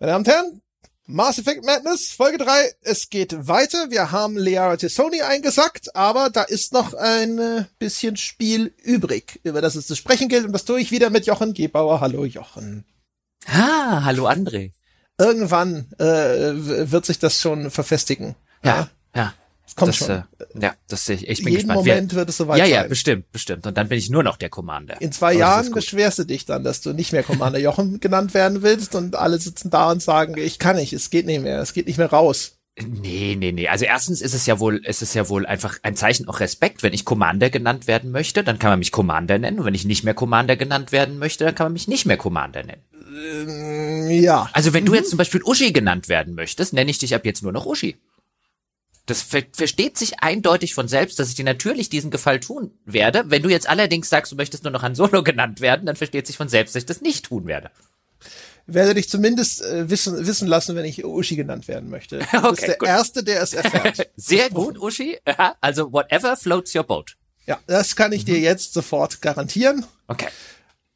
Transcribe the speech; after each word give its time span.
Meine 0.00 0.12
Damen 0.12 0.24
und 0.24 0.32
Herren, 0.32 0.62
Mass 1.06 1.38
Effect 1.40 1.64
Madness, 1.64 2.12
Folge 2.12 2.38
3, 2.38 2.72
es 2.82 3.10
geht 3.10 3.48
weiter. 3.48 3.90
Wir 3.90 4.12
haben 4.12 4.38
Liara 4.38 4.76
Tessoni 4.76 5.22
eingesackt, 5.22 5.96
aber 5.96 6.30
da 6.30 6.42
ist 6.42 6.72
noch 6.72 6.94
ein 6.94 7.38
äh, 7.40 7.64
bisschen 7.80 8.16
Spiel 8.16 8.72
übrig, 8.84 9.40
über 9.42 9.60
das 9.60 9.74
es 9.74 9.88
zu 9.88 9.96
sprechen 9.96 10.28
gilt. 10.28 10.44
Und 10.44 10.52
das 10.52 10.64
tue 10.64 10.80
ich 10.80 10.92
wieder 10.92 11.10
mit 11.10 11.26
Jochen 11.26 11.52
Gebauer. 11.52 12.00
Hallo 12.00 12.24
Jochen. 12.24 12.84
Ah, 13.46 14.04
hallo 14.04 14.28
André. 14.28 14.70
Irgendwann 15.18 15.90
äh, 15.98 16.92
wird 16.92 17.04
sich 17.04 17.18
das 17.18 17.40
schon 17.40 17.72
verfestigen. 17.72 18.36
Ja, 18.62 18.76
ja. 18.76 18.88
ja. 19.16 19.34
Kommt 19.76 19.90
das, 19.90 19.96
schon. 19.96 20.10
Äh, 20.10 20.24
ja, 20.60 20.74
das 20.88 21.04
sehe 21.04 21.16
ich. 21.16 21.28
Ich 21.28 21.44
bin 21.44 21.52
Jeden 21.52 21.68
gespannt. 21.68 21.86
Moment 21.86 22.14
wird 22.14 22.28
es 22.28 22.36
soweit 22.36 22.58
ja, 22.58 22.64
sein. 22.64 22.72
ja, 22.72 22.82
bestimmt, 22.84 23.32
bestimmt. 23.32 23.66
Und 23.66 23.76
dann 23.76 23.88
bin 23.88 23.98
ich 23.98 24.10
nur 24.10 24.22
noch 24.22 24.36
der 24.36 24.48
Commander. 24.48 25.00
In 25.00 25.12
zwei 25.12 25.26
Aber 25.26 25.34
das 25.34 25.40
Jahren 25.40 25.70
beschwerst 25.72 26.18
du 26.18 26.24
dich 26.24 26.44
dann, 26.46 26.64
dass 26.64 26.80
du 26.80 26.92
nicht 26.92 27.12
mehr 27.12 27.22
Commander 27.22 27.58
Jochen 27.58 28.00
genannt 28.00 28.34
werden 28.34 28.62
willst 28.62 28.94
und 28.94 29.16
alle 29.16 29.38
sitzen 29.38 29.70
da 29.70 29.90
und 29.90 30.02
sagen, 30.02 30.36
ich 30.36 30.58
kann 30.58 30.76
nicht, 30.76 30.92
es 30.92 31.10
geht 31.10 31.26
nicht 31.26 31.42
mehr, 31.42 31.60
es 31.60 31.72
geht 31.72 31.86
nicht 31.86 31.98
mehr 31.98 32.10
raus. 32.10 32.58
Nee, 32.86 33.36
nee, 33.36 33.52
nee. 33.52 33.68
Also 33.68 33.84
erstens 33.84 34.20
ist 34.20 34.34
es 34.34 34.46
ja 34.46 34.60
wohl, 34.60 34.76
ist 34.84 35.02
es 35.02 35.14
ja 35.14 35.28
wohl 35.28 35.46
einfach 35.46 35.78
ein 35.82 35.96
Zeichen 35.96 36.28
auch 36.28 36.40
Respekt. 36.40 36.82
Wenn 36.82 36.92
ich 36.92 37.04
Commander 37.04 37.50
genannt 37.50 37.86
werden 37.86 38.10
möchte, 38.10 38.44
dann 38.44 38.58
kann 38.58 38.70
man 38.70 38.78
mich 38.78 38.92
Commander 38.92 39.38
nennen. 39.38 39.58
Und 39.58 39.64
wenn 39.64 39.74
ich 39.74 39.84
nicht 39.84 40.04
mehr 40.04 40.14
Commander 40.14 40.56
genannt 40.56 40.92
werden 40.92 41.18
möchte, 41.18 41.44
dann 41.44 41.54
kann 41.54 41.66
man 41.66 41.72
mich 41.72 41.88
nicht 41.88 42.06
mehr 42.06 42.16
Commander 42.16 42.62
nennen. 42.62 42.82
Ähm, 43.18 44.10
ja. 44.22 44.48
Also 44.52 44.72
wenn 44.72 44.84
du 44.84 44.94
jetzt 44.94 45.10
zum 45.10 45.18
Beispiel 45.18 45.42
Uschi 45.42 45.72
genannt 45.72 46.08
werden 46.08 46.34
möchtest, 46.34 46.72
nenne 46.72 46.90
ich 46.90 46.98
dich 46.98 47.14
ab 47.14 47.24
jetzt 47.24 47.42
nur 47.42 47.52
noch 47.52 47.66
Uschi. 47.66 47.96
Das 49.08 49.22
ver 49.22 49.42
versteht 49.52 49.96
sich 49.98 50.20
eindeutig 50.20 50.74
von 50.74 50.86
selbst, 50.86 51.18
dass 51.18 51.28
ich 51.30 51.34
dir 51.34 51.44
natürlich 51.44 51.88
diesen 51.88 52.10
Gefall 52.10 52.40
tun 52.40 52.70
werde. 52.84 53.24
Wenn 53.26 53.42
du 53.42 53.48
jetzt 53.48 53.68
allerdings 53.68 54.08
sagst, 54.08 54.30
du 54.32 54.36
möchtest 54.36 54.64
nur 54.64 54.70
noch 54.70 54.82
Han 54.82 54.94
Solo 54.94 55.22
genannt 55.24 55.60
werden, 55.60 55.86
dann 55.86 55.96
versteht 55.96 56.26
sich 56.26 56.36
von 56.36 56.48
selbst, 56.48 56.74
dass 56.74 56.82
ich 56.82 56.86
das 56.86 57.00
nicht 57.00 57.24
tun 57.26 57.46
werde. 57.46 57.70
Werde 58.66 58.92
dich 58.92 59.08
zumindest 59.08 59.62
äh, 59.62 59.88
wissen, 59.88 60.26
wissen 60.26 60.46
lassen, 60.46 60.76
wenn 60.76 60.84
ich 60.84 61.02
Uschi 61.04 61.36
genannt 61.36 61.68
werden 61.68 61.88
möchte. 61.88 62.18
Du 62.32 62.36
Okay, 62.38 62.50
bist 62.50 62.66
der 62.68 62.76
gut. 62.76 62.88
Erste, 62.88 63.24
der 63.24 63.42
es 63.42 63.54
erfährt. 63.54 64.10
Sehr 64.16 64.50
gut, 64.50 64.78
Uschi. 64.78 65.16
Ja, 65.26 65.56
Also 65.62 65.90
whatever 65.92 66.36
floats 66.36 66.74
your 66.74 66.84
boat. 66.84 67.16
ja, 67.46 67.58
das 67.66 67.96
kann 67.96 68.12
ich 68.12 68.22
Mhm. 68.22 68.26
dir 68.26 68.40
jetzt 68.40 68.74
sofort 68.74 69.22
garantieren. 69.22 69.86
Okay. 70.06 70.28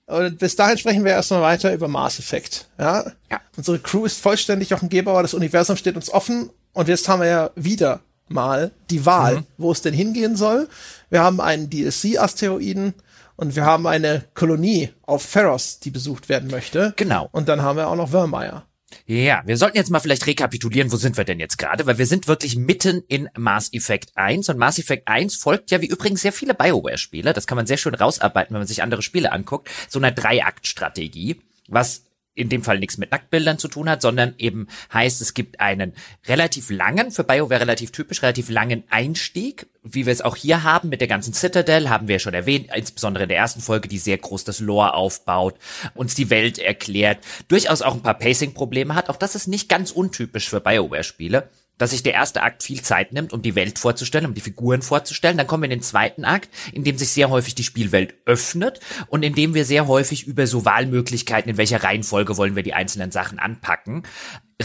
Und 0.04 0.38
bis 0.38 0.54
dahin 0.56 0.76
sprechen 0.76 1.04
wir 1.04 1.12
erstmal 1.12 1.40
weiter 1.40 1.72
über 1.72 1.88
Mass 1.88 2.18
Effect. 2.18 2.66
Ja? 2.78 3.10
Ja. 3.30 3.40
Unsere 3.56 3.78
Crew 3.78 4.04
ist 4.04 4.20
vollständig 4.20 4.68
Jochen 4.68 4.90
Gebauer, 4.90 5.22
das 5.22 5.32
Universum 5.32 5.76
steht 5.78 5.96
uns 5.96 6.10
offen 6.10 6.50
und 6.72 6.88
jetzt 6.88 7.08
haben 7.08 7.20
wir 7.20 7.28
ja 7.28 7.50
wieder 7.54 8.00
mal 8.28 8.70
die 8.90 9.04
Wahl, 9.04 9.36
Mhm. 9.36 9.46
wo 9.58 9.72
es 9.72 9.82
denn 9.82 9.94
hingehen 9.94 10.36
soll. 10.36 10.68
Wir 11.10 11.22
haben 11.22 11.40
einen 11.40 11.68
DLC-Asteroiden 11.70 12.94
und 13.36 13.56
wir 13.56 13.64
haben 13.64 13.86
eine 13.86 14.24
Kolonie 14.34 14.90
auf 15.02 15.22
Pharos, 15.22 15.80
die 15.80 15.90
besucht 15.90 16.28
werden 16.28 16.50
möchte. 16.50 16.94
Genau. 16.96 17.28
Und 17.32 17.48
dann 17.48 17.62
haben 17.62 17.76
wir 17.76 17.88
auch 17.88 17.96
noch 17.96 18.12
Wörmeier. 18.12 18.66
Ja, 19.06 19.42
wir 19.46 19.56
sollten 19.56 19.78
jetzt 19.78 19.90
mal 19.90 20.00
vielleicht 20.00 20.26
rekapitulieren, 20.26 20.92
wo 20.92 20.96
sind 20.96 21.16
wir 21.16 21.24
denn 21.24 21.40
jetzt 21.40 21.56
gerade, 21.56 21.86
weil 21.86 21.96
wir 21.96 22.04
sind 22.06 22.28
wirklich 22.28 22.56
mitten 22.56 23.02
in 23.08 23.28
Mass 23.36 23.70
Effect 23.72 24.12
1 24.16 24.50
und 24.50 24.58
Mass 24.58 24.78
Effect 24.78 25.08
1 25.08 25.36
folgt 25.36 25.70
ja 25.70 25.80
wie 25.80 25.86
übrigens 25.86 26.20
sehr 26.20 26.32
viele 26.32 26.52
BioWare-Spiele, 26.52 27.32
das 27.32 27.46
kann 27.46 27.56
man 27.56 27.66
sehr 27.66 27.78
schön 27.78 27.94
rausarbeiten, 27.94 28.52
wenn 28.52 28.60
man 28.60 28.66
sich 28.68 28.82
andere 28.82 29.00
Spiele 29.00 29.32
anguckt, 29.32 29.70
so 29.88 29.98
einer 29.98 30.12
Drei-Akt-Strategie, 30.12 31.40
was 31.68 32.02
in 32.34 32.48
dem 32.48 32.62
Fall 32.62 32.78
nichts 32.78 32.98
mit 32.98 33.10
Nacktbildern 33.10 33.58
zu 33.58 33.68
tun 33.68 33.90
hat, 33.90 34.02
sondern 34.02 34.34
eben 34.38 34.68
heißt, 34.92 35.20
es 35.20 35.34
gibt 35.34 35.60
einen 35.60 35.92
relativ 36.26 36.70
langen, 36.70 37.10
für 37.10 37.24
BioWare 37.24 37.60
relativ 37.60 37.92
typisch, 37.92 38.22
relativ 38.22 38.48
langen 38.48 38.84
Einstieg, 38.90 39.66
wie 39.82 40.06
wir 40.06 40.12
es 40.12 40.22
auch 40.22 40.36
hier 40.36 40.62
haben 40.62 40.88
mit 40.88 41.00
der 41.00 41.08
ganzen 41.08 41.34
Citadel, 41.34 41.90
haben 41.90 42.08
wir 42.08 42.14
ja 42.16 42.18
schon 42.20 42.34
erwähnt, 42.34 42.70
insbesondere 42.74 43.24
in 43.24 43.28
der 43.28 43.38
ersten 43.38 43.60
Folge, 43.60 43.88
die 43.88 43.98
sehr 43.98 44.18
groß 44.18 44.44
das 44.44 44.60
Lore 44.60 44.94
aufbaut, 44.94 45.56
uns 45.94 46.14
die 46.14 46.30
Welt 46.30 46.58
erklärt, 46.58 47.18
durchaus 47.48 47.82
auch 47.82 47.94
ein 47.94 48.02
paar 48.02 48.18
Pacing-Probleme 48.18 48.94
hat. 48.94 49.10
Auch 49.10 49.16
das 49.16 49.34
ist 49.34 49.48
nicht 49.48 49.68
ganz 49.68 49.90
untypisch 49.90 50.48
für 50.48 50.60
BioWare-Spiele 50.60 51.48
dass 51.82 51.90
sich 51.90 52.04
der 52.04 52.14
erste 52.14 52.42
Akt 52.42 52.62
viel 52.62 52.80
Zeit 52.80 53.12
nimmt, 53.12 53.32
um 53.32 53.42
die 53.42 53.56
Welt 53.56 53.78
vorzustellen, 53.78 54.26
um 54.26 54.34
die 54.34 54.40
Figuren 54.40 54.82
vorzustellen. 54.82 55.36
Dann 55.36 55.48
kommen 55.48 55.64
wir 55.64 55.70
in 55.70 55.78
den 55.78 55.82
zweiten 55.82 56.24
Akt, 56.24 56.48
in 56.72 56.84
dem 56.84 56.96
sich 56.96 57.10
sehr 57.10 57.28
häufig 57.28 57.56
die 57.56 57.64
Spielwelt 57.64 58.14
öffnet 58.24 58.78
und 59.08 59.24
in 59.24 59.34
dem 59.34 59.54
wir 59.54 59.64
sehr 59.64 59.88
häufig 59.88 60.28
über 60.28 60.46
so 60.46 60.64
Wahlmöglichkeiten, 60.64 61.50
in 61.50 61.56
welcher 61.56 61.82
Reihenfolge 61.82 62.36
wollen 62.36 62.54
wir 62.54 62.62
die 62.62 62.74
einzelnen 62.74 63.10
Sachen 63.10 63.40
anpacken, 63.40 64.04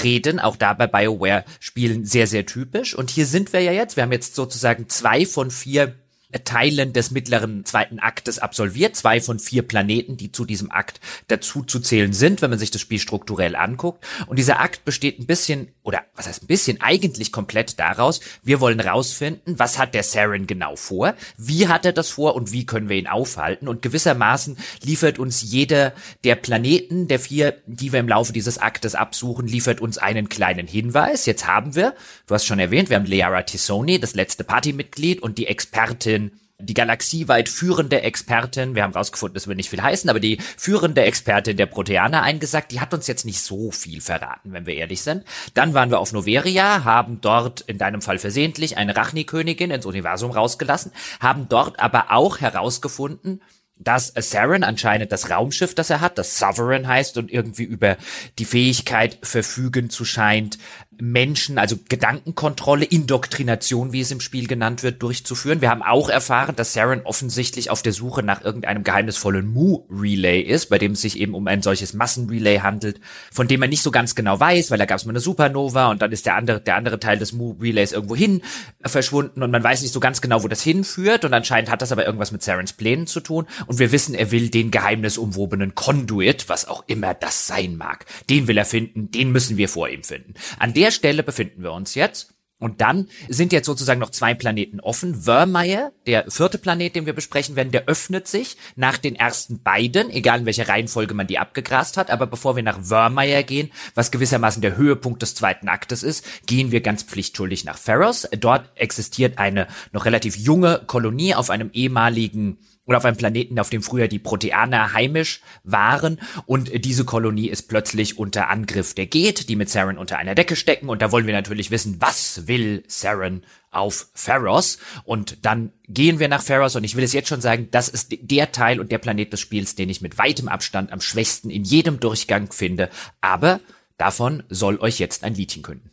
reden. 0.03 0.39
Auch 0.39 0.57
da 0.57 0.73
bei 0.73 0.85
BioWare 0.85 1.43
Spielen 1.59 2.05
sehr, 2.05 2.27
sehr 2.27 2.45
typisch. 2.45 2.93
Und 2.93 3.09
hier 3.09 3.25
sind 3.25 3.51
wir 3.51 3.61
ja 3.61 3.71
jetzt. 3.71 3.95
Wir 3.95 4.03
haben 4.03 4.11
jetzt 4.11 4.35
sozusagen 4.35 4.87
zwei 4.87 5.25
von 5.25 5.49
vier 5.49 5.95
Teilen 6.43 6.91
des 6.91 7.11
mittleren 7.11 7.63
zweiten 7.63 7.99
Aktes 7.99 8.37
absolviert, 8.37 8.97
zwei 8.97 9.21
von 9.21 9.39
vier 9.39 9.65
Planeten, 9.65 10.17
die 10.17 10.33
zu 10.33 10.43
diesem 10.43 10.71
Akt 10.71 10.99
dazu 11.29 11.63
zu 11.63 11.79
zählen 11.79 12.11
sind, 12.11 12.41
wenn 12.41 12.49
man 12.49 12.59
sich 12.59 12.69
das 12.69 12.81
Spiel 12.81 12.99
strukturell 12.99 13.55
anguckt. 13.55 14.05
Und 14.27 14.37
dieser 14.37 14.59
Akt 14.59 14.83
besteht 14.83 15.19
ein 15.19 15.25
bisschen, 15.25 15.69
oder 15.83 16.01
was 16.15 16.27
heißt 16.27 16.43
ein 16.43 16.47
bisschen, 16.47 16.81
eigentlich 16.81 17.31
komplett 17.31 17.79
daraus, 17.79 18.19
wir 18.43 18.59
wollen 18.59 18.81
rausfinden, 18.81 19.57
was 19.57 19.77
hat 19.77 19.93
der 19.93 20.03
Saren 20.03 20.47
genau 20.47 20.75
vor, 20.75 21.15
wie 21.37 21.69
hat 21.69 21.85
er 21.85 21.93
das 21.93 22.09
vor 22.09 22.35
und 22.35 22.51
wie 22.51 22.65
können 22.65 22.89
wir 22.89 22.97
ihn 22.97 23.07
aufhalten. 23.07 23.69
Und 23.69 23.81
gewissermaßen 23.81 24.57
liefert 24.83 25.19
uns 25.19 25.41
jeder 25.41 25.93
der 26.25 26.35
Planeten, 26.35 27.07
der 27.07 27.19
vier, 27.21 27.55
die 27.67 27.93
wir 27.93 28.01
im 28.01 28.09
Laufe 28.09 28.33
dieses 28.33 28.57
Aktes 28.57 28.95
absuchen, 28.95 29.47
liefert 29.47 29.79
uns 29.79 29.97
einen 29.97 30.27
kleinen 30.27 30.67
Hinweis. 30.67 31.25
Jetzt 31.25 31.47
haben 31.47 31.73
wir, 31.73 31.95
du 32.25 32.35
hast 32.35 32.45
schon 32.45 32.59
erwähnt, 32.59 32.89
wir 32.89 32.97
haben 32.97 33.05
Leara 33.05 33.43
Tissoni, 33.43 33.97
das 33.97 34.13
letzte 34.13 34.43
Partymitglied 34.43 35.21
und 35.23 35.37
die 35.37 35.47
Expertin 35.47 36.16
die 36.59 36.73
galaxieweit 36.73 37.49
führende 37.49 38.01
Expertin, 38.01 38.73
wir 38.73 38.81
haben 38.81 38.93
rausgefunden, 38.93 39.35
das 39.35 39.47
wird 39.47 39.57
nicht 39.57 39.69
viel 39.69 39.81
heißen, 39.81 40.09
aber 40.09 40.19
die 40.19 40.39
führende 40.57 41.03
Expertin 41.03 41.55
der 41.55 41.67
Proteaner 41.67 42.23
eingesagt, 42.23 42.71
die 42.71 42.79
hat 42.79 42.95
uns 42.95 43.05
jetzt 43.05 43.25
nicht 43.25 43.41
so 43.41 43.69
viel 43.69 44.01
verraten, 44.01 44.53
wenn 44.53 44.65
wir 44.65 44.73
ehrlich 44.73 45.03
sind. 45.03 45.23
Dann 45.53 45.75
waren 45.75 45.91
wir 45.91 45.99
auf 45.99 46.13
Noveria, 46.13 46.83
haben 46.83 47.21
dort 47.21 47.61
in 47.61 47.77
deinem 47.77 48.01
Fall 48.01 48.17
versehentlich 48.17 48.77
eine 48.77 48.95
Rachni-Königin 48.95 49.69
ins 49.69 49.85
Universum 49.85 50.31
rausgelassen, 50.31 50.91
haben 51.19 51.47
dort 51.47 51.79
aber 51.79 52.11
auch 52.11 52.39
herausgefunden, 52.39 53.41
dass 53.79 54.11
Saren 54.17 54.63
anscheinend 54.63 55.11
das 55.11 55.29
Raumschiff, 55.29 55.75
das 55.75 55.89
er 55.89 56.01
hat, 56.01 56.17
das 56.17 56.39
Sovereign 56.39 56.87
heißt 56.87 57.17
und 57.17 57.31
irgendwie 57.31 57.63
über 57.63 57.97
die 58.39 58.45
Fähigkeit 58.45 59.19
verfügen 59.21 59.89
zu 59.89 60.03
scheint, 60.03 60.57
Menschen, 60.99 61.57
also 61.59 61.77
Gedankenkontrolle, 61.89 62.85
Indoktrination, 62.85 63.93
wie 63.93 64.01
es 64.01 64.11
im 64.11 64.19
Spiel 64.19 64.47
genannt 64.47 64.83
wird, 64.83 65.01
durchzuführen. 65.03 65.61
Wir 65.61 65.69
haben 65.69 65.83
auch 65.83 66.09
erfahren, 66.09 66.55
dass 66.55 66.73
Saren 66.73 67.01
offensichtlich 67.03 67.69
auf 67.69 67.81
der 67.81 67.93
Suche 67.93 68.23
nach 68.23 68.43
irgendeinem 68.43 68.83
geheimnisvollen 68.83 69.47
Mu-Relay 69.47 70.41
ist, 70.41 70.67
bei 70.67 70.79
dem 70.79 70.93
es 70.93 71.01
sich 71.01 71.19
eben 71.19 71.35
um 71.35 71.47
ein 71.47 71.61
solches 71.61 71.93
Massenrelay 71.93 72.59
handelt, 72.59 72.99
von 73.31 73.47
dem 73.47 73.59
man 73.59 73.69
nicht 73.69 73.83
so 73.83 73.91
ganz 73.91 74.15
genau 74.15 74.39
weiß, 74.39 74.71
weil 74.71 74.79
da 74.79 74.85
gab 74.85 74.97
es 74.97 75.05
mal 75.05 75.11
eine 75.11 75.19
Supernova 75.19 75.91
und 75.91 76.01
dann 76.01 76.11
ist 76.11 76.25
der 76.25 76.35
andere, 76.35 76.61
der 76.61 76.75
andere 76.75 76.99
Teil 76.99 77.19
des 77.19 77.31
Mu-Relays 77.31 77.91
irgendwo 77.91 78.15
hin 78.15 78.41
verschwunden 78.83 79.43
und 79.43 79.51
man 79.51 79.63
weiß 79.63 79.81
nicht 79.83 79.93
so 79.93 79.99
ganz 79.99 80.21
genau, 80.21 80.43
wo 80.43 80.47
das 80.47 80.63
hinführt 80.63 81.25
und 81.25 81.33
anscheinend 81.33 81.69
hat 81.69 81.81
das 81.81 81.91
aber 81.91 82.05
irgendwas 82.05 82.31
mit 82.31 82.41
Sarens 82.41 82.73
Plänen 82.73 83.05
zu 83.05 83.19
tun 83.19 83.45
und 83.67 83.77
wir 83.77 83.91
wissen, 83.91 84.15
er 84.15 84.31
will 84.31 84.49
den 84.49 84.71
geheimnisumwobenen 84.71 85.75
Conduit, 85.75 86.49
was 86.49 86.67
auch 86.67 86.83
immer 86.87 87.13
das 87.13 87.45
sein 87.45 87.77
mag. 87.77 88.05
Den 88.29 88.47
will 88.47 88.57
er 88.57 88.65
finden, 88.65 89.11
den 89.11 89.31
müssen 89.31 89.57
wir 89.57 89.69
vor 89.69 89.89
ihm 89.89 90.03
finden. 90.03 90.33
An 90.57 90.73
der 90.73 90.86
Stelle 90.91 91.23
befinden 91.23 91.63
wir 91.63 91.73
uns 91.73 91.95
jetzt. 91.95 92.33
Und 92.59 92.81
dann 92.81 93.07
sind 93.29 93.53
jetzt 93.53 93.67
sozusagen 93.67 93.99
noch 93.99 94.09
zwei 94.09 94.33
Planeten 94.33 94.79
offen. 94.79 95.13
Vermeer, 95.21 95.91
der 96.07 96.29
vierte 96.31 96.57
Planet, 96.57 96.95
den 96.95 97.05
wir 97.05 97.13
besprechen 97.13 97.55
werden, 97.55 97.71
der 97.71 97.85
öffnet 97.85 98.27
sich 98.27 98.57
nach 98.75 98.97
den 98.97 99.15
ersten 99.15 99.61
beiden, 99.61 100.09
egal 100.09 100.39
in 100.39 100.45
welcher 100.47 100.67
Reihenfolge 100.67 101.13
man 101.13 101.27
die 101.27 101.37
abgegrast 101.37 101.97
hat. 101.97 102.09
Aber 102.09 102.25
bevor 102.25 102.55
wir 102.55 102.63
nach 102.63 102.81
Vermeer 102.81 103.43
gehen, 103.43 103.71
was 103.93 104.09
gewissermaßen 104.09 104.63
der 104.63 104.75
Höhepunkt 104.75 105.21
des 105.21 105.35
zweiten 105.35 105.67
Aktes 105.67 106.01
ist, 106.01 106.25
gehen 106.47 106.71
wir 106.71 106.81
ganz 106.81 107.03
pflichtschuldig 107.03 107.63
nach 107.63 107.77
Pharos. 107.77 108.27
Dort 108.39 108.71
existiert 108.73 109.37
eine 109.37 109.67
noch 109.91 110.05
relativ 110.05 110.35
junge 110.35 110.81
Kolonie 110.87 111.35
auf 111.35 111.51
einem 111.51 111.69
ehemaligen 111.73 112.57
oder 112.87 112.97
auf 112.97 113.05
einem 113.05 113.17
Planeten, 113.17 113.59
auf 113.59 113.69
dem 113.69 113.83
früher 113.83 114.07
die 114.07 114.17
Proteaner 114.17 114.93
heimisch 114.93 115.41
waren. 115.63 116.19
Und 116.45 116.71
diese 116.85 117.05
Kolonie 117.05 117.49
ist 117.49 117.63
plötzlich 117.63 118.17
unter 118.17 118.49
Angriff 118.49 118.95
der 118.95 119.05
Geht, 119.05 119.49
die 119.49 119.57
mit 119.57 119.69
Saren 119.69 119.97
unter 119.97 120.17
einer 120.17 120.35
Decke 120.35 120.55
stecken. 120.55 120.89
Und 120.89 121.01
da 121.01 121.11
wollen 121.11 121.27
wir 121.27 121.33
natürlich 121.33 121.69
wissen, 121.69 121.97
was 121.99 122.47
will 122.47 122.83
Saren 122.87 123.43
auf 123.71 124.07
Pharos? 124.13 124.79
Und 125.03 125.45
dann 125.45 125.73
gehen 125.89 126.19
wir 126.19 126.29
nach 126.29 126.41
Pharos. 126.41 126.77
Und 126.77 126.85
ich 126.85 126.95
will 126.95 127.03
es 127.03 127.13
jetzt 127.13 127.27
schon 127.27 127.41
sagen, 127.41 127.67
das 127.71 127.89
ist 127.89 128.15
der 128.21 128.53
Teil 128.53 128.79
und 128.79 128.89
der 128.91 128.99
Planet 128.99 129.33
des 129.33 129.41
Spiels, 129.41 129.75
den 129.75 129.89
ich 129.89 130.01
mit 130.01 130.17
weitem 130.17 130.47
Abstand 130.47 130.93
am 130.93 131.01
schwächsten 131.01 131.49
in 131.49 131.65
jedem 131.65 131.99
Durchgang 131.99 132.51
finde. 132.53 132.89
Aber 133.19 133.59
davon 133.97 134.43
soll 134.47 134.79
euch 134.79 134.97
jetzt 134.97 135.25
ein 135.25 135.35
Liedchen 135.35 135.61
künden. 135.61 135.91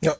Ja. 0.00 0.14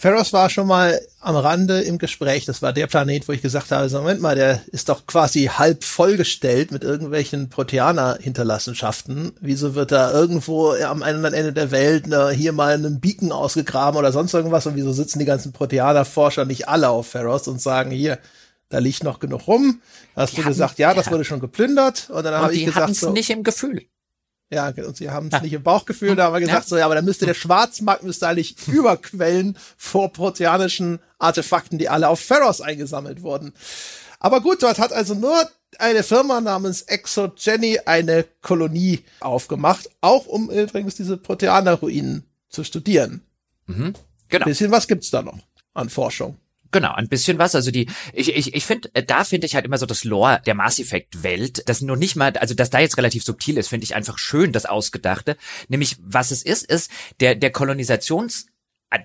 Pharos 0.00 0.32
war 0.32 0.48
schon 0.48 0.68
mal 0.68 1.00
am 1.20 1.34
Rande 1.34 1.80
im 1.80 1.98
Gespräch. 1.98 2.44
Das 2.44 2.62
war 2.62 2.72
der 2.72 2.86
Planet, 2.86 3.26
wo 3.26 3.32
ich 3.32 3.42
gesagt 3.42 3.72
habe, 3.72 3.88
so, 3.88 3.98
Moment 3.98 4.20
mal, 4.20 4.36
der 4.36 4.62
ist 4.68 4.88
doch 4.88 5.06
quasi 5.06 5.46
halb 5.52 5.82
vollgestellt 5.82 6.70
mit 6.70 6.84
irgendwelchen 6.84 7.48
Proteaner-Hinterlassenschaften. 7.48 9.32
Wieso 9.40 9.74
wird 9.74 9.90
da 9.90 10.12
irgendwo 10.12 10.70
am 10.70 11.02
anderen 11.02 11.34
Ende 11.34 11.52
der 11.52 11.72
Welt 11.72 12.06
ne, 12.06 12.30
hier 12.30 12.52
mal 12.52 12.74
einen 12.74 13.00
Beacon 13.00 13.32
ausgegraben 13.32 13.98
oder 13.98 14.12
sonst 14.12 14.34
irgendwas? 14.34 14.66
Und 14.66 14.76
wieso 14.76 14.92
sitzen 14.92 15.18
die 15.18 15.24
ganzen 15.24 15.52
Proteaner-Forscher 15.52 16.44
nicht 16.44 16.68
alle 16.68 16.90
auf 16.90 17.08
Pharos 17.08 17.48
und 17.48 17.60
sagen, 17.60 17.90
hier, 17.90 18.18
da 18.68 18.78
liegt 18.78 19.02
noch 19.02 19.18
genug 19.18 19.48
rum. 19.48 19.80
Da 20.14 20.22
hast 20.22 20.30
Die 20.32 20.36
du 20.36 20.42
hatten- 20.42 20.50
gesagt, 20.50 20.78
ja, 20.78 20.94
das 20.94 21.06
ja. 21.06 21.12
wurde 21.12 21.24
schon 21.24 21.40
geplündert. 21.40 22.08
Und 22.10 22.22
dann 22.24 22.34
habe 22.34 22.54
ich 22.54 22.64
gesagt, 22.66 22.94
so, 22.94 23.10
nicht 23.10 23.30
im 23.30 23.42
Gefühl. 23.42 23.82
Ja, 24.50 24.68
und 24.68 24.96
sie 24.96 25.10
haben 25.10 25.26
es 25.26 25.32
ja. 25.32 25.40
nicht 25.40 25.52
im 25.52 25.62
Bauchgefühl, 25.62 26.16
da 26.16 26.24
haben 26.24 26.32
wir 26.32 26.40
gesagt, 26.40 26.64
ja. 26.64 26.68
so, 26.68 26.78
ja, 26.78 26.86
aber 26.86 26.94
dann 26.94 27.04
müsste 27.04 27.26
der 27.26 27.34
Schwarzmarkt 27.34 28.02
müsste 28.02 28.26
eigentlich 28.26 28.56
überquellen 28.68 29.58
vor 29.76 30.12
proteanischen 30.12 31.00
Artefakten, 31.18 31.78
die 31.78 31.88
alle 31.88 32.08
auf 32.08 32.20
Pharos 32.20 32.60
eingesammelt 32.60 33.22
wurden. 33.22 33.52
Aber 34.20 34.40
gut, 34.40 34.62
dort 34.62 34.78
hat 34.78 34.92
also 34.92 35.14
nur 35.14 35.48
eine 35.78 36.02
Firma 36.02 36.40
namens 36.40 36.82
ExoGeny 36.82 37.80
eine 37.84 38.24
Kolonie 38.40 39.04
aufgemacht, 39.20 39.90
auch 40.00 40.26
um 40.26 40.50
übrigens 40.50 40.94
diese 40.94 41.18
Proteaner-Ruinen 41.18 42.24
zu 42.48 42.64
studieren. 42.64 43.22
Mhm, 43.66 43.92
genau. 44.28 44.46
Ein 44.46 44.50
bisschen 44.50 44.70
was 44.70 44.88
gibt's 44.88 45.10
da 45.10 45.22
noch 45.22 45.38
an 45.74 45.90
Forschung. 45.90 46.38
Genau, 46.70 46.92
ein 46.92 47.08
bisschen 47.08 47.38
was. 47.38 47.54
Also 47.54 47.70
die, 47.70 47.88
ich, 48.12 48.34
ich, 48.34 48.54
ich 48.54 48.64
finde, 48.64 48.90
äh, 48.94 49.02
da 49.02 49.24
finde 49.24 49.46
ich 49.46 49.54
halt 49.54 49.64
immer 49.64 49.78
so 49.78 49.86
das 49.86 50.04
Lore 50.04 50.42
der 50.46 50.54
Mass 50.54 50.78
Effect 50.78 51.22
Welt, 51.22 51.62
das 51.66 51.80
nur 51.80 51.96
nicht 51.96 52.16
mal, 52.16 52.36
also 52.36 52.54
dass 52.54 52.70
da 52.70 52.78
jetzt 52.80 52.98
relativ 52.98 53.24
subtil 53.24 53.56
ist, 53.56 53.68
finde 53.68 53.84
ich 53.84 53.94
einfach 53.94 54.18
schön, 54.18 54.52
das 54.52 54.66
Ausgedachte. 54.66 55.36
Nämlich, 55.68 55.96
was 56.00 56.30
es 56.30 56.42
ist, 56.42 56.66
ist 56.66 56.90
der, 57.20 57.34
der 57.34 57.50
Kolonisations 57.50 58.46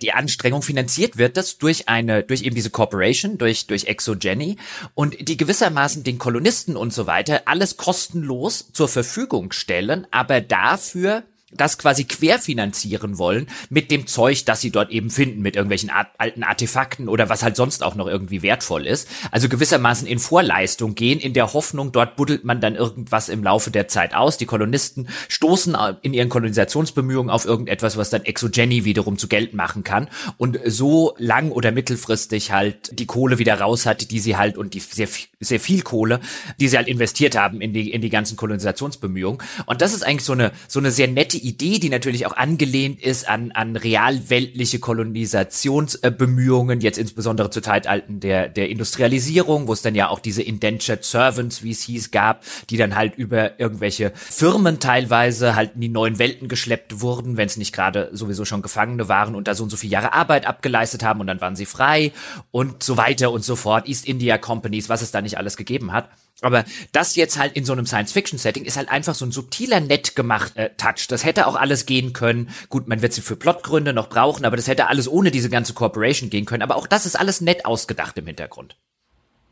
die 0.01 0.13
Anstrengung 0.13 0.61
finanziert 0.61 1.17
wird 1.17 1.35
das 1.35 1.57
durch 1.57 1.89
eine, 1.89 2.23
durch 2.23 2.43
eben 2.43 2.55
diese 2.55 2.69
Corporation, 2.69 3.37
durch, 3.37 3.67
durch 3.67 3.85
ExoGeny 3.85 4.55
und 4.93 5.27
die 5.27 5.35
gewissermaßen 5.35 6.03
den 6.03 6.17
Kolonisten 6.19 6.77
und 6.77 6.93
so 6.93 7.05
weiter 7.05 7.43
alles 7.45 7.75
kostenlos 7.75 8.71
zur 8.71 8.87
Verfügung 8.87 9.51
stellen, 9.51 10.07
aber 10.09 10.39
dafür 10.39 11.23
das 11.55 11.77
quasi 11.77 12.05
querfinanzieren 12.05 13.17
wollen 13.17 13.47
mit 13.69 13.91
dem 13.91 14.07
Zeug, 14.07 14.45
das 14.45 14.61
sie 14.61 14.71
dort 14.71 14.91
eben 14.91 15.09
finden, 15.09 15.41
mit 15.41 15.55
irgendwelchen 15.55 15.89
Art, 15.89 16.07
alten 16.17 16.43
Artefakten 16.43 17.07
oder 17.09 17.29
was 17.29 17.43
halt 17.43 17.55
sonst 17.55 17.83
auch 17.83 17.95
noch 17.95 18.07
irgendwie 18.07 18.41
wertvoll 18.41 18.87
ist. 18.87 19.07
Also 19.31 19.49
gewissermaßen 19.49 20.07
in 20.07 20.19
Vorleistung 20.19 20.95
gehen, 20.95 21.19
in 21.19 21.33
der 21.33 21.53
Hoffnung, 21.53 21.91
dort 21.91 22.15
buddelt 22.15 22.43
man 22.43 22.61
dann 22.61 22.75
irgendwas 22.75 23.29
im 23.29 23.43
Laufe 23.43 23.71
der 23.71 23.87
Zeit 23.87 24.13
aus. 24.13 24.37
Die 24.37 24.45
Kolonisten 24.45 25.07
stoßen 25.27 25.77
in 26.01 26.13
ihren 26.13 26.29
Kolonisationsbemühungen 26.29 27.29
auf 27.29 27.45
irgendetwas, 27.45 27.97
was 27.97 28.09
dann 28.09 28.25
Exogeny 28.25 28.85
wiederum 28.85 29.17
zu 29.17 29.27
Geld 29.27 29.53
machen 29.53 29.83
kann 29.83 30.07
und 30.37 30.59
so 30.65 31.15
lang 31.17 31.51
oder 31.51 31.71
mittelfristig 31.71 32.51
halt 32.51 32.97
die 32.99 33.05
Kohle 33.05 33.39
wieder 33.39 33.59
raus 33.59 33.85
hat, 33.85 34.11
die 34.11 34.19
sie 34.19 34.37
halt 34.37 34.57
und 34.57 34.73
die 34.73 34.79
sehr, 34.79 35.07
sehr 35.39 35.59
viel 35.59 35.81
Kohle, 35.81 36.19
die 36.59 36.67
sie 36.67 36.77
halt 36.77 36.87
investiert 36.87 37.35
haben 37.35 37.61
in 37.61 37.73
die, 37.73 37.91
in 37.91 38.01
die 38.01 38.09
ganzen 38.09 38.37
Kolonisationsbemühungen. 38.37 39.41
Und 39.65 39.81
das 39.81 39.93
ist 39.93 40.03
eigentlich 40.03 40.25
so 40.25 40.33
eine, 40.33 40.51
so 40.67 40.79
eine 40.79 40.91
sehr 40.91 41.07
nette 41.07 41.37
Idee, 41.43 41.79
die 41.79 41.89
natürlich 41.89 42.25
auch 42.25 42.35
angelehnt 42.35 43.01
ist 43.01 43.27
an, 43.27 43.51
an 43.51 43.75
realweltliche 43.75 44.79
Kolonisationsbemühungen, 44.79 46.81
jetzt 46.81 46.97
insbesondere 46.97 47.49
zur 47.49 47.63
Zeitalten 47.63 48.19
der, 48.19 48.49
der 48.49 48.69
Industrialisierung, 48.69 49.67
wo 49.67 49.73
es 49.73 49.81
dann 49.81 49.95
ja 49.95 50.09
auch 50.09 50.19
diese 50.19 50.41
Indentured 50.41 51.03
Servants, 51.03 51.63
wie 51.63 51.71
es 51.71 51.83
hieß, 51.83 52.11
gab, 52.11 52.43
die 52.69 52.77
dann 52.77 52.95
halt 52.95 53.15
über 53.15 53.59
irgendwelche 53.59 54.11
Firmen 54.15 54.79
teilweise 54.79 55.55
halt 55.55 55.75
in 55.75 55.81
die 55.81 55.89
neuen 55.89 56.19
Welten 56.19 56.47
geschleppt 56.47 57.01
wurden, 57.01 57.37
wenn 57.37 57.47
es 57.47 57.57
nicht 57.57 57.73
gerade 57.73 58.09
sowieso 58.13 58.45
schon 58.45 58.61
Gefangene 58.61 59.09
waren 59.09 59.35
und 59.35 59.47
da 59.47 59.55
so 59.55 59.63
und 59.63 59.69
so 59.69 59.77
viele 59.77 59.93
Jahre 59.93 60.13
Arbeit 60.13 60.47
abgeleistet 60.47 61.03
haben 61.03 61.19
und 61.19 61.27
dann 61.27 61.41
waren 61.41 61.55
sie 61.55 61.65
frei 61.65 62.11
und 62.51 62.83
so 62.83 62.97
weiter 62.97 63.31
und 63.31 63.43
so 63.43 63.55
fort. 63.55 63.87
East 63.87 64.07
India 64.07 64.37
Companies, 64.37 64.89
was 64.89 65.01
es 65.01 65.11
da 65.11 65.21
nicht 65.21 65.37
alles 65.37 65.57
gegeben 65.57 65.91
hat. 65.91 66.09
Aber 66.43 66.65
das 66.91 67.15
jetzt 67.15 67.39
halt 67.39 67.53
in 67.53 67.65
so 67.65 67.73
einem 67.73 67.85
Science-Fiction-Setting 67.85 68.65
ist 68.65 68.77
halt 68.77 68.89
einfach 68.89 69.15
so 69.15 69.25
ein 69.25 69.31
subtiler, 69.31 69.79
nett 69.79 70.15
gemacht 70.15 70.55
äh, 70.55 70.69
Touch. 70.77 71.07
Das 71.07 71.23
hätte 71.23 71.47
auch 71.47 71.55
alles 71.55 71.85
gehen 71.85 72.13
können. 72.13 72.49
Gut, 72.69 72.87
man 72.87 73.01
wird 73.01 73.13
sie 73.13 73.21
für 73.21 73.35
Plotgründe 73.35 73.93
noch 73.93 74.09
brauchen, 74.09 74.45
aber 74.45 74.57
das 74.57 74.67
hätte 74.67 74.87
alles 74.87 75.07
ohne 75.07 75.31
diese 75.31 75.49
ganze 75.49 75.73
Corporation 75.73 76.29
gehen 76.29 76.45
können. 76.45 76.63
Aber 76.63 76.75
auch 76.75 76.87
das 76.87 77.05
ist 77.05 77.15
alles 77.17 77.41
nett 77.41 77.65
ausgedacht 77.65 78.17
im 78.17 78.27
Hintergrund. 78.27 78.77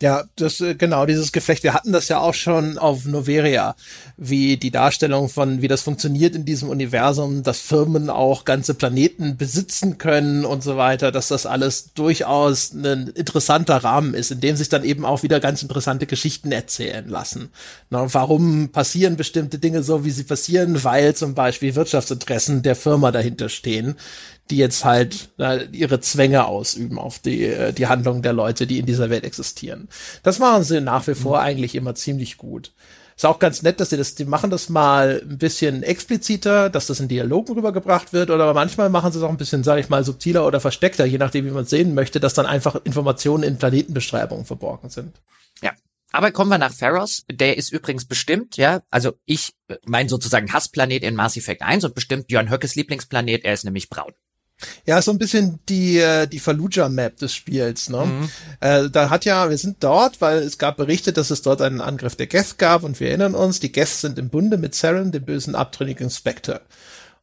Ja, 0.02 0.24
das 0.36 0.60
äh, 0.62 0.74
genau 0.74 1.06
dieses 1.06 1.32
Geflecht. 1.32 1.62
Wir 1.62 1.76
hatten 1.76 1.92
das 1.92 2.08
ja 2.08 2.18
auch 2.18 2.34
schon 2.34 2.80
auf 2.80 3.06
Noveria, 3.06 3.76
wie 4.18 4.58
die 4.58 4.72
Darstellung 4.72 5.30
von 5.30 5.62
wie 5.62 5.68
das 5.68 5.84
funktioniert 5.84 6.36
in 6.36 6.44
diesem 6.44 6.70
Universum, 6.70 7.44
dass 7.44 7.60
Firmen 7.60 8.10
auch 8.10 8.44
ganze 8.44 8.74
Planeten 8.74 9.38
besitzen 9.38 10.00
können 10.00 10.44
und 10.44 10.64
so 10.64 10.76
weiter, 10.76 11.12
dass 11.12 11.28
das 11.28 11.46
alles 11.46 11.94
durchaus 11.94 12.74
ein 12.74 13.10
interessanter 13.10 13.78
Rahmen 13.78 14.16
ist, 14.16 14.32
in 14.32 14.42
dem 14.42 14.56
sich 14.56 14.70
dann 14.70 14.84
eben 14.84 15.06
auch 15.06 15.22
wieder 15.22 15.40
ganz 15.40 15.62
interessante 15.62 16.08
Geschichten 16.08 16.52
erzählen 16.52 17.08
lassen. 17.08 17.50
Na, 17.92 18.12
warum 18.12 18.70
passieren 18.70 19.18
bestimmte 19.18 19.60
Dinge 19.60 19.84
so, 19.84 20.04
wie 20.04 20.12
sie 20.12 20.24
passieren, 20.24 20.84
weil 20.84 21.16
zum 21.16 21.36
Beispiel 21.36 21.76
Wirtschaftsinteressen 21.76 22.64
der 22.64 22.76
Firma 22.76 23.12
dahinter 23.12 23.50
stehen 23.50 23.96
die 24.52 24.58
jetzt 24.58 24.86
halt 24.86 25.30
äh, 25.40 25.66
ihre 25.72 26.02
Zwänge 26.02 26.46
ausüben 26.46 27.00
auf 27.00 27.20
die, 27.20 27.46
äh, 27.46 27.74
die 27.74 27.88
Handlungen 27.88 28.22
der 28.22 28.34
Leute, 28.34 28.68
die 28.68 28.80
in 28.80 28.86
dieser 28.86 29.10
Welt 29.10 29.24
existieren. 29.24 29.88
Das 30.24 30.40
machen 30.40 30.64
sie 30.64 30.82
nach 30.82 31.08
wie 31.08 31.16
vor 31.16 31.40
mhm. 31.40 31.46
eigentlich 31.46 31.76
immer 31.76 31.96
ziemlich 31.96 32.38
gut. 32.38 32.72
Ist 33.16 33.26
auch 33.26 33.40
ganz 33.40 33.62
nett, 33.62 33.80
dass 33.80 33.92
sie 33.92 33.98
das, 33.98 34.16
die 34.16 34.26
machen 34.26 34.50
das 34.50 34.70
mal 34.70 35.22
ein 35.24 35.38
bisschen 35.38 35.84
expliziter, 35.84 36.70
dass 36.70 36.88
das 36.88 37.00
in 37.00 37.08
Dialogen 37.08 37.54
rübergebracht 37.54 38.14
wird, 38.14 38.30
oder 38.30 38.54
manchmal 38.54 38.90
machen 38.90 39.12
sie 39.12 39.20
es 39.20 39.24
auch 39.24 39.30
ein 39.30 39.38
bisschen, 39.38 39.64
sage 39.64 39.82
ich 39.82 39.90
mal, 39.90 40.04
subtiler 40.04 40.46
oder 40.46 40.60
versteckter, 40.60 41.06
je 41.06 41.18
nachdem, 41.18 41.46
wie 41.46 41.52
man 41.52 41.64
es 41.64 41.70
sehen 41.70 41.94
möchte, 41.94 42.20
dass 42.20 42.34
dann 42.34 42.46
einfach 42.46 42.84
Informationen 42.84 43.44
in 43.44 43.58
Planetenbeschreibungen 43.58 44.46
verborgen 44.46 44.90
sind. 44.90 45.22
Ja. 45.62 45.72
Aber 46.12 46.32
kommen 46.32 46.50
wir 46.50 46.58
nach 46.58 46.74
Pharos. 46.74 47.24
Der 47.32 47.58
ist 47.58 47.72
übrigens 47.72 48.06
bestimmt, 48.06 48.58
ja, 48.58 48.82
also 48.90 49.14
ich, 49.26 49.52
äh, 49.68 49.78
mein 49.86 50.10
sozusagen 50.10 50.52
Hassplanet 50.52 51.04
in 51.04 51.16
Mass 51.16 51.38
Effect 51.38 51.62
1 51.62 51.86
und 51.86 51.96
bestimmt 51.96 52.28
Björn 52.28 52.50
Höckes 52.50 52.76
Lieblingsplanet, 52.76 53.46
er 53.46 53.54
ist 53.54 53.66
nämlich 53.66 53.90
braun. 53.90 54.14
Ja, 54.86 55.02
so 55.02 55.12
ein 55.12 55.18
bisschen 55.18 55.60
die, 55.70 55.98
äh, 55.98 56.28
die 56.28 56.40
Fallujah-Map 56.40 57.18
des 57.18 57.34
Spiels. 57.34 57.90
Ne? 57.90 58.06
Mhm. 58.06 58.30
Äh, 58.60 58.90
da 58.90 59.10
hat 59.10 59.26
ja, 59.26 59.50
wir 59.50 59.58
sind 59.58 59.78
dort, 59.84 60.22
weil 60.22 60.40
es 60.40 60.58
gab 60.58 60.78
Berichte, 60.78 61.14
dass 61.14 61.32
es 61.32 61.42
dort 61.42 61.62
einen 61.62 61.82
Angriff 61.82 62.16
der 62.16 62.28
Geth 62.28 62.58
gab 62.58 62.84
und 62.84 63.00
wir 63.00 63.10
erinnern 63.10 63.36
uns, 63.36 63.60
die 63.60 63.72
Geth 63.72 63.88
sind 63.88 64.20
im 64.20 64.30
Bunde 64.30 64.58
mit 64.58 64.76
Saren, 64.76 65.12
dem 65.12 65.26
bösen 65.26 65.56
abtrünnigen 65.56 66.10
Spectre. 66.10 66.62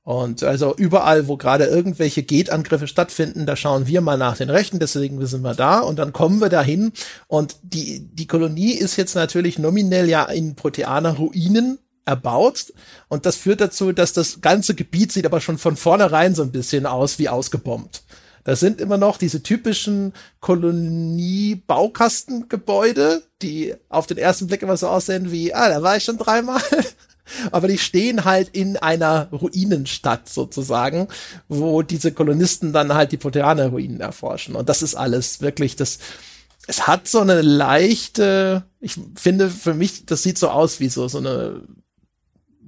Und 0.09 0.43
also 0.43 0.75
überall, 0.75 1.29
wo 1.29 1.37
gerade 1.37 1.67
irgendwelche 1.67 2.23
Gate-Angriffe 2.23 2.87
stattfinden, 2.87 3.45
da 3.45 3.57
schauen 3.57 3.87
wir 3.87 4.01
mal 4.01 4.17
nach 4.17 4.39
den 4.39 4.49
Rechten, 4.49 4.79
deswegen 4.79 5.25
sind 5.27 5.43
wir 5.43 5.55
da 5.55 5.81
und 5.81 5.99
dann 5.99 6.15
kommen 6.15 6.41
wir 6.41 6.49
dahin. 6.49 6.93
Und 7.27 7.57
die, 7.63 8.09
die 8.15 8.27
Kolonie 8.27 8.73
ist 8.73 8.97
jetzt 8.97 9.15
natürlich 9.15 9.59
nominell 9.59 10.09
ja 10.09 10.25
in 10.25 10.55
Proteaner 10.55 11.17
Ruinen 11.17 11.79
erbaut. 12.09 12.73
Und 13.09 13.27
das 13.27 13.37
führt 13.37 13.61
dazu, 13.61 13.93
dass 13.93 14.13
das 14.13 14.41
ganze 14.41 14.75
Gebiet 14.75 15.13
sieht 15.13 15.27
aber 15.27 15.41
schon 15.41 15.59
von 15.59 15.77
vornherein 15.77 16.35
so 16.35 16.43
ein 16.43 16.51
bisschen 16.51 16.87
aus 16.87 17.19
wie 17.19 17.29
ausgebombt. 17.29 18.03
Das 18.45 18.61
sind 18.61 18.81
immer 18.81 18.97
noch 18.97 19.19
diese 19.19 19.43
typischen 19.43 20.15
Kolonie-Baukastengebäude, 20.41 23.23
die 23.43 23.75
auf 23.91 24.07
den 24.07 24.17
ersten 24.17 24.47
Blick 24.47 24.63
immer 24.63 24.79
so 24.79 24.89
aussehen 24.89 25.31
wie, 25.31 25.53
ah, 25.53 25.69
da 25.69 25.83
war 25.83 25.99
ich 25.99 26.05
schon 26.05 26.17
dreimal. 26.17 26.63
Aber 27.53 27.69
die 27.69 27.77
stehen 27.77 28.25
halt 28.25 28.49
in 28.57 28.79
einer 28.79 29.29
Ruinenstadt 29.31 30.31
sozusagen, 30.31 31.09
wo 31.49 31.83
diese 31.83 32.13
Kolonisten 32.13 32.73
dann 32.73 32.95
halt 32.95 33.13
die 33.13 33.19
Proteaner-Ruinen 33.19 34.01
erforschen. 34.01 34.57
Und 34.57 34.71
das 34.71 34.81
ist 34.81 34.95
alles 34.95 35.43
wirklich 35.43 35.77
das, 35.77 35.99
es 36.67 36.87
hat 36.87 37.07
so 37.07 37.21
eine 37.21 37.43
leichte, 37.43 38.65
ich 38.81 38.97
finde 39.17 39.51
für 39.51 39.75
mich, 39.75 40.07
das 40.07 40.23
sieht 40.23 40.39
so 40.39 40.49
aus 40.49 40.81
wie 40.81 40.89
so, 40.89 41.07
so 41.09 41.19
eine 41.19 41.61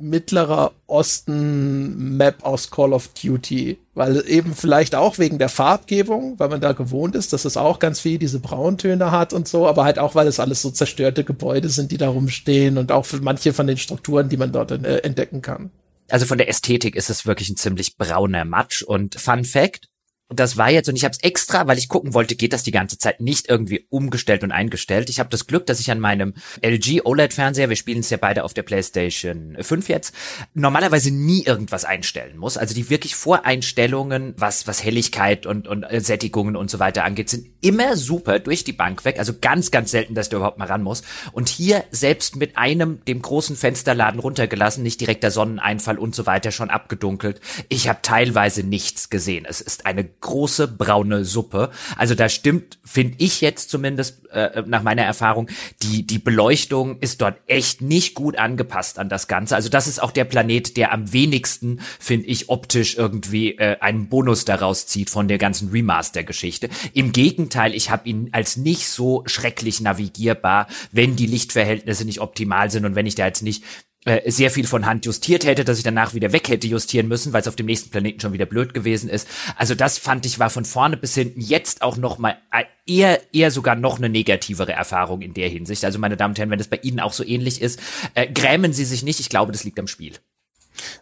mittlerer 0.00 0.73
Osten 0.87 2.16
Map 2.16 2.45
aus 2.45 2.71
Call 2.71 2.92
of 2.92 3.09
Duty, 3.09 3.78
weil 3.95 4.25
eben 4.26 4.54
vielleicht 4.54 4.95
auch 4.95 5.19
wegen 5.19 5.38
der 5.38 5.49
Farbgebung, 5.49 6.38
weil 6.38 6.49
man 6.49 6.61
da 6.61 6.73
gewohnt 6.73 7.14
ist, 7.14 7.33
dass 7.33 7.45
es 7.45 7.57
auch 7.57 7.78
ganz 7.78 8.00
viel 8.00 8.19
diese 8.19 8.40
Brauntöne 8.40 9.11
hat 9.11 9.33
und 9.33 9.47
so, 9.47 9.66
aber 9.66 9.85
halt 9.85 9.99
auch, 9.99 10.14
weil 10.14 10.26
es 10.26 10.40
alles 10.40 10.62
so 10.62 10.71
zerstörte 10.71 11.25
Gebäude 11.25 11.69
sind, 11.69 11.92
die 11.92 11.99
da 11.99 12.09
rumstehen 12.09 12.78
und 12.78 12.92
auch 12.92 13.07
für 13.07 13.21
manche 13.21 13.52
von 13.52 13.66
den 13.66 13.76
Strukturen, 13.76 14.28
die 14.28 14.37
man 14.37 14.52
dort 14.52 14.73
äh, 14.73 14.99
entdecken 14.99 15.42
kann. 15.42 15.71
Also 16.09 16.26
von 16.26 16.38
der 16.38 16.49
Ästhetik 16.49 16.97
ist 16.97 17.11
es 17.11 17.25
wirklich 17.25 17.50
ein 17.50 17.57
ziemlich 17.57 17.97
brauner 17.97 18.45
Matsch 18.45 18.83
und 18.83 19.14
Fun 19.14 19.45
Fact, 19.45 19.89
und 20.30 20.38
das 20.38 20.56
war 20.56 20.70
jetzt, 20.70 20.88
und 20.88 20.94
ich 20.94 21.04
habe 21.04 21.12
es 21.12 21.22
extra, 21.25 21.66
weil 21.66 21.76
ich 21.76 21.88
gucken 21.88 22.14
wollte, 22.14 22.37
geht 22.37 22.52
das 22.52 22.62
die 22.62 22.70
ganze 22.70 22.99
Zeit 22.99 23.20
nicht 23.20 23.49
irgendwie 23.49 23.87
umgestellt 23.90 24.44
und 24.44 24.52
eingestellt. 24.52 25.10
Ich 25.10 25.18
habe 25.18 25.28
das 25.28 25.49
Glück, 25.49 25.66
dass 25.66 25.80
ich 25.80 25.90
an 25.90 25.99
meinem 25.99 26.34
LG 26.62 27.04
OLED-Fernseher, 27.04 27.68
wir 27.68 27.75
spielen 27.75 27.99
es 27.99 28.10
ja 28.10 28.16
beide 28.16 28.44
auf 28.44 28.54
der 28.54 28.62
PlayStation 28.62 29.56
5 29.60 29.88
jetzt, 29.88 30.14
normalerweise 30.54 31.10
nie 31.10 31.42
irgendwas 31.42 31.84
einstellen 31.84 32.38
muss. 32.38 32.56
Also 32.56 32.76
die 32.76 32.88
wirklich 32.90 33.16
Voreinstellungen, 33.16 34.34
was, 34.37 34.68
was 34.68 34.84
Helligkeit 34.84 35.46
und, 35.46 35.66
und 35.66 35.82
äh, 35.82 36.00
Sättigungen 36.00 36.54
und 36.54 36.70
so 36.70 36.78
weiter 36.78 37.02
angeht, 37.02 37.28
sind 37.28 37.49
immer 37.60 37.96
super 37.96 38.38
durch 38.38 38.62
die 38.62 38.72
Bank 38.72 39.04
weg. 39.04 39.18
Also 39.18 39.34
ganz, 39.40 39.72
ganz 39.72 39.90
selten, 39.90 40.14
dass 40.14 40.28
du 40.28 40.37
überhaupt 40.37 40.58
mal 40.58 40.68
ran 40.68 40.84
musst. 40.84 41.04
Und 41.32 41.49
hier 41.49 41.82
selbst 41.90 42.37
mit 42.37 42.56
einem, 42.56 43.04
dem 43.04 43.20
großen 43.20 43.56
Fensterladen 43.56 44.20
runtergelassen, 44.20 44.84
nicht 44.84 45.00
direkt 45.00 45.25
der 45.25 45.32
Sonneneinfall 45.32 45.99
und 45.99 46.14
so 46.14 46.25
weiter 46.26 46.52
schon 46.52 46.70
abgedunkelt. 46.70 47.40
Ich 47.68 47.88
habe 47.88 47.99
teilweise 48.02 48.62
nichts 48.62 49.10
gesehen. 49.10 49.44
Es 49.44 49.60
ist 49.60 49.87
eine 49.87 50.04
große 50.20 50.68
braune 50.68 51.24
Suppe. 51.24 51.70
Also 51.96 52.14
da 52.14 52.28
stimmt, 52.28 52.78
finde 52.84 53.14
ich 53.18 53.40
jetzt 53.40 53.70
zumindest 53.70 54.26
äh, 54.30 54.62
nach 54.66 54.82
meiner 54.82 55.02
Erfahrung, 55.02 55.48
die 55.82 56.06
die 56.06 56.18
Beleuchtung 56.18 56.98
ist 57.00 57.20
dort 57.20 57.38
echt 57.46 57.82
nicht 57.82 58.14
gut 58.14 58.36
angepasst 58.36 58.98
an 58.98 59.08
das 59.08 59.28
Ganze. 59.28 59.56
Also 59.56 59.68
das 59.68 59.86
ist 59.86 60.02
auch 60.02 60.10
der 60.10 60.24
Planet, 60.24 60.76
der 60.76 60.92
am 60.92 61.12
wenigsten, 61.12 61.80
finde 61.98 62.26
ich, 62.26 62.48
optisch 62.48 62.96
irgendwie 62.96 63.52
äh, 63.52 63.76
einen 63.80 64.08
Bonus 64.08 64.44
daraus 64.44 64.86
zieht 64.86 65.10
von 65.10 65.28
der 65.28 65.38
ganzen 65.38 65.70
Remaster-Geschichte. 65.70 66.68
Im 66.92 67.12
Gegenteil, 67.12 67.74
ich 67.74 67.90
habe 67.90 68.08
ihn 68.08 68.30
als 68.32 68.56
nicht 68.56 68.88
so 68.88 69.22
schrecklich 69.26 69.80
navigierbar, 69.80 70.66
wenn 70.92 71.16
die 71.16 71.26
Lichtverhältnisse 71.26 72.04
nicht 72.04 72.20
optimal 72.20 72.70
sind 72.70 72.84
und 72.84 72.94
wenn 72.94 73.06
ich 73.06 73.14
da 73.14 73.26
jetzt 73.26 73.42
nicht 73.42 73.64
äh, 74.07 74.30
sehr 74.30 74.50
viel 74.50 74.66
von 74.66 74.87
Hand 74.87 75.04
justiert 75.04 75.45
hätte, 75.45 75.64
dass 75.64 75.76
ich 75.76 75.85
danach 75.85 76.14
wieder 76.14 76.33
weg 76.33 76.49
hätte 76.49 76.66
justieren 76.66 77.07
müssen, 77.07 77.33
weil 77.35 77.42
es 77.42 77.49
auf 77.49 77.57
dem 77.57 77.66
nächsten 77.66 77.90
Planeten 77.90 78.19
schon 78.21 78.33
wieder 78.33 78.47
blöd 78.47 78.73
gewesen 78.73 79.11
ist. 79.11 79.28
Also 79.57 79.75
das 79.75 79.99
fand 79.99 80.25
ich 80.25 80.38
war 80.38 80.49
von 80.49 80.64
vorne 80.64 80.97
bis 80.97 81.14
hinten 81.14 81.40
jetzt 81.40 81.83
auch 81.83 81.99
noch 81.99 82.16
mal 82.16 82.38
äh, 82.50 82.64
eher 82.87 83.21
eher 83.35 83.50
sogar 83.50 83.76
noch 83.76 83.99
eine 83.99 84.09
negativere 84.09 84.73
Erfahrung 84.73 85.21
in 85.21 85.35
der 85.35 85.49
Hinsicht. 85.49 85.85
Also 85.85 85.99
meine 85.99 86.16
Damen 86.16 86.33
und 86.33 86.38
Herren, 86.38 86.50
wenn 86.50 86.61
es 86.61 86.69
bei 86.69 86.78
Ihnen 86.83 86.99
auch 86.99 87.12
so 87.12 87.25
ähnlich 87.25 87.61
ist, 87.61 87.78
äh, 88.14 88.26
grämen 88.26 88.73
Sie 88.73 88.87
sich 88.87 89.02
nicht. 89.02 89.21
Ich 89.21 89.28
glaube, 89.28 89.52
das 89.52 89.64
liegt 89.64 89.78
am 89.78 89.87
Spiel. 89.87 90.14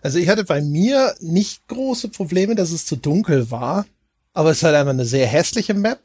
Also 0.03 0.19
ich 0.19 0.29
hatte 0.29 0.43
bei 0.45 0.61
mir 0.61 1.15
nicht 1.21 1.69
große 1.69 2.09
Probleme, 2.09 2.57
dass 2.57 2.73
es 2.73 2.85
zu 2.85 2.97
dunkel 2.97 3.51
war 3.53 3.87
aber 4.39 4.53
es 4.53 4.59
ist 4.59 4.63
halt 4.63 4.77
einfach 4.77 4.93
eine 4.93 5.05
sehr 5.05 5.27
hässliche 5.27 5.75
Map. 5.75 5.99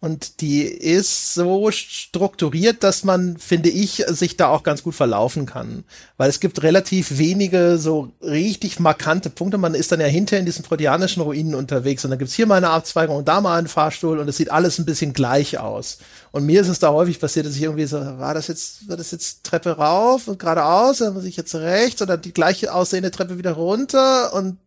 Und 0.00 0.42
die 0.42 0.64
ist 0.64 1.32
so 1.32 1.70
strukturiert, 1.70 2.84
dass 2.84 3.04
man, 3.04 3.38
finde 3.38 3.70
ich, 3.70 4.04
sich 4.08 4.36
da 4.36 4.48
auch 4.48 4.64
ganz 4.64 4.82
gut 4.82 4.94
verlaufen 4.94 5.46
kann, 5.46 5.84
weil 6.18 6.28
es 6.28 6.40
gibt 6.40 6.62
relativ 6.62 7.16
wenige 7.16 7.78
so 7.78 8.12
richtig 8.20 8.80
markante 8.80 9.30
Punkte. 9.30 9.56
Man 9.56 9.74
ist 9.74 9.90
dann 9.92 10.00
ja 10.00 10.06
hinter 10.08 10.38
in 10.38 10.44
diesen 10.44 10.62
proteanischen 10.62 11.22
Ruinen 11.22 11.54
unterwegs. 11.54 12.04
Und 12.04 12.10
dann 12.10 12.18
gibt's 12.18 12.34
hier 12.34 12.44
mal 12.44 12.56
eine 12.56 12.68
Abzweigung 12.68 13.16
und 13.16 13.28
da 13.28 13.40
mal 13.40 13.56
einen 13.56 13.66
Fahrstuhl. 13.66 14.18
Und 14.18 14.28
es 14.28 14.36
sieht 14.36 14.50
alles 14.50 14.78
ein 14.78 14.84
bisschen 14.84 15.14
gleich 15.14 15.56
aus. 15.58 16.00
Und 16.32 16.44
mir 16.44 16.60
ist 16.60 16.68
es 16.68 16.80
da 16.80 16.90
häufig 16.90 17.18
passiert, 17.18 17.46
dass 17.46 17.56
ich 17.56 17.62
irgendwie 17.62 17.86
so, 17.86 17.98
war 17.98 18.34
das 18.34 18.48
jetzt, 18.48 18.90
war 18.90 18.98
das 18.98 19.10
jetzt 19.10 19.42
Treppe 19.42 19.70
rauf 19.70 20.28
und 20.28 20.38
geradeaus, 20.38 20.98
dann 20.98 21.14
muss 21.14 21.24
ich 21.24 21.38
jetzt 21.38 21.54
rechts 21.54 22.02
oder 22.02 22.18
die 22.18 22.34
gleiche 22.34 22.74
aussehende 22.74 23.10
Treppe 23.10 23.38
wieder 23.38 23.52
runter? 23.52 24.34
Und 24.34 24.58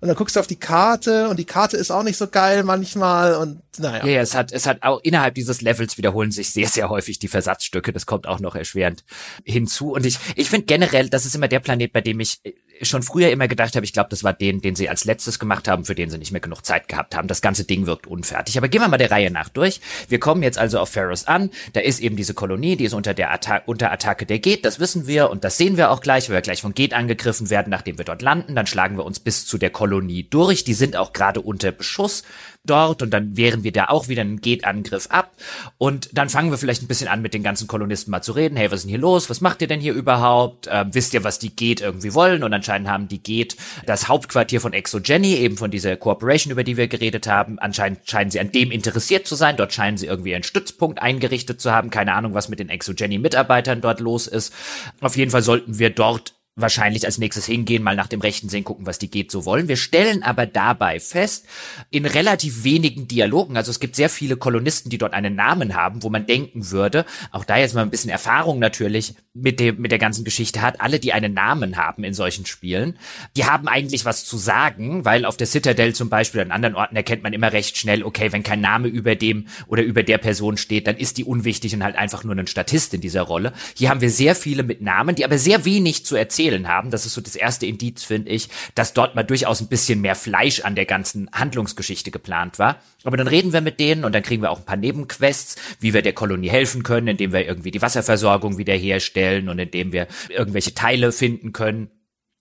und 0.00 0.08
dann 0.08 0.16
guckst 0.16 0.36
du 0.36 0.40
auf 0.40 0.46
die 0.46 0.58
Karte 0.58 1.28
und 1.28 1.38
die 1.38 1.44
Karte 1.44 1.76
ist 1.76 1.90
auch 1.90 2.02
nicht 2.02 2.16
so 2.16 2.26
geil 2.26 2.64
manchmal 2.64 3.34
und 3.36 3.62
naja. 3.78 4.06
Ja, 4.06 4.20
es 4.20 4.34
hat, 4.34 4.52
es 4.52 4.66
hat 4.66 4.82
auch 4.82 5.00
innerhalb 5.02 5.34
dieses 5.34 5.62
Levels 5.62 5.96
wiederholen 5.98 6.30
sich 6.30 6.50
sehr, 6.50 6.68
sehr 6.68 6.88
häufig 6.88 7.18
die 7.18 7.28
Versatzstücke. 7.28 7.92
Das 7.92 8.06
kommt 8.06 8.26
auch 8.26 8.40
noch 8.40 8.54
erschwerend 8.54 9.04
hinzu. 9.44 9.92
Und 9.92 10.04
ich, 10.04 10.18
ich 10.36 10.50
finde 10.50 10.66
generell, 10.66 11.08
das 11.08 11.24
ist 11.24 11.34
immer 11.34 11.48
der 11.48 11.60
Planet, 11.60 11.92
bei 11.92 12.00
dem 12.00 12.20
ich 12.20 12.40
schon 12.82 13.02
früher 13.02 13.30
immer 13.30 13.48
gedacht 13.48 13.76
habe, 13.76 13.84
ich 13.84 13.92
glaube, 13.92 14.10
das 14.10 14.24
war 14.24 14.32
den, 14.32 14.60
den 14.60 14.74
sie 14.74 14.88
als 14.88 15.04
letztes 15.04 15.38
gemacht 15.38 15.68
haben, 15.68 15.84
für 15.84 15.94
den 15.94 16.10
sie 16.10 16.18
nicht 16.18 16.32
mehr 16.32 16.40
genug 16.40 16.64
Zeit 16.64 16.88
gehabt 16.88 17.14
haben. 17.14 17.28
Das 17.28 17.40
ganze 17.40 17.64
Ding 17.64 17.86
wirkt 17.86 18.06
unfertig. 18.06 18.58
Aber 18.58 18.68
gehen 18.68 18.80
wir 18.80 18.88
mal 18.88 18.98
der 18.98 19.10
Reihe 19.10 19.30
nach 19.30 19.48
durch. 19.48 19.80
Wir 20.08 20.20
kommen 20.20 20.42
jetzt 20.42 20.58
also 20.58 20.78
auf 20.78 20.90
Ferris 20.90 21.24
an. 21.24 21.50
Da 21.72 21.80
ist 21.80 22.00
eben 22.00 22.16
diese 22.16 22.34
Kolonie, 22.34 22.76
die 22.76 22.84
ist 22.84 22.94
unter 22.94 23.14
der 23.14 23.32
Atta 23.32 23.62
unter 23.66 23.92
Attacke 23.92 24.26
der 24.26 24.38
Geht. 24.38 24.64
Das 24.64 24.80
wissen 24.80 25.06
wir 25.06 25.30
und 25.30 25.44
das 25.44 25.56
sehen 25.58 25.76
wir 25.76 25.90
auch 25.90 26.00
gleich, 26.00 26.28
weil 26.28 26.36
wir 26.36 26.42
gleich 26.42 26.62
von 26.62 26.74
Geht 26.74 26.94
angegriffen 26.94 27.50
werden, 27.50 27.70
nachdem 27.70 27.98
wir 27.98 28.04
dort 28.04 28.22
landen. 28.22 28.54
Dann 28.54 28.66
schlagen 28.66 28.96
wir 28.96 29.04
uns 29.04 29.20
bis 29.20 29.46
zu 29.46 29.58
der 29.58 29.70
Kolonie 29.70 30.26
durch. 30.28 30.64
Die 30.64 30.74
sind 30.74 30.96
auch 30.96 31.12
gerade 31.12 31.40
unter 31.40 31.72
Beschuss 31.72 32.24
dort 32.64 33.02
und 33.02 33.10
dann 33.10 33.36
wehren 33.36 33.64
wir 33.64 33.72
da 33.72 33.86
auch 33.86 34.08
wieder 34.08 34.20
einen 34.20 34.40
Geht-Angriff 34.40 35.08
ab 35.08 35.32
und 35.78 36.10
dann 36.12 36.28
fangen 36.28 36.50
wir 36.50 36.58
vielleicht 36.58 36.82
ein 36.82 36.86
bisschen 36.86 37.08
an, 37.08 37.22
mit 37.22 37.34
den 37.34 37.42
ganzen 37.42 37.66
Kolonisten 37.66 38.10
mal 38.10 38.22
zu 38.22 38.32
reden. 38.32 38.56
Hey, 38.56 38.70
was 38.70 38.80
ist 38.80 38.82
denn 38.84 38.90
hier 38.90 38.98
los? 38.98 39.30
Was 39.30 39.40
macht 39.40 39.62
ihr 39.62 39.68
denn 39.68 39.80
hier 39.80 39.94
überhaupt? 39.94 40.68
Ähm, 40.70 40.90
wisst 40.92 41.12
ihr, 41.14 41.24
was 41.24 41.38
die 41.38 41.54
Geht 41.54 41.80
irgendwie 41.80 42.14
wollen? 42.14 42.44
Und 42.44 42.52
anscheinend 42.52 42.88
haben 42.88 43.08
die 43.08 43.22
Geht 43.22 43.56
das 43.86 44.08
Hauptquartier 44.08 44.60
von 44.60 44.72
ExoGenny, 44.72 45.34
eben 45.34 45.56
von 45.56 45.70
dieser 45.70 45.96
Corporation, 45.96 46.52
über 46.52 46.64
die 46.64 46.76
wir 46.76 46.86
geredet 46.86 47.26
haben. 47.26 47.58
Anscheinend 47.58 48.00
scheinen 48.08 48.30
sie 48.30 48.40
an 48.40 48.52
dem 48.52 48.70
interessiert 48.70 49.26
zu 49.26 49.34
sein. 49.34 49.56
Dort 49.56 49.72
scheinen 49.72 49.96
sie 49.96 50.06
irgendwie 50.06 50.34
einen 50.34 50.44
Stützpunkt 50.44 51.02
eingerichtet 51.02 51.60
zu 51.60 51.72
haben. 51.72 51.90
Keine 51.90 52.14
Ahnung, 52.14 52.34
was 52.34 52.48
mit 52.48 52.60
den 52.60 52.68
ExoGenny-Mitarbeitern 52.68 53.80
dort 53.80 54.00
los 54.00 54.26
ist. 54.26 54.54
Auf 55.00 55.16
jeden 55.16 55.30
Fall 55.30 55.42
sollten 55.42 55.78
wir 55.78 55.90
dort 55.90 56.34
wahrscheinlich 56.54 57.06
als 57.06 57.16
nächstes 57.16 57.46
hingehen, 57.46 57.82
mal 57.82 57.96
nach 57.96 58.08
dem 58.08 58.20
Rechten 58.20 58.50
sehen, 58.50 58.64
gucken, 58.64 58.84
was 58.84 58.98
die 58.98 59.10
geht 59.10 59.30
so 59.30 59.46
wollen. 59.46 59.68
Wir 59.68 59.76
stellen 59.76 60.22
aber 60.22 60.44
dabei 60.44 61.00
fest, 61.00 61.46
in 61.90 62.04
relativ 62.04 62.62
wenigen 62.62 63.08
Dialogen, 63.08 63.56
also 63.56 63.70
es 63.70 63.80
gibt 63.80 63.96
sehr 63.96 64.10
viele 64.10 64.36
Kolonisten, 64.36 64.90
die 64.90 64.98
dort 64.98 65.14
einen 65.14 65.34
Namen 65.34 65.74
haben, 65.74 66.02
wo 66.02 66.10
man 66.10 66.26
denken 66.26 66.70
würde, 66.70 67.06
auch 67.30 67.44
da 67.44 67.56
jetzt 67.56 67.74
mal 67.74 67.80
ein 67.80 67.90
bisschen 67.90 68.10
Erfahrung 68.10 68.58
natürlich 68.58 69.14
mit 69.32 69.60
dem, 69.60 69.80
mit 69.80 69.92
der 69.92 69.98
ganzen 69.98 70.24
Geschichte 70.24 70.60
hat, 70.60 70.82
alle, 70.82 71.00
die 71.00 71.14
einen 71.14 71.32
Namen 71.32 71.78
haben 71.78 72.04
in 72.04 72.12
solchen 72.12 72.44
Spielen, 72.44 72.98
die 73.34 73.46
haben 73.46 73.66
eigentlich 73.66 74.04
was 74.04 74.26
zu 74.26 74.36
sagen, 74.36 75.06
weil 75.06 75.24
auf 75.24 75.38
der 75.38 75.46
Citadel 75.46 75.94
zum 75.94 76.10
Beispiel 76.10 76.42
an 76.42 76.50
anderen 76.50 76.74
Orten 76.74 76.96
erkennt 76.96 77.22
man 77.22 77.32
immer 77.32 77.54
recht 77.54 77.78
schnell, 77.78 78.04
okay, 78.04 78.30
wenn 78.30 78.42
kein 78.42 78.60
Name 78.60 78.88
über 78.88 79.16
dem 79.16 79.46
oder 79.68 79.82
über 79.82 80.02
der 80.02 80.18
Person 80.18 80.58
steht, 80.58 80.86
dann 80.86 80.98
ist 80.98 81.16
die 81.16 81.24
unwichtig 81.24 81.74
und 81.74 81.82
halt 81.82 81.96
einfach 81.96 82.24
nur 82.24 82.36
ein 82.36 82.46
Statist 82.46 82.92
in 82.92 83.00
dieser 83.00 83.22
Rolle. 83.22 83.54
Hier 83.74 83.88
haben 83.88 84.02
wir 84.02 84.10
sehr 84.10 84.34
viele 84.34 84.64
mit 84.64 84.82
Namen, 84.82 85.14
die 85.14 85.24
aber 85.24 85.38
sehr 85.38 85.64
wenig 85.64 86.04
zu 86.04 86.14
erzählen 86.14 86.41
erzählen 86.42 86.68
haben. 86.68 86.90
Das 86.90 87.06
ist 87.06 87.14
so 87.14 87.20
das 87.20 87.36
erste 87.36 87.66
Indiz, 87.66 88.04
finde 88.04 88.30
ich, 88.30 88.48
dass 88.74 88.94
dort 88.94 89.14
mal 89.14 89.22
durchaus 89.22 89.60
ein 89.60 89.68
bisschen 89.68 90.00
mehr 90.00 90.14
Fleisch 90.14 90.60
an 90.60 90.74
der 90.74 90.86
ganzen 90.86 91.30
Handlungsgeschichte 91.32 92.10
geplant 92.10 92.58
war. 92.58 92.76
Aber 93.04 93.16
dann 93.16 93.28
reden 93.28 93.52
wir 93.52 93.60
mit 93.60 93.80
denen 93.80 94.04
und 94.04 94.14
dann 94.14 94.22
kriegen 94.22 94.42
wir 94.42 94.50
auch 94.50 94.58
ein 94.58 94.64
paar 94.64 94.76
Nebenquests, 94.76 95.56
wie 95.80 95.94
wir 95.94 96.02
der 96.02 96.12
Kolonie 96.12 96.50
helfen 96.50 96.82
können, 96.82 97.08
indem 97.08 97.32
wir 97.32 97.46
irgendwie 97.46 97.70
die 97.70 97.82
Wasserversorgung 97.82 98.58
wiederherstellen 98.58 99.48
und 99.48 99.58
indem 99.58 99.92
wir 99.92 100.06
irgendwelche 100.28 100.74
Teile 100.74 101.12
finden 101.12 101.52
können 101.52 101.90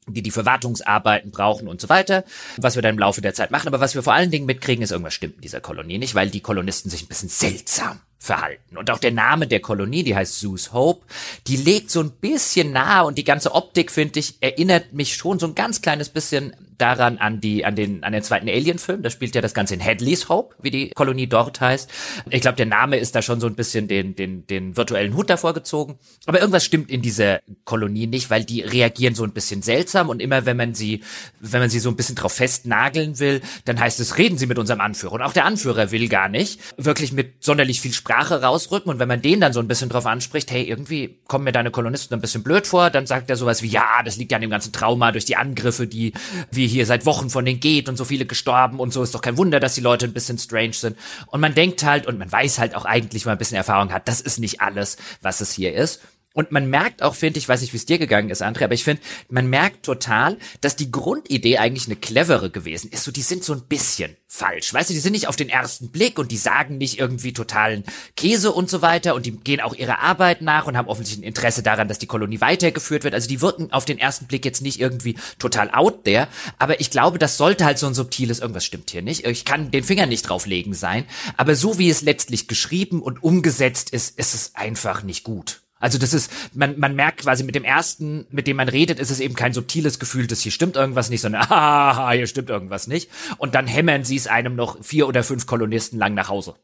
die 0.07 0.21
die 0.21 0.31
Verwartungsarbeiten 0.31 1.31
brauchen 1.31 1.67
und 1.67 1.79
so 1.79 1.89
weiter, 1.89 2.23
was 2.57 2.75
wir 2.75 2.81
dann 2.81 2.95
im 2.95 2.99
Laufe 2.99 3.21
der 3.21 3.33
Zeit 3.33 3.51
machen. 3.51 3.67
Aber 3.67 3.79
was 3.79 3.95
wir 3.95 4.03
vor 4.03 4.13
allen 4.13 4.31
Dingen 4.31 4.45
mitkriegen, 4.45 4.83
ist, 4.83 4.91
irgendwas 4.91 5.13
stimmt 5.13 5.35
in 5.35 5.41
dieser 5.41 5.61
Kolonie 5.61 5.97
nicht, 5.97 6.15
weil 6.15 6.29
die 6.29 6.41
Kolonisten 6.41 6.89
sich 6.89 7.03
ein 7.03 7.07
bisschen 7.07 7.29
seltsam 7.29 8.01
verhalten. 8.17 8.77
Und 8.77 8.91
auch 8.91 8.99
der 8.99 9.11
Name 9.11 9.47
der 9.47 9.61
Kolonie, 9.61 10.03
die 10.03 10.15
heißt 10.15 10.39
Zeus 10.39 10.73
Hope, 10.73 11.05
die 11.47 11.57
legt 11.57 11.89
so 11.89 12.01
ein 12.01 12.11
bisschen 12.11 12.71
nahe 12.71 13.05
und 13.05 13.17
die 13.17 13.23
ganze 13.23 13.53
Optik, 13.53 13.91
finde 13.91 14.19
ich, 14.19 14.35
erinnert 14.41 14.93
mich 14.93 15.15
schon 15.15 15.39
so 15.39 15.47
ein 15.47 15.55
ganz 15.55 15.81
kleines 15.81 16.09
bisschen 16.09 16.55
daran 16.81 17.17
an 17.17 17.39
die, 17.39 17.65
an 17.65 17.75
den, 17.75 18.03
an 18.03 18.13
den 18.13 18.23
zweiten 18.23 18.49
Alien-Film. 18.49 19.03
Da 19.03 19.09
spielt 19.09 19.35
ja 19.35 19.41
das 19.41 19.53
Ganze 19.53 19.75
in 19.75 19.83
Hadley's 19.83 20.29
Hope, 20.29 20.55
wie 20.61 20.71
die 20.71 20.89
Kolonie 20.89 21.27
dort 21.27 21.61
heißt. 21.61 21.89
Ich 22.29 22.41
glaube, 22.41 22.57
der 22.57 22.65
Name 22.65 22.97
ist 22.97 23.15
da 23.15 23.21
schon 23.21 23.39
so 23.39 23.47
ein 23.47 23.55
bisschen 23.55 23.87
den, 23.87 24.15
den, 24.15 24.47
den 24.47 24.75
virtuellen 24.75 25.15
Hut 25.15 25.29
davor 25.29 25.53
gezogen. 25.53 25.97
Aber 26.25 26.39
irgendwas 26.39 26.65
stimmt 26.65 26.89
in 26.89 27.01
dieser 27.01 27.39
Kolonie 27.65 28.07
nicht, 28.07 28.29
weil 28.29 28.43
die 28.43 28.61
reagieren 28.61 29.15
so 29.15 29.23
ein 29.23 29.31
bisschen 29.31 29.61
seltsam 29.61 30.09
und 30.09 30.21
immer 30.21 30.45
wenn 30.45 30.57
man 30.57 30.73
sie, 30.73 31.03
wenn 31.39 31.61
man 31.61 31.69
sie 31.69 31.79
so 31.79 31.89
ein 31.89 31.95
bisschen 31.95 32.15
drauf 32.15 32.33
festnageln 32.33 33.19
will, 33.19 33.41
dann 33.65 33.79
heißt 33.79 33.99
es, 33.99 34.17
reden 34.17 34.37
Sie 34.37 34.47
mit 34.47 34.57
unserem 34.57 34.81
Anführer. 34.81 35.13
Und 35.13 35.21
auch 35.21 35.33
der 35.33 35.45
Anführer 35.45 35.91
will 35.91 36.07
gar 36.07 36.29
nicht 36.29 36.59
wirklich 36.77 37.11
mit 37.11 37.43
sonderlich 37.43 37.81
viel 37.81 37.93
Sprache 37.93 38.41
rausrücken. 38.41 38.91
Und 38.91 38.99
wenn 38.99 39.07
man 39.07 39.21
den 39.21 39.41
dann 39.41 39.53
so 39.53 39.59
ein 39.59 39.67
bisschen 39.67 39.89
drauf 39.89 40.05
anspricht, 40.05 40.51
hey, 40.51 40.63
irgendwie 40.63 41.19
kommen 41.27 41.43
mir 41.43 41.51
deine 41.51 41.71
Kolonisten 41.71 42.15
ein 42.15 42.21
bisschen 42.21 42.43
blöd 42.43 42.67
vor, 42.67 42.89
dann 42.89 43.05
sagt 43.05 43.29
er 43.29 43.35
sowas 43.35 43.61
wie, 43.61 43.67
ja, 43.67 44.01
das 44.03 44.17
liegt 44.17 44.31
ja 44.31 44.37
an 44.37 44.41
dem 44.41 44.49
ganzen 44.49 44.73
Trauma 44.73 45.11
durch 45.11 45.25
die 45.25 45.35
Angriffe, 45.35 45.87
die 45.87 46.13
wir 46.51 46.67
hier 46.71 46.85
seit 46.85 47.05
Wochen 47.05 47.29
von 47.29 47.45
denen 47.45 47.59
geht 47.59 47.89
und 47.89 47.97
so 47.97 48.05
viele 48.05 48.25
gestorben 48.25 48.79
und 48.79 48.91
so 48.93 49.03
ist 49.03 49.13
doch 49.13 49.21
kein 49.21 49.37
Wunder, 49.37 49.59
dass 49.59 49.75
die 49.75 49.81
Leute 49.81 50.05
ein 50.05 50.13
bisschen 50.13 50.37
strange 50.37 50.73
sind. 50.73 50.97
Und 51.27 51.41
man 51.41 51.53
denkt 51.53 51.83
halt 51.83 52.07
und 52.07 52.17
man 52.17 52.31
weiß 52.31 52.59
halt 52.59 52.75
auch 52.75 52.85
eigentlich, 52.85 53.25
wenn 53.25 53.31
man 53.31 53.35
ein 53.35 53.39
bisschen 53.39 53.57
Erfahrung 53.57 53.91
hat, 53.91 54.07
das 54.07 54.21
ist 54.21 54.39
nicht 54.39 54.61
alles, 54.61 54.97
was 55.21 55.41
es 55.41 55.51
hier 55.51 55.73
ist. 55.73 56.01
Und 56.33 56.51
man 56.51 56.69
merkt 56.69 57.03
auch, 57.03 57.15
finde 57.15 57.39
ich, 57.39 57.49
weiß 57.49 57.59
nicht, 57.59 57.73
wie 57.73 57.77
es 57.77 57.85
dir 57.85 57.99
gegangen 57.99 58.29
ist, 58.29 58.41
André, 58.41 58.63
aber 58.63 58.73
ich 58.73 58.85
finde, 58.85 59.01
man 59.29 59.47
merkt 59.47 59.83
total, 59.83 60.37
dass 60.61 60.77
die 60.77 60.89
Grundidee 60.89 61.57
eigentlich 61.57 61.87
eine 61.87 61.97
clevere 61.97 62.49
gewesen 62.49 62.89
ist. 62.89 63.03
So, 63.03 63.11
die 63.11 63.21
sind 63.21 63.43
so 63.43 63.53
ein 63.53 63.63
bisschen 63.63 64.15
falsch. 64.27 64.73
Weißt 64.73 64.89
du, 64.89 64.93
die 64.93 65.01
sind 65.01 65.11
nicht 65.11 65.27
auf 65.27 65.35
den 65.35 65.49
ersten 65.49 65.89
Blick 65.89 66.17
und 66.17 66.31
die 66.31 66.37
sagen 66.37 66.77
nicht 66.77 66.99
irgendwie 66.99 67.33
totalen 67.33 67.83
Käse 68.15 68.53
und 68.53 68.69
so 68.69 68.81
weiter 68.81 69.13
und 69.13 69.25
die 69.25 69.33
gehen 69.33 69.59
auch 69.59 69.75
ihrer 69.75 69.99
Arbeit 69.99 70.41
nach 70.41 70.67
und 70.67 70.77
haben 70.77 70.87
offensichtlich 70.87 71.25
ein 71.25 71.27
Interesse 71.27 71.63
daran, 71.63 71.89
dass 71.89 71.99
die 71.99 72.07
Kolonie 72.07 72.39
weitergeführt 72.39 73.03
wird. 73.03 73.13
Also 73.13 73.27
die 73.27 73.41
wirken 73.41 73.73
auf 73.73 73.83
den 73.83 73.97
ersten 73.97 74.27
Blick 74.27 74.45
jetzt 74.45 74.61
nicht 74.61 74.79
irgendwie 74.79 75.17
total 75.37 75.69
out 75.71 76.05
there, 76.05 76.29
aber 76.57 76.79
ich 76.79 76.91
glaube, 76.91 77.19
das 77.19 77.35
sollte 77.35 77.65
halt 77.65 77.77
so 77.77 77.87
ein 77.87 77.93
subtiles, 77.93 78.39
irgendwas 78.39 78.63
stimmt 78.63 78.89
hier 78.89 79.01
nicht. 79.01 79.25
Ich 79.25 79.43
kann 79.43 79.69
den 79.69 79.83
Finger 79.83 80.05
nicht 80.05 80.21
drauflegen 80.21 80.73
sein, 80.73 81.03
aber 81.35 81.55
so 81.55 81.77
wie 81.77 81.89
es 81.89 82.01
letztlich 82.01 82.47
geschrieben 82.47 83.01
und 83.01 83.21
umgesetzt 83.21 83.89
ist, 83.89 84.17
ist 84.17 84.33
es 84.33 84.55
einfach 84.55 85.03
nicht 85.03 85.25
gut. 85.25 85.61
Also 85.81 85.97
das 85.97 86.13
ist, 86.13 86.31
man, 86.53 86.79
man 86.79 86.95
merkt 86.95 87.21
quasi 87.21 87.43
mit 87.43 87.55
dem 87.55 87.65
ersten, 87.65 88.25
mit 88.29 88.47
dem 88.47 88.57
man 88.57 88.69
redet, 88.69 88.99
ist 88.99 89.11
es 89.11 89.19
eben 89.19 89.35
kein 89.35 89.51
subtiles 89.51 89.99
Gefühl, 89.99 90.27
dass 90.27 90.41
hier 90.41 90.51
stimmt 90.51 90.77
irgendwas 90.77 91.09
nicht, 91.09 91.21
sondern 91.21 91.41
ah, 91.49 92.11
hier 92.11 92.27
stimmt 92.27 92.49
irgendwas 92.49 92.87
nicht. 92.87 93.09
Und 93.37 93.55
dann 93.55 93.67
hämmern 93.67 94.05
sie 94.05 94.15
es 94.15 94.27
einem 94.27 94.55
noch 94.55 94.81
vier 94.83 95.07
oder 95.07 95.23
fünf 95.23 95.45
Kolonisten 95.47 95.99
lang 95.99 96.13
nach 96.13 96.29
Hause. 96.29 96.55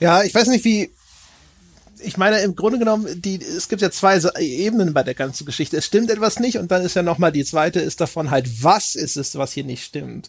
Ja, 0.00 0.22
ich 0.22 0.34
weiß 0.34 0.48
nicht, 0.48 0.64
wie, 0.64 0.90
ich 2.02 2.16
meine, 2.16 2.40
im 2.40 2.56
Grunde 2.56 2.78
genommen, 2.78 3.22
die, 3.22 3.40
es 3.40 3.68
gibt 3.68 3.82
ja 3.82 3.90
zwei 3.90 4.18
Ebenen 4.40 4.92
bei 4.92 5.02
der 5.02 5.14
ganzen 5.14 5.46
Geschichte. 5.46 5.76
Es 5.76 5.86
stimmt 5.86 6.10
etwas 6.10 6.40
nicht 6.40 6.58
und 6.58 6.70
dann 6.70 6.82
ist 6.82 6.96
ja 6.96 7.02
nochmal 7.02 7.32
die 7.32 7.44
zweite 7.44 7.80
ist 7.80 8.00
davon 8.00 8.30
halt, 8.30 8.62
was 8.62 8.94
ist 8.94 9.16
es, 9.16 9.36
was 9.36 9.52
hier 9.52 9.64
nicht 9.64 9.84
stimmt 9.84 10.28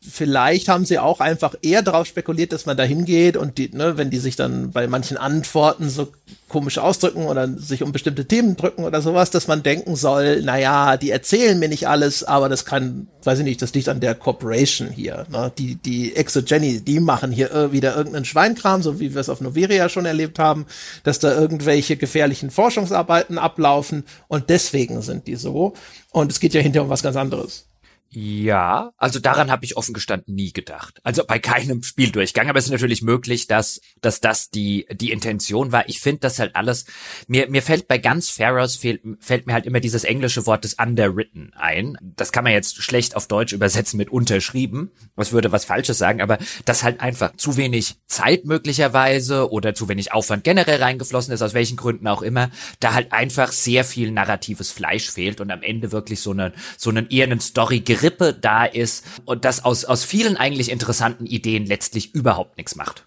vielleicht 0.00 0.68
haben 0.68 0.84
sie 0.84 0.98
auch 0.98 1.20
einfach 1.20 1.54
eher 1.60 1.82
darauf 1.82 2.06
spekuliert, 2.06 2.52
dass 2.52 2.66
man 2.66 2.76
da 2.76 2.84
hingeht 2.84 3.36
und 3.36 3.58
die, 3.58 3.70
ne, 3.74 3.96
wenn 3.98 4.10
die 4.10 4.18
sich 4.18 4.36
dann 4.36 4.70
bei 4.70 4.86
manchen 4.86 5.16
Antworten 5.16 5.90
so 5.90 6.08
komisch 6.48 6.78
ausdrücken 6.78 7.26
oder 7.26 7.48
sich 7.48 7.82
um 7.82 7.90
bestimmte 7.90 8.24
Themen 8.24 8.56
drücken 8.56 8.84
oder 8.84 9.02
sowas, 9.02 9.30
dass 9.30 9.48
man 9.48 9.64
denken 9.64 9.96
soll, 9.96 10.42
naja, 10.42 10.96
die 10.96 11.10
erzählen 11.10 11.58
mir 11.58 11.68
nicht 11.68 11.88
alles, 11.88 12.22
aber 12.22 12.48
das 12.48 12.64
kann, 12.64 13.08
weiß 13.24 13.40
ich 13.40 13.44
nicht, 13.44 13.60
das 13.60 13.74
liegt 13.74 13.88
an 13.88 14.00
der 14.00 14.14
Corporation 14.14 14.88
hier. 14.88 15.26
Ne? 15.30 15.52
Die, 15.58 15.74
die 15.74 16.14
Exogeny, 16.14 16.80
die 16.80 17.00
machen 17.00 17.32
hier 17.32 17.72
wieder 17.72 17.96
irgendeinen 17.96 18.24
Schweinkram, 18.24 18.82
so 18.82 19.00
wie 19.00 19.14
wir 19.14 19.20
es 19.20 19.28
auf 19.28 19.40
Noveria 19.40 19.88
schon 19.88 20.06
erlebt 20.06 20.38
haben, 20.38 20.66
dass 21.02 21.18
da 21.18 21.36
irgendwelche 21.36 21.96
gefährlichen 21.96 22.50
Forschungsarbeiten 22.50 23.36
ablaufen 23.36 24.04
und 24.28 24.48
deswegen 24.48 25.02
sind 25.02 25.26
die 25.26 25.36
so. 25.36 25.74
Und 26.12 26.30
es 26.30 26.40
geht 26.40 26.54
ja 26.54 26.60
hinterher 26.60 26.84
um 26.84 26.90
was 26.90 27.02
ganz 27.02 27.16
anderes. 27.16 27.67
Ja, 28.10 28.92
also 28.96 29.18
daran 29.18 29.50
habe 29.50 29.66
ich 29.66 29.76
offen 29.76 29.92
gestanden 29.92 30.34
nie 30.34 30.54
gedacht. 30.54 30.98
Also 31.02 31.24
bei 31.26 31.38
keinem 31.38 31.82
Spieldurchgang, 31.82 32.48
aber 32.48 32.58
es 32.58 32.64
ist 32.64 32.70
natürlich 32.70 33.02
möglich, 33.02 33.48
dass 33.48 33.82
dass 34.00 34.22
das 34.22 34.48
die 34.48 34.86
die 34.90 35.12
Intention 35.12 35.72
war. 35.72 35.86
Ich 35.90 36.00
finde 36.00 36.20
das 36.20 36.38
halt 36.38 36.56
alles 36.56 36.86
mir 37.26 37.50
mir 37.50 37.60
fällt 37.60 37.86
bei 37.86 37.98
ganz 37.98 38.30
Pharaohs 38.30 38.76
fehlt, 38.76 39.02
fällt 39.20 39.46
mir 39.46 39.52
halt 39.52 39.66
immer 39.66 39.80
dieses 39.80 40.04
englische 40.04 40.46
Wort 40.46 40.64
des 40.64 40.74
underwritten 40.74 41.52
ein. 41.54 41.98
Das 42.00 42.32
kann 42.32 42.44
man 42.44 42.54
jetzt 42.54 42.82
schlecht 42.82 43.14
auf 43.14 43.28
Deutsch 43.28 43.52
übersetzen 43.52 43.98
mit 43.98 44.08
unterschrieben. 44.08 44.90
Was 45.14 45.32
würde 45.32 45.52
was 45.52 45.66
falsches 45.66 45.98
sagen, 45.98 46.22
aber 46.22 46.38
das 46.64 46.84
halt 46.84 47.00
einfach 47.00 47.36
zu 47.36 47.58
wenig 47.58 47.96
Zeit 48.06 48.46
möglicherweise 48.46 49.50
oder 49.50 49.74
zu 49.74 49.86
wenig 49.90 50.12
Aufwand 50.14 50.44
generell 50.44 50.82
reingeflossen 50.82 51.34
ist 51.34 51.42
aus 51.42 51.52
welchen 51.52 51.76
Gründen 51.76 52.08
auch 52.08 52.22
immer, 52.22 52.50
da 52.80 52.94
halt 52.94 53.12
einfach 53.12 53.52
sehr 53.52 53.84
viel 53.84 54.12
narratives 54.12 54.70
Fleisch 54.70 55.10
fehlt 55.10 55.42
und 55.42 55.50
am 55.50 55.62
Ende 55.62 55.92
wirklich 55.92 56.20
so 56.20 56.30
eine 56.30 56.54
so 56.78 56.88
einen 56.88 57.10
eher 57.10 57.24
einen 57.24 57.40
Story 57.40 57.80
Grippe 57.98 58.32
da 58.32 58.64
ist 58.64 59.04
und 59.24 59.44
das 59.44 59.64
aus, 59.64 59.84
aus 59.84 60.04
vielen 60.04 60.36
eigentlich 60.36 60.70
interessanten 60.70 61.26
Ideen 61.26 61.66
letztlich 61.66 62.14
überhaupt 62.14 62.56
nichts 62.56 62.76
macht. 62.76 63.06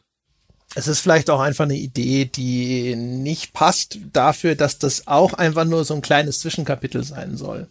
Es 0.75 0.87
ist 0.87 0.99
vielleicht 0.99 1.29
auch 1.29 1.39
einfach 1.39 1.65
eine 1.65 1.75
Idee, 1.75 2.25
die 2.25 2.95
nicht 2.95 3.53
passt 3.53 3.99
dafür, 4.13 4.55
dass 4.55 4.79
das 4.79 5.07
auch 5.07 5.33
einfach 5.33 5.65
nur 5.65 5.83
so 5.83 5.93
ein 5.93 6.01
kleines 6.01 6.39
Zwischenkapitel 6.39 7.03
sein 7.03 7.35
soll. 7.35 7.67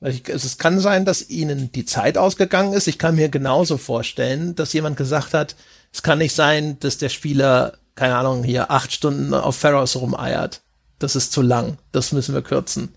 Es 0.00 0.58
kann 0.58 0.78
sein, 0.78 1.04
dass 1.04 1.28
ihnen 1.28 1.72
die 1.72 1.84
Zeit 1.84 2.16
ausgegangen 2.16 2.72
ist. 2.72 2.86
Ich 2.86 2.98
kann 2.98 3.16
mir 3.16 3.28
genauso 3.28 3.78
vorstellen, 3.78 4.54
dass 4.54 4.72
jemand 4.72 4.96
gesagt 4.96 5.34
hat, 5.34 5.56
es 5.92 6.02
kann 6.02 6.18
nicht 6.18 6.34
sein, 6.34 6.78
dass 6.78 6.98
der 6.98 7.08
Spieler, 7.08 7.78
keine 7.96 8.16
Ahnung, 8.16 8.44
hier 8.44 8.70
acht 8.70 8.92
Stunden 8.92 9.34
auf 9.34 9.56
Pharaohs 9.56 9.96
rumeiert. 9.96 10.62
Das 11.00 11.16
ist 11.16 11.32
zu 11.32 11.42
lang. 11.42 11.78
Das 11.90 12.12
müssen 12.12 12.34
wir 12.34 12.42
kürzen. 12.42 12.94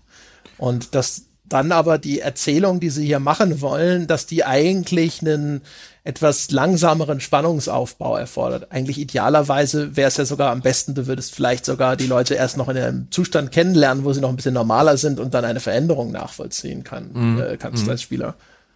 Und 0.58 0.94
das 0.94 1.22
dann 1.44 1.72
aber 1.72 1.98
die 1.98 2.20
Erzählung, 2.20 2.80
die 2.80 2.90
sie 2.90 3.06
hier 3.06 3.18
machen 3.18 3.60
wollen, 3.60 4.06
dass 4.06 4.26
die 4.26 4.44
eigentlich 4.44 5.20
einen 5.20 5.62
etwas 6.04 6.50
langsameren 6.50 7.20
Spannungsaufbau 7.20 8.16
erfordert. 8.16 8.72
Eigentlich 8.72 8.98
idealerweise 8.98 9.96
wäre 9.96 10.08
es 10.08 10.16
ja 10.16 10.24
sogar 10.24 10.50
am 10.50 10.62
besten, 10.62 10.94
du 10.94 11.06
würdest 11.06 11.34
vielleicht 11.34 11.64
sogar 11.64 11.96
die 11.96 12.06
Leute 12.06 12.34
erst 12.34 12.56
noch 12.56 12.68
in 12.68 12.76
einem 12.76 13.10
Zustand 13.10 13.52
kennenlernen, 13.52 14.04
wo 14.04 14.12
sie 14.12 14.20
noch 14.20 14.30
ein 14.30 14.36
bisschen 14.36 14.54
normaler 14.54 14.96
sind 14.96 15.20
und 15.20 15.34
dann 15.34 15.44
eine 15.44 15.60
Veränderung 15.60 16.10
nachvollziehen 16.10 16.84
kann, 16.84 17.10
mhm. 17.12 17.40
äh, 17.40 17.56
kannst 17.56 17.84
mhm. 17.84 17.90
als 17.90 18.02
Spieler. 18.02 18.34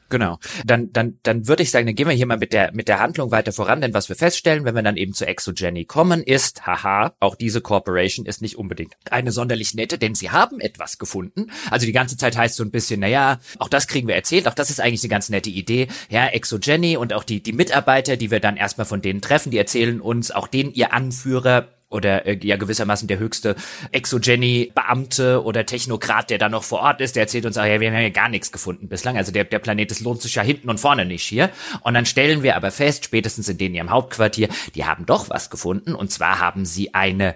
Genau. 0.09 0.39
Dann, 0.65 0.93
dann, 0.93 1.19
dann 1.23 1.49
würde 1.49 1.63
ich 1.63 1.71
sagen, 1.71 1.87
dann 1.87 1.95
gehen 1.95 2.09
wir 2.09 2.15
hier 2.15 2.27
mal 2.27 2.39
mit 2.39 2.53
der, 2.53 2.73
mit 2.73 2.87
der 2.89 3.01
Handlung 3.01 3.31
weiter 3.33 3.53
voran, 3.53 3.81
denn 3.81 3.93
was 3.93 4.09
wir 4.09 4.17
feststellen, 4.17 4.65
wenn 4.65 4.75
wir 4.75 4.83
dann 4.83 4.97
eben 4.97 5.15
zu 5.15 5.27
Exogeny 5.27 5.85
kommen, 5.85 6.23
ist, 6.23 6.67
haha, 6.67 7.15
auch 7.19 7.35
diese 7.35 7.61
Corporation 7.61 8.25
ist 8.27 8.41
nicht 8.41 8.57
unbedingt 8.57 8.95
eine 9.11 9.33
sonderlich 9.33 9.75
nette, 9.75 9.99
denn 9.99 10.15
sie 10.15 10.31
haben 10.31 10.61
etwas 10.61 10.99
gefunden. 10.99 11.51
Also 11.71 11.87
die 11.87 11.93
ganze 11.93 12.17
Zeit 12.17 12.37
heißt 12.37 12.55
so 12.55 12.63
ein 12.63 12.71
bisschen, 12.71 13.01
naja, 13.01 13.41
auch 13.59 13.69
das 13.69 13.89
kriegen 13.89 14.07
wir 14.07 14.15
erzählt, 14.15 14.47
auch 14.47 14.55
das 14.55 14.71
ist 14.71 14.81
eigentlich 14.81 15.03
eine 15.03 15.11
ganz 15.11 15.29
nette 15.29 15.51
Idee. 15.51 15.89
Ja, 16.09 16.27
Exogeny 16.29 16.97
und 16.97 17.13
auch 17.13 17.25
die, 17.25 17.43
die 17.43 17.53
Mitarbeiter, 17.53 18.17
die 18.17 18.31
wir 18.31 18.41
dann 18.41 18.57
erstmal 18.57 18.87
von 18.87 19.03
denen 19.03 19.21
treffen, 19.21 19.51
die 19.51 19.59
erzählen 19.59 20.01
uns, 20.01 20.31
auch 20.31 20.47
den 20.47 20.73
ihr 20.73 20.93
Anführer 20.93 21.69
oder 21.97 22.27
äh, 22.27 22.39
ja 22.43 22.57
gewissermaßen 22.57 23.09
der 23.09 23.19
höchste 23.19 23.57
Exogeny-Beamte 23.91 25.43
oder 25.43 25.67
Technokrat, 25.67 26.31
der 26.31 26.39
da 26.39 26.49
noch 26.49 26.63
vor 26.63 26.81
Ort 26.81 27.01
ist, 27.01 27.17
der 27.17 27.25
erzählt 27.25 27.47
uns, 27.47 27.57
ah, 27.57 27.67
ja, 27.67 27.81
wir 27.81 27.91
haben 27.91 28.01
ja 28.01 28.11
gar 28.11 28.29
nichts 28.29 28.53
gefunden 28.53 28.89
bislang. 28.89 29.17
Also 29.17 29.33
der, 29.33 29.45
der 29.45 29.59
Planet, 29.59 29.91
das 29.91 30.01
lohnt 30.01 30.23
sich 30.23 30.35
ja 30.37 30.43
hinten 30.43 30.71
und 30.71 30.79
vorne 30.79 31.05
nicht 31.05 31.25
hier. 31.25 31.51
Und 31.81 31.95
dann 31.95 32.07
stellen 32.07 32.43
wir 32.43 32.57
aber 32.57 32.71
fest, 32.71 33.05
spätestens 33.05 33.49
in 33.49 33.59
denen 33.59 33.75
ihrem 33.75 33.91
Hauptquartier, 33.91 34.49
die 34.75 34.85
haben 34.85 35.07
doch 35.07 35.31
was 35.31 35.51
gefunden. 35.51 35.95
Und 35.95 36.13
zwar 36.13 36.39
haben 36.39 36.65
sie 36.65 36.95
eine 36.95 37.35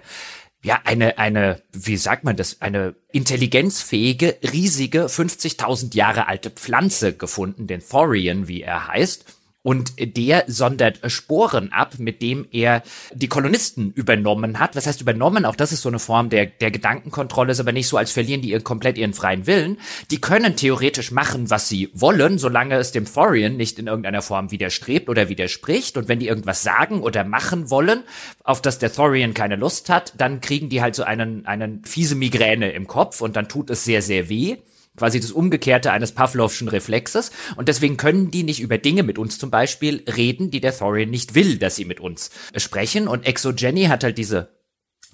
ja, 0.63 0.79
eine, 0.83 1.17
eine, 1.17 1.61
wie 1.73 1.97
sagt 1.97 2.23
man 2.23 2.35
das, 2.35 2.61
eine 2.61 2.95
intelligenzfähige, 3.11 4.37
riesige, 4.43 5.05
50.000 5.05 5.95
Jahre 5.95 6.27
alte 6.27 6.51
Pflanze 6.51 7.13
gefunden, 7.13 7.65
den 7.65 7.81
Thorian, 7.81 8.47
wie 8.47 8.61
er 8.61 8.87
heißt. 8.87 9.25
Und 9.63 9.93
der 9.99 10.45
sondert 10.47 10.99
Sporen 11.11 11.71
ab, 11.71 11.95
mit 11.99 12.21
dem 12.23 12.47
er 12.51 12.81
die 13.13 13.27
Kolonisten 13.27 13.91
übernommen 13.93 14.59
hat. 14.59 14.75
Was 14.75 14.87
heißt 14.87 15.01
übernommen? 15.01 15.45
Auch 15.45 15.55
das 15.55 15.71
ist 15.71 15.83
so 15.83 15.89
eine 15.89 15.99
Form 15.99 16.29
der, 16.29 16.47
der 16.47 16.71
Gedankenkontrolle, 16.71 17.51
ist 17.51 17.59
aber 17.59 17.71
nicht 17.71 17.87
so, 17.87 17.97
als 17.97 18.11
verlieren 18.11 18.41
die 18.41 18.49
ihren, 18.51 18.63
komplett 18.63 18.97
ihren 18.97 19.13
freien 19.13 19.45
Willen. 19.45 19.77
Die 20.09 20.19
können 20.19 20.55
theoretisch 20.55 21.11
machen, 21.11 21.51
was 21.51 21.69
sie 21.69 21.91
wollen, 21.93 22.39
solange 22.39 22.75
es 22.75 22.91
dem 22.91 23.05
Thorian 23.05 23.55
nicht 23.55 23.77
in 23.77 23.85
irgendeiner 23.85 24.23
Form 24.23 24.49
widerstrebt 24.49 25.09
oder 25.09 25.29
widerspricht. 25.29 25.95
Und 25.95 26.07
wenn 26.07 26.19
die 26.19 26.27
irgendwas 26.27 26.63
sagen 26.63 27.01
oder 27.01 27.23
machen 27.23 27.69
wollen, 27.69 28.03
auf 28.43 28.61
das 28.63 28.79
der 28.79 28.91
Thorian 28.91 29.35
keine 29.35 29.57
Lust 29.57 29.89
hat, 29.89 30.13
dann 30.17 30.41
kriegen 30.41 30.69
die 30.69 30.81
halt 30.81 30.95
so 30.95 31.03
einen, 31.03 31.45
einen 31.45 31.85
fiese 31.85 32.15
Migräne 32.15 32.71
im 32.71 32.87
Kopf 32.87 33.21
und 33.21 33.35
dann 33.35 33.47
tut 33.47 33.69
es 33.69 33.83
sehr, 33.83 34.01
sehr 34.01 34.27
weh 34.27 34.57
quasi 34.97 35.19
das 35.19 35.31
Umgekehrte 35.31 35.91
eines 35.91 36.11
Pavlovschen 36.11 36.67
Reflexes. 36.67 37.31
Und 37.55 37.67
deswegen 37.67 37.97
können 37.97 38.31
die 38.31 38.43
nicht 38.43 38.59
über 38.59 38.77
Dinge 38.77 39.03
mit 39.03 39.17
uns 39.17 39.37
zum 39.37 39.51
Beispiel 39.51 40.03
reden, 40.15 40.51
die 40.51 40.61
der 40.61 40.77
Thorian 40.77 41.09
nicht 41.09 41.35
will, 41.35 41.57
dass 41.57 41.75
sie 41.75 41.85
mit 41.85 41.99
uns 41.99 42.31
sprechen. 42.55 43.07
Und 43.07 43.25
Exogeny 43.25 43.85
hat 43.85 44.03
halt 44.03 44.17
diese 44.17 44.60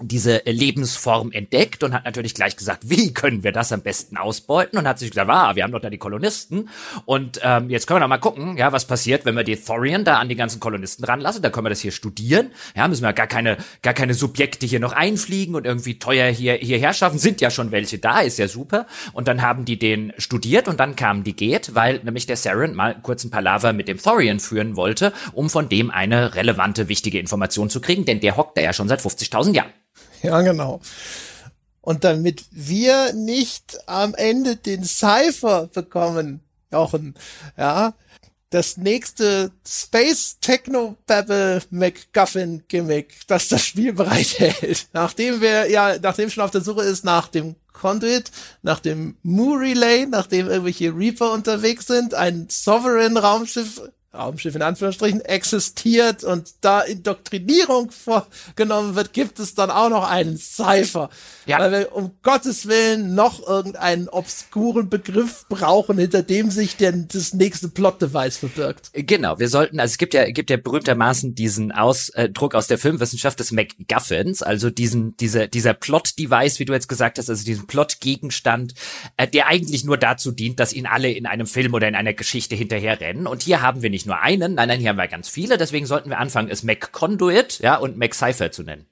diese 0.00 0.42
Lebensform 0.44 1.32
entdeckt 1.32 1.82
und 1.82 1.92
hat 1.92 2.04
natürlich 2.04 2.34
gleich 2.34 2.56
gesagt, 2.56 2.88
wie 2.88 3.12
können 3.12 3.42
wir 3.42 3.52
das 3.52 3.72
am 3.72 3.82
besten 3.82 4.16
ausbeuten? 4.16 4.78
Und 4.78 4.86
hat 4.86 4.98
sich 4.98 5.10
gesagt, 5.10 5.30
ah, 5.30 5.56
wir 5.56 5.64
haben 5.64 5.72
doch 5.72 5.80
da 5.80 5.90
die 5.90 5.98
Kolonisten. 5.98 6.68
Und 7.04 7.40
ähm, 7.42 7.68
jetzt 7.70 7.86
können 7.86 7.96
wir 7.96 8.02
doch 8.02 8.08
mal 8.08 8.18
gucken, 8.18 8.56
ja, 8.56 8.72
was 8.72 8.86
passiert, 8.86 9.24
wenn 9.24 9.36
wir 9.36 9.44
die 9.44 9.56
Thorian 9.56 10.04
da 10.04 10.18
an 10.18 10.28
die 10.28 10.36
ganzen 10.36 10.60
Kolonisten 10.60 11.04
ranlassen, 11.04 11.42
dann 11.42 11.52
können 11.52 11.66
wir 11.66 11.70
das 11.70 11.80
hier 11.80 11.92
studieren, 11.92 12.52
ja, 12.76 12.86
müssen 12.86 13.02
wir 13.02 13.12
gar 13.12 13.26
keine 13.26 13.58
gar 13.82 13.94
keine 13.94 14.14
Subjekte 14.14 14.66
hier 14.66 14.80
noch 14.80 14.92
einfliegen 14.92 15.54
und 15.54 15.66
irgendwie 15.66 15.98
teuer 15.98 16.30
hier 16.30 16.54
hierher 16.54 16.92
schaffen, 16.92 17.18
sind 17.18 17.40
ja 17.40 17.50
schon 17.50 17.72
welche 17.72 17.98
da, 17.98 18.20
ist 18.20 18.38
ja 18.38 18.48
super. 18.48 18.86
Und 19.12 19.28
dann 19.28 19.42
haben 19.42 19.64
die 19.64 19.78
den 19.78 20.12
studiert 20.18 20.68
und 20.68 20.80
dann 20.80 20.96
kamen 20.96 21.24
die 21.24 21.34
geht, 21.34 21.74
weil 21.74 22.00
nämlich 22.04 22.26
der 22.26 22.36
Saren 22.36 22.74
mal 22.74 22.96
kurz 23.02 23.24
ein 23.24 23.30
Palaver 23.30 23.72
mit 23.72 23.88
dem 23.88 23.98
Thorian 23.98 24.40
führen 24.40 24.76
wollte, 24.76 25.12
um 25.32 25.50
von 25.50 25.68
dem 25.68 25.90
eine 25.90 26.34
relevante, 26.34 26.88
wichtige 26.88 27.18
Information 27.18 27.70
zu 27.70 27.80
kriegen, 27.80 28.04
denn 28.04 28.20
der 28.20 28.36
hockt 28.36 28.56
da 28.56 28.62
ja 28.62 28.72
schon 28.72 28.88
seit 28.88 29.00
50.000 29.00 29.54
Jahren. 29.54 29.72
Ja, 30.22 30.40
genau. 30.40 30.80
Und 31.80 32.04
damit 32.04 32.44
wir 32.50 33.12
nicht 33.14 33.78
am 33.86 34.14
Ende 34.14 34.56
den 34.56 34.84
Cypher 34.84 35.68
bekommen, 35.68 36.40
Jochen, 36.70 37.14
ja, 37.56 37.94
das 38.50 38.76
nächste 38.78 39.52
Space 39.66 40.38
Techno 40.40 40.96
Babble 41.06 41.62
McGuffin 41.70 42.62
Gimmick, 42.68 43.26
das 43.26 43.48
das 43.48 43.64
Spiel 43.64 43.92
bereithält. 43.92 44.88
Nachdem 44.92 45.40
wir, 45.40 45.70
ja, 45.70 45.98
nachdem 45.98 46.30
schon 46.30 46.44
auf 46.44 46.50
der 46.50 46.62
Suche 46.62 46.82
ist 46.82 47.04
nach 47.04 47.28
dem 47.28 47.56
Conduit, 47.72 48.30
nach 48.62 48.80
dem 48.80 49.16
Moo 49.22 49.54
Relay, 49.54 50.06
nachdem 50.06 50.48
irgendwelche 50.48 50.94
Reaper 50.96 51.32
unterwegs 51.32 51.86
sind, 51.86 52.14
ein 52.14 52.48
Sovereign 52.50 53.16
Raumschiff 53.16 53.80
Raumschiff 54.14 54.54
in 54.54 54.62
Anführungsstrichen 54.62 55.20
existiert 55.20 56.24
und 56.24 56.54
da 56.62 56.80
Indoktrinierung 56.80 57.90
vorgenommen 57.90 58.94
wird, 58.94 59.12
gibt 59.12 59.38
es 59.38 59.54
dann 59.54 59.70
auch 59.70 59.90
noch 59.90 60.08
einen 60.08 60.38
Cypher. 60.38 61.10
Ja. 61.44 61.58
Weil 61.58 61.72
wir 61.72 61.92
um 61.94 62.12
Gottes 62.22 62.66
Willen 62.68 63.14
noch 63.14 63.46
irgendeinen 63.46 64.08
obskuren 64.08 64.88
Begriff 64.88 65.44
brauchen, 65.50 65.98
hinter 65.98 66.22
dem 66.22 66.50
sich 66.50 66.76
denn 66.76 67.06
das 67.12 67.34
nächste 67.34 67.68
Plot-Device 67.68 68.38
verbirgt. 68.38 68.90
Genau, 68.94 69.38
wir 69.38 69.50
sollten, 69.50 69.78
also 69.78 69.92
es 69.92 69.98
gibt 69.98 70.14
ja, 70.14 70.30
gibt 70.30 70.48
ja 70.48 70.56
berühmtermaßen 70.56 71.34
diesen 71.34 71.70
Ausdruck 71.70 72.54
aus 72.54 72.66
der 72.66 72.78
Filmwissenschaft 72.78 73.38
des 73.40 73.52
MacGuffins, 73.52 74.42
also 74.42 74.70
diesen, 74.70 75.18
dieser, 75.18 75.48
dieser 75.48 75.74
Plot-Device, 75.74 76.58
wie 76.60 76.64
du 76.64 76.72
jetzt 76.72 76.88
gesagt 76.88 77.18
hast, 77.18 77.28
also 77.28 77.44
diesen 77.44 77.66
Plot-Gegenstand, 77.66 78.72
äh, 79.18 79.28
der 79.28 79.48
eigentlich 79.48 79.84
nur 79.84 79.98
dazu 79.98 80.32
dient, 80.32 80.58
dass 80.60 80.72
ihn 80.72 80.86
alle 80.86 81.10
in 81.10 81.26
einem 81.26 81.46
Film 81.46 81.74
oder 81.74 81.88
in 81.88 81.94
einer 81.94 82.14
Geschichte 82.14 82.56
hinterherrennen. 82.56 83.26
Und 83.26 83.42
hier 83.42 83.60
haben 83.60 83.82
wir 83.82 83.90
nicht 83.90 83.97
nur 84.06 84.20
einen, 84.20 84.54
nein, 84.54 84.68
nein, 84.68 84.80
hier 84.80 84.90
haben 84.90 84.96
wir 84.96 85.08
ganz 85.08 85.28
viele, 85.28 85.58
deswegen 85.58 85.86
sollten 85.86 86.10
wir 86.10 86.18
anfangen, 86.18 86.50
es 86.50 86.62
MacConduit, 86.62 87.60
ja, 87.60 87.76
und 87.76 87.96
MacCypher 87.96 88.50
zu 88.50 88.62
nennen. 88.62 88.86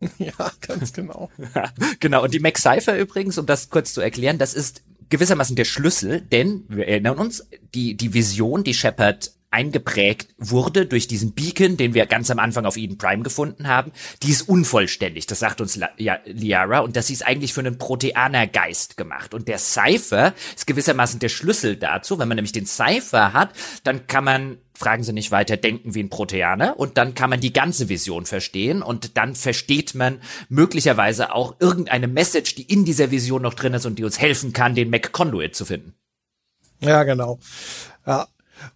Ja, 0.18 0.52
ganz 0.60 0.92
genau. 0.92 1.30
genau, 2.00 2.22
und 2.22 2.34
die 2.34 2.38
MacCypher 2.38 2.98
übrigens, 2.98 3.38
um 3.38 3.46
das 3.46 3.70
kurz 3.70 3.94
zu 3.94 4.02
erklären, 4.02 4.36
das 4.38 4.52
ist 4.52 4.82
gewissermaßen 5.08 5.56
der 5.56 5.64
Schlüssel, 5.64 6.20
denn 6.20 6.64
wir 6.68 6.86
erinnern 6.86 7.18
uns, 7.18 7.48
die, 7.74 7.96
die 7.96 8.12
Vision, 8.12 8.64
die 8.64 8.74
Shepard 8.74 9.32
eingeprägt 9.56 10.34
wurde 10.36 10.84
durch 10.84 11.08
diesen 11.08 11.32
Beacon, 11.32 11.78
den 11.78 11.94
wir 11.94 12.04
ganz 12.04 12.30
am 12.30 12.38
Anfang 12.38 12.66
auf 12.66 12.76
Eden 12.76 12.98
Prime 12.98 13.22
gefunden 13.22 13.68
haben, 13.68 13.90
die 14.22 14.30
ist 14.30 14.42
unvollständig. 14.42 15.26
Das 15.26 15.38
sagt 15.38 15.62
uns 15.62 15.76
La 15.76 15.88
ja, 15.96 16.18
Liara 16.26 16.80
und 16.80 16.94
das 16.94 17.08
ist 17.08 17.26
eigentlich 17.26 17.54
für 17.54 17.60
einen 17.60 17.78
Proteanergeist 17.78 18.98
gemacht. 18.98 19.32
Und 19.32 19.48
der 19.48 19.58
Cypher 19.58 20.34
ist 20.54 20.66
gewissermaßen 20.66 21.20
der 21.20 21.30
Schlüssel 21.30 21.76
dazu. 21.76 22.18
Wenn 22.18 22.28
man 22.28 22.36
nämlich 22.36 22.52
den 22.52 22.66
Cypher 22.66 23.32
hat, 23.32 23.54
dann 23.82 24.06
kann 24.06 24.24
man 24.24 24.58
fragen 24.74 25.04
Sie 25.04 25.14
nicht 25.14 25.30
weiter, 25.30 25.56
denken 25.56 25.94
wie 25.94 26.02
ein 26.02 26.10
Proteaner 26.10 26.78
und 26.78 26.98
dann 26.98 27.14
kann 27.14 27.30
man 27.30 27.40
die 27.40 27.54
ganze 27.54 27.88
Vision 27.88 28.26
verstehen 28.26 28.82
und 28.82 29.16
dann 29.16 29.34
versteht 29.34 29.94
man 29.94 30.20
möglicherweise 30.50 31.32
auch 31.32 31.56
irgendeine 31.60 32.08
Message, 32.08 32.56
die 32.56 32.70
in 32.70 32.84
dieser 32.84 33.10
Vision 33.10 33.40
noch 33.40 33.54
drin 33.54 33.72
ist 33.72 33.86
und 33.86 33.98
die 33.98 34.04
uns 34.04 34.20
helfen 34.20 34.52
kann, 34.52 34.74
den 34.74 34.90
Mac 34.90 35.12
Conduit 35.12 35.56
zu 35.56 35.64
finden. 35.64 35.94
Ja, 36.80 37.04
genau. 37.04 37.38
Ja, 38.06 38.26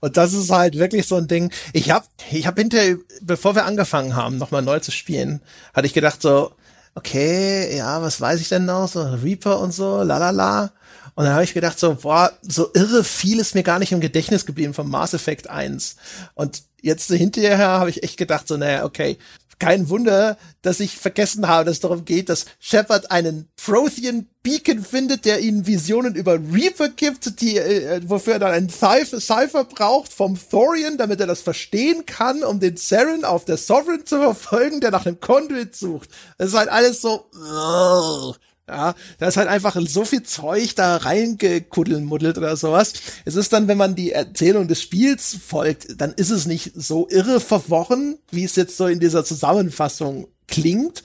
und 0.00 0.16
das 0.16 0.32
ist 0.32 0.50
halt 0.50 0.78
wirklich 0.78 1.06
so 1.06 1.16
ein 1.16 1.28
Ding. 1.28 1.52
Ich 1.72 1.90
habe 1.90 2.06
ich 2.30 2.46
hab 2.46 2.58
hinterher, 2.58 2.96
bevor 3.20 3.54
wir 3.54 3.64
angefangen 3.64 4.14
haben, 4.14 4.38
nochmal 4.38 4.62
neu 4.62 4.78
zu 4.80 4.90
spielen, 4.90 5.40
hatte 5.74 5.86
ich 5.86 5.94
gedacht 5.94 6.22
so, 6.22 6.52
okay, 6.94 7.76
ja, 7.76 8.02
was 8.02 8.20
weiß 8.20 8.40
ich 8.40 8.48
denn 8.48 8.64
noch? 8.64 8.88
So 8.88 9.02
Reaper 9.02 9.60
und 9.60 9.72
so, 9.72 10.02
la 10.02 10.18
la 10.18 10.30
la. 10.30 10.72
Und 11.14 11.24
dann 11.24 11.34
habe 11.34 11.44
ich 11.44 11.54
gedacht, 11.54 11.78
so, 11.78 11.96
boah, 11.96 12.32
so 12.42 12.70
irre 12.74 13.04
viel 13.04 13.40
ist 13.40 13.54
mir 13.54 13.62
gar 13.62 13.78
nicht 13.78 13.92
im 13.92 14.00
Gedächtnis 14.00 14.46
geblieben 14.46 14.74
vom 14.74 14.90
Mass 14.90 15.12
Effect 15.12 15.50
1. 15.50 15.96
Und 16.34 16.62
jetzt 16.80 17.10
hinterher 17.10 17.58
habe 17.58 17.90
ich 17.90 18.02
echt 18.02 18.16
gedacht, 18.16 18.48
so, 18.48 18.56
naja, 18.56 18.84
okay, 18.84 19.18
kein 19.60 19.88
Wunder, 19.88 20.36
dass 20.62 20.80
ich 20.80 20.96
vergessen 20.96 21.46
habe, 21.46 21.66
dass 21.66 21.74
es 21.76 21.80
darum 21.80 22.04
geht, 22.04 22.28
dass 22.28 22.46
Shepard 22.58 23.12
einen 23.12 23.48
Prothean 23.56 24.26
Beacon 24.42 24.82
findet, 24.82 25.26
der 25.26 25.40
ihnen 25.40 25.66
Visionen 25.66 26.14
über 26.14 26.34
Reaper 26.34 26.88
gibt, 26.88 27.40
die, 27.40 27.58
äh, 27.58 28.00
wofür 28.06 28.34
er 28.34 28.38
dann 28.38 28.52
einen 28.52 28.70
Cypher, 28.70 29.64
braucht 29.64 30.12
vom 30.12 30.38
Thorian, 30.50 30.96
damit 30.96 31.20
er 31.20 31.26
das 31.26 31.42
verstehen 31.42 32.06
kann, 32.06 32.42
um 32.42 32.58
den 32.58 32.78
Saren 32.78 33.24
auf 33.24 33.44
der 33.44 33.58
Sovereign 33.58 34.06
zu 34.06 34.18
verfolgen, 34.18 34.80
der 34.80 34.90
nach 34.90 35.04
einem 35.04 35.20
Conduit 35.20 35.76
sucht. 35.76 36.08
Das 36.38 36.48
ist 36.48 36.54
halt 36.54 36.70
alles 36.70 37.02
so, 37.02 37.26
uh, 37.34 38.34
ja, 38.70 38.94
da 39.18 39.26
ist 39.26 39.36
halt 39.36 39.48
einfach 39.48 39.76
so 39.86 40.04
viel 40.04 40.22
Zeug 40.22 40.74
da 40.76 40.96
reingekuddelmuddelt 40.96 42.38
oder 42.38 42.56
sowas. 42.56 42.92
Es 43.24 43.34
ist 43.34 43.52
dann, 43.52 43.66
wenn 43.66 43.78
man 43.78 43.96
die 43.96 44.12
Erzählung 44.12 44.68
des 44.68 44.80
Spiels 44.80 45.36
folgt, 45.44 46.00
dann 46.00 46.12
ist 46.12 46.30
es 46.30 46.46
nicht 46.46 46.72
so 46.76 47.08
irre 47.10 47.40
verworren, 47.40 48.18
wie 48.30 48.44
es 48.44 48.54
jetzt 48.54 48.76
so 48.76 48.86
in 48.86 49.00
dieser 49.00 49.24
Zusammenfassung 49.24 50.28
klingt. 50.46 51.02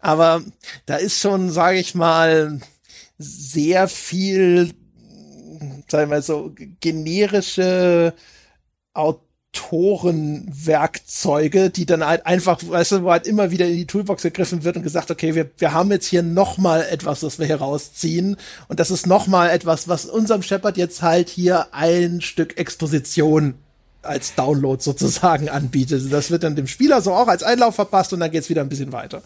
Aber 0.00 0.42
da 0.86 0.96
ist 0.96 1.20
schon, 1.20 1.50
sage 1.50 1.78
ich 1.78 1.94
mal, 1.94 2.60
sehr 3.18 3.86
viel, 3.86 4.72
sagen 5.88 6.10
wir 6.10 6.20
so, 6.20 6.52
generische 6.80 8.12
Aut 8.92 9.23
Autorenwerkzeuge, 9.54 11.70
die 11.70 11.86
dann 11.86 12.04
halt 12.04 12.26
einfach, 12.26 12.60
weißt 12.66 12.92
du, 12.92 13.04
wo 13.04 13.10
halt 13.10 13.26
immer 13.26 13.50
wieder 13.50 13.66
in 13.66 13.76
die 13.76 13.86
Toolbox 13.86 14.22
gegriffen 14.22 14.64
wird 14.64 14.76
und 14.76 14.82
gesagt, 14.82 15.10
okay, 15.10 15.34
wir, 15.34 15.50
wir 15.58 15.72
haben 15.72 15.90
jetzt 15.90 16.06
hier 16.06 16.22
noch 16.22 16.58
mal 16.58 16.84
etwas, 16.90 17.22
was 17.22 17.38
wir 17.38 17.46
hier 17.46 17.56
rausziehen. 17.56 18.36
Und 18.68 18.80
das 18.80 18.90
ist 18.90 19.06
noch 19.06 19.26
mal 19.26 19.50
etwas, 19.50 19.88
was 19.88 20.06
unserem 20.06 20.42
Shepard 20.42 20.76
jetzt 20.76 21.02
halt 21.02 21.28
hier 21.28 21.68
ein 21.72 22.20
Stück 22.20 22.58
Exposition 22.58 23.54
als 24.04 24.34
Download 24.34 24.82
sozusagen 24.82 25.48
anbietet. 25.48 26.12
Das 26.12 26.30
wird 26.30 26.42
dann 26.42 26.56
dem 26.56 26.66
Spieler 26.66 27.00
so 27.00 27.12
auch 27.12 27.28
als 27.28 27.42
Einlauf 27.42 27.74
verpasst 27.74 28.12
und 28.12 28.20
dann 28.20 28.30
geht's 28.30 28.48
wieder 28.48 28.62
ein 28.62 28.68
bisschen 28.68 28.92
weiter. 28.92 29.22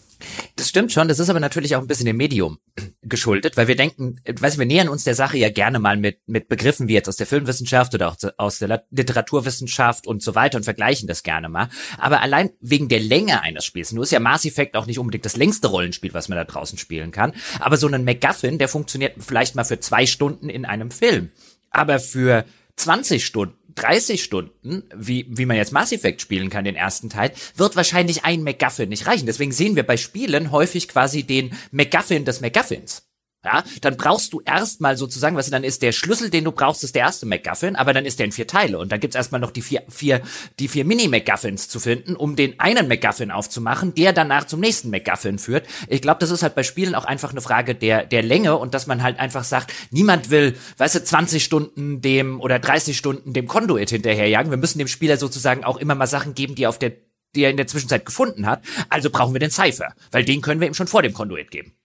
Das 0.55 0.69
stimmt 0.69 0.91
schon, 0.91 1.07
das 1.07 1.19
ist 1.19 1.29
aber 1.29 1.39
natürlich 1.39 1.75
auch 1.75 1.81
ein 1.81 1.87
bisschen 1.87 2.05
dem 2.05 2.17
Medium 2.17 2.59
geschuldet, 3.01 3.57
weil 3.57 3.67
wir 3.67 3.75
denken, 3.75 4.19
weißt 4.25 4.57
wir 4.57 4.65
nähern 4.65 4.89
uns 4.89 5.03
der 5.03 5.15
Sache 5.15 5.37
ja 5.37 5.49
gerne 5.49 5.79
mal 5.79 5.97
mit, 5.97 6.19
mit 6.27 6.47
Begriffen 6.47 6.87
wie 6.87 6.93
jetzt 6.93 7.07
aus 7.07 7.15
der 7.15 7.27
Filmwissenschaft 7.27 7.93
oder 7.93 8.09
auch 8.09 8.17
aus 8.37 8.59
der 8.59 8.83
Literaturwissenschaft 8.91 10.07
und 10.07 10.21
so 10.21 10.35
weiter 10.35 10.57
und 10.57 10.63
vergleichen 10.63 11.07
das 11.07 11.23
gerne 11.23 11.49
mal. 11.49 11.69
Aber 11.97 12.21
allein 12.21 12.51
wegen 12.59 12.89
der 12.89 12.99
Länge 12.99 13.41
eines 13.41 13.65
Spiels, 13.65 13.91
nur 13.91 14.03
ist 14.03 14.11
ja 14.11 14.19
Mass 14.19 14.45
Effect 14.45 14.75
auch 14.75 14.85
nicht 14.85 14.99
unbedingt 14.99 15.25
das 15.25 15.37
längste 15.37 15.67
Rollenspiel, 15.67 16.13
was 16.13 16.29
man 16.29 16.37
da 16.37 16.43
draußen 16.43 16.77
spielen 16.77 17.11
kann, 17.11 17.33
aber 17.59 17.77
so 17.77 17.87
ein 17.87 18.03
MacGuffin, 18.03 18.57
der 18.57 18.67
funktioniert 18.67 19.15
vielleicht 19.19 19.55
mal 19.55 19.63
für 19.63 19.79
zwei 19.79 20.05
Stunden 20.05 20.49
in 20.49 20.65
einem 20.65 20.91
Film. 20.91 21.31
Aber 21.71 21.99
für 21.99 22.45
20 22.75 23.25
Stunden 23.25 23.58
30 23.81 24.23
Stunden, 24.23 24.83
wie, 24.95 25.25
wie 25.29 25.45
man 25.45 25.57
jetzt 25.57 25.71
Mass 25.71 25.91
Effect 25.91 26.21
spielen 26.21 26.49
kann, 26.49 26.65
den 26.65 26.75
ersten 26.75 27.09
Teil, 27.09 27.31
wird 27.55 27.75
wahrscheinlich 27.75 28.25
ein 28.25 28.43
MacGuffin 28.43 28.89
nicht 28.89 29.07
reichen. 29.07 29.25
Deswegen 29.25 29.51
sehen 29.51 29.75
wir 29.75 29.83
bei 29.83 29.97
Spielen 29.97 30.51
häufig 30.51 30.87
quasi 30.87 31.23
den 31.23 31.51
MacGuffin 31.71 32.25
des 32.25 32.41
MacGuffins. 32.41 33.08
Ja, 33.45 33.63
dann 33.79 33.95
brauchst 33.95 34.33
du 34.33 34.41
erstmal 34.43 34.97
sozusagen, 34.97 35.37
was 35.37 35.49
dann 35.49 35.63
ist 35.63 35.81
der 35.81 35.93
Schlüssel, 35.93 36.29
den 36.29 36.43
du 36.43 36.51
brauchst, 36.51 36.83
ist 36.83 36.93
der 36.93 37.03
erste 37.03 37.25
MacGuffin, 37.25 37.77
aber 37.77 37.93
dann 37.93 38.05
ist 38.05 38.19
der 38.19 38.25
in 38.25 38.33
vier 38.33 38.47
Teile 38.47 38.77
und 38.77 38.91
dann 38.91 38.99
gibt's 38.99 39.15
erstmal 39.15 39.39
noch 39.39 39.51
die 39.51 39.61
vier, 39.61 39.83
vier, 39.87 40.21
die 40.59 40.67
vier 40.67 40.83
Mini-MacGuffins 40.83 41.69
zu 41.69 41.79
finden, 41.79 42.17
um 42.17 42.35
den 42.35 42.59
einen 42.59 42.89
MacGuffin 42.89 43.31
aufzumachen, 43.31 43.95
der 43.95 44.11
danach 44.11 44.43
zum 44.45 44.59
nächsten 44.59 44.89
MacGuffin 44.89 45.39
führt. 45.39 45.67
Ich 45.87 46.01
glaube, 46.01 46.19
das 46.19 46.31
ist 46.31 46.43
halt 46.43 46.53
bei 46.53 46.63
Spielen 46.63 46.95
auch 46.95 47.05
einfach 47.05 47.31
eine 47.31 47.39
Frage 47.39 47.75
der, 47.75 48.05
der 48.05 48.23
Länge 48.23 48.57
und 48.57 48.73
dass 48.73 48.87
man 48.87 49.03
halt 49.03 49.19
einfach 49.19 49.45
sagt, 49.45 49.71
niemand 49.89 50.31
will, 50.31 50.57
weißt 50.75 50.95
du, 50.95 51.03
20 51.05 51.41
Stunden 51.41 52.01
dem 52.01 52.41
oder 52.41 52.59
30 52.59 52.97
Stunden 52.97 53.31
dem 53.31 53.47
Conduit 53.47 53.89
hinterherjagen. 53.89 54.51
Wir 54.51 54.57
müssen 54.57 54.79
dem 54.79 54.89
Spieler 54.89 55.15
sozusagen 55.15 55.63
auch 55.63 55.77
immer 55.77 55.95
mal 55.95 56.07
Sachen 56.07 56.33
geben, 56.33 56.55
die 56.55 56.63
er 56.63 56.69
auf 56.69 56.79
der, 56.79 56.91
die 57.35 57.43
er 57.43 57.51
in 57.51 57.57
der 57.57 57.67
Zwischenzeit 57.67 58.05
gefunden 58.05 58.45
hat. 58.47 58.61
Also 58.89 59.09
brauchen 59.09 59.33
wir 59.33 59.39
den 59.39 59.49
Cypher, 59.49 59.93
weil 60.11 60.25
den 60.25 60.41
können 60.41 60.59
wir 60.59 60.67
ihm 60.67 60.73
schon 60.73 60.87
vor 60.87 61.03
dem 61.03 61.13
Conduit 61.13 61.51
geben. 61.51 61.78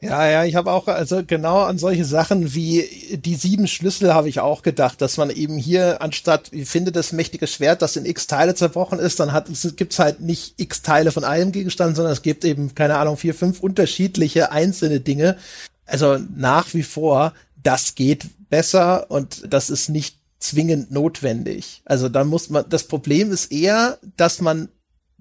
Ja, 0.00 0.28
ja, 0.28 0.44
ich 0.44 0.56
habe 0.56 0.72
auch, 0.72 0.88
also 0.88 1.22
genau 1.26 1.62
an 1.62 1.78
solche 1.78 2.04
Sachen 2.04 2.54
wie 2.54 2.84
die 3.16 3.34
sieben 3.34 3.66
Schlüssel 3.66 4.12
habe 4.12 4.28
ich 4.28 4.40
auch 4.40 4.62
gedacht, 4.62 5.00
dass 5.00 5.16
man 5.16 5.30
eben 5.30 5.56
hier 5.56 6.02
anstatt, 6.02 6.50
finde 6.64 6.92
das 6.92 7.12
mächtige 7.12 7.46
Schwert, 7.46 7.80
das 7.80 7.96
in 7.96 8.04
x 8.04 8.26
Teile 8.26 8.54
zerbrochen 8.54 8.98
ist, 8.98 9.20
dann 9.20 9.32
hat 9.32 9.48
es 9.48 9.74
gibt's 9.74 9.98
halt 9.98 10.20
nicht 10.20 10.54
x 10.58 10.82
Teile 10.82 11.12
von 11.12 11.24
einem 11.24 11.50
Gegenstand, 11.50 11.96
sondern 11.96 12.12
es 12.12 12.20
gibt 12.20 12.44
eben, 12.44 12.74
keine 12.74 12.98
Ahnung, 12.98 13.16
vier, 13.16 13.34
fünf 13.34 13.60
unterschiedliche 13.60 14.52
einzelne 14.52 15.00
Dinge. 15.00 15.38
Also 15.86 16.18
nach 16.36 16.74
wie 16.74 16.82
vor, 16.82 17.32
das 17.62 17.94
geht 17.94 18.26
besser 18.50 19.10
und 19.10 19.52
das 19.52 19.70
ist 19.70 19.88
nicht 19.88 20.18
zwingend 20.38 20.90
notwendig. 20.90 21.80
Also 21.86 22.10
da 22.10 22.22
muss 22.24 22.50
man, 22.50 22.66
das 22.68 22.84
Problem 22.84 23.32
ist 23.32 23.50
eher, 23.50 23.98
dass 24.18 24.42
man 24.42 24.68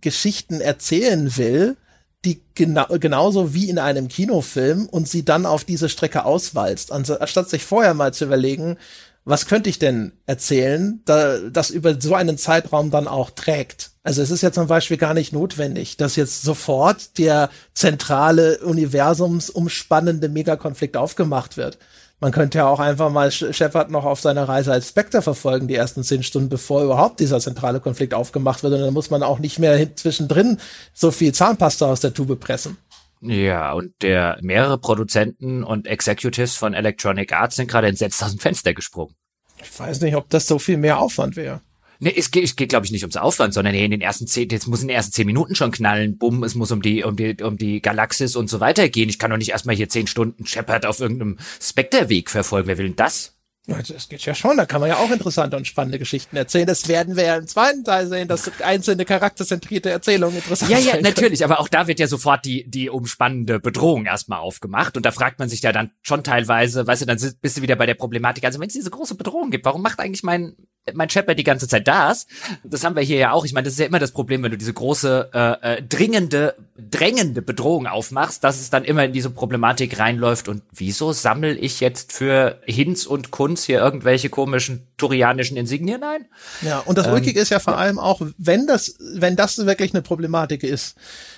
Geschichten 0.02 0.60
erzählen 0.60 1.38
will, 1.38 1.78
die 2.26 2.42
genau, 2.56 2.86
genauso 3.00 3.54
wie 3.54 3.70
in 3.70 3.80
einem 3.80 4.08
Kinofilm 4.08 4.88
und 4.88 5.08
sie 5.08 5.24
dann 5.24 5.46
auf 5.46 5.64
diese 5.64 5.90
Strecke 5.90 6.26
auswalzt, 6.26 6.92
anstatt 6.92 7.50
sich 7.50 7.64
vorher 7.64 7.94
mal 7.94 8.14
zu 8.14 8.26
überlegen, 8.26 8.78
was 9.26 9.48
könnte 9.48 9.70
ich 9.70 9.80
denn 9.80 10.12
erzählen, 10.28 11.02
da, 11.06 11.40
das 11.40 11.72
über 11.72 12.00
so 12.00 12.14
einen 12.14 12.38
Zeitraum 12.38 12.92
dann 12.92 13.08
auch 13.08 13.32
trägt. 13.32 13.92
Also 14.04 14.22
es 14.22 14.30
ist 14.30 14.44
ja 14.44 14.52
zum 14.52 14.68
Beispiel 14.68 14.98
gar 14.98 15.16
nicht 15.16 15.34
notwendig, 15.34 15.98
dass 15.98 16.16
jetzt 16.16 16.44
sofort 16.44 17.18
der 17.18 17.50
zentrale 17.74 18.60
universumsumspannende 18.60 20.30
Megakonflikt 20.30 20.96
aufgemacht 20.96 21.58
wird. 21.58 21.80
Man 22.20 22.32
könnte 22.32 22.60
ja 22.60 22.68
auch 22.68 22.80
einfach 22.80 23.10
mal 23.12 23.30
Shepard 23.30 23.92
noch 23.92 24.06
auf 24.06 24.22
seiner 24.22 24.48
Reise 24.48 24.72
als 24.72 24.90
Spectre 24.90 25.22
verfolgen, 25.22 25.68
die 25.68 25.76
ersten 25.76 26.04
zehn 26.04 26.24
Stunden, 26.24 26.50
bevor 26.50 26.84
überhaupt 26.84 27.20
dieser 27.20 27.40
zentrale 27.40 27.82
Konflikt 27.82 28.14
aufgemacht 28.14 28.64
wird. 28.64 28.74
Und 28.74 28.82
dann 28.82 28.94
muss 28.94 29.10
man 29.10 29.22
auch 29.22 29.40
nicht 29.40 29.60
mehr 29.60 29.96
zwischendrin 29.96 30.60
so 30.94 31.12
viel 31.12 31.34
Zahnpasta 31.34 31.86
aus 31.86 32.00
der 32.00 32.14
Tube 32.14 32.40
pressen. 32.40 32.78
Ja, 33.22 33.74
und 33.74 33.94
der 34.02 34.38
mehrere 34.42 34.78
Produzenten 34.78 35.64
und 35.64 35.88
Executives 35.88 36.56
von 36.56 36.74
Electronic 36.74 37.34
Arts 37.34 37.56
sind 37.56 37.68
gerade 37.70 37.88
entsetzt 37.88 38.24
aus 38.24 38.32
dem 38.32 38.40
Fenster 38.40 38.74
gesprungen. 38.74 39.16
Ich 39.62 39.78
weiß 39.80 40.02
nicht, 40.02 40.16
ob 40.16 40.30
das 40.30 40.48
so 40.48 40.60
viel 40.60 40.78
mehr 40.78 41.00
Aufwand 41.00 41.36
wäre. 41.36 41.62
Nee, 42.00 42.14
es 42.16 42.32
geht, 42.32 42.44
es 42.44 42.56
geht 42.56 42.70
glaube 42.70 42.86
ich, 42.86 42.92
nicht 42.92 43.04
ums 43.04 43.18
Aufwand, 43.18 43.54
sondern 43.54 43.74
in 43.74 43.92
den 43.92 44.02
ersten 44.02 44.28
zehn, 44.28 44.50
jetzt 44.50 44.68
muss 44.68 44.82
in 44.82 44.88
den 44.88 44.96
ersten 44.96 45.14
zehn 45.14 45.26
Minuten 45.26 45.56
schon 45.56 45.72
knallen, 45.72 46.18
bumm, 46.18 46.44
es 46.44 46.56
muss 46.56 46.72
um 46.72 46.82
die, 46.82 47.04
um 47.04 47.16
die, 47.16 47.38
um 47.42 47.58
die 47.58 47.82
Galaxis 47.82 48.36
und 48.36 48.50
so 48.50 48.60
weiter 48.60 48.90
gehen. 48.90 49.10
Ich 49.10 49.20
kann 49.20 49.32
doch 49.32 49.38
nicht 49.38 49.52
erstmal 49.52 49.76
hier 49.76 49.90
zehn 49.90 50.08
Stunden 50.08 50.46
Shepard 50.46 50.86
auf 50.86 51.00
irgendeinem 51.00 51.38
Spectre-Weg 51.62 52.30
verfolgen. 52.30 52.68
Wer 52.68 52.78
will 52.78 52.88
denn 52.88 52.96
das? 52.96 53.36
Das 53.68 54.10
geht 54.10 54.24
ja 54.24 54.36
schon, 54.36 54.58
da 54.58 54.68
kann 54.68 54.80
man 54.80 54.90
ja 54.90 54.98
auch 54.98 55.10
interessante 55.10 55.58
und 55.58 55.66
spannende 55.66 55.98
Geschichten 55.98 56.38
erzählen. 56.38 56.68
Das 56.68 56.88
werden 56.88 57.16
wir 57.16 57.24
ja 57.24 57.38
im 57.38 57.48
zweiten 57.48 57.84
Teil 57.84 58.08
sehen, 58.08 58.28
dass 58.28 58.62
einzelne 58.62 59.06
charakterzentrierte 59.06 59.90
Erzählungen 59.90 60.36
interessant 60.36 60.72
sind. 60.72 60.86
Ja, 60.86 60.96
ja, 60.96 61.02
natürlich, 61.02 61.44
aber 61.44 61.60
auch 61.60 61.68
da 61.68 61.88
wird 61.88 62.00
ja 62.00 62.06
sofort 62.06 62.46
die, 62.46 62.70
die 62.70 62.92
umspannende 62.92 63.60
Bedrohung 63.60 64.06
erstmal 64.06 64.40
aufgemacht 64.40 64.98
und 64.98 65.06
da 65.06 65.12
fragt 65.12 65.40
man 65.40 65.50
sich 65.50 65.64
ja 65.64 65.72
dann 65.72 65.90
schon 66.04 66.24
teilweise, 66.24 66.86
weißt 66.86 67.02
du, 67.02 67.06
dann 67.08 67.34
bist 67.42 67.58
du 67.58 67.62
wieder 67.64 67.76
bei 67.76 67.88
der 67.88 67.96
Problematik, 67.96 68.44
also 68.44 68.60
wenn 68.60 68.68
es 68.68 68.74
diese 68.74 68.92
große 68.92 69.16
Bedrohung 69.16 69.50
gibt, 69.50 69.66
warum 69.66 69.82
macht 69.82 70.00
eigentlich 70.00 70.24
mein, 70.24 70.56
mein 70.94 71.10
Shepard 71.10 71.40
die 71.40 71.44
ganze 71.44 71.68
Zeit 71.68 71.88
das. 71.88 72.28
Das 72.64 72.84
haben 72.84 72.96
wir 72.96 73.02
hier 73.02 73.18
ja 73.18 73.32
auch. 73.32 73.46
Ich 73.46 73.54
meine, 73.54 73.66
das 73.66 73.74
ist 73.74 73.80
ja 73.80 73.88
immer 73.88 74.00
das 74.00 74.12
Problem, 74.12 74.44
wenn 74.44 74.52
du 74.52 74.58
diese 74.58 74.74
große, 74.74 75.30
äh, 75.34 75.78
äh, 75.78 75.82
dringende, 75.82 76.56
drängende 76.78 77.42
Bedrohung 77.42 77.88
aufmachst, 77.88 78.44
dass 78.44 78.60
es 78.60 78.70
dann 78.70 78.84
immer 78.84 79.06
in 79.06 79.14
diese 79.14 79.32
Problematik 79.32 80.00
reinläuft. 80.00 80.48
Und 80.48 80.62
wieso 80.72 81.12
sammel 81.12 81.58
ich 81.60 81.80
jetzt 81.80 82.14
für 82.14 82.60
Hinz 82.66 83.08
und 83.08 83.32
Kunz 83.32 83.64
hier 83.64 83.80
irgendwelche 83.80 84.30
komischen 84.30 84.86
turianischen 84.98 85.58
Insignien 85.58 86.04
ein? 86.04 86.26
Ja, 86.62 86.80
und 86.80 86.98
das 86.98 87.08
ähm, 87.08 87.14
Ulkige 87.14 87.40
ist 87.40 87.50
ja 87.50 87.60
vor 87.60 87.78
allem 87.78 87.98
auch, 87.98 88.22
wenn 88.38 88.68
das, 88.68 88.96
wenn 89.00 89.36
das 89.36 89.58
wirklich 89.66 89.94
eine 89.94 90.04
Problematik 90.04 90.64
ist. 90.64 90.96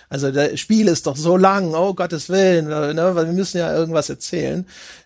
Also 0.09 0.31
das 0.31 0.59
Spiel 0.59 0.87
ist 0.87 1.07
doch 1.07 1.15
so 1.15 1.37
lang, 1.37 1.73
oh 1.73 1.93
Gottes 1.93 2.29
Willen, 2.29 2.67
ne, 2.67 3.11
weil 3.15 3.27
wir 3.27 3.33
müssen 3.33 3.57
ja 3.57 3.73
irgendwas 3.73 4.09
erzählen. 4.09 4.65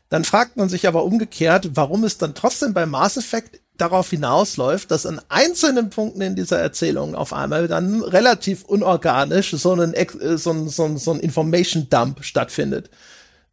Dann 0.09 0.25
fragt 0.25 0.57
man 0.57 0.67
sich 0.67 0.87
aber 0.87 1.05
umgekehrt, 1.05 1.69
warum 1.73 2.03
es 2.03 2.17
dann 2.17 2.35
trotzdem 2.35 2.73
bei 2.73 2.85
Mass 2.85 3.15
Effect 3.15 3.60
darauf 3.77 4.09
hinausläuft, 4.09 4.91
dass 4.91 5.05
an 5.05 5.21
einzelnen 5.29 5.89
Punkten 5.89 6.21
in 6.21 6.35
dieser 6.35 6.59
Erzählung 6.59 7.15
auf 7.15 7.33
einmal 7.33 7.67
dann 7.67 8.03
relativ 8.03 8.63
unorganisch 8.63 9.51
so 9.51 9.73
ein, 9.73 9.93
äh, 9.93 10.07
so 10.37 10.51
ein, 10.51 10.69
so 10.69 10.85
ein, 10.85 10.97
so 10.97 11.11
ein 11.11 11.19
Information 11.19 11.87
Dump 11.89 12.23
stattfindet. 12.23 12.89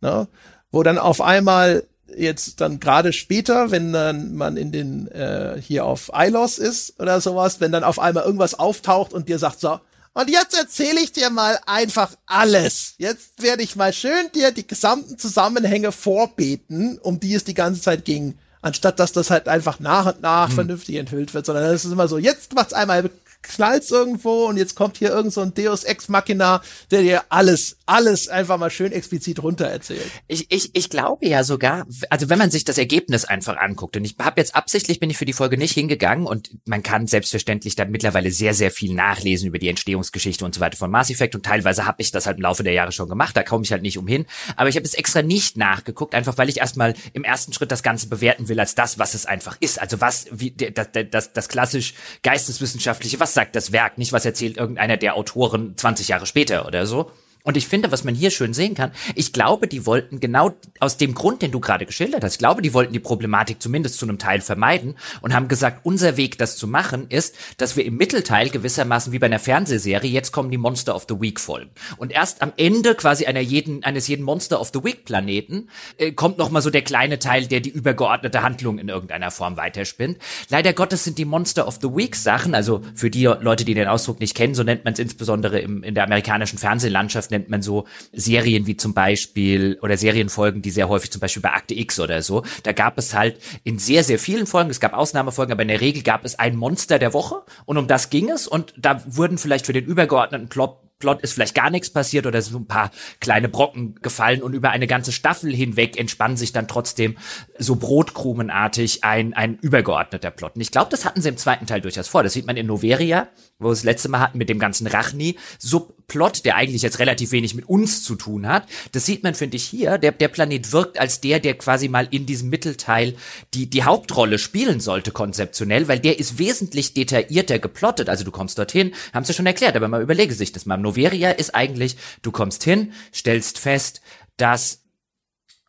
Ne? 0.00 0.28
Wo 0.70 0.82
dann 0.82 0.98
auf 0.98 1.20
einmal 1.20 1.84
jetzt 2.14 2.60
dann 2.60 2.80
gerade 2.80 3.12
später, 3.12 3.70
wenn 3.70 3.92
dann 3.92 4.34
man 4.34 4.56
in 4.56 4.72
den 4.72 5.08
äh, 5.08 5.60
hier 5.60 5.84
auf 5.84 6.10
Ilos 6.14 6.58
ist 6.58 7.00
oder 7.00 7.20
sowas, 7.20 7.60
wenn 7.60 7.72
dann 7.72 7.84
auf 7.84 7.98
einmal 7.98 8.24
irgendwas 8.24 8.58
auftaucht 8.58 9.12
und 9.12 9.28
dir 9.28 9.38
sagt 9.38 9.60
so, 9.60 9.80
und 10.14 10.30
jetzt 10.30 10.58
erzähle 10.58 11.00
ich 11.00 11.12
dir 11.12 11.30
mal 11.30 11.60
einfach 11.66 12.12
alles. 12.26 12.94
Jetzt 12.98 13.40
werde 13.40 13.62
ich 13.62 13.76
mal 13.76 13.92
schön 13.92 14.32
dir 14.34 14.50
die 14.50 14.66
gesamten 14.66 15.16
Zusammenhänge 15.16 15.92
vorbeten, 15.92 16.98
um 16.98 17.20
die 17.20 17.34
es 17.34 17.44
die 17.44 17.54
ganze 17.54 17.82
Zeit 17.82 18.04
ging 18.04 18.36
anstatt 18.60 18.98
dass 18.98 19.12
das 19.12 19.30
halt 19.30 19.48
einfach 19.48 19.80
nach 19.80 20.06
und 20.06 20.22
nach 20.22 20.48
hm. 20.48 20.54
vernünftig 20.54 20.96
enthüllt 20.96 21.34
wird, 21.34 21.46
sondern 21.46 21.64
es 21.64 21.84
ist 21.84 21.92
immer 21.92 22.08
so, 22.08 22.18
jetzt 22.18 22.54
macht's 22.54 22.72
einmal 22.72 23.10
knallt's 23.42 23.90
irgendwo 23.90 24.46
und 24.46 24.56
jetzt 24.56 24.74
kommt 24.74 24.98
hier 24.98 25.10
irgend 25.10 25.32
so 25.32 25.40
ein 25.40 25.54
Deus 25.54 25.84
Ex 25.84 26.08
Machina, 26.08 26.60
der 26.90 27.02
dir 27.02 27.24
alles, 27.28 27.78
alles 27.86 28.28
einfach 28.28 28.58
mal 28.58 28.70
schön 28.70 28.92
explizit 28.92 29.42
runter 29.42 29.66
erzählt. 29.66 30.10
Ich, 30.26 30.50
ich, 30.50 30.74
ich 30.74 30.90
glaube 30.90 31.26
ja 31.26 31.44
sogar, 31.44 31.86
also 32.10 32.28
wenn 32.28 32.38
man 32.38 32.50
sich 32.50 32.64
das 32.64 32.78
Ergebnis 32.78 33.24
einfach 33.24 33.56
anguckt, 33.56 33.96
und 33.96 34.04
ich 34.04 34.16
habe 34.18 34.40
jetzt 34.40 34.54
absichtlich 34.54 35.00
bin 35.00 35.10
ich 35.10 35.16
für 35.16 35.24
die 35.24 35.32
Folge 35.32 35.56
nicht 35.56 35.74
hingegangen 35.74 36.26
und 36.26 36.50
man 36.66 36.82
kann 36.82 37.06
selbstverständlich 37.06 37.76
dann 37.76 37.90
mittlerweile 37.90 38.30
sehr, 38.30 38.54
sehr 38.54 38.70
viel 38.70 38.94
nachlesen 38.94 39.48
über 39.48 39.58
die 39.58 39.68
Entstehungsgeschichte 39.68 40.44
und 40.44 40.54
so 40.54 40.60
weiter 40.60 40.76
von 40.76 40.90
Mass 40.90 41.10
Effect 41.10 41.34
und 41.34 41.46
teilweise 41.46 41.86
habe 41.86 42.02
ich 42.02 42.10
das 42.10 42.26
halt 42.26 42.38
im 42.38 42.42
Laufe 42.42 42.62
der 42.62 42.72
Jahre 42.72 42.92
schon 42.92 43.08
gemacht, 43.08 43.36
da 43.36 43.42
komme 43.42 43.64
ich 43.64 43.72
halt 43.72 43.82
nicht 43.82 43.98
umhin. 43.98 44.26
Aber 44.56 44.68
ich 44.68 44.76
habe 44.76 44.84
es 44.84 44.94
extra 44.94 45.22
nicht 45.22 45.56
nachgeguckt, 45.56 46.14
einfach 46.14 46.38
weil 46.38 46.48
ich 46.48 46.58
erstmal 46.58 46.94
im 47.12 47.24
ersten 47.24 47.52
Schritt 47.52 47.70
das 47.70 47.82
Ganze 47.82 48.08
bewerten 48.08 48.48
will 48.48 48.60
als 48.60 48.74
das, 48.74 48.98
was 48.98 49.14
es 49.14 49.26
einfach 49.26 49.56
ist. 49.60 49.80
Also 49.80 50.00
was, 50.00 50.26
wie 50.30 50.50
das, 50.50 50.88
das, 51.10 51.32
das 51.32 51.48
klassisch 51.48 51.94
geisteswissenschaftliche, 52.22 53.20
was 53.20 53.27
sagt 53.34 53.56
das 53.56 53.72
Werk, 53.72 53.98
nicht 53.98 54.12
was 54.12 54.24
erzählt 54.24 54.56
irgendeiner 54.56 54.96
der 54.96 55.16
Autoren 55.16 55.76
20 55.76 56.08
Jahre 56.08 56.26
später 56.26 56.66
oder 56.66 56.86
so. 56.86 57.10
Und 57.44 57.56
ich 57.56 57.66
finde, 57.66 57.90
was 57.92 58.04
man 58.04 58.14
hier 58.14 58.30
schön 58.30 58.52
sehen 58.52 58.74
kann, 58.74 58.92
ich 59.14 59.32
glaube, 59.32 59.68
die 59.68 59.86
wollten 59.86 60.20
genau 60.20 60.52
aus 60.80 60.96
dem 60.96 61.14
Grund, 61.14 61.40
den 61.42 61.50
du 61.50 61.60
gerade 61.60 61.86
geschildert 61.86 62.22
hast, 62.24 62.34
ich 62.34 62.38
glaube, 62.38 62.62
die 62.62 62.74
wollten 62.74 62.92
die 62.92 62.98
Problematik 62.98 63.62
zumindest 63.62 63.98
zu 63.98 64.06
einem 64.06 64.18
Teil 64.18 64.40
vermeiden 64.40 64.96
und 65.22 65.34
haben 65.34 65.48
gesagt, 65.48 65.80
unser 65.84 66.16
Weg, 66.16 66.38
das 66.38 66.56
zu 66.56 66.66
machen, 66.66 67.06
ist, 67.08 67.36
dass 67.56 67.76
wir 67.76 67.84
im 67.84 67.96
Mittelteil 67.96 68.50
gewissermaßen 68.50 69.12
wie 69.12 69.18
bei 69.18 69.26
einer 69.26 69.38
Fernsehserie, 69.38 70.10
jetzt 70.10 70.32
kommen 70.32 70.50
die 70.50 70.58
Monster 70.58 70.94
of 70.94 71.06
the 71.08 71.20
Week 71.20 71.40
Folgen. 71.40 71.70
Und 71.96 72.12
erst 72.12 72.42
am 72.42 72.52
Ende 72.56 72.94
quasi 72.94 73.26
einer 73.26 73.40
jeden, 73.40 73.84
eines 73.84 74.08
jeden 74.08 74.24
Monster 74.24 74.60
of 74.60 74.70
the 74.74 74.84
Week 74.84 75.04
Planeten 75.04 75.68
äh, 75.96 76.12
kommt 76.12 76.38
nochmal 76.38 76.62
so 76.62 76.70
der 76.70 76.82
kleine 76.82 77.18
Teil, 77.18 77.46
der 77.46 77.60
die 77.60 77.70
übergeordnete 77.70 78.42
Handlung 78.42 78.78
in 78.78 78.88
irgendeiner 78.88 79.30
Form 79.30 79.56
weiterspinnt. 79.56 80.18
Leider 80.50 80.72
Gottes 80.72 81.04
sind 81.04 81.18
die 81.18 81.24
Monster 81.24 81.66
of 81.66 81.78
the 81.80 81.88
Week 81.88 82.14
Sachen, 82.14 82.54
also 82.54 82.82
für 82.94 83.10
die 83.10 83.24
Leute, 83.24 83.64
die 83.64 83.74
den 83.74 83.88
Ausdruck 83.88 84.20
nicht 84.20 84.34
kennen, 84.34 84.54
so 84.54 84.62
nennt 84.62 84.84
man 84.84 84.92
es 84.92 84.98
insbesondere 84.98 85.60
im, 85.60 85.82
in 85.82 85.94
der 85.94 86.04
amerikanischen 86.04 86.58
Fernsehlandschaft, 86.58 87.27
nennt 87.30 87.48
man 87.48 87.62
so 87.62 87.86
Serien 88.12 88.66
wie 88.66 88.76
zum 88.76 88.94
Beispiel 88.94 89.78
oder 89.82 89.96
Serienfolgen, 89.96 90.62
die 90.62 90.70
sehr 90.70 90.88
häufig 90.88 91.10
zum 91.10 91.20
Beispiel 91.20 91.42
bei 91.42 91.52
Akte 91.52 91.74
X 91.74 92.00
oder 92.00 92.22
so. 92.22 92.42
Da 92.62 92.72
gab 92.72 92.98
es 92.98 93.14
halt 93.14 93.38
in 93.64 93.78
sehr, 93.78 94.04
sehr 94.04 94.18
vielen 94.18 94.46
Folgen, 94.46 94.70
es 94.70 94.80
gab 94.80 94.92
Ausnahmefolgen, 94.92 95.52
aber 95.52 95.62
in 95.62 95.68
der 95.68 95.80
Regel 95.80 96.02
gab 96.02 96.24
es 96.24 96.38
ein 96.38 96.56
Monster 96.56 96.98
der 96.98 97.12
Woche 97.12 97.42
und 97.64 97.78
um 97.78 97.86
das 97.86 98.10
ging 98.10 98.30
es 98.30 98.46
und 98.46 98.74
da 98.76 99.02
wurden 99.06 99.38
vielleicht 99.38 99.66
für 99.66 99.72
den 99.72 99.84
übergeordneten 99.84 100.48
Plot 100.48 100.78
Plot 100.98 101.20
ist 101.20 101.32
vielleicht 101.32 101.54
gar 101.54 101.70
nichts 101.70 101.90
passiert 101.90 102.26
oder 102.26 102.42
so 102.42 102.58
ein 102.58 102.66
paar 102.66 102.90
kleine 103.20 103.48
Brocken 103.48 103.96
gefallen 104.02 104.42
und 104.42 104.54
über 104.54 104.70
eine 104.70 104.86
ganze 104.86 105.12
Staffel 105.12 105.54
hinweg 105.54 105.98
entspann 105.98 106.36
sich 106.36 106.52
dann 106.52 106.66
trotzdem 106.66 107.16
so 107.58 107.76
brotkrumenartig 107.76 109.04
ein, 109.04 109.32
ein 109.34 109.58
übergeordneter 109.58 110.30
Plot. 110.30 110.56
Und 110.56 110.60
ich 110.60 110.72
glaube, 110.72 110.90
das 110.90 111.04
hatten 111.04 111.20
sie 111.22 111.28
im 111.28 111.36
zweiten 111.36 111.66
Teil 111.66 111.80
durchaus 111.80 112.08
vor. 112.08 112.22
Das 112.22 112.32
sieht 112.32 112.46
man 112.46 112.56
in 112.56 112.66
Noveria, 112.66 113.28
wo 113.58 113.66
wir 113.66 113.72
das 113.72 113.82
letzte 113.82 114.08
Mal 114.08 114.20
hatten 114.20 114.38
mit 114.38 114.48
dem 114.48 114.60
ganzen 114.60 114.86
Rachni-Subplot, 114.86 116.44
der 116.44 116.54
eigentlich 116.56 116.82
jetzt 116.82 117.00
relativ 117.00 117.32
wenig 117.32 117.54
mit 117.54 117.68
uns 117.68 118.04
zu 118.04 118.14
tun 118.14 118.46
hat. 118.46 118.68
Das 118.92 119.04
sieht 119.04 119.24
man, 119.24 119.34
finde 119.34 119.56
ich, 119.56 119.64
hier. 119.64 119.98
Der, 119.98 120.12
der 120.12 120.28
Planet 120.28 120.72
wirkt 120.72 121.00
als 121.00 121.20
der, 121.20 121.40
der 121.40 121.54
quasi 121.54 121.88
mal 121.88 122.06
in 122.10 122.24
diesem 122.24 122.50
Mittelteil 122.50 123.16
die, 123.54 123.68
die 123.68 123.82
Hauptrolle 123.82 124.38
spielen 124.38 124.78
sollte, 124.78 125.10
konzeptionell, 125.10 125.88
weil 125.88 125.98
der 125.98 126.18
ist 126.20 126.38
wesentlich 126.38 126.94
detaillierter 126.94 127.58
geplottet. 127.58 128.08
Also 128.08 128.24
du 128.24 128.30
kommst 128.30 128.58
dorthin, 128.58 128.94
haben 129.12 129.24
sie 129.24 129.34
schon 129.34 129.46
erklärt, 129.46 129.74
aber 129.74 129.88
man 129.88 130.02
überlege 130.02 130.34
sich 130.34 130.52
das 130.52 130.66
mal 130.66 130.76
Noveria 130.76 131.30
ist 131.30 131.54
eigentlich, 131.54 131.96
du 132.22 132.30
kommst 132.30 132.62
hin, 132.62 132.92
stellst 133.12 133.58
fest, 133.58 134.00
dass 134.36 134.82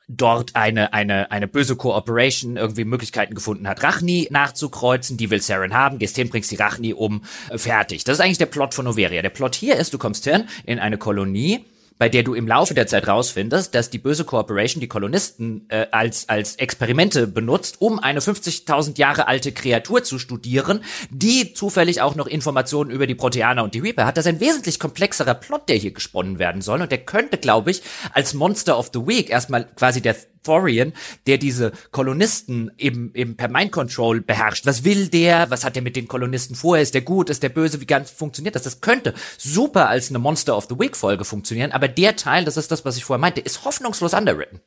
dort 0.10 0.56
eine, 0.56 0.92
eine, 0.92 1.32
eine 1.32 1.48
böse 1.48 1.76
Cooperation 1.76 2.58
irgendwie 2.58 2.84
Möglichkeiten 2.84 3.36
gefunden 3.36 3.68
hat, 3.68 3.84
Rachni 3.84 4.28
nachzukreuzen, 4.32 5.16
die 5.18 5.30
will 5.30 5.42
Saren 5.42 5.74
haben, 5.74 6.00
gehst 6.00 6.16
hin, 6.16 6.30
bringst 6.30 6.52
die 6.52 6.56
Rachni 6.56 6.94
um, 6.94 7.22
fertig. 7.56 8.04
Das 8.04 8.18
ist 8.18 8.26
eigentlich 8.26 8.40
der 8.40 8.48
Plot 8.48 8.74
von 8.74 8.86
Noveria. 8.86 9.22
Der 9.22 9.30
Plot 9.30 9.56
hier 9.56 9.78
ist, 9.78 9.94
du 9.94 10.00
kommst 10.00 10.26
hin 10.26 10.46
in 10.66 10.80
eine 10.80 10.98
Kolonie, 10.98 11.64
bei 12.00 12.10
der 12.10 12.24
du 12.24 12.34
im 12.34 12.48
Laufe 12.48 12.74
der 12.74 12.88
Zeit 12.88 13.08
rausfindest, 13.08 13.76
dass 13.76 13.90
die 13.90 14.00
böse 14.00 14.24
Corporation 14.24 14.80
die 14.80 14.88
Kolonisten 14.88 15.66
äh, 15.70 15.86
als, 15.92 16.30
als 16.30 16.56
Experimente 16.56 17.28
benutzt, 17.28 17.82
um 17.82 18.00
eine 18.00 18.22
50.000 18.22 18.98
Jahre 18.98 19.28
alte 19.28 19.52
Kreatur 19.52 20.02
zu 20.04 20.18
studieren, 20.18 20.82
die 21.12 21.54
zufällig 21.54 22.02
auch 22.02 22.16
noch 22.16 22.26
Informationen 22.26 22.90
über 22.90 23.06
die 23.06 23.16
Proteaner 23.16 23.64
und 23.64 23.76
die 23.76 23.80
Reaper 23.80 24.06
hat. 24.06 24.18
Das 24.18 24.26
ist 24.26 24.34
ein 24.34 24.40
wesentlich 24.40 24.80
komplexerer 24.80 25.36
Plot, 25.36 25.68
der 25.68 25.76
hier 25.76 25.92
gesponnen 25.92 26.40
werden 26.40 26.62
soll. 26.62 26.82
Und 26.82 26.90
der 26.90 27.00
könnte, 27.00 27.38
glaube 27.38 27.72
ich, 27.72 27.82
als 28.14 28.34
Monster 28.34 28.80
of 28.80 28.92
the 28.94 29.06
Week 29.06 29.30
erstmal 29.30 29.66
quasi 29.66 30.02
der 30.02 30.16
Thorian, 30.44 30.94
der 31.28 31.38
diese 31.38 31.72
Kolonisten 31.92 32.72
eben, 32.78 33.12
eben 33.14 33.36
per 33.36 33.50
Mind 33.50 33.72
Control 33.72 34.22
beherrscht. 34.22 34.66
Was 34.66 34.84
will 34.84 35.08
der? 35.08 35.50
Was 35.50 35.64
hat 35.64 35.76
er 35.76 35.82
mit 35.82 35.96
den 35.96 36.08
Kolonisten 36.08 36.56
vorher? 36.56 36.84
Ist 36.84 36.94
der 36.94 37.02
gut? 37.02 37.30
Ist 37.30 37.44
der 37.44 37.50
böse? 37.50 37.82
Wie 37.82 37.86
ganz 37.86 38.12
funktioniert 38.12 38.56
das? 38.56 38.64
Das 38.64 38.82
könnte 38.82 39.14
super 39.38 39.90
als 39.90 40.10
eine 40.10 40.20
Monster 40.20 40.56
of 40.56 40.68
the 40.70 40.80
Week 40.80 40.96
Folge 40.96 41.26
funktionieren, 41.26 41.72
aber 41.72 41.88
der 41.88 42.16
Teil, 42.16 42.46
das 42.46 42.58
ist 42.58 42.72
das, 42.72 42.86
was 42.86 42.98
ich 42.98 43.06
vorher 43.06 43.22
meinte, 43.22 43.42
ist 43.42 43.66
hoffnungslos 43.66 44.14
underwritten. 44.14 44.60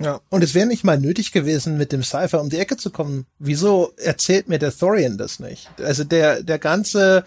Ja, 0.00 0.20
und 0.28 0.44
es 0.44 0.54
wäre 0.54 0.66
nicht 0.66 0.84
mal 0.84 0.98
nötig 0.98 1.32
gewesen, 1.32 1.76
mit 1.76 1.90
dem 1.90 2.04
Cypher 2.04 2.40
um 2.40 2.50
die 2.50 2.58
Ecke 2.58 2.76
zu 2.76 2.90
kommen. 2.90 3.26
Wieso 3.40 3.92
erzählt 3.96 4.48
mir 4.48 4.60
der 4.60 4.76
Thorian 4.76 5.18
das 5.18 5.40
nicht? 5.40 5.68
Also 5.82 6.04
der, 6.04 6.44
der 6.44 6.60
ganze 6.60 7.24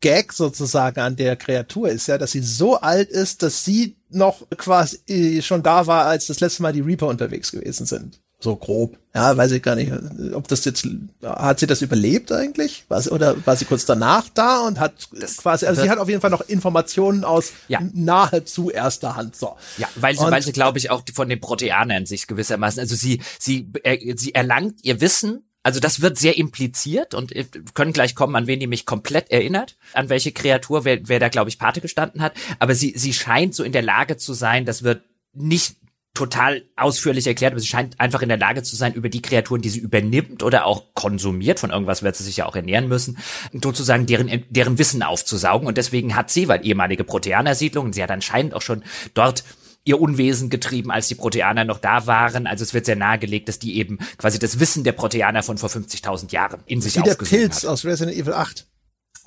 Gag 0.00 0.32
sozusagen 0.32 1.00
an 1.00 1.16
der 1.16 1.36
Kreatur 1.36 1.88
ist 1.88 2.06
ja, 2.06 2.18
dass 2.18 2.32
sie 2.32 2.42
so 2.42 2.80
alt 2.80 3.10
ist, 3.10 3.42
dass 3.42 3.64
sie 3.64 3.96
noch 4.10 4.46
quasi 4.56 5.42
schon 5.42 5.62
da 5.62 5.86
war, 5.86 6.06
als 6.06 6.26
das 6.26 6.40
letzte 6.40 6.62
Mal 6.62 6.72
die 6.72 6.80
Reaper 6.80 7.08
unterwegs 7.08 7.50
gewesen 7.50 7.86
sind. 7.86 8.20
So 8.38 8.54
grob. 8.54 8.98
Ja, 9.14 9.34
weiß 9.34 9.52
ich 9.52 9.62
gar 9.62 9.76
nicht, 9.76 9.90
ob 10.34 10.46
das 10.46 10.66
jetzt, 10.66 10.86
hat 11.22 11.58
sie 11.58 11.66
das 11.66 11.80
überlebt 11.80 12.30
eigentlich? 12.30 12.84
War 12.88 13.00
sie, 13.00 13.10
oder 13.10 13.34
war 13.46 13.56
sie 13.56 13.64
kurz 13.64 13.86
danach 13.86 14.28
da 14.34 14.60
und 14.60 14.78
hat 14.78 15.08
das 15.18 15.38
quasi, 15.38 15.64
also 15.64 15.80
sie 15.80 15.88
hat 15.88 15.96
auf 15.96 16.10
jeden 16.10 16.20
Fall 16.20 16.30
noch 16.30 16.46
Informationen 16.46 17.24
aus 17.24 17.52
ja. 17.68 17.80
nahezu 17.94 18.68
erster 18.68 19.16
Hand, 19.16 19.36
so. 19.36 19.56
Ja, 19.78 19.88
weil 19.94 20.14
sie, 20.14 20.22
und, 20.22 20.30
weil 20.30 20.42
sie, 20.42 20.52
glaube 20.52 20.76
ich, 20.76 20.90
auch 20.90 21.02
von 21.14 21.30
den 21.30 21.40
Proteanern 21.40 22.04
sich 22.04 22.26
gewissermaßen, 22.26 22.78
also 22.78 22.94
sie, 22.94 23.22
sie, 23.38 23.72
äh, 23.84 24.14
sie 24.18 24.34
erlangt 24.34 24.80
ihr 24.82 25.00
Wissen 25.00 25.45
also 25.66 25.80
das 25.80 26.00
wird 26.00 26.16
sehr 26.16 26.38
impliziert 26.38 27.12
und 27.12 27.34
können 27.74 27.92
gleich 27.92 28.14
kommen, 28.14 28.36
an 28.36 28.46
wen 28.46 28.60
die 28.60 28.68
mich 28.68 28.86
komplett 28.86 29.32
erinnert, 29.32 29.76
an 29.94 30.08
welche 30.08 30.30
Kreatur, 30.30 30.84
wer, 30.84 31.08
wer 31.08 31.18
da, 31.18 31.28
glaube 31.28 31.50
ich, 31.50 31.58
Pate 31.58 31.80
gestanden 31.80 32.22
hat. 32.22 32.34
Aber 32.60 32.76
sie, 32.76 32.92
sie 32.96 33.12
scheint 33.12 33.52
so 33.52 33.64
in 33.64 33.72
der 33.72 33.82
Lage 33.82 34.16
zu 34.16 34.32
sein, 34.32 34.64
das 34.64 34.84
wird 34.84 35.02
nicht 35.32 35.74
total 36.14 36.62
ausführlich 36.76 37.26
erklärt, 37.26 37.52
aber 37.52 37.60
sie 37.60 37.66
scheint 37.66 37.98
einfach 37.98 38.22
in 38.22 38.28
der 38.28 38.38
Lage 38.38 38.62
zu 38.62 38.76
sein, 38.76 38.94
über 38.94 39.08
die 39.08 39.20
Kreaturen, 39.20 39.60
die 39.60 39.68
sie 39.68 39.80
übernimmt 39.80 40.44
oder 40.44 40.66
auch 40.66 40.94
konsumiert, 40.94 41.58
von 41.58 41.70
irgendwas 41.70 42.04
wird 42.04 42.14
sie 42.14 42.22
sich 42.22 42.36
ja 42.36 42.46
auch 42.46 42.54
ernähren 42.54 42.86
müssen, 42.86 43.18
sozusagen 43.52 44.06
deren, 44.06 44.44
deren 44.48 44.78
Wissen 44.78 45.02
aufzusaugen. 45.02 45.66
Und 45.66 45.78
deswegen 45.78 46.14
hat 46.14 46.30
sie, 46.30 46.46
weil 46.46 46.64
ehemalige 46.64 47.02
Proteaner-Siedlung, 47.02 47.92
sie 47.92 48.04
hat 48.04 48.12
anscheinend 48.12 48.54
auch 48.54 48.62
schon 48.62 48.84
dort 49.14 49.42
ihr 49.86 50.00
Unwesen 50.00 50.50
getrieben, 50.50 50.90
als 50.90 51.08
die 51.08 51.14
Proteaner 51.14 51.64
noch 51.64 51.78
da 51.78 52.06
waren. 52.06 52.46
Also 52.46 52.64
es 52.64 52.74
wird 52.74 52.84
sehr 52.84 52.96
nahegelegt, 52.96 53.48
dass 53.48 53.58
die 53.58 53.78
eben 53.78 53.98
quasi 54.18 54.38
das 54.38 54.60
Wissen 54.60 54.84
der 54.84 54.92
Proteaner 54.92 55.42
von 55.42 55.56
vor 55.56 55.70
50.000 55.70 56.32
Jahren 56.32 56.60
in 56.66 56.82
sich 56.82 56.96
Wie 56.96 57.02
der 57.02 57.14
Pilz 57.14 57.62
hat. 57.62 57.70
aus 57.70 57.84
Resident 57.84 58.16
Evil 58.16 58.34
8. 58.34 58.66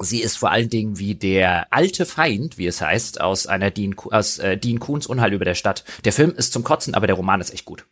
Sie 0.02 0.22
ist 0.22 0.38
vor 0.38 0.52
allen 0.52 0.70
Dingen 0.70 1.00
wie 1.00 1.16
der 1.16 1.74
alte 1.74 2.06
Feind, 2.06 2.58
wie 2.58 2.68
es 2.68 2.82
heißt, 2.82 3.20
aus 3.20 3.48
einer 3.48 3.72
Dean, 3.72 3.96
aus 4.12 4.38
äh, 4.40 4.58
Dean 4.58 4.80
Kuhns 4.80 5.08
Unheil 5.08 5.34
über 5.34 5.46
der 5.46 5.56
Stadt. 5.56 5.84
Der 6.06 6.14
Film 6.14 6.34
ist 6.36 6.54
zum 6.54 6.64
Kotzen, 6.64 6.94
aber 6.94 7.08
der 7.08 7.16
Roman 7.16 7.42
ist 7.42 7.54
echt 7.54 7.66
gut. 7.66 7.86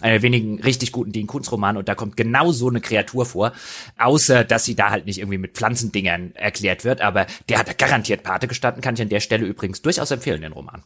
Einer 0.00 0.14
der 0.14 0.22
wenigen 0.22 0.60
richtig 0.60 0.92
guten 0.92 1.12
Dean 1.12 1.26
Kuhns 1.26 1.50
Romane 1.50 1.78
und 1.78 1.88
da 1.88 1.94
kommt 1.94 2.16
genau 2.16 2.50
so 2.52 2.68
eine 2.68 2.80
Kreatur 2.80 3.24
vor, 3.26 3.52
außer 3.98 4.42
dass 4.44 4.64
sie 4.64 4.74
da 4.74 4.90
halt 4.90 5.06
nicht 5.06 5.18
irgendwie 5.18 5.38
mit 5.38 5.54
Pflanzendingern 5.54 6.32
erklärt 6.34 6.84
wird, 6.84 7.00
aber 7.00 7.26
der 7.48 7.58
hat 7.58 7.78
garantiert 7.78 8.24
Pate 8.24 8.48
gestanden, 8.48 8.82
kann 8.82 8.94
ich 8.94 9.02
an 9.02 9.08
der 9.08 9.20
Stelle 9.20 9.46
übrigens 9.46 9.82
durchaus 9.82 10.10
empfehlen, 10.10 10.42
den 10.42 10.52
Roman. 10.52 10.82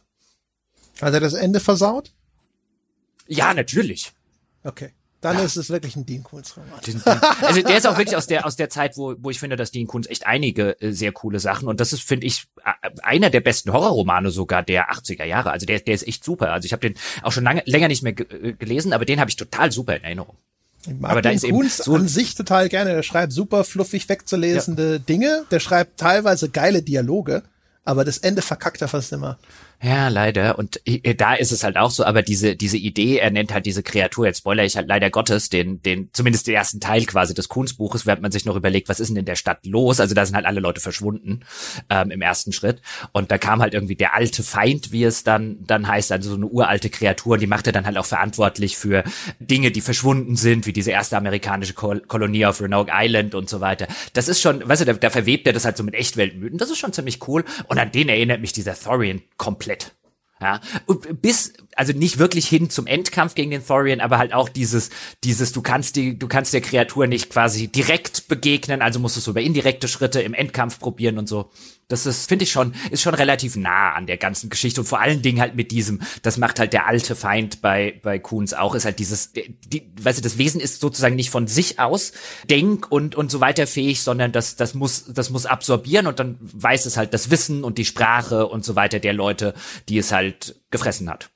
Hat 1.01 1.13
er 1.13 1.19
das 1.19 1.33
Ende 1.33 1.59
versaut? 1.59 2.11
Ja, 3.27 3.53
natürlich. 3.53 4.11
Okay. 4.63 4.91
Dann 5.21 5.37
ja. 5.37 5.43
ist 5.43 5.57
es 5.57 5.69
wirklich 5.69 5.97
ein 5.97 6.05
Dean 6.05 6.23
Kuhns 6.23 6.55
Roman. 6.55 6.79
Also 7.41 7.61
der 7.61 7.77
ist 7.77 7.85
auch 7.85 7.97
wirklich 7.97 8.15
aus 8.15 8.27
der 8.27 8.45
aus 8.45 8.55
der 8.55 8.69
Zeit, 8.69 8.95
wo 8.95 9.15
wo 9.19 9.29
ich 9.29 9.39
finde, 9.39 9.57
dass 9.57 9.71
Dean 9.71 9.85
Kuhns 9.85 10.07
echt 10.07 10.25
einige 10.25 10.81
äh, 10.81 10.93
sehr 10.93 11.11
coole 11.11 11.39
Sachen 11.39 11.67
und 11.67 11.81
das 11.81 11.91
ist 11.91 12.03
finde 12.03 12.25
ich 12.25 12.47
einer 13.03 13.29
der 13.29 13.41
besten 13.41 13.73
Horrorromane 13.73 14.31
sogar 14.31 14.63
der 14.63 14.91
80er 14.91 15.25
Jahre. 15.25 15.51
Also 15.51 15.65
der 15.65 15.79
der 15.81 15.93
ist 15.93 16.07
echt 16.07 16.23
super. 16.23 16.53
Also 16.53 16.65
ich 16.65 16.71
habe 16.71 16.87
den 16.87 16.97
auch 17.21 17.33
schon 17.33 17.43
lange 17.43 17.63
länger 17.65 17.89
nicht 17.89 18.01
mehr 18.01 18.13
äh, 18.17 18.53
gelesen, 18.53 18.93
aber 18.93 19.03
den 19.03 19.19
habe 19.19 19.29
ich 19.29 19.35
total 19.35 19.73
super 19.73 19.97
in 19.97 20.03
Erinnerung. 20.03 20.37
Aber 21.01 21.21
da 21.21 21.31
ist 21.31 21.43
Kuhns 21.43 21.77
so 21.77 21.95
an 21.95 22.07
sich 22.07 22.35
total 22.35 22.69
gerne. 22.69 22.93
Der 22.93 23.03
schreibt 23.03 23.33
super 23.33 23.65
fluffig 23.65 24.07
wegzulesende 24.07 24.93
ja. 24.93 24.99
Dinge. 24.99 25.45
Der 25.51 25.59
schreibt 25.59 25.99
teilweise 25.99 26.49
geile 26.49 26.81
Dialoge, 26.81 27.43
aber 27.83 28.05
das 28.05 28.19
Ende 28.19 28.41
verkackt 28.41 28.81
er 28.81 28.87
fast 28.87 29.11
immer. 29.11 29.37
Ja, 29.81 30.09
leider. 30.09 30.59
Und 30.59 30.81
da 31.17 31.35
ist 31.35 31.53
es 31.53 31.63
halt 31.63 31.77
auch 31.77 31.89
so, 31.89 32.03
aber 32.03 32.21
diese, 32.21 32.57
diese 32.57 32.75
Idee, 32.75 33.17
er 33.19 33.31
nennt 33.31 33.53
halt 33.53 33.65
diese 33.65 33.81
Kreatur, 33.81 34.25
jetzt 34.25 34.39
spoiler 34.39 34.65
ich 34.65 34.75
halt 34.75 34.89
leider 34.89 35.09
Gottes, 35.09 35.47
den, 35.47 35.81
den, 35.81 36.09
zumindest 36.11 36.47
den 36.47 36.55
ersten 36.55 36.81
Teil 36.81 37.05
quasi 37.05 37.33
des 37.33 37.47
Kunstbuches, 37.47 38.05
während 38.05 38.21
man 38.21 38.33
sich 38.33 38.43
noch 38.43 38.57
überlegt, 38.57 38.89
was 38.89 38.99
ist 38.99 39.07
denn 39.07 39.15
in 39.15 39.23
der 39.23 39.37
Stadt 39.37 39.65
los? 39.65 40.01
Also 40.01 40.13
da 40.13 40.25
sind 40.25 40.35
halt 40.35 40.45
alle 40.45 40.59
Leute 40.59 40.81
verschwunden 40.81 41.45
ähm, 41.89 42.11
im 42.11 42.21
ersten 42.21 42.51
Schritt. 42.51 42.81
Und 43.13 43.31
da 43.31 43.37
kam 43.37 43.61
halt 43.61 43.73
irgendwie 43.73 43.95
der 43.95 44.15
alte 44.15 44.43
Feind, 44.43 44.91
wie 44.91 45.05
es 45.05 45.23
dann, 45.23 45.59
dann 45.65 45.87
heißt, 45.87 46.11
also 46.11 46.31
so 46.31 46.35
eine 46.35 46.47
uralte 46.47 46.89
Kreatur, 46.89 47.37
die 47.37 47.47
macht 47.47 47.65
er 47.65 47.71
dann 47.71 47.85
halt 47.85 47.97
auch 47.97 48.05
verantwortlich 48.05 48.75
für 48.75 49.05
Dinge, 49.39 49.71
die 49.71 49.81
verschwunden 49.81 50.35
sind, 50.35 50.65
wie 50.65 50.73
diese 50.73 50.91
erste 50.91 51.15
amerikanische 51.15 51.73
Kol 51.73 52.01
Kolonie 52.01 52.45
auf 52.45 52.59
Roanoke 52.59 52.91
Island 52.93 53.33
und 53.33 53.49
so 53.49 53.61
weiter. 53.61 53.87
Das 54.11 54.27
ist 54.27 54.41
schon, 54.41 54.67
weißt 54.67 54.81
du, 54.81 54.85
da, 54.85 54.93
da 54.93 55.09
verwebt 55.09 55.47
er 55.47 55.53
das 55.53 55.63
halt 55.63 55.77
so 55.77 55.83
mit 55.83 55.93
Echtweltmythen. 55.93 56.57
Das 56.57 56.69
ist 56.69 56.79
schon 56.79 56.91
ziemlich 56.91 57.25
cool. 57.29 57.45
Und 57.67 57.79
an 57.79 57.93
den 57.93 58.09
erinnert 58.09 58.41
mich 58.41 58.51
dieser 58.51 58.77
Thorian 58.77 59.21
komplett 59.37 59.68
komplett. 59.69 59.95
Ja, 60.41 60.61
bis, 61.21 61.51
also 61.75 61.91
nicht 61.91 62.17
wirklich 62.17 62.47
hin 62.47 62.69
zum 62.69 62.87
Endkampf 62.87 63.35
gegen 63.35 63.51
den 63.51 63.65
Thorian, 63.65 63.99
aber 63.99 64.19
halt 64.19 64.33
auch 64.33 64.47
dieses, 64.47 64.89
dieses, 65.25 65.51
du 65.51 65.61
kannst 65.61 65.97
die, 65.97 66.17
du 66.17 66.29
kannst 66.29 66.53
der 66.53 66.61
Kreatur 66.61 67.07
nicht 67.07 67.29
quasi 67.29 67.67
direkt 67.67 68.29
begegnen, 68.29 68.81
also 68.81 68.99
musst 68.99 69.17
du 69.17 69.19
es 69.19 69.27
über 69.27 69.41
indirekte 69.41 69.89
Schritte 69.89 70.21
im 70.21 70.33
Endkampf 70.33 70.79
probieren 70.79 71.17
und 71.17 71.27
so. 71.27 71.51
Das 71.89 72.05
ist, 72.05 72.29
finde 72.29 72.43
ich 72.43 72.51
schon, 72.51 72.73
ist 72.91 73.01
schon 73.01 73.15
relativ 73.15 73.55
nah 73.55 73.93
an 73.93 74.05
der 74.05 74.17
ganzen 74.17 74.49
Geschichte 74.49 74.79
und 74.79 74.87
vor 74.87 75.01
allen 75.01 75.23
Dingen 75.23 75.41
halt 75.41 75.55
mit 75.55 75.71
diesem, 75.71 76.01
das 76.21 76.37
macht 76.37 76.59
halt 76.59 76.71
der 76.71 76.85
alte 76.85 77.15
Feind 77.15 77.61
bei, 77.61 77.99
bei 78.03 78.19
Kuhns 78.19 78.53
auch, 78.53 78.75
ist 78.75 78.85
halt 78.85 78.99
dieses, 78.99 79.33
die, 79.33 79.91
weißt 79.99 80.19
du, 80.19 80.21
das 80.21 80.37
Wesen 80.37 80.61
ist 80.61 80.81
sozusagen 80.81 81.15
nicht 81.15 81.31
von 81.31 81.47
sich 81.47 81.79
aus 81.79 82.13
denk 82.47 82.91
und, 82.91 83.15
und 83.15 83.31
so 83.31 83.39
weiter 83.41 83.65
fähig, 83.65 84.01
sondern 84.01 84.31
das, 84.31 84.55
das 84.55 84.75
muss, 84.75 85.05
das 85.05 85.31
muss 85.31 85.47
absorbieren 85.47 86.05
und 86.05 86.19
dann 86.19 86.37
weiß 86.39 86.85
es 86.85 86.95
halt 86.95 87.13
das 87.13 87.31
Wissen 87.31 87.63
und 87.63 87.79
die 87.79 87.85
Sprache 87.85 88.45
und 88.45 88.63
so 88.63 88.75
weiter 88.75 88.99
der 88.99 89.13
Leute, 89.13 89.55
die 89.89 89.97
es 89.97 90.11
halt 90.11 90.61
gefressen 90.69 91.09
hat. 91.09 91.31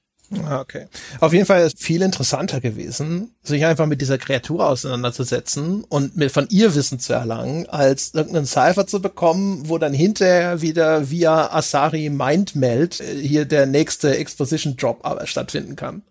Ah, 0.45 0.61
okay. 0.61 0.87
Auf 1.19 1.33
jeden 1.33 1.45
Fall 1.45 1.65
ist 1.65 1.81
viel 1.81 2.01
interessanter 2.01 2.59
gewesen, 2.59 3.35
sich 3.43 3.65
einfach 3.65 3.85
mit 3.85 4.01
dieser 4.01 4.17
Kreatur 4.17 4.67
auseinanderzusetzen 4.67 5.83
und 5.83 6.17
mir 6.17 6.29
von 6.29 6.47
ihr 6.49 6.73
Wissen 6.75 6.99
zu 6.99 7.13
erlangen, 7.13 7.69
als 7.69 8.13
irgendeinen 8.13 8.45
Cypher 8.45 8.87
zu 8.87 9.01
bekommen, 9.01 9.69
wo 9.69 9.77
dann 9.77 9.93
hinterher 9.93 10.61
wieder 10.61 11.09
via 11.11 11.51
Asari 11.51 12.09
Mindmeld 12.09 12.99
äh, 12.99 13.21
hier 13.21 13.45
der 13.45 13.65
nächste 13.65 14.17
Exposition 14.17 14.75
Drop 14.77 15.05
aber 15.05 15.27
stattfinden 15.27 15.75
kann. 15.75 16.03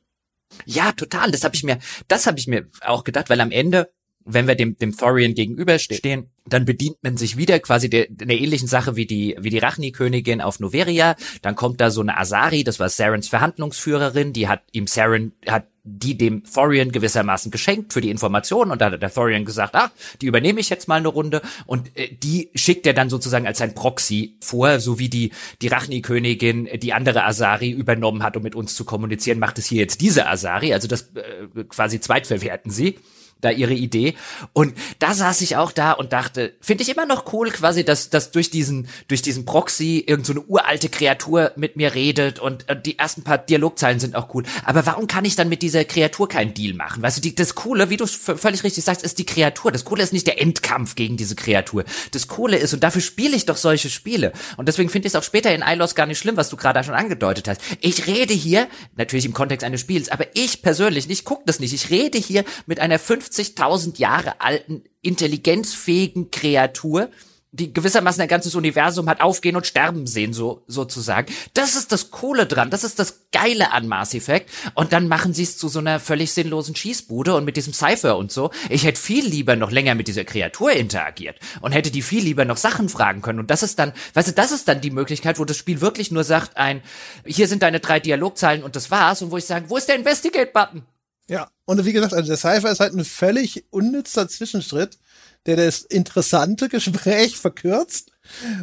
Ja, 0.67 0.93
total. 0.93 1.31
Das 1.31 1.45
habe 1.45 1.55
ich 1.55 1.65
mir, 1.65 1.79
das 2.09 2.27
habe 2.27 2.39
ich 2.39 2.47
mir 2.47 2.67
auch 2.83 3.05
gedacht, 3.05 3.31
weil 3.31 3.41
am 3.41 3.51
Ende 3.51 3.91
wenn 4.25 4.47
wir 4.47 4.55
dem, 4.55 4.77
dem 4.77 4.97
Thorian 4.97 5.35
gegenüberstehen, 5.35 6.31
dann 6.47 6.65
bedient 6.65 6.97
man 7.03 7.17
sich 7.17 7.37
wieder 7.37 7.59
quasi 7.61 7.89
der, 7.89 8.07
der 8.09 8.39
ähnlichen 8.39 8.67
Sache 8.69 8.97
wie 8.97 9.07
die, 9.07 9.37
wie 9.39 9.51
die 9.51 9.59
Rachni-Königin 9.59 10.41
auf 10.41 10.61
Noveria. 10.61 11.17
Dann 11.41 11.55
kommt 11.55 11.81
da 11.81 11.91
so 11.91 12.01
eine 12.01 12.17
Asari, 12.17 12.65
das 12.65 12.81
war 12.81 12.89
Sarens 12.89 13.29
Verhandlungsführerin, 13.29 14.33
die 14.33 14.49
hat 14.49 14.63
ihm 14.73 14.87
Saren, 14.87 15.33
hat 15.47 15.67
die 15.85 16.17
dem 16.17 16.45
Thorian 16.45 16.93
gewissermaßen 16.93 17.51
geschenkt 17.51 17.93
für 17.93 18.01
die 18.01 18.11
Informationen 18.11 18.71
und 18.71 18.81
da 18.81 18.91
hat 18.91 19.03
der 19.03 19.13
Thorian 19.13 19.45
gesagt, 19.45 19.75
ah, 19.75 19.91
die 20.21 20.27
übernehme 20.27 20.61
ich 20.61 20.69
jetzt 20.69 20.87
mal 20.87 20.97
eine 20.97 21.09
Runde. 21.09 21.43
Und 21.67 21.97
äh, 21.97 22.09
die 22.13 22.51
schickt 22.55 22.87
er 22.87 22.95
dann 22.95 23.11
sozusagen 23.11 23.47
als 23.47 23.59
sein 23.59 23.75
Proxy 23.75 24.37
vor, 24.41 24.79
so 24.81 24.99
wie 24.99 25.09
die, 25.09 25.33
die 25.61 25.69
Rachni-Königin 25.69 26.69
die 26.81 26.93
andere 26.93 27.25
Asari 27.25 27.71
übernommen 27.71 28.23
hat, 28.23 28.37
um 28.37 28.43
mit 28.43 28.55
uns 28.55 28.75
zu 28.75 28.85
kommunizieren, 28.85 29.39
macht 29.39 29.59
es 29.59 29.67
hier 29.67 29.81
jetzt 29.81 30.01
diese 30.01 30.29
Asari, 30.29 30.73
also 30.73 30.87
das 30.87 31.11
äh, 31.15 31.65
quasi 31.69 32.01
zweitverwerten 32.01 32.71
sie 32.71 32.99
da 33.43 33.51
ihre 33.51 33.75
Idee. 33.75 34.15
Und 34.55 34.75
da 34.99 35.13
saß 35.13 35.43
ich 35.43 35.57
auch 35.57 35.73
da 35.73 35.93
und 35.93 36.13
dachte, 36.13 36.55
finde 36.61 36.83
ich 36.83 36.89
immer 36.89 37.07
noch 37.07 37.33
cool, 37.33 37.51
quasi, 37.51 37.85
dass, 37.85 38.09
dass 38.09 38.31
durch 38.31 38.51
diesen, 38.51 38.89
durch 39.09 39.21
diesen 39.21 39.45
Proxy 39.45 40.03
irgend 40.07 40.25
so 40.25 40.33
uralte 40.49 40.89
Kreatur 40.89 41.53
mit 41.57 41.77
mir 41.77 41.95
redet 41.95 42.39
und, 42.39 42.71
und 42.71 42.87
die 42.87 42.99
ersten 42.99 43.23
paar 43.23 43.39
Dialogzeilen 43.39 44.01
sind 44.01 44.15
auch 44.15 44.33
cool. 44.35 44.45
Aber 44.65 44.87
warum 44.87 45.09
kann 45.09 45.25
ich 45.25 45.37
dann 45.37 45.49
mit 45.49 45.61
dieser 45.61 45.85
Kreatur 45.85 46.29
keinen 46.29 46.55
Deal 46.55 46.75
machen? 46.75 47.03
Weißt 47.03 47.19
du, 47.19 47.21
die, 47.21 47.35
das 47.35 47.55
Coole, 47.55 47.91
wie 47.91 47.97
du 47.97 48.07
völlig 48.07 48.65
richtig 48.65 48.85
sagst, 48.85 49.03
ist 49.03 49.19
die 49.19 49.27
Kreatur. 49.27 49.73
Das 49.73 49.85
Coole 49.85 50.03
ist 50.03 50.13
nicht 50.13 50.27
der 50.27 50.41
Endkampf 50.41 50.95
gegen 50.95 51.17
diese 51.17 51.35
Kreatur. 51.35 51.85
Das 52.13 52.29
Coole 52.29 52.57
ist, 52.57 52.73
und 52.73 52.83
dafür 52.83 53.03
spiele 53.03 53.37
ich 53.37 53.45
doch 53.45 53.57
solche 53.57 53.91
Spiele. 53.91 54.33
Und 54.57 54.69
deswegen 54.69 54.89
finde 54.89 55.09
ich 55.09 55.15
es 55.15 55.17
auch 55.17 55.25
später 55.25 55.53
in 55.53 55.63
Ilos 55.67 55.97
gar 55.97 56.07
nicht 56.07 56.19
schlimm, 56.19 56.37
was 56.37 56.49
du 56.49 56.57
gerade 56.57 56.83
schon 56.85 56.95
angedeutet 56.95 57.49
hast. 57.49 57.61
Ich 57.81 58.07
rede 58.07 58.35
hier, 58.35 58.69
natürlich 58.97 59.25
im 59.27 59.35
Kontext 59.35 59.65
eines 59.65 59.81
Spiels, 59.81 60.09
aber 60.09 60.27
ich 60.35 60.63
persönlich, 60.63 61.11
ich 61.11 61.25
gucke 61.25 61.43
das 61.47 61.59
nicht. 61.59 61.73
Ich 61.73 61.91
rede 61.91 62.19
hier 62.19 62.45
mit 62.67 62.79
einer 62.79 63.01
50 63.01 63.32
50.000 63.33 63.99
Jahre 63.99 64.41
alten, 64.41 64.85
intelligenzfähigen 65.01 66.31
Kreatur, 66.31 67.11
die 67.55 67.73
gewissermaßen 67.73 68.23
ein 68.23 68.29
ganzes 68.29 68.55
Universum 68.55 69.09
hat 69.11 69.21
aufgehen 69.21 69.57
und 69.57 69.67
sterben 69.67 70.07
sehen, 70.07 70.33
so 70.33 70.65
sozusagen. 70.67 71.33
Das 71.53 71.77
ist 71.77 71.93
das 71.93 72.11
Coole 72.11 72.47
dran, 72.47 72.71
das 72.71 72.83
ist 72.83 72.99
das 72.99 73.27
Geile 73.31 73.73
an 73.73 73.89
Mass 73.89 74.15
Effect. 74.15 74.49
Und 74.75 74.95
dann 74.95 75.07
machen 75.07 75.35
sie 75.35 75.43
es 75.43 75.59
zu 75.59 75.69
so 75.69 75.79
einer 75.79 76.01
völlig 76.01 76.33
sinnlosen 76.33 76.75
Schießbude 76.75 77.35
und 77.35 77.45
mit 77.45 77.59
diesem 77.59 77.75
Cypher 77.75 78.17
und 78.17 78.33
so. 78.33 78.51
Ich 78.71 78.85
hätte 78.85 78.99
viel 78.99 79.27
lieber 79.27 79.55
noch 79.55 79.71
länger 79.71 79.95
mit 79.95 80.09
dieser 80.09 80.25
Kreatur 80.25 80.73
interagiert 80.73 81.39
und 81.61 81.73
hätte 81.73 81.91
die 81.91 82.01
viel 82.01 82.25
lieber 82.25 82.47
noch 82.47 82.57
Sachen 82.57 82.89
fragen 82.89 83.21
können. 83.21 83.41
Und 83.41 83.51
das 83.51 83.63
ist 83.63 83.79
dann, 83.79 83.93
weißt 84.15 84.29
du, 84.29 84.33
das 84.33 84.51
ist 84.51 84.67
dann 84.67 84.81
die 84.81 84.91
Möglichkeit, 84.91 85.39
wo 85.39 85.45
das 85.45 85.59
Spiel 85.59 85.83
wirklich 85.83 86.11
nur 86.11 86.25
sagt, 86.25 86.57
ein, 86.57 86.83
hier 87.27 87.49
sind 87.49 87.63
deine 87.63 87.81
drei 87.81 88.01
Dialogzeilen 88.01 88.63
und 88.63 88.77
das 88.77 88.91
war's. 88.91 89.21
Und 89.21 89.31
wo 89.31 89.37
ich 89.37 89.45
sage, 89.45 89.69
wo 89.69 89.77
ist 89.77 89.89
der 89.89 89.97
Investigate-Button? 89.97 90.87
Ja, 91.29 91.51
und 91.65 91.85
wie 91.85 91.93
gesagt, 91.93 92.13
also 92.13 92.27
der 92.27 92.37
Cypher 92.37 92.71
ist 92.71 92.81
halt 92.81 92.95
ein 92.95 93.05
völlig 93.05 93.65
unnützer 93.71 94.29
Zwischenschritt, 94.29 94.99
der 95.47 95.57
das 95.57 95.83
interessante 95.83 96.69
Gespräch 96.69 97.39
verkürzt 97.39 98.13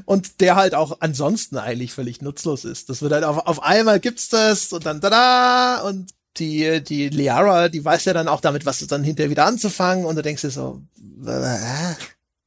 und 0.06 0.42
der 0.42 0.56
halt 0.56 0.76
auch 0.76 0.98
ansonsten 1.00 1.58
eigentlich 1.58 1.94
völlig 1.94 2.22
nutzlos 2.22 2.66
ist. 2.66 2.90
Das 2.90 3.02
wird 3.02 3.14
halt 3.14 3.24
auf, 3.24 3.38
auf 3.38 3.64
einmal 3.64 4.00
gibt's 4.00 4.30
das 4.30 4.72
und 4.74 4.86
dann 4.86 5.02
da 5.02 5.82
und 5.82 6.12
die, 6.38 6.82
die 6.82 7.10
Liara, 7.10 7.70
die 7.70 7.84
weiß 7.84 8.06
ja 8.06 8.14
dann 8.14 8.28
auch 8.28 8.42
damit, 8.42 8.66
was 8.66 8.86
dann 8.88 9.04
hinterher 9.04 9.32
wieder 9.32 9.46
anzufangen 9.46 10.06
und 10.06 10.16
du 10.16 10.22
denkst 10.22 10.44
dir 10.44 10.52
so, 10.52 10.82
äh, 11.26 11.96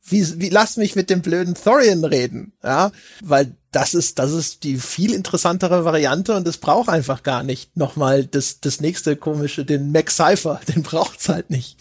wie, 0.04 0.40
wie 0.40 0.48
lass 0.48 0.76
mich 0.76 0.96
mit 0.96 1.10
dem 1.10 1.22
blöden 1.22 1.54
Thorian 1.54 2.04
reden, 2.04 2.52
ja, 2.62 2.90
weil 3.22 3.54
das 3.72 3.94
ist, 3.94 4.18
das 4.18 4.32
ist 4.32 4.64
die 4.64 4.76
viel 4.76 5.12
interessantere 5.12 5.84
Variante 5.84 6.36
und 6.36 6.46
es 6.46 6.58
braucht 6.58 6.88
einfach 6.88 7.22
gar 7.22 7.42
nicht 7.42 7.76
nochmal 7.76 8.26
das, 8.26 8.60
das 8.60 8.80
nächste 8.80 9.16
komische, 9.16 9.64
den 9.64 9.90
Mac 9.92 10.10
Cypher, 10.10 10.60
den 10.68 10.82
braucht's 10.82 11.28
halt 11.28 11.50
nicht. 11.50 11.76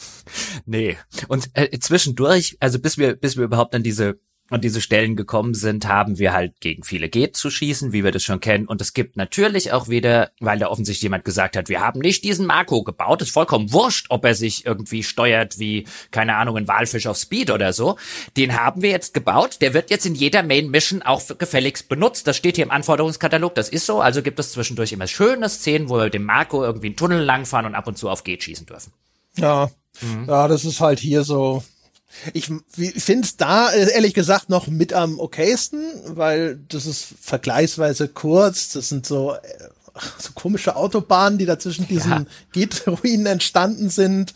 Nee. 0.65 0.97
Und 1.27 1.49
äh, 1.53 1.77
zwischendurch, 1.79 2.57
also 2.59 2.79
bis 2.79 2.97
wir, 2.97 3.15
bis 3.15 3.37
wir 3.37 3.43
überhaupt 3.43 3.75
an 3.75 3.83
diese 3.83 4.19
und 4.51 4.63
diese 4.65 4.81
Stellen 4.81 5.15
gekommen 5.15 5.53
sind, 5.53 5.87
haben 5.87 6.19
wir 6.19 6.33
halt 6.33 6.59
gegen 6.59 6.83
viele 6.83 7.09
Geht 7.09 7.37
zu 7.37 7.49
schießen, 7.49 7.93
wie 7.93 8.03
wir 8.03 8.11
das 8.11 8.23
schon 8.23 8.41
kennen. 8.41 8.67
Und 8.67 8.81
es 8.81 8.93
gibt 8.93 9.15
natürlich 9.15 9.71
auch 9.71 9.87
wieder, 9.87 10.31
weil 10.39 10.59
da 10.59 10.67
offensichtlich 10.67 11.03
jemand 11.03 11.23
gesagt 11.23 11.55
hat, 11.55 11.69
wir 11.69 11.79
haben 11.79 12.01
nicht 12.01 12.23
diesen 12.25 12.45
Marco 12.45 12.83
gebaut, 12.83 13.21
ist 13.21 13.31
vollkommen 13.31 13.71
wurscht, 13.71 14.07
ob 14.09 14.25
er 14.25 14.35
sich 14.35 14.65
irgendwie 14.65 15.03
steuert 15.03 15.57
wie, 15.57 15.85
keine 16.11 16.35
Ahnung, 16.35 16.57
ein 16.57 16.67
Walfisch 16.67 17.07
auf 17.07 17.17
Speed 17.17 17.49
oder 17.49 17.71
so. 17.71 17.97
Den 18.35 18.59
haben 18.59 18.81
wir 18.81 18.89
jetzt 18.89 19.13
gebaut, 19.13 19.57
der 19.61 19.73
wird 19.73 19.89
jetzt 19.89 20.05
in 20.05 20.15
jeder 20.15 20.43
Main 20.43 20.69
Mission 20.69 21.01
auch 21.01 21.21
gefälligst 21.37 21.87
benutzt. 21.87 22.27
Das 22.27 22.35
steht 22.35 22.57
hier 22.57 22.65
im 22.65 22.71
Anforderungskatalog, 22.71 23.55
das 23.55 23.69
ist 23.69 23.85
so. 23.85 24.01
Also 24.01 24.21
gibt 24.21 24.39
es 24.39 24.51
zwischendurch 24.51 24.91
immer 24.91 25.07
schöne 25.07 25.47
Szenen, 25.47 25.87
wo 25.87 25.97
wir 25.97 26.09
dem 26.09 26.25
Marco 26.25 26.61
irgendwie 26.61 26.87
einen 26.87 26.97
Tunnel 26.97 27.23
langfahren 27.23 27.65
und 27.65 27.75
ab 27.75 27.87
und 27.87 27.97
zu 27.97 28.09
auf 28.09 28.25
Geht 28.25 28.43
schießen 28.43 28.65
dürfen. 28.65 28.91
Ja, 29.37 29.71
mhm. 30.01 30.25
ja, 30.27 30.49
das 30.49 30.65
ist 30.65 30.81
halt 30.81 30.99
hier 30.99 31.23
so 31.23 31.63
ich 32.33 32.45
finde 32.45 33.25
es 33.25 33.37
da 33.37 33.71
äh, 33.71 33.93
ehrlich 33.93 34.13
gesagt 34.13 34.49
noch 34.49 34.67
mit 34.67 34.93
am 34.93 35.19
okaysten, 35.19 35.83
weil 36.07 36.59
das 36.69 36.85
ist 36.85 37.07
vergleichsweise 37.21 38.07
kurz. 38.07 38.69
Das 38.73 38.89
sind 38.89 39.05
so, 39.05 39.33
äh, 39.33 39.39
so 40.17 40.31
komische 40.33 40.75
Autobahnen, 40.75 41.37
die 41.37 41.45
da 41.45 41.59
zwischen 41.59 41.87
diesen 41.87 42.11
ja. 42.11 42.25
Git-Ruinen 42.51 43.25
entstanden 43.25 43.89
sind. 43.89 44.33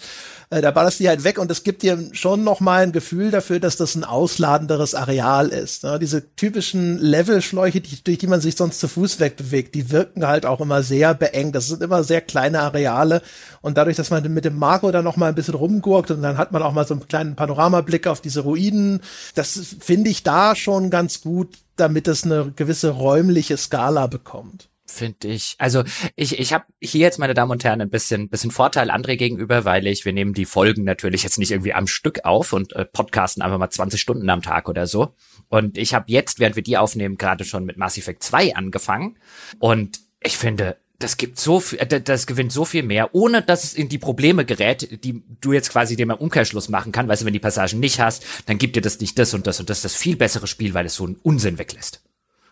Äh, 0.49 0.61
da 0.61 0.71
ballerst 0.71 0.99
du 0.99 1.03
die 1.03 1.09
halt 1.09 1.23
weg 1.23 1.39
und 1.39 1.49
es 1.49 1.63
gibt 1.63 1.81
dir 1.83 1.97
schon 2.11 2.43
noch 2.43 2.59
mal 2.59 2.83
ein 2.83 2.91
Gefühl 2.91 3.31
dafür, 3.31 3.59
dass 3.59 3.77
das 3.77 3.95
ein 3.95 4.03
ausladenderes 4.03 4.95
Areal 4.95 5.49
ist. 5.49 5.83
Ne? 5.83 5.99
Diese 5.99 6.35
typischen 6.35 6.99
Levelschläuche, 6.99 7.81
die, 7.81 8.03
durch 8.03 8.17
die 8.17 8.27
man 8.27 8.41
sich 8.41 8.55
sonst 8.55 8.79
zu 8.79 8.87
Fuß 8.87 9.19
wegbewegt, 9.19 9.75
die 9.75 9.91
wirken 9.91 10.27
halt 10.27 10.45
auch 10.45 10.61
immer 10.61 10.83
sehr 10.83 11.13
beengt. 11.13 11.55
Das 11.55 11.67
sind 11.67 11.81
immer 11.81 12.03
sehr 12.03 12.21
kleine 12.21 12.61
Areale 12.61 13.21
und 13.61 13.77
dadurch, 13.77 13.97
dass 13.97 14.11
man 14.11 14.23
mit 14.33 14.45
dem 14.45 14.57
Marco 14.57 14.91
da 14.91 15.01
noch 15.01 15.17
mal 15.17 15.29
ein 15.29 15.35
bisschen 15.35 15.55
rumgurkt 15.55 16.11
und 16.11 16.21
dann 16.21 16.37
hat 16.37 16.51
man 16.51 16.63
auch 16.63 16.73
mal 16.73 16.87
so 16.87 16.93
einen 16.93 17.07
kleinen 17.07 17.35
Panoramablick 17.35 18.07
auf 18.07 18.21
diese 18.21 18.41
Ruinen, 18.41 19.01
das 19.33 19.75
finde 19.79 20.09
ich 20.09 20.23
da 20.23 20.55
schon 20.55 20.89
ganz 20.89 21.21
gut, 21.21 21.57
damit 21.75 22.07
es 22.07 22.23
eine 22.23 22.51
gewisse 22.55 22.89
räumliche 22.89 23.57
Skala 23.57 24.07
bekommt 24.07 24.69
finde 24.85 25.27
ich. 25.27 25.55
Also 25.57 25.83
ich, 26.15 26.39
ich 26.39 26.53
habe 26.53 26.65
hier 26.81 27.01
jetzt, 27.01 27.19
meine 27.19 27.33
Damen 27.33 27.51
und 27.51 27.63
Herren, 27.63 27.81
ein 27.81 27.89
bisschen, 27.89 28.29
bisschen 28.29 28.51
Vorteil 28.51 28.91
André 28.91 29.17
gegenüber, 29.17 29.65
weil 29.65 29.87
ich, 29.87 30.05
wir 30.05 30.13
nehmen 30.13 30.33
die 30.33 30.45
Folgen 30.45 30.83
natürlich 30.83 31.23
jetzt 31.23 31.37
nicht 31.37 31.51
irgendwie 31.51 31.73
am 31.73 31.87
Stück 31.87 32.23
auf 32.23 32.53
und 32.53 32.73
äh, 32.73 32.85
podcasten 32.85 33.41
einfach 33.41 33.57
mal 33.57 33.69
20 33.69 33.99
Stunden 33.99 34.29
am 34.29 34.41
Tag 34.41 34.69
oder 34.69 34.87
so. 34.87 35.15
Und 35.49 35.77
ich 35.77 35.93
habe 35.93 36.05
jetzt, 36.07 36.39
während 36.39 36.55
wir 36.55 36.63
die 36.63 36.77
aufnehmen, 36.77 37.17
gerade 37.17 37.45
schon 37.45 37.65
mit 37.65 37.77
Mass 37.77 37.97
Effect 37.97 38.23
2 38.23 38.55
angefangen. 38.55 39.17
Und 39.59 39.99
ich 40.21 40.37
finde, 40.37 40.77
das 40.99 41.17
gibt 41.17 41.39
so 41.39 41.59
viel, 41.59 41.79
äh, 41.79 42.01
das 42.01 42.27
gewinnt 42.27 42.51
so 42.51 42.65
viel 42.65 42.83
mehr, 42.83 43.13
ohne 43.13 43.41
dass 43.41 43.63
es 43.63 43.73
in 43.73 43.89
die 43.89 43.97
Probleme 43.97 44.45
gerät, 44.45 45.03
die 45.03 45.23
du 45.41 45.53
jetzt 45.53 45.71
quasi 45.71 45.95
dem 45.95 46.11
Umkehrschluss 46.11 46.69
machen 46.69 46.91
kann. 46.91 47.07
Weißt 47.07 47.21
du, 47.21 47.25
wenn 47.25 47.33
die 47.33 47.39
Passagen 47.39 47.79
nicht 47.79 47.99
hast, 47.99 48.25
dann 48.45 48.57
gibt 48.57 48.75
dir 48.75 48.81
das 48.81 48.99
nicht 48.99 49.17
das 49.19 49.33
und 49.33 49.47
das 49.47 49.59
und 49.59 49.69
das 49.69 49.81
das 49.81 49.95
viel 49.95 50.15
bessere 50.15 50.47
Spiel, 50.47 50.73
weil 50.73 50.85
es 50.85 50.95
so 50.95 51.05
einen 51.05 51.15
Unsinn 51.21 51.57
weglässt. 51.57 52.04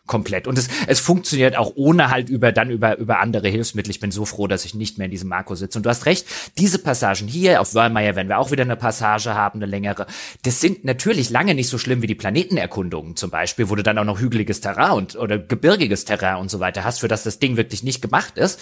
Komplett. 0.06 0.48
Und 0.48 0.58
es, 0.58 0.68
es 0.88 1.00
funktioniert 1.00 1.56
auch 1.56 1.72
ohne 1.76 2.10
halt 2.10 2.30
über, 2.30 2.52
dann 2.52 2.70
über, 2.70 2.98
über 2.98 3.20
andere 3.20 3.48
Hilfsmittel. 3.48 3.90
Ich 3.92 4.02
bin 4.02 4.12
so 4.12 4.26
froh, 4.26 4.48
dass 4.48 4.66
ich 4.66 4.76
nicht 4.76 4.98
mehr 4.98 5.06
in 5.06 5.12
diesem 5.12 5.30
Marco 5.30 5.56
sitze. 5.56 5.80
Und 5.80 5.86
du 5.86 5.90
hast 5.90 6.06
recht, 6.06 6.26
diese 6.58 6.80
Passagen 6.80 7.28
hier, 7.28 7.62
auf 7.62 7.74
Wörlmeier 7.74 8.16
werden 8.16 8.28
wir 8.28 8.38
auch 8.38 8.52
wieder 8.52 8.64
eine 8.64 8.76
Passage 8.76 9.34
haben, 9.34 9.60
eine 9.60 9.66
längere. 9.66 10.06
Das 10.44 10.60
sind 10.60 10.84
natürlich 10.84 11.30
lange 11.30 11.56
nicht 11.56 11.70
so 11.70 11.78
schlimm 11.78 12.02
wie 12.02 12.08
die 12.08 12.16
Planetenerkundungen 12.16 13.16
zum 13.16 13.32
Beispiel, 13.32 13.70
wo 13.70 13.76
du 13.76 13.84
dann 13.84 13.98
auch 13.98 14.04
noch 14.04 14.20
hügeliges 14.20 14.60
Terrain 14.60 14.92
und, 14.92 15.16
oder 15.16 15.40
gebirgiges 15.40 16.04
Terrain 16.04 16.38
und 16.38 16.52
so 16.52 16.60
weiter 16.60 16.84
hast, 16.84 17.00
für 17.00 17.08
das 17.08 17.24
das 17.24 17.40
Ding 17.40 17.56
wirklich 17.56 17.84
nicht 17.84 18.02
gemacht 18.02 18.38
ist. 18.38 18.60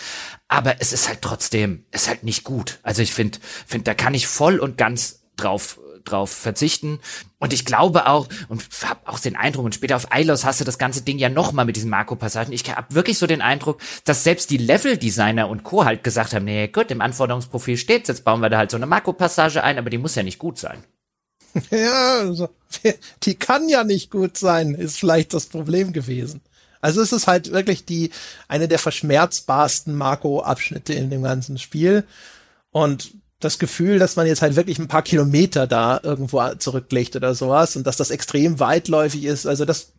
Aber 0.48 0.76
es 0.80 0.94
ist 0.94 1.10
halt 1.10 1.22
trotzdem, 1.22 1.86
ist 1.92 2.08
halt 2.08 2.24
nicht 2.24 2.44
gut. 2.44 2.80
Also 2.84 3.02
ich 3.02 3.14
finde, 3.14 3.40
finde, 3.66 3.86
da 3.86 3.94
kann 3.96 4.14
ich 4.14 4.28
voll 4.28 4.60
und 4.60 4.78
ganz 4.78 5.22
drauf 5.38 5.80
drauf 6.06 6.32
verzichten. 6.32 7.00
Und 7.40 7.54
ich 7.54 7.66
glaube 7.66 8.08
auch, 8.08 8.28
und 8.50 8.64
habe 8.84 9.00
auch 9.06 9.20
den 9.20 9.36
Eindruck, 9.36 9.66
und 9.66 9.76
später 9.76 9.96
auf 9.96 10.12
Eilos 10.12 10.46
hast 10.46 10.60
du 10.62 10.66
das 10.66 10.78
ganze 10.78 11.02
Ding 11.02 11.18
ja 11.18 11.30
nochmal 11.30 11.66
mit 11.66 11.76
diesen 11.76 11.90
Marco-Passagen. 11.90 12.54
Ich 12.54 12.70
habe 12.70 12.94
wirklich 12.94 13.18
so 13.18 13.28
den 13.28 13.42
Eindruck, 13.42 13.82
dass 14.06 14.24
selbst 14.24 14.50
die 14.50 14.58
Level-Designer 14.58 15.50
und 15.50 15.64
Co. 15.64 15.86
halt 15.86 16.04
gesagt 16.04 16.34
haben, 16.34 16.46
nee, 16.46 16.68
gut, 16.68 16.92
im 16.92 17.02
Anforderungsprofil 17.02 17.78
steht's, 17.78 18.08
jetzt 18.10 18.24
bauen 18.24 18.42
wir 18.42 18.50
da 18.50 18.58
halt 18.58 18.72
so 18.72 18.78
eine 18.78 18.86
Marco-Passage 18.86 19.64
ein, 19.64 19.78
aber 19.78 19.90
die 19.90 19.98
muss 19.98 20.16
ja 20.16 20.24
nicht 20.24 20.40
gut 20.40 20.58
sein. 20.58 20.84
Ja, 21.70 22.20
also, 22.20 22.50
die 23.24 23.36
kann 23.36 23.68
ja 23.68 23.84
nicht 23.84 24.10
gut 24.10 24.38
sein, 24.38 24.74
ist 24.74 24.98
vielleicht 24.98 25.34
das 25.34 25.48
Problem 25.48 25.92
gewesen. 25.92 26.42
Also 26.82 27.02
es 27.02 27.12
ist 27.12 27.28
halt 27.28 27.52
wirklich 27.52 27.86
die, 27.86 28.12
eine 28.48 28.68
der 28.68 28.80
verschmerzbarsten 28.80 29.96
Marco-Abschnitte 29.96 30.94
in 30.94 31.10
dem 31.10 31.24
ganzen 31.24 31.58
Spiel. 31.60 32.06
Und 32.72 33.14
das 33.44 33.60
Gefühl, 33.60 34.00
dass 34.00 34.16
man 34.16 34.28
jetzt 34.28 34.42
halt 34.42 34.56
wirklich 34.56 34.80
ein 34.80 34.88
paar 34.88 35.02
Kilometer 35.02 35.68
da 35.68 36.00
irgendwo 36.02 36.42
zurücklegt 36.58 37.16
oder 37.16 37.36
sowas 37.36 37.76
und 37.76 37.86
dass 37.86 37.98
das 37.98 38.12
extrem 38.12 38.60
weitläufig 38.60 39.26
ist. 39.26 39.46
Also 39.46 39.66
das 39.66 39.94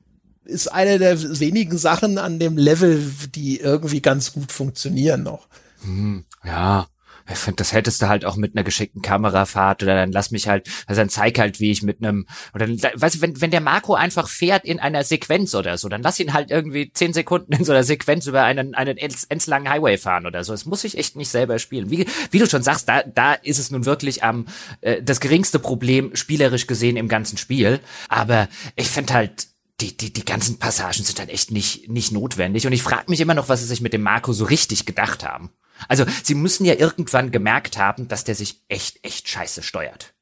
ist 0.45 0.72
eine 0.72 0.99
der 0.99 1.20
wenigen 1.40 1.78
Sachen 1.78 2.18
an 2.18 2.38
dem 2.38 2.57
Level, 2.57 3.05
die 3.34 3.61
irgendwie 3.61 4.01
ganz 4.01 4.32
gut 4.32 4.51
funktionieren 4.51 5.22
noch. 5.22 5.47
Hm, 5.82 6.24
ja, 6.45 6.86
ich 7.31 7.39
finde, 7.39 7.57
das 7.57 7.73
hättest 7.73 8.03
du 8.03 8.09
halt 8.09 8.25
auch 8.25 8.37
mit 8.37 8.55
einer 8.55 8.64
geschickten 8.64 9.03
Kamerafahrt 9.03 9.83
oder 9.83 9.95
dann 9.95 10.12
lass 10.12 10.31
mich 10.31 10.49
halt, 10.49 10.68
also 10.87 11.01
dann 11.01 11.09
zeig 11.09 11.39
halt, 11.39 11.61
wie 11.61 11.70
ich 11.70 11.83
mit 11.83 12.03
einem, 12.03 12.27
oder 12.55 12.68
weißt 12.68 13.16
du, 13.16 13.20
wenn, 13.20 13.41
wenn 13.41 13.51
der 13.51 13.61
Marco 13.61 13.95
einfach 13.95 14.29
fährt 14.29 14.64
in 14.64 14.81
einer 14.81 15.05
Sequenz 15.05 15.55
oder 15.55 15.79
so, 15.79 15.89
dann 15.89 16.03
lass 16.03 16.20
ihn 16.20 16.33
halt 16.33 16.51
irgendwie 16.51 16.93
zehn 16.93 17.12
Sekunden 17.12 17.53
in 17.53 17.64
so 17.64 17.73
einer 17.73 17.85
Sequenz 17.85 18.27
über 18.27 18.43
einen, 18.43 18.75
einen 18.75 18.99
langen 19.47 19.68
Highway 19.68 19.99
fahren 19.99 20.27
oder 20.27 20.45
so. 20.45 20.53
Das 20.53 20.66
muss 20.66 20.85
ich 20.85 20.99
echt 20.99 21.16
nicht 21.16 21.29
selber 21.29 21.59
spielen. 21.59 21.91
Wie, 21.91 22.07
wie 22.31 22.39
du 22.39 22.47
schon 22.47 22.62
sagst, 22.62 22.89
da, 22.89 23.03
da 23.03 23.35
ist 23.35 23.59
es 23.59 23.70
nun 23.70 23.85
wirklich 23.85 24.23
am, 24.25 24.47
äh, 24.81 25.03
das 25.03 25.20
geringste 25.20 25.59
Problem 25.59 26.14
spielerisch 26.14 26.66
gesehen 26.66 26.97
im 26.97 27.09
ganzen 27.09 27.39
Spiel. 27.39 27.81
Aber 28.09 28.49
ich 28.77 28.89
finde 28.89 29.14
halt, 29.14 29.49
die, 29.81 29.97
die, 29.97 30.12
die 30.12 30.25
ganzen 30.25 30.59
Passagen 30.59 31.03
sind 31.03 31.18
halt 31.18 31.31
echt 31.31 31.51
nicht, 31.51 31.89
nicht 31.89 32.12
notwendig. 32.12 32.66
Und 32.66 32.73
ich 32.73 32.83
frage 32.83 33.11
mich 33.11 33.20
immer 33.20 33.35
noch, 33.35 33.49
was 33.49 33.61
sie 33.61 33.66
sich 33.66 33.81
mit 33.81 33.93
dem 33.93 34.03
Marco 34.03 34.33
so 34.33 34.45
richtig 34.45 34.87
gedacht 34.87 35.25
haben. 35.25 35.51
Also 35.89 36.05
sie 36.22 36.35
müssen 36.35 36.64
ja 36.64 36.74
irgendwann 36.74 37.30
gemerkt 37.30 37.78
haben, 37.78 38.09
dass 38.09 38.24
der 38.24 38.35
sich 38.35 38.61
echt, 38.68 39.05
echt 39.05 39.28
scheiße 39.28 39.62
steuert. 39.62 40.14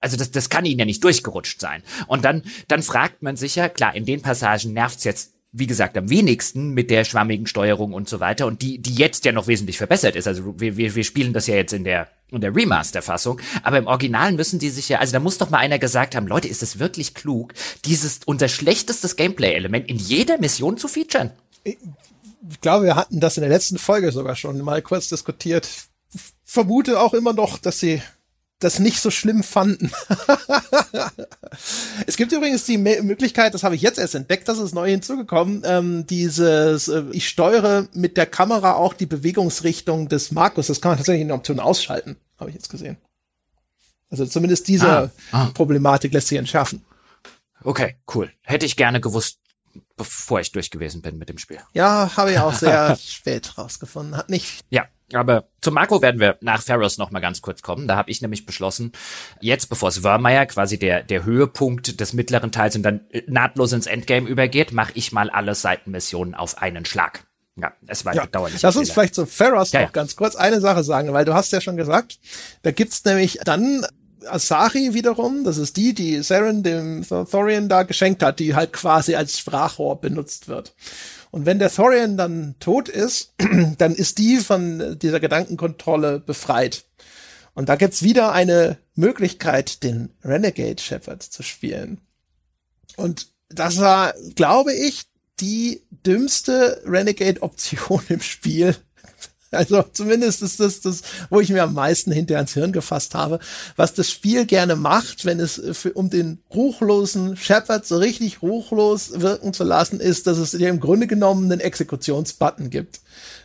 Also 0.00 0.16
das, 0.16 0.30
das 0.30 0.48
kann 0.48 0.64
ihnen 0.64 0.80
ja 0.80 0.86
nicht 0.86 1.04
durchgerutscht 1.04 1.60
sein. 1.60 1.82
Und 2.06 2.24
dann, 2.24 2.42
dann 2.68 2.82
fragt 2.82 3.22
man 3.22 3.36
sich 3.36 3.56
ja, 3.56 3.68
klar, 3.68 3.94
in 3.94 4.06
den 4.06 4.22
Passagen 4.22 4.72
nervt's 4.72 5.04
jetzt, 5.04 5.34
wie 5.52 5.66
gesagt, 5.66 5.98
am 5.98 6.08
wenigsten 6.08 6.70
mit 6.70 6.90
der 6.90 7.04
schwammigen 7.04 7.46
Steuerung 7.46 7.92
und 7.92 8.08
so 8.08 8.20
weiter 8.20 8.46
und 8.46 8.62
die, 8.62 8.78
die 8.78 8.94
jetzt 8.94 9.24
ja 9.24 9.32
noch 9.32 9.46
wesentlich 9.46 9.78
verbessert 9.78 10.16
ist. 10.16 10.26
Also 10.26 10.58
wir, 10.60 10.76
wir, 10.76 10.94
wir 10.94 11.04
spielen 11.04 11.32
das 11.32 11.48
ja 11.48 11.56
jetzt 11.56 11.72
in 11.72 11.84
der, 11.84 12.08
in 12.30 12.40
der 12.40 12.54
Remaster-Fassung. 12.54 13.40
Aber 13.62 13.76
im 13.76 13.88
Original 13.88 14.32
müssen 14.32 14.58
die 14.58 14.70
sich 14.70 14.88
ja, 14.88 15.00
also 15.00 15.12
da 15.12 15.20
muss 15.20 15.38
doch 15.38 15.50
mal 15.50 15.58
einer 15.58 15.78
gesagt 15.78 16.14
haben, 16.14 16.28
Leute, 16.28 16.48
ist 16.48 16.62
es 16.62 16.78
wirklich 16.78 17.14
klug, 17.14 17.52
dieses 17.84 18.20
unser 18.24 18.48
schlechtestes 18.48 19.16
Gameplay-Element 19.16 19.88
in 19.88 19.96
jeder 19.96 20.38
Mission 20.38 20.78
zu 20.78 20.88
featuren? 20.88 21.32
Ich 22.48 22.60
glaube, 22.60 22.86
wir 22.86 22.96
hatten 22.96 23.20
das 23.20 23.36
in 23.36 23.42
der 23.42 23.50
letzten 23.50 23.78
Folge 23.78 24.12
sogar 24.12 24.36
schon 24.36 24.58
mal 24.62 24.82
kurz 24.82 25.08
diskutiert. 25.08 25.68
Ich 26.12 26.20
vermute 26.44 27.00
auch 27.00 27.14
immer 27.14 27.32
noch, 27.32 27.58
dass 27.58 27.80
sie 27.80 28.02
das 28.60 28.78
nicht 28.78 29.00
so 29.00 29.10
schlimm 29.10 29.42
fanden. 29.42 29.90
es 32.06 32.16
gibt 32.16 32.32
übrigens 32.32 32.64
die 32.64 32.76
Möglichkeit, 32.76 33.54
das 33.54 33.62
habe 33.62 33.74
ich 33.74 33.82
jetzt 33.82 33.98
erst 33.98 34.14
entdeckt, 34.14 34.48
das 34.48 34.58
ist 34.58 34.74
neu 34.74 34.90
hinzugekommen, 34.90 35.62
ähm, 35.64 36.06
dieses, 36.06 36.88
äh, 36.88 37.04
ich 37.12 37.26
steuere 37.26 37.88
mit 37.94 38.18
der 38.18 38.26
Kamera 38.26 38.74
auch 38.74 38.92
die 38.92 39.06
Bewegungsrichtung 39.06 40.08
des 40.08 40.30
Markus. 40.30 40.66
Das 40.66 40.80
kann 40.80 40.90
man 40.90 40.98
tatsächlich 40.98 41.22
in 41.22 41.28
der 41.28 41.38
Option 41.38 41.58
ausschalten, 41.58 42.16
habe 42.38 42.50
ich 42.50 42.56
jetzt 42.56 42.68
gesehen. 42.68 42.98
Also 44.10 44.26
zumindest 44.26 44.68
diese 44.68 44.88
ah, 44.88 45.10
ah. 45.32 45.46
Problematik 45.54 46.12
lässt 46.12 46.28
sich 46.28 46.38
entschärfen. 46.38 46.84
Okay, 47.62 47.96
cool. 48.14 48.30
Hätte 48.42 48.66
ich 48.66 48.76
gerne 48.76 49.00
gewusst, 49.00 49.38
bevor 50.00 50.40
ich 50.40 50.50
durch 50.50 50.70
gewesen 50.70 51.02
bin 51.02 51.18
mit 51.18 51.28
dem 51.28 51.36
Spiel. 51.36 51.58
Ja, 51.74 52.16
habe 52.16 52.32
ich 52.32 52.38
auch 52.38 52.54
sehr 52.54 52.96
spät 53.06 53.58
rausgefunden. 53.58 54.16
Hat 54.16 54.30
nicht. 54.30 54.64
Ja, 54.70 54.86
aber 55.12 55.44
zum 55.60 55.74
Marco 55.74 56.00
werden 56.00 56.18
wir 56.18 56.38
nach 56.40 56.62
Ferros 56.62 56.96
noch 56.96 57.10
mal 57.10 57.20
ganz 57.20 57.42
kurz 57.42 57.60
kommen. 57.60 57.86
Da 57.86 57.96
habe 57.96 58.10
ich 58.10 58.22
nämlich 58.22 58.46
beschlossen, 58.46 58.92
jetzt 59.42 59.68
bevor 59.68 59.90
es 59.90 60.02
Wörmeier 60.02 60.46
quasi 60.46 60.78
der 60.78 61.02
der 61.02 61.24
Höhepunkt 61.24 62.00
des 62.00 62.14
mittleren 62.14 62.50
Teils 62.50 62.76
und 62.76 62.82
dann 62.82 63.02
nahtlos 63.26 63.74
ins 63.74 63.86
Endgame 63.86 64.26
übergeht, 64.26 64.72
mache 64.72 64.92
ich 64.94 65.12
mal 65.12 65.28
alle 65.28 65.54
Seitenmissionen 65.54 66.34
auf 66.34 66.56
einen 66.62 66.86
Schlag. 66.86 67.26
Ja, 67.56 67.72
es 67.86 68.06
war 68.06 68.14
ja, 68.14 68.24
dauernd. 68.24 68.62
Lass 68.62 68.76
uns 68.76 68.90
vielleicht 68.90 69.14
zu 69.14 69.26
Ferros 69.26 69.72
ja, 69.72 69.80
noch 69.80 69.88
ja. 69.88 69.92
ganz 69.92 70.16
kurz 70.16 70.34
eine 70.34 70.62
Sache 70.62 70.82
sagen, 70.82 71.12
weil 71.12 71.26
du 71.26 71.34
hast 71.34 71.52
ja 71.52 71.60
schon 71.60 71.76
gesagt, 71.76 72.18
da 72.62 72.70
gibt's 72.70 73.04
nämlich 73.04 73.38
dann 73.44 73.84
Asahi 74.26 74.94
wiederum, 74.94 75.44
das 75.44 75.58
ist 75.58 75.76
die, 75.76 75.94
die 75.94 76.22
Saren 76.22 76.62
dem 76.62 77.04
Thorian 77.06 77.68
da 77.68 77.82
geschenkt 77.84 78.22
hat, 78.22 78.38
die 78.38 78.54
halt 78.54 78.72
quasi 78.72 79.14
als 79.14 79.38
Sprachrohr 79.38 80.00
benutzt 80.00 80.48
wird. 80.48 80.74
Und 81.30 81.46
wenn 81.46 81.58
der 81.58 81.72
Thorian 81.72 82.16
dann 82.16 82.56
tot 82.60 82.88
ist, 82.88 83.34
dann 83.78 83.94
ist 83.94 84.18
die 84.18 84.38
von 84.38 84.98
dieser 84.98 85.20
Gedankenkontrolle 85.20 86.20
befreit. 86.20 86.84
Und 87.54 87.68
da 87.68 87.76
gibt's 87.76 88.02
wieder 88.02 88.32
eine 88.32 88.78
Möglichkeit, 88.94 89.82
den 89.82 90.10
Renegade 90.24 90.80
Shepherd 90.80 91.22
zu 91.22 91.42
spielen. 91.42 92.00
Und 92.96 93.28
das 93.48 93.78
war, 93.78 94.14
glaube 94.34 94.72
ich, 94.72 95.04
die 95.40 95.82
dümmste 95.90 96.82
Renegade-Option 96.84 98.02
im 98.08 98.20
Spiel, 98.20 98.76
also 99.52 99.82
zumindest 99.92 100.42
ist 100.42 100.60
das 100.60 100.80
das, 100.80 101.02
wo 101.28 101.40
ich 101.40 101.50
mir 101.50 101.64
am 101.64 101.74
meisten 101.74 102.12
hinterher 102.12 102.38
ans 102.38 102.54
Hirn 102.54 102.72
gefasst 102.72 103.14
habe, 103.14 103.40
was 103.76 103.94
das 103.94 104.10
Spiel 104.10 104.46
gerne 104.46 104.76
macht, 104.76 105.24
wenn 105.24 105.40
es 105.40 105.60
für, 105.72 105.92
um 105.94 106.08
den 106.08 106.42
ruchlosen 106.54 107.36
Shepard 107.36 107.84
so 107.84 107.96
richtig 107.96 108.42
ruchlos 108.42 109.20
wirken 109.20 109.52
zu 109.52 109.64
lassen, 109.64 109.98
ist, 109.98 110.26
dass 110.26 110.38
es 110.38 110.52
dir 110.52 110.68
im 110.68 110.80
Grunde 110.80 111.06
genommen 111.06 111.50
einen 111.50 111.60
Exekutionsbutton 111.60 112.70
gibt. 112.70 113.00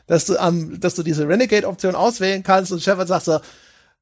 Dass 0.07 0.25
du 0.25 0.37
am, 0.37 0.79
dass 0.79 0.93
du 0.93 1.01
diese 1.01 1.27
Renegade-Option 1.27 1.95
auswählen 1.95 2.43
kannst 2.43 2.71
und 2.71 2.83
Shepard 2.83 3.07
sagt 3.07 3.25
so, 3.25 3.39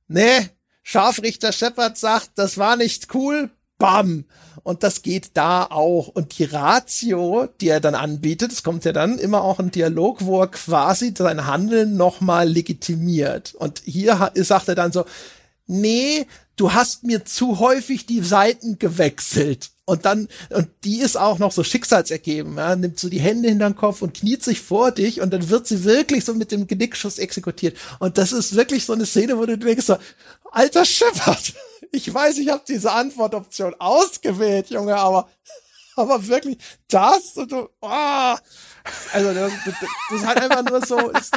nee, 0.08 0.49
Scharfrichter 0.84 1.54
Shepard 1.54 1.97
sagt, 1.97 2.32
das 2.36 2.58
war 2.58 2.76
nicht 2.76 3.14
cool, 3.16 3.49
bam. 3.84 4.24
Und 4.64 4.82
das 4.84 5.02
geht 5.02 5.32
da 5.34 5.66
auch. 5.66 6.08
Und 6.08 6.40
die 6.40 6.46
Ratio, 6.46 7.50
die 7.60 7.68
er 7.68 7.82
dann 7.82 7.96
anbietet, 7.96 8.54
es 8.54 8.64
kommt 8.64 8.86
ja 8.86 8.94
dann 8.94 9.20
immer 9.20 9.44
auch 9.44 9.60
ein 9.60 9.72
Dialog, 9.72 10.24
wo 10.26 10.40
er 10.40 10.48
quasi 10.48 11.14
sein 11.18 11.48
Handeln 11.48 11.98
nochmal 11.98 12.48
legitimiert. 12.48 13.54
Und 13.56 13.82
hier 13.84 14.32
sagt 14.36 14.70
er 14.70 14.76
dann 14.76 14.94
so, 14.94 15.04
nee, 15.68 16.26
du 16.56 16.72
hast 16.72 17.04
mir 17.04 17.26
zu 17.26 17.60
häufig 17.60 18.06
die 18.06 18.22
Seiten 18.22 18.80
gewechselt. 18.80 19.72
Und 19.84 20.06
dann, 20.06 20.30
und 20.50 20.70
die 20.86 21.00
ist 21.00 21.18
auch 21.18 21.40
noch 21.40 21.52
so 21.52 21.62
schicksalsergeben, 21.66 22.56
ja, 22.56 22.78
nimmt 22.78 22.98
so 22.98 23.10
die 23.10 23.20
Hände 23.20 23.50
hinter 23.50 23.70
den 23.70 23.76
Kopf 23.76 24.02
und 24.02 24.14
kniet 24.14 24.42
sich 24.42 24.62
vor 24.62 24.92
dich 24.92 25.20
und 25.20 25.34
dann 25.34 25.50
wird 25.50 25.68
sie 25.68 25.84
wirklich 25.84 26.24
so 26.24 26.34
mit 26.34 26.54
dem 26.54 26.68
Genickschuss 26.68 27.18
exekutiert. 27.18 27.76
Und 28.00 28.18
das 28.18 28.32
ist 28.32 28.56
wirklich 28.56 28.86
so 28.86 28.94
eine 28.94 29.06
Szene, 29.06 29.38
wo 29.38 29.46
du 29.46 29.58
denkst 29.58 29.86
so, 29.86 29.98
alter 30.54 30.86
Shepard, 30.86 31.54
ich 31.91 32.14
weiß, 32.14 32.38
ich 32.38 32.49
habe 32.49 32.64
diese 32.68 32.91
Antwortoption 32.91 33.76
ausgewählt, 33.80 34.70
Junge, 34.70 34.95
aber, 34.95 35.30
aber 35.95 36.26
wirklich 36.28 36.58
das 36.88 37.36
und 37.36 37.51
du, 37.51 37.70
oh, 37.82 38.36
also 39.12 39.34
das, 39.34 39.51
das, 39.66 39.76
das 40.10 40.26
halt 40.26 40.41
einfach 40.41 40.64
nur 40.64 40.86
so, 40.86 41.10
ist, 41.10 41.34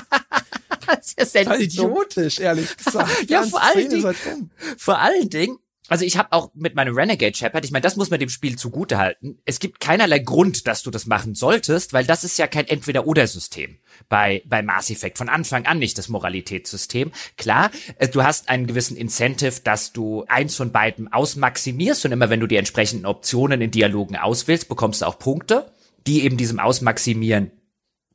das 0.87 1.13
ist 1.15 1.35
ja 1.35 1.55
idiotisch, 1.55 2.39
ehrlich 2.41 2.77
gesagt. 2.77 3.29
ja, 3.29 3.43
vor 3.43 3.63
allen, 3.63 3.89
Dingen, 3.89 4.05
halt 4.05 4.17
vor 4.79 4.99
allen 4.99 5.31
Dingen, 5.31 5.59
also 5.89 6.05
ich 6.05 6.17
habe 6.17 6.33
auch 6.33 6.51
mit 6.55 6.75
meinem 6.75 6.95
Renegade 6.95 7.37
Shepard, 7.37 7.65
ich 7.65 7.71
meine, 7.71 7.83
das 7.83 7.97
muss 7.97 8.11
man 8.11 8.19
dem 8.19 8.29
Spiel 8.29 8.57
zugute 8.57 8.99
halten. 8.99 9.39
Es 9.45 9.61
gibt 9.61 9.81
keinerlei 9.81 10.19
Grund, 10.19 10.67
dass 10.67 10.83
du 10.83 10.91
das 10.91 11.07
machen 11.07 11.35
solltest, 11.35 11.93
weil 11.93 12.05
das 12.05 12.25
ist 12.25 12.39
ja 12.39 12.47
kein 12.47 12.67
Entweder-Oder-System 12.67 13.79
bei, 14.09 14.43
bei 14.47 14.63
Mass 14.63 14.91
Effect. 14.91 15.19
Von 15.19 15.29
Anfang 15.29 15.67
an 15.67 15.79
nicht 15.79 15.97
das 15.99 16.09
Moralitätssystem. 16.09 17.13
Klar, 17.37 17.71
äh, 17.99 18.09
du 18.09 18.25
hast 18.25 18.49
einen 18.49 18.67
gewissen 18.67 18.97
Incentive, 18.97 19.61
dass 19.63 19.93
du 19.93 20.25
eins 20.29 20.57
von 20.57 20.73
beiden 20.73 21.13
ausmaximierst 21.13 22.05
und 22.05 22.13
immer 22.13 22.31
wenn 22.31 22.41
du 22.41 22.47
die 22.47 22.57
entsprechenden 22.57 23.07
Optionen 23.07 23.61
in 23.61 23.71
Dialogen 23.71 24.17
auswählst, 24.17 24.69
bekommst 24.69 25.03
du 25.03 25.07
auch 25.07 25.19
Punkte, 25.19 25.71
die 26.07 26.25
eben 26.25 26.37
diesem 26.37 26.59
Ausmaximieren 26.59 27.53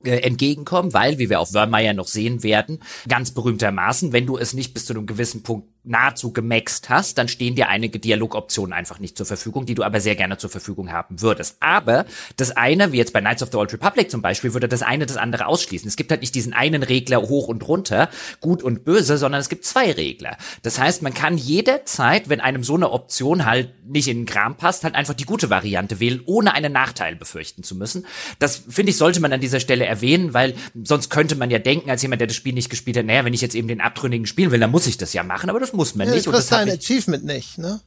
äh, 0.03 0.21
entgegenkommen, 0.21 0.93
weil, 0.93 1.19
wie 1.19 1.29
wir 1.29 1.39
auf 1.39 1.53
Wörmeier 1.53 1.93
noch 1.93 2.07
sehen 2.07 2.41
werden, 2.41 2.79
ganz 3.07 3.31
berühmtermaßen, 3.31 4.13
wenn 4.13 4.25
du 4.25 4.37
es 4.37 4.53
nicht 4.53 4.73
bis 4.73 4.85
zu 4.85 4.93
einem 4.93 5.05
gewissen 5.05 5.43
Punkt 5.43 5.69
nahezu 5.83 6.31
gemaxt 6.31 6.89
hast, 6.89 7.17
dann 7.17 7.27
stehen 7.27 7.55
dir 7.55 7.67
einige 7.67 7.97
Dialogoptionen 7.97 8.73
einfach 8.73 8.99
nicht 8.99 9.17
zur 9.17 9.25
Verfügung, 9.25 9.65
die 9.65 9.73
du 9.73 9.83
aber 9.83 9.99
sehr 9.99 10.15
gerne 10.15 10.37
zur 10.37 10.49
Verfügung 10.49 10.91
haben 10.91 11.21
würdest. 11.21 11.57
Aber 11.59 12.05
das 12.37 12.51
eine, 12.51 12.91
wie 12.91 12.97
jetzt 12.97 13.13
bei 13.13 13.21
Knights 13.21 13.41
of 13.41 13.49
the 13.51 13.57
Old 13.57 13.73
Republic 13.73 14.11
zum 14.11 14.21
Beispiel, 14.21 14.53
würde 14.53 14.67
das 14.67 14.83
eine 14.83 15.05
das 15.05 15.17
andere 15.17 15.47
ausschließen. 15.47 15.87
Es 15.87 15.95
gibt 15.95 16.11
halt 16.11 16.21
nicht 16.21 16.35
diesen 16.35 16.53
einen 16.53 16.83
Regler 16.83 17.21
hoch 17.21 17.47
und 17.47 17.67
runter, 17.67 18.09
gut 18.41 18.61
und 18.61 18.85
böse, 18.85 19.17
sondern 19.17 19.41
es 19.41 19.49
gibt 19.49 19.65
zwei 19.65 19.91
Regler. 19.91 20.37
Das 20.61 20.79
heißt, 20.79 21.01
man 21.01 21.13
kann 21.13 21.37
jederzeit, 21.37 22.29
wenn 22.29 22.41
einem 22.41 22.63
so 22.63 22.75
eine 22.75 22.91
Option 22.91 23.45
halt 23.45 23.73
nicht 23.85 24.07
in 24.07 24.19
den 24.21 24.25
Kram 24.25 24.57
passt, 24.57 24.83
halt 24.83 24.95
einfach 24.95 25.15
die 25.15 25.25
gute 25.25 25.49
Variante 25.49 25.99
wählen, 25.99 26.21
ohne 26.25 26.53
einen 26.53 26.71
Nachteil 26.71 27.15
befürchten 27.15 27.63
zu 27.63 27.75
müssen. 27.75 28.05
Das 28.39 28.63
finde 28.69 28.91
ich, 28.91 28.97
sollte 28.97 29.19
man 29.19 29.33
an 29.33 29.41
dieser 29.41 29.59
Stelle 29.59 29.85
erwähnen, 29.85 30.33
weil 30.33 30.53
sonst 30.83 31.09
könnte 31.09 31.35
man 31.35 31.49
ja 31.49 31.59
denken, 31.59 31.89
als 31.89 32.01
jemand, 32.03 32.21
der 32.21 32.27
das 32.27 32.35
Spiel 32.35 32.53
nicht 32.53 32.69
gespielt 32.69 32.97
hat, 32.97 33.05
naja, 33.05 33.25
wenn 33.25 33.33
ich 33.33 33.41
jetzt 33.41 33.55
eben 33.55 33.67
den 33.67 33.81
Abtrünnigen 33.81 34.27
spielen 34.27 34.51
will, 34.51 34.59
dann 34.59 34.71
muss 34.71 34.87
ich 34.87 34.97
das 34.97 35.13
ja 35.13 35.23
machen, 35.23 35.49
aber 35.49 35.59
das 35.59 35.70
muss 35.73 35.95
man 35.95 36.07
ja, 36.07 36.13
nicht. 36.13 36.27
Du 36.27 36.31
kriegst 36.31 36.53
ein 36.53 36.69
Achievement 36.69 37.23
nicht, 37.23 37.57
ne? 37.57 37.81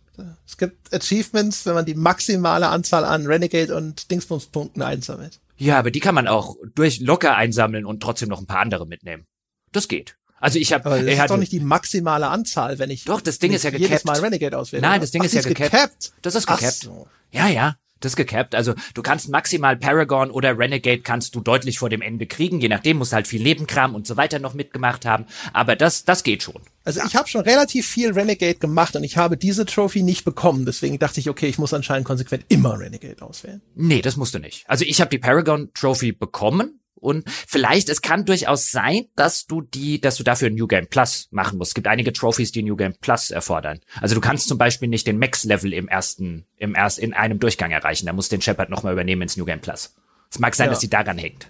Es 0.47 0.57
gibt 0.57 0.95
Achievements, 0.95 1.67
wenn 1.67 1.75
man 1.75 1.85
die 1.85 1.95
maximale 1.95 2.69
Anzahl 2.69 3.05
an 3.05 3.27
Renegade 3.27 3.75
und 3.75 4.11
Dingsbums-Punkten 4.11 4.83
einsammelt. 4.83 5.41
Ja, 5.57 5.79
aber 5.79 5.91
die 5.91 6.01
kann 6.01 6.15
man 6.15 6.29
auch 6.29 6.57
durch 6.75 7.01
locker 7.01 7.37
einsammeln 7.37 7.85
und 7.85 8.01
trotzdem 8.01 8.29
noch 8.29 8.41
ein 8.41 8.47
paar 8.47 8.61
andere 8.61 8.87
mitnehmen. 8.87 9.27
Das 9.73 9.89
geht. 9.89 10.17
Also 10.39 10.59
ich 10.59 10.73
habe, 10.73 10.89
das 10.91 11.03
ist 11.03 11.31
doch 11.31 11.37
nicht 11.37 11.53
die 11.53 11.61
maximale 11.61 12.29
Anzahl, 12.29 12.79
wenn 12.79 12.91
ich 12.91 13.05
doch 13.05 13.21
das 13.21 13.39
Ding 13.39 13.53
ist 13.53 13.65
ja 13.65 13.71
gecapped. 13.71 13.89
jedes 13.89 14.05
Mal 14.05 14.21
Renegade 14.21 14.59
auswähle. 14.59 14.83
Nein, 14.83 15.01
das 15.01 15.11
Ding 15.11 15.23
Ach, 15.23 15.27
ist 15.27 15.33
ja 15.33 15.43
gecapped. 15.43 15.73
gecapped. 15.73 16.13
Das 16.23 16.35
ist 16.35 16.47
gecapped. 16.47 16.83
So. 16.83 17.09
Ja, 17.31 17.49
ja. 17.49 17.77
Das 18.05 18.13
ist 18.13 18.17
gecapped. 18.17 18.55
Also 18.55 18.75
du 18.95 19.03
kannst 19.03 19.29
maximal 19.29 19.77
Paragon 19.77 20.31
oder 20.31 20.59
Renegade 20.59 21.01
kannst 21.01 21.35
du 21.35 21.41
deutlich 21.41 21.79
vor 21.79 21.89
dem 21.89 22.03
Ende 22.03 22.27
kriegen. 22.27 22.61
Je 22.61 22.69
nachdem 22.69 22.99
muss 22.99 23.13
halt 23.13 23.27
viel 23.27 23.43
Nebenkram 23.43 23.95
und 23.95 24.07
so 24.07 24.17
weiter 24.17 24.39
noch 24.39 24.55
mitgemacht 24.55 25.07
haben. 25.07 25.27
Aber 25.53 25.77
das, 25.77 26.05
das 26.05 26.23
geht 26.23 26.43
schon. 26.43 26.61
Also 26.85 27.01
ich 27.07 27.17
habe 27.17 27.29
schon 27.29 27.41
relativ 27.41 27.87
viel 27.87 28.13
Renegade 28.13 28.59
gemacht 28.59 28.95
und 28.95 29.05
ich 29.05 29.17
habe 29.17 29.37
diese 29.37 29.65
Trophy 29.65 30.03
nicht 30.03 30.25
bekommen. 30.25 30.67
Deswegen 30.67 30.99
dachte 30.99 31.21
ich, 31.21 31.31
okay, 31.31 31.47
ich 31.47 31.59
muss 31.59 31.73
anscheinend 31.73 32.07
konsequent 32.07 32.45
immer 32.49 32.79
Renegade 32.79 33.23
auswählen. 33.23 33.63
Nee, 33.75 34.03
das 34.03 34.17
musst 34.17 34.35
du 34.35 34.39
nicht. 34.39 34.65
Also 34.69 34.85
ich 34.85 35.01
habe 35.01 35.11
die 35.11 35.19
Paragon 35.19 35.71
Trophy 35.73 36.13
bekommen 36.13 36.81
und 37.05 37.25
vielleicht, 37.29 37.89
es 37.89 38.03
kann 38.03 38.25
durchaus 38.25 38.71
sein, 38.71 39.07
dass 39.15 39.47
du 39.47 39.61
die, 39.61 40.01
dass 40.01 40.17
du 40.17 40.25
dafür 40.25 40.51
New 40.51 40.67
Game 40.67 40.87
Plus 40.87 41.29
machen 41.31 41.59
musst. 41.59 41.71
Es 41.71 41.75
gibt 41.75 41.87
einige 41.87 42.13
Trophies, 42.13 42.51
die 42.51 42.63
New 42.63 42.77
Game 42.77 42.95
Plus 43.01 43.31
erfordern. 43.31 43.81
Also 44.01 44.15
du 44.15 44.21
kannst 44.21 44.49
zum 44.49 44.59
Beispiel 44.59 44.89
nicht 44.89 45.07
den 45.07 45.19
Max-Level 45.19 45.73
im 45.73 45.87
ersten, 45.87 46.47
im 46.57 46.75
erst, 46.75 46.99
in 46.99 47.13
einem 47.13 47.39
Durchgang 47.39 47.71
erreichen. 47.71 48.07
Da 48.07 48.13
musst 48.13 48.33
du 48.33 48.37
den 48.37 48.43
Shepard 48.43 48.71
nochmal 48.71 48.95
übernehmen 48.95 49.23
ins 49.23 49.37
New 49.37 49.45
Game 49.45 49.61
Plus. 49.61 49.95
Es 50.31 50.39
mag 50.39 50.55
sein, 50.55 50.67
ja. 50.67 50.71
dass 50.71 50.81
sie 50.81 50.91
daran 50.91 51.19
hängt. 51.19 51.49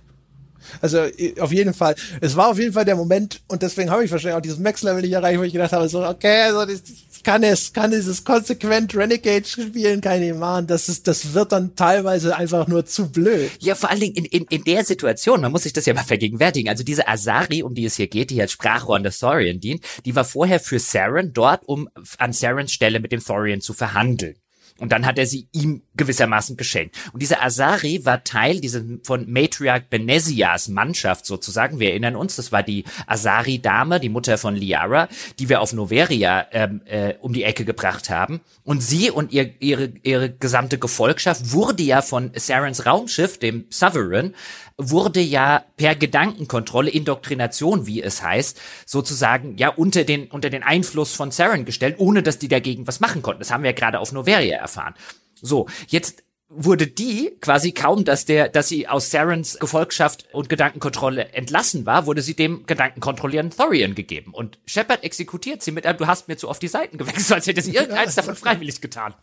Also 0.81 1.05
auf 1.41 1.53
jeden 1.53 1.75
Fall, 1.75 1.95
es 2.21 2.37
war 2.37 2.49
auf 2.49 2.59
jeden 2.59 2.73
Fall 2.73 2.85
der 2.85 2.97
Moment 2.97 3.41
und 3.49 3.63
deswegen 3.63 3.91
habe 3.91 4.05
ich 4.05 4.11
wahrscheinlich 4.11 4.37
auch 4.37 4.43
dieses 4.43 4.59
Max-Level 4.59 5.03
nicht 5.03 5.13
erreicht, 5.13 5.39
wo 5.39 5.43
ich 5.43 5.53
gedacht 5.53 5.73
habe, 5.73 5.89
so, 5.89 6.05
okay, 6.05 6.43
also 6.43 6.65
das, 6.65 6.83
kann 7.25 7.43
es, 7.43 7.73
kann 7.73 7.91
dieses 7.91 8.23
konsequent 8.23 8.95
Renegade 8.95 9.45
spielen, 9.45 10.01
kann 10.01 10.23
ich. 10.23 10.35
Das 10.67 10.89
ist, 10.89 11.09
das 11.09 11.33
wird 11.33 11.53
dann 11.53 11.75
teilweise 11.75 12.37
einfach 12.37 12.69
nur 12.69 12.87
zu 12.87 13.11
blöd. 13.11 13.51
Ja, 13.61 13.75
vor 13.75 13.91
allen 13.91 14.01
Dingen 14.01 14.15
in, 14.15 14.25
in, 14.27 14.45
in 14.51 14.65
der 14.65 14.85
Situation, 14.85 15.41
man 15.41 15.51
muss 15.51 15.63
sich 15.65 15.73
das 15.73 15.87
ja 15.87 15.95
mal 15.95 16.05
vergegenwärtigen. 16.05 16.69
Also 16.69 16.85
diese 16.85 17.09
Asari, 17.09 17.63
um 17.63 17.75
die 17.75 17.87
es 17.87 17.97
hier 17.97 18.09
geht, 18.09 18.31
die 18.31 18.41
als 18.41 18.53
Sprachrohr 18.53 18.97
an 18.97 19.03
der 19.03 19.13
Thorian 19.13 19.59
dient, 19.59 19.83
die 20.05 20.15
war 20.15 20.25
vorher 20.25 20.61
für 20.61 20.79
Saren 20.79 21.33
dort, 21.33 21.67
um 21.67 21.89
an 22.19 22.33
Sarens 22.33 22.73
Stelle 22.73 23.01
mit 23.01 23.11
dem 23.11 23.25
Thorian 23.25 23.61
zu 23.61 23.73
verhandeln. 23.73 24.37
Und 24.81 24.91
dann 24.91 25.07
hat 25.07 25.19
er 25.19 25.27
sie 25.27 25.49
ihm 25.53 25.83
gewissermaßen 25.97 26.57
geschenkt. 26.57 26.97
Und 27.13 27.23
dieser 27.23 27.41
Asari 27.41 28.05
war 28.05 28.25
Teil 28.25 28.61
dieser 28.61 28.83
von 29.05 29.31
Matriarch 29.31 29.85
Benesias 29.89 30.67
Mannschaft 30.67 31.27
sozusagen. 31.27 31.79
Wir 31.79 31.91
erinnern 31.91 32.17
uns, 32.17 32.35
das 32.35 32.51
war 32.51 32.65
die 32.65 32.85
Asari-Dame, 33.07 34.01
die 34.01 34.09
Mutter 34.09 34.37
von 34.37 34.57
Liara, 34.57 35.09
die 35.39 35.49
wir 35.49 35.61
auf 35.61 35.73
Noveria 35.73 36.47
ähm, 36.51 36.83
äh, 36.87 37.15
um 37.21 37.33
die 37.33 37.45
Ecke 37.45 37.65
gebracht 37.65 38.11
haben. 38.11 38.41
Und 38.65 38.83
sie 38.83 39.13
und 39.13 39.33
ihr, 39.33 39.53
ihre, 39.61 39.93
ihre 40.03 40.31
gesamte 40.31 40.79
Gefolgschaft 40.79 41.53
wurde 41.53 41.85
ja 41.85 42.03
von 42.03 42.33
Sarens 42.35 42.85
Raumschiff, 42.85 43.39
dem 43.39 43.67
Sovereign, 43.71 44.35
wurde 44.77 45.21
ja 45.21 45.65
per 45.77 45.95
Gedankenkontrolle, 45.95 46.91
Indoktrination, 46.91 47.87
wie 47.87 48.03
es 48.03 48.23
heißt, 48.23 48.61
sozusagen 48.87 49.57
ja 49.57 49.69
unter 49.69 50.03
den, 50.03 50.27
unter 50.27 50.51
den 50.51 50.65
Einfluss 50.65 51.15
von 51.15 51.31
Saren 51.31 51.65
gestellt, 51.65 51.97
ohne 51.99 52.25
dass 52.25 52.39
die 52.39 52.49
dagegen 52.49 52.87
was 52.89 52.99
machen 52.99 53.23
konnten. 53.23 53.39
Das 53.41 53.53
haben 53.53 53.63
wir 53.63 53.71
ja 53.71 53.77
gerade 53.77 54.01
auf 54.01 54.11
Noveria 54.11 54.64
erfahren. 54.65 54.95
So, 55.41 55.67
jetzt 55.89 56.25
wurde 56.57 56.87
die 56.87 57.37
quasi 57.41 57.73
kaum, 57.73 58.05
dass 58.05 58.27
der, 58.27 58.49
dass 58.49 58.69
sie 58.69 58.87
aus 58.87 59.11
Sarens 59.11 59.59
Gefolgschaft 59.59 60.27
und 60.33 60.49
Gedankenkontrolle 60.49 61.33
entlassen 61.33 61.87
war, 61.87 62.07
wurde 62.07 62.23
sie 62.23 62.35
dem 62.35 62.67
Gedankenkontrollieren 62.67 63.51
Thorian 63.51 63.95
gegeben. 63.95 64.33
Und 64.33 64.59
Shepard 64.67 65.03
exekutiert 65.03 65.63
sie 65.63 65.73
mit 65.73 65.87
einem, 65.87 65.99
du 65.99 66.07
hast 66.07 66.29
mir 66.29 66.37
zu 66.37 66.49
oft 66.49 66.63
die 66.63 66.69
Seiten 66.69 66.99
gewechselt, 66.99 67.33
als 67.33 67.47
hätte 67.47 67.63
sie 67.63 67.75
irgendeins 67.75 68.15
davon 68.15 68.37
freiwillig 68.37 68.81
getan. 68.81 69.15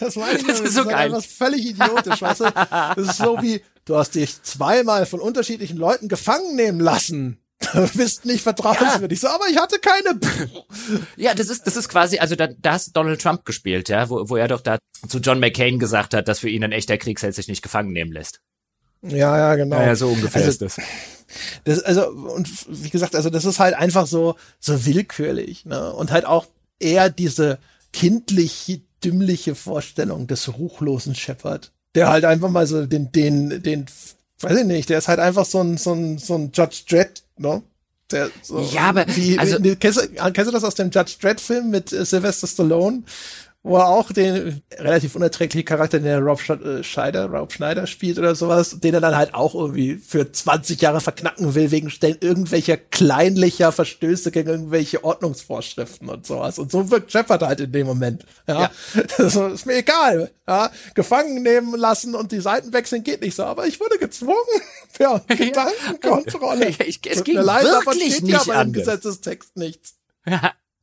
Das, 0.00 0.14
das, 0.14 0.44
das 0.46 0.60
ist 0.60 0.74
so 0.74 0.84
geil. 0.84 1.10
Das 1.10 1.26
ist 1.26 1.36
völlig 1.36 1.64
idiotisch, 1.64 2.20
weißt 2.20 2.40
du? 2.40 2.44
Das 2.50 2.98
ist 2.98 3.18
so 3.18 3.40
wie, 3.40 3.62
du 3.84 3.96
hast 3.96 4.14
dich 4.14 4.42
zweimal 4.42 5.06
von 5.06 5.20
unterschiedlichen 5.20 5.76
Leuten 5.76 6.08
gefangen 6.08 6.56
nehmen 6.56 6.80
lassen. 6.80 7.38
Du 7.72 7.88
bist 7.96 8.24
nicht 8.24 8.42
vertrauenswürdig. 8.42 9.20
Ja. 9.22 9.28
So, 9.28 9.34
aber 9.34 9.48
ich 9.50 9.58
hatte 9.58 9.78
keine. 9.78 10.18
ja, 11.16 11.34
das 11.34 11.48
ist, 11.48 11.66
das 11.66 11.76
ist 11.76 11.88
quasi, 11.88 12.18
also 12.18 12.36
da, 12.36 12.48
da 12.48 12.72
hast 12.72 12.92
Donald 12.92 13.20
Trump 13.20 13.44
gespielt, 13.44 13.88
ja, 13.88 14.08
wo, 14.10 14.28
wo 14.28 14.36
er 14.36 14.48
doch 14.48 14.60
da 14.60 14.78
zu 15.08 15.18
John 15.18 15.40
McCain 15.40 15.78
gesagt 15.78 16.14
hat, 16.14 16.28
dass 16.28 16.40
für 16.40 16.48
ihn 16.48 16.64
ein 16.64 16.72
echter 16.72 16.98
Kriegsheld 16.98 17.34
sich 17.34 17.48
nicht 17.48 17.62
gefangen 17.62 17.92
nehmen 17.92 18.12
lässt. 18.12 18.40
Ja, 19.02 19.36
ja, 19.36 19.54
genau. 19.54 19.80
Ja, 19.80 19.94
so 19.96 20.08
ungefähr 20.08 20.42
also, 20.44 20.50
ist 20.50 20.78
das. 20.78 20.86
das. 21.64 21.82
Also, 21.82 22.08
und 22.08 22.48
wie 22.68 22.90
gesagt, 22.90 23.14
also 23.14 23.28
das 23.30 23.44
ist 23.44 23.58
halt 23.58 23.74
einfach 23.74 24.06
so, 24.06 24.36
so 24.60 24.86
willkürlich, 24.86 25.66
ne? 25.66 25.92
Und 25.92 26.10
halt 26.10 26.24
auch 26.24 26.46
eher 26.78 27.10
diese 27.10 27.58
kindlich 27.92 28.82
dümmliche 29.04 29.54
Vorstellung 29.54 30.26
des 30.26 30.56
ruchlosen 30.56 31.14
Shepard, 31.14 31.72
der 31.94 32.08
halt 32.08 32.24
einfach 32.24 32.48
mal 32.48 32.66
so 32.66 32.86
den, 32.86 33.12
den, 33.12 33.62
den 33.62 33.86
weiß 34.40 34.58
ich 34.58 34.66
nicht, 34.66 34.88
der 34.88 34.98
ist 34.98 35.08
halt 35.08 35.20
einfach 35.20 35.44
so 35.44 35.60
ein, 35.60 35.76
so 35.76 35.92
ein, 35.92 36.18
so 36.18 36.34
ein 36.34 36.50
Judge 36.52 36.84
Dredd, 36.88 37.23
ne? 37.36 37.62
Der 38.10 38.30
so, 38.42 38.60
ja, 38.60 38.82
aber 38.82 39.06
wie, 39.16 39.38
also, 39.38 39.62
wie, 39.64 39.76
kennst, 39.76 39.98
du, 39.98 40.08
kennst 40.08 40.48
du 40.48 40.52
das 40.52 40.64
aus 40.64 40.74
dem 40.74 40.90
Judge 40.90 41.14
Dredd 41.20 41.40
Film 41.40 41.70
mit 41.70 41.90
äh, 41.92 42.04
Sylvester 42.04 42.46
Stallone, 42.46 43.02
wo 43.64 43.78
er 43.78 43.88
auch 43.88 44.12
den 44.12 44.62
relativ 44.78 45.16
unerträglichen 45.16 45.64
Charakter, 45.64 45.98
den 45.98 46.04
der 46.04 46.20
Rob 46.20 46.38
äh, 46.48 46.84
Schneider, 46.84 47.26
Rob 47.30 47.50
Schneider 47.50 47.86
spielt 47.86 48.18
oder 48.18 48.34
sowas, 48.34 48.78
den 48.78 48.92
er 48.92 49.00
dann 49.00 49.16
halt 49.16 49.32
auch 49.34 49.54
irgendwie 49.54 49.96
für 49.96 50.30
20 50.30 50.80
Jahre 50.82 51.00
verknacken 51.00 51.54
will, 51.54 51.70
wegen 51.70 51.88
Stellen 51.88 52.18
irgendwelcher 52.20 52.76
kleinlicher 52.76 53.72
Verstöße 53.72 54.30
gegen 54.30 54.50
irgendwelche 54.50 55.02
Ordnungsvorschriften 55.02 56.10
und 56.10 56.26
sowas. 56.26 56.58
Und 56.58 56.70
so 56.70 56.90
wirkt 56.90 57.10
Shepard 57.10 57.42
halt 57.42 57.60
in 57.60 57.72
dem 57.72 57.86
Moment. 57.86 58.26
Ja, 58.46 58.70
ja. 58.94 59.02
Das 59.16 59.34
ist 59.54 59.64
mir 59.64 59.78
egal. 59.78 60.30
Ja, 60.46 60.70
gefangen 60.94 61.42
nehmen 61.42 61.74
lassen 61.74 62.14
und 62.14 62.32
die 62.32 62.40
Seiten 62.40 62.74
wechseln 62.74 63.02
geht 63.02 63.22
nicht 63.22 63.34
so, 63.34 63.44
aber 63.44 63.66
ich 63.66 63.80
wurde 63.80 63.98
gezwungen. 63.98 64.36
Ja, 65.00 65.18
Gedankenkontrolle. 65.26 66.68
ich, 66.68 67.00
es 67.04 67.24
ging 67.24 67.36
leid, 67.38 67.64
wirklich 67.64 68.22
nicht 68.22 68.46
ja 68.46 68.62
im 68.62 68.72
Gesetzestext 68.72 69.56
nichts. 69.56 69.96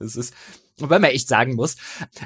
Es 0.02 0.16
ist, 0.16 0.34
Wobei 0.82 1.00
man 1.00 1.12
echt 1.12 1.28
sagen 1.28 1.56
muss, 1.56 1.78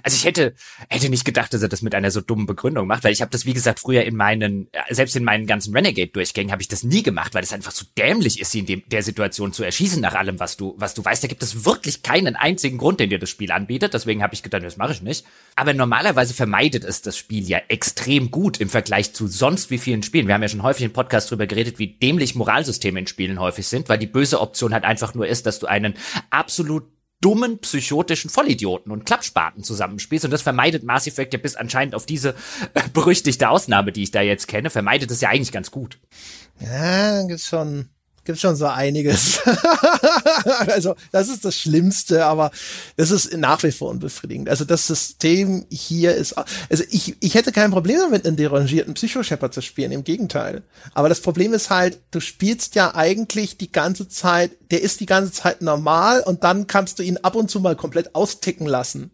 also 0.03 0.15
ich 0.15 0.25
hätte 0.25 0.55
hätte 0.89 1.09
nicht 1.09 1.25
gedacht, 1.25 1.53
dass 1.53 1.61
er 1.61 1.67
das 1.67 1.81
mit 1.81 1.93
einer 1.95 2.11
so 2.11 2.21
dummen 2.21 2.45
Begründung 2.45 2.87
macht, 2.87 3.03
weil 3.03 3.11
ich 3.11 3.21
habe 3.21 3.31
das 3.31 3.45
wie 3.45 3.53
gesagt 3.53 3.79
früher 3.79 4.03
in 4.03 4.15
meinen 4.15 4.69
selbst 4.89 5.15
in 5.15 5.23
meinen 5.23 5.45
ganzen 5.45 5.75
Renegade 5.75 6.07
Durchgängen 6.07 6.51
habe 6.51 6.61
ich 6.61 6.67
das 6.67 6.83
nie 6.83 7.03
gemacht, 7.03 7.33
weil 7.33 7.43
es 7.43 7.53
einfach 7.53 7.71
so 7.71 7.85
dämlich 7.97 8.39
ist, 8.39 8.51
sie 8.51 8.59
in 8.59 8.65
dem, 8.65 8.83
der 8.87 9.03
Situation 9.03 9.51
zu 9.51 9.63
erschießen 9.63 10.01
nach 10.01 10.13
allem, 10.13 10.39
was 10.39 10.57
du 10.57 10.75
was 10.77 10.93
du 10.93 11.03
weißt. 11.03 11.23
Da 11.23 11.27
gibt 11.27 11.43
es 11.43 11.65
wirklich 11.65 12.03
keinen 12.03 12.35
einzigen 12.35 12.77
Grund, 12.77 12.99
den 12.99 13.09
dir 13.09 13.19
das 13.19 13.29
Spiel 13.29 13.51
anbietet. 13.51 13.93
Deswegen 13.93 14.23
habe 14.23 14.33
ich 14.33 14.43
gedacht, 14.43 14.63
das 14.63 14.77
mache 14.77 14.93
ich 14.93 15.01
nicht. 15.01 15.25
Aber 15.55 15.73
normalerweise 15.73 16.33
vermeidet 16.33 16.83
es 16.83 17.01
das 17.01 17.17
Spiel 17.17 17.47
ja 17.47 17.59
extrem 17.67 18.31
gut 18.31 18.59
im 18.59 18.69
Vergleich 18.69 19.13
zu 19.13 19.27
sonst 19.27 19.69
wie 19.69 19.77
vielen 19.77 20.03
Spielen. 20.03 20.27
Wir 20.27 20.33
haben 20.33 20.41
ja 20.41 20.49
schon 20.49 20.63
häufig 20.63 20.85
im 20.85 20.93
Podcast 20.93 21.31
drüber 21.31 21.47
geredet, 21.47 21.79
wie 21.79 21.87
dämlich 21.87 22.35
Moralsysteme 22.35 22.99
in 22.99 23.07
Spielen 23.07 23.39
häufig 23.39 23.67
sind, 23.67 23.89
weil 23.89 23.97
die 23.97 24.07
böse 24.07 24.39
Option 24.39 24.73
halt 24.73 24.83
einfach 24.83 25.13
nur 25.13 25.27
ist, 25.27 25.45
dass 25.45 25.59
du 25.59 25.67
einen 25.67 25.95
absolut 26.29 26.94
dummen, 27.21 27.59
psychotischen 27.59 28.29
Vollidioten 28.29 28.91
und 28.91 29.05
Klappspaten 29.05 29.63
zusammenspielst. 29.63 30.25
Und 30.25 30.31
das 30.31 30.41
vermeidet 30.41 30.83
Mass 30.83 31.07
Effect 31.07 31.33
ja 31.33 31.39
bis 31.39 31.55
anscheinend 31.55 31.95
auf 31.95 32.05
diese 32.05 32.35
äh, 32.73 32.81
berüchtigte 32.93 33.49
Ausnahme, 33.49 33.91
die 33.91 34.03
ich 34.03 34.11
da 34.11 34.21
jetzt 34.21 34.47
kenne, 34.47 34.69
vermeidet 34.69 35.09
es 35.11 35.21
ja 35.21 35.29
eigentlich 35.29 35.51
ganz 35.51 35.71
gut. 35.71 35.99
Ja, 36.59 37.25
gibt's 37.25 37.47
schon 37.47 37.89
gibt 38.25 38.39
schon 38.39 38.55
so 38.55 38.65
einiges. 38.65 39.39
also 40.67 40.95
das 41.11 41.29
ist 41.29 41.45
das 41.45 41.57
Schlimmste, 41.57 42.25
aber 42.25 42.51
das 42.97 43.11
ist 43.11 43.37
nach 43.37 43.63
wie 43.63 43.71
vor 43.71 43.89
unbefriedigend. 43.89 44.49
Also 44.49 44.65
das 44.65 44.87
System 44.87 45.65
hier 45.69 46.15
ist, 46.15 46.35
also 46.37 46.83
ich, 46.89 47.15
ich 47.19 47.35
hätte 47.35 47.51
kein 47.51 47.71
Problem 47.71 47.99
damit, 47.99 48.25
einen 48.25 48.35
derangierten 48.35 48.93
Psycho-Shepard 48.93 49.53
zu 49.53 49.61
spielen, 49.61 49.91
im 49.91 50.03
Gegenteil. 50.03 50.63
Aber 50.93 51.09
das 51.09 51.21
Problem 51.21 51.53
ist 51.53 51.69
halt, 51.69 51.99
du 52.11 52.19
spielst 52.19 52.75
ja 52.75 52.95
eigentlich 52.95 53.57
die 53.57 53.71
ganze 53.71 54.07
Zeit, 54.07 54.51
der 54.71 54.81
ist 54.81 54.99
die 54.99 55.05
ganze 55.05 55.31
Zeit 55.31 55.61
normal 55.61 56.21
und 56.21 56.43
dann 56.43 56.67
kannst 56.67 56.99
du 56.99 57.03
ihn 57.03 57.17
ab 57.17 57.35
und 57.35 57.49
zu 57.49 57.59
mal 57.59 57.75
komplett 57.75 58.15
austicken 58.15 58.67
lassen. 58.67 59.11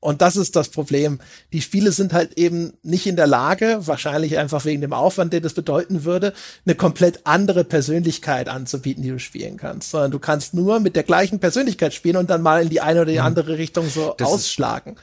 Und 0.00 0.22
das 0.22 0.36
ist 0.36 0.56
das 0.56 0.70
Problem. 0.70 1.20
Die 1.52 1.60
Spiele 1.60 1.92
sind 1.92 2.14
halt 2.14 2.38
eben 2.38 2.72
nicht 2.82 3.06
in 3.06 3.16
der 3.16 3.26
Lage, 3.26 3.80
wahrscheinlich 3.86 4.38
einfach 4.38 4.64
wegen 4.64 4.80
dem 4.80 4.94
Aufwand, 4.94 5.32
den 5.34 5.42
das 5.42 5.52
bedeuten 5.52 6.04
würde, 6.04 6.32
eine 6.64 6.74
komplett 6.74 7.20
andere 7.24 7.64
Persönlichkeit 7.64 8.48
anzubieten, 8.48 9.02
die 9.02 9.10
du 9.10 9.18
spielen 9.18 9.58
kannst. 9.58 9.90
Sondern 9.90 10.10
du 10.10 10.18
kannst 10.18 10.54
nur 10.54 10.80
mit 10.80 10.96
der 10.96 11.02
gleichen 11.02 11.38
Persönlichkeit 11.38 11.92
spielen 11.92 12.16
und 12.16 12.30
dann 12.30 12.40
mal 12.40 12.62
in 12.62 12.70
die 12.70 12.80
eine 12.80 13.02
oder 13.02 13.12
die 13.12 13.18
mhm. 13.18 13.26
andere 13.26 13.58
Richtung 13.58 13.88
so 13.90 14.14
das 14.16 14.26
ausschlagen 14.26 14.96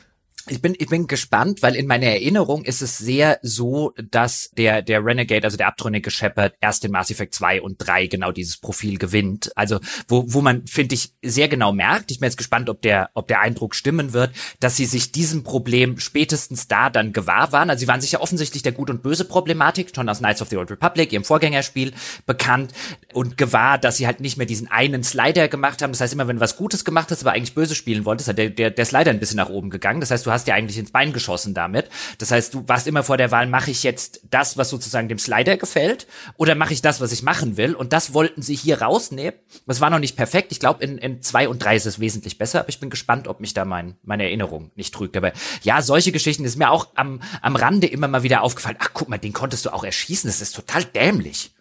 ich 0.49 0.61
bin, 0.61 0.75
ich 0.77 0.87
bin 0.87 1.07
gespannt, 1.07 1.61
weil 1.61 1.75
in 1.75 1.87
meiner 1.87 2.07
Erinnerung 2.07 2.63
ist 2.63 2.81
es 2.81 2.97
sehr 2.97 3.39
so, 3.41 3.93
dass 4.09 4.49
der, 4.51 4.81
der 4.81 5.03
Renegade, 5.03 5.45
also 5.45 5.57
der 5.57 5.67
abtrünnige 5.67 6.11
Shepard, 6.11 6.55
erst 6.61 6.85
in 6.85 6.91
Mass 6.91 7.11
Effect 7.11 7.33
2 7.33 7.61
und 7.61 7.77
3 7.77 8.07
genau 8.07 8.31
dieses 8.31 8.57
Profil 8.57 8.97
gewinnt. 8.97 9.51
Also, 9.55 9.79
wo, 10.07 10.25
wo 10.27 10.41
man, 10.41 10.65
finde 10.67 10.95
ich, 10.95 11.13
sehr 11.23 11.47
genau 11.47 11.73
merkt, 11.73 12.11
ich 12.11 12.19
bin 12.19 12.27
jetzt 12.27 12.37
gespannt, 12.37 12.69
ob 12.69 12.81
der, 12.81 13.09
ob 13.13 13.27
der 13.27 13.41
Eindruck 13.41 13.75
stimmen 13.75 14.13
wird, 14.13 14.31
dass 14.59 14.75
sie 14.75 14.85
sich 14.85 15.11
diesem 15.11 15.43
Problem 15.43 15.99
spätestens 15.99 16.67
da 16.67 16.89
dann 16.89 17.13
gewahr 17.13 17.51
waren. 17.51 17.69
Also, 17.69 17.81
sie 17.81 17.87
waren 17.87 18.01
sich 18.01 18.11
ja 18.11 18.19
offensichtlich 18.19 18.63
der 18.63 18.71
Gut- 18.71 18.89
und 18.89 19.03
Böse-Problematik, 19.03 19.91
schon 19.95 20.09
aus 20.09 20.19
Knights 20.19 20.41
of 20.41 20.49
the 20.49 20.57
Old 20.57 20.71
Republic, 20.71 21.11
ihrem 21.11 21.23
Vorgängerspiel, 21.23 21.93
bekannt 22.25 22.73
und 23.13 23.37
gewahr, 23.37 23.77
dass 23.77 23.97
sie 23.97 24.07
halt 24.07 24.19
nicht 24.19 24.37
mehr 24.37 24.47
diesen 24.47 24.69
einen 24.69 25.03
Slider 25.03 25.47
gemacht 25.47 25.81
haben. 25.81 25.91
Das 25.91 26.01
heißt, 26.01 26.13
immer 26.13 26.27
wenn 26.27 26.37
du 26.37 26.41
was 26.41 26.57
Gutes 26.57 26.85
gemacht 26.85 27.11
hast, 27.11 27.21
aber 27.21 27.31
eigentlich 27.31 27.55
böse 27.55 27.75
spielen 27.75 28.05
wolltest, 28.05 28.29
hat 28.29 28.37
der, 28.37 28.49
der, 28.49 28.71
der 28.71 28.85
Slider 28.85 29.11
ein 29.11 29.19
bisschen 29.19 29.37
nach 29.37 29.49
oben 29.49 29.69
gegangen. 29.69 29.99
Das 29.99 30.11
heißt, 30.11 30.25
du 30.25 30.31
hast 30.31 30.36
hast 30.37 30.47
dir 30.47 30.53
eigentlich 30.53 30.77
ins 30.77 30.91
Bein 30.91 31.13
geschossen 31.13 31.53
damit. 31.53 31.89
Das 32.17 32.31
heißt, 32.31 32.53
du 32.53 32.67
warst 32.67 32.87
immer 32.87 33.03
vor 33.03 33.17
der 33.17 33.31
Wahl, 33.31 33.47
mache 33.47 33.71
ich 33.71 33.83
jetzt 33.83 34.21
das, 34.29 34.57
was 34.57 34.69
sozusagen 34.69 35.09
dem 35.09 35.19
Slider 35.19 35.57
gefällt, 35.57 36.07
oder 36.37 36.55
mache 36.55 36.73
ich 36.73 36.81
das, 36.81 37.01
was 37.01 37.11
ich 37.11 37.23
machen 37.23 37.57
will? 37.57 37.73
Und 37.73 37.93
das 37.93 38.13
wollten 38.13 38.41
sie 38.41 38.55
hier 38.55 38.81
rausnehmen. 38.81 39.33
Das 39.65 39.81
war 39.81 39.89
noch 39.89 39.99
nicht 39.99 40.15
perfekt. 40.15 40.51
Ich 40.51 40.59
glaube, 40.59 40.83
in, 40.83 40.97
in 40.97 41.21
zwei 41.21 41.49
und 41.49 41.63
drei 41.63 41.75
ist 41.75 41.85
es 41.85 41.99
wesentlich 41.99 42.37
besser, 42.37 42.59
aber 42.59 42.69
ich 42.69 42.79
bin 42.79 42.89
gespannt, 42.89 43.27
ob 43.27 43.39
mich 43.39 43.53
da 43.53 43.65
mein, 43.65 43.97
meine 44.03 44.23
Erinnerung 44.23 44.71
nicht 44.75 44.93
trügt. 44.93 45.17
Aber 45.17 45.33
ja, 45.63 45.81
solche 45.81 46.11
Geschichten 46.11 46.45
ist 46.45 46.57
mir 46.57 46.69
auch 46.69 46.87
am, 46.95 47.21
am 47.41 47.55
Rande 47.55 47.87
immer 47.87 48.07
mal 48.07 48.23
wieder 48.23 48.43
aufgefallen. 48.43 48.77
Ach, 48.79 48.91
guck 48.93 49.09
mal, 49.09 49.17
den 49.17 49.33
konntest 49.33 49.65
du 49.65 49.73
auch 49.73 49.83
erschießen. 49.83 50.29
Das 50.29 50.41
ist 50.41 50.55
total 50.55 50.83
dämlich. 50.83 51.51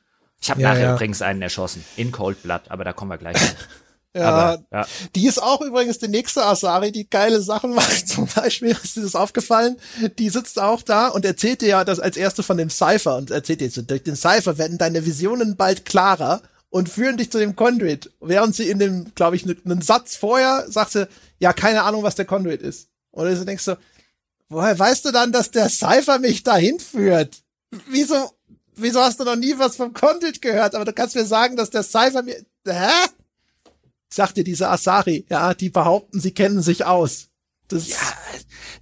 Ich 0.41 0.51
habe 0.51 0.61
ja, 0.61 0.69
nachher 0.69 0.85
ja. 0.85 0.95
übrigens 0.95 1.23
einen 1.23 1.43
erschossen. 1.43 1.85
In 1.97 2.13
Cold 2.13 2.43
Blood, 2.43 2.63
aber 2.69 2.85
da 2.85 2.93
kommen 2.93 3.11
wir 3.11 3.19
gleich. 3.19 3.37
Ja, 4.17 4.31
Aber, 4.31 4.65
ja, 4.73 4.87
die 5.15 5.27
ist 5.27 5.43
auch 5.43 5.61
übrigens 5.61 5.99
die 5.99 6.09
nächste 6.09 6.45
Asari, 6.45 6.91
die 6.91 7.09
geile 7.09 7.43
Sachen 7.43 7.75
macht. 7.75 8.09
Zum 8.09 8.27
Beispiel 8.27 8.71
ist 8.83 8.97
dir 8.97 9.03
das 9.03 9.15
aufgefallen. 9.15 9.77
Die 10.19 10.31
sitzt 10.31 10.59
auch 10.59 10.83
da 10.83 11.09
und 11.09 11.25
erzählt 11.25 11.61
dir 11.61 11.69
ja 11.69 11.85
das 11.85 12.01
als 12.01 12.17
erste 12.17 12.43
von 12.43 12.57
dem 12.57 12.71
Cypher 12.71 13.17
und 13.17 13.31
erzählt 13.31 13.61
dir, 13.61 13.71
so, 13.71 13.83
durch 13.83 14.03
den 14.03 14.17
Cypher 14.17 14.57
werden 14.57 14.79
deine 14.79 15.05
Visionen 15.05 15.57
bald 15.57 15.85
klarer 15.85 16.41
und 16.71 16.89
führen 16.89 17.19
dich 17.19 17.31
zu 17.31 17.39
dem 17.39 17.57
Conduit. 17.57 18.11
Während 18.21 18.57
sie 18.57 18.71
in 18.71 18.79
dem, 18.79 19.15
glaube 19.15 19.37
ich, 19.37 19.45
einen 19.45 19.83
Satz 19.83 20.17
vorher 20.17 20.65
sagt 20.69 20.93
sie, 20.93 21.09
ja, 21.39 21.53
keine 21.53 21.83
Ahnung, 21.83 22.03
was 22.03 22.15
der 22.15 22.25
Conduit 22.25 22.63
ist. 22.63 22.89
Und 23.11 23.27
du 23.27 23.45
denkst 23.45 23.65
so, 23.65 23.77
woher 24.49 24.79
weißt 24.79 25.05
du 25.05 25.13
dann, 25.13 25.31
dass 25.33 25.51
der 25.51 25.69
Cypher 25.69 26.19
mich 26.19 26.43
dahin 26.43 26.81
führt? 26.81 27.43
Wieso, 27.89 28.31
wieso 28.75 29.01
hast 29.01 29.21
du 29.21 29.25
noch 29.25 29.37
nie 29.37 29.59
was 29.59 29.77
vom 29.77 29.93
Conduit 29.93 30.41
gehört? 30.41 30.75
Aber 30.75 30.87
du 30.87 30.93
kannst 30.95 31.15
mir 31.17 31.27
sagen, 31.27 31.57
dass 31.57 31.69
der 31.69 31.83
Cypher 31.83 32.23
mir, 32.23 32.43
hä? 32.67 32.91
Sagte 34.09 34.45
diese 34.45 34.69
Asari, 34.69 35.27
ja, 35.29 35.55
die 35.55 35.71
behaupten, 35.71 36.21
sie 36.21 36.33
kennen 36.33 36.63
sich 36.63 36.85
aus. 36.85 37.29
Das 37.69 37.89
ja, 37.89 37.97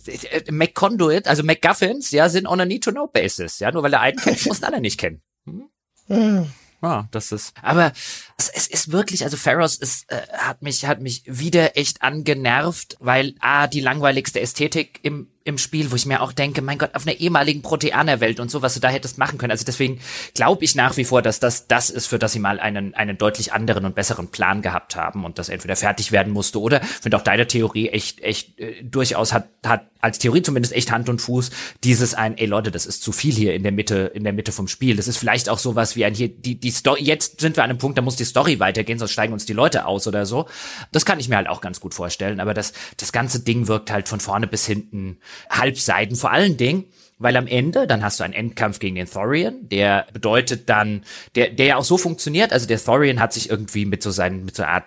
äh, 0.07 0.53
McConduit, 0.53 1.27
also 1.27 1.43
McGuffins, 1.43 2.11
ja, 2.11 2.29
sind 2.29 2.47
on 2.47 2.61
a 2.61 2.67
need-to-know-basis. 2.67 3.59
Ja, 3.59 3.73
nur 3.73 3.83
weil 3.83 3.91
der 3.91 4.01
einen 4.01 4.19
kennt, 4.19 4.45
muss 4.47 4.61
der 4.61 4.69
andere 4.69 4.83
nicht 4.83 4.99
kennen. 4.99 5.23
Hm? 5.47 6.51
Ja, 6.83 7.09
das 7.13 7.33
ist. 7.33 7.55
Aber 7.63 7.93
es, 8.37 8.51
es 8.51 8.67
ist 8.67 8.93
wirklich, 8.93 9.25
also 9.25 9.39
Pharaohs 9.39 9.77
ist, 9.77 10.11
äh, 10.11 10.21
hat 10.33 10.61
mich, 10.61 10.85
hat 10.85 11.01
mich 11.01 11.23
wieder 11.27 11.79
echt 11.79 12.03
angenervt, 12.03 12.99
weil 13.01 13.35
a 13.41 13.69
die 13.69 13.81
langweiligste 13.81 14.41
Ästhetik 14.41 15.01
im 15.03 15.31
im 15.45 15.59
Spiel, 15.59 15.91
wo 15.91 15.97
ich 15.97 16.07
mir 16.07 16.23
auch 16.23 16.33
denke, 16.33 16.63
mein 16.63 16.79
Gott, 16.79 16.95
auf 16.95 17.07
einer 17.07 17.21
ehemaligen 17.21 17.61
Proteanerwelt 17.61 18.41
und 18.41 18.51
so, 18.51 18.63
was 18.63 18.73
du 18.75 18.81
da 18.81 18.89
hättest 18.89 19.19
machen 19.19 19.37
können. 19.37 19.51
Also 19.51 19.67
deswegen 19.67 20.01
glaube 20.33 20.65
ich 20.65 20.75
nach 20.75 20.97
wie 20.97 21.05
vor, 21.05 21.21
dass 21.21 21.39
das 21.39 21.67
das 21.67 21.91
ist, 21.91 22.07
für 22.07 22.19
das 22.19 22.33
sie 22.33 22.39
mal 22.39 22.59
einen, 22.59 22.95
einen 22.95 23.19
deutlich 23.19 23.53
anderen 23.53 23.85
und 23.85 23.95
besseren 23.95 24.29
Plan 24.29 24.63
gehabt 24.63 24.97
haben 24.97 25.25
und 25.25 25.39
das 25.39 25.51
entweder 25.51 25.77
fertig 25.77 26.13
werden 26.13 26.33
musste 26.33 26.61
oder 26.61 26.81
finde 26.81 27.19
auch 27.19 27.23
deine 27.23 27.47
Theorie 27.47 27.91
echt, 27.91 28.21
echt 28.21 28.59
äh, 28.59 28.83
durchaus 28.83 29.35
hat, 29.35 29.49
hat 29.67 29.85
als 30.01 30.19
Theorie 30.19 30.43
zumindest 30.43 30.75
echt 30.75 30.91
Hand 30.91 31.09
und 31.09 31.21
Fuß 31.21 31.51
dieses 31.83 32.15
ein, 32.15 32.39
ey 32.39 32.47
Leute, 32.47 32.71
das 32.71 32.87
ist 32.87 33.03
zu 33.03 33.13
viel 33.13 33.35
hier 33.35 33.55
in 33.55 33.63
der 33.63 33.73
Mitte, 33.73 34.13
in 34.15 34.25
der 34.25 34.33
Mitte 34.33 34.53
vom 34.53 34.69
Spiel. 34.69 34.97
Das 34.97 35.09
ist 35.09 35.17
vielleicht 35.19 35.49
auch 35.49 35.59
sowas 35.59 35.97
wie 35.97 36.05
ein 36.05 36.15
hier, 36.15 36.29
die, 36.29 36.57
die 36.57 36.71
Story, 36.71 37.03
jetzt 37.03 37.41
sind 37.41 37.57
wir 37.57 37.65
an 37.65 37.71
einem 37.71 37.79
Punkt, 37.79 37.97
da 37.99 38.03
muss 38.03 38.17
die 38.17 38.25
Story 38.25 38.61
weitergehen, 38.61 38.99
sonst 38.99 39.13
steigen 39.13 39.33
uns 39.33 39.47
die 39.47 39.53
Leute 39.53 39.87
aus 39.87 40.07
oder 40.07 40.27
so. 40.27 40.47
Das 40.93 41.05
kann 41.05 41.21
ich 41.21 41.29
mir 41.29 41.37
halt 41.37 41.49
auch 41.49 41.61
ganz 41.61 41.81
gut 41.81 41.95
vorstellen, 41.95 42.41
aber 42.41 42.55
das, 42.55 42.73
das 42.99 43.13
ganze 43.13 43.41
Ding 43.41 43.69
wirkt 43.69 43.91
halt 43.91 44.09
von 44.09 44.21
vorne 44.21 44.47
bis 44.47 44.67
hinten 44.67 45.19
Halbseiten 45.51 46.17
vor 46.17 46.31
allen 46.33 46.57
Dingen, 46.57 46.85
weil 47.19 47.37
am 47.37 47.47
Ende, 47.47 47.87
dann 47.87 48.03
hast 48.03 48.21
du 48.21 48.25
einen 48.25 48.35
Endkampf 48.35 48.79
gegen 48.79 48.97
den 48.97 49.09
Thorian, 49.09 49.69
der 49.69 50.07
bedeutet 50.13 50.69
dann, 50.69 51.05
der, 51.35 51.51
der 51.51 51.67
ja 51.67 51.77
auch 51.77 51.85
so 51.85 51.97
funktioniert, 51.97 52.53
also 52.53 52.67
der 52.67 52.83
Thorian 52.83 53.21
hat 53.21 53.33
sich 53.33 53.49
irgendwie 53.51 53.85
mit 53.87 54.03
so 54.03 54.11
seinen, 54.11 54.45
mit 54.45 54.57
so 54.57 54.63
einer 54.63 54.73
Art 54.73 54.85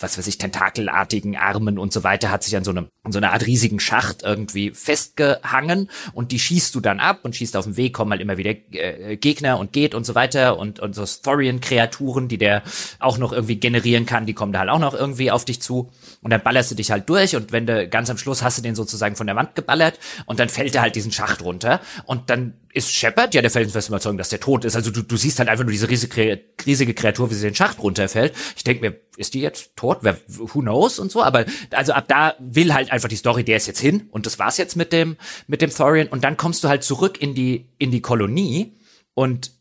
was 0.00 0.18
weiß 0.18 0.26
ich, 0.26 0.38
tentakelartigen 0.38 1.36
Armen 1.36 1.78
und 1.78 1.92
so 1.92 2.04
weiter, 2.04 2.30
hat 2.30 2.42
sich 2.42 2.56
an 2.56 2.64
so 2.64 2.70
einem, 2.70 2.88
an 3.02 3.12
so 3.12 3.18
einer 3.18 3.32
Art 3.32 3.46
riesigen 3.46 3.80
Schacht 3.80 4.22
irgendwie 4.22 4.70
festgehangen 4.70 5.90
und 6.12 6.32
die 6.32 6.38
schießt 6.38 6.74
du 6.74 6.80
dann 6.80 7.00
ab 7.00 7.20
und 7.22 7.36
schießt 7.36 7.56
auf 7.56 7.64
dem 7.64 7.76
Weg, 7.76 7.94
kommen 7.94 8.12
halt 8.12 8.20
immer 8.20 8.36
wieder 8.36 8.54
äh, 8.72 9.16
Gegner 9.16 9.58
und 9.58 9.72
geht 9.72 9.94
und 9.94 10.04
so 10.04 10.14
weiter 10.14 10.58
und, 10.58 10.80
und 10.80 10.94
so 10.94 11.04
Thorian-Kreaturen, 11.04 12.28
die 12.28 12.38
der 12.38 12.62
auch 12.98 13.18
noch 13.18 13.32
irgendwie 13.32 13.56
generieren 13.56 14.06
kann, 14.06 14.26
die 14.26 14.34
kommen 14.34 14.52
da 14.52 14.60
halt 14.60 14.70
auch 14.70 14.78
noch 14.78 14.94
irgendwie 14.94 15.30
auf 15.30 15.44
dich 15.44 15.60
zu 15.60 15.90
und 16.22 16.30
dann 16.30 16.42
ballerst 16.42 16.70
du 16.70 16.74
dich 16.74 16.90
halt 16.90 17.08
durch 17.08 17.36
und 17.36 17.52
wenn 17.52 17.66
du 17.66 17.88
ganz 17.88 18.10
am 18.10 18.18
Schluss 18.18 18.42
hast 18.42 18.58
du 18.58 18.62
den 18.62 18.74
sozusagen 18.74 19.16
von 19.16 19.26
der 19.26 19.36
Wand 19.36 19.54
geballert 19.54 19.98
und 20.26 20.40
dann 20.40 20.48
fällt 20.48 20.74
er 20.74 20.82
halt 20.82 20.96
diesen 20.96 21.12
Schacht 21.12 21.42
runter 21.42 21.80
und 22.04 22.30
dann 22.30 22.54
ist 22.72 22.92
Shepard 22.92 23.34
ja 23.34 23.42
der 23.42 23.50
felsenfesten 23.50 23.92
Überzeugung, 23.92 24.18
dass 24.18 24.28
der 24.28 24.40
tot 24.40 24.64
ist. 24.64 24.76
Also 24.76 24.90
du, 24.90 25.02
du 25.02 25.16
siehst 25.16 25.38
halt 25.38 25.48
einfach 25.48 25.64
nur 25.64 25.72
diese 25.72 25.88
riesige, 25.88 26.40
riesige 26.64 26.94
Kreatur, 26.94 27.30
wie 27.30 27.34
sie 27.34 27.46
den 27.46 27.54
Schacht 27.54 27.82
runterfällt. 27.82 28.32
Ich 28.56 28.64
denke 28.64 28.82
mir, 28.82 29.00
ist 29.16 29.34
die 29.34 29.40
jetzt 29.40 29.76
tot? 29.76 29.89
Wer, 30.02 30.18
who 30.28 30.60
knows 30.60 30.98
und 30.98 31.10
so. 31.10 31.22
Aber 31.22 31.44
also 31.70 31.92
ab 31.92 32.06
da 32.08 32.34
will 32.38 32.72
halt 32.74 32.92
einfach 32.92 33.08
die 33.08 33.16
Story, 33.16 33.44
der 33.44 33.56
ist 33.56 33.66
jetzt 33.66 33.80
hin 33.80 34.08
und 34.10 34.26
das 34.26 34.38
war's 34.38 34.56
jetzt 34.56 34.76
mit 34.76 34.92
dem 34.92 35.16
mit 35.46 35.62
dem 35.62 35.70
Thorian. 35.70 36.08
Und 36.08 36.24
dann 36.24 36.36
kommst 36.36 36.64
du 36.64 36.68
halt 36.68 36.84
zurück 36.84 37.20
in 37.20 37.34
die 37.34 37.66
in 37.78 37.90
die 37.90 38.00
Kolonie 38.00 38.76
und 39.14 39.52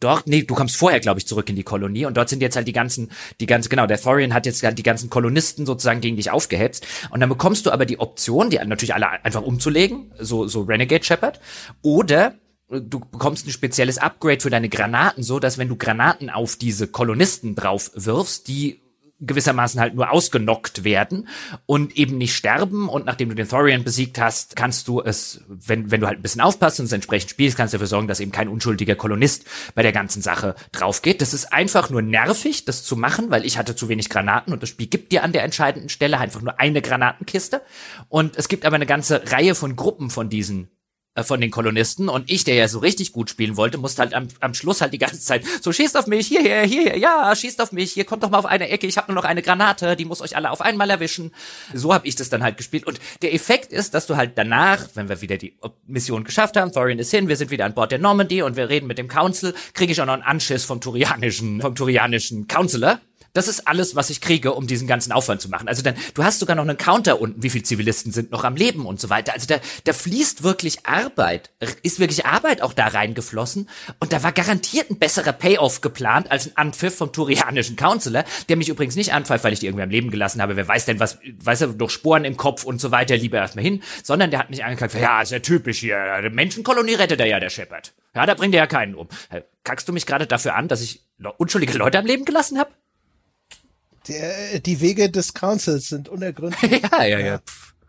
dort, 0.00 0.26
nee, 0.26 0.42
du 0.42 0.54
kommst 0.54 0.76
vorher, 0.76 1.00
glaube 1.00 1.18
ich, 1.18 1.26
zurück 1.26 1.48
in 1.48 1.56
die 1.56 1.64
Kolonie 1.64 2.06
und 2.06 2.16
dort 2.16 2.28
sind 2.28 2.40
jetzt 2.40 2.56
halt 2.56 2.68
die 2.68 2.72
ganzen, 2.72 3.10
die 3.40 3.46
ganze, 3.46 3.68
genau, 3.68 3.86
der 3.86 4.00
Thorian 4.00 4.34
hat 4.34 4.46
jetzt 4.46 4.62
die 4.62 4.82
ganzen 4.82 5.10
Kolonisten 5.10 5.66
sozusagen 5.66 6.00
gegen 6.00 6.16
dich 6.16 6.30
aufgehetzt 6.30 6.86
und 7.10 7.20
dann 7.20 7.28
bekommst 7.28 7.66
du 7.66 7.70
aber 7.70 7.86
die 7.86 7.98
Option, 7.98 8.50
die 8.50 8.58
natürlich 8.58 8.94
alle 8.94 9.08
einfach 9.24 9.42
umzulegen, 9.42 10.12
so, 10.18 10.46
so 10.46 10.62
Renegade 10.62 11.04
Shepard, 11.04 11.40
oder 11.82 12.34
du 12.68 13.00
bekommst 13.00 13.46
ein 13.46 13.50
spezielles 13.50 13.98
Upgrade 13.98 14.40
für 14.40 14.50
deine 14.50 14.68
Granaten, 14.68 15.22
so 15.22 15.40
dass 15.40 15.58
wenn 15.58 15.68
du 15.68 15.76
Granaten 15.76 16.30
auf 16.30 16.56
diese 16.56 16.86
Kolonisten 16.86 17.54
drauf 17.54 17.90
wirfst, 17.94 18.48
die 18.48 18.82
gewissermaßen 19.20 19.80
halt 19.80 19.94
nur 19.94 20.10
ausgenockt 20.12 20.84
werden 20.84 21.28
und 21.66 21.96
eben 21.96 22.18
nicht 22.18 22.36
sterben 22.36 22.88
und 22.88 23.04
nachdem 23.04 23.28
du 23.28 23.34
den 23.34 23.48
Thorian 23.48 23.82
besiegt 23.82 24.18
hast, 24.20 24.54
kannst 24.54 24.86
du 24.86 25.00
es, 25.00 25.44
wenn, 25.48 25.90
wenn 25.90 26.00
du 26.00 26.06
halt 26.06 26.20
ein 26.20 26.22
bisschen 26.22 26.40
aufpasst 26.40 26.78
und 26.78 26.86
es 26.86 26.92
entsprechend 26.92 27.30
spielst, 27.30 27.56
kannst 27.56 27.74
du 27.74 27.78
dafür 27.78 27.88
sorgen, 27.88 28.06
dass 28.06 28.20
eben 28.20 28.30
kein 28.30 28.48
unschuldiger 28.48 28.94
Kolonist 28.94 29.44
bei 29.74 29.82
der 29.82 29.92
ganzen 29.92 30.22
Sache 30.22 30.54
drauf 30.70 31.02
geht. 31.02 31.20
Das 31.20 31.34
ist 31.34 31.52
einfach 31.52 31.90
nur 31.90 32.02
nervig, 32.02 32.64
das 32.64 32.84
zu 32.84 32.96
machen, 32.96 33.30
weil 33.30 33.44
ich 33.44 33.58
hatte 33.58 33.74
zu 33.74 33.88
wenig 33.88 34.08
Granaten 34.08 34.52
und 34.52 34.62
das 34.62 34.68
Spiel 34.68 34.86
gibt 34.86 35.10
dir 35.10 35.24
an 35.24 35.32
der 35.32 35.42
entscheidenden 35.42 35.88
Stelle 35.88 36.18
einfach 36.18 36.42
nur 36.42 36.60
eine 36.60 36.80
Granatenkiste 36.80 37.62
und 38.08 38.36
es 38.36 38.48
gibt 38.48 38.64
aber 38.64 38.76
eine 38.76 38.86
ganze 38.86 39.22
Reihe 39.32 39.56
von 39.56 39.74
Gruppen 39.74 40.10
von 40.10 40.30
diesen 40.30 40.70
von 41.24 41.40
den 41.40 41.50
Kolonisten. 41.50 42.08
Und 42.08 42.30
ich, 42.30 42.44
der 42.44 42.54
ja 42.54 42.68
so 42.68 42.78
richtig 42.78 43.12
gut 43.12 43.30
spielen 43.30 43.56
wollte, 43.56 43.78
musste 43.78 44.02
halt 44.02 44.14
am, 44.14 44.28
am 44.40 44.54
Schluss 44.54 44.80
halt 44.80 44.92
die 44.92 44.98
ganze 44.98 45.20
Zeit 45.20 45.44
so 45.62 45.72
schießt 45.72 45.96
auf 45.96 46.06
mich, 46.06 46.26
hierher, 46.26 46.64
hierher, 46.64 46.96
ja, 46.96 47.34
schießt 47.34 47.60
auf 47.60 47.72
mich, 47.72 47.92
hier 47.92 48.04
kommt 48.04 48.22
doch 48.22 48.30
mal 48.30 48.38
auf 48.38 48.46
eine 48.46 48.68
Ecke, 48.68 48.86
ich 48.86 48.96
habe 48.96 49.12
nur 49.12 49.20
noch 49.20 49.28
eine 49.28 49.42
Granate, 49.42 49.96
die 49.96 50.04
muss 50.04 50.20
euch 50.20 50.36
alle 50.36 50.50
auf 50.50 50.60
einmal 50.60 50.90
erwischen. 50.90 51.32
So 51.74 51.92
habe 51.92 52.06
ich 52.06 52.16
das 52.16 52.28
dann 52.28 52.42
halt 52.42 52.56
gespielt. 52.56 52.86
Und 52.86 53.00
der 53.22 53.34
Effekt 53.34 53.72
ist, 53.72 53.94
dass 53.94 54.06
du 54.06 54.16
halt 54.16 54.32
danach, 54.36 54.88
wenn 54.94 55.08
wir 55.08 55.20
wieder 55.20 55.36
die 55.36 55.54
Mission 55.86 56.24
geschafft 56.24 56.56
haben, 56.56 56.72
Thorian 56.72 56.98
ist 56.98 57.10
hin, 57.10 57.28
wir 57.28 57.36
sind 57.36 57.50
wieder 57.50 57.64
an 57.64 57.74
Bord 57.74 57.92
der 57.92 57.98
Normandy 57.98 58.42
und 58.42 58.56
wir 58.56 58.68
reden 58.68 58.86
mit 58.86 58.98
dem 58.98 59.08
Council, 59.08 59.54
kriege 59.74 59.92
ich 59.92 60.00
auch 60.00 60.06
noch 60.06 60.14
einen 60.14 60.22
Anschiss 60.22 60.64
vom 60.64 60.80
Turianischen, 60.80 61.60
vom 61.60 61.74
Turianischen 61.74 62.48
Counselor 62.48 63.00
das 63.32 63.48
ist 63.48 63.68
alles, 63.68 63.96
was 63.96 64.10
ich 64.10 64.20
kriege, 64.20 64.52
um 64.52 64.66
diesen 64.66 64.88
ganzen 64.88 65.12
Aufwand 65.12 65.40
zu 65.40 65.48
machen. 65.48 65.68
Also 65.68 65.82
dann, 65.82 65.94
du 66.14 66.24
hast 66.24 66.38
sogar 66.38 66.56
noch 66.56 66.62
einen 66.62 66.76
Counter 66.76 67.20
unten, 67.20 67.42
wie 67.42 67.50
viele 67.50 67.64
Zivilisten 67.64 68.12
sind 68.12 68.30
noch 68.30 68.44
am 68.44 68.56
Leben 68.56 68.86
und 68.86 69.00
so 69.00 69.10
weiter. 69.10 69.32
Also 69.32 69.46
da, 69.46 69.58
da 69.84 69.92
fließt 69.92 70.42
wirklich 70.42 70.86
Arbeit, 70.86 71.50
ist 71.82 72.00
wirklich 72.00 72.26
Arbeit 72.26 72.62
auch 72.62 72.72
da 72.72 72.88
reingeflossen. 72.88 73.68
Und 74.00 74.12
da 74.12 74.22
war 74.22 74.32
garantiert 74.32 74.90
ein 74.90 74.98
besserer 74.98 75.32
Payoff 75.32 75.80
geplant 75.80 76.30
als 76.30 76.46
ein 76.46 76.56
Anpfiff 76.56 76.96
vom 76.96 77.12
Turianischen 77.12 77.76
Counselor, 77.76 78.24
der 78.48 78.56
mich 78.56 78.68
übrigens 78.68 78.96
nicht 78.96 79.12
anpfeift, 79.12 79.44
weil 79.44 79.52
ich 79.52 79.60
die 79.60 79.66
irgendwie 79.66 79.84
am 79.84 79.90
Leben 79.90 80.10
gelassen 80.10 80.42
habe. 80.42 80.56
Wer 80.56 80.66
weiß 80.66 80.86
denn 80.86 81.00
was, 81.00 81.18
weiß 81.42 81.60
er, 81.62 81.68
durch 81.68 81.92
Sporen 81.92 82.24
im 82.24 82.36
Kopf 82.36 82.64
und 82.64 82.80
so 82.80 82.90
weiter, 82.90 83.16
lieber 83.16 83.38
erstmal 83.38 83.64
hin. 83.64 83.82
Sondern 84.02 84.30
der 84.30 84.40
hat 84.40 84.50
mich 84.50 84.64
angekackt, 84.64 84.94
ja, 84.94 85.22
ist 85.22 85.32
ja 85.32 85.40
typisch 85.40 85.78
hier, 85.78 85.98
eine 85.98 86.30
Menschenkolonie 86.30 86.94
rettet 86.94 87.20
er 87.20 87.26
ja, 87.26 87.40
der 87.40 87.50
Shepard. 87.50 87.92
Ja, 88.14 88.26
da 88.26 88.34
bringt 88.34 88.54
er 88.54 88.62
ja 88.62 88.66
keinen 88.66 88.94
um. 88.94 89.08
Kackst 89.64 89.88
du 89.88 89.92
mich 89.92 90.06
gerade 90.06 90.26
dafür 90.26 90.54
an, 90.54 90.66
dass 90.68 90.80
ich 90.80 91.02
unschuldige 91.36 91.76
Leute 91.76 91.98
am 91.98 92.06
Leben 92.06 92.24
gelassen 92.24 92.58
habe? 92.58 92.70
Der, 94.08 94.60
die 94.60 94.80
Wege 94.80 95.10
des 95.10 95.34
Councils 95.34 95.88
sind 95.88 96.08
unergründlich. 96.08 96.82
ja, 96.92 97.04
ja, 97.04 97.18
ja. 97.18 97.40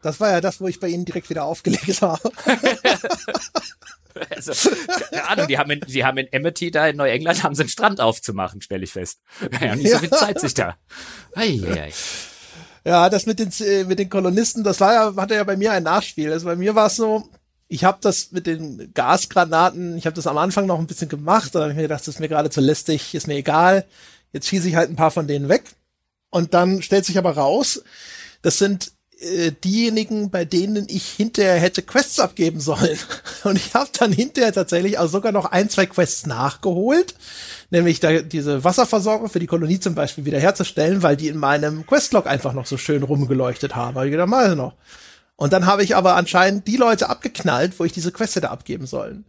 Das 0.02 0.20
war 0.20 0.32
ja 0.32 0.42
das, 0.42 0.62
wo 0.62 0.68
ich 0.68 0.80
bei 0.80 0.88
Ihnen 0.88 1.06
direkt 1.06 1.30
wieder 1.30 1.44
aufgelegt 1.44 2.02
habe. 2.02 2.32
Also, 4.30 4.70
keine 5.10 5.28
Ahnung, 5.28 5.48
die 5.48 5.58
haben 5.58 5.72
in, 5.72 5.82
die 5.82 6.04
haben 6.04 6.18
in 6.18 6.28
Amity 6.34 6.72
da 6.72 6.88
in 6.88 6.98
Neuengland 6.98 7.44
haben 7.44 7.56
sie 7.56 7.64
einen 7.64 7.70
Strand 7.70 8.02
aufzumachen, 8.02 8.62
stelle 8.62 8.84
ich 8.84 8.92
fest. 8.92 9.20
Haben 9.60 9.80
nicht 9.80 9.92
so 9.92 10.00
viel 10.00 10.10
Zeit 10.10 10.40
sich 10.40 10.54
da. 10.54 10.76
Ei, 11.36 11.62
ei, 11.66 11.82
ei. 11.84 11.94
Ja, 12.86 13.10
das 13.10 13.26
mit 13.26 13.40
den 13.40 13.52
äh, 13.66 13.84
mit 13.84 14.00
den 14.00 14.10
Kolonisten, 14.10 14.64
das 14.64 14.80
war 14.80 14.94
ja 14.94 15.16
hatte 15.16 15.36
ja 15.36 15.44
bei 15.44 15.58
mir 15.58 15.72
ein 15.72 15.84
Nachspiel. 15.84 16.32
Also 16.32 16.46
bei 16.46 16.56
mir 16.56 16.76
war 16.76 16.88
es 16.88 16.96
so, 16.96 17.30
ich 17.68 17.84
habe 17.84 18.00
das 18.02 18.32
mit 18.32 18.48
den 18.48 18.92
Gasgranaten, 18.94 19.98
ich 19.98 20.06
habe 20.06 20.16
das 20.16 20.28
am 20.28 20.38
Anfang 20.38 20.66
noch 20.66 20.80
ein 20.80 20.88
bisschen 20.88 21.10
gemacht, 21.10 21.54
dann 21.54 21.62
habe 21.62 21.72
ich 21.72 21.78
mir 21.78 21.84
gedacht, 21.84 22.02
das 22.02 22.08
ist 22.08 22.20
mir 22.20 22.30
gerade 22.30 22.50
zu 22.50 22.62
lästig, 22.62 23.14
ist 23.16 23.28
mir 23.28 23.36
egal. 23.36 23.86
Jetzt 24.34 24.48
schieße 24.48 24.68
ich 24.68 24.76
halt 24.76 24.90
ein 24.90 24.96
paar 24.96 25.12
von 25.12 25.28
denen 25.28 25.50
weg. 25.50 25.64
Und 26.30 26.54
dann 26.54 26.82
stellt 26.82 27.06
sich 27.06 27.18
aber 27.18 27.32
raus, 27.32 27.84
das 28.42 28.58
sind 28.58 28.92
äh, 29.20 29.52
diejenigen, 29.52 30.30
bei 30.30 30.46
denen 30.46 30.88
ich 30.88 31.06
hinterher 31.10 31.56
hätte 31.60 31.82
Quests 31.82 32.20
abgeben 32.20 32.60
sollen. 32.62 32.98
Und 33.44 33.58
ich 33.58 33.74
habe 33.74 33.90
dann 33.98 34.12
hinterher 34.12 34.54
tatsächlich 34.54 34.98
auch 34.98 35.10
sogar 35.10 35.32
noch 35.32 35.46
ein, 35.46 35.70
zwei 35.70 35.86
Quests 35.86 36.26
nachgeholt, 36.26 37.16
nämlich 37.70 38.00
da, 38.00 38.22
diese 38.22 38.64
Wasserversorgung 38.64 39.30
für 39.30 39.40
die 39.40 39.48
Kolonie 39.48 39.80
zum 39.80 39.96
Beispiel 39.96 40.26
wiederherzustellen, 40.26 41.04
weil 41.04 41.18
die 41.18 41.28
in 41.28 41.38
meinem 41.38 41.86
Questlog 41.86 42.28
einfach 42.28 42.54
noch 42.54 42.66
so 42.66 42.78
schön 42.78 43.04
rumgeleuchtet 43.04 43.76
haben. 43.76 43.98
Hab 43.98 44.06
ich 44.06 44.12
gedacht, 44.12 44.30
mal 44.30 44.56
noch. 44.56 44.76
Und 45.36 45.54
dann 45.54 45.66
habe 45.66 45.84
ich 45.84 45.96
aber 45.96 46.16
anscheinend 46.16 46.68
die 46.68 46.78
Leute 46.78 47.10
abgeknallt, 47.10 47.80
wo 47.80 47.86
ich 47.86 47.94
diese 47.94 48.12
Quest 48.12 48.36
hätte 48.36 48.52
abgeben 48.52 48.88
sollen. 48.88 49.26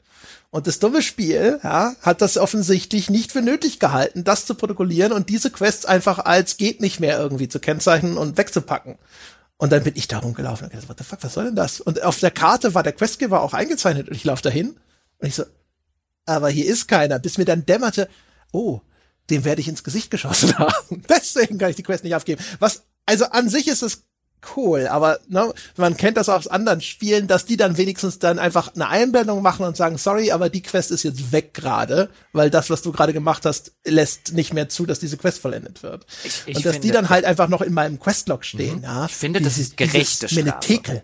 Und 0.51 0.67
das 0.67 0.79
dumme 0.79 1.03
Spiel 1.03 1.61
ja, 1.63 1.95
hat 2.03 2.21
das 2.23 2.37
offensichtlich 2.37 3.09
nicht 3.09 3.33
für 3.33 3.43
nötig 3.43 3.79
gehalten, 3.79 4.25
das 4.25 4.47
zu 4.47 4.55
protokollieren 4.55 5.13
und 5.13 5.29
diese 5.29 5.51
Quests 5.51 5.85
einfach 5.85 6.19
als 6.19 6.57
geht 6.57 6.81
nicht 6.81 7.01
mehr 7.01 7.19
irgendwie 7.19 7.49
zu 7.49 7.61
kennzeichnen 7.61 8.17
und 8.17 8.37
wegzupacken. 8.37 8.99
Und 9.57 9.73
dann 9.73 9.85
bin 9.85 9.95
ich 9.97 10.09
da 10.09 10.19
rumgelaufen 10.19 10.65
und 10.65 10.71
gesagt, 10.71 10.89
what 10.89 10.99
the 10.99 11.05
fuck, 11.05 11.23
was 11.23 11.35
soll 11.35 11.45
denn 11.45 11.57
das? 11.57 11.81
Und 11.81 12.03
auf 12.03 12.19
der 12.19 12.31
Karte 12.31 12.75
war 12.75 12.83
der 12.83 12.95
Questgeber 12.95 13.43
auch 13.43 13.53
eingezeichnet 13.55 14.09
und 14.09 14.15
ich 14.15 14.25
laufe 14.25 14.43
dahin 14.43 14.81
und 15.19 15.29
ich 15.29 15.35
so, 15.35 15.45
aber 16.27 16.49
hier 16.49 16.67
ist 16.67 16.89
keiner, 16.89 17.19
bis 17.19 17.39
mir 17.39 17.45
dann 17.45 17.67
dämmerte, 17.67 18.09
oh, 18.53 18.81
dem 19.29 19.45
werde 19.45 19.61
ich 19.61 19.69
ins 19.69 19.85
Gesicht 19.85 20.11
geschossen 20.11 20.57
haben. 20.59 21.03
Deswegen 21.09 21.59
kann 21.59 21.71
ich 21.71 21.77
die 21.77 21.83
Quest 21.83 22.05
nicht 22.05 22.15
aufgeben. 22.15 22.43
Was, 22.59 22.85
also 23.07 23.27
an 23.27 23.49
sich 23.49 23.69
ist 23.69 23.83
es 23.83 24.05
cool, 24.57 24.87
aber 24.87 25.19
ne, 25.29 25.53
man 25.77 25.97
kennt 25.97 26.17
das 26.17 26.29
auch 26.29 26.37
aus 26.37 26.49
anderen 26.49 26.81
Spielen, 26.81 27.27
dass 27.27 27.45
die 27.45 27.57
dann 27.57 27.77
wenigstens 27.77 28.19
dann 28.19 28.39
einfach 28.39 28.75
eine 28.75 28.89
Einblendung 28.89 29.43
machen 29.43 29.65
und 29.65 29.77
sagen, 29.77 29.99
sorry, 29.99 30.31
aber 30.31 30.49
die 30.49 30.63
Quest 30.63 30.91
ist 30.91 31.03
jetzt 31.03 31.33
weg 31.33 31.55
gerade, 31.55 32.11
weil 32.33 32.51
das, 32.51 32.71
was 32.71 32.83
du 32.83 32.93
gerade 32.93 33.13
gemacht 33.13 33.45
hast, 33.45 33.73
lässt 33.85 34.33
nicht 34.33 34.53
mehr 34.53 34.69
zu, 34.69 34.87
dass 34.87 35.01
diese 35.01 35.17
Quest 35.17 35.41
vollendet 35.41 35.83
wird. 35.83 36.07
Ich, 36.25 36.43
ich 36.47 36.57
und 36.57 36.65
dass 36.65 36.73
finde, 36.75 36.87
die 36.87 36.93
dann 36.93 37.09
halt 37.09 37.25
einfach 37.25 37.49
noch 37.49 37.63
in 37.63 37.73
meinem 37.73 37.99
Questlog 37.99 38.45
stehen. 38.45 38.79
Mhm. 38.79 38.85
Ja, 38.85 39.07
ich 39.07 39.15
finde, 39.15 39.41
das 39.41 39.59
ist 39.59 39.77
gerechte 39.77 40.29
Strafe 40.29 41.03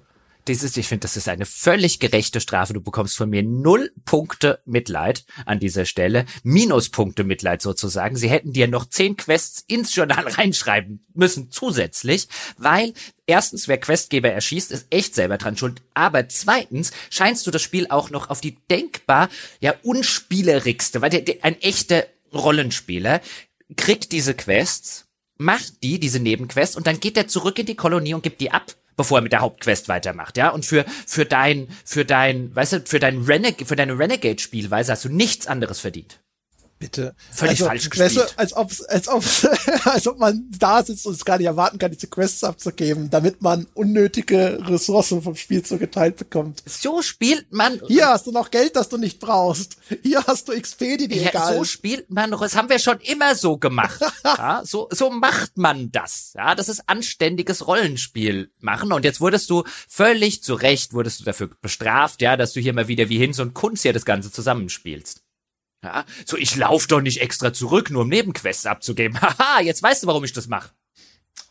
dieses, 0.49 0.77
ich 0.77 0.89
finde, 0.89 1.03
das 1.03 1.17
ist 1.17 1.29
eine 1.29 1.47
völlig 1.47 2.01
gerechte 2.01 2.41
Strafe. 2.41 2.73
Du 2.73 2.81
bekommst 2.81 3.17
von 3.17 3.31
mir 3.31 3.43
null 3.43 3.93
Punkte 4.05 4.61
Mitleid 4.65 5.25
an 5.45 5.61
dieser 5.61 5.85
Stelle, 5.85 6.27
Minuspunkte 6.43 7.25
Mitleid 7.25 7.63
sozusagen. 7.63 8.17
Sie 8.17 8.31
hätten 8.31 8.53
dir 8.53 8.69
noch 8.69 8.89
zehn 8.89 9.17
Quests 9.17 9.65
ins 9.67 9.95
Journal 9.95 10.27
reinschreiben 10.29 11.05
müssen 11.15 11.51
zusätzlich, 11.51 12.29
weil 12.57 12.95
erstens, 13.27 13.69
wer 13.69 13.79
Questgeber 13.79 14.31
erschießt, 14.31 14.73
ist 14.73 14.87
echt 14.91 15.15
selber 15.15 15.39
dran 15.39 15.57
schuld. 15.57 15.83
Aber 15.95 16.29
zweitens 16.29 16.93
scheinst 17.11 17.47
du 17.47 17.51
das 17.51 17.63
Spiel 17.63 17.87
auch 17.89 18.11
noch 18.11 18.31
auf 18.31 18.41
die 18.41 18.59
denkbar 18.71 19.29
ja 19.61 19.75
unspielerigste, 19.83 21.03
weil 21.03 21.11
der, 21.11 21.23
der, 21.23 21.37
ein 21.43 21.61
echter 21.61 22.07
Rollenspieler 22.33 23.21
kriegt 23.77 24.13
diese 24.13 24.35
Quests, 24.35 25.07
macht 25.39 25.83
die, 25.83 25.99
diese 25.99 26.21
Nebenquests 26.21 26.77
und 26.77 26.87
dann 26.87 27.01
geht 27.01 27.17
er 27.17 27.29
zurück 27.29 27.59
in 27.59 27.67
die 27.67 27.75
Kolonie 27.75 28.15
und 28.15 28.23
gibt 28.23 28.41
die 28.41 28.53
ab 28.53 28.75
bevor 28.97 29.19
er 29.19 29.23
mit 29.23 29.33
der 29.33 29.41
Hauptquest 29.41 29.89
weitermacht, 29.89 30.37
ja. 30.37 30.49
Und 30.49 30.65
für, 30.65 30.85
für 31.07 31.25
dein, 31.25 31.69
für 31.85 32.05
dein, 32.05 32.55
weißt 32.55 32.73
du, 32.73 32.81
für 32.85 32.99
dein 32.99 33.23
Renegade, 33.23 33.65
für 33.65 33.77
deine 33.77 33.99
Renegade-Spielweise 33.99 34.93
hast 34.93 35.05
du 35.05 35.09
nichts 35.09 35.47
anderes 35.47 35.81
verdient. 35.81 36.21
Bitte. 36.79 37.15
Völlig 37.33 37.53
also, 37.53 37.67
falsch 37.67 37.89
gespielt. 37.89 38.17
Weißt 38.17 38.33
du, 38.33 38.39
als 38.39 38.53
ob, 38.55 38.71
als 38.89 39.09
ob, 39.09 39.25
als 39.87 40.07
ob 40.07 40.19
man 40.19 40.51
da 40.59 40.83
sitzt 40.83 41.07
und 41.07 41.15
es 41.15 41.25
gar 41.25 41.39
nicht 41.39 41.47
erwarten 41.47 41.79
kann, 41.79 41.91
diese 41.91 42.07
Quests 42.07 42.45
abzugeben, 42.45 43.09
damit 43.09 43.41
man 43.41 43.67
unnötige 43.73 44.59
Ressourcen 44.69 45.23
vom 45.23 45.37
Spiel 45.37 45.63
zugeteilt 45.63 46.17
bekommt. 46.17 46.63
So 46.67 47.01
spielt 47.01 47.51
man. 47.51 47.81
Hier 47.89 48.09
hast 48.09 48.27
du 48.27 48.33
noch 48.33 48.51
Geld, 48.51 48.77
das 48.77 48.91
du 48.91 48.99
nicht 48.99 49.21
brauchst. 49.21 49.79
Hier 50.03 50.23
hast 50.27 50.49
du 50.49 50.61
XP, 50.61 50.99
die 50.99 51.09
dir 51.09 51.23
ja, 51.23 51.29
egal 51.31 51.57
So 51.57 51.65
spielt 51.65 52.11
man, 52.11 52.33
das 52.33 52.55
haben 52.55 52.69
wir 52.69 52.79
schon 52.79 53.01
immer 53.01 53.35
so 53.35 53.57
gemacht. 53.57 54.01
ja, 54.25 54.61
so, 54.65 54.89
so 54.93 55.09
macht 55.11 55.57
man 55.57 55.91
das. 55.93 56.35
Ja, 56.37 56.55
das 56.55 56.69
ist 56.69 56.89
anständiges 56.89 57.67
Rollenspiel 57.67 58.51
machen. 58.61 58.93
Und 58.93 59.07
jetzt 59.07 59.23
wurdest 59.23 59.49
du 59.49 59.65
völlig 59.89 60.43
zu 60.43 60.53
Recht, 60.53 60.93
wurdest 60.93 61.21
du 61.21 61.25
dafür 61.25 61.49
bestraft, 61.63 62.21
ja, 62.21 62.37
dass 62.37 62.53
du 62.53 62.61
hier 62.61 62.75
mal 62.75 62.89
wieder 62.89 63.09
wie 63.09 63.19
Hinz 63.19 63.39
und 63.39 63.55
Kunz 63.55 63.81
hier 63.81 63.95
das 63.95 64.05
Ganze 64.05 64.31
zusammenspielst. 64.31 65.26
Ja, 65.87 66.05
so 66.25 66.37
ich 66.37 66.57
lauf 66.57 66.89
doch 66.89 67.01
nicht 67.01 67.21
extra 67.21 67.53
zurück, 67.53 67.91
nur 67.91 68.03
um 68.03 68.09
Nebenquests 68.09 68.67
abzugeben. 68.67 69.21
Haha, 69.21 69.61
jetzt 69.61 69.85
weißt 69.85 70.03
du, 70.03 70.09
warum 70.09 70.25
ich 70.25 70.33
das 70.33 70.49
mache. 70.49 70.71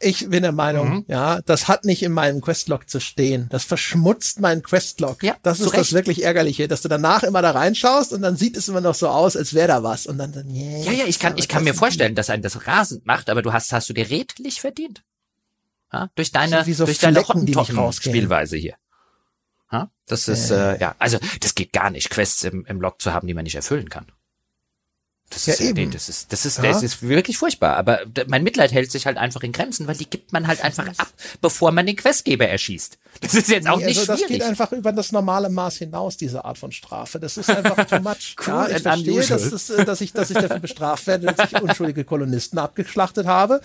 Ich 0.01 0.29
bin 0.29 0.43
der 0.43 0.51
Meinung, 0.51 0.89
mhm. 0.89 1.05
ja, 1.07 1.41
das 1.43 1.69
hat 1.69 1.85
nicht 1.85 2.03
in 2.03 2.11
meinem 2.11 2.41
Questlog 2.41 2.89
zu 2.89 2.99
stehen. 2.99 3.47
Das 3.49 3.63
verschmutzt 3.63 4.41
meinen 4.41 4.61
Questlog. 4.61 5.23
Ja, 5.23 5.37
das 5.41 5.61
ist 5.61 5.73
das 5.73 5.93
wirklich 5.93 6.23
ärgerliche, 6.23 6.67
dass 6.67 6.81
du 6.81 6.89
danach 6.89 7.23
immer 7.23 7.41
da 7.41 7.51
reinschaust 7.51 8.11
und 8.11 8.21
dann 8.21 8.35
sieht 8.35 8.57
es 8.57 8.67
immer 8.67 8.81
noch 8.81 8.93
so 8.93 9.07
aus, 9.07 9.37
als 9.37 9.53
wäre 9.53 9.69
da 9.69 9.83
was 9.83 10.05
und 10.05 10.17
dann 10.17 10.33
dann 10.33 10.53
yeah, 10.53 10.83
Ja, 10.83 10.91
ja, 10.91 11.05
ich 11.05 11.17
kann 11.17 11.37
ich 11.37 11.47
kann 11.47 11.63
mir 11.63 11.73
vorstellen, 11.73 12.13
dass 12.13 12.29
ein 12.29 12.41
das 12.41 12.67
rasend 12.67 13.05
macht, 13.05 13.29
aber 13.29 13.41
du 13.41 13.53
hast 13.53 13.71
hast 13.71 13.87
du 13.87 13.93
dir 13.93 14.09
redlich 14.09 14.59
verdient. 14.59 15.01
Ja, 15.93 16.09
durch 16.15 16.33
deine 16.33 16.65
so 16.73 16.85
durch 16.85 16.97
deine 16.97 17.23
Spielweise 17.93 18.57
hier. 18.57 18.75
Ja, 19.71 19.89
das 20.07 20.27
ist 20.27 20.51
äh, 20.51 20.77
ja, 20.77 20.95
also 20.99 21.19
das 21.39 21.55
geht 21.55 21.71
gar 21.71 21.89
nicht, 21.89 22.09
Quests 22.09 22.43
im, 22.43 22.65
im 22.65 22.81
Log 22.81 23.01
zu 23.01 23.13
haben, 23.13 23.27
die 23.27 23.33
man 23.33 23.45
nicht 23.45 23.55
erfüllen 23.55 23.89
kann. 23.89 24.07
Das 25.29 25.47
ist, 25.47 25.59
ja, 25.59 25.65
eben. 25.65 25.87
Nee, 25.87 25.93
das 25.93 26.07
ist, 26.07 26.31
das 26.31 26.45
ist, 26.45 26.57
ja. 26.57 26.63
das 26.63 26.83
ist 26.83 27.01
wirklich 27.01 27.37
furchtbar. 27.37 27.77
Aber 27.77 28.01
mein 28.27 28.43
Mitleid 28.43 28.71
hält 28.71 28.91
sich 28.91 29.05
halt 29.07 29.17
einfach 29.17 29.41
in 29.41 29.51
Grenzen, 29.51 29.87
weil 29.87 29.95
die 29.95 30.09
gibt 30.09 30.31
man 30.31 30.45
halt 30.45 30.63
einfach 30.63 30.87
ab, 30.87 31.11
bevor 31.41 31.71
man 31.71 31.85
den 31.87 31.95
Questgeber 31.95 32.47
erschießt. 32.47 32.99
Das 33.21 33.33
ist 33.33 33.49
jetzt 33.49 33.67
auch 33.67 33.79
nee, 33.79 33.87
nicht 33.87 33.97
also 33.97 34.13
schwierig. 34.13 34.21
Das 34.21 34.29
geht 34.29 34.43
einfach 34.43 34.71
über 34.71 34.91
das 34.91 35.11
normale 35.11 35.49
Maß 35.49 35.77
hinaus, 35.77 36.17
diese 36.17 36.45
Art 36.45 36.57
von 36.57 36.71
Strafe. 36.71 37.19
Das 37.19 37.37
ist 37.37 37.49
einfach 37.49 37.85
too 37.85 37.99
much. 38.01 38.35
cool 38.47 38.53
ja, 38.53 38.75
ich 38.75 38.81
verstehe, 38.83 39.25
dass, 39.25 39.49
das, 39.49 39.69
äh, 39.71 39.83
dass, 39.85 40.01
ich, 40.01 40.13
dass 40.13 40.29
ich 40.29 40.37
dafür 40.37 40.59
bestraft 40.59 41.07
werde, 41.07 41.33
dass 41.33 41.51
ich 41.51 41.61
unschuldige 41.61 42.03
Kolonisten 42.03 42.59
abgeschlachtet 42.59 43.25
habe. 43.25 43.61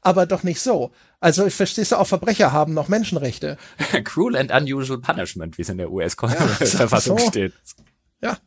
Aber 0.00 0.26
doch 0.26 0.42
nicht 0.42 0.60
so. 0.60 0.90
Also 1.20 1.46
ich 1.46 1.54
verstehe 1.54 1.86
auch 1.98 2.06
Verbrecher 2.06 2.52
haben 2.52 2.74
noch 2.74 2.88
Menschenrechte. 2.88 3.56
Cruel 4.04 4.36
and 4.36 4.52
unusual 4.52 5.00
punishment, 5.00 5.56
wie 5.58 5.62
es 5.62 5.68
in 5.68 5.78
der 5.78 5.90
US-Verfassung 5.90 7.18
so. 7.18 7.28
steht. 7.28 7.54
Ja, 8.20 8.38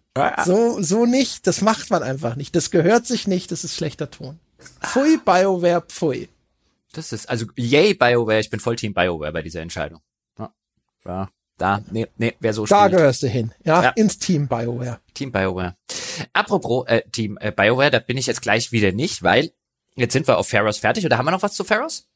so, 0.45 0.81
so 0.81 1.05
nicht, 1.05 1.47
das 1.47 1.61
macht 1.61 1.89
man 1.89 2.03
einfach 2.03 2.35
nicht. 2.35 2.55
Das 2.55 2.71
gehört 2.71 3.05
sich 3.05 3.27
nicht, 3.27 3.51
das 3.51 3.63
ist 3.63 3.75
schlechter 3.75 4.09
Ton. 4.09 4.39
Pfui, 4.81 5.17
BioWare, 5.23 5.81
pfui. 5.81 6.29
Das 6.93 7.11
ist, 7.11 7.29
also, 7.29 7.45
yay, 7.55 7.93
BioWare, 7.93 8.39
ich 8.39 8.49
bin 8.49 8.59
voll 8.59 8.75
Team 8.75 8.93
BioWare 8.93 9.31
bei 9.31 9.41
dieser 9.41 9.61
Entscheidung. 9.61 10.01
Ja, 10.39 10.51
ja 11.05 11.29
da, 11.57 11.81
nee, 11.91 12.07
nee, 12.17 12.35
wer 12.39 12.53
so 12.53 12.65
Da 12.65 12.85
spielt. 12.85 12.97
gehörst 12.97 13.23
du 13.23 13.27
hin, 13.27 13.51
ja, 13.63 13.83
ja, 13.83 13.89
ins 13.89 14.19
Team 14.19 14.47
BioWare. 14.47 14.99
Team 15.13 15.31
BioWare. 15.31 15.75
Apropos 16.33 16.87
äh, 16.87 17.01
Team 17.11 17.37
äh, 17.41 17.51
BioWare, 17.51 17.91
da 17.91 17.99
bin 17.99 18.17
ich 18.17 18.27
jetzt 18.27 18.41
gleich 18.41 18.71
wieder 18.71 18.91
nicht, 18.91 19.23
weil 19.23 19.51
jetzt 19.95 20.13
sind 20.13 20.27
wir 20.27 20.37
auf 20.37 20.47
Pharaohs 20.47 20.77
fertig. 20.77 21.05
Oder 21.05 21.17
haben 21.17 21.25
wir 21.25 21.31
noch 21.31 21.41
was 21.41 21.53
zu 21.53 21.63
Pharaohs? 21.63 22.07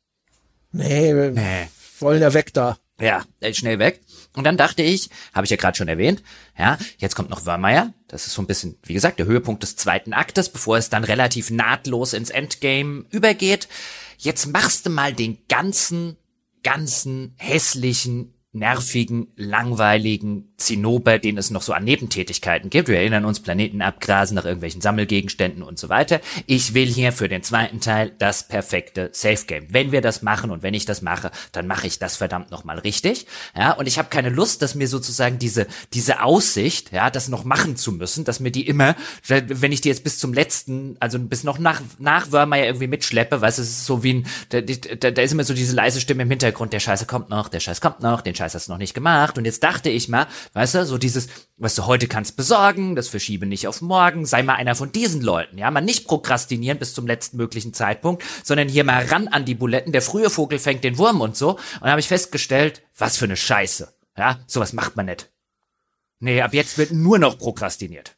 Nee, 0.71 1.13
nee. 1.13 1.67
wollen 1.99 2.21
ja 2.21 2.33
weg 2.33 2.53
da. 2.53 2.77
Ja, 3.01 3.23
schnell 3.51 3.79
weg. 3.79 4.01
Und 4.33 4.45
dann 4.45 4.57
dachte 4.57 4.83
ich, 4.83 5.09
habe 5.33 5.45
ich 5.45 5.49
ja 5.51 5.57
gerade 5.57 5.75
schon 5.75 5.87
erwähnt, 5.87 6.23
ja, 6.57 6.77
jetzt 6.97 7.15
kommt 7.15 7.29
noch 7.29 7.45
Wörmeier. 7.45 7.93
Das 8.07 8.27
ist 8.27 8.33
so 8.33 8.41
ein 8.41 8.47
bisschen, 8.47 8.77
wie 8.83 8.93
gesagt, 8.93 9.19
der 9.19 9.25
Höhepunkt 9.25 9.63
des 9.63 9.75
zweiten 9.75 10.13
Aktes, 10.13 10.49
bevor 10.49 10.77
es 10.77 10.89
dann 10.89 11.03
relativ 11.03 11.49
nahtlos 11.49 12.13
ins 12.13 12.29
Endgame 12.29 13.05
übergeht. 13.09 13.67
Jetzt 14.17 14.45
machst 14.47 14.85
du 14.85 14.89
mal 14.89 15.13
den 15.13 15.39
ganzen, 15.49 16.15
ganzen 16.63 17.33
hässlichen, 17.37 18.33
nervigen, 18.53 19.27
langweiligen 19.37 20.53
Zinnober, 20.57 21.19
den 21.19 21.37
es 21.37 21.51
noch 21.51 21.61
so 21.61 21.71
an 21.71 21.85
Nebentätigkeiten 21.85 22.69
gibt. 22.69 22.89
Wir 22.89 22.97
erinnern 22.97 23.23
uns, 23.23 23.39
Planeten 23.39 23.81
abgrasen 23.81 24.35
nach 24.35 24.43
irgendwelchen 24.43 24.81
Sammelgegenständen 24.81 25.63
und 25.63 25.79
so 25.79 25.87
weiter. 25.87 26.19
Ich 26.47 26.73
will 26.73 26.87
hier 26.87 27.13
für 27.13 27.29
den 27.29 27.43
zweiten 27.43 27.79
Teil 27.79 28.11
das 28.19 28.47
perfekte 28.47 29.09
Safe 29.13 29.45
Game. 29.45 29.67
Wenn 29.69 29.93
wir 29.93 30.01
das 30.01 30.21
machen 30.21 30.51
und 30.51 30.63
wenn 30.63 30.73
ich 30.73 30.85
das 30.85 31.01
mache, 31.01 31.31
dann 31.53 31.65
mache 31.65 31.87
ich 31.87 31.97
das 31.97 32.17
verdammt 32.17 32.51
nochmal 32.51 32.79
richtig. 32.79 33.25
Ja, 33.55 33.71
und 33.71 33.87
ich 33.87 33.97
habe 33.97 34.09
keine 34.09 34.29
Lust, 34.29 34.61
dass 34.61 34.75
mir 34.75 34.89
sozusagen 34.89 35.39
diese, 35.39 35.65
diese 35.93 36.21
Aussicht, 36.21 36.91
ja, 36.91 37.09
das 37.09 37.29
noch 37.29 37.45
machen 37.45 37.77
zu 37.77 37.93
müssen, 37.93 38.25
dass 38.25 38.41
mir 38.41 38.51
die 38.51 38.67
immer, 38.67 38.97
wenn 39.27 39.71
ich 39.71 39.79
die 39.79 39.89
jetzt 39.89 40.03
bis 40.03 40.19
zum 40.19 40.33
letzten, 40.33 40.97
also 40.99 41.17
bis 41.19 41.45
noch 41.45 41.57
nach, 41.57 41.81
nach 41.99 42.33
Wörmeier 42.33 42.65
irgendwie 42.65 42.87
mitschleppe, 42.87 43.39
weißt 43.39 43.59
es 43.59 43.69
ist 43.69 43.85
so 43.85 44.03
wie 44.03 44.15
ein, 44.15 44.27
da, 44.49 44.59
da, 44.59 45.11
da 45.11 45.21
ist 45.21 45.31
immer 45.31 45.45
so 45.45 45.53
diese 45.53 45.73
leise 45.73 46.01
Stimme 46.01 46.23
im 46.23 46.29
Hintergrund, 46.29 46.73
der 46.73 46.81
Scheiße 46.81 47.05
kommt 47.05 47.29
noch, 47.29 47.47
der 47.47 47.61
Scheiß 47.61 47.79
kommt 47.79 48.01
noch, 48.01 48.19
den 48.21 48.35
Scheiß 48.41 48.55
hast 48.55 48.67
du 48.67 48.71
noch 48.71 48.79
nicht 48.79 48.95
gemacht. 48.95 49.37
Und 49.37 49.45
jetzt 49.45 49.63
dachte 49.63 49.89
ich 49.89 50.09
mal, 50.09 50.25
weißt 50.53 50.75
du, 50.75 50.85
so 50.85 50.97
dieses, 50.97 51.27
was 51.57 51.75
du 51.75 51.85
heute 51.85 52.07
kannst 52.07 52.35
besorgen, 52.35 52.95
das 52.95 53.07
verschiebe 53.07 53.45
nicht 53.45 53.67
auf 53.67 53.81
morgen, 53.81 54.25
sei 54.25 54.41
mal 54.41 54.55
einer 54.55 54.73
von 54.73 54.91
diesen 54.91 55.21
Leuten, 55.21 55.59
ja, 55.59 55.69
mal 55.69 55.81
nicht 55.81 56.07
prokrastinieren 56.07 56.79
bis 56.79 56.95
zum 56.95 57.05
letzten 57.05 57.37
möglichen 57.37 57.73
Zeitpunkt, 57.73 58.23
sondern 58.43 58.67
hier 58.67 58.83
mal 58.83 59.05
ran 59.05 59.27
an 59.27 59.45
die 59.45 59.53
Buletten, 59.53 59.91
der 59.91 60.01
frühe 60.01 60.31
Vogel 60.31 60.57
fängt 60.57 60.83
den 60.83 60.97
Wurm 60.97 61.21
und 61.21 61.37
so. 61.37 61.59
Und 61.81 61.89
habe 61.89 61.99
ich 61.99 62.07
festgestellt, 62.07 62.81
was 62.97 63.17
für 63.17 63.25
eine 63.25 63.37
Scheiße. 63.37 63.93
Ja, 64.17 64.39
sowas 64.47 64.73
macht 64.73 64.95
man 64.95 65.05
nicht. 65.05 65.29
Nee, 66.19 66.41
ab 66.41 66.53
jetzt 66.53 66.77
wird 66.77 66.91
nur 66.91 67.19
noch 67.19 67.37
prokrastiniert. 67.37 68.15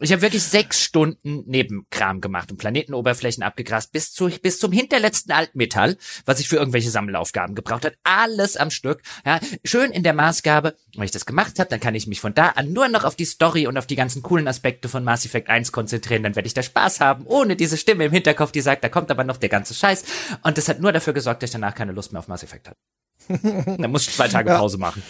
Ich 0.00 0.12
habe 0.12 0.22
wirklich 0.22 0.42
sechs 0.42 0.82
Stunden 0.82 1.44
Nebenkram 1.46 2.20
gemacht 2.20 2.50
und 2.50 2.58
Planetenoberflächen 2.58 3.42
abgegrast 3.42 3.92
bis 3.92 4.12
zu 4.12 4.28
bis 4.42 4.58
zum 4.58 4.72
hinterletzten 4.72 5.32
Altmetall, 5.32 5.96
was 6.24 6.40
ich 6.40 6.48
für 6.48 6.56
irgendwelche 6.56 6.90
Sammelaufgaben 6.90 7.54
gebraucht 7.54 7.84
hat. 7.84 7.94
Alles 8.04 8.56
am 8.56 8.70
Stück. 8.70 9.02
Ja, 9.24 9.40
schön 9.64 9.90
in 9.90 10.02
der 10.02 10.14
Maßgabe. 10.14 10.76
Wenn 10.94 11.04
ich 11.04 11.10
das 11.10 11.26
gemacht 11.26 11.58
habe, 11.58 11.70
dann 11.70 11.80
kann 11.80 11.94
ich 11.94 12.06
mich 12.06 12.20
von 12.20 12.34
da 12.34 12.48
an 12.50 12.72
nur 12.72 12.88
noch 12.88 13.04
auf 13.04 13.16
die 13.16 13.24
Story 13.24 13.66
und 13.66 13.76
auf 13.78 13.86
die 13.86 13.96
ganzen 13.96 14.22
coolen 14.22 14.48
Aspekte 14.48 14.88
von 14.88 15.04
Mass 15.04 15.24
Effect 15.24 15.48
1 15.48 15.72
konzentrieren. 15.72 16.22
Dann 16.22 16.36
werde 16.36 16.46
ich 16.46 16.54
da 16.54 16.62
Spaß 16.62 17.00
haben, 17.00 17.26
ohne 17.26 17.56
diese 17.56 17.76
Stimme 17.76 18.04
im 18.04 18.12
Hinterkopf, 18.12 18.52
die 18.52 18.60
sagt, 18.60 18.84
da 18.84 18.88
kommt 18.88 19.10
aber 19.10 19.24
noch 19.24 19.36
der 19.36 19.48
ganze 19.48 19.74
Scheiß. 19.74 20.04
Und 20.42 20.58
das 20.58 20.68
hat 20.68 20.80
nur 20.80 20.92
dafür 20.92 21.12
gesorgt, 21.12 21.42
dass 21.42 21.50
ich 21.50 21.52
danach 21.52 21.74
keine 21.74 21.92
Lust 21.92 22.12
mehr 22.12 22.20
auf 22.20 22.28
Mass 22.28 22.42
Effect 22.42 22.68
hatte. 22.68 22.78
dann 23.78 23.90
muss 23.90 24.08
ich 24.08 24.14
zwei 24.14 24.28
Tage 24.28 24.50
Pause 24.50 24.78
machen. 24.78 25.02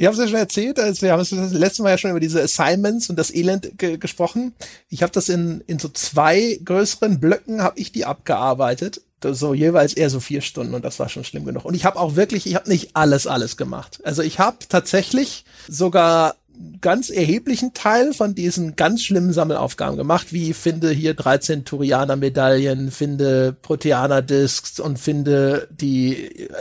Ich 0.00 0.06
habe 0.06 0.14
es 0.14 0.20
ja 0.22 0.28
schon 0.28 0.38
erzählt, 0.38 0.80
also 0.80 1.02
wir 1.02 1.12
haben 1.12 1.20
es 1.20 1.28
das 1.28 1.52
letzte 1.52 1.82
Mal 1.82 1.90
ja 1.90 1.98
schon 1.98 2.10
über 2.10 2.20
diese 2.20 2.42
Assignments 2.42 3.10
und 3.10 3.18
das 3.18 3.34
Elend 3.34 3.72
ge 3.76 3.98
gesprochen. 3.98 4.54
Ich 4.88 5.02
habe 5.02 5.12
das 5.12 5.28
in, 5.28 5.62
in 5.66 5.78
so 5.78 5.90
zwei 5.90 6.58
größeren 6.64 7.20
Blöcken, 7.20 7.62
habe 7.62 7.78
ich 7.78 7.92
die 7.92 8.06
abgearbeitet. 8.06 9.02
So 9.22 9.52
jeweils 9.52 9.92
eher 9.92 10.08
so 10.08 10.18
vier 10.18 10.40
Stunden 10.40 10.72
und 10.72 10.86
das 10.86 10.98
war 11.00 11.10
schon 11.10 11.24
schlimm 11.24 11.44
genug. 11.44 11.66
Und 11.66 11.74
ich 11.74 11.84
habe 11.84 12.00
auch 12.00 12.16
wirklich, 12.16 12.46
ich 12.46 12.54
habe 12.54 12.70
nicht 12.70 12.96
alles, 12.96 13.26
alles 13.26 13.58
gemacht. 13.58 14.00
Also 14.02 14.22
ich 14.22 14.38
habe 14.38 14.56
tatsächlich 14.70 15.44
sogar 15.68 16.36
ganz 16.80 17.10
erheblichen 17.10 17.72
Teil 17.74 18.12
von 18.12 18.34
diesen 18.34 18.76
ganz 18.76 19.02
schlimmen 19.02 19.32
Sammelaufgaben 19.32 19.96
gemacht, 19.96 20.32
wie 20.32 20.52
finde 20.52 20.90
hier 20.90 21.14
13 21.14 21.64
Turianer-Medaillen, 21.64 22.90
finde 22.90 23.56
Proteaner-Discs 23.60 24.80
und 24.80 24.98
finde 24.98 25.68
die 25.70 26.14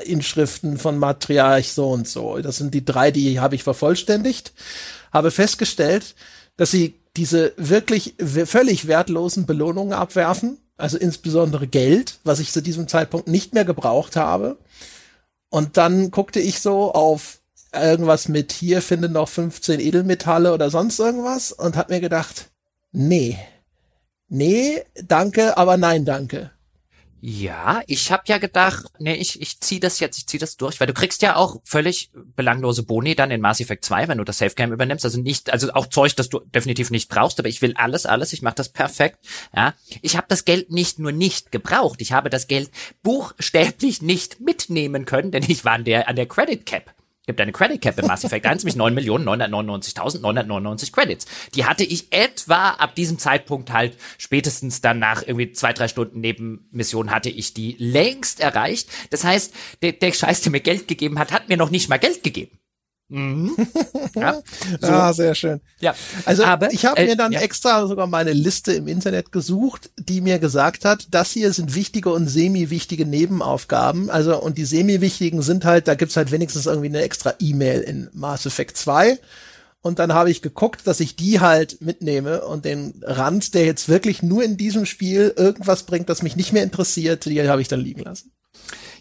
Inschriften 0.06 0.78
von 0.78 0.98
Matriarch 0.98 1.72
so 1.74 1.90
und 1.90 2.08
so. 2.08 2.38
Das 2.40 2.58
sind 2.58 2.74
die 2.74 2.86
drei, 2.86 3.12
die 3.12 3.40
habe 3.40 3.56
ich 3.56 3.64
vervollständigt. 3.64 4.54
Habe 5.12 5.32
festgestellt, 5.32 6.16
dass 6.58 6.72
sie 6.72 7.00
diese 7.16 7.54
wirklich 7.58 8.16
völlig 8.20 8.88
wertlosen 8.88 9.46
Belohnungen 9.46 9.94
abwerfen, 9.94 10.58
also 10.78 10.98
insbesondere 10.98 11.68
Geld, 11.68 12.20
was 12.24 12.40
ich 12.40 12.52
zu 12.52 12.62
diesem 12.62 12.88
Zeitpunkt 12.88 13.28
nicht 13.28 13.54
mehr 13.54 13.66
gebraucht 13.66 14.16
habe. 14.16 14.58
Und 15.50 15.78
dann 15.78 16.12
guckte 16.12 16.40
ich 16.40 16.62
so 16.62 16.94
auf 16.94 17.39
irgendwas 17.74 18.28
mit 18.28 18.52
hier 18.52 18.82
finden 18.82 19.14
noch 19.14 19.30
15 19.30 19.80
Edelmetalle 19.80 20.54
oder 20.54 20.70
sonst 20.70 21.00
irgendwas 21.00 21.52
und 21.52 21.76
hab 21.76 21.90
mir 21.90 22.00
gedacht, 22.00 22.52
nee, 22.92 23.38
nee, 24.28 24.84
danke, 25.06 25.58
aber 25.58 25.78
nein, 25.78 26.06
danke. 26.06 26.52
Ja, 27.22 27.82
ich 27.86 28.14
habe 28.14 28.24
ja 28.28 28.38
gedacht, 28.38 28.86
nee, 28.98 29.16
ich, 29.16 29.42
ich 29.42 29.60
zieh 29.60 29.82
das 29.82 30.00
jetzt, 30.00 30.18
ich 30.18 30.26
zieh 30.26 30.38
das 30.38 30.56
durch, 30.56 30.80
weil 30.80 30.88
du 30.88 30.94
kriegst 30.94 31.22
ja 31.22 31.36
auch 31.36 31.58
völlig 31.66 32.12
belanglose 32.14 32.84
Boni 32.84 33.14
dann 33.14 33.30
in 33.30 33.42
Mass 33.42 33.60
Effect 33.60 33.84
2, 33.84 34.08
wenn 34.08 34.20
du 34.20 34.24
das 34.24 34.38
Safe 34.38 34.56
Game 34.56 34.72
übernimmst, 34.72 35.04
also 35.04 35.20
nicht, 35.20 35.52
also 35.52 35.74
auch 35.74 35.88
Zeug, 35.88 36.16
das 36.16 36.30
du 36.30 36.40
definitiv 36.40 36.92
nicht 36.92 37.10
brauchst, 37.10 37.38
aber 37.38 37.50
ich 37.50 37.62
will 37.62 37.74
alles, 37.76 38.06
alles, 38.06 38.32
ich 38.32 38.42
mache 38.42 38.56
das 38.56 38.70
perfekt. 38.70 39.20
Ja, 39.54 39.74
ich 40.02 40.16
habe 40.16 40.28
das 40.30 40.46
Geld 40.46 40.72
nicht 40.72 41.00
nur 41.00 41.12
nicht 41.12 41.52
gebraucht, 41.52 42.02
ich 42.02 42.14
habe 42.14 42.30
das 42.30 42.48
Geld 42.48 42.72
buchstäblich 43.04 44.02
nicht 44.02 44.40
mitnehmen 44.40 45.04
können, 45.04 45.32
denn 45.32 45.44
ich 45.46 45.66
war 45.66 45.74
an 45.74 45.84
der 45.84 46.08
an 46.08 46.16
der 46.16 46.26
Credit 46.26 46.66
Cap 46.66 46.94
gibt 47.30 47.40
eine 47.42 47.52
Credit 47.52 47.80
Cap 47.80 47.98
in 48.00 48.08
Mass 48.08 48.24
Effect 48.24 48.46
1, 48.48 48.64
nämlich 48.64 48.82
9.999.999 49.06 50.92
Credits. 50.92 51.28
Die 51.54 51.66
hatte 51.66 51.84
ich 51.84 52.12
etwa 52.12 52.72
ab 52.72 52.96
diesem 52.96 53.20
Zeitpunkt 53.20 53.72
halt 53.72 53.96
spätestens 54.18 54.82
dann 54.82 55.06
irgendwie 55.26 55.52
zwei, 55.52 55.72
drei 55.74 55.88
Stunden 55.88 56.22
Nebenmission 56.22 57.12
hatte 57.12 57.30
ich 57.30 57.54
die 57.54 57.76
längst 57.78 58.40
erreicht. 58.40 58.90
Das 59.12 59.24
heißt, 59.24 59.54
der, 59.84 59.94
der 59.94 60.12
Scheiß, 60.12 60.42
der 60.42 60.52
mir 60.52 60.60
Geld 60.60 60.88
gegeben 60.88 61.20
hat, 61.20 61.32
hat 61.32 61.50
mir 61.50 61.58
noch 61.58 61.70
nicht 61.70 61.88
mal 61.88 62.00
Geld 62.00 62.24
gegeben. 62.24 62.59
Mhm. 63.10 63.56
Ja, 64.16 64.42
so. 64.82 64.88
ah, 64.88 65.14
sehr 65.14 65.36
schön. 65.36 65.62
Ja, 65.80 65.94
also 66.26 66.44
aber, 66.44 66.74
ich 66.74 66.86
habe 66.86 66.98
äh, 66.98 67.06
mir 67.06 67.16
dann 67.16 67.32
ja. 67.32 67.42
extra 67.42 67.86
sogar 67.88 68.08
meine 68.08 68.34
Liste 68.34 68.74
im 68.74 68.88
Internet 68.88 69.32
gesucht, 69.32 69.92
die 69.98 70.20
mir 70.20 70.40
gesagt 70.40 70.84
hat, 70.84 71.08
das 71.12 71.32
hier 71.32 71.54
sind 71.54 71.76
wichtige 71.76 72.12
und 72.12 72.28
semi-wichtige 72.28 73.06
Nebenaufgaben. 73.06 74.10
Also 74.10 74.42
und 74.42 74.58
die 74.58 74.66
semi-wichtigen 74.66 75.42
sind 75.44 75.64
halt, 75.64 75.88
da 75.88 75.94
gibt's 75.94 76.18
halt 76.18 76.32
wenigstens 76.32 76.66
irgendwie 76.66 76.88
eine 76.88 77.02
extra 77.02 77.36
E-Mail 77.40 77.82
in 77.82 78.10
Mass 78.14 78.46
Effect 78.46 78.78
2. 78.78 79.20
Und 79.82 80.00
dann 80.00 80.14
habe 80.14 80.32
ich 80.32 80.42
geguckt, 80.42 80.82
dass 80.86 81.00
ich 81.00 81.16
die 81.16 81.40
halt 81.40 81.82
mitnehme 81.82 82.42
und 82.42 82.66
den 82.66 83.02
Rand, 83.02 83.54
der 83.54 83.66
jetzt 83.66 83.88
wirklich 83.88 84.22
nur 84.22 84.44
in 84.44 84.58
diesem 84.58 84.86
Spiel 84.86 85.34
irgendwas 85.38 85.84
bringt, 85.84 86.10
das 86.10 86.24
mich 86.24 86.36
nicht 86.36 86.52
mehr 86.52 86.64
interessiert, 86.64 87.26
die 87.26 87.48
habe 87.48 87.62
ich 87.62 87.70
dann 87.70 87.80
liegen 87.80 88.02
lassen. 88.02 88.32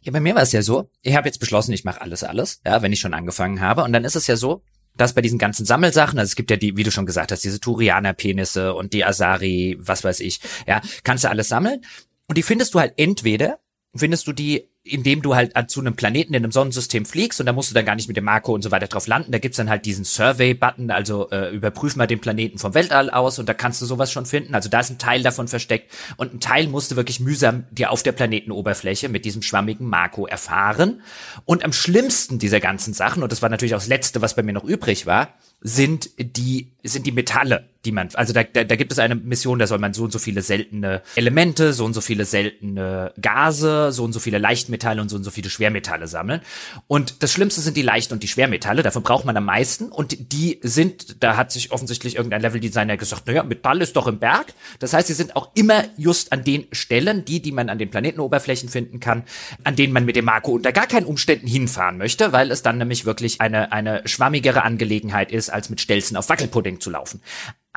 Ja, 0.09 0.13
bei 0.13 0.21
mir 0.21 0.35
war 0.35 0.41
es 0.41 0.53
ja 0.53 0.63
so, 0.63 0.89
ich 1.03 1.15
habe 1.15 1.29
jetzt 1.29 1.39
beschlossen, 1.39 1.75
ich 1.75 1.85
mache 1.85 2.01
alles, 2.01 2.25
alles, 2.25 2.63
ja, 2.65 2.81
wenn 2.81 2.95
ich 2.95 2.99
schon 2.99 3.13
angefangen 3.13 3.61
habe. 3.61 3.85
Und 3.85 3.93
dann 3.93 4.07
ist 4.07 4.17
es 4.17 4.27
ja 4.27 4.37
so, 4.37 4.63
dass 4.97 5.13
bei 5.13 5.21
diesen 5.21 5.39
ganzen 5.39 5.67
Sammelsachen, 5.67 6.19
also 6.19 6.31
es 6.31 6.35
gibt 6.35 6.51
ja 6.51 6.57
die, 6.57 6.79
wie 6.79 6.83
du 6.83 6.91
schon 6.91 7.05
gesagt 7.05 7.31
hast, 7.31 7.45
diese 7.45 7.61
Turianer-Penisse 7.61 8.73
und 8.73 8.95
die 8.95 9.05
Asari, 9.05 9.77
was 9.79 10.05
weiß 10.05 10.21
ich, 10.21 10.41
ja, 10.67 10.81
kannst 11.05 11.25
du 11.25 11.29
alles 11.29 11.49
sammeln. 11.49 11.83
Und 12.27 12.39
die 12.39 12.43
findest 12.43 12.73
du 12.73 12.81
halt 12.81 12.95
entweder, 12.97 13.59
findest 13.95 14.27
du 14.27 14.33
die 14.33 14.71
indem 14.93 15.23
du 15.23 15.35
halt 15.35 15.53
zu 15.71 15.81
einem 15.81 15.97
Planeten 15.97 16.35
in 16.35 16.45
einem 16.45 16.53
Sonnensystem 16.53 17.05
fliegst 17.05 17.41
und 17.41 17.47
da 17.47 17.53
musst 17.53 17.71
du 17.71 17.75
dann 17.75 17.85
gar 17.85 17.95
nicht 17.95 18.09
mit 18.09 18.17
dem 18.17 18.25
Marco 18.25 18.53
und 18.53 18.63
so 18.63 18.71
weiter 18.71 18.87
drauf 18.87 19.07
landen. 19.07 19.33
Da 19.33 19.39
gibt's 19.39 19.57
dann 19.57 19.71
halt 19.71 19.85
diesen 19.85 20.05
Survey-Button, 20.05 20.91
also 20.91 21.31
äh, 21.31 21.55
überprüf 21.55 21.97
mal 21.97 22.07
den 22.07 22.21
Planeten 22.21 22.59
vom 22.59 22.75
Weltall 22.75 23.11
aus 23.11 23.39
und 23.39 23.49
da 23.49 23.55
kannst 23.55 23.83
du 23.83 23.87
sowas 23.87 24.11
schon 24.13 24.27
finden. 24.27 24.55
Also 24.55 24.69
da 24.69 24.81
ist 24.81 24.91
ein 24.91 24.99
Teil 24.99 25.23
davon 25.23 25.49
versteckt 25.49 25.93
und 26.17 26.35
ein 26.35 26.41
Teil 26.41 26.69
musst 26.69 26.91
du 26.91 26.97
wirklich 26.97 27.21
mühsam 27.21 27.65
dir 27.71 27.91
auf 27.91 28.03
der 28.03 28.13
Planetenoberfläche 28.13 29.09
mit 29.09 29.25
diesem 29.25 29.43
schwammigen 29.43 29.87
Marco 29.87 30.27
erfahren. 30.27 31.03
Und 31.45 31.65
am 31.65 31.73
schlimmsten 31.73 32.39
dieser 32.39 32.61
ganzen 32.61 32.95
Sachen, 32.95 33.23
und 33.23 33.33
das 33.33 33.43
war 33.43 33.49
natürlich 33.49 33.75
auch 33.75 33.81
das 33.81 33.89
Letzte, 33.89 34.23
was 34.23 34.35
bei 34.35 34.43
mir 34.43 34.53
noch 34.53 34.65
übrig 34.65 35.07
war, 35.07 35.35
sind 35.61 36.11
die, 36.19 36.73
sind 36.85 37.07
die 37.07 37.13
Metalle, 37.13 37.69
die 37.85 37.93
man, 37.93 38.09
also 38.15 38.33
da, 38.33 38.43
da, 38.43 38.65
da 38.65 38.77
gibt 38.77 38.91
es 38.91 38.99
eine 38.99 39.15
Mission, 39.15 39.59
da 39.59 39.67
soll 39.67 39.79
man 39.79 39.95
so 39.95 40.03
und 40.05 40.13
so 40.13 40.19
viele 40.19 40.43
seltene 40.43 41.03
Elemente, 41.15 41.73
so 41.73 41.85
und 41.85 41.95
so 41.95 42.01
viele 42.01 42.25
seltene 42.25 43.13
Gase, 43.21 43.93
so 43.93 44.03
und 44.05 44.13
so 44.13 44.19
viele 44.19 44.39
Leichtmetalle 44.39 45.01
und 45.01 45.09
so 45.09 45.17
und 45.17 45.23
so 45.23 45.31
viele 45.31 45.49
Schwermetalle 45.49 46.09
sammeln. 46.09 46.41
Und 46.89 47.23
das 47.23 47.33
Schlimmste 47.33 47.61
sind 47.61 47.77
die 47.77 47.83
Leicht- 47.83 48.11
und 48.11 48.23
die 48.25 48.29
Schwermetalle, 48.29 48.83
davon 48.83 49.05
braucht 49.05 49.25
man 49.25 49.37
am 49.37 49.45
meisten. 49.45 49.93
Und 49.93 50.33
die 50.33 50.59
sind, 50.63 51.23
da 51.23 51.37
hat 51.37 51.53
sich 51.53 51.71
offensichtlich 51.71 52.17
irgendein 52.17 52.43
Leveldesigner 52.43 52.97
gesagt, 52.97 53.29
naja, 53.29 53.45
Metall 53.45 53.81
ist 53.81 53.95
doch 53.95 54.09
im 54.09 54.19
Berg. 54.19 54.55
Das 54.81 54.93
heißt, 54.93 55.07
sie 55.07 55.15
sind 55.15 55.37
auch 55.37 55.51
immer 55.55 55.85
just 55.97 56.33
an 56.33 56.43
den 56.43 56.67
Stellen, 56.73 57.25
die, 57.25 57.41
die 57.41 57.53
man 57.53 57.69
an 57.69 57.79
den 57.79 57.91
Planetenoberflächen 57.91 58.69
finden 58.69 58.99
kann, 58.99 59.23
an 59.63 59.77
denen 59.77 59.93
man 59.93 60.05
mit 60.05 60.17
dem 60.17 60.25
Marco 60.25 60.51
unter 60.51 60.73
gar 60.73 60.89
keinen 60.89 61.07
Umständen 61.07 61.47
hinfahren 61.47 61.97
möchte, 61.97 62.33
weil 62.33 62.51
es 62.51 62.63
dann 62.63 62.79
nämlich 62.79 63.05
wirklich 63.05 63.41
eine, 63.41 63.71
eine 63.71 64.03
schwammigere 64.07 64.63
Angelegenheit 64.63 65.31
ist, 65.31 65.51
als 65.51 65.71
mit 65.71 65.81
Stelzen 65.81 66.17
auf 66.17 66.29
Wackelpudding 66.29 66.81
zu 66.81 66.91
laufen. 66.91 67.21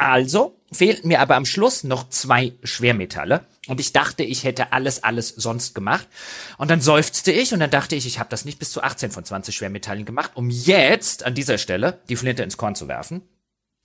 Also 0.01 0.57
fehlten 0.71 1.09
mir 1.09 1.19
aber 1.19 1.35
am 1.35 1.45
Schluss 1.45 1.83
noch 1.83 2.09
zwei 2.09 2.53
Schwermetalle. 2.63 3.45
Und 3.67 3.79
ich 3.79 3.93
dachte, 3.93 4.23
ich 4.23 4.43
hätte 4.43 4.73
alles, 4.73 5.03
alles 5.03 5.29
sonst 5.29 5.75
gemacht. 5.75 6.07
Und 6.57 6.71
dann 6.71 6.81
seufzte 6.81 7.31
ich 7.31 7.53
und 7.53 7.59
dann 7.59 7.69
dachte 7.69 7.95
ich, 7.95 8.07
ich 8.07 8.17
habe 8.17 8.31
das 8.31 8.43
nicht 8.43 8.57
bis 8.57 8.71
zu 8.71 8.81
18 8.81 9.11
von 9.11 9.23
20 9.23 9.55
Schwermetallen 9.55 10.03
gemacht, 10.03 10.31
um 10.33 10.49
jetzt 10.49 11.23
an 11.23 11.35
dieser 11.35 11.59
Stelle 11.59 11.99
die 12.09 12.15
Flinte 12.15 12.41
ins 12.41 12.57
Korn 12.57 12.73
zu 12.73 12.87
werfen. 12.87 13.21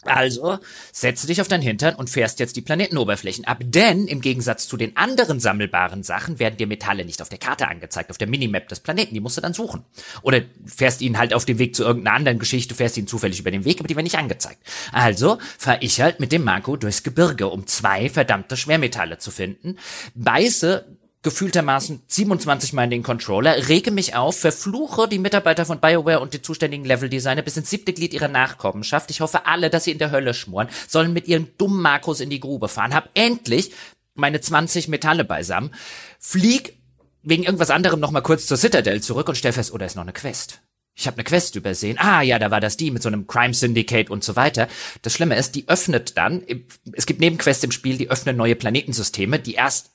Also 0.07 0.59
setze 0.92 1.26
dich 1.26 1.40
auf 1.40 1.48
dein 1.48 1.62
Hintern 1.62 1.94
und 1.94 2.11
fährst 2.11 2.40
jetzt 2.40 2.57
die 2.57 2.62
Planetenoberflächen 2.62 3.44
ab, 3.44 3.59
denn 3.62 4.07
im 4.07 4.20
Gegensatz 4.20 4.68
zu 4.68 4.76
den 4.76 4.96
anderen 4.96 5.40
sammelbaren 5.40 6.02
Sachen 6.02 6.38
werden 6.38 6.57
dir 6.57 6.66
Metalle 6.66 7.04
nicht 7.04 7.22
auf 7.22 7.28
der 7.28 7.38
Karte 7.38 7.68
angezeigt, 7.68 8.11
auf 8.11 8.18
der 8.18 8.28
Minimap 8.28 8.68
des 8.68 8.80
Planeten, 8.80 9.14
die 9.14 9.20
musst 9.20 9.36
du 9.36 9.40
dann 9.40 9.54
suchen. 9.54 9.84
Oder 10.22 10.42
fährst 10.64 11.00
ihn 11.00 11.18
halt 11.18 11.34
auf 11.34 11.44
dem 11.44 11.59
Weg 11.59 11.74
zu 11.76 11.84
irgendeiner 11.84 12.16
anderen 12.16 12.38
Geschichte, 12.38 12.74
fährst 12.74 12.96
ihn 12.96 13.07
zufällig 13.07 13.40
über 13.40 13.50
den 13.50 13.64
Weg, 13.64 13.78
aber 13.78 13.88
die 13.88 13.96
werden 13.96 14.04
nicht 14.04 14.18
angezeigt. 14.18 14.61
Also 14.92 15.38
fahr 15.59 15.82
ich 15.82 16.00
halt 16.00 16.20
mit 16.20 16.32
dem 16.32 16.44
Marco 16.44 16.76
durchs 16.76 17.02
Gebirge, 17.02 17.48
um 17.48 17.66
zwei 17.66 18.09
verdammte 18.09 18.57
Schwermetalle 18.57 19.18
zu 19.18 19.30
finden, 19.30 19.78
beiße 20.14 20.95
gefühltermaßen 21.27 22.03
27 22.07 22.72
Mal 22.72 22.85
in 22.85 22.91
den 22.91 23.03
Controller, 23.03 23.68
rege 23.68 23.91
mich 23.91 24.14
auf, 24.14 24.39
verfluche 24.39 25.09
die 25.09 25.18
Mitarbeiter 25.18 25.66
von 25.66 25.81
BioWare 25.81 26.20
und 26.20 26.35
die 26.35 26.41
zuständigen 26.41 26.85
Leveldesigner 26.85 27.43
bis 27.43 27.57
ins 27.57 27.68
siebte 27.68 27.93
Glied 27.93 28.14
ihrer 28.14 28.29
Nachkommenschaft. 28.29 29.11
Ich 29.11 29.20
hoffe 29.20 29.45
alle, 29.45 29.68
dass 29.68 29.83
sie 29.83 29.91
in 29.91 29.99
der 29.99 30.12
Hölle 30.12 30.35
schmoren, 30.35 30.68
sollen 30.87 31.12
mit 31.12 31.27
ihren 31.27 31.49
dummen 31.59 31.83
Makros 31.83 32.20
in 32.20 32.31
die 32.31 32.39
Grube 32.39 32.68
fahren. 32.68 32.95
Hab 32.95 33.11
endlich 33.14 33.72
meine 34.14 34.41
20 34.41 34.87
Metalle 34.87 35.24
beisammen, 35.24 35.74
flieg 36.20 36.79
wegen 37.24 37.43
irgendwas 37.43 37.70
anderem 37.70 37.99
noch 37.99 38.12
mal 38.12 38.20
kurz 38.20 38.47
zur 38.47 38.57
Citadel 38.57 39.03
zurück 39.03 39.29
und 39.29 39.35
stell 39.35 39.53
fest, 39.53 39.74
oh, 39.74 39.79
da 39.79 39.85
ist 39.87 39.97
noch 39.97 40.05
eine 40.05 40.12
Quest. 40.12 40.61
Ich 40.95 41.09
habe 41.09 41.16
eine 41.16 41.24
Quest 41.24 41.57
übersehen. 41.57 41.99
Ah, 41.99 42.22
ja, 42.22 42.39
da 42.39 42.53
war 42.53 42.61
das 42.61 42.77
die 42.77 42.93
mit 42.93 43.03
so 43.03 43.09
einem 43.09 43.27
Crime 43.27 43.53
Syndicate 43.53 44.11
und 44.11 44.22
so 44.22 44.37
weiter. 44.37 44.68
Das 45.03 45.12
Schlimme 45.12 45.37
ist, 45.37 45.57
die 45.57 45.68
öffnet 45.68 46.16
dann, 46.16 46.45
es 46.93 47.05
gibt 47.05 47.18
Nebenquests 47.18 47.64
im 47.64 47.72
Spiel, 47.72 47.99
die 47.99 48.11
öffnen 48.11 48.37
neue 48.37 48.55
Planetensysteme, 48.55 49.41
die 49.41 49.55
erst 49.55 49.91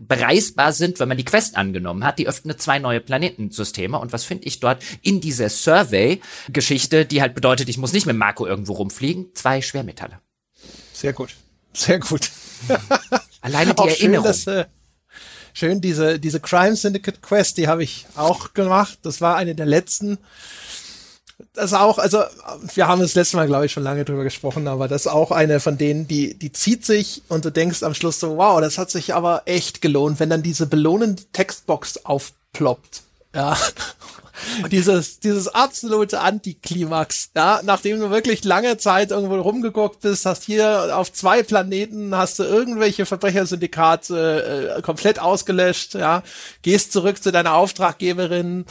bereisbar 0.00 0.72
sind, 0.72 1.00
wenn 1.00 1.08
man 1.08 1.16
die 1.16 1.24
Quest 1.24 1.56
angenommen 1.56 2.04
hat. 2.04 2.18
Die 2.18 2.28
öffnet 2.28 2.60
zwei 2.60 2.78
neue 2.78 3.00
Planetensysteme. 3.00 3.98
Und 3.98 4.12
was 4.12 4.24
finde 4.24 4.46
ich 4.46 4.60
dort 4.60 4.82
in 5.02 5.20
dieser 5.20 5.48
Survey-Geschichte, 5.48 7.06
die 7.06 7.20
halt 7.20 7.34
bedeutet, 7.34 7.68
ich 7.68 7.78
muss 7.78 7.92
nicht 7.92 8.06
mit 8.06 8.16
Marco 8.16 8.46
irgendwo 8.46 8.74
rumfliegen, 8.74 9.34
zwei 9.34 9.62
Schwermetalle. 9.62 10.20
Sehr 10.92 11.12
gut. 11.12 11.34
Sehr 11.72 11.98
gut. 11.98 12.30
Alleine 13.40 13.74
die 13.74 13.88
Erinnerung. 13.88 14.24
Schön, 14.24 14.24
dass, 14.24 14.46
äh, 14.46 14.64
schön 15.52 15.80
diese, 15.80 16.18
diese 16.18 16.40
Crime 16.40 16.76
Syndicate 16.76 17.20
Quest, 17.20 17.58
die 17.58 17.68
habe 17.68 17.82
ich 17.82 18.06
auch 18.16 18.54
gemacht. 18.54 18.98
Das 19.02 19.20
war 19.20 19.36
eine 19.36 19.54
der 19.54 19.66
letzten. 19.66 20.18
Das 21.52 21.74
auch, 21.74 21.98
also 21.98 22.22
wir 22.74 22.88
haben 22.88 23.02
das 23.02 23.14
letzte 23.14 23.36
Mal, 23.36 23.46
glaube 23.46 23.66
ich, 23.66 23.72
schon 23.72 23.82
lange 23.82 24.04
drüber 24.04 24.24
gesprochen, 24.24 24.68
aber 24.68 24.88
das 24.88 25.02
ist 25.02 25.12
auch 25.12 25.30
eine 25.30 25.60
von 25.60 25.76
denen, 25.76 26.08
die, 26.08 26.34
die 26.34 26.52
zieht 26.52 26.84
sich 26.86 27.22
und 27.28 27.44
du 27.44 27.50
denkst 27.50 27.82
am 27.82 27.94
Schluss 27.94 28.20
so, 28.20 28.38
wow, 28.38 28.60
das 28.60 28.78
hat 28.78 28.90
sich 28.90 29.14
aber 29.14 29.42
echt 29.44 29.82
gelohnt, 29.82 30.18
wenn 30.18 30.30
dann 30.30 30.42
diese 30.42 30.66
belohnende 30.66 31.22
Textbox 31.32 32.04
aufploppt. 32.04 33.02
Ja. 33.34 33.56
dieses, 34.70 35.20
dieses 35.20 35.48
absolute 35.48 36.20
Antiklimax, 36.20 37.30
ja, 37.34 37.60
nachdem 37.64 38.00
du 38.00 38.10
wirklich 38.10 38.44
lange 38.44 38.76
Zeit 38.78 39.10
irgendwo 39.10 39.40
rumgeguckt 39.40 40.00
bist, 40.00 40.26
hast 40.26 40.44
hier 40.44 40.96
auf 40.96 41.12
zwei 41.12 41.42
Planeten, 41.42 42.14
hast 42.16 42.38
du 42.38 42.44
irgendwelche 42.44 43.06
Verbrechersyndikate 43.06 44.76
äh, 44.78 44.82
komplett 44.82 45.18
ausgelöscht, 45.18 45.94
ja, 45.94 46.22
gehst 46.62 46.92
zurück 46.92 47.22
zu 47.22 47.32
deiner 47.32 47.54
Auftraggeberin, 47.54 48.64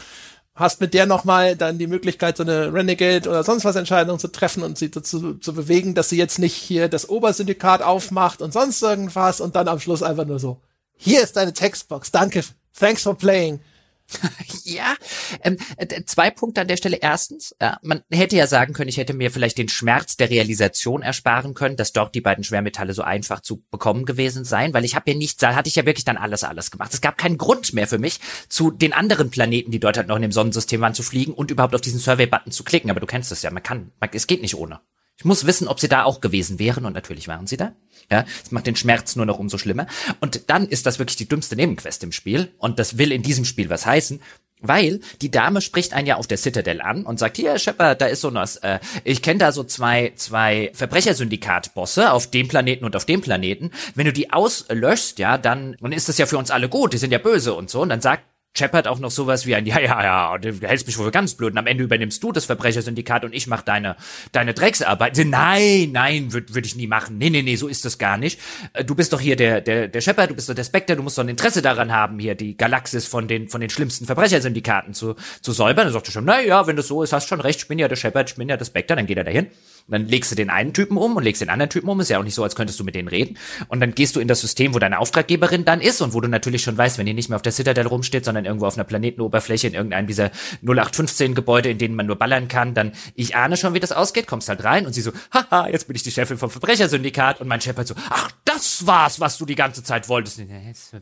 hast 0.56 0.80
mit 0.80 0.93
der 0.93 1.06
nochmal 1.06 1.56
dann 1.58 1.78
die 1.78 1.88
Möglichkeit, 1.88 2.38
so 2.38 2.43
eine 2.43 2.74
Renegade 2.74 3.30
oder 3.30 3.43
sonst 3.43 3.66
was 3.66 3.76
Entscheidung 3.76 4.20
zu 4.20 4.30
treffen 4.30 4.64
und 4.64 4.78
sie 4.78 4.89
dazu 4.89 5.36
zu 5.36 5.53
bewegen, 5.53 5.93
dass 5.93 6.10
sie 6.10 6.18
jetzt 6.18 6.39
nicht 6.39 6.56
hier 6.56 6.88
das 6.88 7.10
Obersyndikat 7.10 7.82
aufmacht 7.82 8.41
und 8.41 8.53
sonst 8.53 8.82
irgendwas 8.82 9.41
und 9.41 9.56
dann 9.56 9.68
am 9.68 9.82
Schluss 9.82 10.01
einfach 10.01 10.26
nur 10.26 10.39
so, 10.39 10.62
hier 10.95 11.22
ist 11.22 11.36
deine 11.36 11.51
Textbox, 11.51 12.12
danke, 12.12 12.41
thanks 12.74 13.03
for 13.03 13.18
playing. 13.18 13.60
ja, 14.64 14.95
ähm, 15.41 15.58
äh, 15.78 16.03
zwei 16.06 16.30
Punkte 16.30 16.62
an 16.62 16.68
der 16.68 16.78
Stelle. 16.78 16.97
Erstens, 16.97 17.56
äh, 17.60 17.72
man 17.82 18.03
hätte 18.12 18.36
ja 18.36 18.47
sagen 18.47 18.74
können, 18.74 18.89
ich 18.89 18.97
hätte 18.97 19.14
mir 19.14 19.32
vielleicht 19.32 19.58
den 19.58 19.70
Schmerz 19.70 20.18
der 20.18 20.30
Realisation 20.30 21.01
ersparen 21.01 21.53
können, 21.53 21.76
dass 21.76 21.93
dort 21.93 22.14
die 22.16 22.22
beiden 22.22 22.43
Schwermetalle 22.43 22.93
so 22.93 23.01
einfach 23.01 23.41
zu 23.41 23.64
bekommen 23.72 24.06
gewesen 24.06 24.45
seien, 24.45 24.74
weil 24.74 24.86
ich 24.86 24.95
habe 24.95 25.12
ja 25.12 25.18
nicht, 25.18 25.41
da 25.41 25.56
hatte 25.56 25.70
ich 25.70 25.76
ja 25.76 25.86
wirklich 25.86 26.06
dann 26.06 26.18
alles, 26.18 26.43
alles 26.43 26.72
gemacht. 26.72 26.93
Es 26.93 27.01
gab 27.01 27.18
keinen 27.18 27.38
Grund 27.38 27.74
mehr 27.74 27.88
für 27.88 27.97
mich, 27.97 28.20
zu 28.49 28.72
den 28.72 28.93
anderen 28.93 29.30
Planeten, 29.30 29.72
die 29.72 29.80
dort 29.80 29.97
halt 29.97 30.08
noch 30.08 30.16
in 30.16 30.22
dem 30.22 30.32
Sonnensystem 30.32 30.82
waren, 30.82 30.93
zu 30.93 31.03
fliegen 31.03 31.34
und 31.34 31.51
überhaupt 31.51 31.76
auf 31.76 31.82
diesen 31.82 31.99
Survey-Button 31.99 32.51
zu 32.51 32.64
klicken. 32.64 32.89
Aber 32.89 32.99
du 32.99 33.08
kennst 33.08 33.32
es 33.32 33.41
ja, 33.41 33.51
man 33.51 33.64
kann, 33.64 33.91
man, 33.99 34.10
es 34.14 34.28
geht 34.28 34.41
nicht 34.41 34.56
ohne. 34.56 34.80
Ich 35.18 35.26
muss 35.26 35.45
wissen, 35.45 35.68
ob 35.68 35.80
sie 35.80 35.88
da 35.88 36.03
auch 36.03 36.20
gewesen 36.20 36.59
wären 36.59 36.86
und 36.86 36.93
natürlich 36.93 37.28
waren 37.28 37.47
sie 37.47 37.57
da. 37.57 37.74
Ja, 38.11 38.26
es 38.43 38.51
macht 38.51 38.68
den 38.68 38.76
Schmerz 38.76 39.16
nur 39.16 39.26
noch 39.26 39.39
umso 39.39 39.57
schlimmer. 39.57 39.88
Und 40.20 40.49
dann 40.49 40.68
ist 40.68 40.86
das 40.86 40.99
wirklich 40.99 41.16
die 41.16 41.28
dümmste 41.28 41.55
Nebenquest 41.55 42.03
im 42.03 42.11
Spiel 42.11 42.51
und 42.57 42.80
das 42.80 42.97
will 42.97 43.11
in 43.11 43.24
diesem 43.24 43.45
Spiel 43.45 43.70
was 43.70 43.86
heißen. 43.86 44.22
Weil 44.61 45.01
die 45.22 45.32
Dame 45.32 45.61
spricht 45.61 45.93
einen 45.93 46.07
ja 46.07 46.16
auf 46.16 46.28
der 46.28 46.38
Citadel 46.38 46.82
an 46.82 47.05
und 47.05 47.20
sagt, 47.20 47.38
hier, 47.38 47.59
Shepard, 47.59 47.99
da 48.01 48.07
ist 48.07 48.22
so 48.22 48.34
was, 48.34 48.55
äh, 48.57 48.80
ich 49.03 49.22
kenne 49.22 49.39
da 49.39 49.51
so 49.51 49.63
zwei, 49.63 50.13
zwei 50.16 50.72
Verbrechersyndikat-Bosse 50.74 52.11
auf 52.11 52.28
dem 52.32 52.47
Planeten 52.47 52.86
und 52.86 52.95
auf 52.95 53.05
dem 53.05 53.22
Planeten. 53.22 53.72
Wenn 53.95 54.05
du 54.05 54.13
die 54.13 54.32
auslöschst, 54.32 55.20
ja, 55.20 55.38
dann, 55.38 55.76
dann 55.82 55.91
ist 55.91 56.07
das 56.09 56.18
ja 56.18 56.26
für 56.26 56.38
uns 56.38 56.51
alle 56.51 56.70
gut, 56.70 56.93
die 56.93 56.97
sind 56.97 57.11
ja 57.11 57.18
böse 57.18 57.53
und 57.53 57.70
so. 57.70 57.82
Und 57.82 57.89
dann 57.89 58.01
sagt 58.01 58.24
Shepard 58.58 58.88
auch 58.88 58.99
noch 58.99 59.12
sowas 59.12 59.45
wie 59.45 59.56
ein, 59.56 59.66
ja, 59.66 59.80
ja, 59.80 60.03
ja, 60.03 60.38
du 60.38 60.53
hältst 60.68 60.88
mich 60.88 60.97
wohl 60.97 61.12
ganz 61.12 61.34
blöd 61.36 61.51
und 61.51 61.58
am 61.58 61.68
Ende 61.68 61.84
übernimmst 61.84 62.24
du 62.24 62.32
das 62.32 62.45
Verbrechersyndikat 62.45 63.26
und 63.26 63.34
ich 63.34 63.47
mach 63.47 63.62
deine, 63.62 63.95
deine 64.32 64.53
Drecksarbeit. 64.53 65.18
Nein, 65.26 65.91
nein, 65.91 66.34
würde 66.34 66.53
würd 66.53 66.66
ich 66.66 66.76
nie 66.76 66.88
machen. 66.88 67.18
Nee, 67.18 67.30
nee, 67.30 67.41
nee, 67.41 67.56
so 67.56 67.68
ist 67.68 67.86
das 67.86 67.97
gar 67.97 68.18
nicht. 68.18 68.39
Äh, 68.74 68.86
du 68.86 68.95
bist 68.95 69.14
doch 69.14 69.20
hier 69.20 69.36
der, 69.36 69.62
der, 69.62 69.88
der 69.88 70.01
Shepard, 70.01 70.32
du 70.32 70.36
bist 70.36 70.49
doch 70.49 70.56
der 70.56 70.64
Spectre, 70.64 70.95
du 70.95 71.03
musst 71.03 71.18
doch 71.18 71.24
ein 71.24 71.30
Interesse 71.30 71.62
daran 71.62 71.91
haben, 71.91 72.20
hier 72.20 72.36
die 72.36 72.56
Galaxis 72.56 73.08
von 73.08 73.28
den, 73.28 73.49
von 73.49 73.62
den 73.62 73.70
schlimmsten 73.70 74.06
Verbrechersyndikaten 74.06 74.93
zu, 74.93 75.16
zu 75.41 75.51
säubern. 75.51 75.86
Dann 75.86 75.93
sagt 75.93 76.08
er 76.08 76.12
schon, 76.12 76.26
na 76.26 76.41
ja, 76.41 76.68
wenn 76.68 76.76
du 76.76 76.82
so 76.82 77.03
ist, 77.03 77.14
hast 77.14 77.28
schon 77.28 77.41
recht, 77.41 77.60
ich 77.60 77.68
bin 77.68 77.80
ja 77.80 77.88
der 77.88 77.95
Shepard, 77.95 78.30
ich 78.30 78.36
bin 78.36 78.49
ja 78.49 78.58
der 78.58 78.66
Spectre, 78.66 78.95
dann 78.95 79.06
geht 79.06 79.18
er 79.18 79.24
dahin. 79.24 79.47
Und 79.88 79.91
dann 79.91 80.07
legst 80.07 80.31
du 80.31 80.36
den 80.36 80.49
einen 80.49 80.73
Typen 80.73 80.97
um 80.97 81.15
und 81.15 81.23
legst 81.23 81.41
den 81.41 81.49
anderen 81.49 81.69
Typen 81.69 81.88
um. 81.89 81.99
Ist 81.99 82.09
ja 82.09 82.17
auch 82.19 82.23
nicht 82.23 82.33
so, 82.33 82.43
als 82.43 82.55
könntest 82.55 82.79
du 82.79 82.83
mit 82.83 82.95
denen 82.95 83.07
reden. 83.07 83.38
Und 83.67 83.79
dann 83.81 83.93
gehst 83.93 84.15
du 84.15 84.19
in 84.19 84.27
das 84.27 84.41
System, 84.41 84.73
wo 84.73 84.79
deine 84.79 84.99
Auftraggeberin 84.99 85.63
dann 85.63 85.79
ist 85.79 86.01
und 86.01 86.13
wo 86.13 86.21
du 86.21 86.27
natürlich 86.27 86.63
schon 86.63 86.77
weißt, 86.77 86.97
wenn 86.97 87.05
die 87.05 87.13
nicht 87.13 87.29
mehr 87.29 87.36
auf 87.36 87.43
der 87.43 87.51
Citadel 87.51 87.86
rumsteht, 87.86 88.25
sondern 88.25 88.45
irgendwo 88.45 88.65
auf 88.65 88.75
einer 88.75 88.83
Planetenoberfläche 88.83 89.67
in 89.67 89.75
irgendeinem 89.75 90.07
dieser 90.07 90.31
0815 90.63 91.36
Gebäude, 91.36 91.69
in 91.69 91.77
denen 91.77 91.95
man 91.95 92.07
nur 92.07 92.15
ballern 92.15 92.47
kann, 92.47 92.73
dann 92.73 92.93
ich 93.13 93.36
ahne 93.36 93.57
schon, 93.57 93.75
wie 93.75 93.79
das 93.79 93.91
ausgeht, 93.91 94.25
kommst 94.25 94.49
halt 94.49 94.63
rein 94.63 94.88
und 94.88 94.93
sie 94.93 95.01
so, 95.01 95.11
haha, 95.31 95.67
jetzt 95.67 95.88
bin 95.88 95.95
ich 95.95 96.03
die 96.03 96.11
Chefin 96.11 96.38
vom 96.38 96.49
Verbrechersyndikat 96.49 97.39
und 97.41 97.47
mein 97.47 97.61
Chef 97.61 97.77
halt 97.77 97.88
so, 97.88 97.95
ach, 98.09 98.31
das 98.43 98.88
war's, 98.88 99.19
was 99.19 99.38
du 99.38 99.45
die 99.45 99.55
ganze 99.55 99.83
Zeit 99.83 100.09
wolltest. 100.09 100.41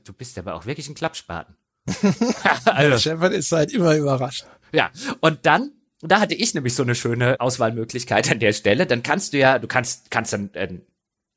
Du 0.03 0.13
bist 0.13 0.38
aber 0.38 0.55
auch 0.55 0.65
wirklich 0.65 0.89
ein 0.89 0.95
Klappspaten. 0.95 1.55
also. 2.65 2.97
Shepard 2.97 3.34
ist 3.34 3.51
halt 3.51 3.71
immer 3.73 3.95
überrascht. 3.95 4.45
Ja, 4.71 4.91
und 5.19 5.45
dann 5.45 5.71
da 6.12 6.20
hatte 6.20 6.36
ich 6.36 6.54
nämlich 6.54 6.76
so 6.76 6.84
eine 6.84 6.95
schöne 6.95 7.39
Auswahlmöglichkeit 7.39 8.30
an 8.32 8.39
der 8.39 8.54
Stelle. 8.54 8.86
Dann 8.86 9.04
kannst 9.04 9.34
du 9.34 9.38
ja, 9.38 9.60
du 9.60 9.68
kannst, 9.68 10.12
kannst 10.12 10.34
dann 10.34 10.49
äh, 10.54 10.70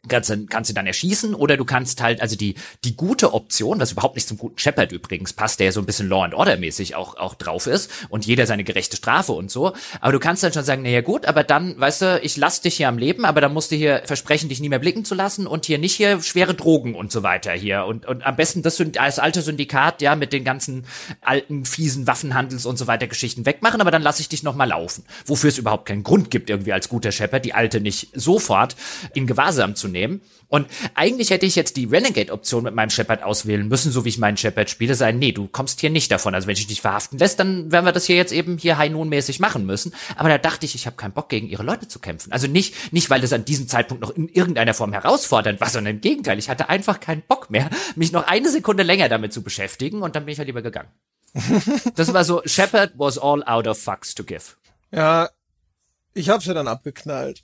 kannst, 0.09 0.31
du, 0.31 0.47
kannst 0.47 0.71
du 0.71 0.75
dann 0.75 0.87
erschießen 0.87 1.35
oder 1.35 1.57
du 1.57 1.65
kannst 1.65 2.03
halt, 2.03 2.21
also 2.21 2.37
die, 2.37 2.55
die 2.85 2.97
gute 2.97 3.35
Option, 3.35 3.81
was 3.81 3.93
überhaupt 3.93 4.15
nicht 4.15 4.29
zum 4.29 4.39
guten 4.39 4.59
Shepard 4.59 4.93
übrigens 4.93 5.33
passt, 5.33 5.61
der 5.61 5.67
ja 5.67 5.73
so 5.73 5.81
ein 5.81 5.87
bisschen 5.87 6.09
Law 6.09 6.25
and 6.25 6.35
Order 6.35 6.57
mäßig 6.57 6.95
auch, 6.95 7.17
auch 7.17 7.35
drauf 7.35 7.67
ist 7.67 7.91
und 8.09 8.27
jeder 8.27 8.47
seine 8.47 8.65
gerechte 8.65 8.97
Strafe 8.97 9.33
und 9.33 9.51
so. 9.51 9.73
Aber 10.01 10.13
du 10.13 10.19
kannst 10.19 10.43
dann 10.43 10.53
schon 10.53 10.65
sagen, 10.65 10.83
naja 10.83 11.01
gut, 11.01 11.27
aber 11.27 11.45
dann, 11.45 11.79
weißt 11.79 12.03
du, 12.03 12.21
ich 12.23 12.37
lass 12.37 12.61
dich 12.61 12.77
hier 12.77 12.89
am 12.89 12.99
Leben, 12.99 13.25
aber 13.25 13.41
dann 13.41 13.53
musst 13.53 13.71
du 13.71 13.77
hier 13.77 14.03
versprechen, 14.05 14.49
dich 14.49 14.61
nie 14.61 14.69
mehr 14.69 14.79
blicken 14.79 15.05
zu 15.05 15.15
lassen 15.15 15.47
und 15.47 15.67
hier 15.67 15.79
nicht 15.79 15.95
hier 15.95 16.23
schwere 16.23 16.55
Drogen 16.55 16.95
und 16.95 17.13
so 17.13 17.23
weiter 17.23 17.53
hier. 17.53 17.85
Und, 17.85 18.07
und 18.07 18.25
am 18.25 18.37
besten 18.37 18.63
das 18.63 18.81
als 18.99 19.19
alte 19.19 19.43
Syndikat, 19.43 20.03
ja, 20.03 20.17
mit 20.17 20.33
den 20.33 20.45
ganzen 20.45 20.85
alten, 21.23 21.65
fiesen 21.65 22.07
Waffenhandels 22.07 22.67
und 22.67 22.77
so 22.77 22.87
weiter 22.87 23.07
Geschichten 23.07 23.47
wegmachen, 23.47 23.81
aber 23.81 23.91
dann 23.91 24.03
lass 24.03 24.21
ich 24.21 24.29
dich 24.29 24.43
nochmal 24.43 24.69
laufen. 24.69 25.05
Wofür 25.25 25.49
es 25.49 25.59
überhaupt 25.59 25.87
keinen 25.87 26.03
Grund 26.03 26.31
gibt, 26.31 26.51
irgendwie 26.51 26.73
als 26.73 26.89
guter 26.89 27.11
Shepard, 27.11 27.45
die 27.45 27.55
alte 27.55 27.81
nicht 27.81 28.09
sofort 28.15 28.77
in 29.15 29.27
Gewahrsam 29.27 29.75
zu 29.75 29.89
nehmen 29.89 29.96
nehmen. 29.97 30.21
Und 30.49 30.69
eigentlich 30.95 31.31
hätte 31.31 31.47
ich 31.47 31.57
jetzt 31.57 31.77
die 31.77 31.87
Renegade-Option 31.87 32.65
mit 32.65 32.75
meinem 32.75 32.91
Shepard 32.91 33.23
auswählen 33.23 33.67
müssen, 33.67 33.91
so 33.91 34.05
wie 34.05 34.11
ich 34.11 34.19
meinen 34.19 34.37
Shepard 34.37 34.69
spiele, 34.69 34.95
sein, 34.95 35.19
nee, 35.19 35.33
du 35.33 35.49
kommst 35.49 35.81
hier 35.81 35.91
nicht 35.91 36.13
davon. 36.13 36.35
Also 36.35 36.47
wenn 36.47 36.55
ich 36.55 36.67
dich 36.67 36.83
verhaften 36.83 37.19
lässt, 37.19 37.41
dann 37.41 37.73
werden 37.73 37.87
wir 37.87 37.93
das 37.93 38.05
hier 38.05 38.17
jetzt 38.17 38.33
eben 38.33 38.59
hier 38.59 38.79
High 38.79 38.93
Noon-mäßig 38.93 39.41
machen 39.41 39.65
müssen. 39.65 39.95
Aber 40.17 40.29
da 40.29 40.39
dachte 40.39 40.67
ich, 40.67 40.75
ich 40.75 40.87
habe 40.87 40.97
keinen 40.97 41.13
Bock, 41.13 41.29
gegen 41.29 41.49
ihre 41.49 41.63
Leute 41.63 41.89
zu 41.89 41.99
kämpfen. 41.99 42.31
Also 42.31 42.47
nicht, 42.47 42.93
nicht, 42.93 43.11
weil 43.11 43.25
es 43.25 43.33
an 43.33 43.45
diesem 43.45 43.67
Zeitpunkt 43.67 44.03
noch 44.03 44.11
in 44.11 44.29
irgendeiner 44.29 44.75
Form 44.75 44.93
herausfordernd 44.93 45.61
war, 45.61 45.71
sondern 45.71 45.97
im 45.97 46.01
Gegenteil, 46.01 46.39
ich 46.39 46.49
hatte 46.49 46.69
einfach 46.69 47.01
keinen 47.01 47.23
Bock 47.23 47.51
mehr, 47.51 47.71
mich 47.97 48.13
noch 48.13 48.27
eine 48.27 48.51
Sekunde 48.51 48.83
länger 48.83 49.09
damit 49.09 49.33
zu 49.33 49.43
beschäftigen 49.43 50.03
und 50.03 50.15
dann 50.15 50.27
bin 50.27 50.33
ich 50.33 50.39
halt 50.39 50.47
lieber 50.47 50.63
gegangen. 50.63 50.91
das 51.97 52.13
war 52.13 52.25
so, 52.25 52.43
Shepard 52.45 52.93
was 52.97 53.19
all 53.19 53.43
out 53.45 53.67
of 53.67 53.79
fucks 53.79 54.15
to 54.15 54.25
give. 54.25 54.43
Ja, 54.93 55.31
ich 56.15 56.29
hab's 56.29 56.47
ja 56.47 56.55
dann 56.55 56.69
abgeknallt 56.69 57.43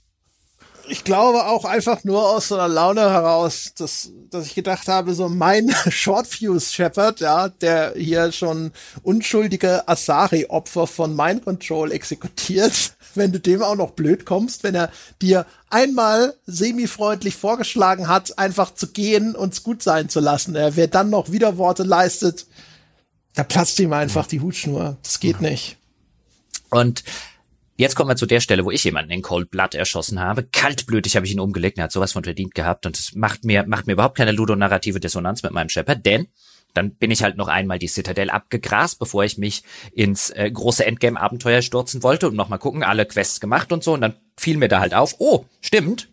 ich 0.89 1.05
glaube 1.05 1.47
auch 1.47 1.65
einfach 1.65 2.05
nur 2.05 2.29
aus 2.29 2.49
so 2.49 2.55
einer 2.57 2.69
Laune 2.69 3.01
heraus, 3.03 3.73
dass, 3.77 4.11
dass 4.31 4.47
ich 4.47 4.55
gedacht 4.55 4.89
habe, 4.89 5.15
so 5.15 5.29
mein 5.29 5.75
Shortfuse 5.89 6.73
Shepard, 6.73 7.21
ja, 7.21 7.49
der 7.49 7.95
hier 7.97 8.33
schon 8.33 8.73
unschuldige 9.03 9.89
Asari-Opfer 9.89 10.87
von 10.87 11.15
Mind 11.17 11.45
Control 11.45 11.93
exekutiert, 11.93 12.95
wenn 13.15 13.33
du 13.33 13.41
dem 13.41 13.63
auch 13.63 13.77
noch 13.77 13.93
blöd 13.93 14.25
kommst, 14.25 14.65
wenn 14.65 14.75
er 14.75 14.91
dir 15.21 15.47
einmal 15.71 16.35
semi-freundlich 16.47 17.37
vorgeschlagen 17.37 18.09
hat, 18.09 18.39
einfach 18.39 18.75
zu 18.75 18.89
gehen 18.89 19.35
und 19.35 19.63
gut 19.63 19.83
sein 19.83 20.09
zu 20.09 20.21
lassen. 20.21 20.55
Er, 20.55 20.77
wer 20.77 20.89
dann 20.89 21.11
noch 21.11 21.31
Widerworte 21.33 21.83
leistet, 21.83 22.47
da 23.35 23.45
platzt 23.45 23.79
ihm 23.81 23.93
einfach 23.93 24.27
die 24.27 24.41
Hutschnur. 24.41 24.97
Das 25.03 25.21
geht 25.21 25.41
nicht. 25.41 25.79
Und 26.71 27.05
Jetzt 27.83 27.97
kommen 27.97 28.11
wir 28.11 28.15
zu 28.15 28.27
der 28.27 28.39
Stelle, 28.39 28.65
wo 28.65 28.71
ich 28.71 28.85
jemanden 28.85 29.11
in 29.11 29.23
Cold 29.23 29.51
Blood 29.51 29.75
erschossen 29.75 30.21
habe. 30.21 30.45
Kaltblütig 30.45 31.17
habe 31.17 31.27
ich 31.27 31.33
ihn 31.33 31.41
umgelegt, 31.41 31.79
er 31.79 31.85
hat 31.85 31.91
sowas 31.91 32.13
von 32.13 32.23
verdient 32.23 32.55
gehabt 32.55 32.87
und 32.87 32.97
es 32.97 33.17
macht 33.17 33.45
mir, 33.45 33.67
macht 33.67 33.89
mir 33.89 33.95
überhaupt 33.95 34.17
keine 34.17 34.31
ludonarrative 34.31 35.01
Dissonanz 35.01 35.43
mit 35.43 35.51
meinem 35.51 35.69
Shepard, 35.69 36.07
denn 36.07 36.29
dann 36.75 36.95
bin 36.95 37.11
ich 37.11 37.25
halt 37.25 37.37
noch 37.37 37.49
einmal 37.49 37.81
die 37.81 37.89
Citadel 37.89 38.31
abgegrast, 38.31 39.01
bevor 39.01 39.25
ich 39.25 39.37
mich 39.37 39.65
ins 39.93 40.31
äh, 40.31 40.49
große 40.49 40.87
Endgame-Abenteuer 40.87 41.61
stürzen 41.61 42.05
wollte 42.05 42.29
und 42.29 42.37
nochmal 42.37 42.61
gucken, 42.61 42.85
alle 42.85 43.05
Quests 43.05 43.41
gemacht 43.41 43.73
und 43.73 43.83
so. 43.83 43.95
Und 43.95 44.01
dann 44.01 44.15
fiel 44.37 44.59
mir 44.59 44.69
da 44.69 44.79
halt 44.79 44.95
auf, 44.95 45.17
oh, 45.19 45.45
stimmt, 45.61 46.12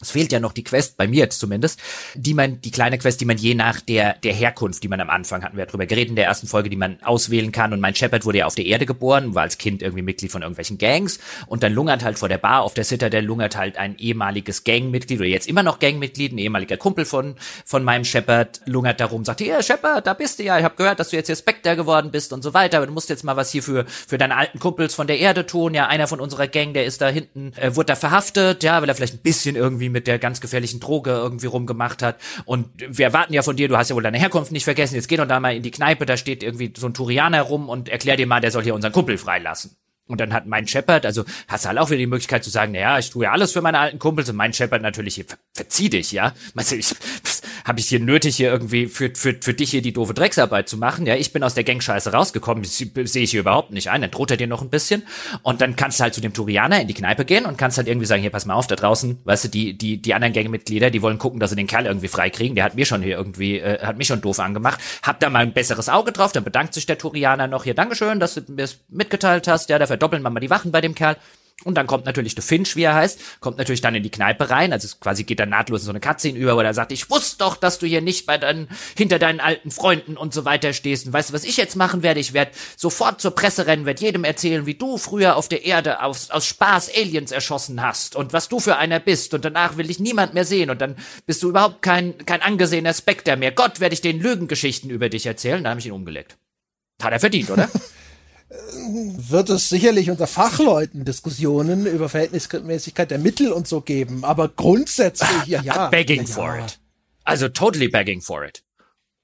es 0.00 0.12
fehlt 0.12 0.32
ja 0.32 0.40
noch 0.40 0.52
die 0.52 0.64
Quest, 0.64 0.96
bei 0.96 1.06
mir 1.06 1.18
jetzt 1.18 1.40
zumindest, 1.40 1.80
die 2.14 2.32
man, 2.32 2.60
die 2.62 2.70
kleine 2.70 2.96
Quest, 2.98 3.20
die 3.20 3.26
man 3.26 3.36
je 3.36 3.54
nach 3.54 3.80
der, 3.80 4.14
der 4.14 4.32
Herkunft, 4.32 4.82
die 4.82 4.88
man 4.88 5.00
am 5.00 5.10
Anfang 5.10 5.42
hatten 5.42 5.56
wir 5.56 5.64
ja 5.64 5.70
drüber 5.70 5.84
geredet 5.84 6.08
in 6.10 6.16
der 6.16 6.24
ersten 6.24 6.46
Folge, 6.46 6.70
die 6.70 6.76
man 6.76 7.02
auswählen 7.02 7.52
kann. 7.52 7.72
Und 7.72 7.80
mein 7.80 7.94
Shepard 7.94 8.24
wurde 8.24 8.38
ja 8.38 8.46
auf 8.46 8.54
der 8.54 8.64
Erde 8.64 8.86
geboren, 8.86 9.34
war 9.34 9.42
als 9.42 9.58
Kind 9.58 9.82
irgendwie 9.82 10.02
Mitglied 10.02 10.32
von 10.32 10.40
irgendwelchen 10.40 10.78
Gangs. 10.78 11.18
Und 11.46 11.62
dann 11.62 11.74
lungert 11.74 12.02
halt 12.02 12.18
vor 12.18 12.30
der 12.30 12.38
Bar 12.38 12.62
auf 12.62 12.72
der 12.72 12.84
Citadel 12.84 13.24
lungert 13.24 13.56
halt 13.56 13.76
ein 13.76 13.98
ehemaliges 13.98 14.64
Gangmitglied 14.64 15.20
oder 15.20 15.28
jetzt 15.28 15.48
immer 15.48 15.62
noch 15.62 15.78
Gangmitglied, 15.78 16.32
ein 16.32 16.38
ehemaliger 16.38 16.78
Kumpel 16.78 17.04
von, 17.04 17.36
von 17.66 17.84
meinem 17.84 18.04
Shepard, 18.04 18.62
lungert 18.64 19.00
darum, 19.00 19.24
sagt, 19.26 19.42
ja, 19.42 19.62
Shepard, 19.62 20.06
da 20.06 20.14
bist 20.14 20.38
du 20.38 20.44
ja, 20.44 20.58
ich 20.58 20.64
habe 20.64 20.76
gehört, 20.76 20.98
dass 20.98 21.10
du 21.10 21.16
jetzt 21.16 21.26
hier 21.26 21.36
Spectre 21.36 21.76
geworden 21.76 22.10
bist 22.10 22.32
und 22.32 22.42
so 22.42 22.54
weiter, 22.54 22.78
aber 22.78 22.86
du 22.86 22.92
musst 22.92 23.10
jetzt 23.10 23.22
mal 23.22 23.36
was 23.36 23.50
hier 23.50 23.62
für, 23.62 23.84
für 23.86 24.16
deine 24.16 24.36
alten 24.36 24.58
Kumpels 24.58 24.94
von 24.94 25.06
der 25.06 25.18
Erde 25.18 25.44
tun. 25.44 25.74
Ja, 25.74 25.88
einer 25.88 26.06
von 26.06 26.20
unserer 26.20 26.46
Gang, 26.46 26.72
der 26.72 26.86
ist 26.86 27.02
da 27.02 27.08
hinten, 27.08 27.52
äh, 27.56 27.76
wurde 27.76 27.86
da 27.86 27.96
verhaftet, 27.96 28.62
ja, 28.62 28.80
weil 28.80 28.88
er 28.88 28.94
vielleicht 28.94 29.14
ein 29.14 29.22
bisschen 29.22 29.56
irgendwie 29.56 29.89
mit 29.90 30.06
der 30.06 30.18
ganz 30.18 30.40
gefährlichen 30.40 30.80
Droge 30.80 31.10
irgendwie 31.10 31.46
rumgemacht 31.46 32.02
hat. 32.02 32.20
Und 32.44 32.68
wir 32.76 33.06
erwarten 33.06 33.32
ja 33.32 33.42
von 33.42 33.56
dir, 33.56 33.68
du 33.68 33.76
hast 33.76 33.90
ja 33.90 33.96
wohl 33.96 34.02
deine 34.02 34.18
Herkunft 34.18 34.52
nicht 34.52 34.64
vergessen, 34.64 34.94
jetzt 34.94 35.08
geh 35.08 35.16
doch 35.16 35.26
da 35.26 35.40
mal 35.40 35.56
in 35.56 35.62
die 35.62 35.70
Kneipe, 35.70 36.06
da 36.06 36.16
steht 36.16 36.42
irgendwie 36.42 36.72
so 36.76 36.86
ein 36.86 36.94
Turianer 36.94 37.42
rum 37.42 37.68
und 37.68 37.88
erklär 37.88 38.16
dir 38.16 38.26
mal, 38.26 38.40
der 38.40 38.50
soll 38.50 38.62
hier 38.62 38.74
unseren 38.74 38.92
Kumpel 38.92 39.18
freilassen. 39.18 39.76
Und 40.10 40.20
dann 40.20 40.32
hat 40.32 40.46
mein 40.46 40.66
Shepard, 40.66 41.06
also 41.06 41.24
hast 41.48 41.64
du 41.64 41.68
halt 41.68 41.78
auch 41.78 41.90
wieder 41.90 41.98
die 41.98 42.06
Möglichkeit 42.06 42.44
zu 42.44 42.50
sagen, 42.50 42.72
naja, 42.72 42.98
ich 42.98 43.10
tue 43.10 43.24
ja 43.24 43.32
alles 43.32 43.52
für 43.52 43.62
meine 43.62 43.78
alten 43.78 43.98
Kumpels. 43.98 44.28
Und 44.28 44.36
mein 44.36 44.52
Shepard 44.52 44.82
natürlich, 44.82 45.14
hier, 45.14 45.24
ver 45.24 45.38
verzieh 45.52 45.90
dich, 45.90 46.12
ja. 46.12 46.32
Du, 46.54 46.74
ich, 46.74 46.94
habe 47.64 47.80
ich 47.80 47.88
hier 47.88 48.00
nötig, 48.00 48.36
hier 48.36 48.50
irgendwie 48.50 48.86
für, 48.86 49.10
für, 49.14 49.36
für 49.40 49.54
dich 49.54 49.70
hier 49.70 49.82
die 49.82 49.92
doofe 49.92 50.14
Drecksarbeit 50.14 50.68
zu 50.68 50.76
machen? 50.76 51.06
Ja, 51.06 51.14
ich 51.14 51.32
bin 51.32 51.42
aus 51.42 51.54
der 51.54 51.64
Gangscheiße 51.64 52.12
rausgekommen, 52.12 52.64
sehe 52.64 53.22
ich 53.22 53.30
hier 53.30 53.40
überhaupt 53.40 53.70
nicht 53.70 53.90
ein, 53.90 54.00
dann 54.00 54.10
droht 54.10 54.30
er 54.30 54.36
dir 54.36 54.46
noch 54.46 54.62
ein 54.62 54.70
bisschen. 54.70 55.02
Und 55.42 55.60
dann 55.60 55.76
kannst 55.76 55.98
du 55.98 56.04
halt 56.04 56.14
zu 56.14 56.20
dem 56.20 56.32
Turianer 56.32 56.80
in 56.80 56.88
die 56.88 56.94
Kneipe 56.94 57.24
gehen 57.24 57.46
und 57.46 57.58
kannst 57.58 57.78
halt 57.78 57.88
irgendwie 57.88 58.06
sagen, 58.06 58.22
hier, 58.22 58.30
pass 58.30 58.46
mal 58.46 58.54
auf, 58.54 58.66
da 58.66 58.76
draußen, 58.76 59.18
weißt 59.24 59.44
du, 59.44 59.48
die, 59.48 59.76
die, 59.76 60.00
die 60.00 60.14
anderen 60.14 60.32
Gangmitglieder, 60.32 60.90
die 60.90 61.02
wollen 61.02 61.18
gucken, 61.18 61.40
dass 61.40 61.50
sie 61.50 61.56
den 61.56 61.66
Kerl 61.66 61.86
irgendwie 61.86 62.08
freikriegen, 62.08 62.54
der 62.54 62.64
hat 62.64 62.74
mir 62.74 62.86
schon 62.86 63.02
hier 63.02 63.16
irgendwie, 63.16 63.58
äh, 63.58 63.80
hat 63.84 63.98
mich 63.98 64.06
schon 64.06 64.20
doof 64.20 64.40
angemacht, 64.40 64.80
hab 65.02 65.20
da 65.20 65.30
mal 65.30 65.40
ein 65.40 65.52
besseres 65.52 65.88
Auge 65.88 66.12
drauf, 66.12 66.32
dann 66.32 66.44
bedankt 66.44 66.74
sich 66.74 66.86
der 66.86 66.98
Turianer 66.98 67.46
noch, 67.46 67.64
hier, 67.64 67.74
Dankeschön, 67.74 68.20
dass 68.20 68.34
du 68.34 68.40
mir 68.48 68.62
das 68.62 68.78
mitgeteilt 68.88 69.48
hast, 69.48 69.68
ja, 69.68 69.78
da 69.78 69.86
verdoppeln 70.00 70.22
wir 70.22 70.30
mal 70.30 70.40
die 70.40 70.50
Wachen 70.50 70.72
bei 70.72 70.80
dem 70.80 70.94
Kerl. 70.94 71.16
Und 71.62 71.74
dann 71.74 71.86
kommt 71.86 72.06
natürlich 72.06 72.34
der 72.34 72.42
Finch, 72.42 72.74
wie 72.74 72.84
er 72.84 72.94
heißt, 72.94 73.40
kommt 73.40 73.58
natürlich 73.58 73.82
dann 73.82 73.94
in 73.94 74.02
die 74.02 74.10
Kneipe 74.10 74.48
rein, 74.48 74.72
also 74.72 74.88
quasi 74.98 75.24
geht 75.24 75.40
dann 75.40 75.50
nahtlos 75.50 75.82
in 75.82 75.84
so 75.84 75.90
eine 75.90 76.00
Cutscene 76.00 76.38
über, 76.38 76.56
wo 76.56 76.60
er 76.60 76.72
sagt, 76.72 76.90
ich 76.90 77.10
wusste 77.10 77.36
doch, 77.36 77.54
dass 77.54 77.78
du 77.78 77.86
hier 77.86 78.00
nicht 78.00 78.24
bei 78.24 78.38
deinen, 78.38 78.66
hinter 78.96 79.18
deinen 79.18 79.40
alten 79.40 79.70
Freunden 79.70 80.16
und 80.16 80.32
so 80.32 80.46
weiter 80.46 80.72
stehst. 80.72 81.06
Und 81.06 81.12
weißt 81.12 81.28
du, 81.28 81.34
was 81.34 81.44
ich 81.44 81.58
jetzt 81.58 81.76
machen 81.76 82.02
werde? 82.02 82.18
Ich 82.18 82.32
werde 82.32 82.52
sofort 82.78 83.20
zur 83.20 83.32
Presse 83.32 83.66
rennen, 83.66 83.84
werde 83.84 84.00
jedem 84.00 84.24
erzählen, 84.24 84.64
wie 84.64 84.72
du 84.72 84.96
früher 84.96 85.36
auf 85.36 85.48
der 85.48 85.66
Erde 85.66 86.02
aus, 86.02 86.30
aus 86.30 86.46
Spaß 86.46 86.92
Aliens 86.96 87.30
erschossen 87.30 87.82
hast 87.82 88.16
und 88.16 88.32
was 88.32 88.48
du 88.48 88.58
für 88.58 88.76
einer 88.76 88.98
bist. 88.98 89.34
Und 89.34 89.44
danach 89.44 89.76
will 89.76 89.90
ich 89.90 90.00
niemand 90.00 90.32
mehr 90.32 90.46
sehen 90.46 90.70
und 90.70 90.80
dann 90.80 90.96
bist 91.26 91.42
du 91.42 91.50
überhaupt 91.50 91.82
kein, 91.82 92.16
kein 92.24 92.40
angesehener 92.40 92.94
Spectre 92.94 93.36
mehr. 93.36 93.52
Gott, 93.52 93.80
werde 93.80 93.92
ich 93.92 94.00
den 94.00 94.18
Lügengeschichten 94.18 94.88
über 94.88 95.10
dich 95.10 95.26
erzählen. 95.26 95.62
Da 95.62 95.70
habe 95.70 95.80
ich 95.80 95.86
ihn 95.86 95.92
umgelegt. 95.92 96.38
Hat 97.02 97.12
er 97.12 97.20
verdient, 97.20 97.50
oder? 97.50 97.68
wird 98.50 99.48
es 99.50 99.68
sicherlich 99.68 100.10
unter 100.10 100.26
Fachleuten 100.26 101.04
Diskussionen 101.04 101.86
über 101.86 102.08
Verhältnismäßigkeit 102.08 103.10
der 103.10 103.18
Mittel 103.18 103.52
und 103.52 103.68
so 103.68 103.80
geben, 103.80 104.24
aber 104.24 104.48
grundsätzlich 104.48 105.46
ja, 105.46 105.62
ja. 105.62 105.86
Begging 105.90 106.26
ja, 106.26 106.34
for 106.34 106.58
it. 106.58 106.80
Also 107.22 107.48
totally 107.48 107.88
begging 107.88 108.20
for 108.20 108.44
it. 108.44 108.64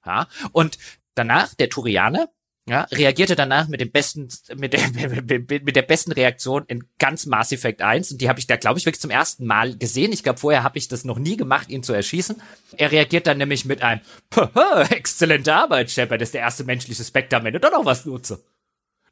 Ja, 0.05 0.29
und 0.53 0.79
danach 1.15 1.55
der 1.55 1.69
Turianer 1.71 2.29
ja, 2.69 2.83
reagierte 2.93 3.37
danach 3.37 3.69
mit 3.69 3.81
dem 3.81 3.93
besten, 3.93 4.29
mit 4.57 4.73
der, 4.73 4.81
mit 5.63 5.77
der 5.77 5.83
besten 5.83 6.13
Reaktion 6.13 6.65
in 6.67 6.85
ganz 6.99 7.27
Mass 7.27 7.53
Effect 7.53 7.81
1. 7.81 8.13
Und 8.13 8.21
die 8.21 8.29
habe 8.29 8.41
ich 8.41 8.49
da, 8.49 8.57
glaube 8.57 8.79
ich, 8.79 8.87
wirklich 8.87 9.01
zum 9.01 9.11
ersten 9.11 9.47
Mal 9.47 9.77
gesehen. 9.77 10.13
Ich 10.13 10.25
glaube, 10.25 10.41
vorher 10.41 10.65
habe 10.65 10.77
ich 10.79 10.89
das 10.89 11.05
noch 11.05 11.19
nie 11.19 11.37
gemacht, 11.37 11.69
ihn 11.69 11.85
zu 11.85 11.93
erschießen. 11.93 12.43
Er 12.77 12.91
reagiert 12.91 13.29
dann 13.29 13.39
nämlich 13.39 13.65
mit 13.67 13.83
einem, 13.83 14.01
exzellente 14.91 15.55
Arbeit, 15.55 15.93
Shepard, 15.93 16.21
das 16.21 16.29
ist 16.29 16.35
der 16.35 16.41
erste 16.41 16.65
menschliche 16.65 17.05
Spectre, 17.05 17.43
wenn 17.45 17.53
du 17.53 17.61
doch 17.61 17.71
noch 17.71 17.85
was 17.85 18.05
nutze. 18.05 18.43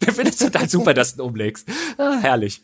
Finde 0.12 0.30
es 0.30 0.38
total 0.38 0.68
super, 0.68 0.94
dass 0.94 1.16
du 1.16 1.24
umlegst. 1.24 1.68
Ah, 1.98 2.18
herrlich. 2.20 2.62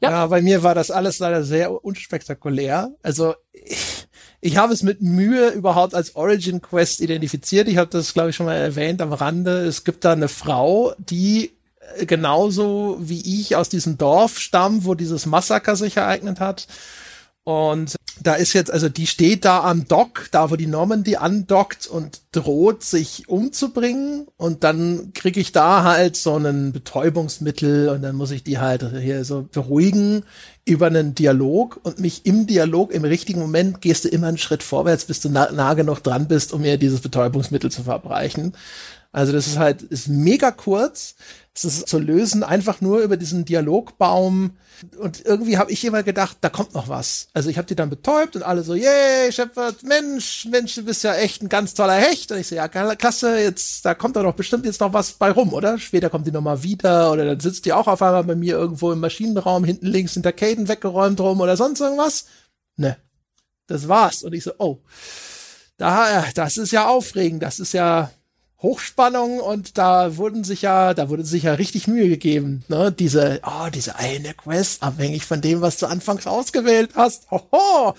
Ja. 0.00 0.10
ja, 0.10 0.26
bei 0.26 0.40
mir 0.40 0.62
war 0.62 0.74
das 0.74 0.90
alles 0.90 1.18
leider 1.18 1.44
sehr 1.44 1.84
unspektakulär. 1.84 2.90
Also 3.02 3.34
ich, 3.52 4.08
ich 4.40 4.56
habe 4.56 4.72
es 4.72 4.82
mit 4.82 5.02
Mühe 5.02 5.50
überhaupt 5.50 5.94
als 5.94 6.16
Origin 6.16 6.62
Quest 6.62 7.00
identifiziert. 7.00 7.68
Ich 7.68 7.76
habe 7.76 7.90
das, 7.90 8.14
glaube 8.14 8.30
ich, 8.30 8.36
schon 8.36 8.46
mal 8.46 8.56
erwähnt 8.56 9.02
am 9.02 9.12
Rande. 9.12 9.66
Es 9.66 9.84
gibt 9.84 10.04
da 10.04 10.12
eine 10.12 10.28
Frau, 10.28 10.94
die 10.98 11.52
äh, 11.96 12.06
genauso 12.06 12.96
wie 13.00 13.40
ich 13.40 13.56
aus 13.56 13.68
diesem 13.68 13.98
Dorf 13.98 14.38
stammt, 14.38 14.86
wo 14.86 14.94
dieses 14.94 15.26
Massaker 15.26 15.76
sich 15.76 15.98
ereignet 15.98 16.40
hat. 16.40 16.66
Und 17.44 17.96
da 18.22 18.34
ist 18.34 18.52
jetzt, 18.52 18.70
also 18.70 18.88
die 18.88 19.06
steht 19.06 19.44
da 19.44 19.62
am 19.64 19.86
Dock, 19.88 20.28
da 20.30 20.50
wo 20.50 20.56
die 20.56 20.66
Normandy 20.66 21.16
andockt 21.16 21.86
und 21.86 22.20
droht 22.32 22.84
sich 22.84 23.28
umzubringen. 23.28 24.26
Und 24.36 24.64
dann 24.64 25.12
kriege 25.14 25.40
ich 25.40 25.52
da 25.52 25.84
halt 25.84 26.16
so 26.16 26.36
ein 26.36 26.72
Betäubungsmittel 26.72 27.88
und 27.88 28.02
dann 28.02 28.16
muss 28.16 28.30
ich 28.30 28.44
die 28.44 28.58
halt 28.58 28.84
hier 29.00 29.24
so 29.24 29.48
beruhigen 29.50 30.24
über 30.64 30.86
einen 30.86 31.14
Dialog 31.14 31.80
und 31.82 31.98
mich 31.98 32.26
im 32.26 32.46
Dialog 32.46 32.92
im 32.92 33.04
richtigen 33.04 33.40
Moment 33.40 33.80
gehst 33.80 34.04
du 34.04 34.08
immer 34.08 34.28
einen 34.28 34.38
Schritt 34.38 34.62
vorwärts, 34.62 35.06
bis 35.06 35.20
du 35.20 35.28
nah, 35.28 35.50
nah 35.50 35.74
genug 35.74 36.00
dran 36.00 36.28
bist, 36.28 36.52
um 36.52 36.60
mir 36.60 36.78
dieses 36.78 37.00
Betäubungsmittel 37.00 37.70
zu 37.70 37.82
verbreichen. 37.82 38.52
Also 39.12 39.32
das 39.32 39.46
ist 39.48 39.58
halt, 39.58 39.82
ist 39.82 40.08
mega 40.08 40.52
kurz. 40.52 41.16
Es 41.52 41.64
ist 41.64 41.88
zu 41.88 41.98
lösen 41.98 42.44
einfach 42.44 42.80
nur 42.80 43.00
über 43.00 43.16
diesen 43.16 43.44
Dialogbaum. 43.44 44.56
Und 44.98 45.24
irgendwie 45.26 45.58
habe 45.58 45.72
ich 45.72 45.84
immer 45.84 46.02
gedacht, 46.02 46.38
da 46.40 46.48
kommt 46.48 46.74
noch 46.74 46.88
was. 46.88 47.28
Also 47.34 47.50
ich 47.50 47.58
habe 47.58 47.66
die 47.66 47.74
dann 47.74 47.90
betäubt 47.90 48.36
und 48.36 48.44
alle 48.44 48.62
so, 48.62 48.74
yay, 48.74 49.30
Shepard, 49.32 49.82
Mensch, 49.82 50.46
Mensch, 50.50 50.76
du 50.76 50.84
bist 50.84 51.02
ja 51.02 51.14
echt 51.16 51.42
ein 51.42 51.48
ganz 51.48 51.74
toller 51.74 51.96
Hecht. 51.96 52.30
Und 52.30 52.38
ich 52.38 52.46
so, 52.46 52.54
ja, 52.54 52.68
klasse, 52.68 53.38
jetzt, 53.40 53.84
da 53.84 53.94
kommt 53.94 54.16
doch 54.16 54.32
bestimmt 54.34 54.64
jetzt 54.64 54.80
noch 54.80 54.92
was 54.92 55.12
bei 55.12 55.32
rum, 55.32 55.52
oder? 55.52 55.78
Später 55.78 56.08
kommt 56.08 56.26
die 56.26 56.32
nochmal 56.32 56.62
wieder 56.62 57.10
oder 57.12 57.24
dann 57.24 57.40
sitzt 57.40 57.64
die 57.66 57.72
auch 57.72 57.88
auf 57.88 58.00
einmal 58.00 58.24
bei 58.24 58.36
mir 58.36 58.54
irgendwo 58.54 58.92
im 58.92 59.00
Maschinenraum, 59.00 59.64
hinten 59.64 59.86
links 59.86 60.14
hinter 60.14 60.32
Caden 60.32 60.68
weggeräumt 60.68 61.20
rum 61.20 61.40
oder 61.40 61.56
sonst 61.56 61.80
irgendwas. 61.80 62.26
Ne, 62.76 62.96
das 63.66 63.88
war's. 63.88 64.22
Und 64.22 64.34
ich 64.34 64.44
so, 64.44 64.52
oh, 64.58 64.78
da, 65.76 66.24
das 66.34 66.56
ist 66.58 66.70
ja 66.70 66.86
aufregend, 66.86 67.42
das 67.42 67.58
ist 67.58 67.72
ja, 67.72 68.10
Hochspannung 68.62 69.40
und 69.40 69.78
da 69.78 70.16
wurden 70.16 70.44
sich 70.44 70.62
ja, 70.62 70.92
da 70.92 71.08
wurde 71.08 71.24
sich 71.24 71.44
ja 71.44 71.54
richtig 71.54 71.88
Mühe 71.88 72.08
gegeben, 72.08 72.64
ne? 72.68 72.92
Diese, 72.92 73.40
oh, 73.44 73.70
diese 73.72 73.96
eine 73.96 74.34
Quest, 74.34 74.82
abhängig 74.82 75.24
von 75.24 75.40
dem, 75.40 75.62
was 75.62 75.78
du 75.78 75.86
anfangs 75.86 76.26
ausgewählt 76.26 76.90
hast. 76.94 77.30
Hoho. 77.30 77.94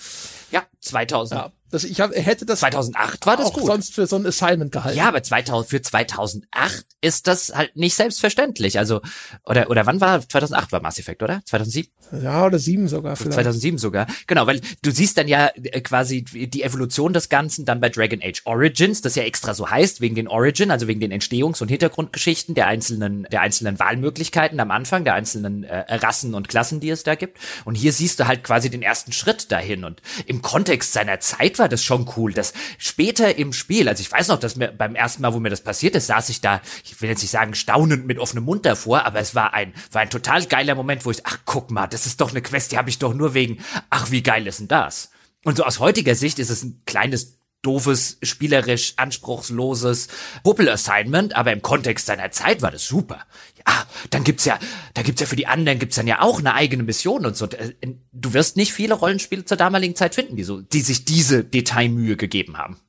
Ja, 0.51 0.64
2000. 0.80 1.39
Ja, 1.39 1.51
das, 1.72 1.86
ich 1.86 2.01
hab, 2.01 2.13
hätte 2.13 2.45
das 2.45 2.59
2008 2.59 3.26
war 3.26 3.38
das 3.38 3.47
auch 3.47 3.53
gut. 3.53 3.65
sonst 3.65 3.93
für 3.93 4.05
so 4.05 4.17
ein 4.17 4.26
Assignment 4.26 4.72
gehalten. 4.72 4.97
Ja, 4.97 5.07
aber 5.07 5.24
2000, 5.24 5.69
für 5.69 5.82
2008 5.82 6.86
ist 6.99 7.28
das 7.28 7.53
halt 7.55 7.76
nicht 7.76 7.95
selbstverständlich. 7.95 8.78
Also 8.78 9.01
oder 9.45 9.69
oder 9.69 9.86
wann 9.86 10.01
war 10.01 10.28
2008 10.28 10.72
war 10.74 10.82
Mass 10.82 10.99
Effect, 10.99 11.24
oder? 11.24 11.41
2007? 11.45 11.89
Ja, 12.22 12.45
oder 12.45 12.59
7 12.59 12.89
sogar 12.89 13.15
vielleicht. 13.15 13.36
2007 13.36 13.78
sogar. 13.78 14.05
Genau, 14.28 14.47
weil 14.47 14.59
du 14.82 14.91
siehst 14.91 15.17
dann 15.17 15.30
ja 15.30 15.49
äh, 15.55 15.80
quasi 15.80 16.24
die 16.24 16.61
Evolution 16.61 17.13
des 17.13 17.30
Ganzen 17.30 17.63
dann 17.63 17.80
bei 17.80 17.89
Dragon 17.89 18.19
Age 18.22 18.41
Origins, 18.43 19.01
das 19.01 19.15
ja 19.15 19.24
extra 19.24 19.53
so 19.53 19.69
heißt 19.69 20.01
wegen 20.01 20.15
den 20.15 20.28
Origin, 20.28 20.72
also 20.72 20.88
wegen 20.88 20.99
den 20.99 21.13
Entstehungs- 21.13 21.61
und 21.61 21.69
Hintergrundgeschichten 21.69 22.53
der 22.53 22.67
einzelnen 22.67 23.28
der 23.32 23.41
einzelnen 23.41 23.80
Wahlmöglichkeiten 23.80 24.59
am 24.59 24.72
Anfang, 24.72 25.05
der 25.05 25.13
einzelnen 25.13 25.63
äh, 25.63 25.93
Rassen 25.95 26.34
und 26.34 26.49
Klassen, 26.49 26.82
die 26.82 26.89
es 26.89 27.03
da 27.03 27.15
gibt. 27.15 27.38
Und 27.63 27.76
hier 27.76 27.93
siehst 27.93 28.19
du 28.19 28.28
halt 28.28 28.43
quasi 28.43 28.69
den 28.69 28.82
ersten 28.82 29.13
Schritt 29.13 29.51
dahin 29.51 29.86
und 29.86 30.01
im 30.26 30.41
Kontext 30.41 30.91
seiner 30.91 31.22
Zeit 31.22 31.61
war 31.62 31.70
das 31.70 31.84
schon 31.84 32.09
cool, 32.18 32.34
dass 32.34 32.53
später 32.78 33.38
im 33.38 33.53
Spiel, 33.53 33.88
also 33.88 34.01
ich 34.01 34.12
weiß 34.12 34.28
noch, 34.28 34.39
dass 34.39 34.57
mir 34.57 34.70
beim 34.70 34.95
ersten 34.95 35.22
Mal, 35.22 35.34
wo 35.34 35.39
mir 35.39 35.49
das 35.49 35.62
passiert 35.62 35.95
ist, 35.95 36.07
saß 36.07 36.30
ich 36.30 36.41
da, 36.41 36.62
ich 36.84 37.01
will 37.01 37.09
jetzt 37.09 37.22
nicht 37.22 37.32
sagen 37.32 37.55
staunend 37.55 38.05
mit 38.05 38.20
offenem 38.20 38.43
Mund 38.43 38.66
davor, 38.66 39.05
aber 39.05 39.20
es 39.20 39.36
war 39.36 39.53
ein, 39.53 39.74
war 39.91 40.01
ein 40.01 40.09
total 40.09 40.45
geiler 40.45 40.76
Moment, 40.76 41.05
wo 41.05 41.12
ich, 41.12 41.26
ach 41.26 41.39
guck 41.45 41.72
mal, 41.72 41.88
das 41.88 42.05
ist 42.05 42.20
doch 42.20 42.32
eine 42.32 42.41
Quest, 42.41 42.72
die 42.72 42.78
habe 42.78 42.89
ich 42.89 42.99
doch 42.99 43.14
nur 43.14 43.34
wegen, 43.34 43.64
ach 43.89 44.12
wie 44.12 44.24
geil 44.24 44.45
ist 44.47 44.59
denn 44.59 44.68
das? 44.68 45.12
Und 45.43 45.57
so 45.57 45.64
aus 45.64 45.80
heutiger 45.80 46.16
Sicht 46.16 46.39
ist 46.39 46.49
es 46.49 46.64
ein 46.64 46.82
kleines 46.86 47.41
doofes, 47.62 48.18
spielerisch 48.24 48.93
anspruchsloses 48.97 50.07
Puppel-Assignment, 50.43 51.36
aber 51.36 51.51
im 51.53 51.62
Kontext 51.62 52.07
seiner 52.07 52.32
Zeit 52.32 52.62
war 52.62 52.72
das 52.72 52.88
super. 52.88 53.20
Ja, 53.57 53.86
dann 54.09 54.24
gibt's 54.24 54.45
ja, 54.45 54.57
da 54.93 55.03
gibt's 55.03 55.22
ja 55.22 55.28
für 55.28 55.36
die 55.36 55.47
anderen 55.47 55.78
gibt's 55.78 55.95
dann 55.95 56.07
ja 56.07 56.22
auch 56.22 56.39
eine 56.39 56.55
eigene 56.55 56.84
Mission 56.84 57.26
und 57.26 57.38
so. 57.38 57.45
Äh, 57.45 57.74
du 58.12 58.34
wirst 58.34 58.57
nicht 58.57 58.74
viele 58.74 58.95
Rollenspiele 58.95 59.45
zur 59.45 59.57
damaligen 59.57 59.95
Zeit 59.95 60.16
finden, 60.16 60.36
die 60.36 60.43
so, 60.43 60.62
die 60.62 60.82
sich 60.82 61.05
diese 61.05 61.43
Detailmühe 61.43 62.18
gegeben 62.18 62.57
haben. 62.57 62.80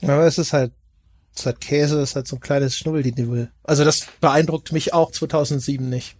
Ja, 0.00 0.14
aber 0.14 0.26
es 0.26 0.38
ist 0.38 0.52
halt, 0.52 0.72
es 1.34 1.40
ist 1.40 1.46
halt 1.46 1.60
Käse, 1.60 2.00
es 2.00 2.10
ist 2.10 2.16
halt 2.16 2.26
so 2.26 2.36
ein 2.36 2.40
kleines 2.40 2.76
Schnubbeldienniveau. 2.76 3.48
Also 3.62 3.84
das 3.84 4.06
beeindruckt 4.20 4.72
mich 4.72 4.92
auch 4.92 5.12
2007 5.12 5.88
nicht. 5.88 6.16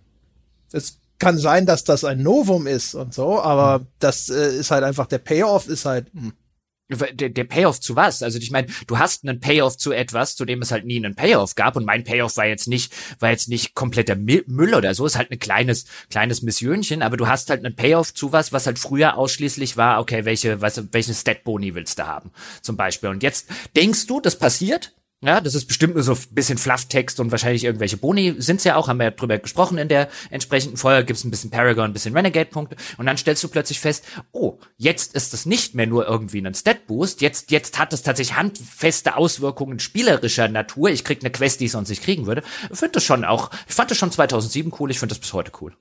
Es 0.73 0.99
kann 1.19 1.37
sein, 1.37 1.67
dass 1.67 1.85
das 1.85 2.05
ein 2.05 2.23
Novum 2.23 2.67
ist 2.67 2.95
und 2.95 3.13
so, 3.13 3.43
aber 3.43 3.85
das 3.99 4.31
äh, 4.31 4.57
ist 4.57 4.71
halt 4.71 4.85
einfach, 4.85 5.07
der 5.07 5.19
Payoff 5.19 5.69
ist 5.69 5.85
halt, 5.85 6.11
hm 6.15 6.33
der, 6.91 7.29
der 7.29 7.45
Payoff 7.45 7.81
zu 7.81 7.97
was? 7.97 8.23
Also 8.23 8.39
ich 8.39 8.51
meine, 8.51 8.69
du 8.87 8.99
hast 8.99 9.27
einen 9.27 9.41
Payoff 9.41 9.77
zu 9.77 9.93
etwas, 9.93 10.37
zu 10.37 10.45
dem 10.45 10.63
es 10.63 10.71
halt 10.71 10.85
nie 10.85 10.97
einen 10.97 11.15
Payoff 11.15 11.55
gab 11.55 11.77
und 11.77 11.85
mein 11.85 12.05
Payoff 12.05 12.37
war 12.37 12.47
jetzt 12.47 12.69
nicht, 12.69 12.93
war 13.19 13.31
jetzt 13.31 13.49
nicht 13.49 13.75
kompletter 13.75 14.17
Müll 14.17 14.75
oder 14.75 14.95
so, 14.95 15.07
ist 15.07 15.17
halt 15.17 15.31
ein 15.31 15.39
kleines, 15.39 15.87
kleines 16.11 16.43
Missionchen, 16.43 17.03
aber 17.03 17.17
du 17.17 17.29
hast 17.29 17.51
halt 17.51 17.65
einen 17.65 17.77
Payoff 17.77 18.15
zu 18.15 18.33
was, 18.33 18.53
was 18.53 18.67
halt 18.67 18.79
früher 18.79 19.17
ausschließlich 19.17 19.77
war, 19.77 20.01
okay, 20.01 20.25
welche, 20.25 20.61
was, 20.61 20.83
welchen 20.93 21.15
Stat-Boni 21.15 21.75
willst 21.75 21.99
du 21.99 22.07
haben, 22.07 22.31
zum 22.63 22.77
Beispiel. 22.77 23.11
Und 23.11 23.23
jetzt 23.23 23.47
denkst 23.77 24.07
du, 24.07 24.21
das 24.21 24.39
passiert, 24.39 24.93
ja, 25.23 25.43
das 25.43 25.55
ist 25.55 25.67
bestimmt 25.67 25.95
nur 25.95 26.03
so 26.03 26.13
ein 26.13 26.19
bisschen 26.31 26.57
Flufftext 26.57 27.21
und 27.21 27.31
wahrscheinlich 27.31 27.65
irgendwelche 27.65 27.99
Boni 27.99 28.37
sind's 28.39 28.65
ja 28.65 28.77
auch, 28.77 28.89
haben 28.89 28.99
wir 28.99 29.05
ja 29.05 29.11
drüber 29.11 29.39
gesprochen 29.39 29.77
in 29.77 29.89
der 29.89 30.09
entsprechenden 30.31 30.79
Folge, 30.79 31.05
gibt's 31.05 31.25
ein 31.25 31.31
bisschen 31.31 31.51
Paragon, 31.51 31.85
ein 31.85 31.93
bisschen 31.93 32.17
Renegade-Punkte 32.17 32.77
und 32.97 33.05
dann 33.05 33.19
stellst 33.19 33.45
du 33.45 33.49
plötzlich 33.49 33.81
fest, 33.81 34.05
oh, 34.33 34.59
jetzt 34.79 35.15
ist 35.15 35.35
es 35.35 35.45
nicht 35.45 35.75
mehr 35.75 35.87
nur 35.87 36.07
irgendwie 36.07 36.41
ein 36.41 36.55
Stat-Boost, 36.55 37.21
jetzt, 37.21 37.51
jetzt 37.51 37.79
hat 37.79 37.93
es 37.93 38.03
tatsächlich 38.03 38.39
handfeste 38.39 39.17
Auswirkungen 39.17 39.79
spielerischer 39.79 40.49
Natur, 40.49 40.89
ich 40.89 41.05
krieg 41.05 41.21
eine 41.21 41.31
Quest, 41.31 41.61
die 41.61 41.67
ich 41.67 41.73
sonst 41.73 41.91
nicht 41.91 42.03
kriegen 42.03 42.27
würde. 42.27 42.43
Ich 42.71 42.79
finde 42.79 42.93
das 42.93 43.05
schon 43.05 43.27
auch, 43.27 43.51
ich 43.69 43.75
fand 43.75 43.91
das 43.91 43.99
schon 43.99 44.13
2007 44.13 44.73
cool, 44.81 44.91
ich 44.91 44.99
finde 44.99 45.15
das 45.15 45.21
bis 45.21 45.35
heute 45.35 45.53
cool. 45.61 45.75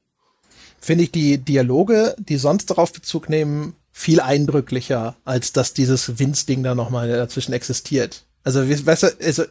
Finde 0.82 1.06
ich 1.06 1.12
die 1.12 1.38
Dialoge, 1.38 2.14
die 2.20 2.38
sonst 2.38 2.70
darauf 2.70 2.92
Bezug 2.92 3.30
nehmen, 3.30 3.76
viel 3.94 4.20
eindrücklicher, 4.20 5.16
als 5.24 5.54
dass 5.54 5.74
dieses 5.74 6.20
Winz-Ding 6.20 6.62
da 6.64 6.76
nochmal 6.76 7.08
dazwischen 7.08 7.54
existiert. 7.54 8.26
Also, 8.44 8.68
weißt 8.68 9.04
du, 9.04 9.08
also 9.22 9.44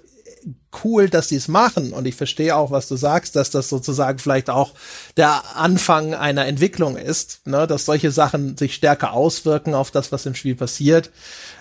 cool, 0.85 1.09
dass 1.09 1.29
die 1.29 1.37
es 1.37 1.49
machen 1.49 1.93
und 1.93 2.07
ich 2.07 2.15
verstehe 2.15 2.55
auch, 2.57 2.71
was 2.71 2.89
du 2.89 2.97
sagst, 2.97 3.37
dass 3.37 3.51
das 3.51 3.69
sozusagen 3.69 4.19
vielleicht 4.19 4.51
auch 4.51 4.73
der 5.17 5.57
Anfang 5.57 6.15
einer 6.15 6.47
Entwicklung 6.47 6.97
ist, 6.97 7.47
ne, 7.47 7.67
dass 7.67 7.85
solche 7.85 8.11
Sachen 8.11 8.57
sich 8.57 8.75
stärker 8.75 9.13
auswirken 9.13 9.75
auf 9.75 9.91
das, 9.91 10.13
was 10.13 10.27
im 10.27 10.35
Spiel 10.35 10.55
passiert. 10.55 11.11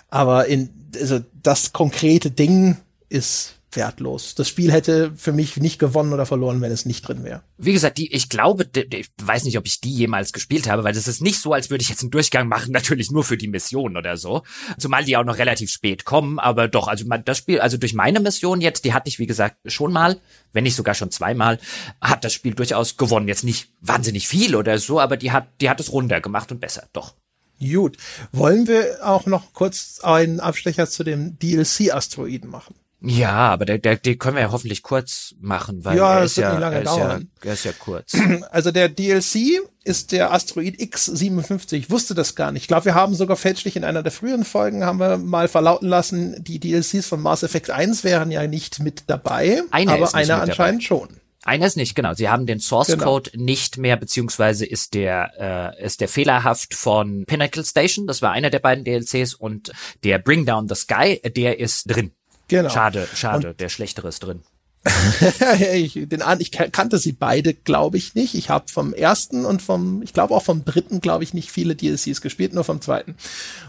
Aber 0.09 0.45
in 0.47 0.69
also 0.99 1.19
das 1.43 1.73
konkrete 1.73 2.31
Ding 2.31 2.77
ist 3.09 3.56
wertlos. 3.71 4.35
Das 4.35 4.47
Spiel 4.47 4.71
hätte 4.71 5.11
für 5.15 5.33
mich 5.33 5.57
nicht 5.57 5.79
gewonnen 5.79 6.13
oder 6.13 6.25
verloren, 6.25 6.61
wenn 6.61 6.71
es 6.71 6.85
nicht 6.85 7.07
drin 7.07 7.23
wäre. 7.23 7.43
Wie 7.57 7.73
gesagt, 7.73 7.97
die, 7.97 8.13
ich 8.13 8.29
glaube, 8.29 8.67
ich 8.75 9.09
weiß 9.21 9.43
nicht, 9.43 9.57
ob 9.57 9.65
ich 9.65 9.81
die 9.81 9.93
jemals 9.93 10.31
gespielt 10.31 10.69
habe, 10.69 10.83
weil 10.83 10.93
das 10.93 11.07
ist 11.07 11.21
nicht 11.21 11.39
so, 11.39 11.53
als 11.53 11.69
würde 11.69 11.81
ich 11.81 11.89
jetzt 11.89 12.01
einen 12.01 12.11
Durchgang 12.11 12.47
machen, 12.47 12.71
natürlich 12.73 13.11
nur 13.11 13.23
für 13.23 13.37
die 13.37 13.47
Mission 13.47 13.97
oder 13.97 14.17
so. 14.17 14.43
Zumal 14.77 15.03
die 15.03 15.17
auch 15.17 15.25
noch 15.25 15.37
relativ 15.37 15.69
spät 15.69 16.05
kommen, 16.05 16.39
aber 16.39 16.67
doch, 16.67 16.87
also 16.87 17.05
das 17.05 17.37
Spiel, 17.37 17.59
also 17.59 17.77
durch 17.77 17.93
meine 17.93 18.19
Mission 18.19 18.61
jetzt, 18.61 18.85
die 18.85 18.93
hatte 18.93 19.09
ich, 19.09 19.19
wie 19.19 19.27
gesagt, 19.27 19.57
schon 19.65 19.91
mal, 19.91 20.19
wenn 20.53 20.63
nicht 20.63 20.75
sogar 20.75 20.95
schon 20.95 21.11
zweimal, 21.11 21.59
hat 22.01 22.23
das 22.23 22.33
Spiel 22.33 22.53
durchaus 22.53 22.97
gewonnen. 22.97 23.27
Jetzt 23.27 23.43
nicht 23.43 23.69
wahnsinnig 23.81 24.27
viel 24.27 24.55
oder 24.55 24.77
so, 24.79 24.99
aber 24.99 25.17
die 25.17 25.31
hat, 25.31 25.47
die 25.61 25.69
hat 25.69 25.79
es 25.79 25.91
runder 25.91 26.21
gemacht 26.21 26.51
und 26.51 26.61
besser, 26.61 26.87
doch. 26.93 27.15
Gut. 27.59 27.97
Wollen 28.31 28.67
wir 28.67 28.99
auch 29.01 29.25
noch 29.25 29.53
kurz 29.53 29.99
einen 30.03 30.39
Abstecher 30.39 30.87
zu 30.87 31.03
dem 31.03 31.39
DLC-Asteroiden 31.39 32.49
machen? 32.49 32.75
Ja, 32.99 33.49
aber 33.49 33.65
der, 33.65 33.77
der, 33.77 33.95
den 33.97 34.17
können 34.17 34.37
wir 34.37 34.43
ja 34.43 34.51
hoffentlich 34.51 34.81
kurz 34.81 35.35
machen, 35.39 35.85
weil 35.85 35.97
ja, 35.97 36.17
er 36.17 36.23
ist 36.23 36.37
ja, 36.37 36.57
er 36.57 36.81
ist 36.81 36.97
ja, 36.97 37.19
er 37.43 37.53
ist 37.53 37.65
ja 37.65 37.71
kurz. 37.73 38.13
Also 38.49 38.71
der 38.71 38.89
DLC 38.89 39.59
ist 39.83 40.11
der 40.11 40.33
Asteroid 40.33 40.79
X57. 40.79 41.73
Ich 41.73 41.89
wusste 41.91 42.15
das 42.15 42.35
gar 42.35 42.51
nicht. 42.51 42.63
Ich 42.63 42.67
glaube, 42.67 42.85
wir 42.85 42.95
haben 42.95 43.13
sogar 43.13 43.37
fälschlich 43.37 43.75
in 43.75 43.83
einer 43.83 44.01
der 44.01 44.11
früheren 44.11 44.43
Folgen 44.43 44.83
haben 44.83 44.99
wir 44.99 45.17
mal 45.17 45.47
verlauten 45.47 45.87
lassen, 45.87 46.43
die 46.43 46.59
DLCs 46.59 47.07
von 47.07 47.21
Mass 47.21 47.43
Effect 47.43 47.69
1 47.69 48.03
wären 48.03 48.31
ja 48.31 48.45
nicht 48.47 48.79
mit 48.79 49.03
dabei, 49.07 49.61
einer 49.69 49.93
aber 49.93 50.15
einer 50.15 50.41
anscheinend 50.41 50.81
dabei. 50.81 50.87
schon. 50.87 51.09
Einer 51.43 51.67
ist 51.67 51.77
nicht, 51.77 51.95
genau. 51.95 52.13
Sie 52.13 52.27
haben 52.27 52.45
den 52.45 52.59
Source 52.59 52.87
Genau. 52.87 53.05
Code 53.05 53.31
nicht 53.35 53.77
mehr, 53.77 53.95
beziehungsweise 53.95 54.65
ist 54.65 54.93
der, 54.95 55.75
äh, 55.79 55.85
ist 55.85 56.01
der 56.01 56.09
fehlerhaft 56.09 56.73
von 56.73 57.23
Pinnacle 57.25 57.63
Station, 57.63 58.05
das 58.05 58.21
war 58.21 58.31
einer 58.31 58.49
der 58.49 58.59
beiden 58.59 58.83
DLCs, 58.83 59.33
und 59.33 59.71
der 60.03 60.19
Bring 60.19 60.45
Down 60.45 60.67
the 60.67 60.75
Sky, 60.75 61.21
der 61.35 61.59
ist 61.59 61.85
drin. 61.85 62.11
Genau. 62.47 62.69
Schade, 62.69 63.07
schade, 63.13 63.53
der 63.53 63.69
schlechtere 63.69 64.07
ist 64.07 64.19
drin. 64.19 64.41
ich, 65.73 65.93
den 65.93 66.23
ich 66.39 66.51
kannte 66.51 66.97
sie 66.97 67.11
beide, 67.11 67.53
glaube 67.53 67.97
ich 67.97 68.15
nicht. 68.15 68.35
Ich 68.35 68.49
habe 68.49 68.71
vom 68.71 68.93
ersten 68.93 69.45
und 69.45 69.61
vom, 69.61 70.01
ich 70.01 70.13
glaube 70.13 70.33
auch 70.33 70.43
vom 70.43 70.65
dritten, 70.65 71.01
glaube 71.01 71.23
ich, 71.23 71.33
nicht 71.33 71.51
viele 71.51 71.75
DLCs 71.75 72.21
gespielt, 72.21 72.53
nur 72.53 72.63
vom 72.63 72.81
zweiten. 72.81 73.15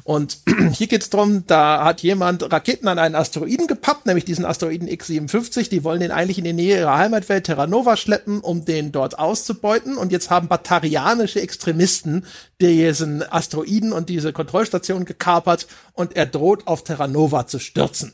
Und 0.04 0.38
hier 0.72 0.86
geht's 0.86 1.10
drum, 1.10 1.44
da 1.46 1.84
hat 1.84 2.02
jemand 2.02 2.50
Raketen 2.52 2.88
an 2.88 2.98
einen 2.98 3.14
Asteroiden 3.14 3.66
gepappt, 3.66 4.06
nämlich 4.06 4.24
diesen 4.24 4.44
Asteroiden 4.44 4.88
X57. 4.88 5.70
Die 5.70 5.84
wollen 5.84 6.00
den 6.00 6.10
eigentlich 6.10 6.38
in 6.38 6.44
die 6.44 6.52
Nähe 6.52 6.78
ihrer 6.78 6.96
Heimatwelt 6.96 7.44
Terra 7.44 7.66
Nova 7.66 7.96
schleppen, 7.96 8.40
um 8.40 8.64
den 8.64 8.92
dort 8.92 9.18
auszubeuten. 9.18 9.96
Und 9.96 10.12
jetzt 10.12 10.30
haben 10.30 10.48
batarianische 10.48 11.40
Extremisten 11.40 12.26
diesen 12.60 13.22
Asteroiden 13.28 13.92
und 13.92 14.08
diese 14.08 14.32
Kontrollstation 14.32 15.04
gekapert 15.04 15.66
und 15.94 16.16
er 16.16 16.26
droht 16.26 16.66
auf 16.66 16.84
Terra 16.84 17.08
Nova 17.08 17.46
zu 17.46 17.58
stürzen. 17.58 18.12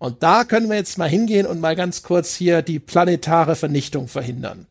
Und 0.00 0.22
da 0.22 0.44
können 0.44 0.70
wir 0.70 0.76
jetzt 0.76 0.96
mal 0.96 1.10
hingehen 1.10 1.46
und 1.46 1.60
mal 1.60 1.76
ganz 1.76 2.02
kurz 2.02 2.34
hier 2.34 2.62
die 2.62 2.78
planetare 2.78 3.54
Vernichtung 3.54 4.08
verhindern. 4.08 4.66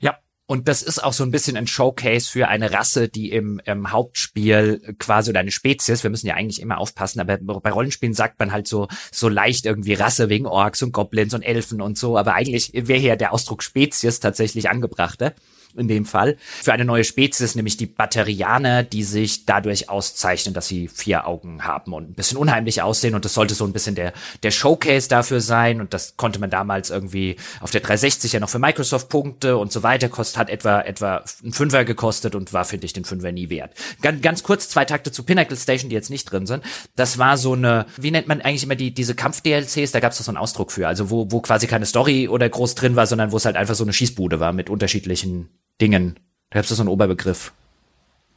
Ja. 0.00 0.16
Und 0.46 0.68
das 0.68 0.80
ist 0.80 1.04
auch 1.04 1.12
so 1.12 1.22
ein 1.22 1.30
bisschen 1.30 1.58
ein 1.58 1.66
Showcase 1.66 2.30
für 2.30 2.48
eine 2.48 2.72
Rasse, 2.72 3.10
die 3.10 3.30
im, 3.30 3.60
im 3.66 3.92
Hauptspiel 3.92 4.94
quasi 4.98 5.28
oder 5.28 5.40
eine 5.40 5.50
Spezies, 5.50 6.02
wir 6.02 6.08
müssen 6.08 6.26
ja 6.26 6.34
eigentlich 6.34 6.62
immer 6.62 6.78
aufpassen, 6.78 7.20
aber 7.20 7.36
bei 7.36 7.70
Rollenspielen 7.70 8.14
sagt 8.14 8.38
man 8.38 8.50
halt 8.50 8.66
so, 8.66 8.88
so 9.12 9.28
leicht 9.28 9.66
irgendwie 9.66 9.92
Rasse 9.92 10.30
wegen 10.30 10.46
Orks 10.46 10.82
und 10.82 10.92
Goblins 10.92 11.34
und 11.34 11.42
Elfen 11.42 11.82
und 11.82 11.98
so, 11.98 12.16
aber 12.16 12.32
eigentlich 12.32 12.70
wäre 12.72 12.98
hier 12.98 13.16
der 13.16 13.34
Ausdruck 13.34 13.62
Spezies 13.62 14.18
tatsächlich 14.18 14.70
angebrachter 14.70 15.34
in 15.76 15.88
dem 15.88 16.04
Fall, 16.04 16.36
für 16.62 16.72
eine 16.72 16.84
neue 16.84 17.04
Spezies, 17.04 17.54
nämlich 17.54 17.76
die 17.76 17.86
Batterianer, 17.86 18.82
die 18.82 19.04
sich 19.04 19.46
dadurch 19.46 19.88
auszeichnen, 19.88 20.54
dass 20.54 20.68
sie 20.68 20.88
vier 20.88 21.26
Augen 21.26 21.64
haben 21.64 21.92
und 21.92 22.10
ein 22.10 22.14
bisschen 22.14 22.38
unheimlich 22.38 22.82
aussehen. 22.82 23.14
Und 23.14 23.24
das 23.24 23.34
sollte 23.34 23.54
so 23.54 23.64
ein 23.64 23.72
bisschen 23.72 23.94
der, 23.94 24.12
der 24.42 24.50
Showcase 24.50 25.08
dafür 25.08 25.40
sein. 25.40 25.80
Und 25.80 25.94
das 25.94 26.16
konnte 26.16 26.38
man 26.38 26.50
damals 26.50 26.90
irgendwie 26.90 27.36
auf 27.60 27.70
der 27.70 27.80
360 27.80 28.32
ja 28.32 28.40
noch 28.40 28.48
für 28.48 28.58
Microsoft 28.58 29.08
Punkte 29.08 29.56
und 29.56 29.72
so 29.72 29.82
weiter 29.82 30.08
kostet, 30.08 30.38
hat 30.38 30.50
etwa, 30.50 30.80
etwa 30.80 31.24
ein 31.44 31.52
Fünfer 31.52 31.84
gekostet 31.84 32.34
und 32.34 32.52
war, 32.52 32.64
finde 32.64 32.86
ich, 32.86 32.92
den 32.92 33.04
Fünfer 33.04 33.32
nie 33.32 33.50
wert. 33.50 33.74
Ganz, 34.02 34.22
ganz 34.22 34.42
kurz 34.42 34.68
zwei 34.68 34.84
Takte 34.84 35.12
zu 35.12 35.22
Pinnacle 35.22 35.56
Station, 35.56 35.90
die 35.90 35.94
jetzt 35.94 36.10
nicht 36.10 36.24
drin 36.24 36.46
sind. 36.46 36.64
Das 36.96 37.18
war 37.18 37.36
so 37.36 37.52
eine, 37.52 37.86
wie 37.96 38.10
nennt 38.10 38.28
man 38.28 38.40
eigentlich 38.40 38.64
immer 38.64 38.76
die, 38.76 38.92
diese 38.92 39.14
Kampf-DLCs, 39.14 39.92
da 39.92 40.00
gab 40.00 40.12
es 40.12 40.18
doch 40.18 40.24
so 40.24 40.30
einen 40.30 40.38
Ausdruck 40.38 40.72
für, 40.72 40.88
also 40.88 41.10
wo, 41.10 41.30
wo 41.30 41.40
quasi 41.40 41.66
keine 41.66 41.86
Story 41.86 42.28
oder 42.28 42.48
groß 42.48 42.74
drin 42.74 42.96
war, 42.96 43.06
sondern 43.06 43.32
wo 43.32 43.36
es 43.36 43.44
halt 43.44 43.56
einfach 43.56 43.74
so 43.74 43.84
eine 43.84 43.92
Schießbude 43.92 44.40
war 44.40 44.52
mit 44.52 44.70
unterschiedlichen 44.70 45.48
Dingen. 45.80 46.18
Da 46.50 46.60
gibt's 46.60 46.74
so 46.74 46.82
einen 46.82 46.88
Oberbegriff. 46.88 47.52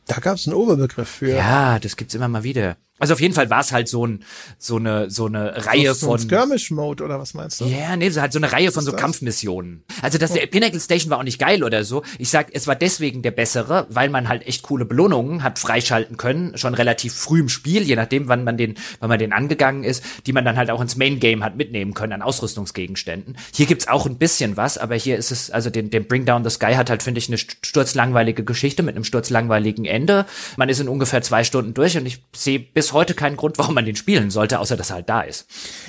Da 0.08 0.18
gab 0.20 0.36
es 0.36 0.48
einen 0.48 0.56
Oberbegriff 0.56 1.10
für. 1.10 1.36
Ja, 1.36 1.80
das 1.80 1.96
gibt's 1.96 2.16
immer 2.16 2.28
mal 2.28 2.44
wieder. 2.44 2.78
Also 3.02 3.14
auf 3.14 3.20
jeden 3.20 3.34
Fall 3.34 3.50
war 3.50 3.60
es 3.60 3.72
halt 3.72 3.88
so 3.88 4.06
ein 4.06 4.24
so 4.58 4.78
eine 4.78 5.10
so 5.10 5.26
eine 5.26 5.66
Reihe 5.66 5.94
so 5.94 6.08
von 6.08 6.20
Skirmish-Mode 6.20 7.04
oder 7.04 7.20
was 7.20 7.34
meinst 7.34 7.60
du? 7.60 7.66
ja, 7.66 7.96
nee, 7.96 8.10
so 8.10 8.22
halt 8.22 8.32
so 8.32 8.40
eine 8.40 8.52
Reihe 8.52 8.72
von 8.72 8.84
so 8.84 8.92
das? 8.92 9.02
Kampfmissionen. 9.02 9.84
Also 10.02 10.18
das 10.18 10.34
der 10.34 10.48
Pinnacle 10.48 10.80
Station 10.80 11.10
war 11.10 11.18
auch 11.20 11.24
nicht 11.24 11.40
geil 11.40 11.64
oder 11.64 11.84
so. 11.84 12.04
Ich 12.20 12.30
sag, 12.30 12.48
es 12.54 12.68
war 12.68 12.76
deswegen 12.76 13.22
der 13.22 13.32
bessere, 13.32 13.88
weil 13.90 14.10
man 14.10 14.30
halt 14.30 14.48
echt 14.48 14.62
coole 14.62 14.86
Belohnungen 14.86 15.44
hat 15.44 15.60
freischalten 15.60 16.18
können, 16.18 16.58
schon 16.58 16.74
relativ 16.74 17.14
früh 17.14 17.40
im 17.42 17.50
Spiel, 17.50 17.84
je 17.84 17.96
nachdem, 17.96 18.28
wann 18.28 18.44
man 18.44 18.58
den, 18.58 18.76
wann 19.00 19.10
man 19.10 19.20
den 19.20 19.34
angegangen 19.34 19.84
ist, 19.84 20.04
die 20.26 20.34
man 20.34 20.46
dann 20.46 20.58
halt 20.58 20.70
auch 20.70 20.82
ins 20.82 20.96
Main 20.96 21.20
Game 21.20 21.44
hat 21.44 21.56
mitnehmen 21.56 21.94
können 21.94 22.14
an 22.14 22.22
Ausrüstungsgegenständen. 22.22 23.38
Hier 23.54 23.66
gibt's 23.66 23.88
auch 23.88 24.06
ein 24.06 24.18
bisschen 24.18 24.58
was, 24.58 24.78
aber 24.78 24.96
hier 24.96 25.18
ist 25.18 25.32
es, 25.32 25.50
also 25.50 25.70
den, 25.70 25.90
den 25.90 26.08
Bring 26.08 26.26
Down 26.26 26.44
the 26.44 26.50
Sky 26.50 26.74
hat 26.76 26.90
halt, 26.90 27.04
finde 27.04 27.18
ich, 27.20 27.28
eine 27.28 27.38
sturzlangweilige 27.38 28.44
Geschichte 28.44 28.84
mit 28.84 28.96
einem 28.96 29.04
sturzlangweiligen 29.04 29.86
Ende. 29.86 30.26
Man 30.58 30.70
ist 30.70 30.80
in 30.80 30.88
ungefähr 30.88 31.22
zwei 31.22 31.44
Stunden 31.44 31.74
durch 31.74 31.98
und 31.98 32.06
ich 32.06 32.24
sehe 32.36 32.60
bis 32.60 32.91
heute 32.94 33.14
keinen 33.14 33.38
Grund, 33.38 33.58
warum 33.58 33.76
man 33.76 33.86
den 33.86 33.96
spielen 33.96 34.32
sollte, 34.32 34.60
außer 34.60 34.78
dass 34.78 34.90
er 34.90 34.98
halt 34.98 35.10
da 35.10 35.22
ist. 35.22 35.46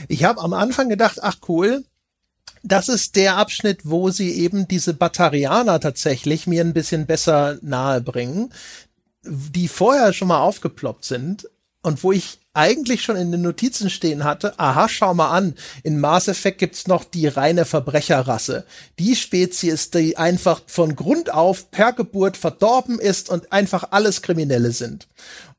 Ich 0.09 0.25
habe 0.25 0.41
am 0.41 0.53
Anfang 0.53 0.89
gedacht, 0.89 1.19
ach 1.23 1.37
cool, 1.49 1.85
das 2.63 2.89
ist 2.89 3.17
der 3.17 3.37
Abschnitt, 3.37 3.81
wo 3.85 4.11
sie 4.11 4.33
eben 4.33 4.69
diese 4.69 4.95
Batarianer 4.95 5.81
tatsächlich 5.81 6.47
mir 6.47 6.63
ein 6.63 6.75
bisschen 6.75 7.07
besser 7.07 7.59
nahe 7.61 8.01
bringen, 8.01 8.53
die 9.25 9.69
vorher 9.69 10.13
schon 10.13 10.29
mal 10.29 10.41
aufgeploppt 10.41 11.05
sind 11.05 11.49
und 11.83 12.03
wo 12.05 12.13
ich 12.13 12.39
eigentlich 12.55 13.03
schon 13.03 13.17
in 13.17 13.33
den 13.33 13.43
Notizen 13.43 13.89
stehen 13.89 14.25
hatte, 14.25 14.59
aha, 14.59 14.89
schau 14.89 15.15
mal 15.15 15.31
an, 15.31 15.55
in 15.83 15.99
Mass 15.99 16.29
Effect 16.29 16.59
gibt's 16.59 16.87
noch 16.87 17.05
die 17.05 17.27
reine 17.27 17.65
Verbrecherrasse. 17.65 18.67
Die 18.99 19.17
Spezies, 19.17 19.91
die 19.91 20.19
einfach 20.19 20.61
von 20.67 20.95
Grund 20.95 21.33
auf 21.33 21.71
per 21.71 21.93
Geburt 21.93 22.37
verdorben 22.37 22.99
ist 22.99 23.31
und 23.31 23.53
einfach 23.53 23.89
alles 23.91 24.21
Kriminelle 24.21 24.73
sind. 24.73 25.09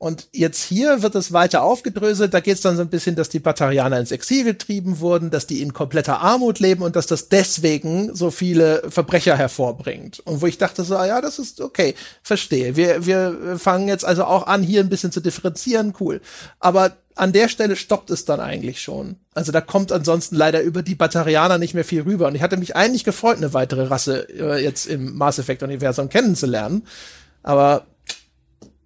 Und 0.04 0.28
jetzt 0.34 0.62
hier 0.66 1.02
wird 1.02 1.16
es 1.16 1.32
weiter 1.32 1.64
aufgedröselt, 1.64 2.34
da 2.34 2.42
geht's 2.42 2.60
dann 2.60 2.76
so 2.76 2.82
ein 2.82 2.90
bisschen, 2.90 3.16
dass 3.16 3.30
die 3.30 3.40
Batarianer 3.40 4.02
ins 4.02 4.12
Exil 4.12 4.44
getrieben 4.44 5.00
wurden, 5.00 5.30
dass 5.30 5.48
die 5.48 5.62
in 5.62 5.72
kompletter 5.72 6.20
Armut 6.20 6.60
leben 6.60 6.84
und 6.84 6.98
dass 6.98 7.08
das 7.08 7.30
deswegen 7.30 8.14
so 8.14 8.30
viele 8.30 8.84
Verbrecher 8.90 9.38
hervorbringt. 9.38 10.20
Und 10.26 10.42
wo 10.42 10.46
ich 10.46 10.58
dachte 10.58 10.84
so, 10.84 10.98
ah 10.98 11.08
ja, 11.08 11.22
das 11.22 11.40
ist 11.40 11.62
okay, 11.62 11.96
verstehe. 12.22 12.76
Wir, 12.76 13.06
wir 13.06 13.58
fangen 13.58 13.88
jetzt 13.88 14.04
also 14.04 14.26
auch 14.26 14.46
an, 14.46 14.62
hier 14.62 14.82
ein 14.82 14.90
bisschen 14.90 15.14
zu 15.14 15.22
differenzieren, 15.22 15.94
cool. 16.02 16.20
Aber 16.60 16.98
an 17.16 17.32
der 17.32 17.48
Stelle 17.48 17.78
stoppt 17.78 18.10
es 18.10 18.26
dann 18.26 18.42
eigentlich 18.42 18.82
schon. 18.82 19.16
Also 19.34 19.54
da 19.54 19.62
kommt 19.62 19.94
ansonsten 19.94 20.36
leider 20.36 20.64
über 20.64 20.84
die 20.84 20.96
Batarianer 20.96 21.60
nicht 21.60 21.76
mehr 21.76 21.86
viel 21.86 22.02
rüber. 22.02 22.28
Und 22.28 22.36
ich 22.36 22.42
hatte 22.42 22.58
mich 22.58 22.76
eigentlich 22.76 23.06
gefreut, 23.06 23.38
eine 23.38 23.54
weitere 23.54 23.84
Rasse 23.84 24.28
äh, 24.38 24.62
jetzt 24.62 24.86
im 24.86 25.16
Mass 25.16 25.40
Effect 25.40 25.64
Universum 25.64 26.10
kennenzulernen. 26.10 26.86
Aber 27.42 27.86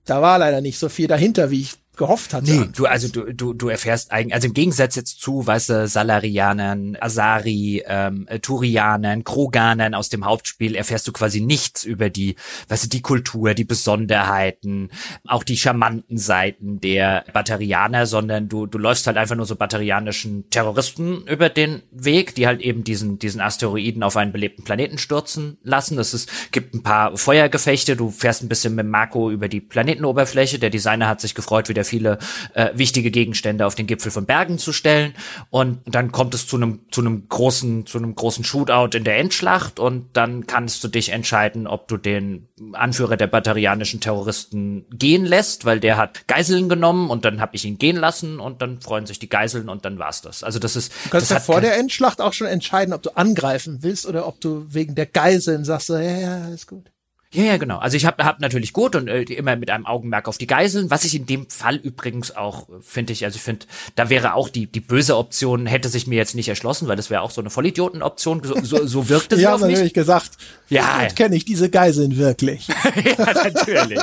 da 0.09 0.21
war 0.21 0.39
leider 0.39 0.61
nicht 0.61 0.79
so 0.79 0.89
viel 0.89 1.07
dahinter, 1.07 1.51
wie 1.51 1.61
ich 1.61 1.75
gehofft 1.97 2.33
hatte. 2.33 2.51
Nee, 2.51 2.69
du, 2.75 2.85
also 2.85 3.07
du, 3.07 3.33
du, 3.33 3.53
du 3.53 3.69
erfährst 3.69 4.11
eigentlich, 4.11 4.33
also 4.33 4.47
im 4.47 4.53
Gegensatz 4.53 4.95
jetzt 4.95 5.19
zu, 5.19 5.45
weißt 5.45 5.69
du, 5.69 5.87
Salarianern, 5.87 6.97
Asari, 6.99 7.83
ähm, 7.85 8.27
Turianern, 8.41 9.23
Kroganern 9.23 9.93
aus 9.93 10.09
dem 10.09 10.25
Hauptspiel, 10.25 10.75
erfährst 10.75 11.07
du 11.07 11.11
quasi 11.11 11.41
nichts 11.41 11.83
über 11.83 12.09
die, 12.09 12.35
weißt 12.69 12.85
du, 12.85 12.89
die 12.89 13.01
Kultur, 13.01 13.53
die 13.53 13.65
Besonderheiten, 13.65 14.89
auch 15.25 15.43
die 15.43 15.57
charmanten 15.57 16.17
Seiten 16.17 16.79
der 16.79 17.25
Batarianer, 17.33 18.05
sondern 18.05 18.47
du, 18.47 18.67
du 18.67 18.77
läufst 18.77 19.07
halt 19.07 19.17
einfach 19.17 19.35
nur 19.35 19.45
so 19.45 19.55
batarianischen 19.55 20.49
Terroristen 20.49 21.25
über 21.27 21.49
den 21.49 21.81
Weg, 21.91 22.35
die 22.35 22.47
halt 22.47 22.61
eben 22.61 22.83
diesen, 22.83 23.19
diesen 23.19 23.41
Asteroiden 23.41 24.03
auf 24.03 24.17
einen 24.17 24.31
belebten 24.31 24.63
Planeten 24.63 24.97
stürzen 24.97 25.57
lassen. 25.63 25.97
Es 25.97 26.13
ist, 26.13 26.51
gibt 26.51 26.75
ein 26.75 26.83
paar 26.83 27.17
Feuergefechte, 27.17 27.95
du 27.95 28.11
fährst 28.11 28.43
ein 28.43 28.49
bisschen 28.49 28.75
mit 28.75 28.85
Marco 28.85 29.31
über 29.31 29.47
die 29.47 29.61
Planetenoberfläche, 29.61 30.59
der 30.59 30.69
Designer 30.69 31.07
hat 31.07 31.21
sich 31.21 31.33
gefreut, 31.33 31.69
wie 31.69 31.73
der 31.73 31.86
viele 31.87 32.19
äh, 32.53 32.69
wichtige 32.73 33.11
Gegenstände 33.11 33.65
auf 33.65 33.75
den 33.75 33.87
Gipfel 33.87 34.11
von 34.11 34.25
Bergen 34.25 34.57
zu 34.57 34.73
stellen. 34.73 35.13
Und 35.49 35.79
dann 35.85 36.11
kommt 36.11 36.33
es 36.33 36.47
zu 36.47 36.57
einem 36.57 36.81
zu 36.91 37.01
einem 37.01 37.27
großen 37.27 37.85
zu 37.85 37.97
einem 37.97 38.15
großen 38.15 38.43
Shootout 38.43 38.95
in 38.95 39.03
der 39.03 39.17
Endschlacht 39.17 39.79
und 39.79 40.05
dann 40.13 40.45
kannst 40.47 40.83
du 40.83 40.87
dich 40.87 41.09
entscheiden, 41.09 41.67
ob 41.67 41.87
du 41.87 41.97
den 41.97 42.47
Anführer 42.73 43.17
der 43.17 43.27
batterianischen 43.27 44.01
Terroristen 44.01 44.85
gehen 44.91 45.25
lässt, 45.25 45.65
weil 45.65 45.79
der 45.79 45.97
hat 45.97 46.27
Geiseln 46.27 46.69
genommen 46.69 47.09
und 47.09 47.25
dann 47.25 47.41
habe 47.41 47.55
ich 47.55 47.65
ihn 47.65 47.77
gehen 47.77 47.97
lassen 47.97 48.39
und 48.39 48.61
dann 48.61 48.81
freuen 48.81 49.05
sich 49.05 49.19
die 49.19 49.29
Geiseln 49.29 49.69
und 49.69 49.85
dann 49.85 49.99
war's 49.99 50.21
das. 50.21 50.43
Also 50.43 50.59
das 50.59 50.75
ist 50.75 50.91
Du 51.05 51.09
kannst 51.09 51.31
ja 51.31 51.39
vor 51.39 51.61
der 51.61 51.77
Endschlacht 51.77 52.21
auch 52.21 52.33
schon 52.33 52.47
entscheiden, 52.47 52.93
ob 52.93 53.01
du 53.01 53.15
angreifen 53.15 53.79
willst 53.81 54.05
oder 54.05 54.27
ob 54.27 54.41
du 54.41 54.65
wegen 54.69 54.95
der 54.95 55.05
Geiseln 55.05 55.63
sagst, 55.63 55.87
so, 55.87 55.95
ja, 55.95 56.19
ja, 56.19 56.47
ist 56.49 56.67
gut. 56.67 56.91
Ja, 57.37 57.43
ja, 57.43 57.57
genau. 57.57 57.77
Also 57.77 57.97
ich 57.97 58.05
habe 58.07 58.25
hab 58.25 58.39
natürlich 58.39 58.73
gut 58.73 58.95
und 58.95 59.07
äh, 59.07 59.21
immer 59.21 59.55
mit 59.55 59.69
einem 59.69 59.85
Augenmerk 59.85 60.27
auf 60.27 60.39
die 60.39 60.47
Geiseln, 60.47 60.89
was 60.89 61.03
ich 61.03 61.13
in 61.13 61.27
dem 61.27 61.47
Fall 61.47 61.75
übrigens 61.75 62.35
auch 62.35 62.67
äh, 62.67 62.81
finde 62.81 63.13
ich, 63.13 63.23
also 63.25 63.35
ich 63.35 63.43
finde, 63.43 63.67
da 63.93 64.09
wäre 64.09 64.33
auch 64.33 64.49
die 64.49 64.65
die 64.65 64.79
böse 64.79 65.15
Option 65.15 65.67
hätte 65.67 65.87
sich 65.87 66.07
mir 66.07 66.15
jetzt 66.15 66.33
nicht 66.33 66.49
erschlossen, 66.49 66.87
weil 66.87 66.95
das 66.95 67.11
wäre 67.11 67.21
auch 67.21 67.29
so 67.29 67.39
eine 67.39 67.51
Vollidioten-Option, 67.51 68.41
so, 68.43 68.55
so, 68.63 68.87
so 68.87 69.09
wirkt 69.09 69.33
es 69.33 69.41
ja, 69.41 69.53
auf 69.53 69.61
mich. 69.61 69.73
natürlich 69.73 69.93
gesagt. 69.93 70.31
Ja. 70.69 71.03
Jetzt 71.03 71.15
kenne 71.15 71.35
ich 71.35 71.45
diese 71.45 71.69
Geiseln 71.69 72.17
wirklich. 72.17 72.67
ja, 73.17 73.33
natürlich. 73.33 73.99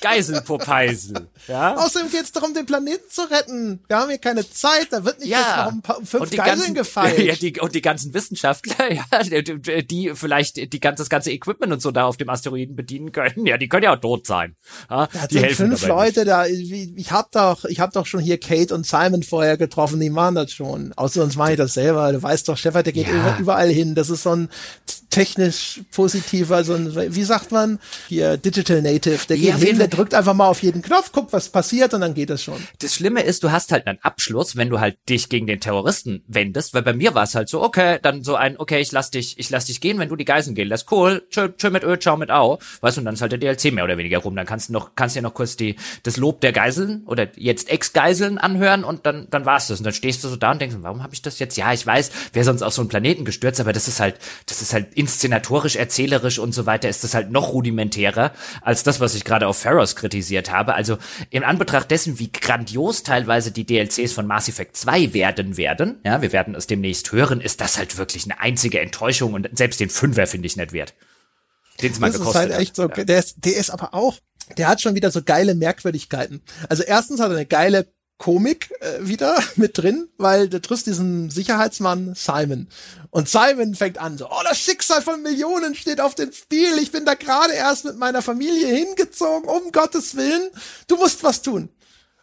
Geiselpopeisel. 0.00 1.28
Ja. 1.46 1.76
Außerdem 1.76 2.10
geht 2.10 2.24
es 2.24 2.32
darum, 2.32 2.52
den 2.52 2.66
Planeten 2.66 3.08
zu 3.08 3.22
retten. 3.30 3.80
Wir 3.86 3.96
haben 3.96 4.08
hier 4.08 4.18
keine 4.18 4.48
Zeit, 4.50 4.88
da 4.90 5.04
wird 5.04 5.20
nicht 5.20 5.28
jetzt 5.28 5.56
noch 5.56 5.82
paar, 5.82 6.00
fünf 6.04 6.30
Geiseln 6.30 6.44
ganzen, 6.44 6.74
gefeilt. 6.74 7.18
Ja, 7.22 7.34
die, 7.34 7.60
und 7.60 7.76
die 7.76 7.82
ganzen 7.82 8.12
Wissenschaftler, 8.12 8.92
ja, 8.92 9.04
die, 9.22 9.86
die 9.86 10.10
vielleicht 10.14 10.72
die 10.72 10.80
ganze, 10.80 11.02
das 11.02 11.08
ganze 11.08 11.30
Equipment 11.30 11.72
und 11.72 11.80
so 11.80 11.92
da 11.92 12.06
auf 12.06 12.16
dem 12.16 12.28
Asteroiden 12.28 12.71
bedienen 12.76 13.12
können, 13.12 13.46
ja, 13.46 13.56
die 13.58 13.68
können 13.68 13.84
ja 13.84 13.94
auch 13.94 14.00
tot 14.00 14.26
sein. 14.26 14.56
Ja, 14.90 15.06
Da 15.12 15.26
die 15.26 15.38
helfen 15.40 15.68
fünf 15.68 15.82
dabei 15.86 16.06
nicht. 16.06 16.16
Leute 16.16 16.24
da. 16.26 16.46
Ich 16.46 16.72
ich 16.96 17.12
hab 17.12 17.30
doch, 17.32 17.64
ich 17.64 17.80
hab 17.80 17.92
doch 17.92 18.06
schon 18.06 18.20
hier 18.20 18.38
Kate 18.38 18.74
und 18.74 18.86
Simon 18.86 19.22
vorher 19.22 19.56
getroffen. 19.56 20.00
Die 20.00 20.10
machen 20.10 20.34
das 20.34 20.52
schon. 20.52 20.92
Außer 20.94 21.20
sonst 21.20 21.36
mache 21.36 21.52
ich 21.52 21.56
das 21.58 21.74
selber. 21.74 22.12
Du 22.12 22.22
weißt 22.22 22.48
doch, 22.48 22.56
Shepard, 22.56 22.86
der 22.86 22.92
geht 22.92 23.06
Ja. 23.08 23.12
über- 23.14 23.36
überall 23.40 23.68
hin. 23.70 23.94
Das 23.94 24.10
ist 24.10 24.22
so 24.22 24.30
ein 24.34 24.48
technisch 25.12 25.82
positiver, 25.94 26.64
so 26.64 26.72
ein, 26.72 27.14
wie 27.14 27.22
sagt 27.22 27.52
man, 27.52 27.78
hier 28.08 28.38
Digital 28.38 28.80
Native. 28.80 29.26
Der 29.28 29.36
Ja, 29.36 29.42
geht 29.42 29.54
auf 29.54 29.62
hin, 29.62 29.78
der 29.78 29.88
drückt 29.88 30.14
einfach 30.14 30.34
mal 30.34 30.48
auf 30.48 30.62
jeden 30.62 30.80
Knopf, 30.82 31.12
guckt, 31.12 31.32
was 31.32 31.50
passiert 31.50 31.92
und 31.92 32.00
dann 32.00 32.14
geht 32.14 32.30
es 32.30 32.42
schon. 32.42 32.56
Das 32.80 32.94
Schlimme 32.94 33.22
ist, 33.22 33.44
du 33.44 33.52
hast 33.52 33.72
halt 33.72 33.86
einen 33.86 33.98
Abschluss, 34.02 34.56
wenn 34.56 34.70
du 34.70 34.80
halt 34.80 34.96
dich 35.08 35.28
gegen 35.28 35.46
den 35.46 35.60
Terroristen 35.60 36.24
wendest, 36.26 36.72
weil 36.72 36.82
bei 36.82 36.94
mir 36.94 37.14
war 37.14 37.24
es 37.24 37.34
halt 37.34 37.50
so, 37.50 37.62
okay, 37.62 37.98
dann 38.00 38.24
so 38.24 38.36
ein, 38.36 38.56
okay, 38.58 38.80
ich 38.80 38.90
lass 38.90 39.10
dich, 39.10 39.38
ich 39.38 39.50
lass 39.50 39.66
dich 39.66 39.80
gehen, 39.82 39.98
wenn 39.98 40.08
du 40.08 40.16
die 40.16 40.24
Geiseln 40.24 40.54
gehen 40.54 40.68
lässt, 40.68 40.90
cool, 40.90 41.26
tschö, 41.28 41.50
tschö 41.56 41.68
mit 41.70 41.84
Ö, 41.84 41.98
ciao 41.98 42.16
mit 42.16 42.30
Au, 42.30 42.58
weißt 42.80 42.96
du, 42.96 43.02
und 43.02 43.04
dann 43.04 43.14
ist 43.14 43.20
halt 43.20 43.32
der 43.32 43.38
DLC 43.38 43.72
mehr 43.72 43.84
oder 43.84 43.98
weniger 43.98 44.18
rum, 44.18 44.34
dann 44.34 44.46
kannst 44.46 44.70
du 44.70 44.72
noch, 44.72 44.94
kannst 44.94 45.14
dir 45.14 45.22
noch 45.22 45.34
kurz 45.34 45.56
die, 45.56 45.76
das 46.04 46.16
Lob 46.16 46.40
der 46.40 46.52
Geiseln 46.52 47.02
oder 47.06 47.28
jetzt 47.36 47.70
Ex-Geiseln 47.70 48.38
anhören 48.38 48.82
und 48.82 49.04
dann, 49.04 49.28
dann 49.30 49.44
war's 49.44 49.68
das 49.68 49.78
und 49.78 49.84
dann 49.84 49.92
stehst 49.92 50.24
du 50.24 50.28
so 50.28 50.36
da 50.36 50.52
und 50.52 50.60
denkst, 50.60 50.76
warum 50.80 51.02
habe 51.02 51.12
ich 51.12 51.20
das 51.20 51.38
jetzt? 51.38 51.56
Ja, 51.58 51.72
ich 51.74 51.86
weiß, 51.86 52.10
wer 52.32 52.44
sonst 52.44 52.62
auf 52.62 52.72
so 52.72 52.80
einen 52.80 52.88
Planeten 52.88 53.26
gestürzt, 53.26 53.60
aber 53.60 53.74
das 53.74 53.88
ist 53.88 54.00
halt, 54.00 54.16
das 54.46 54.62
ist 54.62 54.72
halt 54.72 54.94
inszenatorisch, 55.02 55.74
erzählerisch 55.74 56.38
und 56.38 56.52
so 56.52 56.64
weiter, 56.64 56.88
ist 56.88 57.02
das 57.02 57.14
halt 57.14 57.32
noch 57.32 57.52
rudimentärer 57.52 58.30
als 58.60 58.84
das, 58.84 59.00
was 59.00 59.16
ich 59.16 59.24
gerade 59.24 59.48
auf 59.48 59.58
Pharaohs 59.58 59.96
kritisiert 59.96 60.52
habe. 60.52 60.74
Also 60.74 60.96
in 61.30 61.42
Anbetracht 61.42 61.90
dessen, 61.90 62.20
wie 62.20 62.30
grandios 62.30 63.02
teilweise 63.02 63.50
die 63.50 63.66
DLCs 63.66 64.12
von 64.12 64.28
Mass 64.28 64.48
Effect 64.48 64.76
2 64.76 65.12
werden 65.12 65.56
werden, 65.56 66.00
ja, 66.04 66.22
wir 66.22 66.32
werden 66.32 66.54
es 66.54 66.68
demnächst 66.68 67.10
hören, 67.10 67.40
ist 67.40 67.60
das 67.60 67.78
halt 67.78 67.98
wirklich 67.98 68.24
eine 68.24 68.38
einzige 68.38 68.78
Enttäuschung 68.78 69.34
und 69.34 69.48
selbst 69.58 69.80
den 69.80 69.90
Fünfer 69.90 70.28
finde 70.28 70.46
ich 70.46 70.56
nicht 70.56 70.72
wert. 70.72 70.94
Den 71.82 71.90
es 71.90 71.98
mal 71.98 72.06
Das 72.06 72.16
ist 72.16 72.20
gekostet 72.20 72.52
halt 72.52 72.60
echt 72.60 72.76
so. 72.76 72.82
Ja. 72.82 73.04
der 73.04 73.18
ist, 73.18 73.34
der 73.38 73.56
ist 73.56 73.70
aber 73.70 73.92
auch, 73.92 74.18
der 74.56 74.68
hat 74.68 74.80
schon 74.80 74.94
wieder 74.94 75.10
so 75.10 75.22
geile 75.22 75.56
Merkwürdigkeiten. 75.56 76.42
Also 76.68 76.84
erstens 76.84 77.18
hat 77.18 77.30
er 77.30 77.36
eine 77.36 77.46
geile 77.46 77.91
Komik 78.18 78.70
äh, 78.80 79.06
wieder 79.06 79.36
mit 79.56 79.78
drin, 79.78 80.08
weil 80.16 80.48
du 80.48 80.60
triffst 80.60 80.86
diesen 80.86 81.30
Sicherheitsmann 81.30 82.14
Simon. 82.14 82.68
Und 83.10 83.28
Simon 83.28 83.74
fängt 83.74 83.98
an 83.98 84.18
so, 84.18 84.28
oh, 84.30 84.42
das 84.48 84.58
Schicksal 84.58 85.02
von 85.02 85.22
Millionen 85.22 85.74
steht 85.74 86.00
auf 86.00 86.14
dem 86.14 86.32
Spiel. 86.32 86.78
Ich 86.80 86.92
bin 86.92 87.04
da 87.04 87.14
gerade 87.14 87.52
erst 87.54 87.84
mit 87.84 87.96
meiner 87.96 88.22
Familie 88.22 88.68
hingezogen, 88.68 89.48
um 89.48 89.72
Gottes 89.72 90.16
Willen. 90.16 90.50
Du 90.86 90.96
musst 90.96 91.22
was 91.24 91.42
tun. 91.42 91.68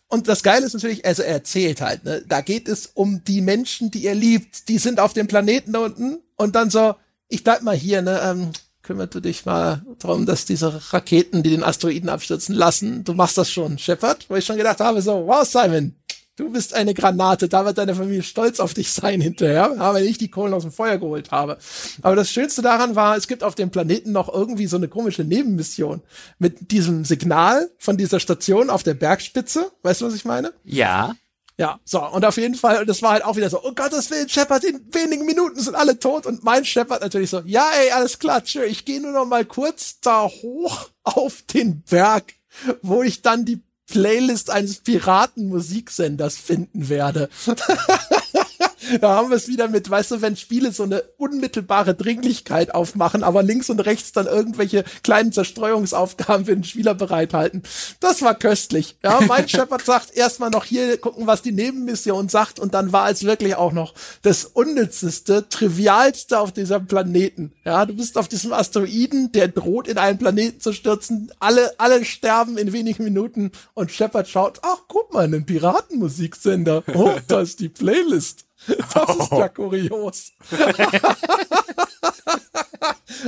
Und 0.08 0.28
das 0.28 0.42
Geile 0.42 0.66
ist 0.66 0.74
natürlich, 0.74 1.06
also 1.06 1.22
er 1.22 1.34
erzählt 1.34 1.82
halt, 1.82 2.04
ne, 2.04 2.24
da 2.28 2.42
geht 2.42 2.68
es 2.68 2.88
um 2.96 3.24
die 3.24 3.42
Menschen, 3.42 3.92
die 3.92 4.06
er 4.06 4.16
liebt, 4.16 4.68
die 4.68 4.80
sind 4.80 5.00
auf 5.00 5.14
dem 5.14 5.28
Planeten 5.28 5.74
da 5.74 5.80
unten 5.80 6.20
und 6.36 6.56
dann 6.56 6.72
so, 6.72 6.96
ich 7.28 7.44
bleib 7.44 7.62
mal 7.62 7.76
hier, 7.76 8.02
ne, 8.02 8.20
ähm, 8.24 8.52
kümmert 8.90 9.14
du 9.14 9.20
dich 9.20 9.46
mal 9.46 9.84
darum, 10.00 10.26
dass 10.26 10.46
diese 10.46 10.82
Raketen, 10.92 11.44
die 11.44 11.52
den 11.52 11.64
Asteroiden 11.64 12.10
abstürzen 12.10 12.56
lassen, 12.56 13.04
du 13.04 13.14
machst 13.14 13.38
das 13.38 13.52
schon, 13.52 13.78
Shepard, 13.78 14.26
wo 14.30 14.36
ich 14.36 14.44
schon 14.44 14.58
gedacht 14.58 14.80
habe, 14.80 15.00
so, 15.04 15.28
wow, 15.28 15.46
Simon, 15.46 15.94
du 16.36 16.52
bist 16.52 16.74
eine 16.74 16.96
Granate, 16.96 17.48
da 17.48 17.66
wird 17.66 17.78
deine 17.78 17.94
Familie 17.94 18.24
stolz 18.24 18.60
auf 18.60 18.74
dich 18.74 18.92
sein 18.92 19.22
hinterher, 19.22 19.76
wenn 19.94 20.06
ich 20.06 20.18
die 20.18 20.32
Kohlen 20.32 20.56
aus 20.56 20.64
dem 20.64 20.72
Feuer 20.72 20.98
geholt 20.98 21.30
habe. 21.30 21.60
Aber 22.02 22.16
das 22.16 22.32
Schönste 22.32 22.64
daran 22.64 22.96
war, 22.96 23.16
es 23.16 23.28
gibt 23.28 23.44
auf 23.44 23.54
dem 23.54 23.70
Planeten 23.70 24.12
noch 24.12 24.34
irgendwie 24.34 24.66
so 24.66 24.78
eine 24.78 24.88
komische 24.88 25.24
Nebenmission 25.24 26.02
mit 26.40 26.72
diesem 26.72 27.06
Signal 27.06 27.70
von 27.78 27.96
dieser 27.96 28.20
Station 28.20 28.72
auf 28.72 28.82
der 28.82 28.96
Bergspitze, 28.96 29.72
weißt 29.84 30.02
du, 30.02 30.08
was 30.08 30.16
ich 30.16 30.26
meine? 30.26 30.52
Ja. 30.64 31.14
Ja, 31.60 31.78
so, 31.84 32.02
und 32.02 32.24
auf 32.24 32.38
jeden 32.38 32.56
Fall, 32.56 32.80
und 32.80 32.88
das 32.88 33.02
war 33.02 33.12
halt 33.12 33.26
auch 33.26 33.36
wieder 33.36 33.50
so, 33.50 33.62
oh 33.62 33.74
Gottes 33.74 34.10
Willen, 34.10 34.30
Shepard, 34.30 34.64
in 34.64 34.80
wenigen 34.94 35.26
Minuten 35.26 35.60
sind 35.60 35.76
alle 35.76 36.00
tot 36.00 36.26
und 36.26 36.42
mein 36.42 36.64
Shepard 36.64 37.02
natürlich 37.02 37.32
so, 37.32 37.42
ja, 37.46 37.70
ey, 37.82 37.92
alles 37.92 38.18
klar, 38.18 38.42
tschö, 38.42 38.64
ich 38.64 38.86
gehe 38.86 39.02
nur 39.02 39.12
noch 39.12 39.26
mal 39.26 39.44
kurz 39.44 40.00
da 40.00 40.24
hoch 40.24 40.90
auf 41.04 41.42
den 41.54 41.82
Berg, 41.82 42.36
wo 42.82 43.04
ich 43.04 43.24
dann 43.24 43.44
die 43.44 43.62
Playlist 43.88 44.52
eines 44.52 44.78
Piratenmusiksenders 44.78 46.38
finden 46.38 46.88
werde. 46.88 47.28
da 49.02 49.16
haben 49.16 49.30
wir 49.30 49.38
es 49.38 49.48
wieder 49.48 49.68
mit, 49.68 49.90
weißt 49.90 50.12
du, 50.12 50.22
wenn 50.22 50.36
Spiele 50.36 50.72
so 50.72 50.84
eine 50.84 51.04
unmittelbare 51.18 51.96
Dringlichkeit 51.96 52.74
aufmachen, 52.74 53.24
aber 53.24 53.44
links 53.44 53.70
und 53.70 53.80
rechts 53.80 54.12
dann 54.12 54.28
irgendwelche 54.28 54.84
kleinen 55.04 55.32
Zerstreuungsaufgaben 55.32 56.46
für 56.46 56.56
den 56.56 56.64
Spieler 56.64 56.94
bereithalten. 56.94 57.64
Das 58.00 58.22
war 58.22 58.36
köstlich. 58.36 58.98
Ja, 59.04 59.20
mein 59.28 59.48
Shepard 59.50 59.86
sagt 59.86 60.16
erstmal 60.16 60.50
noch 60.50 60.66
hier 60.66 60.98
gucken, 60.98 61.28
was 61.28 61.42
die 61.42 61.52
Nebenmission 61.52 62.30
sagt 62.30 62.60
und 62.60 62.74
dann 62.74 62.92
war 62.92 63.10
es 63.10 63.24
wirklich 63.24 63.56
auch 63.56 63.72
noch 63.72 63.94
das 64.22 64.46
unnützeste, 64.46 65.48
trivialste 65.50 66.40
auf 66.40 66.52
diesem 66.52 66.88
Planeten. 66.88 67.54
Ja, 67.66 67.86
du 67.86 67.94
bist 67.94 68.18
auf 68.18 68.28
diesem 68.28 68.54
Asteroiden, 68.54 69.32
der 69.32 69.48
droht 69.48 69.88
in 69.88 69.98
einen 69.98 70.18
Planeten 70.18 70.60
zu 70.60 70.74
stürzen. 70.74 71.32
Alle, 71.40 71.74
alle 71.80 72.04
sterben 72.06 72.58
in 72.58 72.74
wenigen 72.74 73.04
Minuten 73.04 73.52
und 73.74 73.92
Shepard 73.92 74.28
schaut, 74.28 74.60
ach, 74.64 74.84
guck 74.88 75.14
mal, 75.14 75.26
ein 75.26 75.46
Piratenmusiksender. 75.46 76.84
Oh, 76.94 77.16
da 77.28 77.42
ist 77.42 77.60
die 77.60 77.70
Playlist. 77.70 78.49
Das 78.94 79.16
ist 79.16 79.32
ja 79.32 79.50
kurios. 79.50 80.32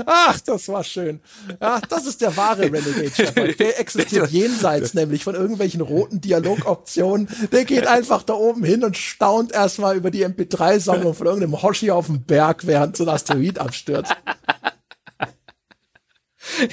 Ach, 0.05 0.39
das 0.41 0.67
war 0.69 0.83
schön. 0.83 1.19
Ja, 1.59 1.81
das 1.89 2.05
ist 2.05 2.21
der 2.21 2.35
wahre 2.37 2.63
Renegade 2.63 3.11
Shepard. 3.13 3.59
Der 3.59 3.79
existiert 3.79 4.29
jenseits 4.31 4.93
nämlich 4.93 5.23
von 5.23 5.35
irgendwelchen 5.35 5.81
roten 5.81 6.21
Dialogoptionen. 6.21 7.27
Der 7.51 7.65
geht 7.65 7.87
einfach 7.87 8.23
da 8.23 8.33
oben 8.33 8.63
hin 8.63 8.83
und 8.83 8.97
staunt 8.97 9.51
erstmal 9.51 9.97
über 9.97 10.11
die 10.11 10.25
MP3-Sammlung 10.25 11.13
von 11.13 11.27
irgendeinem 11.27 11.61
Hoshi 11.61 11.91
auf 11.91 12.05
dem 12.05 12.23
Berg, 12.23 12.65
während 12.67 12.95
so 12.95 13.03
ein 13.03 13.09
Asteroid 13.09 13.59
abstürzt. 13.59 14.15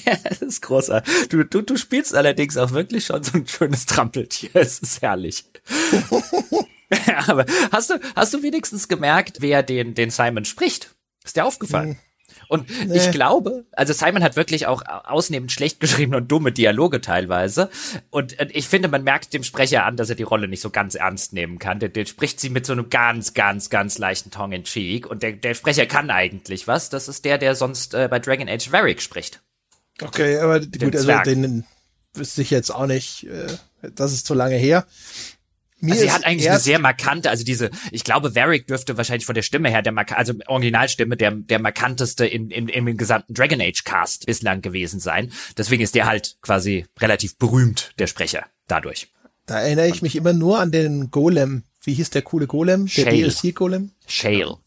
Ja, 0.05 0.17
das 0.29 0.43
ist 0.43 0.63
großartig. 0.63 1.29
Du, 1.29 1.45
du, 1.45 1.63
du 1.63 1.77
spielst 1.77 2.15
allerdings 2.15 2.57
auch 2.57 2.73
wirklich 2.73 3.07
schon 3.07 3.23
so 3.23 3.39
ein 3.39 3.47
schönes 3.47 3.87
Trampeltier. 3.87 4.51
Es 4.55 4.79
ist 4.81 5.03
herrlich. 5.03 5.45
aber 7.27 7.45
hast 7.73 7.91
du, 7.91 8.01
hast 8.17 8.35
du 8.35 8.43
wenigstens 8.43 8.89
gemerkt, 8.89 9.39
wer 9.41 9.63
den, 9.63 9.95
den 9.95 10.11
Simon 10.11 10.45
spricht? 10.45 10.95
Ist 11.25 11.37
dir 11.37 11.45
aufgefallen? 11.45 11.99
Und 12.49 12.67
ich 12.93 13.11
glaube, 13.11 13.67
also 13.73 13.93
Simon 13.93 14.23
hat 14.23 14.37
wirklich 14.37 14.67
auch 14.67 14.83
ausnehmend 14.87 15.53
schlecht 15.53 15.81
geschrieben 15.81 16.15
und 16.15 16.31
dumme 16.31 16.53
Dialoge 16.53 17.01
teilweise. 17.01 17.71
Und 18.11 18.37
ich 18.53 18.69
finde, 18.69 18.89
man 18.89 19.05
merkt 19.05 19.35
dem 19.35 19.45
Sprecher 19.45 19.85
an, 19.85 19.97
dass 19.97 20.09
er 20.09 20.17
die 20.17 20.23
Rolle 20.23 20.49
nicht 20.49 20.63
so 20.63 20.71
ganz 20.71 20.95
ernst 20.95 21.33
nehmen 21.33 21.59
kann. 21.59 21.79
Der, 21.79 21.91
der 21.91 22.07
spricht 22.07 22.41
sie 22.41 22.51
mit 22.51 22.65
so 22.65 22.73
einem 22.73 22.91
ganz, 22.91 23.35
ganz, 23.35 23.71
ganz 23.71 23.99
leichten 23.99 24.31
Tongue 24.31 24.57
in 24.57 24.65
Cheek. 24.65 25.07
Und 25.07 25.23
der, 25.23 25.33
der 25.33 25.55
Sprecher 25.55 25.87
kann 25.87 26.11
eigentlich 26.11 26.67
was. 26.67 26.89
Das 26.89 27.09
ist 27.09 27.25
der, 27.25 27.39
der 27.39 27.55
sonst 27.55 27.95
äh, 27.95 28.09
bei 28.11 28.19
Dragon 28.19 28.49
Age 28.49 28.73
Varric 28.73 29.03
spricht. 29.03 29.43
Okay, 30.01 30.39
aber 30.39 30.61
gut, 30.61 30.95
also 30.95 31.05
Zwerg. 31.07 31.25
den 31.25 31.65
wüsste 32.15 32.43
ich 32.43 32.51
jetzt 32.51 32.71
auch 32.71 32.87
nicht. 32.87 33.25
Äh, 33.25 33.49
das 33.95 34.13
ist 34.13 34.27
zu 34.27 34.35
lange 34.35 34.57
her. 34.57 34.87
Mir 35.81 35.93
Also 35.93 36.05
sie 36.05 36.11
hat 36.11 36.25
eigentlich 36.25 36.51
eine 36.51 36.59
sehr 36.59 36.79
markante, 36.79 37.31
also 37.31 37.45
diese, 37.45 37.71
ich 37.93 38.03
glaube, 38.03 38.35
Varric 38.35 38.67
dürfte 38.67 38.97
wahrscheinlich 38.97 39.27
von 39.27 39.35
der 39.35 39.43
Stimme 39.43 39.71
her, 39.71 39.83
der 39.83 39.95
also 40.17 40.35
Originalstimme, 40.47 41.17
der, 41.17 41.31
der 41.31 41.61
markanteste 41.61 42.27
in, 42.27 42.51
in, 42.51 42.69
im 42.69 42.97
gesamten 42.97 43.35
Dragon 43.35 43.61
Age 43.61 43.85
Cast 43.85 44.27
bislang 44.27 44.61
gewesen 44.61 44.99
sein. 44.99 45.31
Deswegen 45.57 45.83
ist 45.83 45.95
der 45.95 46.07
halt 46.07 46.37
quasi 46.43 46.87
relativ 47.01 47.39
berühmt, 47.39 47.93
der 47.99 48.09
Sprecher, 48.09 48.47
dadurch. 48.67 49.09
Da 49.47 49.61
erinnere 49.61 49.89
ich 49.89 50.03
mich 50.03 50.17
immer 50.17 50.33
nur 50.33 50.59
an 50.59 50.73
den 50.73 51.11
Golem. 51.11 51.63
Wie 51.83 51.95
hieß 51.95 52.11
der 52.11 52.23
coole 52.23 52.47
Golem? 52.47 52.87
Der 52.87 53.05
Shale. 53.05 53.29
DLC-Golem? 53.29 53.93
Shale. 54.07 54.59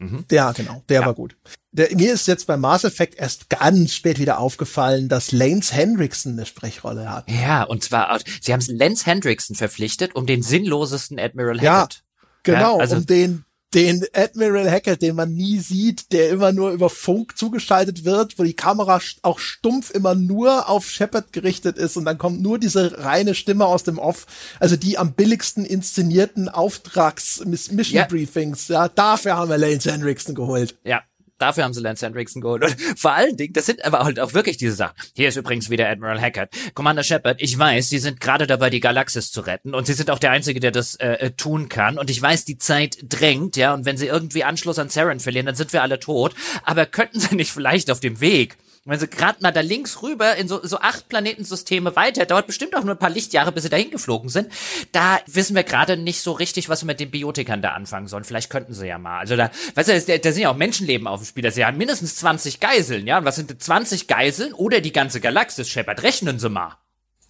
Mhm. 0.00 0.24
Ja, 0.30 0.52
genau, 0.52 0.82
der 0.88 1.02
ja. 1.02 1.06
war 1.06 1.14
gut. 1.14 1.36
Der, 1.72 1.94
mir 1.94 2.14
ist 2.14 2.26
jetzt 2.26 2.46
bei 2.46 2.56
Mass 2.56 2.84
Effect 2.84 3.16
erst 3.16 3.50
ganz 3.50 3.94
spät 3.94 4.18
wieder 4.18 4.38
aufgefallen, 4.38 5.08
dass 5.08 5.30
Lance 5.30 5.74
Hendrickson 5.74 6.32
eine 6.32 6.46
Sprechrolle 6.46 7.10
hat. 7.10 7.30
Ja, 7.30 7.64
und 7.64 7.84
zwar, 7.84 8.18
sie 8.40 8.52
haben 8.52 8.62
Lance 8.66 9.04
Hendrickson 9.04 9.54
verpflichtet, 9.54 10.16
um 10.16 10.24
den 10.24 10.42
sinnlosesten 10.42 11.20
Admiral 11.20 11.60
Hackett. 11.60 12.02
Ja, 12.02 12.22
genau, 12.42 12.76
ja, 12.76 12.80
also, 12.80 12.96
um 12.96 13.06
den 13.06 13.44
den 13.74 14.06
Admiral 14.12 14.70
Hackett, 14.70 15.02
den 15.02 15.16
man 15.16 15.32
nie 15.32 15.58
sieht, 15.58 16.12
der 16.12 16.30
immer 16.30 16.52
nur 16.52 16.70
über 16.70 16.88
Funk 16.90 17.38
zugeschaltet 17.38 18.04
wird, 18.04 18.38
wo 18.38 18.42
die 18.42 18.54
Kamera 18.54 19.00
auch 19.22 19.38
stumpf 19.38 19.90
immer 19.90 20.14
nur 20.14 20.68
auf 20.68 20.90
Shepard 20.90 21.32
gerichtet 21.32 21.78
ist 21.78 21.96
und 21.96 22.04
dann 22.04 22.18
kommt 22.18 22.42
nur 22.42 22.58
diese 22.58 23.02
reine 23.04 23.34
Stimme 23.34 23.64
aus 23.66 23.84
dem 23.84 23.98
Off, 23.98 24.26
also 24.58 24.76
die 24.76 24.98
am 24.98 25.12
billigsten 25.12 25.64
inszenierten 25.64 26.48
Auftrags-Mission-Briefings, 26.48 28.66
ja. 28.68 28.86
ja, 28.86 28.88
dafür 28.88 29.36
haben 29.36 29.50
wir 29.50 29.58
Lance 29.58 29.92
Henriksen 29.92 30.34
geholt. 30.34 30.76
Ja, 30.84 31.02
Dafür 31.40 31.64
haben 31.64 31.72
sie 31.72 31.80
Lance 31.80 32.04
Hendrickson 32.04 32.42
geholt. 32.42 32.62
Und 32.62 32.76
vor 32.98 33.12
allen 33.12 33.36
Dingen, 33.36 33.54
das 33.54 33.66
sind 33.66 33.84
aber 33.84 34.00
halt 34.00 34.20
auch 34.20 34.34
wirklich 34.34 34.58
diese 34.58 34.74
Sachen. 34.74 34.94
Hier 35.14 35.28
ist 35.28 35.36
übrigens 35.36 35.70
wieder 35.70 35.88
Admiral 35.88 36.20
Hackett. 36.20 36.50
Commander 36.74 37.02
Shepard, 37.02 37.40
ich 37.40 37.58
weiß, 37.58 37.88
Sie 37.88 37.98
sind 37.98 38.20
gerade 38.20 38.46
dabei, 38.46 38.70
die 38.70 38.80
Galaxis 38.80 39.32
zu 39.32 39.40
retten. 39.40 39.74
Und 39.74 39.86
Sie 39.86 39.94
sind 39.94 40.10
auch 40.10 40.18
der 40.18 40.32
Einzige, 40.32 40.60
der 40.60 40.70
das 40.70 40.96
äh, 40.96 41.12
äh, 41.14 41.30
tun 41.30 41.68
kann. 41.68 41.98
Und 41.98 42.10
ich 42.10 42.20
weiß, 42.20 42.44
die 42.44 42.58
Zeit 42.58 42.98
drängt, 43.02 43.56
ja. 43.56 43.72
Und 43.72 43.86
wenn 43.86 43.96
Sie 43.96 44.06
irgendwie 44.06 44.44
Anschluss 44.44 44.78
an 44.78 44.90
Saren 44.90 45.20
verlieren, 45.20 45.46
dann 45.46 45.56
sind 45.56 45.72
wir 45.72 45.82
alle 45.82 45.98
tot. 45.98 46.34
Aber 46.62 46.86
könnten 46.86 47.18
Sie 47.18 47.34
nicht 47.34 47.52
vielleicht 47.52 47.90
auf 47.90 48.00
dem 48.00 48.20
Weg 48.20 48.56
wenn 48.86 48.98
sie 48.98 49.08
gerade 49.08 49.42
mal 49.42 49.50
da 49.50 49.60
links 49.60 50.02
rüber 50.02 50.36
in 50.36 50.48
so, 50.48 50.64
so 50.66 50.78
acht 50.78 51.08
Planetensysteme 51.08 51.96
weiter, 51.96 52.24
dauert 52.24 52.46
bestimmt 52.46 52.74
auch 52.74 52.82
nur 52.82 52.94
ein 52.94 52.98
paar 52.98 53.10
Lichtjahre, 53.10 53.52
bis 53.52 53.64
sie 53.64 53.68
dahin 53.68 53.90
geflogen 53.90 54.30
sind. 54.30 54.50
Da 54.92 55.20
wissen 55.26 55.54
wir 55.54 55.64
gerade 55.64 55.98
nicht 55.98 56.22
so 56.22 56.32
richtig, 56.32 56.70
was 56.70 56.82
wir 56.82 56.86
mit 56.86 56.98
den 56.98 57.10
Biotikern 57.10 57.60
da 57.60 57.72
anfangen 57.72 58.06
sollen. 58.06 58.24
Vielleicht 58.24 58.48
könnten 58.48 58.72
sie 58.72 58.86
ja 58.86 58.98
mal. 58.98 59.18
Also 59.18 59.36
da, 59.36 59.50
weißt 59.74 60.08
du, 60.08 60.18
da, 60.18 60.32
sind 60.32 60.42
ja 60.42 60.50
auch 60.50 60.56
Menschenleben 60.56 61.06
auf 61.06 61.20
dem 61.20 61.26
Spiel. 61.26 61.42
Das 61.42 61.54
sind 61.54 61.62
ja 61.62 61.72
mindestens 61.72 62.16
20 62.16 62.60
Geiseln, 62.60 63.06
ja. 63.06 63.18
Und 63.18 63.26
was 63.26 63.36
sind 63.36 63.62
20 63.62 64.06
Geiseln 64.06 64.54
oder 64.54 64.80
die 64.80 64.92
ganze 64.92 65.20
Galaxis, 65.20 65.68
Shepard? 65.68 66.02
Rechnen 66.02 66.38
Sie 66.38 66.48
mal. 66.48 66.78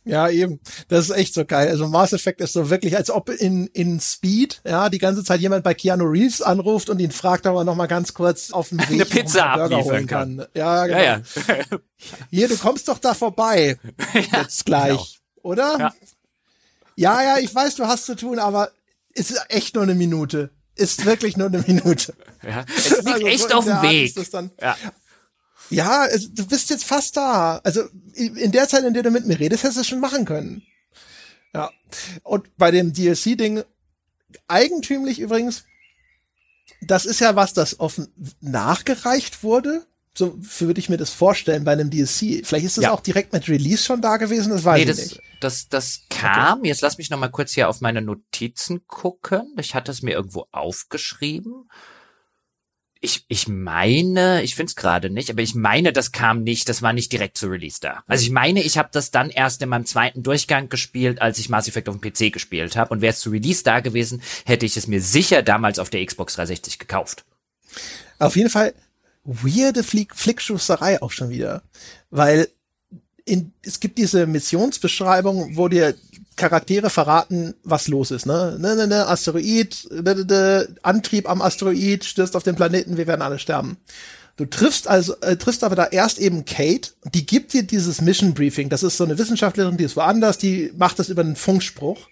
Ja, 0.04 0.28
eben. 0.28 0.60
Das 0.88 1.08
ist 1.08 1.16
echt 1.16 1.34
so 1.34 1.44
geil. 1.44 1.68
Also 1.68 1.86
Mass 1.86 2.12
Effect 2.12 2.40
ist 2.40 2.54
so 2.54 2.70
wirklich, 2.70 2.96
als 2.96 3.10
ob 3.10 3.28
in, 3.28 3.66
in 3.68 4.00
Speed, 4.00 4.62
ja, 4.66 4.88
die 4.88 4.98
ganze 4.98 5.22
Zeit 5.24 5.40
jemand 5.40 5.62
bei 5.62 5.74
Keanu 5.74 6.04
Reeves 6.04 6.40
anruft 6.40 6.88
und 6.88 6.98
ihn 7.00 7.10
fragt, 7.10 7.46
ob 7.46 7.56
er 7.56 7.64
noch 7.64 7.76
mal 7.76 7.86
ganz 7.86 8.14
kurz 8.14 8.50
auf 8.50 8.70
dem 8.70 8.78
Weg 8.88 8.90
eine 8.90 9.04
Pizza 9.04 9.52
einen 9.52 9.84
holen 9.84 10.06
kann. 10.06 10.38
kann. 10.38 10.46
Ja, 10.54 10.86
genau. 10.86 10.98
Ja, 10.98 11.04
ja. 11.04 11.22
Hier, 12.30 12.48
du 12.48 12.56
kommst 12.56 12.88
doch 12.88 12.98
da 12.98 13.14
vorbei. 13.14 13.78
ja, 14.14 14.42
Jetzt 14.42 14.64
gleich. 14.64 14.90
Genau. 14.90 15.06
Oder? 15.42 15.78
Ja. 15.78 15.94
ja, 16.96 17.22
ja, 17.22 17.38
ich 17.38 17.54
weiß, 17.54 17.76
du 17.76 17.86
hast 17.86 18.06
zu 18.06 18.16
tun, 18.16 18.38
aber 18.38 18.70
es 19.14 19.30
ist 19.30 19.44
echt 19.48 19.74
nur 19.74 19.84
eine 19.84 19.94
Minute. 19.94 20.50
Ist 20.76 21.04
wirklich 21.04 21.36
nur 21.36 21.48
eine 21.48 21.58
Minute. 21.58 22.14
Ja, 22.42 22.64
es 22.74 22.90
liegt 22.90 23.08
also, 23.08 23.26
echt 23.26 23.52
auf 23.52 23.64
dem 23.66 23.82
Weg. 23.82 24.14
Ja. 24.62 24.76
Ja, 25.70 26.06
du 26.32 26.46
bist 26.46 26.70
jetzt 26.70 26.84
fast 26.84 27.16
da. 27.16 27.58
Also 27.64 27.82
in 28.14 28.52
der 28.52 28.68
Zeit, 28.68 28.84
in 28.84 28.92
der 28.92 29.04
du 29.04 29.10
mit 29.10 29.26
mir 29.26 29.38
redest, 29.38 29.62
hättest 29.62 29.76
du 29.76 29.80
es 29.82 29.88
schon 29.88 30.00
machen 30.00 30.24
können. 30.24 30.62
Ja. 31.54 31.70
Und 32.22 32.56
bei 32.56 32.70
dem 32.70 32.92
DLC-Ding, 32.92 33.62
eigentümlich 34.48 35.20
übrigens, 35.20 35.64
das 36.80 37.04
ist 37.04 37.20
ja 37.20 37.36
was, 37.36 37.52
das 37.52 37.78
offen 37.78 38.08
nachgereicht 38.40 39.42
wurde. 39.42 39.86
So 40.14 40.36
würde 40.38 40.80
ich 40.80 40.88
mir 40.88 40.96
das 40.96 41.10
vorstellen 41.10 41.64
bei 41.64 41.72
einem 41.72 41.88
DLC. 41.88 42.44
Vielleicht 42.44 42.66
ist 42.66 42.76
das 42.76 42.84
ja. 42.84 42.92
auch 42.92 43.00
direkt 43.00 43.32
mit 43.32 43.48
Release 43.48 43.84
schon 43.84 44.02
da 44.02 44.16
gewesen, 44.16 44.50
das 44.50 44.64
weiß 44.64 44.76
nee, 44.76 44.82
ich 44.82 44.88
das, 44.88 44.98
nicht. 44.98 45.20
Das, 45.40 45.68
das 45.68 46.00
kam, 46.10 46.58
okay. 46.58 46.68
jetzt 46.68 46.80
lass 46.80 46.98
mich 46.98 47.10
noch 47.10 47.18
mal 47.18 47.30
kurz 47.30 47.52
hier 47.52 47.68
auf 47.68 47.80
meine 47.80 48.02
Notizen 48.02 48.86
gucken. 48.86 49.54
Ich 49.58 49.74
hatte 49.74 49.92
es 49.92 50.02
mir 50.02 50.12
irgendwo 50.12 50.46
aufgeschrieben 50.50 51.68
ich, 53.02 53.24
ich 53.28 53.48
meine, 53.48 54.42
ich 54.42 54.54
finde 54.54 54.70
es 54.70 54.76
gerade 54.76 55.08
nicht, 55.08 55.30
aber 55.30 55.40
ich 55.40 55.54
meine, 55.54 55.92
das 55.92 56.12
kam 56.12 56.42
nicht, 56.42 56.68
das 56.68 56.82
war 56.82 56.92
nicht 56.92 57.10
direkt 57.10 57.38
zu 57.38 57.46
Release 57.46 57.78
da. 57.80 58.04
Also 58.06 58.24
ich 58.24 58.30
meine, 58.30 58.62
ich 58.62 58.76
habe 58.76 58.90
das 58.92 59.10
dann 59.10 59.30
erst 59.30 59.62
in 59.62 59.70
meinem 59.70 59.86
zweiten 59.86 60.22
Durchgang 60.22 60.68
gespielt, 60.68 61.22
als 61.22 61.38
ich 61.38 61.48
Mass 61.48 61.66
Effect 61.66 61.88
auf 61.88 61.98
dem 61.98 62.12
PC 62.12 62.30
gespielt 62.30 62.76
habe. 62.76 62.92
Und 62.92 63.00
wäre 63.00 63.12
es 63.12 63.20
zu 63.20 63.30
Release 63.30 63.64
da 63.64 63.80
gewesen, 63.80 64.22
hätte 64.44 64.66
ich 64.66 64.76
es 64.76 64.86
mir 64.86 65.00
sicher 65.00 65.42
damals 65.42 65.78
auf 65.78 65.88
der 65.88 66.04
Xbox 66.04 66.34
360 66.34 66.78
gekauft. 66.78 67.24
Auf 68.18 68.36
jeden 68.36 68.50
Fall 68.50 68.74
weirde 69.24 69.82
Flick 69.82 70.14
Flickschusterei 70.14 71.00
auch 71.00 71.12
schon 71.12 71.30
wieder. 71.30 71.62
Weil 72.10 72.48
in, 73.24 73.52
es 73.62 73.80
gibt 73.80 73.96
diese 73.96 74.26
Missionsbeschreibung, 74.26 75.56
wo 75.56 75.68
dir 75.68 75.94
Charaktere 76.36 76.90
verraten, 76.90 77.54
was 77.62 77.88
los 77.88 78.10
ist, 78.10 78.26
ne? 78.26 78.56
Ne, 78.58 78.74
ne, 78.76 78.86
ne, 78.86 79.06
Asteroid, 79.06 79.88
ne, 79.90 80.14
ne, 80.14 80.24
ne, 80.24 80.68
Antrieb 80.82 81.28
am 81.28 81.42
Asteroid, 81.42 82.04
stürzt 82.04 82.36
auf 82.36 82.42
den 82.42 82.56
Planeten, 82.56 82.96
wir 82.96 83.06
werden 83.06 83.22
alle 83.22 83.38
sterben. 83.38 83.76
Du 84.36 84.46
triffst 84.46 84.88
also, 84.88 85.16
äh, 85.20 85.36
triffst 85.36 85.64
aber 85.64 85.76
da 85.76 85.86
erst 85.86 86.18
eben 86.18 86.46
Kate, 86.46 86.92
die 87.12 87.26
gibt 87.26 87.52
dir 87.52 87.62
dieses 87.62 88.00
Mission 88.00 88.32
Briefing. 88.32 88.70
Das 88.70 88.82
ist 88.82 88.96
so 88.96 89.04
eine 89.04 89.18
Wissenschaftlerin, 89.18 89.76
die 89.76 89.84
ist 89.84 89.96
woanders, 89.96 90.38
die 90.38 90.72
macht 90.76 90.98
das 90.98 91.10
über 91.10 91.20
einen 91.20 91.36
Funkspruch. 91.36 92.08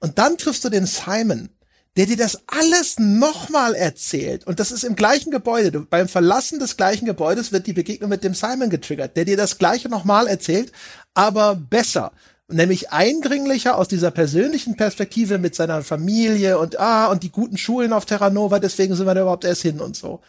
Und 0.00 0.18
dann 0.18 0.38
triffst 0.38 0.64
du 0.64 0.70
den 0.70 0.86
Simon, 0.86 1.50
der 1.96 2.06
dir 2.06 2.16
das 2.16 2.42
alles 2.48 2.98
nochmal 2.98 3.74
erzählt. 3.74 4.44
Und 4.44 4.60
das 4.60 4.72
ist 4.72 4.82
im 4.82 4.96
gleichen 4.96 5.30
Gebäude. 5.30 5.70
Du, 5.70 5.84
beim 5.84 6.08
Verlassen 6.08 6.58
des 6.58 6.76
gleichen 6.76 7.06
Gebäudes 7.06 7.52
wird 7.52 7.66
die 7.68 7.72
Begegnung 7.72 8.10
mit 8.10 8.24
dem 8.24 8.34
Simon 8.34 8.70
getriggert, 8.70 9.16
der 9.16 9.24
dir 9.24 9.36
das 9.36 9.58
gleiche 9.58 9.88
nochmal 9.88 10.26
erzählt, 10.26 10.72
aber 11.14 11.54
besser 11.54 12.12
nämlich 12.48 12.90
eindringlicher 12.90 13.76
aus 13.76 13.88
dieser 13.88 14.10
persönlichen 14.10 14.76
Perspektive 14.76 15.38
mit 15.38 15.54
seiner 15.54 15.82
Familie 15.82 16.58
und 16.58 16.80
ah 16.80 17.06
und 17.06 17.22
die 17.22 17.30
guten 17.30 17.58
Schulen 17.58 17.92
auf 17.92 18.06
Terra 18.06 18.30
Nova, 18.30 18.58
deswegen 18.58 18.96
sind 18.96 19.06
wir 19.06 19.14
da 19.14 19.20
überhaupt 19.22 19.44
erst 19.44 19.62
hin 19.62 19.80
und 19.80 19.96
so. 19.96 20.20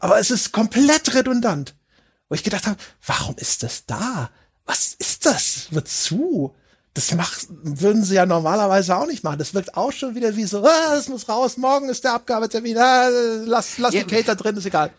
Aber 0.00 0.18
es 0.18 0.30
ist 0.30 0.52
komplett 0.52 1.14
redundant. 1.14 1.74
Wo 2.28 2.34
ich 2.34 2.44
gedacht 2.44 2.66
habe, 2.66 2.76
warum 3.06 3.36
ist 3.38 3.62
das 3.62 3.86
da? 3.86 4.30
Was 4.66 4.94
ist 4.98 5.24
das? 5.24 5.68
Wozu? 5.70 6.54
Das 6.92 7.14
macht, 7.14 7.46
würden 7.48 8.04
sie 8.04 8.16
ja 8.16 8.26
normalerweise 8.26 8.96
auch 8.96 9.06
nicht 9.06 9.22
machen. 9.22 9.38
Das 9.38 9.54
wirkt 9.54 9.76
auch 9.76 9.92
schon 9.92 10.14
wieder 10.14 10.34
wie 10.36 10.44
so, 10.44 10.64
ah, 10.64 10.94
das 10.94 11.08
muss 11.08 11.28
raus, 11.28 11.56
morgen 11.56 11.88
ist 11.88 12.04
der 12.04 12.14
Abgabetermin, 12.14 12.76
ah, 12.76 13.08
lass, 13.44 13.78
lass 13.78 13.94
ja. 13.94 14.02
die 14.02 14.06
Kate 14.06 14.24
da 14.24 14.34
drin, 14.34 14.56
ist 14.56 14.66
egal. 14.66 14.90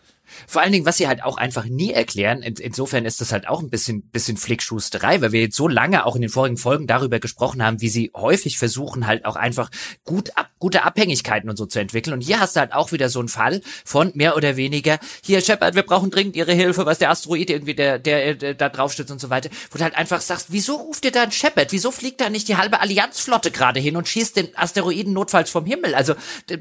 Vor 0.46 0.62
allen 0.62 0.72
Dingen, 0.72 0.86
was 0.86 0.96
sie 0.96 1.08
halt 1.08 1.22
auch 1.22 1.36
einfach 1.36 1.64
nie 1.64 1.92
erklären, 1.92 2.42
in, 2.42 2.54
insofern 2.54 3.04
ist 3.04 3.20
das 3.20 3.32
halt 3.32 3.48
auch 3.48 3.60
ein 3.60 3.70
bisschen, 3.70 4.02
bisschen 4.02 4.36
Flickschusterei, 4.36 5.20
weil 5.20 5.32
wir 5.32 5.40
jetzt 5.40 5.56
so 5.56 5.68
lange 5.68 6.06
auch 6.06 6.16
in 6.16 6.22
den 6.22 6.30
vorigen 6.30 6.56
Folgen 6.56 6.86
darüber 6.86 7.20
gesprochen 7.20 7.62
haben, 7.62 7.80
wie 7.80 7.88
sie 7.88 8.10
häufig 8.14 8.58
versuchen, 8.58 9.06
halt 9.06 9.24
auch 9.24 9.36
einfach 9.36 9.70
gut 10.04 10.36
ab, 10.36 10.50
gute 10.58 10.84
Abhängigkeiten 10.84 11.50
und 11.50 11.56
so 11.56 11.66
zu 11.66 11.78
entwickeln. 11.78 12.14
Und 12.14 12.20
hier 12.20 12.40
hast 12.40 12.56
du 12.56 12.60
halt 12.60 12.72
auch 12.72 12.92
wieder 12.92 13.08
so 13.08 13.18
einen 13.18 13.28
Fall 13.28 13.60
von 13.84 14.12
mehr 14.14 14.36
oder 14.36 14.56
weniger, 14.56 14.98
hier 15.22 15.40
Shepard, 15.40 15.74
wir 15.74 15.82
brauchen 15.82 16.10
dringend 16.10 16.36
ihre 16.36 16.52
Hilfe, 16.52 16.86
was 16.86 16.98
der 16.98 17.10
Asteroid 17.10 17.50
irgendwie, 17.50 17.74
der, 17.74 17.98
der, 17.98 18.34
der 18.34 18.54
da 18.54 18.68
drauf 18.68 18.92
stützt 18.92 19.10
und 19.10 19.20
so 19.20 19.30
weiter, 19.30 19.50
wo 19.70 19.78
du 19.78 19.84
halt 19.84 19.96
einfach 19.96 20.20
sagst, 20.20 20.48
wieso 20.50 20.76
ruft 20.76 21.04
ihr 21.04 21.12
da 21.12 21.22
ein 21.22 21.32
Shepard? 21.32 21.72
Wieso 21.72 21.90
fliegt 21.90 22.20
da 22.20 22.30
nicht 22.30 22.48
die 22.48 22.56
halbe 22.56 22.80
Allianzflotte 22.80 23.50
gerade 23.50 23.80
hin 23.80 23.96
und 23.96 24.08
schießt 24.08 24.36
den 24.36 24.56
Asteroiden 24.56 25.12
notfalls 25.12 25.50
vom 25.50 25.64
Himmel? 25.64 25.94
Also, 25.94 26.14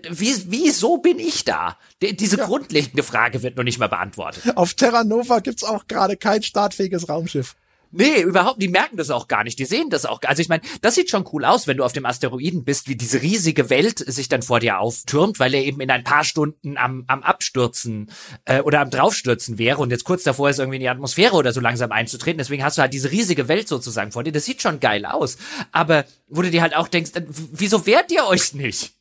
wie, 0.10 0.36
wieso 0.48 0.98
bin 0.98 1.20
ich 1.20 1.46
da? 1.46 1.78
Diese 2.02 2.38
ja. 2.38 2.46
grundlegende 2.46 3.04
Frage 3.04 3.44
wird 3.44 3.56
noch 3.60 3.66
nicht 3.66 3.80
mal 3.80 3.88
beantwortet. 3.88 4.58
Auf 4.58 4.74
Terra 4.74 5.04
Nova 5.04 5.40
gibt's 5.40 5.64
auch 5.64 5.88
gerade 5.88 6.18
kein 6.18 6.42
startfähiges 6.42 7.10
Raumschiff. 7.10 7.56
Nee, 7.92 8.22
überhaupt, 8.22 8.62
die 8.62 8.68
merken 8.68 8.98
das 8.98 9.10
auch 9.10 9.28
gar 9.28 9.44
nicht, 9.44 9.58
die 9.58 9.66
sehen 9.66 9.90
das 9.90 10.06
auch. 10.06 10.22
Also 10.28 10.44
ich 10.44 10.50
meine, 10.50 10.62
das 10.82 10.94
sieht 10.94 11.10
schon 11.10 11.28
cool 11.34 11.44
aus, 11.44 11.66
wenn 11.66 11.78
du 11.78 11.84
auf 11.84 11.92
dem 11.92 12.06
Asteroiden 12.06 12.64
bist, 12.64 12.88
wie 12.88 12.96
diese 12.96 13.24
riesige 13.24 13.72
Welt 13.72 13.98
sich 13.98 14.30
dann 14.30 14.44
vor 14.44 14.60
dir 14.60 14.80
auftürmt, 14.80 15.40
weil 15.40 15.56
er 15.56 15.64
eben 15.64 15.82
in 15.82 15.90
ein 15.90 16.04
paar 16.04 16.24
Stunden 16.24 16.78
am, 16.78 17.04
am 17.08 17.24
Abstürzen 17.24 18.12
äh, 18.46 18.62
oder 18.62 18.82
am 18.82 18.92
Draufstürzen 18.92 19.58
wäre 19.58 19.80
und 19.80 19.90
jetzt 19.90 20.04
kurz 20.04 20.22
davor 20.22 20.52
ist 20.52 20.60
irgendwie 20.60 20.76
in 20.76 20.84
die 20.84 20.90
Atmosphäre 20.90 21.36
oder 21.36 21.52
so 21.52 21.62
langsam 21.62 21.92
einzutreten. 21.92 22.38
Deswegen 22.38 22.64
hast 22.64 22.78
du 22.78 22.84
halt 22.84 22.94
diese 22.94 23.10
riesige 23.10 23.48
Welt 23.48 23.68
sozusagen 23.68 24.12
vor 24.12 24.24
dir. 24.24 24.32
Das 24.32 24.46
sieht 24.46 24.62
schon 24.62 24.80
geil 24.80 25.08
aus. 25.08 25.38
Aber 25.72 26.06
wo 26.28 26.44
du 26.44 26.52
dir 26.52 26.62
halt 26.62 26.76
auch 26.76 26.90
denkst, 26.90 27.12
äh, 27.16 27.24
wieso 27.28 27.88
wehrt 27.88 28.12
ihr 28.12 28.28
euch 28.28 28.54
nicht? 28.54 28.94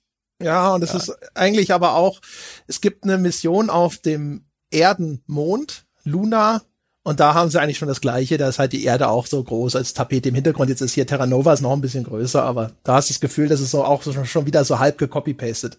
Ja, 0.42 0.74
und 0.74 0.82
es 0.82 0.92
ja. 0.92 0.96
ist 0.96 1.12
eigentlich 1.34 1.74
aber 1.74 1.94
auch, 1.94 2.20
es 2.68 2.80
gibt 2.80 3.04
eine 3.04 3.18
Mission 3.18 3.68
auf 3.68 3.98
dem 3.98 4.44
Erdenmond, 4.70 5.86
Luna, 6.04 6.62
und 7.08 7.20
da 7.20 7.32
haben 7.32 7.48
sie 7.48 7.58
eigentlich 7.58 7.78
schon 7.78 7.88
das 7.88 8.02
Gleiche. 8.02 8.36
Da 8.36 8.50
ist 8.50 8.58
halt 8.58 8.74
die 8.74 8.84
Erde 8.84 9.08
auch 9.08 9.24
so 9.24 9.42
groß 9.42 9.76
als 9.76 9.94
Tapete 9.94 10.28
im 10.28 10.34
Hintergrund. 10.34 10.68
Jetzt 10.68 10.82
ist 10.82 10.92
hier 10.92 11.06
Terra 11.06 11.26
Nova 11.26 11.54
ist 11.54 11.62
noch 11.62 11.72
ein 11.72 11.80
bisschen 11.80 12.04
größer, 12.04 12.42
aber 12.42 12.72
da 12.84 12.94
hast 12.94 13.08
du 13.08 13.14
das 13.14 13.20
Gefühl, 13.20 13.48
das 13.48 13.62
ist 13.62 13.70
so 13.70 13.82
auch 13.82 14.02
schon 14.02 14.44
wieder 14.44 14.62
so 14.66 14.78
halb 14.78 14.98
gecopy-pasted. 14.98 15.78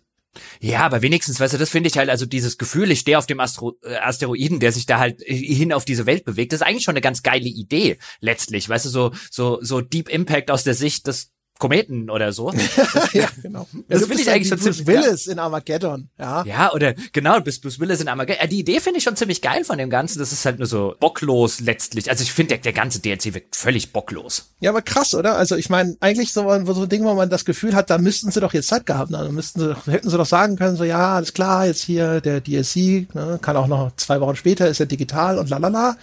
Ja, 0.59 0.81
aber 0.81 1.03
wenigstens, 1.03 1.39
weißt 1.39 1.53
du, 1.53 1.57
das 1.59 1.69
finde 1.69 1.87
ich 1.87 1.99
halt, 1.99 2.09
also 2.09 2.25
dieses 2.25 2.57
Gefühl, 2.57 2.89
ich 2.89 3.01
stehe 3.01 3.17
auf 3.17 3.27
dem 3.27 3.39
Astro 3.39 3.77
äh, 3.83 3.97
Asteroiden, 3.97 4.59
der 4.59 4.71
sich 4.71 4.87
da 4.87 4.97
halt 4.97 5.21
hin 5.21 5.71
auf 5.71 5.85
diese 5.85 6.05
Welt 6.07 6.25
bewegt, 6.25 6.51
das 6.51 6.61
ist 6.61 6.67
eigentlich 6.67 6.83
schon 6.83 6.93
eine 6.93 7.01
ganz 7.01 7.23
geile 7.23 7.47
Idee, 7.47 7.97
letztlich, 8.21 8.69
weißt 8.69 8.85
du, 8.85 8.89
so, 8.89 9.11
so, 9.31 9.59
so 9.61 9.81
Deep 9.81 10.09
Impact 10.09 10.51
aus 10.51 10.63
der 10.63 10.75
Sicht 10.75 11.07
des 11.07 11.31
Kometen 11.59 12.09
oder 12.09 12.31
so. 12.31 12.53
ja, 13.13 13.27
genau. 13.41 13.67
Das 13.89 14.05
finde 14.05 14.21
ich 14.21 14.29
eigentlich 14.29 14.47
schon 14.47 14.59
Bruce 14.59 14.77
ziemlich 14.77 14.87
Willis 14.87 15.27
in 15.27 15.39
Armageddon, 15.39 16.07
ja. 16.17 16.43
Ja, 16.45 16.71
oder 16.71 16.93
genau, 17.11 17.35
du 17.35 17.41
bist 17.41 17.61
Bruce 17.61 17.81
Willis 17.81 17.99
in 17.99 18.07
Armageddon. 18.07 18.49
Die 18.49 18.59
Idee 18.59 18.79
finde 18.79 18.99
ich 18.99 19.03
schon 19.03 19.17
ziemlich 19.17 19.41
geil 19.41 19.65
von 19.65 19.77
dem 19.77 19.89
Ganzen. 19.89 20.19
Das 20.19 20.31
ist 20.31 20.45
halt 20.45 20.57
nur 20.57 20.67
so 20.67 20.95
bocklos 21.01 21.59
letztlich. 21.59 22.09
Also 22.09 22.23
ich 22.23 22.31
finde, 22.31 22.55
der, 22.55 22.59
der 22.59 22.71
ganze 22.71 23.01
DLC 23.01 23.33
wirkt 23.33 23.57
völlig 23.57 23.91
bocklos. 23.91 24.53
Ja, 24.61 24.69
aber 24.69 24.81
krass, 24.81 25.13
oder? 25.13 25.35
Also 25.35 25.57
ich 25.57 25.69
meine, 25.69 25.97
eigentlich 25.99 26.31
so, 26.31 26.43
so 26.65 26.81
ein 26.83 26.89
Ding, 26.89 27.03
wo 27.03 27.13
man 27.13 27.29
das 27.29 27.43
Gefühl 27.43 27.75
hat, 27.75 27.89
da 27.89 27.97
müssten 27.97 28.31
sie 28.31 28.39
doch 28.39 28.53
jetzt 28.53 28.69
Zeit 28.69 28.85
gehabt 28.85 29.13
haben. 29.13 29.35
müssten 29.35 29.59
sie 29.59 29.67
doch, 29.67 29.85
hätten 29.85 30.09
sie 30.09 30.17
doch 30.17 30.25
sagen 30.25 30.55
können, 30.55 30.77
so 30.77 30.85
ja, 30.85 31.15
alles 31.17 31.33
klar, 31.33 31.65
jetzt 31.65 31.83
hier 31.83 32.21
der 32.21 32.39
DLC, 32.39 33.13
ne, 33.13 33.37
kann 33.41 33.57
auch 33.57 33.67
noch 33.67 33.93
zwei 33.97 34.21
Wochen 34.21 34.37
später, 34.37 34.69
ist 34.69 34.79
er 34.79 34.85
digital 34.85 35.37
und 35.37 35.49
lalala. 35.49 35.97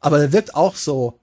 Aber 0.00 0.18
der 0.18 0.32
wirkt 0.32 0.54
auch 0.54 0.74
so, 0.74 1.18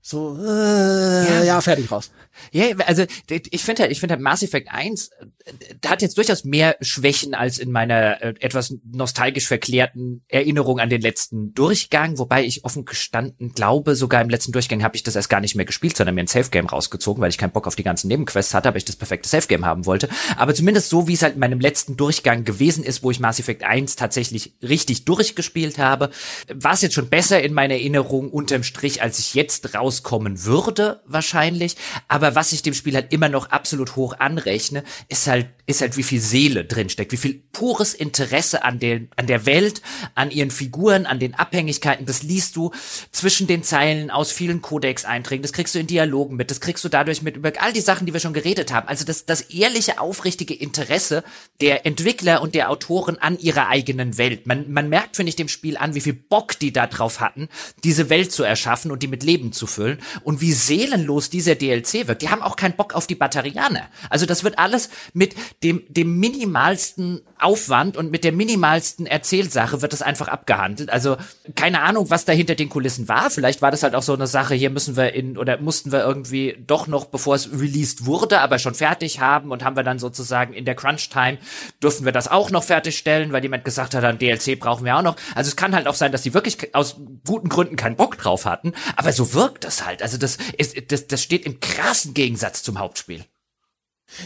so, 0.00 0.36
äh, 0.36 1.38
ja. 1.38 1.42
ja, 1.44 1.60
fertig 1.60 1.90
raus. 1.90 2.10
Ja, 2.50 2.66
also 2.86 3.04
ich 3.28 3.62
finde 3.62 3.82
halt, 3.82 3.92
ich 3.92 4.00
finde 4.00 4.14
halt 4.14 4.22
Mass 4.22 4.42
Effect 4.42 4.68
1 4.70 5.10
äh, 5.44 5.86
hat 5.86 6.02
jetzt 6.02 6.18
durchaus 6.18 6.44
mehr 6.44 6.76
Schwächen 6.80 7.34
als 7.34 7.58
in 7.58 7.70
meiner 7.70 8.22
äh, 8.22 8.34
etwas 8.40 8.74
nostalgisch 8.90 9.46
verklärten 9.46 10.24
Erinnerung 10.28 10.80
an 10.80 10.90
den 10.90 11.00
letzten 11.00 11.54
Durchgang, 11.54 12.18
wobei 12.18 12.44
ich 12.44 12.64
offen 12.64 12.84
gestanden 12.84 13.52
glaube, 13.52 13.96
sogar 13.96 14.20
im 14.20 14.30
letzten 14.30 14.52
Durchgang 14.52 14.82
habe 14.82 14.96
ich 14.96 15.02
das 15.02 15.16
erst 15.16 15.30
gar 15.30 15.40
nicht 15.40 15.54
mehr 15.54 15.64
gespielt, 15.64 15.96
sondern 15.96 16.14
mir 16.14 16.22
ein 16.22 16.26
Safe 16.26 16.50
Game 16.50 16.66
rausgezogen, 16.66 17.22
weil 17.22 17.30
ich 17.30 17.38
keinen 17.38 17.52
Bock 17.52 17.66
auf 17.66 17.76
die 17.76 17.82
ganzen 17.82 18.08
Nebenquests 18.08 18.54
hatte, 18.54 18.68
aber 18.68 18.78
ich 18.78 18.84
das 18.84 18.96
perfekte 18.96 19.28
Safe 19.28 19.46
Game 19.46 19.64
haben 19.64 19.86
wollte. 19.86 20.08
Aber 20.36 20.54
zumindest 20.54 20.88
so, 20.88 21.08
wie 21.08 21.14
es 21.14 21.22
halt 21.22 21.34
in 21.34 21.40
meinem 21.40 21.60
letzten 21.60 21.96
Durchgang 21.96 22.44
gewesen 22.44 22.84
ist, 22.84 23.02
wo 23.02 23.10
ich 23.10 23.20
Mass 23.20 23.38
Effect 23.38 23.64
1 23.64 23.96
tatsächlich 23.96 24.54
richtig 24.62 25.04
durchgespielt 25.04 25.78
habe, 25.78 26.10
war 26.52 26.74
es 26.74 26.82
jetzt 26.82 26.94
schon 26.94 27.08
besser 27.08 27.42
in 27.42 27.52
meiner 27.52 27.74
Erinnerung 27.74 28.30
unterm 28.30 28.62
Strich, 28.62 29.02
als 29.02 29.18
ich 29.18 29.34
jetzt 29.34 29.74
rauskommen 29.74 30.44
würde, 30.44 31.02
wahrscheinlich. 31.06 31.76
Aber 32.08 32.31
was 32.34 32.52
ich 32.52 32.62
dem 32.62 32.74
Spiel 32.74 32.94
halt 32.94 33.12
immer 33.12 33.28
noch 33.28 33.50
absolut 33.50 33.96
hoch 33.96 34.14
anrechne, 34.18 34.84
ist 35.08 35.26
halt, 35.26 35.48
ist 35.66 35.80
halt, 35.80 35.96
wie 35.96 36.02
viel 36.02 36.20
Seele 36.20 36.64
drinsteckt, 36.64 37.12
wie 37.12 37.16
viel 37.16 37.42
pures 37.52 37.94
Interesse 37.94 38.64
an 38.64 38.78
den, 38.78 39.08
an 39.16 39.26
der 39.26 39.46
Welt, 39.46 39.82
an 40.14 40.30
ihren 40.30 40.50
Figuren, 40.50 41.06
an 41.06 41.18
den 41.18 41.34
Abhängigkeiten. 41.34 42.06
Das 42.06 42.22
liest 42.22 42.56
du 42.56 42.72
zwischen 43.10 43.46
den 43.46 43.62
Zeilen 43.62 44.10
aus 44.10 44.32
vielen 44.32 44.62
Codex-Einträgen. 44.62 45.42
Das 45.42 45.52
kriegst 45.52 45.74
du 45.74 45.78
in 45.78 45.86
Dialogen 45.86 46.36
mit. 46.36 46.50
Das 46.50 46.60
kriegst 46.60 46.84
du 46.84 46.88
dadurch 46.88 47.22
mit 47.22 47.36
über 47.36 47.52
all 47.58 47.72
die 47.72 47.80
Sachen, 47.80 48.06
die 48.06 48.12
wir 48.12 48.20
schon 48.20 48.32
geredet 48.32 48.72
haben. 48.72 48.88
Also 48.88 49.04
das, 49.04 49.26
das 49.26 49.42
ehrliche, 49.42 50.00
aufrichtige 50.00 50.54
Interesse 50.54 51.24
der 51.60 51.86
Entwickler 51.86 52.42
und 52.42 52.54
der 52.54 52.70
Autoren 52.70 53.18
an 53.18 53.38
ihrer 53.38 53.68
eigenen 53.68 54.18
Welt. 54.18 54.46
Man, 54.46 54.72
man 54.72 54.88
merkt, 54.88 55.16
finde 55.16 55.30
ich, 55.30 55.36
dem 55.36 55.48
Spiel 55.48 55.76
an, 55.76 55.94
wie 55.94 56.00
viel 56.00 56.14
Bock 56.14 56.58
die 56.58 56.72
da 56.72 56.86
drauf 56.86 57.20
hatten, 57.20 57.48
diese 57.84 58.10
Welt 58.10 58.32
zu 58.32 58.42
erschaffen 58.42 58.90
und 58.90 59.02
die 59.02 59.08
mit 59.08 59.22
Leben 59.22 59.52
zu 59.52 59.66
füllen 59.66 59.98
und 60.24 60.40
wie 60.40 60.52
seelenlos 60.52 61.30
dieser 61.30 61.54
DLC 61.54 62.08
wird 62.08 62.11
wird. 62.12 62.22
Die 62.22 62.28
haben 62.28 62.42
auch 62.42 62.56
keinen 62.56 62.74
Bock 62.74 62.94
auf 62.94 63.06
die 63.06 63.14
Batterianer. 63.14 63.88
Also 64.10 64.26
das 64.26 64.44
wird 64.44 64.58
alles 64.58 64.90
mit 65.14 65.34
dem, 65.62 65.82
dem 65.88 66.18
minimalsten 66.18 67.22
Aufwand 67.38 67.96
und 67.96 68.10
mit 68.10 68.22
der 68.22 68.32
minimalsten 68.32 69.06
Erzählsache 69.06 69.82
wird 69.82 69.92
das 69.92 70.02
einfach 70.02 70.28
abgehandelt. 70.28 70.90
Also 70.90 71.16
keine 71.56 71.82
Ahnung, 71.82 72.10
was 72.10 72.24
da 72.24 72.32
hinter 72.32 72.54
den 72.54 72.68
Kulissen 72.68 73.08
war. 73.08 73.30
Vielleicht 73.30 73.62
war 73.62 73.70
das 73.70 73.82
halt 73.82 73.94
auch 73.94 74.02
so 74.02 74.12
eine 74.12 74.26
Sache, 74.26 74.54
hier 74.54 74.70
müssen 74.70 74.96
wir 74.96 75.14
in 75.14 75.38
oder 75.38 75.58
mussten 75.58 75.90
wir 75.90 76.04
irgendwie 76.04 76.56
doch 76.66 76.86
noch, 76.86 77.06
bevor 77.06 77.34
es 77.34 77.50
released 77.50 78.04
wurde, 78.06 78.40
aber 78.40 78.58
schon 78.58 78.74
fertig 78.74 79.20
haben 79.20 79.50
und 79.50 79.64
haben 79.64 79.76
wir 79.76 79.82
dann 79.82 79.98
sozusagen 79.98 80.52
in 80.52 80.64
der 80.64 80.74
Crunch-Time 80.74 81.38
durften 81.80 82.04
wir 82.04 82.12
das 82.12 82.28
auch 82.28 82.50
noch 82.50 82.62
fertigstellen, 82.62 83.32
weil 83.32 83.42
jemand 83.42 83.64
gesagt 83.64 83.94
hat, 83.94 84.04
dann 84.04 84.18
DLC 84.18 84.58
brauchen 84.58 84.84
wir 84.84 84.96
auch 84.96 85.02
noch. 85.02 85.16
Also 85.34 85.48
es 85.48 85.56
kann 85.56 85.74
halt 85.74 85.86
auch 85.86 85.94
sein, 85.94 86.12
dass 86.12 86.22
die 86.22 86.34
wirklich 86.34 86.74
aus 86.74 86.96
guten 87.26 87.48
Gründen 87.48 87.76
keinen 87.76 87.96
Bock 87.96 88.18
drauf 88.18 88.44
hatten, 88.44 88.72
aber 88.96 89.12
so 89.12 89.32
wirkt 89.32 89.64
das 89.64 89.86
halt. 89.86 90.02
Also 90.02 90.18
das 90.18 90.38
ist, 90.58 90.92
das, 90.92 91.06
das 91.06 91.22
steht 91.22 91.46
im 91.46 91.58
krassen 91.60 92.01
Gegensatz 92.14 92.62
zum 92.62 92.78
Hauptspiel. 92.78 93.24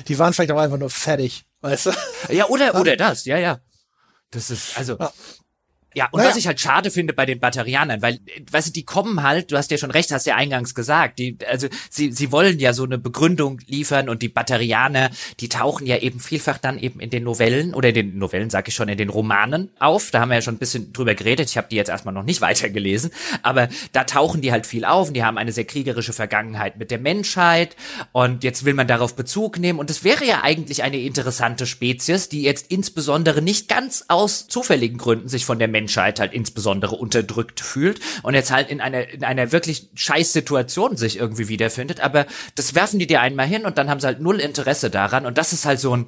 Die 0.08 0.18
waren 0.18 0.32
vielleicht 0.32 0.50
auch 0.50 0.58
einfach 0.58 0.78
nur 0.78 0.90
fertig, 0.90 1.46
weißt 1.60 1.86
du? 1.86 1.92
Ja, 2.30 2.48
oder, 2.48 2.74
oder 2.80 2.96
das, 2.96 3.24
ja, 3.24 3.38
ja. 3.38 3.60
Das 4.30 4.50
ist, 4.50 4.76
also, 4.76 4.96
ja. 4.98 5.12
Ja, 5.96 6.08
und 6.12 6.18
naja. 6.18 6.28
was 6.28 6.36
ich 6.36 6.46
halt 6.46 6.60
schade 6.60 6.90
finde 6.90 7.14
bei 7.14 7.24
den 7.24 7.40
Batterianern, 7.40 8.02
weil, 8.02 8.20
weißt 8.50 8.68
du, 8.68 8.72
die 8.72 8.82
kommen 8.82 9.22
halt, 9.22 9.50
du 9.50 9.56
hast 9.56 9.70
ja 9.70 9.78
schon 9.78 9.90
recht, 9.90 10.12
hast 10.12 10.26
ja 10.26 10.36
eingangs 10.36 10.74
gesagt, 10.74 11.18
die, 11.18 11.38
also 11.48 11.68
sie, 11.88 12.12
sie 12.12 12.30
wollen 12.30 12.58
ja 12.58 12.74
so 12.74 12.84
eine 12.84 12.98
Begründung 12.98 13.62
liefern 13.66 14.10
und 14.10 14.20
die 14.20 14.28
Batterianer, 14.28 15.08
die 15.40 15.48
tauchen 15.48 15.86
ja 15.86 15.96
eben 15.96 16.20
vielfach 16.20 16.58
dann 16.58 16.78
eben 16.78 17.00
in 17.00 17.08
den 17.08 17.24
Novellen 17.24 17.72
oder 17.72 17.88
in 17.88 17.94
den 17.94 18.18
Novellen, 18.18 18.50
sag 18.50 18.68
ich 18.68 18.74
schon, 18.74 18.90
in 18.90 18.98
den 18.98 19.08
Romanen 19.08 19.70
auf. 19.78 20.10
Da 20.10 20.20
haben 20.20 20.28
wir 20.28 20.34
ja 20.34 20.42
schon 20.42 20.56
ein 20.56 20.58
bisschen 20.58 20.92
drüber 20.92 21.14
geredet. 21.14 21.48
Ich 21.48 21.56
habe 21.56 21.68
die 21.70 21.76
jetzt 21.76 21.88
erstmal 21.88 22.12
noch 22.12 22.24
nicht 22.24 22.40
weitergelesen, 22.42 23.10
aber 23.40 23.70
da 23.92 24.04
tauchen 24.04 24.42
die 24.42 24.52
halt 24.52 24.66
viel 24.66 24.84
auf 24.84 25.08
und 25.08 25.14
die 25.14 25.24
haben 25.24 25.38
eine 25.38 25.52
sehr 25.52 25.64
kriegerische 25.64 26.12
Vergangenheit 26.12 26.76
mit 26.76 26.90
der 26.90 26.98
Menschheit 26.98 27.74
und 28.12 28.44
jetzt 28.44 28.66
will 28.66 28.74
man 28.74 28.86
darauf 28.86 29.16
Bezug 29.16 29.58
nehmen 29.58 29.78
und 29.78 29.88
es 29.88 30.04
wäre 30.04 30.26
ja 30.26 30.42
eigentlich 30.42 30.82
eine 30.82 30.98
interessante 30.98 31.64
Spezies, 31.64 32.28
die 32.28 32.42
jetzt 32.42 32.70
insbesondere 32.70 33.40
nicht 33.40 33.66
ganz 33.66 34.04
aus 34.08 34.46
zufälligen 34.46 34.98
Gründen 34.98 35.30
sich 35.30 35.46
von 35.46 35.58
der 35.58 35.68
Menschheit 35.68 35.85
Menschheit 35.86 36.18
halt 36.18 36.32
insbesondere 36.32 36.96
unterdrückt 36.96 37.60
fühlt 37.60 38.00
und 38.24 38.34
jetzt 38.34 38.50
halt 38.50 38.68
in 38.68 38.80
einer, 38.80 39.08
in 39.08 39.22
einer 39.22 39.52
wirklich 39.52 39.88
scheiß 39.94 40.32
Situation 40.32 40.96
sich 40.96 41.18
irgendwie 41.18 41.46
wiederfindet. 41.46 42.00
Aber 42.00 42.26
das 42.56 42.74
werfen 42.74 42.98
die 42.98 43.06
dir 43.06 43.20
einmal 43.20 43.46
hin 43.46 43.64
und 43.64 43.78
dann 43.78 43.88
haben 43.88 44.00
sie 44.00 44.06
halt 44.08 44.20
null 44.20 44.40
Interesse 44.40 44.90
daran 44.90 45.26
und 45.26 45.38
das 45.38 45.52
ist 45.52 45.64
halt 45.64 45.78
so 45.78 45.96
ein, 45.96 46.06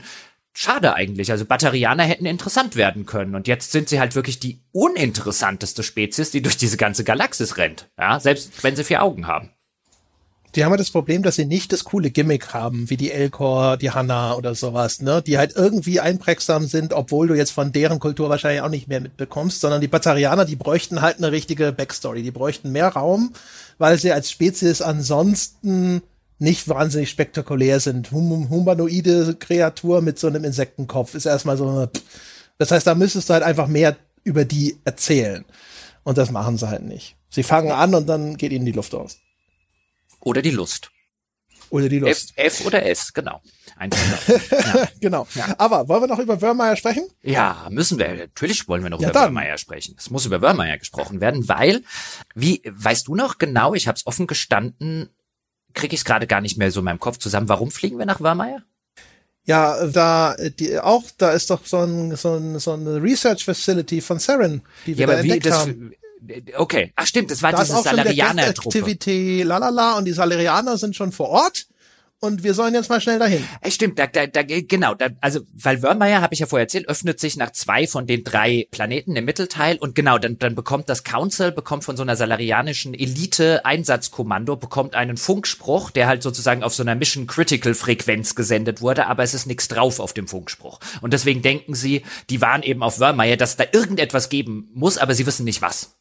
Schade 0.61 0.95
eigentlich. 0.95 1.31
Also 1.31 1.45
Batterianer 1.45 2.03
hätten 2.03 2.27
interessant 2.27 2.75
werden 2.75 3.07
können. 3.07 3.37
Und 3.37 3.47
jetzt 3.47 3.71
sind 3.71 3.89
sie 3.89 4.01
halt 4.01 4.17
wirklich 4.17 4.41
die 4.41 4.61
uninteressanteste 4.73 5.85
Spezies, 5.85 6.33
die 6.33 6.43
durch 6.43 6.57
diese 6.57 6.77
ganze 6.77 7.05
Galaxis 7.05 7.59
rennt. 7.59 7.89
Ja, 7.97 8.19
selbst 8.19 8.65
wenn 8.65 8.75
sie 8.75 8.83
vier 8.83 9.05
Augen 9.05 9.29
haben. 9.29 9.51
Die 10.55 10.65
haben 10.65 10.73
ja 10.73 10.79
das 10.79 10.91
Problem, 10.91 11.23
dass 11.23 11.37
sie 11.37 11.45
nicht 11.45 11.73
das 11.73 11.85
coole 11.85 12.11
Gimmick 12.11 12.55
haben, 12.55 12.89
wie 12.89 12.97
die 12.97 13.13
Elcor, 13.13 13.77
die 13.77 13.91
Hanna 13.91 14.35
oder 14.35 14.55
sowas, 14.55 15.03
ne? 15.03 15.23
Die 15.23 15.37
halt 15.37 15.55
irgendwie 15.55 16.01
einprägsam 16.01 16.67
sind, 16.67 16.95
obwohl 16.95 17.29
du 17.29 17.35
jetzt 17.35 17.51
von 17.51 17.71
deren 17.71 17.99
Kultur 17.99 18.31
wahrscheinlich 18.31 18.63
auch 18.63 18.71
nicht 18.71 18.89
mehr 18.89 19.01
mitbekommst, 19.01 19.61
sondern 19.61 19.81
die 19.81 19.89
Batarianer, 19.89 20.47
die 20.47 20.57
bräuchten 20.57 21.03
halt 21.03 21.19
eine 21.19 21.33
richtige 21.33 21.73
Backstory. 21.73 22.23
Die 22.23 22.31
bräuchten 22.31 22.73
mehr 22.73 22.89
Raum, 22.89 23.33
weil 23.77 23.99
sie 23.99 24.11
als 24.11 24.31
Spezies 24.31 24.81
ansonsten 24.81 26.03
nicht 26.39 26.69
wahnsinnig 26.69 27.11
spektakulär 27.11 27.81
sind. 27.81 28.11
Hum 28.13 28.49
humanoide 28.49 29.35
Kreatur 29.39 30.01
mit 30.01 30.19
so 30.19 30.29
einem 30.29 30.45
Insektenkopf 30.45 31.15
ist 31.15 31.27
erstmal 31.27 31.57
so. 31.57 31.89
Das 32.59 32.71
heißt, 32.71 32.87
da 32.87 32.95
müsstest 32.95 33.29
du 33.29 33.35
halt 33.35 33.43
einfach 33.43 33.67
mehr 33.67 33.97
über 34.25 34.45
die 34.45 34.79
erzählen. 34.85 35.45
Und 36.05 36.17
das 36.17 36.31
machen 36.31 36.57
sie 36.57 36.69
halt 36.69 36.85
nicht. 36.85 37.17
Sie 37.29 37.43
fangen 37.43 37.71
an 37.71 37.95
und 37.95 38.07
dann 38.07 38.37
geht 38.37 38.53
ihnen 38.53 38.65
die 38.65 38.73
Luft 38.73 38.95
aus. 38.95 39.19
Oder 40.29 40.43
die 40.43 40.51
Lust. 40.51 40.91
Oder 41.71 41.89
die 41.89 42.01
Lust. 42.01 42.35
F, 42.37 42.61
F 42.61 42.67
oder 42.67 42.85
S, 42.85 43.15
genau. 43.15 43.41
Eins 43.77 43.97
ja. 44.51 44.89
genau. 45.01 45.27
Ja. 45.35 45.55
Aber 45.57 45.89
wollen 45.89 46.03
wir 46.03 46.07
noch 46.07 46.19
über 46.19 46.43
Wörmeier 46.43 46.77
sprechen? 46.77 47.09
Ja, 47.23 47.67
müssen 47.71 47.99
wir. 47.99 48.15
Natürlich 48.15 48.69
wollen 48.69 48.83
wir 48.83 48.91
noch 48.91 49.01
ja, 49.01 49.09
über 49.09 49.21
Wörmeier 49.21 49.57
sprechen. 49.57 49.95
Es 49.99 50.11
muss 50.11 50.27
über 50.27 50.43
Wörmeier 50.43 50.77
gesprochen 50.77 51.23
werden, 51.23 51.49
weil, 51.49 51.83
wie, 52.35 52.61
weißt 52.67 53.09
du 53.09 53.15
noch 53.15 53.39
genau, 53.39 53.73
ich 53.73 53.89
habe 53.89 53.97
es 53.97 54.07
offen 54.07 54.27
gestanden, 54.27 55.09
kriege 55.73 55.95
ich 55.95 56.01
es 56.01 56.05
gerade 56.05 56.27
gar 56.27 56.43
nicht 56.43 56.59
mehr 56.59 56.71
so 56.71 56.81
in 56.81 56.85
meinem 56.85 57.01
Kopf 57.01 57.17
zusammen. 57.17 57.49
Warum 57.49 57.71
fliegen 57.71 57.99
wir 57.99 58.05
nach 58.05 58.21
Wörmeier? 58.21 58.63
Ja, 59.45 59.87
da 59.87 60.37
die 60.59 60.79
auch, 60.79 61.05
da 61.17 61.31
ist 61.31 61.49
doch 61.49 61.65
so 61.65 61.79
ein 61.79 62.17
so 62.17 62.35
ein 62.35 62.59
so 62.59 62.75
eine 62.75 63.03
Research 63.03 63.47
Facility 63.47 64.03
von 64.03 64.19
Saren, 64.19 64.61
die 64.85 64.99
wir 64.99 65.07
ja, 65.07 65.15
da 65.15 65.21
entdeckt 65.21 65.47
das, 65.47 65.61
haben. 65.61 65.95
Okay, 66.57 66.93
ach 66.97 67.07
stimmt, 67.07 67.31
das 67.31 67.43
war 67.43 67.53
da 67.53 67.63
diese 67.63 67.81
Salarianer-Truppe. 67.83 69.43
Lalala, 69.43 69.99
und 69.99 70.05
die 70.05 70.13
Salarianer 70.13 70.77
sind 70.77 70.97
schon 70.97 71.13
vor 71.13 71.29
Ort 71.29 71.67
und 72.21 72.43
wir 72.43 72.55
sollen 72.55 72.75
jetzt 72.75 72.89
mal 72.89 73.01
schnell 73.01 73.19
dahin. 73.19 73.45
Äh, 73.61 73.71
stimmt, 73.71 73.99
da, 73.99 74.07
da, 74.07 74.27
da, 74.27 74.43
genau, 74.43 74.95
da, 74.95 75.09
also 75.21 75.41
weil 75.55 75.83
Wörmeier, 75.83 76.21
habe 76.21 76.35
ich 76.35 76.41
ja 76.41 76.47
vorher 76.47 76.65
erzählt, 76.65 76.89
öffnet 76.89 77.21
sich 77.21 77.37
nach 77.37 77.53
zwei 77.53 77.87
von 77.87 78.07
den 78.07 78.25
drei 78.25 78.67
Planeten 78.73 79.15
im 79.15 79.25
Mittelteil 79.25 79.77
und 79.79 79.95
genau, 79.95 80.19
dann, 80.19 80.39
dann 80.39 80.57
bekommt 80.57 80.89
das 80.89 81.05
Council, 81.05 81.53
bekommt 81.53 81.85
von 81.85 81.97
so 81.97 82.03
einer 82.03 82.17
salarianischen 82.17 82.95
Elite-Einsatzkommando, 82.95 84.57
bekommt 84.57 84.97
einen 84.97 85.17
Funkspruch, 85.17 85.91
der 85.91 86.09
halt 86.09 86.25
sozusagen 86.25 86.65
auf 86.65 86.75
so 86.75 86.83
einer 86.83 86.97
Mission-Critical-Frequenz 86.97 88.35
gesendet 88.35 88.81
wurde, 88.81 89.07
aber 89.07 89.23
es 89.23 89.35
ist 89.35 89.47
nichts 89.47 89.69
drauf 89.69 90.01
auf 90.01 90.13
dem 90.13 90.27
Funkspruch. 90.27 90.81
Und 91.01 91.13
deswegen 91.13 91.43
denken 91.43 91.75
sie, 91.75 92.03
die 92.31 92.41
waren 92.41 92.65
eben 92.65 92.83
auf 92.83 92.99
Wörmeier, 92.99 93.37
dass 93.37 93.57
da 93.57 93.65
irgendetwas 93.71 94.29
geben 94.29 94.71
muss, 94.75 94.99
aber 94.99 95.15
sie 95.15 95.27
wissen 95.27 95.45
nicht 95.45 95.63
was. 95.63 95.98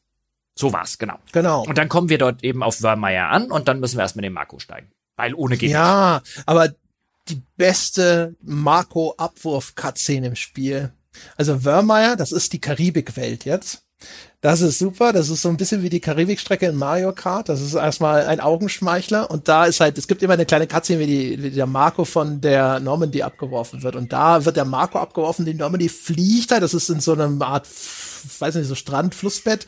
So 0.57 0.73
war's, 0.73 0.97
genau. 0.97 1.19
Genau. 1.31 1.63
Und 1.63 1.77
dann 1.77 1.87
kommen 1.87 2.09
wir 2.09 2.17
dort 2.17 2.43
eben 2.43 2.63
auf 2.63 2.81
Wörmeier 2.81 3.29
an 3.29 3.51
und 3.51 3.67
dann 3.67 3.79
müssen 3.79 3.97
wir 3.97 4.01
erst 4.01 4.15
mit 4.15 4.25
dem 4.25 4.33
Marco 4.33 4.59
steigen. 4.59 4.91
Weil 5.15 5.33
ohne 5.33 5.57
geht 5.57 5.71
Ja, 5.71 6.21
aber 6.45 6.69
die 7.29 7.41
beste 7.57 8.35
Marco-Abwurf-Cutscene 8.41 10.27
im 10.27 10.35
Spiel. 10.35 10.91
Also 11.35 11.63
Wörmeier, 11.65 12.15
das 12.15 12.31
ist 12.31 12.53
die 12.53 12.61
Karibikwelt 12.61 13.45
jetzt. 13.45 13.83
Das 14.41 14.61
ist 14.61 14.77
super. 14.77 15.11
Das 15.11 15.29
ist 15.29 15.41
so 15.41 15.49
ein 15.49 15.57
bisschen 15.57 15.81
wie 15.81 15.89
die 15.89 15.99
Karibikstrecke 15.99 16.67
in 16.67 16.75
Mario 16.75 17.11
Kart. 17.13 17.49
Das 17.49 17.59
ist 17.59 17.73
erstmal 17.73 18.27
ein 18.27 18.39
Augenschmeichler. 18.39 19.31
Und 19.31 19.47
da 19.47 19.65
ist 19.65 19.79
halt, 19.79 19.97
es 19.97 20.07
gibt 20.07 20.21
immer 20.21 20.33
eine 20.33 20.45
kleine 20.45 20.67
Cutscene, 20.67 20.99
wie, 20.99 21.07
die, 21.07 21.43
wie 21.43 21.49
der 21.49 21.65
Marco 21.65 22.05
von 22.05 22.39
der 22.39 22.79
Normandy 22.79 23.23
abgeworfen 23.23 23.81
wird. 23.81 23.95
Und 23.95 24.13
da 24.13 24.45
wird 24.45 24.55
der 24.55 24.65
Marco 24.65 24.99
abgeworfen, 24.99 25.45
die 25.45 25.55
Normandy 25.55 25.89
fliegt 25.89 26.51
da. 26.51 26.59
Das 26.59 26.75
ist 26.75 26.89
in 26.89 26.99
so 26.99 27.13
einer 27.13 27.43
Art, 27.43 27.67
weiß 28.39 28.55
nicht, 28.55 28.67
so 28.67 28.75
Strand, 28.75 29.15
Flussbett 29.15 29.65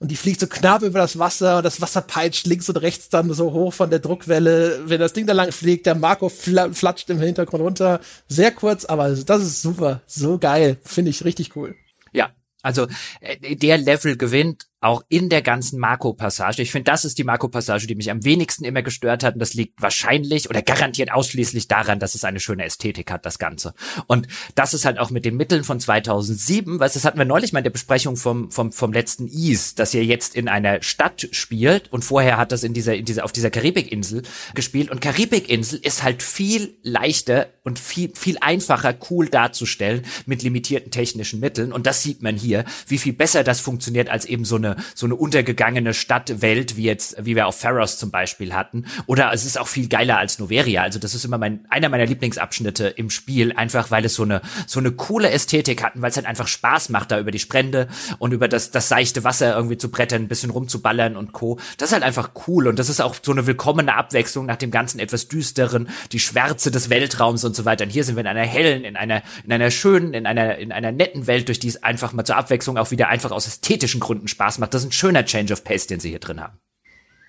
und 0.00 0.10
die 0.10 0.16
fliegt 0.16 0.40
so 0.40 0.46
knapp 0.46 0.82
über 0.82 0.98
das 0.98 1.18
Wasser 1.18 1.58
und 1.58 1.64
das 1.64 1.80
Wasser 1.80 2.02
peitscht 2.02 2.46
links 2.46 2.68
und 2.68 2.76
rechts 2.76 3.08
dann 3.08 3.32
so 3.32 3.52
hoch 3.52 3.72
von 3.72 3.90
der 3.90 3.98
Druckwelle. 3.98 4.82
Wenn 4.84 5.00
das 5.00 5.12
Ding 5.12 5.26
da 5.26 5.32
lang 5.32 5.52
fliegt, 5.52 5.86
der 5.86 5.94
Marco 5.94 6.28
fl 6.28 6.72
flatscht 6.72 7.10
im 7.10 7.18
Hintergrund 7.18 7.62
runter. 7.62 8.00
Sehr 8.28 8.52
kurz, 8.52 8.84
aber 8.84 9.10
das 9.10 9.42
ist 9.42 9.62
super, 9.62 10.02
so 10.06 10.38
geil, 10.38 10.78
finde 10.84 11.10
ich 11.10 11.24
richtig 11.24 11.56
cool. 11.56 11.74
Ja, 12.12 12.30
also 12.62 12.86
äh, 13.20 13.56
der 13.56 13.78
Level 13.78 14.16
gewinnt 14.16 14.68
auch 14.80 15.02
in 15.08 15.28
der 15.28 15.42
ganzen 15.42 15.80
Marco-Passage. 15.80 16.62
Ich 16.62 16.70
finde, 16.70 16.90
das 16.90 17.04
ist 17.04 17.18
die 17.18 17.24
Marco-Passage, 17.24 17.88
die 17.88 17.96
mich 17.96 18.10
am 18.10 18.24
wenigsten 18.24 18.64
immer 18.64 18.82
gestört 18.82 19.24
hat. 19.24 19.34
Und 19.34 19.40
das 19.40 19.54
liegt 19.54 19.82
wahrscheinlich 19.82 20.48
oder 20.48 20.62
garantiert 20.62 21.12
ausschließlich 21.12 21.66
daran, 21.66 21.98
dass 21.98 22.14
es 22.14 22.24
eine 22.24 22.38
schöne 22.38 22.64
Ästhetik 22.64 23.10
hat, 23.10 23.26
das 23.26 23.40
Ganze. 23.40 23.74
Und 24.06 24.28
das 24.54 24.74
ist 24.74 24.84
halt 24.84 24.98
auch 24.98 25.10
mit 25.10 25.24
den 25.24 25.36
Mitteln 25.36 25.64
von 25.64 25.80
2007, 25.80 26.78
weil 26.78 26.88
das 26.88 27.04
hatten 27.04 27.18
wir 27.18 27.24
neulich 27.24 27.52
mal 27.52 27.58
in 27.58 27.64
der 27.64 27.70
Besprechung 27.70 28.16
vom, 28.16 28.52
vom, 28.52 28.70
vom 28.70 28.92
letzten 28.92 29.26
Ease, 29.26 29.74
dass 29.74 29.94
ihr 29.94 30.04
jetzt 30.04 30.36
in 30.36 30.48
einer 30.48 30.80
Stadt 30.82 31.28
spielt 31.32 31.92
und 31.92 32.04
vorher 32.04 32.36
hat 32.36 32.52
das 32.52 32.62
in 32.62 32.72
dieser, 32.72 32.94
in 32.94 33.04
dieser, 33.04 33.24
auf 33.24 33.32
dieser 33.32 33.50
Karibikinsel 33.50 34.22
gespielt. 34.54 34.90
Und 34.90 35.00
Karibikinsel 35.00 35.80
ist 35.82 36.04
halt 36.04 36.22
viel 36.22 36.78
leichter 36.82 37.48
und 37.64 37.80
viel, 37.80 38.12
viel 38.14 38.38
einfacher 38.40 38.94
cool 39.10 39.28
darzustellen 39.28 40.04
mit 40.26 40.42
limitierten 40.42 40.92
technischen 40.92 41.40
Mitteln. 41.40 41.72
Und 41.72 41.86
das 41.86 42.02
sieht 42.02 42.22
man 42.22 42.36
hier, 42.36 42.64
wie 42.86 42.98
viel 42.98 43.12
besser 43.12 43.42
das 43.42 43.60
funktioniert 43.60 44.08
als 44.08 44.24
eben 44.24 44.44
so 44.44 44.56
eine 44.56 44.67
eine, 44.68 44.82
so 44.94 45.06
eine 45.06 45.14
untergegangene 45.14 45.94
Stadtwelt, 45.94 46.76
wie 46.76 46.84
jetzt, 46.84 47.16
wie 47.24 47.36
wir 47.36 47.46
auf 47.46 47.58
Pharos 47.58 47.98
zum 47.98 48.10
Beispiel 48.10 48.54
hatten. 48.54 48.84
Oder 49.06 49.32
es 49.32 49.44
ist 49.44 49.58
auch 49.58 49.68
viel 49.68 49.88
geiler 49.88 50.18
als 50.18 50.38
Noveria. 50.38 50.82
Also 50.82 50.98
das 50.98 51.14
ist 51.14 51.24
immer 51.24 51.38
mein, 51.38 51.64
einer 51.68 51.88
meiner 51.88 52.06
Lieblingsabschnitte 52.06 52.88
im 52.88 53.10
Spiel, 53.10 53.52
einfach 53.52 53.90
weil 53.90 54.04
es 54.04 54.14
so 54.14 54.22
eine, 54.22 54.40
so 54.66 54.80
eine 54.80 54.92
coole 54.92 55.30
Ästhetik 55.30 55.82
hatten, 55.82 56.02
weil 56.02 56.10
es 56.10 56.16
halt 56.16 56.26
einfach 56.26 56.48
Spaß 56.48 56.88
macht, 56.90 57.10
da 57.10 57.18
über 57.18 57.30
die 57.30 57.38
Sprände 57.38 57.88
und 58.18 58.32
über 58.32 58.48
das, 58.48 58.70
das 58.70 58.88
seichte 58.88 59.24
Wasser 59.24 59.54
irgendwie 59.54 59.78
zu 59.78 59.90
brettern, 59.90 60.22
ein 60.22 60.28
bisschen 60.28 60.50
rumzuballern 60.50 61.16
und 61.16 61.32
Co. 61.32 61.58
Das 61.76 61.90
ist 61.90 61.92
halt 61.92 62.04
einfach 62.04 62.30
cool 62.46 62.68
und 62.68 62.78
das 62.78 62.88
ist 62.88 63.00
auch 63.00 63.16
so 63.22 63.32
eine 63.32 63.46
willkommene 63.46 63.94
Abwechslung 63.94 64.46
nach 64.46 64.56
dem 64.56 64.70
ganzen 64.70 64.98
etwas 64.98 65.28
düsteren, 65.28 65.88
die 66.12 66.18
Schwärze 66.18 66.70
des 66.70 66.90
Weltraums 66.90 67.44
und 67.44 67.56
so 67.56 67.64
weiter. 67.64 67.84
Und 67.84 67.90
hier 67.90 68.04
sind 68.04 68.16
wir 68.16 68.20
in 68.20 68.26
einer 68.26 68.42
hellen, 68.42 68.84
in 68.84 68.96
einer, 68.96 69.22
in 69.44 69.52
einer 69.52 69.70
schönen, 69.70 70.14
in 70.14 70.26
einer, 70.26 70.58
in 70.58 70.72
einer 70.72 70.92
netten 70.92 71.26
Welt, 71.26 71.48
durch 71.48 71.58
die 71.58 71.68
es 71.68 71.82
einfach 71.82 72.12
mal 72.12 72.24
zur 72.24 72.36
Abwechslung 72.36 72.76
auch 72.76 72.90
wieder 72.90 73.08
einfach 73.08 73.30
aus 73.30 73.46
ästhetischen 73.46 74.00
Gründen 74.00 74.28
Spaß 74.28 74.57
macht. 74.58 74.74
Das 74.74 74.82
ist 74.82 74.88
ein 74.88 74.92
schöner 74.92 75.24
Change 75.24 75.52
of 75.52 75.64
Pace, 75.64 75.86
den 75.86 76.00
sie 76.00 76.10
hier 76.10 76.18
drin 76.18 76.40
haben. 76.40 76.58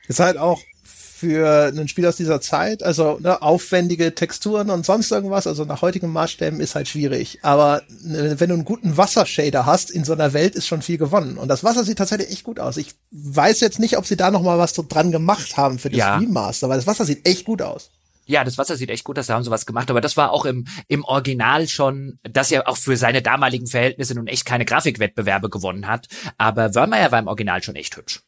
Ist 0.07 0.19
halt 0.19 0.37
auch 0.37 0.59
für 0.83 1.65
ein 1.65 1.87
Spiel 1.89 2.05
aus 2.05 2.15
dieser 2.15 2.39
Zeit, 2.39 2.81
also 2.81 3.19
ne, 3.19 3.41
aufwendige 3.41 4.15
Texturen 4.15 4.69
und 4.69 4.85
sonst 4.85 5.11
irgendwas, 5.11 5.47
also 5.47 5.65
nach 5.65 5.81
heutigen 5.81 6.07
Maßstäben 6.13 6.61
ist 6.61 6.75
halt 6.75 6.87
schwierig. 6.87 7.39
Aber 7.41 7.81
ne, 8.01 8.39
wenn 8.39 8.49
du 8.49 8.55
einen 8.55 8.63
guten 8.63 8.95
Wassershader 8.95 9.65
hast 9.65 9.91
in 9.91 10.05
so 10.05 10.13
einer 10.13 10.31
Welt, 10.31 10.55
ist 10.55 10.67
schon 10.67 10.81
viel 10.81 10.97
gewonnen. 10.97 11.37
Und 11.37 11.49
das 11.49 11.63
Wasser 11.65 11.83
sieht 11.83 11.97
tatsächlich 11.97 12.31
echt 12.31 12.45
gut 12.45 12.59
aus. 12.59 12.77
Ich 12.77 12.95
weiß 13.11 13.59
jetzt 13.59 13.79
nicht, 13.79 13.97
ob 13.97 14.05
sie 14.05 14.15
da 14.15 14.31
noch 14.31 14.43
mal 14.43 14.57
was 14.57 14.73
dran 14.73 15.11
gemacht 15.11 15.57
haben 15.57 15.77
für 15.77 15.89
das 15.89 15.97
ja. 15.97 16.17
Remaster, 16.17 16.69
weil 16.69 16.77
das 16.77 16.87
Wasser 16.87 17.03
sieht 17.03 17.27
echt 17.27 17.45
gut 17.45 17.61
aus. 17.61 17.91
Ja, 18.29 18.43
das 18.43 18.59
Wasser 18.59 18.75
sieht 18.75 18.91
echt 18.91 19.05
gut 19.05 19.17
aus, 19.17 19.25
da 19.25 19.33
haben 19.33 19.43
sie 19.43 19.49
was 19.49 19.65
gemacht, 19.65 19.89
aber 19.89 20.01
das 20.01 20.15
war 20.15 20.31
auch 20.31 20.45
im, 20.45 20.67
im 20.87 21.03
Original 21.03 21.67
schon, 21.67 22.19
dass 22.21 22.51
er 22.51 22.67
auch 22.67 22.77
für 22.77 22.95
seine 22.95 23.23
damaligen 23.23 23.65
Verhältnisse 23.65 24.13
nun 24.13 24.27
echt 24.27 24.45
keine 24.45 24.65
Grafikwettbewerbe 24.65 25.49
gewonnen 25.49 25.87
hat. 25.87 26.07
Aber 26.37 26.75
Wörmeier 26.75 27.11
war 27.11 27.17
im 27.17 27.25
Original 27.25 27.63
schon 27.63 27.75
echt 27.75 27.97
hübsch. 27.97 28.21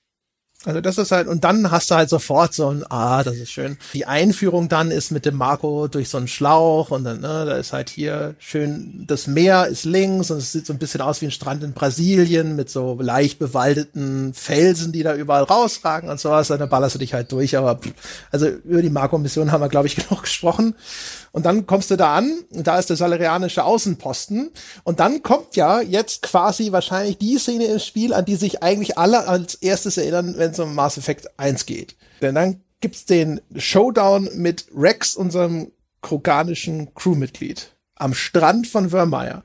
Also 0.63 0.79
das 0.79 0.99
ist 0.99 1.11
halt, 1.11 1.27
und 1.27 1.43
dann 1.43 1.71
hast 1.71 1.89
du 1.89 1.95
halt 1.95 2.09
sofort 2.09 2.53
so 2.53 2.69
ein, 2.69 2.83
ah, 2.87 3.23
das 3.23 3.37
ist 3.37 3.51
schön. 3.51 3.77
Die 3.93 4.05
Einführung 4.05 4.69
dann 4.69 4.91
ist 4.91 5.09
mit 5.09 5.25
dem 5.25 5.35
Marco 5.35 5.87
durch 5.87 6.09
so 6.09 6.19
einen 6.19 6.27
Schlauch 6.27 6.91
und 6.91 7.03
dann, 7.03 7.21
ne, 7.21 7.45
da 7.45 7.55
ist 7.57 7.73
halt 7.73 7.89
hier 7.89 8.35
schön, 8.37 9.05
das 9.07 9.25
Meer 9.25 9.65
ist 9.67 9.85
links 9.85 10.29
und 10.29 10.37
es 10.37 10.51
sieht 10.51 10.67
so 10.67 10.73
ein 10.73 10.77
bisschen 10.77 11.01
aus 11.01 11.19
wie 11.21 11.25
ein 11.25 11.31
Strand 11.31 11.63
in 11.63 11.73
Brasilien 11.73 12.55
mit 12.55 12.69
so 12.69 12.99
leicht 13.01 13.39
bewaldeten 13.39 14.35
Felsen, 14.35 14.91
die 14.91 15.01
da 15.01 15.15
überall 15.15 15.43
rausragen 15.43 16.09
und 16.11 16.19
sowas. 16.19 16.49
Dann 16.49 16.69
ballerst 16.69 16.93
du 16.93 16.99
dich 16.99 17.15
halt 17.15 17.31
durch, 17.31 17.57
aber 17.57 17.79
also 18.29 18.47
über 18.47 18.83
die 18.83 18.91
Marco-Mission 18.91 19.51
haben 19.51 19.61
wir, 19.61 19.69
glaube 19.69 19.87
ich, 19.87 19.95
genug 20.07 20.23
gesprochen. 20.23 20.75
Und 21.31 21.45
dann 21.45 21.65
kommst 21.65 21.89
du 21.91 21.95
da 21.95 22.15
an, 22.15 22.43
da 22.49 22.77
ist 22.77 22.89
der 22.89 22.97
salarianische 22.97 23.63
Außenposten. 23.63 24.51
Und 24.83 24.99
dann 24.99 25.23
kommt 25.23 25.55
ja 25.55 25.81
jetzt 25.81 26.23
quasi 26.23 26.71
wahrscheinlich 26.71 27.17
die 27.17 27.37
Szene 27.37 27.65
im 27.65 27.79
Spiel, 27.79 28.13
an 28.13 28.25
die 28.25 28.35
sich 28.35 28.63
eigentlich 28.63 28.97
alle 28.97 29.27
als 29.27 29.55
erstes 29.55 29.97
erinnern, 29.97 30.35
wenn 30.37 30.51
es 30.51 30.59
um 30.59 30.75
Mass 30.75 30.97
Effect 30.97 31.39
1 31.39 31.65
geht. 31.65 31.95
Denn 32.21 32.35
dann 32.35 32.61
gibt's 32.81 33.05
den 33.05 33.39
Showdown 33.55 34.29
mit 34.35 34.65
Rex, 34.75 35.15
unserem 35.15 35.71
kroganischen 36.01 36.93
Crewmitglied, 36.95 37.75
am 37.95 38.13
Strand 38.13 38.67
von 38.67 38.89
Vermeer. 38.89 39.43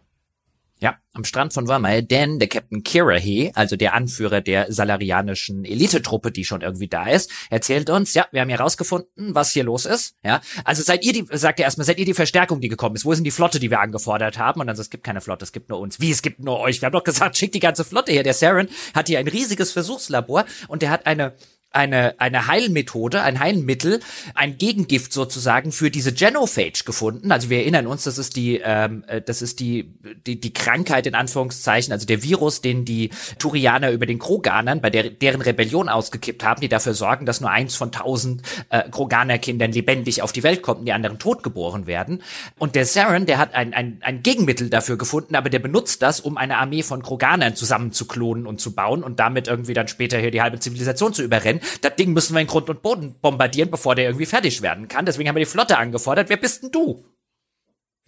Ja, 1.17 1.19
am 1.19 1.25
Strand 1.25 1.53
von 1.53 1.67
Wormay, 1.67 2.03
denn 2.03 2.39
der 2.39 2.49
Captain 2.49 2.83
Kirahe, 2.83 3.51
also 3.55 3.77
der 3.77 3.95
Anführer 3.95 4.41
der 4.41 4.71
salarianischen 4.71 5.65
Elitetruppe, 5.65 6.31
die 6.31 6.45
schon 6.45 6.61
irgendwie 6.61 6.89
da 6.89 7.09
ist, 7.09 7.31
erzählt 7.51 7.89
uns, 7.91 8.15
ja, 8.15 8.27
wir 8.33 8.43
haben 8.43 8.49
hier 8.49 8.61
rausgefunden, 8.61 9.35
was 9.35 9.53
hier 9.53 9.65
los 9.65 9.87
ist. 9.87 10.15
Ja, 10.23 10.41
also 10.65 10.83
seid 10.83 11.05
ihr 11.05 11.13
die, 11.13 11.27
sagt 11.33 11.59
er 11.59 11.65
erstmal, 11.65 11.87
seid 11.87 11.99
ihr 11.99 12.05
die 12.05 12.15
Verstärkung, 12.15 12.61
die 12.61 12.69
gekommen 12.69 12.97
ist? 12.97 13.05
Wo 13.05 13.13
ist 13.13 13.19
denn 13.19 13.25
die 13.25 13.31
Flotte, 13.31 13.59
die 13.59 13.71
wir 13.71 13.81
angefordert 13.81 14.39
haben? 14.39 14.61
Und 14.61 14.67
dann 14.67 14.77
so, 14.77 14.83
es 14.83 14.91
gibt 14.91 15.05
keine 15.05 15.21
Flotte, 15.21 15.45
es 15.45 15.53
gibt 15.53 15.71
nur 15.71 15.79
uns. 15.79 16.01
Wie, 16.01 16.11
es 16.11 16.23
gibt 16.23 16.41
nur 16.41 16.61
euch? 16.61 16.83
Wir 16.83 16.87
haben 16.87 16.93
doch 16.93 17.05
gesagt, 17.05 17.37
schickt 17.37 17.55
die 17.55 17.61
ganze 17.61 17.85
Flotte 17.85 18.13
her. 18.13 18.23
Der 18.23 18.35
Saren 18.35 18.69
hat 18.95 19.09
hier 19.09 19.19
ein 19.19 19.29
riesiges 19.29 19.73
Versuchslabor 19.73 20.45
und 20.69 20.83
der 20.83 20.91
hat 20.91 21.07
eine 21.07 21.35
eine, 21.77 22.19
eine 22.19 22.47
Heilmethode, 22.47 23.23
ein 23.23 23.39
Heilmittel, 23.39 24.01
ein 24.35 24.59
Gegengift 24.59 25.13
sozusagen 25.13 25.71
für 25.71 25.91
diese 25.91 26.13
Genophage 26.13 26.85
gefunden. 26.85 27.31
Also 27.31 27.51
wir 27.51 27.59
erinnern 27.59 27.87
uns, 27.87 28.05
das 28.05 28.19
ist 28.19 28.37
die, 28.37 28.61
ähm, 28.65 29.05
äh, 29.07 29.21
das 29.21 29.43
ist 29.43 29.61
die, 29.61 29.93
die, 30.27 30.41
die 30.41 30.53
Krankheit 30.53 31.07
in 31.07 31.15
Anführungszeichen, 31.15 31.93
also 31.93 32.07
der 32.07 32.23
Virus, 32.23 32.63
den 32.63 32.85
die 32.85 33.11
Turianer 33.39 33.91
über 33.91 34.07
den 34.07 34.19
Kroganern 34.19 34.81
bei 34.81 34.91
der, 34.91 35.11
deren 35.11 35.43
Rebellion 35.43 35.89
ausgekippt 35.89 36.43
haben, 36.43 36.61
die 36.61 36.69
dafür 36.69 36.95
sorgen, 36.95 37.27
dass 37.27 37.41
nur 37.41 37.51
eins 37.51 37.77
von 37.77 37.93
tausend 37.93 38.43
äh, 38.71 38.89
Kroganer-Kindern 38.91 39.73
lebendig 39.73 40.23
auf 40.23 40.33
die 40.33 40.43
Welt 40.43 40.63
kommt 40.63 40.81
und 40.81 40.87
die 40.87 40.93
anderen 40.93 41.19
tot 41.19 41.43
geboren 41.43 41.87
werden. 41.87 42.23
Und 42.59 42.75
der 42.75 42.87
Saren, 42.87 43.27
der 43.27 43.39
hat 43.39 43.55
ein, 43.55 43.75
ein, 43.75 43.99
ein 44.01 44.23
Gegenmittel 44.23 44.71
dafür 44.71 44.97
gefunden, 44.97 45.35
aber 45.35 45.51
der 45.51 45.59
benutzt 45.59 46.01
das, 46.03 46.21
um 46.21 46.39
eine 46.39 46.57
Armee 46.57 46.83
von 46.83 47.03
Kroganern 47.03 47.55
zusammenzuklonen 47.55 48.47
und 48.47 48.61
zu 48.61 48.75
bauen 48.75 49.03
und 49.03 49.21
damit 49.21 49.47
irgendwie 49.47 49.75
dann 49.75 49.89
später 49.89 50.19
hier 50.19 50.31
die 50.31 50.41
halbe 50.41 50.59
Zivilisation 50.59 51.13
zu 51.13 51.23
überrennen 51.23 51.61
das 51.81 51.97
Ding 51.97 52.13
müssen 52.13 52.35
wir 52.35 52.41
in 52.41 52.47
Grund 52.47 52.69
und 52.71 52.83
Boden 52.83 53.17
bombardieren, 53.21 53.71
bevor 53.71 53.95
der 53.95 54.07
irgendwie 54.07 54.27
fertig 54.27 54.63
werden 54.63 54.89
kann. 54.89 55.07
Deswegen 55.07 55.29
haben 55.29 55.37
wir 55.37 55.45
die 55.45 55.51
Flotte 55.51 55.79
angefordert. 55.79 56.29
Wer 56.29 56.37
bist 56.37 56.63
denn 56.63 56.71
du? 56.71 57.05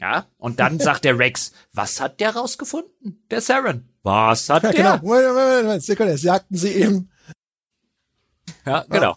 Ja, 0.00 0.26
und 0.38 0.60
dann 0.60 0.78
sagt 0.78 1.04
der 1.04 1.18
Rex, 1.18 1.52
was 1.72 2.00
hat 2.00 2.20
der 2.20 2.34
rausgefunden? 2.34 3.24
Der 3.30 3.40
Saren. 3.40 3.88
Was 4.02 4.48
hat 4.48 4.62
ja, 4.62 4.72
der? 4.72 4.98
Genau. 4.98 5.06
Moment, 5.06 5.28
Moment, 5.28 5.62
Moment, 5.64 5.82
Sekunde, 5.82 6.16
sagten 6.18 6.56
sie 6.56 6.72
eben. 6.72 7.10
Ja, 8.64 8.84
genau. 8.88 9.16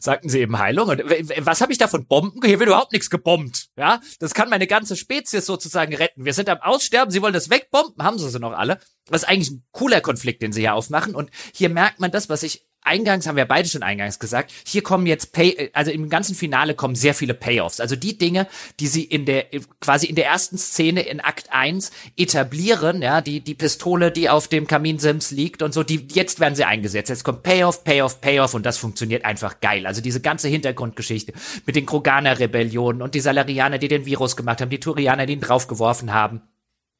Sagten 0.00 0.28
sie 0.28 0.40
eben 0.40 0.58
Heilung. 0.58 0.88
Und 0.88 1.00
was 1.00 1.60
habe 1.60 1.72
ich 1.72 1.78
da 1.78 1.88
von 1.88 2.06
Bomben? 2.06 2.40
Hier 2.44 2.58
wird 2.58 2.68
überhaupt 2.68 2.92
nichts 2.92 3.10
gebombt. 3.10 3.68
Ja, 3.76 4.00
das 4.20 4.32
kann 4.32 4.48
meine 4.48 4.66
ganze 4.66 4.96
Spezies 4.96 5.46
sozusagen 5.46 5.94
retten. 5.94 6.24
Wir 6.24 6.32
sind 6.32 6.48
am 6.48 6.58
Aussterben. 6.60 7.10
Sie 7.10 7.20
wollen 7.20 7.34
das 7.34 7.50
wegbomben. 7.50 8.02
Haben 8.02 8.18
sie 8.18 8.30
sie 8.30 8.38
noch 8.38 8.52
alle? 8.52 8.78
Das 9.06 9.22
ist 9.22 9.28
eigentlich 9.28 9.50
ein 9.50 9.64
cooler 9.72 10.00
Konflikt, 10.00 10.42
den 10.42 10.52
sie 10.52 10.60
hier 10.60 10.74
aufmachen. 10.74 11.14
Und 11.14 11.30
hier 11.52 11.70
merkt 11.70 11.98
man 11.98 12.12
das, 12.12 12.28
was 12.28 12.44
ich 12.44 12.64
eingangs 12.84 13.26
haben 13.26 13.36
wir 13.36 13.46
beide 13.46 13.68
schon 13.68 13.82
eingangs 13.82 14.18
gesagt, 14.18 14.52
hier 14.64 14.82
kommen 14.82 15.06
jetzt 15.06 15.32
Pay, 15.32 15.70
also 15.72 15.90
im 15.90 16.08
ganzen 16.08 16.34
Finale 16.34 16.74
kommen 16.74 16.94
sehr 16.94 17.14
viele 17.14 17.34
Payoffs. 17.34 17.80
Also 17.80 17.96
die 17.96 18.16
Dinge, 18.16 18.46
die 18.78 18.86
sie 18.86 19.02
in 19.02 19.24
der, 19.24 19.46
quasi 19.80 20.06
in 20.06 20.14
der 20.14 20.26
ersten 20.26 20.58
Szene 20.58 21.02
in 21.02 21.20
Akt 21.20 21.52
1 21.52 21.90
etablieren, 22.16 23.02
ja, 23.02 23.20
die, 23.20 23.40
die 23.40 23.54
Pistole, 23.54 24.12
die 24.12 24.28
auf 24.28 24.48
dem 24.48 24.66
Kaminsims 24.66 25.30
liegt 25.30 25.62
und 25.62 25.74
so, 25.74 25.82
die, 25.82 26.06
jetzt 26.12 26.40
werden 26.40 26.54
sie 26.54 26.64
eingesetzt. 26.64 27.08
Jetzt 27.08 27.24
kommt 27.24 27.42
Payoff, 27.42 27.84
Payoff, 27.84 28.20
Payoff 28.20 28.54
und 28.54 28.66
das 28.66 28.78
funktioniert 28.78 29.24
einfach 29.24 29.60
geil. 29.60 29.86
Also 29.86 30.00
diese 30.00 30.20
ganze 30.20 30.48
Hintergrundgeschichte 30.48 31.32
mit 31.66 31.76
den 31.76 31.86
Kroganer-Rebellionen 31.86 33.02
und 33.02 33.14
die 33.14 33.20
Salarianer, 33.20 33.78
die 33.78 33.88
den 33.88 34.06
Virus 34.06 34.36
gemacht 34.36 34.60
haben, 34.60 34.70
die 34.70 34.80
Turianer, 34.80 35.26
die 35.26 35.32
ihn 35.32 35.40
draufgeworfen 35.40 36.12
haben 36.12 36.42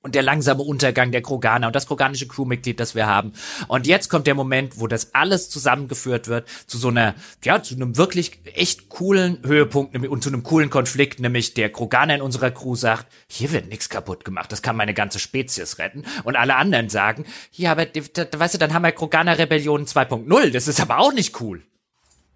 und 0.05 0.15
der 0.15 0.23
langsame 0.23 0.63
Untergang 0.63 1.13
der 1.13 1.23
Kroganer 1.23 1.67
und 1.67 1.75
das 1.75 1.87
kroganische 1.87 2.29
Crewmitglied, 2.29 2.79
das 2.79 2.95
wir 2.95 3.07
haben. 3.07 3.33
Und 3.69 3.87
jetzt 3.87 4.11
kommt 4.11 4.27
der 4.27 4.35
Moment, 4.35 4.79
wo 4.79 4.87
das 4.87 5.15
alles 5.15 5.49
zusammengeführt 5.49 6.29
wird 6.29 6.47
zu 6.67 6.77
so 6.77 6.89
einer, 6.89 7.15
ja, 7.43 7.63
zu 7.63 7.75
einem 7.75 7.97
wirklich 7.97 8.39
echt 8.55 8.91
coolen 8.91 9.39
Höhepunkt 9.45 9.97
und 9.97 10.23
zu 10.23 10.29
einem 10.29 10.43
coolen 10.43 10.69
Konflikt, 10.69 11.21
nämlich 11.21 11.55
der 11.55 11.73
Kroganer 11.73 12.17
in 12.17 12.21
unserer 12.21 12.51
Crew 12.51 12.77
sagt, 12.77 13.07
hier 13.29 13.51
wird 13.51 13.69
nichts 13.69 13.89
kaputt 13.89 14.27
gemacht, 14.27 14.53
das 14.53 14.61
kann 14.61 14.77
meine 14.77 14.93
ganze 14.93 15.19
Spezies 15.19 15.79
retten. 15.79 16.05
Und 16.25 16.37
alle 16.37 16.57
anderen 16.57 16.91
sagen, 16.91 17.25
ja, 17.53 17.73
aber 17.73 17.87
weißt 17.87 18.55
du, 18.55 18.59
dann 18.59 18.75
haben 18.75 18.83
wir 18.83 18.93
Kroganer-Rebellion 18.93 19.87
2.0, 19.87 20.51
das 20.51 20.69
ist 20.69 20.81
aber 20.81 20.99
auch 20.99 21.15
nicht 21.15 21.41
cool. 21.41 21.63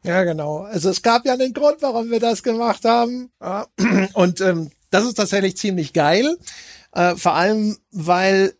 Ja, 0.04 0.24
genau. 0.24 0.60
Also 0.60 0.88
es 0.88 1.02
gab 1.02 1.26
ja 1.26 1.34
einen 1.34 1.52
Grund, 1.52 1.82
warum 1.82 2.10
wir 2.10 2.20
das 2.20 2.42
gemacht 2.42 2.84
haben. 2.84 3.30
Und 4.14 4.40
ähm, 4.40 4.70
das 4.90 5.04
ist 5.04 5.14
tatsächlich 5.14 5.56
ziemlich 5.56 5.92
geil. 5.92 6.38
Äh, 6.92 7.16
vor 7.16 7.34
allem, 7.34 7.78
weil 7.90 8.54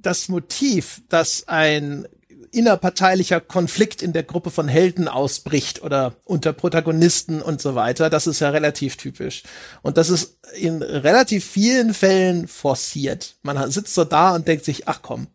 das 0.00 0.28
Motiv, 0.28 1.02
dass 1.08 1.46
ein 1.48 2.06
innerparteilicher 2.52 3.40
Konflikt 3.40 4.02
in 4.02 4.12
der 4.12 4.24
Gruppe 4.24 4.50
von 4.50 4.66
Helden 4.66 5.08
ausbricht 5.08 5.82
oder 5.82 6.16
unter 6.24 6.52
Protagonisten 6.52 7.42
und 7.42 7.60
so 7.60 7.74
weiter, 7.74 8.10
das 8.10 8.26
ist 8.26 8.40
ja 8.40 8.50
relativ 8.50 8.96
typisch. 8.96 9.44
Und 9.82 9.96
das 9.96 10.10
ist 10.10 10.38
in 10.54 10.82
relativ 10.82 11.44
vielen 11.44 11.94
Fällen 11.94 12.48
forciert. 12.48 13.36
Man 13.42 13.70
sitzt 13.70 13.94
so 13.94 14.04
da 14.04 14.34
und 14.34 14.48
denkt 14.48 14.64
sich, 14.64 14.88
ach 14.88 15.00
komm, 15.02 15.28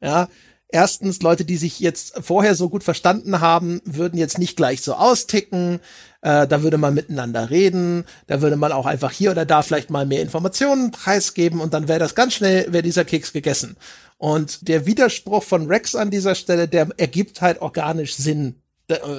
ja, 0.00 0.28
erstens, 0.72 1.22
Leute, 1.22 1.44
die 1.44 1.56
sich 1.56 1.80
jetzt 1.80 2.14
vorher 2.20 2.54
so 2.54 2.68
gut 2.68 2.82
verstanden 2.82 3.40
haben, 3.40 3.80
würden 3.84 4.18
jetzt 4.18 4.38
nicht 4.38 4.56
gleich 4.56 4.82
so 4.82 4.94
austicken. 4.94 5.80
Äh, 6.22 6.46
da 6.46 6.62
würde 6.62 6.78
man 6.78 6.94
miteinander 6.94 7.50
reden, 7.50 8.04
da 8.26 8.40
würde 8.42 8.56
man 8.56 8.72
auch 8.72 8.86
einfach 8.86 9.10
hier 9.10 9.32
oder 9.32 9.44
da 9.44 9.62
vielleicht 9.62 9.90
mal 9.90 10.06
mehr 10.06 10.22
Informationen 10.22 10.92
preisgeben 10.92 11.60
und 11.60 11.74
dann 11.74 11.88
wäre 11.88 11.98
das 11.98 12.14
ganz 12.14 12.34
schnell, 12.34 12.72
wäre 12.72 12.82
dieser 12.82 13.04
Keks 13.04 13.32
gegessen. 13.32 13.76
Und 14.18 14.68
der 14.68 14.86
Widerspruch 14.86 15.42
von 15.42 15.66
Rex 15.66 15.96
an 15.96 16.10
dieser 16.10 16.36
Stelle, 16.36 16.68
der 16.68 16.88
ergibt 16.96 17.40
halt 17.40 17.60
organisch 17.60 18.14
Sinn. 18.14 18.54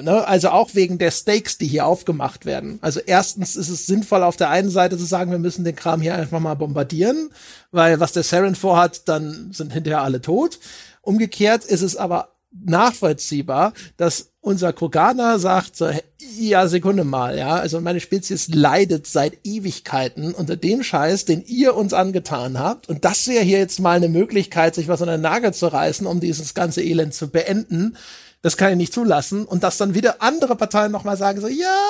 Ne? 0.02 0.26
Also 0.26 0.48
auch 0.50 0.74
wegen 0.74 0.98
der 0.98 1.10
Stakes, 1.10 1.58
die 1.58 1.66
hier 1.66 1.84
aufgemacht 1.86 2.46
werden. 2.46 2.78
Also 2.80 3.00
erstens 3.04 3.56
ist 3.56 3.68
es 3.68 3.86
sinnvoll, 3.86 4.22
auf 4.22 4.36
der 4.36 4.50
einen 4.50 4.70
Seite 4.70 4.96
zu 4.96 5.04
sagen, 5.04 5.30
wir 5.30 5.38
müssen 5.38 5.64
den 5.64 5.76
Kram 5.76 6.00
hier 6.00 6.14
einfach 6.14 6.40
mal 6.40 6.54
bombardieren, 6.54 7.30
weil 7.70 8.00
was 8.00 8.12
der 8.12 8.22
Saren 8.22 8.54
vorhat, 8.54 9.08
dann 9.08 9.52
sind 9.52 9.72
hinterher 9.72 10.02
alle 10.02 10.22
tot. 10.22 10.58
Umgekehrt 11.04 11.64
ist 11.64 11.82
es 11.82 11.96
aber 11.96 12.34
nachvollziehbar, 12.64 13.72
dass 13.96 14.30
unser 14.40 14.72
Kroganer 14.72 15.38
sagt 15.38 15.76
so, 15.76 15.90
ja, 16.38 16.68
Sekunde 16.68 17.04
mal, 17.04 17.38
ja, 17.38 17.54
also 17.54 17.80
meine 17.80 18.00
Spezies 18.00 18.48
leidet 18.48 19.06
seit 19.06 19.38
Ewigkeiten 19.44 20.34
unter 20.34 20.56
dem 20.56 20.82
Scheiß, 20.82 21.24
den 21.24 21.44
ihr 21.46 21.74
uns 21.74 21.92
angetan 21.92 22.58
habt. 22.58 22.88
Und 22.88 23.04
das 23.04 23.26
wäre 23.26 23.42
hier 23.44 23.58
jetzt 23.58 23.80
mal 23.80 23.96
eine 23.96 24.08
Möglichkeit, 24.08 24.74
sich 24.74 24.88
was 24.88 25.02
an 25.02 25.08
der 25.08 25.18
Nagel 25.18 25.54
zu 25.54 25.66
reißen, 25.66 26.06
um 26.06 26.20
dieses 26.20 26.54
ganze 26.54 26.82
Elend 26.82 27.14
zu 27.14 27.28
beenden. 27.28 27.96
Das 28.42 28.56
kann 28.56 28.72
ich 28.72 28.76
nicht 28.76 28.92
zulassen. 28.92 29.46
Und 29.46 29.62
dass 29.62 29.78
dann 29.78 29.94
wieder 29.94 30.22
andere 30.22 30.56
Parteien 30.56 30.92
nochmal 30.92 31.16
sagen 31.16 31.40
so, 31.40 31.48
ja, 31.48 31.80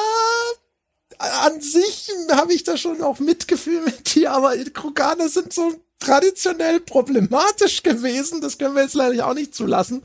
an 1.18 1.60
sich 1.60 2.10
habe 2.30 2.52
ich 2.52 2.64
da 2.64 2.76
schon 2.76 3.02
auch 3.02 3.18
Mitgefühl 3.18 3.82
mit 3.84 4.14
dir, 4.14 4.32
aber 4.32 4.54
Kroganer 4.72 5.28
sind 5.28 5.52
so 5.52 5.72
traditionell 6.04 6.80
problematisch 6.80 7.82
gewesen. 7.82 8.40
Das 8.40 8.58
können 8.58 8.74
wir 8.74 8.82
jetzt 8.82 8.94
leider 8.94 9.26
auch 9.26 9.34
nicht 9.34 9.54
zulassen. 9.54 10.02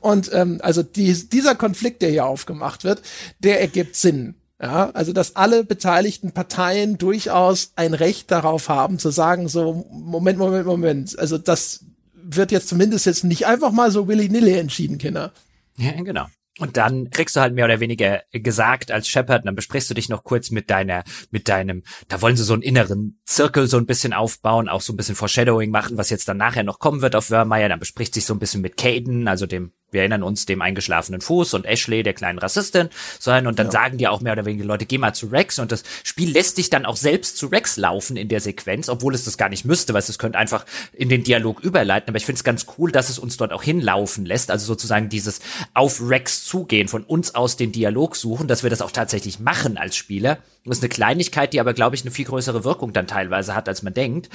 Und 0.00 0.30
ähm, 0.32 0.60
also 0.62 0.82
die, 0.82 1.12
dieser 1.28 1.54
Konflikt, 1.54 2.02
der 2.02 2.10
hier 2.10 2.26
aufgemacht 2.26 2.84
wird, 2.84 3.02
der 3.40 3.60
ergibt 3.60 3.96
Sinn. 3.96 4.34
Ja, 4.62 4.90
also 4.90 5.14
dass 5.14 5.36
alle 5.36 5.64
beteiligten 5.64 6.32
Parteien 6.32 6.98
durchaus 6.98 7.72
ein 7.76 7.94
Recht 7.94 8.30
darauf 8.30 8.68
haben 8.68 8.98
zu 8.98 9.10
sagen, 9.10 9.48
so 9.48 9.86
Moment, 9.90 10.38
Moment, 10.38 10.66
Moment. 10.66 11.18
Also 11.18 11.38
das 11.38 11.80
wird 12.12 12.52
jetzt 12.52 12.68
zumindest 12.68 13.06
jetzt 13.06 13.24
nicht 13.24 13.46
einfach 13.46 13.72
mal 13.72 13.90
so 13.90 14.06
willy-nilly 14.06 14.58
entschieden, 14.58 14.98
Kinder. 14.98 15.32
Ja, 15.78 15.92
genau. 15.92 16.26
Und 16.60 16.76
dann 16.76 17.08
kriegst 17.08 17.36
du 17.36 17.40
halt 17.40 17.54
mehr 17.54 17.64
oder 17.64 17.80
weniger 17.80 18.22
gesagt 18.32 18.90
als 18.92 19.08
Shepard, 19.08 19.46
dann 19.46 19.54
besprichst 19.54 19.88
du 19.88 19.94
dich 19.94 20.10
noch 20.10 20.24
kurz 20.24 20.50
mit 20.50 20.68
deiner, 20.68 21.04
mit 21.30 21.48
deinem, 21.48 21.82
da 22.08 22.20
wollen 22.20 22.36
sie 22.36 22.44
so 22.44 22.52
einen 22.52 22.62
inneren 22.62 23.18
Zirkel 23.24 23.66
so 23.66 23.78
ein 23.78 23.86
bisschen 23.86 24.12
aufbauen, 24.12 24.68
auch 24.68 24.82
so 24.82 24.92
ein 24.92 24.96
bisschen 24.98 25.14
Foreshadowing 25.14 25.70
machen, 25.70 25.96
was 25.96 26.10
jetzt 26.10 26.28
dann 26.28 26.36
nachher 26.36 26.62
noch 26.62 26.78
kommen 26.78 27.00
wird 27.00 27.16
auf 27.16 27.30
Wörmeier, 27.30 27.70
dann 27.70 27.80
bespricht 27.80 28.12
sich 28.12 28.26
so 28.26 28.34
ein 28.34 28.38
bisschen 28.38 28.60
mit 28.60 28.76
Caden, 28.76 29.26
also 29.26 29.46
dem 29.46 29.72
wir 29.90 30.00
erinnern 30.00 30.22
uns 30.22 30.46
dem 30.46 30.62
eingeschlafenen 30.62 31.20
Fuß 31.20 31.54
und 31.54 31.66
Ashley, 31.66 32.02
der 32.02 32.14
kleinen 32.14 32.38
Rassistin, 32.38 32.88
sein 33.18 33.46
und 33.46 33.58
dann 33.58 33.66
ja. 33.66 33.72
sagen 33.72 33.98
die 33.98 34.08
auch 34.08 34.20
mehr 34.20 34.32
oder 34.32 34.44
weniger 34.44 34.64
Leute, 34.64 34.86
geh 34.86 34.98
mal 34.98 35.14
zu 35.14 35.26
Rex 35.26 35.58
und 35.58 35.72
das 35.72 35.82
Spiel 36.04 36.30
lässt 36.30 36.58
dich 36.58 36.70
dann 36.70 36.86
auch 36.86 36.96
selbst 36.96 37.36
zu 37.36 37.46
Rex 37.46 37.76
laufen 37.76 38.16
in 38.16 38.28
der 38.28 38.40
Sequenz, 38.40 38.88
obwohl 38.88 39.14
es 39.14 39.24
das 39.24 39.38
gar 39.38 39.48
nicht 39.48 39.64
müsste, 39.64 39.92
weil 39.94 40.00
es 40.00 40.18
könnte 40.18 40.38
einfach 40.38 40.64
in 40.92 41.08
den 41.08 41.24
Dialog 41.24 41.60
überleiten, 41.60 42.10
aber 42.10 42.16
ich 42.16 42.26
finde 42.26 42.38
es 42.38 42.44
ganz 42.44 42.66
cool, 42.78 42.92
dass 42.92 43.10
es 43.10 43.18
uns 43.18 43.36
dort 43.36 43.52
auch 43.52 43.62
hinlaufen 43.62 44.24
lässt, 44.24 44.50
also 44.50 44.66
sozusagen 44.66 45.08
dieses 45.08 45.40
auf 45.74 46.00
Rex 46.00 46.44
zugehen, 46.44 46.88
von 46.88 47.04
uns 47.04 47.34
aus 47.34 47.56
den 47.56 47.72
Dialog 47.72 48.16
suchen, 48.16 48.48
dass 48.48 48.62
wir 48.62 48.70
das 48.70 48.82
auch 48.82 48.90
tatsächlich 48.90 49.40
machen 49.40 49.76
als 49.76 49.96
Spieler. 49.96 50.38
Das 50.64 50.78
ist 50.78 50.82
eine 50.82 50.90
Kleinigkeit, 50.90 51.52
die 51.52 51.60
aber, 51.60 51.72
glaube 51.72 51.96
ich, 51.96 52.02
eine 52.02 52.10
viel 52.10 52.26
größere 52.26 52.64
Wirkung 52.64 52.92
dann 52.92 53.06
teilweise 53.06 53.54
hat, 53.54 53.68
als 53.68 53.82
man 53.82 53.94
denkt. 53.94 54.28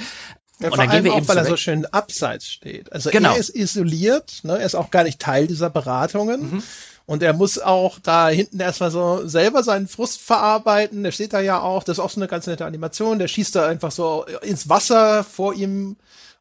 Ja, 0.58 0.70
und 0.70 0.78
dann 0.78 0.90
gehen 0.90 1.04
wir 1.04 1.12
auch, 1.12 1.18
eben 1.18 1.28
weil 1.28 1.36
er 1.36 1.44
so 1.44 1.56
schön 1.56 1.84
abseits 1.86 2.48
steht. 2.48 2.90
Also 2.92 3.10
genau. 3.10 3.32
er 3.32 3.38
ist 3.38 3.54
isoliert, 3.54 4.40
ne? 4.42 4.58
er 4.58 4.64
ist 4.64 4.74
auch 4.74 4.90
gar 4.90 5.04
nicht 5.04 5.20
Teil 5.20 5.46
dieser 5.46 5.68
Beratungen. 5.68 6.52
Mhm. 6.52 6.62
Und 7.04 7.22
er 7.22 7.34
muss 7.34 7.58
auch 7.58 8.00
da 8.00 8.28
hinten 8.28 8.58
erstmal 8.58 8.90
so 8.90 9.28
selber 9.28 9.62
seinen 9.62 9.86
Frust 9.86 10.20
verarbeiten. 10.20 11.04
Der 11.04 11.12
steht 11.12 11.34
da 11.34 11.40
ja 11.40 11.60
auch, 11.60 11.84
das 11.84 11.98
ist 11.98 12.04
auch 12.04 12.10
so 12.10 12.20
eine 12.20 12.26
ganz 12.26 12.46
nette 12.46 12.64
Animation. 12.64 13.20
Der 13.20 13.28
schießt 13.28 13.54
da 13.54 13.68
einfach 13.68 13.92
so 13.92 14.24
ins 14.42 14.68
Wasser 14.68 15.22
vor 15.22 15.54
ihm 15.54 15.96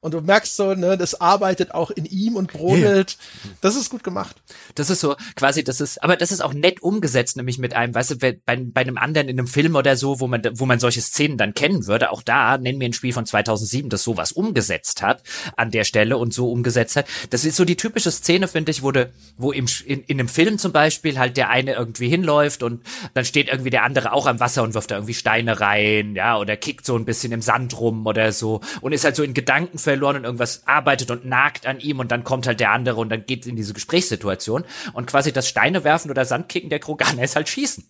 und 0.05 0.13
du 0.13 0.21
merkst 0.21 0.55
so, 0.55 0.75
ne, 0.75 0.99
das 0.99 1.19
arbeitet 1.19 1.73
auch 1.73 1.89
in 1.89 2.05
ihm 2.05 2.35
und 2.35 2.53
brodelt. 2.53 3.17
Yeah. 3.43 3.55
Das 3.61 3.75
ist 3.75 3.89
gut 3.89 4.03
gemacht. 4.03 4.35
Das 4.75 4.91
ist 4.91 4.99
so, 4.99 5.15
quasi, 5.35 5.63
das 5.63 5.81
ist, 5.81 6.03
aber 6.03 6.15
das 6.15 6.31
ist 6.31 6.41
auch 6.41 6.53
nett 6.53 6.83
umgesetzt, 6.83 7.37
nämlich 7.37 7.57
mit 7.57 7.73
einem, 7.73 7.95
weißt 7.95 8.11
du, 8.11 8.15
bei, 8.17 8.37
bei 8.45 8.81
einem 8.81 8.99
anderen 8.99 9.29
in 9.29 9.39
einem 9.39 9.47
Film 9.47 9.75
oder 9.75 9.97
so, 9.97 10.19
wo 10.19 10.27
man, 10.27 10.43
wo 10.53 10.67
man 10.67 10.77
solche 10.77 11.01
Szenen 11.01 11.39
dann 11.39 11.55
kennen 11.55 11.87
würde, 11.87 12.11
auch 12.11 12.21
da, 12.21 12.59
nennen 12.59 12.79
wir 12.79 12.87
ein 12.87 12.93
Spiel 12.93 13.13
von 13.13 13.25
2007, 13.25 13.89
das 13.89 14.03
sowas 14.03 14.31
umgesetzt 14.31 15.01
hat, 15.01 15.23
an 15.57 15.71
der 15.71 15.85
Stelle 15.85 16.17
und 16.17 16.35
so 16.35 16.51
umgesetzt 16.51 16.97
hat. 16.97 17.07
Das 17.31 17.43
ist 17.43 17.55
so 17.55 17.65
die 17.65 17.75
typische 17.75 18.11
Szene, 18.11 18.47
finde 18.47 18.69
ich, 18.69 18.83
wo, 18.83 18.91
de, 18.91 19.07
wo 19.37 19.51
im, 19.51 19.65
in, 19.87 20.03
in 20.03 20.19
einem 20.19 20.29
Film 20.29 20.59
zum 20.59 20.71
Beispiel 20.71 21.17
halt 21.17 21.35
der 21.35 21.49
eine 21.49 21.73
irgendwie 21.73 22.09
hinläuft 22.09 22.61
und 22.61 22.83
dann 23.15 23.25
steht 23.25 23.49
irgendwie 23.49 23.71
der 23.71 23.81
andere 23.81 24.13
auch 24.13 24.27
am 24.27 24.39
Wasser 24.39 24.61
und 24.61 24.75
wirft 24.75 24.91
da 24.91 24.97
irgendwie 24.97 25.15
Steine 25.15 25.59
rein, 25.59 26.13
ja, 26.13 26.37
oder 26.37 26.55
kickt 26.57 26.85
so 26.85 26.95
ein 26.95 27.05
bisschen 27.05 27.31
im 27.31 27.41
Sand 27.41 27.79
rum 27.79 28.05
oder 28.05 28.31
so 28.31 28.61
und 28.81 28.93
ist 28.93 29.03
halt 29.03 29.15
so 29.15 29.23
in 29.23 29.33
Gedanken 29.33 29.79
verloren 29.95 30.17
und 30.17 30.25
irgendwas 30.25 30.63
arbeitet 30.65 31.09
und 31.09 31.25
nagt 31.25 31.65
an 31.65 31.79
ihm 31.79 31.99
und 31.99 32.11
dann 32.11 32.23
kommt 32.23 32.47
halt 32.47 32.59
der 32.59 32.71
andere 32.71 32.99
und 32.99 33.09
dann 33.09 33.25
geht 33.25 33.47
in 33.47 33.55
diese 33.55 33.73
Gesprächssituation 33.73 34.65
und 34.93 35.07
quasi 35.07 35.31
das 35.31 35.47
Steine 35.47 35.83
werfen 35.85 36.11
oder 36.11 36.25
Sandkicken 36.25 36.69
der 36.69 36.79
Kroganer 36.79 37.23
ist 37.23 37.35
halt 37.35 37.49
schießen. 37.49 37.85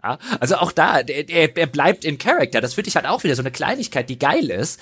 Ja, 0.00 0.16
also 0.38 0.54
auch 0.58 0.70
da, 0.70 1.00
er, 1.00 1.56
er 1.56 1.66
bleibt 1.66 2.04
in 2.04 2.18
Character. 2.18 2.60
Das 2.60 2.74
finde 2.74 2.88
ich 2.88 2.94
halt 2.94 3.06
auch 3.06 3.24
wieder 3.24 3.34
so 3.34 3.42
eine 3.42 3.50
Kleinigkeit, 3.50 4.08
die 4.08 4.16
geil 4.16 4.48
ist. 4.48 4.78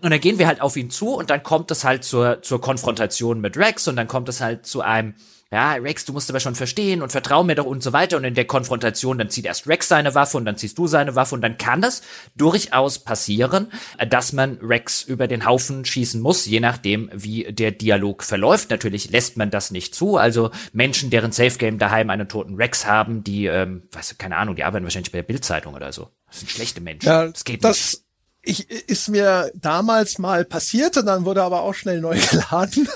Und 0.00 0.12
dann 0.12 0.20
gehen 0.20 0.38
wir 0.38 0.46
halt 0.46 0.60
auf 0.60 0.76
ihn 0.76 0.90
zu 0.90 1.08
und 1.16 1.28
dann 1.28 1.42
kommt 1.42 1.72
es 1.72 1.82
halt 1.82 2.04
zur, 2.04 2.40
zur 2.42 2.60
Konfrontation 2.60 3.40
mit 3.40 3.56
Rex 3.56 3.88
und 3.88 3.96
dann 3.96 4.06
kommt 4.06 4.28
es 4.28 4.40
halt 4.40 4.66
zu 4.66 4.80
einem 4.80 5.14
ja, 5.52 5.72
Rex, 5.72 6.04
du 6.04 6.12
musst 6.12 6.30
aber 6.30 6.38
schon 6.38 6.54
verstehen 6.54 7.02
und 7.02 7.10
vertrau 7.10 7.42
mir 7.42 7.56
doch 7.56 7.64
und 7.64 7.82
so 7.82 7.92
weiter. 7.92 8.16
Und 8.16 8.22
in 8.22 8.34
der 8.34 8.44
Konfrontation, 8.44 9.18
dann 9.18 9.30
zieht 9.30 9.46
erst 9.46 9.66
Rex 9.66 9.88
seine 9.88 10.14
Waffe 10.14 10.36
und 10.36 10.44
dann 10.44 10.56
ziehst 10.56 10.78
du 10.78 10.86
seine 10.86 11.16
Waffe 11.16 11.34
und 11.34 11.40
dann 11.40 11.58
kann 11.58 11.82
es 11.82 12.02
durchaus 12.36 13.00
passieren, 13.00 13.72
dass 14.08 14.32
man 14.32 14.58
Rex 14.62 15.02
über 15.02 15.26
den 15.26 15.44
Haufen 15.44 15.84
schießen 15.84 16.20
muss, 16.20 16.46
je 16.46 16.60
nachdem, 16.60 17.10
wie 17.12 17.52
der 17.52 17.72
Dialog 17.72 18.22
verläuft. 18.22 18.70
Natürlich 18.70 19.10
lässt 19.10 19.36
man 19.36 19.50
das 19.50 19.72
nicht 19.72 19.92
zu. 19.92 20.18
Also 20.18 20.52
Menschen, 20.72 21.10
deren 21.10 21.32
Safe 21.32 21.58
Game 21.58 21.78
daheim 21.78 22.10
einen 22.10 22.28
toten 22.28 22.54
Rex 22.54 22.86
haben, 22.86 23.24
die, 23.24 23.46
ähm, 23.46 23.82
weißt 23.90 24.12
du, 24.12 24.16
keine 24.18 24.36
Ahnung, 24.36 24.54
die 24.54 24.62
arbeiten 24.62 24.84
wahrscheinlich 24.84 25.10
bei 25.10 25.18
der 25.18 25.26
Bildzeitung 25.26 25.74
oder 25.74 25.92
so. 25.92 26.10
Das 26.28 26.38
sind 26.38 26.50
schlechte 26.50 26.80
Menschen. 26.80 27.08
Ja, 27.08 27.26
das 27.26 27.42
geht 27.44 27.64
das 27.64 27.92
nicht. 27.94 28.04
Ich, 28.42 28.70
ist 28.70 29.08
mir 29.08 29.50
damals 29.54 30.18
mal 30.18 30.44
passiert 30.44 30.96
und 30.96 31.06
dann 31.06 31.24
wurde 31.24 31.42
aber 31.42 31.62
auch 31.62 31.74
schnell 31.74 32.00
neu 32.00 32.18
geladen. 32.30 32.88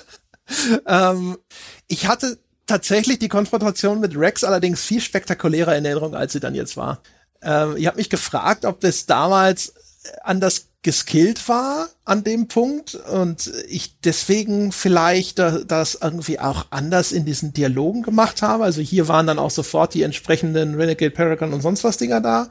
ähm, 0.87 1.37
ich 1.89 2.07
hatte 2.07 2.39
tatsächlich 2.67 3.19
die 3.19 3.29
Konfrontation 3.29 4.01
mit 4.01 4.17
Rex 4.17 4.45
allerdings 4.45 4.83
viel 4.83 5.01
spektakulärer 5.01 5.77
in 5.77 5.85
Erinnerung, 5.85 6.15
als 6.15 6.33
sie 6.33 6.41
dann 6.41 6.55
jetzt 6.55 6.77
war. 6.77 7.01
Ähm, 7.43 7.77
ich 7.77 7.87
habe 7.87 7.99
mich 7.99 8.11
gefragt, 8.11 8.65
ob 8.65 8.81
das 8.81 9.07
damals 9.07 9.75
anders 10.23 10.69
geskillt 10.83 11.49
war 11.49 11.89
an 12.05 12.25
dem 12.25 12.47
Punkt 12.47 12.95
und 12.95 13.51
ich 13.69 13.99
deswegen 14.01 14.71
vielleicht 14.71 15.39
das 15.39 15.99
irgendwie 16.01 16.39
auch 16.39 16.67
anders 16.71 17.11
in 17.11 17.25
diesen 17.25 17.55
Dialogen 17.55 18.03
gemacht 18.03 18.43
habe. 18.43 18.65
Also 18.65 18.83
hier 18.83 19.09
waren 19.09 19.27
dann 19.27 19.39
auch 19.39 19.51
sofort 19.51 19.95
die 19.95 20.03
entsprechenden 20.03 20.75
Renegade 20.75 21.11
Paragon 21.11 21.55
und 21.55 21.63
sonst 21.63 21.85
was 21.85 21.97
Dinger 21.97 22.21
da. 22.21 22.51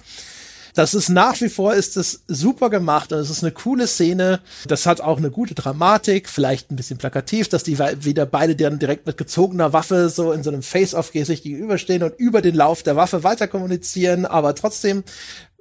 Das 0.74 0.94
ist 0.94 1.10
nach 1.10 1.40
wie 1.42 1.50
vor 1.50 1.74
ist 1.74 1.98
es 1.98 2.24
super 2.28 2.70
gemacht 2.70 3.12
und 3.12 3.20
es 3.20 3.30
ist 3.30 3.44
eine 3.44 3.52
coole 3.52 3.88
Szene. 3.88 4.42
Das 4.68 4.86
hat 4.86 5.02
auch 5.02 5.18
eine 5.18 5.30
gute 5.30 5.54
Dramatik, 5.54 6.28
vielleicht 6.28 6.72
ein 6.72 6.76
bisschen 6.76 6.98
plakativ, 6.98 7.48
dass 7.48 7.64
die 7.64 7.78
wieder 7.78 8.26
beide 8.26 8.56
dann 8.56 8.80
direkt 8.80 9.06
mit 9.06 9.18
gezogener 9.18 9.72
Waffe 9.74 10.10
so 10.10 10.32
in 10.32 10.44
so 10.44 10.50
einem 10.50 10.64
Face-Off 10.64 11.12
sich 11.14 11.44
gegenüberstehen 11.44 12.04
und 12.04 12.18
über 12.18 12.42
den 12.42 12.56
Lauf 12.56 12.82
der 12.82 12.96
Waffe 12.96 13.24
weiter 13.24 13.48
kommunizieren, 13.48 14.26
aber 14.26 14.56
trotzdem 14.56 15.04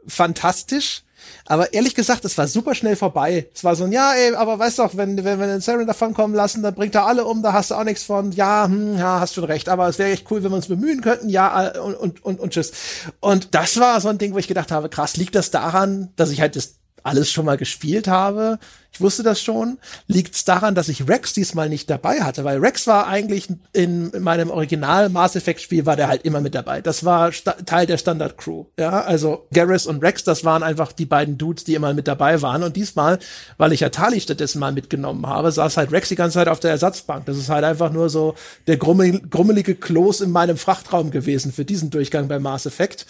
fantastisch. 0.06 1.02
Aber 1.46 1.72
ehrlich 1.72 1.94
gesagt, 1.94 2.24
es 2.24 2.36
war 2.38 2.46
super 2.46 2.74
schnell 2.74 2.96
vorbei. 2.96 3.48
Es 3.54 3.64
war 3.64 3.76
so 3.76 3.84
ein, 3.84 3.92
ja, 3.92 4.12
ey, 4.14 4.34
aber 4.34 4.58
weißt 4.58 4.78
doch, 4.78 4.96
wenn, 4.96 5.22
wenn 5.24 5.38
wir 5.38 5.46
den 5.46 5.60
Saren 5.60 5.86
davon 5.86 6.14
kommen 6.14 6.34
lassen, 6.34 6.62
dann 6.62 6.74
bringt 6.74 6.94
er 6.94 7.06
alle 7.06 7.24
um, 7.24 7.42
da 7.42 7.52
hast 7.52 7.70
du 7.70 7.74
auch 7.74 7.84
nichts 7.84 8.04
von. 8.04 8.32
Ja, 8.32 8.66
hm, 8.66 8.98
ja, 8.98 9.20
hast 9.20 9.34
schon 9.34 9.44
recht. 9.44 9.68
Aber 9.68 9.88
es 9.88 9.98
wäre 9.98 10.10
echt 10.10 10.30
cool, 10.30 10.42
wenn 10.42 10.50
wir 10.50 10.56
uns 10.56 10.68
bemühen 10.68 11.00
könnten. 11.00 11.28
Ja, 11.28 11.68
äh, 11.68 11.78
und, 11.78 11.94
und, 11.94 12.24
und, 12.24 12.40
und 12.40 12.52
tschüss. 12.52 12.72
Und 13.20 13.54
das 13.54 13.78
war 13.78 14.00
so 14.00 14.08
ein 14.08 14.18
Ding, 14.18 14.34
wo 14.34 14.38
ich 14.38 14.48
gedacht 14.48 14.70
habe, 14.70 14.88
krass, 14.88 15.16
liegt 15.16 15.34
das 15.34 15.50
daran, 15.50 16.12
dass 16.16 16.30
ich 16.30 16.40
halt 16.40 16.56
das 16.56 16.81
alles 17.02 17.30
schon 17.30 17.44
mal 17.44 17.56
gespielt 17.56 18.08
habe. 18.08 18.58
Ich 18.92 19.00
wusste 19.00 19.22
das 19.22 19.40
schon. 19.40 19.78
Liegt 20.06 20.34
es 20.34 20.44
daran, 20.44 20.74
dass 20.74 20.90
ich 20.90 21.08
Rex 21.08 21.32
diesmal 21.32 21.70
nicht 21.70 21.88
dabei 21.88 22.20
hatte, 22.20 22.44
weil 22.44 22.58
Rex 22.58 22.86
war 22.86 23.06
eigentlich 23.06 23.48
in, 23.72 24.10
in 24.10 24.22
meinem 24.22 24.50
Original 24.50 25.08
Mass 25.08 25.34
Effect 25.34 25.62
Spiel 25.62 25.86
war 25.86 25.96
der 25.96 26.08
halt 26.08 26.26
immer 26.26 26.42
mit 26.42 26.54
dabei. 26.54 26.82
Das 26.82 27.02
war 27.04 27.30
Teil 27.64 27.86
der 27.86 27.96
Standard 27.96 28.36
Crew. 28.36 28.66
Ja, 28.78 29.00
also 29.00 29.46
Garrus 29.52 29.86
und 29.86 30.02
Rex, 30.02 30.24
das 30.24 30.44
waren 30.44 30.62
einfach 30.62 30.92
die 30.92 31.06
beiden 31.06 31.38
Dudes, 31.38 31.64
die 31.64 31.74
immer 31.74 31.94
mit 31.94 32.06
dabei 32.06 32.42
waren. 32.42 32.62
Und 32.62 32.76
diesmal, 32.76 33.18
weil 33.56 33.72
ich 33.72 33.80
ja 33.80 33.88
Tali 33.88 34.20
stattdessen 34.20 34.58
mal 34.58 34.72
mitgenommen 34.72 35.26
habe, 35.26 35.50
saß 35.50 35.78
halt 35.78 35.90
Rex 35.90 36.10
die 36.10 36.16
ganze 36.16 36.34
Zeit 36.34 36.48
auf 36.48 36.60
der 36.60 36.72
Ersatzbank. 36.72 37.24
Das 37.24 37.38
ist 37.38 37.48
halt 37.48 37.64
einfach 37.64 37.92
nur 37.92 38.10
so 38.10 38.34
der 38.66 38.76
grummelige 38.76 39.74
Kloß 39.74 40.20
in 40.20 40.30
meinem 40.30 40.58
Frachtraum 40.58 41.10
gewesen 41.10 41.50
für 41.50 41.64
diesen 41.64 41.88
Durchgang 41.88 42.28
bei 42.28 42.38
Mass 42.38 42.66
Effect. 42.66 43.06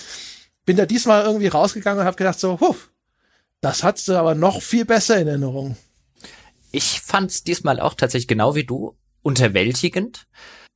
Bin 0.65 0.77
da 0.77 0.87
diesmal 0.87 1.25
irgendwie 1.25 1.49
rausgegangen 1.49 2.01
und 2.01 2.07
habe 2.07 2.17
gedacht 2.17 2.39
so, 2.39 2.61
huh, 2.61 2.77
das 3.63 3.83
hattest 3.83 4.09
du 4.09 4.17
aber 4.17 4.35
noch 4.35 4.61
viel 4.61 4.85
besser 4.85 5.19
in 5.19 5.29
Erinnerung. 5.29 5.77
Ich 6.71 7.01
fand's 7.01 7.43
diesmal 7.43 7.81
auch 7.81 7.95
tatsächlich 7.95 8.29
genau 8.29 8.55
wie 8.55 8.65
du 8.65 8.95
unterwältigend 9.23 10.27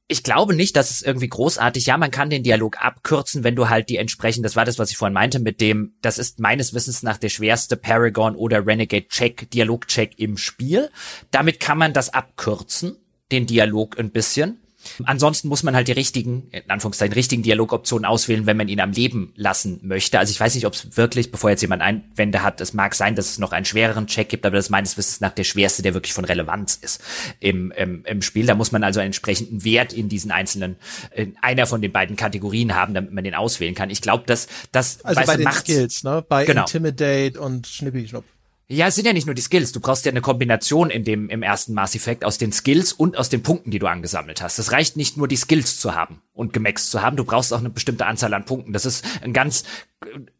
ich 0.08 0.22
glaube 0.22 0.54
nicht, 0.54 0.76
dass 0.76 0.90
es 0.90 1.02
irgendwie 1.02 1.28
großartig, 1.28 1.86
ja, 1.86 1.96
man 1.96 2.12
kann 2.12 2.30
den 2.30 2.44
Dialog 2.44 2.78
abkürzen, 2.78 3.42
wenn 3.42 3.56
du 3.56 3.68
halt 3.68 3.88
die 3.88 3.96
entsprechend, 3.96 4.44
das 4.44 4.54
war 4.54 4.64
das, 4.64 4.78
was 4.78 4.90
ich 4.90 4.96
vorhin 4.96 5.14
meinte, 5.14 5.40
mit 5.40 5.60
dem, 5.60 5.94
das 6.00 6.18
ist 6.18 6.38
meines 6.38 6.74
Wissens 6.74 7.02
nach 7.02 7.18
der 7.18 7.28
schwerste 7.28 7.76
Paragon 7.76 8.36
oder 8.36 8.64
Renegade 8.64 9.08
Check, 9.08 9.50
Dialog-Check 9.50 10.18
im 10.18 10.36
Spiel. 10.36 10.90
Damit 11.32 11.58
kann 11.58 11.78
man 11.78 11.92
das 11.92 12.14
abkürzen, 12.14 12.96
den 13.32 13.46
Dialog 13.46 13.98
ein 13.98 14.10
bisschen. 14.10 14.60
Ansonsten 15.04 15.48
muss 15.48 15.62
man 15.62 15.74
halt 15.74 15.88
die 15.88 15.92
richtigen, 15.92 16.48
in 16.50 16.68
Anführungszeichen, 16.68 17.14
richtigen 17.14 17.42
Dialogoptionen 17.42 18.04
auswählen, 18.04 18.46
wenn 18.46 18.56
man 18.56 18.68
ihn 18.68 18.80
am 18.80 18.92
Leben 18.92 19.32
lassen 19.36 19.80
möchte. 19.82 20.18
Also 20.18 20.30
ich 20.30 20.40
weiß 20.40 20.54
nicht, 20.54 20.66
ob 20.66 20.74
es 20.74 20.96
wirklich, 20.96 21.30
bevor 21.30 21.50
jetzt 21.50 21.62
jemand 21.62 21.82
Einwände 21.82 22.42
hat, 22.42 22.60
es 22.60 22.72
mag 22.72 22.94
sein, 22.94 23.14
dass 23.14 23.30
es 23.30 23.38
noch 23.38 23.52
einen 23.52 23.64
schwereren 23.64 24.06
Check 24.06 24.28
gibt, 24.28 24.46
aber 24.46 24.56
das 24.56 24.66
ist 24.66 24.70
meines 24.70 24.96
Wissens 24.96 25.20
nach 25.20 25.32
der 25.32 25.44
schwerste, 25.44 25.82
der 25.82 25.94
wirklich 25.94 26.12
von 26.12 26.24
Relevanz 26.24 26.76
ist 26.76 27.02
im, 27.40 27.72
im, 27.72 28.04
im 28.04 28.22
Spiel. 28.22 28.46
Da 28.46 28.54
muss 28.54 28.72
man 28.72 28.84
also 28.84 29.00
einen 29.00 29.08
entsprechenden 29.08 29.64
Wert 29.64 29.92
in 29.92 30.08
diesen 30.08 30.30
einzelnen, 30.30 30.76
in 31.14 31.36
einer 31.42 31.66
von 31.66 31.80
den 31.80 31.92
beiden 31.92 32.16
Kategorien 32.16 32.74
haben, 32.74 32.94
damit 32.94 33.12
man 33.12 33.24
den 33.24 33.34
auswählen 33.34 33.74
kann. 33.74 33.90
Ich 33.90 34.02
glaube, 34.02 34.24
dass 34.26 34.48
das 34.72 35.04
also 35.04 35.20
bei 35.24 35.36
den 35.36 35.52
Skills, 35.52 36.04
ne? 36.04 36.24
Bei 36.28 36.44
genau. 36.44 36.62
Intimidate 36.62 37.40
und 37.40 37.66
Schnippi 37.66 38.08
Schnupp. 38.08 38.24
Ja, 38.68 38.88
es 38.88 38.96
sind 38.96 39.06
ja 39.06 39.12
nicht 39.12 39.26
nur 39.26 39.34
die 39.34 39.42
Skills. 39.42 39.70
Du 39.70 39.78
brauchst 39.78 40.04
ja 40.06 40.10
eine 40.10 40.20
Kombination 40.20 40.90
in 40.90 41.04
dem, 41.04 41.28
im 41.28 41.44
ersten 41.44 41.72
Mass 41.72 41.94
Effect 41.94 42.24
aus 42.24 42.36
den 42.36 42.50
Skills 42.50 42.92
und 42.92 43.16
aus 43.16 43.28
den 43.28 43.44
Punkten, 43.44 43.70
die 43.70 43.78
du 43.78 43.86
angesammelt 43.86 44.42
hast. 44.42 44.58
Es 44.58 44.72
reicht 44.72 44.96
nicht 44.96 45.16
nur 45.16 45.28
die 45.28 45.36
Skills 45.36 45.78
zu 45.78 45.94
haben 45.94 46.20
und 46.32 46.52
gemaxt 46.52 46.90
zu 46.90 47.00
haben. 47.00 47.16
Du 47.16 47.22
brauchst 47.22 47.52
auch 47.52 47.60
eine 47.60 47.70
bestimmte 47.70 48.06
Anzahl 48.06 48.34
an 48.34 48.44
Punkten. 48.44 48.72
Das 48.72 48.84
ist 48.84 49.04
ein 49.22 49.32
ganz 49.32 49.62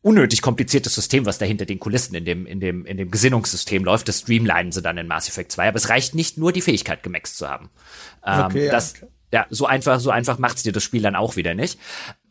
unnötig 0.03 0.43
kompliziertes 0.43 0.97
System, 0.97 1.25
was 1.25 1.39
da 1.39 1.47
hinter 1.47 1.67
den 1.67 1.79
Kulissen 1.79 2.17
in 2.17 2.25
dem, 2.25 2.47
in 2.47 2.59
dem, 2.59 2.85
in 2.85 2.97
dem 2.97 3.13
Gesinnungssystem 3.13 3.85
läuft. 3.85 4.09
Das 4.09 4.21
streamlinen 4.21 4.73
sie 4.73 4.83
dann 4.83 4.99
in 4.99 5.07
Mass 5.07 5.29
Effect 5.29 5.53
2. 5.53 5.69
Aber 5.69 5.77
es 5.77 5.89
reicht 5.89 6.17
nicht 6.17 6.37
nur 6.37 6.53
die 6.53 6.63
Fähigkeit 6.63 7.05
gemaxt 7.05 7.39
zu 7.39 7.49
haben. 7.49 7.71
Ähm, 8.27 8.47
okay, 8.47 8.69
das, 8.69 8.97
okay. 8.97 9.07
Ja, 9.33 9.47
so 9.51 9.67
einfach, 9.67 10.01
so 10.01 10.11
einfach 10.11 10.39
macht's 10.39 10.65
dir 10.65 10.73
das 10.73 10.83
Spiel 10.83 11.03
dann 11.03 11.15
auch 11.15 11.37
wieder 11.37 11.55
nicht. 11.55 11.79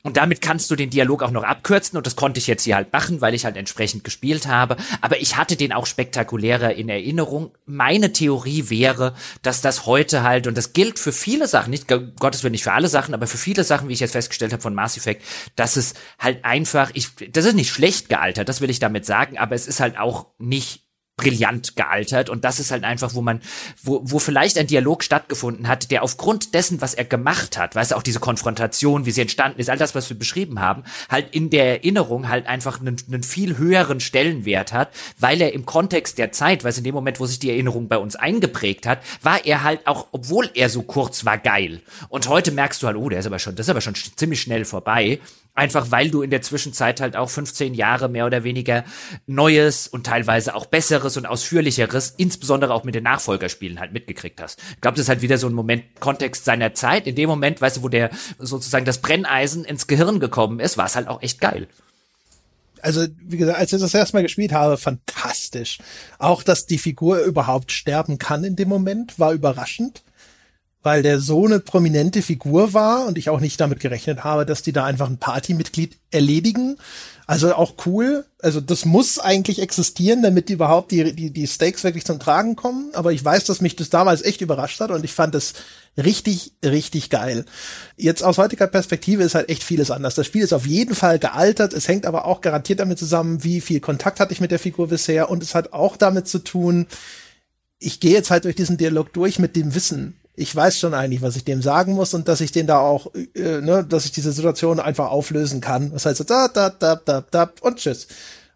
Und 0.05 0.17
damit 0.17 0.39
kannst 0.39 0.69
du 0.69 0.75
den 0.75 0.91
Dialog 0.91 1.23
auch 1.23 1.31
noch 1.31 1.41
abkürzen 1.41 1.97
und 1.97 2.05
das 2.05 2.15
konnte 2.15 2.37
ich 2.37 2.45
jetzt 2.45 2.61
hier 2.61 2.75
halt 2.75 2.93
machen, 2.93 3.21
weil 3.21 3.33
ich 3.33 3.43
halt 3.43 3.57
entsprechend 3.57 4.03
gespielt 4.03 4.45
habe. 4.45 4.77
Aber 5.01 5.19
ich 5.19 5.35
hatte 5.35 5.55
den 5.55 5.73
auch 5.73 5.87
spektakulärer 5.87 6.75
in 6.75 6.89
Erinnerung. 6.89 7.51
Meine 7.65 8.13
Theorie 8.13 8.69
wäre, 8.69 9.15
dass 9.41 9.61
das 9.61 9.87
heute 9.87 10.21
halt, 10.21 10.45
und 10.45 10.55
das 10.55 10.73
gilt 10.73 10.99
für 10.99 11.11
viele 11.11 11.47
Sachen, 11.47 11.71
nicht 11.71 11.87
Gottes 11.87 12.43
Willen 12.43 12.51
nicht 12.51 12.63
für 12.63 12.73
alle 12.73 12.87
Sachen, 12.87 13.15
aber 13.15 13.25
für 13.25 13.39
viele 13.39 13.63
Sachen, 13.63 13.89
wie 13.89 13.93
ich 13.93 13.99
jetzt 13.99 14.11
festgestellt 14.11 14.53
habe 14.53 14.61
von 14.61 14.75
Mass 14.75 14.95
Effect, 14.95 15.23
dass 15.55 15.75
es 15.75 15.95
halt 16.19 16.45
einfach, 16.45 16.91
ich, 16.93 17.07
das 17.31 17.45
ist 17.45 17.55
nicht 17.55 17.71
schlecht 17.71 18.07
gealtert, 18.07 18.47
das 18.47 18.61
will 18.61 18.69
ich 18.69 18.77
damit 18.77 19.07
sagen, 19.07 19.39
aber 19.39 19.55
es 19.55 19.65
ist 19.65 19.79
halt 19.79 19.97
auch 19.97 20.27
nicht 20.37 20.84
brillant 21.17 21.77
gealtert 21.77 22.29
und 22.29 22.43
das 22.43 22.59
ist 22.59 22.71
halt 22.71 22.83
einfach, 22.83 23.15
wo 23.15 23.21
man, 23.21 23.39
wo, 23.81 24.01
wo 24.03 24.19
vielleicht 24.19 24.57
ein 24.57 24.67
Dialog 24.67 25.01
stattgefunden 25.01 25.67
hat, 25.67 25.89
der 25.89 26.03
aufgrund 26.03 26.53
dessen, 26.53 26.81
was 26.81 26.93
er 26.93 27.05
gemacht 27.05 27.57
hat, 27.57 27.73
weißt 27.73 27.91
du, 27.91 27.95
auch 27.95 28.03
diese 28.03 28.19
Konfrontation, 28.19 29.05
wie 29.05 29.11
sie 29.11 29.21
entstanden 29.21 29.59
ist, 29.59 29.69
all 29.69 29.77
das, 29.77 29.95
was 29.95 30.09
wir 30.09 30.19
beschrieben 30.19 30.59
haben, 30.59 30.83
halt 31.09 31.33
in 31.33 31.49
der 31.49 31.67
Erinnerung 31.67 32.27
halt 32.27 32.47
einfach 32.47 32.81
einen, 32.81 32.97
einen 33.07 33.23
viel 33.23 33.57
höheren 33.57 34.01
Stellenwert 34.01 34.73
hat, 34.73 34.89
weil 35.17 35.39
er 35.39 35.53
im 35.53 35.65
Kontext 35.65 36.17
der 36.17 36.33
Zeit, 36.33 36.65
weißt 36.65 36.77
du, 36.77 36.81
in 36.81 36.85
dem 36.85 36.95
Moment, 36.95 37.19
wo 37.21 37.25
sich 37.25 37.39
die 37.39 37.49
Erinnerung 37.49 37.87
bei 37.87 37.97
uns 37.97 38.17
eingeprägt 38.17 38.85
hat, 38.85 38.99
war 39.21 39.45
er 39.45 39.63
halt 39.63 39.87
auch, 39.87 40.07
obwohl 40.11 40.49
er 40.53 40.69
so 40.69 40.81
kurz 40.81 41.23
war, 41.23 41.37
geil. 41.37 41.81
Und 42.09 42.27
heute 42.27 42.51
merkst 42.51 42.83
du 42.83 42.87
halt, 42.87 42.97
oh, 42.97 43.07
der 43.07 43.19
ist 43.19 43.25
aber 43.25 43.39
schon, 43.39 43.55
das 43.55 43.67
ist 43.67 43.69
aber 43.69 43.81
schon 43.81 43.95
ziemlich 43.95 44.41
schnell 44.41 44.65
vorbei. 44.65 45.19
Einfach 45.57 45.89
weil 45.89 46.09
du 46.09 46.21
in 46.21 46.31
der 46.31 46.41
Zwischenzeit 46.41 46.99
halt 46.99 47.15
auch 47.15 47.29
15 47.29 47.73
Jahre 47.73 48.09
mehr 48.09 48.25
oder 48.25 48.43
weniger 48.43 48.83
Neues 49.25 49.87
und 49.87 50.05
teilweise 50.05 50.53
auch 50.53 50.65
Besseres 50.65 51.15
und 51.15 51.25
Ausführlicheres, 51.25 52.13
insbesondere 52.17 52.73
auch 52.73 52.83
mit 52.83 52.93
den 52.93 53.05
Nachfolgerspielen 53.05 53.79
halt 53.79 53.93
mitgekriegt 53.93 54.41
hast. 54.41 54.59
Ich 54.73 54.81
glaube, 54.81 54.97
das 54.97 55.05
ist 55.05 55.09
halt 55.09 55.21
wieder 55.21 55.37
so 55.37 55.47
ein 55.47 55.53
Moment, 55.53 55.85
Kontext 56.01 56.43
seiner 56.43 56.73
Zeit. 56.73 57.07
In 57.07 57.15
dem 57.15 57.29
Moment, 57.29 57.61
weißt 57.61 57.77
du, 57.77 57.83
wo 57.83 57.89
der 57.89 58.09
sozusagen 58.37 58.83
das 58.83 58.97
Brenneisen 58.97 59.63
ins 59.63 59.87
Gehirn 59.87 60.19
gekommen 60.19 60.59
ist, 60.59 60.77
war 60.77 60.87
es 60.87 60.97
halt 60.97 61.07
auch 61.07 61.21
echt 61.21 61.39
geil. 61.39 61.69
Also, 62.81 63.07
wie 63.21 63.37
gesagt, 63.37 63.57
als 63.57 63.71
ich 63.71 63.79
das 63.79 63.93
erstmal 63.93 64.23
gespielt 64.23 64.51
habe, 64.51 64.75
fantastisch. 64.75 65.79
Auch, 66.19 66.43
dass 66.43 66.65
die 66.65 66.77
Figur 66.77 67.19
überhaupt 67.19 67.71
sterben 67.71 68.19
kann 68.19 68.43
in 68.43 68.57
dem 68.57 68.67
Moment, 68.67 69.17
war 69.19 69.31
überraschend 69.31 70.03
weil 70.85 71.01
der 71.01 71.19
so 71.19 71.45
eine 71.45 71.59
prominente 71.59 72.21
Figur 72.21 72.73
war 72.73 73.07
und 73.07 73.17
ich 73.17 73.29
auch 73.31 73.39
nicht 73.39 73.59
damit 73.59 73.79
gerechnet 73.79 74.23
habe, 74.23 74.45
dass 74.45 74.61
die 74.61 74.71
da 74.71 74.85
einfach 74.85 75.09
ein 75.09 75.17
Partymitglied 75.17 75.97
erledigen. 76.11 76.77
Also 77.25 77.55
auch 77.55 77.73
cool. 77.87 78.23
Also 78.39 78.61
das 78.61 78.85
muss 78.85 79.17
eigentlich 79.17 79.63
existieren, 79.63 80.21
damit 80.21 80.47
die 80.47 80.53
überhaupt 80.53 80.91
die, 80.91 81.15
die, 81.15 81.31
die 81.31 81.47
Stakes 81.47 81.83
wirklich 81.83 82.05
zum 82.05 82.19
Tragen 82.19 82.55
kommen. 82.55 82.91
Aber 82.93 83.11
ich 83.11 83.25
weiß, 83.25 83.45
dass 83.45 83.61
mich 83.61 83.75
das 83.75 83.89
damals 83.89 84.21
echt 84.21 84.41
überrascht 84.41 84.79
hat 84.79 84.91
und 84.91 85.03
ich 85.03 85.13
fand 85.13 85.33
das 85.33 85.53
richtig, 85.97 86.53
richtig 86.63 87.09
geil. 87.09 87.45
Jetzt 87.97 88.23
aus 88.23 88.37
heutiger 88.37 88.67
Perspektive 88.67 89.23
ist 89.23 89.33
halt 89.33 89.49
echt 89.49 89.63
vieles 89.63 89.89
anders. 89.89 90.13
Das 90.13 90.27
Spiel 90.27 90.43
ist 90.43 90.53
auf 90.53 90.67
jeden 90.67 90.93
Fall 90.93 91.17
gealtert. 91.17 91.73
Es 91.73 91.87
hängt 91.87 92.05
aber 92.05 92.25
auch 92.25 92.41
garantiert 92.41 92.79
damit 92.79 92.99
zusammen, 92.99 93.43
wie 93.43 93.59
viel 93.59 93.79
Kontakt 93.79 94.19
hatte 94.19 94.33
ich 94.33 94.39
mit 94.39 94.51
der 94.51 94.59
Figur 94.59 94.89
bisher 94.89 95.31
und 95.31 95.41
es 95.41 95.55
hat 95.55 95.73
auch 95.73 95.97
damit 95.97 96.27
zu 96.27 96.37
tun, 96.37 96.85
ich 97.79 97.99
gehe 97.99 98.13
jetzt 98.13 98.29
halt 98.29 98.45
durch 98.45 98.55
diesen 98.55 98.77
Dialog 98.77 99.11
durch 99.13 99.39
mit 99.39 99.55
dem 99.55 99.73
Wissen, 99.73 100.15
ich 100.35 100.55
weiß 100.55 100.79
schon 100.79 100.93
eigentlich, 100.93 101.21
was 101.21 101.35
ich 101.35 101.45
dem 101.45 101.61
sagen 101.61 101.93
muss 101.93 102.13
und 102.13 102.27
dass 102.27 102.41
ich 102.41 102.51
den 102.51 102.67
da 102.67 102.79
auch, 102.79 103.13
äh, 103.15 103.61
ne, 103.61 103.85
dass 103.87 104.05
ich 104.05 104.11
diese 104.11 104.31
Situation 104.31 104.79
einfach 104.79 105.09
auflösen 105.09 105.61
kann. 105.61 105.91
Das 105.91 106.05
heißt 106.05 106.17
so, 106.17 106.23
da, 106.23 106.47
da, 106.47 106.69
da, 106.69 106.95
da, 106.95 107.23
da 107.29 107.51
und 107.61 107.77
tschüss. 107.77 108.07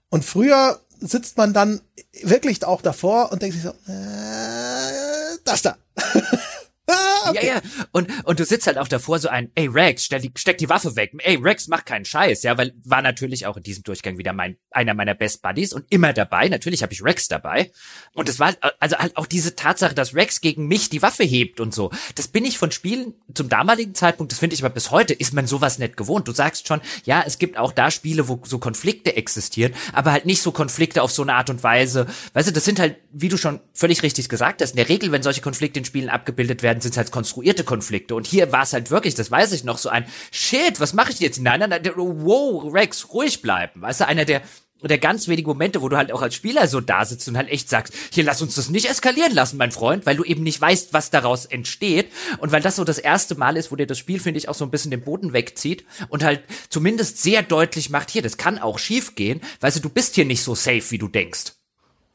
Und 0.09 0.25
früher 0.25 0.79
sitzt 0.99 1.37
man 1.37 1.53
dann 1.53 1.81
wirklich 2.23 2.63
auch 2.65 2.81
davor 2.81 3.31
und 3.31 3.41
denkt 3.41 3.55
sich 3.55 3.63
so, 3.63 3.69
äh, 3.69 5.37
das 5.43 5.61
da. 5.61 5.77
Ah, 7.29 7.37
okay. 7.37 7.47
Ja, 7.47 7.53
ja. 7.55 7.61
Und, 7.91 8.25
und 8.25 8.39
du 8.39 8.45
sitzt 8.45 8.67
halt 8.67 8.77
auch 8.77 8.87
davor 8.87 9.19
so 9.19 9.29
ein, 9.29 9.51
ey 9.55 9.67
Rex, 9.67 10.05
stell 10.05 10.21
die, 10.21 10.31
steck 10.35 10.57
die 10.57 10.69
Waffe 10.69 10.95
weg. 10.95 11.11
Ey 11.19 11.35
Rex, 11.35 11.67
mach 11.67 11.85
keinen 11.85 12.05
Scheiß. 12.05 12.43
Ja, 12.43 12.57
weil 12.57 12.73
war 12.83 13.01
natürlich 13.01 13.45
auch 13.45 13.57
in 13.57 13.63
diesem 13.63 13.83
Durchgang 13.83 14.17
wieder 14.17 14.33
mein, 14.33 14.57
einer 14.71 14.93
meiner 14.93 15.15
Best 15.15 15.41
Buddies 15.41 15.73
und 15.73 15.85
immer 15.89 16.13
dabei. 16.13 16.47
Natürlich 16.49 16.83
habe 16.83 16.93
ich 16.93 17.03
Rex 17.03 17.27
dabei. 17.27 17.71
Und 18.13 18.29
es 18.29 18.39
war 18.39 18.53
also 18.79 18.97
halt 18.97 19.15
auch 19.17 19.25
diese 19.25 19.55
Tatsache, 19.55 19.95
dass 19.95 20.15
Rex 20.15 20.41
gegen 20.41 20.67
mich 20.67 20.89
die 20.89 21.01
Waffe 21.01 21.23
hebt 21.23 21.59
und 21.59 21.73
so. 21.73 21.91
Das 22.15 22.27
bin 22.27 22.45
ich 22.45 22.57
von 22.57 22.71
Spielen 22.71 23.13
zum 23.33 23.49
damaligen 23.49 23.95
Zeitpunkt, 23.95 24.31
das 24.31 24.39
finde 24.39 24.53
ich 24.53 24.63
aber 24.63 24.73
bis 24.73 24.91
heute, 24.91 25.13
ist 25.13 25.33
man 25.33 25.47
sowas 25.47 25.79
nicht 25.79 25.97
gewohnt. 25.97 26.27
Du 26.27 26.31
sagst 26.31 26.67
schon, 26.67 26.81
ja, 27.05 27.23
es 27.25 27.39
gibt 27.39 27.57
auch 27.57 27.71
da 27.71 27.91
Spiele, 27.91 28.27
wo 28.27 28.41
so 28.45 28.59
Konflikte 28.59 29.15
existieren, 29.15 29.73
aber 29.93 30.11
halt 30.11 30.25
nicht 30.25 30.41
so 30.41 30.51
Konflikte 30.51 31.01
auf 31.01 31.11
so 31.11 31.21
eine 31.21 31.33
Art 31.33 31.49
und 31.49 31.63
Weise. 31.63 32.07
Weißt 32.33 32.47
du, 32.47 32.53
das 32.53 32.65
sind 32.65 32.79
halt, 32.79 32.97
wie 33.11 33.29
du 33.29 33.37
schon 33.37 33.59
völlig 33.73 34.03
richtig 34.03 34.29
gesagt 34.29 34.61
hast, 34.61 34.71
in 34.71 34.77
der 34.77 34.89
Regel, 34.89 35.11
wenn 35.11 35.23
solche 35.23 35.41
Konflikte 35.41 35.79
in 35.79 35.85
Spielen 35.85 36.09
abgebildet 36.09 36.63
werden, 36.63 36.81
sind 36.81 36.91
es 36.91 36.97
halt 36.97 37.11
konstruierte 37.19 37.65
Konflikte. 37.65 38.15
Und 38.15 38.25
hier 38.25 38.53
war 38.53 38.63
es 38.63 38.71
halt 38.71 38.91
wirklich, 38.91 39.13
das 39.13 39.29
weiß 39.29 39.51
ich 39.51 39.65
noch, 39.65 39.77
so 39.77 39.89
ein 39.89 40.05
Shit, 40.31 40.79
was 40.79 40.93
mache 40.93 41.11
ich 41.11 41.19
jetzt? 41.19 41.41
Nein, 41.41 41.59
nein, 41.59 41.69
nein, 41.69 41.91
wow, 41.95 42.73
Rex, 42.73 43.09
ruhig 43.13 43.41
bleiben. 43.41 43.81
Weißt 43.81 43.99
du, 43.99 44.07
einer 44.07 44.23
der 44.23 44.41
der 44.81 44.97
ganz 44.97 45.27
wenigen 45.27 45.49
Momente, 45.49 45.81
wo 45.81 45.89
du 45.89 45.97
halt 45.97 46.13
auch 46.13 46.21
als 46.21 46.35
Spieler 46.35 46.65
so 46.69 46.79
da 46.79 47.03
sitzt 47.03 47.27
und 47.27 47.35
halt 47.35 47.49
echt 47.49 47.67
sagst, 47.67 47.93
hier 48.13 48.23
lass 48.23 48.41
uns 48.41 48.55
das 48.55 48.69
nicht 48.69 48.89
eskalieren 48.89 49.33
lassen, 49.33 49.57
mein 49.57 49.73
Freund, 49.73 50.05
weil 50.05 50.15
du 50.15 50.23
eben 50.23 50.41
nicht 50.41 50.61
weißt, 50.61 50.93
was 50.93 51.09
daraus 51.09 51.45
entsteht 51.45 52.09
und 52.37 52.53
weil 52.53 52.61
das 52.61 52.77
so 52.77 52.85
das 52.85 52.97
erste 52.97 53.35
Mal 53.35 53.57
ist, 53.57 53.73
wo 53.73 53.75
dir 53.75 53.87
das 53.87 53.97
Spiel, 53.97 54.21
finde 54.21 54.37
ich, 54.37 54.47
auch 54.47 54.55
so 54.55 54.63
ein 54.63 54.71
bisschen 54.71 54.91
den 54.91 55.03
Boden 55.03 55.33
wegzieht 55.33 55.83
und 56.07 56.23
halt 56.23 56.43
zumindest 56.69 57.21
sehr 57.21 57.43
deutlich 57.43 57.89
macht, 57.89 58.09
hier, 58.09 58.21
das 58.21 58.37
kann 58.37 58.57
auch 58.57 58.79
schief 58.79 59.15
gehen, 59.15 59.41
weißt 59.59 59.83
du 59.83 59.89
bist 59.89 60.15
hier 60.15 60.23
nicht 60.23 60.43
so 60.43 60.55
safe, 60.55 60.91
wie 60.91 60.97
du 60.97 61.09
denkst. 61.09 61.55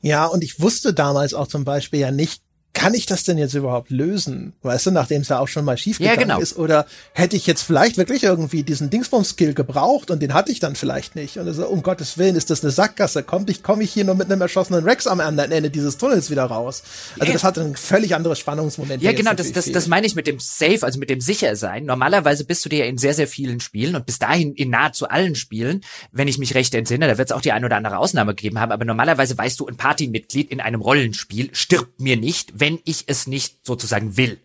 Ja, 0.00 0.24
und 0.24 0.42
ich 0.42 0.58
wusste 0.58 0.94
damals 0.94 1.34
auch 1.34 1.48
zum 1.48 1.66
Beispiel 1.66 2.00
ja 2.00 2.10
nicht, 2.10 2.40
kann 2.74 2.92
ich 2.92 3.06
das 3.06 3.22
denn 3.22 3.38
jetzt 3.38 3.54
überhaupt 3.54 3.90
lösen? 3.90 4.52
Weißt 4.62 4.86
du, 4.86 4.90
nachdem 4.90 5.22
es 5.22 5.28
ja 5.28 5.38
auch 5.38 5.48
schon 5.48 5.64
mal 5.64 5.78
schief 5.78 5.98
gegangen 5.98 6.16
ja, 6.16 6.22
genau. 6.22 6.40
ist? 6.40 6.58
Oder 6.58 6.86
hätte 7.12 7.36
ich 7.36 7.46
jetzt 7.46 7.62
vielleicht 7.62 7.96
wirklich 7.96 8.24
irgendwie 8.24 8.64
diesen 8.64 8.90
Dingsbums-Skill 8.90 9.54
gebraucht 9.54 10.10
und 10.10 10.20
den 10.20 10.34
hatte 10.34 10.50
ich 10.50 10.58
dann 10.58 10.74
vielleicht 10.74 11.14
nicht? 11.14 11.38
Und 11.38 11.50
so, 11.54 11.66
um 11.66 11.82
Gottes 11.82 12.18
Willen, 12.18 12.34
ist 12.34 12.50
das 12.50 12.62
eine 12.62 12.72
Sackgasse? 12.72 13.22
Kommt 13.22 13.48
ich, 13.48 13.62
komme 13.62 13.84
ich 13.84 13.92
hier 13.92 14.04
nur 14.04 14.16
mit 14.16 14.30
einem 14.30 14.40
erschossenen 14.40 14.84
Rex 14.84 15.06
am 15.06 15.20
anderen 15.20 15.52
Ende 15.52 15.70
dieses 15.70 15.96
Tunnels 15.96 16.30
wieder 16.30 16.44
raus? 16.44 16.82
Also 17.18 17.28
ja. 17.28 17.32
das 17.32 17.44
hat 17.44 17.58
ein 17.58 17.76
völlig 17.76 18.14
anderes 18.14 18.40
Spannungsmoment. 18.40 19.02
Ja, 19.02 19.12
genau, 19.12 19.34
das, 19.34 19.52
das, 19.52 19.70
das 19.70 19.86
meine 19.86 20.06
ich 20.06 20.16
mit 20.16 20.26
dem 20.26 20.40
Safe, 20.40 20.82
also 20.82 20.98
mit 20.98 21.10
dem 21.10 21.20
Sichersein. 21.20 21.84
Normalerweise 21.84 22.44
bist 22.44 22.64
du 22.64 22.68
dir 22.68 22.86
in 22.86 22.98
sehr, 22.98 23.14
sehr 23.14 23.28
vielen 23.28 23.60
Spielen 23.60 23.94
und 23.94 24.04
bis 24.04 24.18
dahin 24.18 24.52
in 24.52 24.70
nahezu 24.70 25.08
allen 25.08 25.36
Spielen, 25.36 25.82
wenn 26.10 26.26
ich 26.26 26.38
mich 26.38 26.54
recht 26.56 26.74
entsinne, 26.74 27.06
da 27.06 27.18
wird 27.18 27.30
es 27.30 27.36
auch 27.36 27.40
die 27.40 27.52
ein 27.52 27.64
oder 27.64 27.76
andere 27.76 27.98
Ausnahme 27.98 28.34
gegeben 28.34 28.58
haben, 28.58 28.72
aber 28.72 28.84
normalerweise 28.84 29.38
weißt 29.38 29.60
du, 29.60 29.68
ein 29.68 29.76
Partymitglied 29.76 30.50
in 30.50 30.60
einem 30.60 30.80
Rollenspiel 30.80 31.50
stirbt 31.52 32.00
mir 32.00 32.16
nicht, 32.16 32.58
wenn 32.64 32.80
ich 32.86 33.04
es 33.08 33.26
nicht 33.26 33.66
sozusagen 33.66 34.16
will. 34.16 34.40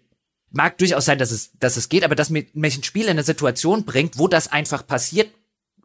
Mag 0.52 0.78
durchaus 0.78 1.06
sein, 1.06 1.20
dass 1.20 1.32
es, 1.32 1.52
dass 1.58 1.78
es 1.78 1.88
geht, 1.88 2.04
aber 2.04 2.16
dass 2.16 2.30
mich 2.30 2.50
ein 2.54 2.84
Spiel 2.84 3.06
in 3.06 3.12
eine 3.12 3.24
Situation 3.24 3.86
bringt, 3.86 4.18
wo 4.18 4.28
das 4.28 4.52
einfach 4.52 4.86
passiert 4.86 5.32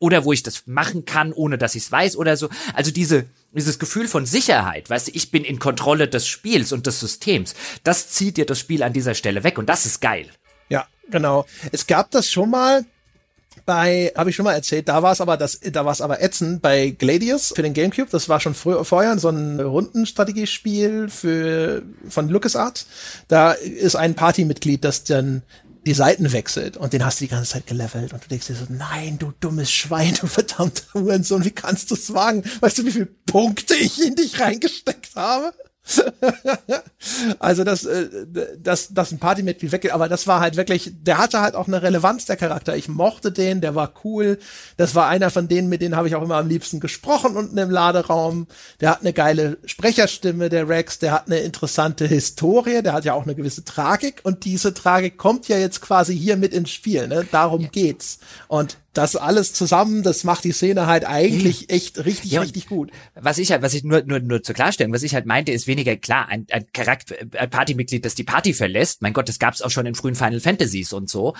oder 0.01 0.25
wo 0.25 0.33
ich 0.33 0.43
das 0.43 0.67
machen 0.67 1.05
kann, 1.05 1.33
ohne 1.33 1.59
dass 1.59 1.77
ich 1.77 1.85
es 1.85 1.93
weiß 1.93 2.17
oder 2.17 2.37
so. 2.37 2.49
Also 2.73 2.91
diese, 2.91 3.27
dieses 3.53 3.79
Gefühl 3.79 4.09
von 4.09 4.27
Sicherheit, 4.27 4.91
weißt 4.91 5.07
du, 5.07 5.13
ich 5.15 5.31
bin 5.31 5.45
in 5.45 5.61
Kontrolle 5.61 6.09
des 6.09 6.27
Spiels 6.27 6.73
und 6.73 6.89
des 6.89 6.99
Systems, 6.99 7.55
das 7.85 8.09
zieht 8.09 8.37
dir 8.37 8.47
das 8.47 8.59
Spiel 8.59 8.83
an 8.83 8.93
dieser 8.93 9.15
Stelle 9.15 9.45
weg 9.45 9.57
und 9.57 9.69
das 9.69 9.87
ist 9.87 10.01
geil. 10.01 10.29
Ja, 10.69 10.89
genau. 11.09 11.47
Es 11.71 11.87
gab 11.87 12.11
das 12.11 12.29
schon 12.29 12.51
mal, 12.51 12.85
bei, 13.67 14.13
habe 14.17 14.31
ich 14.31 14.37
schon 14.37 14.45
mal 14.45 14.55
erzählt, 14.55 14.89
da 14.89 15.03
war 15.03 15.13
es 15.13 15.21
aber 15.21 15.37
das, 15.37 15.61
da 15.61 15.85
war 15.85 15.93
es 15.93 16.01
aber 16.01 16.23
ätzend 16.23 16.63
bei 16.63 16.91
Gladius 16.91 17.53
für 17.55 17.63
den 17.63 17.75
Gamecube. 17.75 18.09
Das 18.11 18.29
war 18.29 18.41
schon 18.41 18.55
früher, 18.55 18.85
vorher 18.85 19.19
so 19.19 19.29
ein 19.29 19.61
Rundenstrategiespiel 19.61 21.09
für 21.09 21.83
von 22.09 22.29
LucasArts. 22.29 22.87
Da 23.29 23.53
ist 23.53 23.97
ein 23.97 24.15
Partymitglied, 24.15 24.85
das 24.85 25.05
dann 25.05 25.43
die 25.87 25.95
Seiten 25.95 26.33
wechselt 26.33 26.77
und 26.77 26.93
den 26.93 27.05
hast 27.05 27.21
du 27.21 27.27
die 27.27 27.31
ganze 27.31 27.51
Zeit 27.51 27.67
gelevelt 27.67 28.13
und 28.13 28.25
du 28.25 28.29
denkst 28.29 28.47
dir 28.47 28.55
so, 28.55 28.65
nein, 28.69 29.19
du 29.19 29.33
dummes 29.41 29.71
Schwein, 29.71 30.15
du 30.21 30.27
verdammter 30.27 30.83
Hurensohn, 30.95 31.45
wie 31.45 31.51
kannst 31.51 31.91
du 31.91 31.95
es 31.95 32.15
wagen? 32.15 32.43
Weißt 32.61 32.79
du, 32.79 32.87
wie 32.87 32.91
viele 32.91 33.09
Punkte 33.27 33.75
ich 33.75 34.03
in 34.03 34.15
dich 34.15 34.41
reingesteckt 34.41 35.15
habe? 35.15 35.53
also 37.39 37.63
das, 37.63 37.85
äh, 37.85 38.09
das, 38.59 38.95
das 38.95 39.13
ein 39.13 39.19
Partymitglied 39.19 39.73
weggeht, 39.73 39.93
aber 39.93 40.09
das 40.09 40.27
war 40.27 40.41
halt 40.41 40.57
wirklich, 40.57 40.93
der 41.03 41.19
hatte 41.19 41.41
halt 41.41 41.55
auch 41.55 41.67
eine 41.67 41.83
Relevanz, 41.83 42.25
der 42.25 42.37
Charakter. 42.37 42.77
Ich 42.77 42.89
mochte 42.89 43.31
den, 43.31 43.61
der 43.61 43.75
war 43.75 43.93
cool. 44.05 44.39
Das 44.77 44.95
war 44.95 45.09
einer 45.09 45.31
von 45.31 45.47
denen, 45.47 45.69
mit 45.69 45.83
denen 45.83 45.97
habe 45.97 46.09
ich 46.09 46.15
auch 46.15 46.23
immer 46.23 46.37
am 46.37 46.49
liebsten 46.49 46.81
gesprochen 46.81 47.37
unten 47.37 47.59
im 47.59 47.71
Laderaum. 47.71 48.47
Der 48.81 48.91
hat 48.91 49.01
eine 49.01 49.13
geile 49.13 49.59
Sprecherstimme, 49.67 50.49
der 50.49 50.69
Rex, 50.69 50.99
der 50.99 51.13
hat 51.13 51.27
eine 51.27 51.39
interessante 51.39 52.07
Historie, 52.07 52.83
der 52.83 52.95
hat 52.95 53.05
ja 53.05 53.13
auch 53.13 53.25
eine 53.25 53.35
gewisse 53.35 53.65
Tragik 53.65 54.21
und 54.23 54.45
diese 54.45 54.73
Tragik 54.73 55.19
kommt 55.19 55.49
ja 55.49 55.59
jetzt 55.59 55.83
quasi 55.83 56.17
hier 56.17 56.37
mit 56.37 56.55
ins 56.55 56.71
Spiel, 56.71 57.09
ne? 57.09 57.27
Darum 57.31 57.61
ja. 57.61 57.69
geht's. 57.69 58.19
Und 58.49 58.79
das 58.95 59.17
alles 59.17 59.53
zusammen, 59.53 60.03
das 60.03 60.25
macht 60.25 60.45
die 60.45 60.53
Szene 60.53 60.87
halt 60.87 61.05
eigentlich 61.05 61.71
echt 61.71 62.05
richtig, 62.05 62.33
ja, 62.33 62.41
richtig 62.41 62.69
gut. 62.69 62.91
Was 63.15 63.39
ich 63.39 63.51
halt, 63.51 63.63
was 63.63 63.75
ich 63.75 63.83
nur, 63.83 64.03
nur, 64.05 64.21
nur 64.21 64.43
zur 64.43 64.55
Klarstellung, 64.55 64.93
was 64.93 65.03
ich 65.03 65.15
halt 65.15 65.27
meinte, 65.27 65.53
ist 65.53 65.67
weniger 65.67 65.97
klar, 65.97 66.29
ein, 66.29 66.47
ein 66.51 66.67
Charakter, 66.73 67.17
ein 67.37 67.51
Partymitglied, 67.51 68.05
das 68.05 68.15
die 68.15 68.25
Party 68.25 68.55
verlässt. 68.55 69.03
Mein 69.03 69.13
Gott, 69.13 69.29
das 69.29 69.39
gab's 69.39 69.63
auch 69.63 69.71
schon 69.71 69.87
in 69.87 69.97
frühen 69.97 70.15
Final 70.15 70.41
Fantasies 70.41 70.93
und 70.93 71.11
so. 71.11 71.35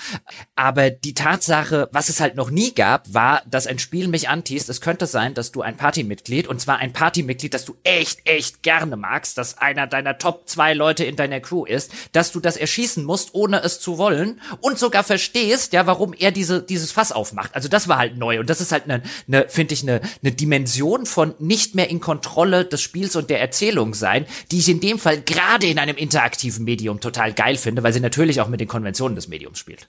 Aber 0.57 0.91
die 0.91 1.15
Tatsache, 1.15 1.89
was 1.93 2.09
es 2.09 2.21
halt 2.21 2.35
noch 2.35 2.51
nie 2.51 2.75
gab, 2.75 3.13
war, 3.15 3.43
dass 3.49 3.67
ein 3.67 3.79
Spiel 3.79 4.09
mich 4.09 4.29
antießt. 4.29 4.69
Es 4.69 4.81
könnte 4.81 5.07
sein, 5.07 5.35
dass 5.35 5.53
du 5.53 5.63
ein 5.63 5.77
Partymitglied, 5.77 6.49
und 6.49 6.61
zwar 6.61 6.79
ein 6.79 6.93
Partymitglied, 6.93 7.55
das 7.55 7.65
du 7.65 7.77
echt, 7.85 8.21
echt 8.25 8.63
gerne 8.63 8.97
magst, 8.97 9.39
dass 9.39 9.59
einer 9.59 9.87
deiner 9.87 10.19
Top 10.19 10.49
zwei 10.49 10.75
Leute 10.75 11.05
in 11.05 11.15
deiner 11.15 11.41
Crew 11.41 11.65
ist, 11.65 11.93
dass 12.13 12.33
du 12.33 12.41
das 12.41 12.57
erschießen 12.57 13.05
musst, 13.05 13.31
ohne 13.33 13.63
es 13.63 13.79
zu 13.79 13.97
wollen 13.97 14.41
und 14.61 14.79
sogar 14.79 15.05
verstehst, 15.05 15.73
ja, 15.73 15.87
warum 15.87 16.13
er 16.15 16.33
diese, 16.33 16.61
dieses 16.61 16.91
Fass 16.91 17.13
aufmacht 17.13 17.44
gemacht. 17.45 17.55
Also 17.55 17.69
das 17.69 17.89
war 17.89 17.99
halt 17.99 18.17
neu 18.17 18.41
und 18.41 18.51
das 18.51 18.61
ist 18.61 18.73
halt 18.73 18.85
eine, 18.85 19.03
eine 19.29 19.49
finde 19.49 19.75
ich, 19.75 19.83
eine, 19.83 20.01
eine 20.23 20.33
Dimension 20.33 21.07
von 21.07 21.35
nicht 21.39 21.75
mehr 21.75 21.91
in 21.91 22.01
Kontrolle 22.01 22.65
des 22.65 22.81
Spiels 22.81 23.17
und 23.17 23.31
der 23.31 23.41
Erzählung 23.41 23.95
sein, 23.95 24.27
die 24.51 24.59
ich 24.59 24.69
in 24.69 24.81
dem 24.81 24.99
Fall 24.99 25.21
gerade 25.21 25.67
in 25.67 25.79
einem 25.79 25.97
interaktiven 25.97 26.65
Medium 26.65 27.01
total 27.01 27.33
geil 27.33 27.57
finde, 27.57 27.83
weil 27.83 27.93
sie 27.93 28.01
natürlich 28.01 28.41
auch 28.41 28.49
mit 28.49 28.61
den 28.61 28.69
Konventionen 28.69 29.17
des 29.17 29.29
Mediums 29.29 29.59
spielt. 29.59 29.89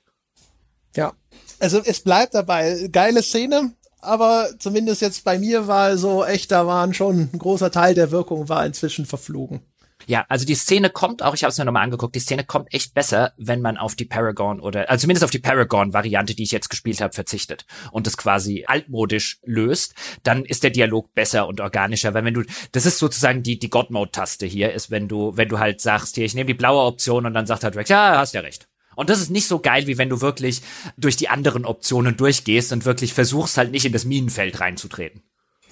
Ja, 0.95 1.13
also 1.59 1.81
es 1.83 2.01
bleibt 2.01 2.35
dabei, 2.35 2.89
geile 2.91 3.21
Szene, 3.21 3.73
aber 3.99 4.49
zumindest 4.59 5.01
jetzt 5.01 5.23
bei 5.23 5.39
mir 5.39 5.67
war 5.67 5.97
so 5.97 6.23
echt, 6.23 6.51
da 6.51 6.67
waren 6.67 6.93
schon 6.93 7.29
ein 7.33 7.39
großer 7.39 7.71
Teil 7.71 7.95
der 7.95 8.11
Wirkung 8.11 8.47
war 8.49 8.65
inzwischen 8.65 9.05
verflogen. 9.05 9.61
Ja, 10.07 10.25
also 10.29 10.45
die 10.45 10.55
Szene 10.55 10.89
kommt 10.89 11.23
auch, 11.23 11.33
ich 11.33 11.43
habe 11.43 11.51
es 11.51 11.57
mir 11.57 11.65
nochmal 11.65 11.83
angeguckt, 11.83 12.15
die 12.15 12.19
Szene 12.19 12.43
kommt 12.43 12.73
echt 12.73 12.93
besser, 12.93 13.33
wenn 13.37 13.61
man 13.61 13.77
auf 13.77 13.95
die 13.95 14.05
Paragon 14.05 14.59
oder, 14.59 14.89
also 14.89 15.03
zumindest 15.03 15.23
auf 15.23 15.31
die 15.31 15.39
Paragon-Variante, 15.39 16.35
die 16.35 16.43
ich 16.43 16.51
jetzt 16.51 16.69
gespielt 16.69 17.01
habe, 17.01 17.13
verzichtet 17.13 17.65
und 17.91 18.07
es 18.07 18.17
quasi 18.17 18.65
altmodisch 18.67 19.39
löst, 19.43 19.95
dann 20.23 20.45
ist 20.45 20.63
der 20.63 20.69
Dialog 20.69 21.13
besser 21.13 21.47
und 21.47 21.61
organischer, 21.61 22.13
weil 22.13 22.25
wenn 22.25 22.33
du, 22.33 22.43
das 22.71 22.85
ist 22.85 22.99
sozusagen 22.99 23.43
die, 23.43 23.57
die 23.57 23.69
God-Mode-Taste 23.69 24.45
hier, 24.45 24.73
ist, 24.73 24.91
wenn 24.91 25.07
du, 25.07 25.35
wenn 25.35 25.49
du 25.49 25.59
halt 25.59 25.81
sagst, 25.81 26.15
hier, 26.15 26.25
ich 26.25 26.35
nehme 26.35 26.47
die 26.47 26.53
blaue 26.53 26.83
Option 26.83 27.25
und 27.25 27.33
dann 27.33 27.47
sagt 27.47 27.63
halt 27.63 27.75
Rex, 27.75 27.89
ja, 27.89 28.17
hast 28.17 28.33
ja 28.33 28.41
recht. 28.41 28.67
Und 28.95 29.09
das 29.09 29.19
ist 29.19 29.29
nicht 29.29 29.47
so 29.47 29.59
geil, 29.59 29.87
wie 29.87 29.97
wenn 29.97 30.09
du 30.09 30.21
wirklich 30.21 30.61
durch 30.97 31.17
die 31.17 31.29
anderen 31.29 31.65
Optionen 31.65 32.15
durchgehst 32.15 32.71
und 32.71 32.85
wirklich 32.85 33.13
versuchst 33.13 33.57
halt 33.57 33.71
nicht 33.71 33.85
in 33.85 33.91
das 33.91 34.05
Minenfeld 34.05 34.59
reinzutreten. 34.59 35.21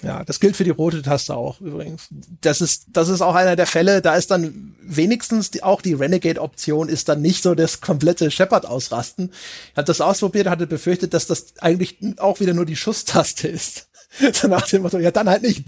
Ja, 0.02 0.22
das 0.24 0.38
gilt 0.38 0.56
für 0.56 0.64
die 0.64 0.70
rote 0.70 1.00
Taste 1.00 1.34
auch 1.34 1.60
übrigens. 1.60 2.08
Das 2.42 2.60
ist, 2.60 2.86
das 2.92 3.08
ist 3.08 3.22
auch 3.22 3.34
einer 3.34 3.56
der 3.56 3.66
Fälle, 3.66 4.02
da 4.02 4.16
ist 4.16 4.30
dann 4.30 4.76
wenigstens 4.82 5.50
die, 5.50 5.62
auch 5.62 5.80
die 5.80 5.94
Renegade-Option 5.94 6.88
ist 6.88 7.08
dann 7.08 7.22
nicht 7.22 7.42
so 7.42 7.54
das 7.54 7.80
komplette 7.80 8.30
Shepard-Ausrasten. 8.30 9.30
Ich 9.70 9.76
hatte 9.76 9.86
das 9.86 10.02
ausprobiert, 10.02 10.48
hatte 10.48 10.66
befürchtet, 10.66 11.14
dass 11.14 11.26
das 11.26 11.54
eigentlich 11.60 11.98
auch 12.18 12.40
wieder 12.40 12.52
nur 12.52 12.66
die 12.66 12.76
Schusstaste 12.76 13.48
ist. 13.48 13.88
so 14.32 14.48
nach 14.48 14.68
dem 14.68 14.82
Motto, 14.82 14.98
ja, 14.98 15.10
dann 15.10 15.28
halt 15.28 15.42
nicht. 15.42 15.64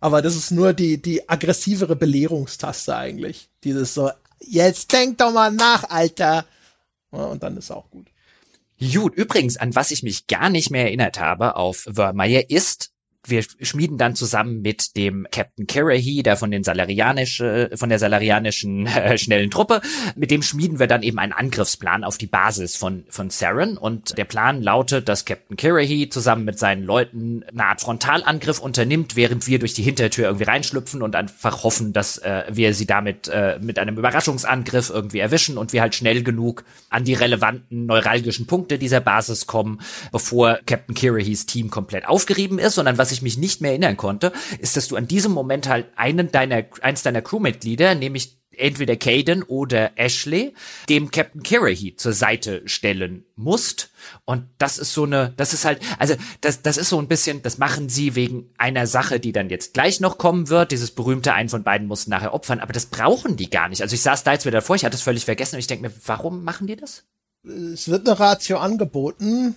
Aber 0.00 0.22
das 0.22 0.36
ist 0.36 0.50
nur 0.50 0.72
die, 0.72 1.00
die 1.00 1.28
aggressivere 1.28 1.96
Belehrungstaste 1.96 2.94
eigentlich. 2.94 3.48
Dieses 3.64 3.94
so, 3.94 4.10
jetzt 4.40 4.92
denk 4.92 5.18
doch 5.18 5.32
mal 5.32 5.50
nach, 5.50 5.84
Alter. 5.90 6.44
Ja, 7.12 7.24
und 7.24 7.42
dann 7.42 7.56
ist 7.56 7.70
auch 7.70 7.90
gut. 7.90 8.06
Gut, 8.78 9.14
übrigens, 9.14 9.56
an 9.56 9.74
was 9.74 9.90
ich 9.90 10.02
mich 10.02 10.26
gar 10.26 10.50
nicht 10.50 10.70
mehr 10.70 10.84
erinnert 10.84 11.18
habe 11.18 11.56
auf 11.56 11.86
Vermeyer 11.90 12.50
ist, 12.50 12.90
wir 13.28 13.44
schmieden 13.60 13.98
dann 13.98 14.14
zusammen 14.14 14.62
mit 14.62 14.96
dem 14.96 15.26
Captain 15.30 15.66
Kirahi, 15.66 16.22
der 16.22 16.36
von 16.36 16.50
den 16.50 16.64
salarianischen, 16.64 17.76
von 17.76 17.88
der 17.88 17.98
salarianischen 17.98 18.86
äh, 18.86 19.18
schnellen 19.18 19.50
Truppe, 19.50 19.80
mit 20.14 20.30
dem 20.30 20.42
schmieden 20.42 20.78
wir 20.78 20.86
dann 20.86 21.02
eben 21.02 21.18
einen 21.18 21.32
Angriffsplan 21.32 22.04
auf 22.04 22.18
die 22.18 22.26
Basis 22.26 22.76
von 22.76 23.04
von 23.08 23.30
Saren. 23.30 23.76
Und 23.76 24.16
der 24.16 24.24
Plan 24.24 24.62
lautet, 24.62 25.08
dass 25.08 25.24
Captain 25.24 25.56
Kirahi 25.56 26.08
zusammen 26.08 26.44
mit 26.44 26.58
seinen 26.58 26.84
Leuten 26.84 27.44
eine 27.50 27.64
Art 27.64 27.80
Frontalangriff 27.80 28.60
unternimmt, 28.60 29.16
während 29.16 29.46
wir 29.46 29.58
durch 29.58 29.74
die 29.74 29.82
Hintertür 29.82 30.26
irgendwie 30.26 30.44
reinschlüpfen 30.44 31.02
und 31.02 31.16
einfach 31.16 31.64
hoffen, 31.64 31.92
dass 31.92 32.18
äh, 32.18 32.44
wir 32.50 32.74
sie 32.74 32.86
damit 32.86 33.28
äh, 33.28 33.58
mit 33.60 33.78
einem 33.78 33.96
Überraschungsangriff 33.98 34.90
irgendwie 34.90 35.18
erwischen 35.18 35.58
und 35.58 35.72
wir 35.72 35.82
halt 35.82 35.94
schnell 35.94 36.22
genug 36.22 36.64
an 36.90 37.04
die 37.04 37.14
relevanten 37.14 37.86
neuralgischen 37.86 38.46
Punkte 38.46 38.78
dieser 38.78 39.00
Basis 39.00 39.46
kommen, 39.46 39.80
bevor 40.12 40.58
Captain 40.66 40.94
Kirahis 40.94 41.46
Team 41.46 41.70
komplett 41.70 42.06
aufgerieben 42.06 42.58
ist, 42.58 42.74
sondern 42.74 42.98
was 42.98 43.12
ich 43.12 43.15
ich 43.16 43.22
mich 43.22 43.38
nicht 43.38 43.60
mehr 43.60 43.72
erinnern 43.72 43.96
konnte, 43.96 44.32
ist, 44.58 44.76
dass 44.76 44.88
du 44.88 44.96
an 44.96 45.08
diesem 45.08 45.32
Moment 45.32 45.68
halt 45.68 45.86
einen 45.96 46.30
deiner, 46.30 46.64
eins 46.80 47.02
deiner 47.02 47.22
Crewmitglieder, 47.22 47.94
nämlich 47.94 48.36
entweder 48.58 48.96
Caden 48.96 49.42
oder 49.42 49.92
Ashley, 49.96 50.54
dem 50.88 51.10
Captain 51.10 51.42
Kirahi 51.42 51.94
zur 51.96 52.12
Seite 52.12 52.62
stellen 52.66 53.24
musst. 53.34 53.90
Und 54.24 54.46
das 54.58 54.78
ist 54.78 54.92
so 54.92 55.04
eine, 55.04 55.32
das 55.36 55.52
ist 55.52 55.64
halt, 55.64 55.80
also 55.98 56.14
das, 56.40 56.62
das 56.62 56.76
ist 56.76 56.88
so 56.88 56.98
ein 56.98 57.08
bisschen, 57.08 57.42
das 57.42 57.58
machen 57.58 57.88
sie 57.88 58.14
wegen 58.14 58.50
einer 58.58 58.86
Sache, 58.86 59.20
die 59.20 59.32
dann 59.32 59.50
jetzt 59.50 59.74
gleich 59.74 60.00
noch 60.00 60.18
kommen 60.18 60.48
wird. 60.48 60.72
Dieses 60.72 60.90
berühmte, 60.90 61.34
einen 61.34 61.48
von 61.48 61.64
beiden 61.64 61.86
muss 61.86 62.06
nachher 62.06 62.34
opfern, 62.34 62.60
aber 62.60 62.72
das 62.72 62.86
brauchen 62.86 63.36
die 63.36 63.50
gar 63.50 63.68
nicht. 63.68 63.82
Also 63.82 63.94
ich 63.94 64.02
saß 64.02 64.24
da 64.24 64.32
jetzt 64.32 64.46
wieder 64.46 64.58
davor, 64.58 64.76
ich 64.76 64.84
hatte 64.84 64.96
es 64.96 65.02
völlig 65.02 65.24
vergessen 65.24 65.56
und 65.56 65.60
ich 65.60 65.66
denke 65.66 65.88
mir, 65.88 65.94
warum 66.06 66.44
machen 66.44 66.66
die 66.66 66.76
das? 66.76 67.04
Es 67.44 67.88
wird 67.88 68.08
eine 68.08 68.18
Ratio 68.18 68.58
angeboten. 68.58 69.56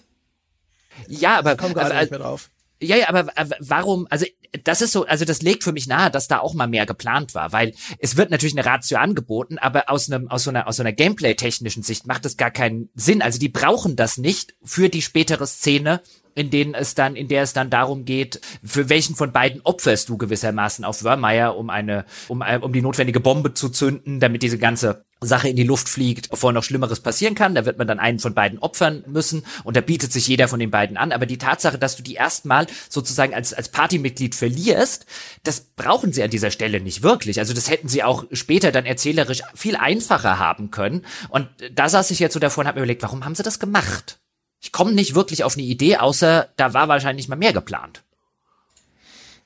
Ja, 1.07 1.39
aber. 1.39 1.53
Ich 1.53 1.57
komme 1.57 1.73
gerade 1.73 1.91
also, 1.91 2.01
nicht 2.01 2.11
mehr 2.11 2.19
drauf. 2.19 2.49
Ja, 2.81 2.95
ja, 2.95 3.09
aber 3.09 3.27
warum, 3.59 4.07
also 4.09 4.25
das 4.63 4.81
ist 4.81 4.93
so, 4.93 5.05
also 5.05 5.25
das 5.25 5.41
legt 5.41 5.63
für 5.63 5.73
mich 5.73 5.87
nahe, 5.87 6.09
dass 6.09 6.27
da 6.27 6.39
auch 6.39 6.53
mal 6.53 6.67
mehr 6.67 6.85
geplant 6.85 7.35
war, 7.35 7.51
weil 7.51 7.73
es 7.99 8.15
wird 8.15 8.31
natürlich 8.31 8.57
eine 8.57 8.65
Ratio 8.65 8.97
angeboten, 8.97 9.57
aber 9.57 9.89
aus 9.89 10.09
einem, 10.09 10.29
aus 10.29 10.43
so 10.45 10.49
einer, 10.49 10.67
aus 10.67 10.77
so 10.77 10.83
einer 10.83 10.93
Gameplay-technischen 10.93 11.83
Sicht 11.83 12.07
macht 12.07 12.23
das 12.23 12.37
gar 12.37 12.51
keinen 12.51 12.89
Sinn. 12.95 13.21
Also 13.21 13.37
die 13.37 13.49
brauchen 13.49 13.95
das 13.95 14.17
nicht 14.17 14.55
für 14.63 14.87
die 14.89 15.01
spätere 15.01 15.45
Szene, 15.45 16.01
in 16.35 16.51
denen 16.51 16.73
es 16.73 16.95
dann, 16.95 17.17
in 17.17 17.27
der 17.27 17.43
es 17.43 17.51
dann 17.51 17.69
darum 17.69 18.05
geht, 18.05 18.39
für 18.63 18.87
welchen 18.87 19.15
von 19.15 19.33
beiden 19.33 19.59
opferst 19.63 20.07
du 20.07 20.17
gewissermaßen 20.17 20.85
auf 20.85 21.03
Wörmeier, 21.03 21.57
um 21.57 21.69
eine, 21.69 22.05
um, 22.29 22.41
äh, 22.41 22.59
um 22.61 22.71
die 22.71 22.81
notwendige 22.81 23.19
Bombe 23.19 23.53
zu 23.53 23.69
zünden, 23.69 24.21
damit 24.21 24.41
diese 24.41 24.57
ganze 24.57 25.03
Sache 25.21 25.49
in 25.49 25.55
die 25.55 25.63
Luft 25.63 25.89
fliegt, 25.89 26.29
bevor 26.29 26.53
noch 26.53 26.63
Schlimmeres 26.63 27.01
passieren 27.01 27.35
kann. 27.35 27.55
Da 27.55 27.65
wird 27.65 27.77
man 27.77 27.87
dann 27.87 27.99
einen 27.99 28.19
von 28.19 28.33
beiden 28.33 28.59
opfern 28.59 29.03
müssen 29.07 29.45
und 29.63 29.75
da 29.75 29.81
bietet 29.81 30.13
sich 30.13 30.27
jeder 30.27 30.47
von 30.47 30.59
den 30.59 30.71
beiden 30.71 30.97
an. 30.97 31.11
Aber 31.11 31.25
die 31.25 31.37
Tatsache, 31.37 31.77
dass 31.77 31.97
du 31.97 32.03
die 32.03 32.13
erstmal 32.13 32.67
sozusagen 32.89 33.33
als, 33.33 33.53
als 33.53 33.69
Partymitglied 33.69 34.33
verlierst, 34.35 35.05
das 35.43 35.61
brauchen 35.75 36.13
sie 36.13 36.23
an 36.23 36.29
dieser 36.29 36.51
Stelle 36.51 36.79
nicht 36.79 37.03
wirklich. 37.03 37.39
Also 37.39 37.53
das 37.53 37.69
hätten 37.69 37.89
sie 37.89 38.03
auch 38.03 38.25
später 38.31 38.71
dann 38.71 38.85
erzählerisch 38.85 39.41
viel 39.55 39.75
einfacher 39.75 40.39
haben 40.39 40.71
können. 40.71 41.05
Und 41.27 41.49
da 41.73 41.89
saß 41.89 42.11
ich 42.11 42.19
jetzt 42.19 42.33
so 42.33 42.39
davor 42.39 42.61
und 42.61 42.67
habe 42.67 42.79
mir 42.79 42.83
überlegt, 42.83 43.03
warum 43.03 43.25
haben 43.25 43.35
sie 43.35 43.43
das 43.43 43.59
gemacht? 43.59 44.19
Ich 44.61 44.71
komme 44.71 44.91
nicht 44.91 45.15
wirklich 45.15 45.43
auf 45.43 45.55
eine 45.55 45.65
Idee, 45.65 45.97
außer 45.97 46.49
da 46.57 46.73
war 46.73 46.87
wahrscheinlich 46.87 47.27
mal 47.27 47.35
mehr 47.35 47.53
geplant. 47.53 48.03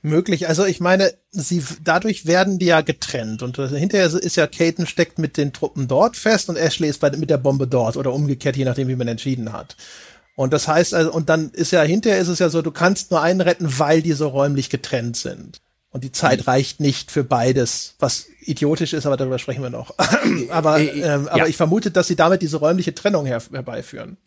Möglich. 0.06 0.50
Also 0.50 0.66
ich 0.66 0.82
meine, 0.82 1.14
sie 1.32 1.64
dadurch 1.82 2.26
werden 2.26 2.60
die 2.60 2.66
ja 2.66 2.82
getrennt 2.82 3.42
und 3.42 3.56
hinterher 3.56 4.06
ist 4.08 4.36
ja 4.36 4.48
Caden 4.48 4.86
steckt 4.86 5.18
mit 5.18 5.38
den 5.38 5.54
Truppen 5.54 5.88
dort 5.88 6.18
fest 6.18 6.50
und 6.50 6.58
Ashley 6.58 6.90
ist 6.90 7.00
bei, 7.00 7.10
mit 7.12 7.30
der 7.30 7.38
Bombe 7.38 7.68
dort 7.68 7.96
oder 7.96 8.12
umgekehrt, 8.12 8.58
je 8.58 8.66
nachdem, 8.66 8.90
wie 8.90 8.98
man 8.98 9.08
entschieden 9.08 9.54
hat. 9.54 9.78
Und 10.36 10.52
das 10.52 10.68
heißt 10.68 10.94
also, 10.94 11.14
und 11.14 11.30
dann 11.30 11.52
ist 11.52 11.72
ja 11.72 11.84
hinterher 11.84 12.20
ist 12.20 12.28
es 12.28 12.40
ja 12.40 12.50
so, 12.50 12.62
du 12.62 12.72
kannst 12.72 13.12
nur 13.12 13.22
einen 13.22 13.40
retten, 13.40 13.80
weil 13.80 14.02
die 14.02 14.12
so 14.12 14.28
räumlich 14.28 14.70
getrennt 14.70 15.16
sind. 15.16 15.62
Und 15.90 16.04
die 16.04 16.12
Zeit 16.12 16.40
mhm. 16.40 16.46
reicht 16.46 16.82
nicht 16.82 17.10
für 17.10 17.24
beides, 17.24 17.96
was 18.00 18.26
idiotisch 18.42 18.92
ist, 18.92 19.06
aber 19.06 19.16
darüber 19.16 19.40
sprechen 19.40 19.64
wir 19.64 19.70
noch. 19.70 19.96
aber 20.50 20.80
äh, 20.80 20.88
ähm, 21.00 21.30
aber 21.30 21.38
ja. 21.38 21.48
ich 21.48 21.56
vermute, 21.56 21.92
dass 21.92 22.08
sie 22.08 22.18
damit 22.18 22.42
diese 22.42 22.58
räumliche 22.58 22.94
Trennung 22.94 23.26
her 23.26 23.42
herbeiführen. 23.54 24.18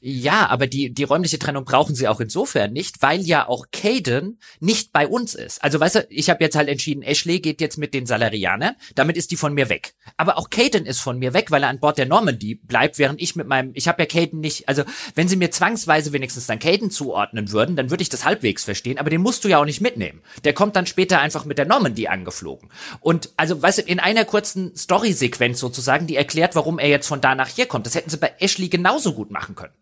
Ja, 0.00 0.46
aber 0.46 0.68
die, 0.68 0.94
die 0.94 1.02
räumliche 1.02 1.40
Trennung 1.40 1.64
brauchen 1.64 1.96
sie 1.96 2.06
auch 2.06 2.20
insofern 2.20 2.72
nicht, 2.72 3.02
weil 3.02 3.20
ja 3.20 3.48
auch 3.48 3.66
Caden 3.72 4.38
nicht 4.60 4.92
bei 4.92 5.08
uns 5.08 5.34
ist. 5.34 5.62
Also 5.64 5.80
weißt 5.80 5.94
du, 5.96 6.06
ich 6.08 6.30
habe 6.30 6.44
jetzt 6.44 6.54
halt 6.54 6.68
entschieden, 6.68 7.02
Ashley 7.02 7.40
geht 7.40 7.60
jetzt 7.60 7.78
mit 7.78 7.94
den 7.94 8.06
Salarianern, 8.06 8.76
damit 8.94 9.16
ist 9.16 9.32
die 9.32 9.36
von 9.36 9.54
mir 9.54 9.68
weg. 9.68 9.94
Aber 10.16 10.38
auch 10.38 10.50
Caden 10.50 10.86
ist 10.86 11.00
von 11.00 11.18
mir 11.18 11.34
weg, 11.34 11.50
weil 11.50 11.64
er 11.64 11.68
an 11.68 11.80
Bord 11.80 11.98
der 11.98 12.06
Normandy 12.06 12.54
bleibt, 12.54 12.98
während 12.98 13.20
ich 13.20 13.34
mit 13.34 13.48
meinem, 13.48 13.72
ich 13.74 13.88
habe 13.88 14.00
ja 14.02 14.06
Caden 14.06 14.38
nicht, 14.38 14.68
also 14.68 14.84
wenn 15.16 15.26
sie 15.26 15.34
mir 15.34 15.50
zwangsweise 15.50 16.12
wenigstens 16.12 16.46
dann 16.46 16.60
Caden 16.60 16.92
zuordnen 16.92 17.50
würden, 17.50 17.74
dann 17.74 17.90
würde 17.90 18.02
ich 18.02 18.08
das 18.08 18.24
halbwegs 18.24 18.62
verstehen, 18.62 18.98
aber 18.98 19.10
den 19.10 19.20
musst 19.20 19.44
du 19.44 19.48
ja 19.48 19.58
auch 19.58 19.64
nicht 19.64 19.80
mitnehmen. 19.80 20.22
Der 20.44 20.52
kommt 20.52 20.76
dann 20.76 20.86
später 20.86 21.18
einfach 21.20 21.44
mit 21.44 21.58
der 21.58 21.66
Normandy 21.66 22.06
angeflogen. 22.06 22.70
Und 23.00 23.30
also 23.36 23.60
weißt 23.60 23.78
du, 23.78 23.82
in 23.82 23.98
einer 23.98 24.24
kurzen 24.24 24.76
Story-Sequenz 24.76 25.58
sozusagen, 25.58 26.06
die 26.06 26.14
erklärt, 26.14 26.54
warum 26.54 26.78
er 26.78 26.88
jetzt 26.88 27.08
von 27.08 27.20
da 27.20 27.34
nach 27.34 27.48
hier 27.48 27.66
kommt. 27.66 27.86
Das 27.86 27.96
hätten 27.96 28.10
sie 28.10 28.16
bei 28.16 28.34
Ashley 28.38 28.68
genauso 28.68 29.12
gut 29.12 29.32
machen 29.32 29.56
können. 29.56 29.72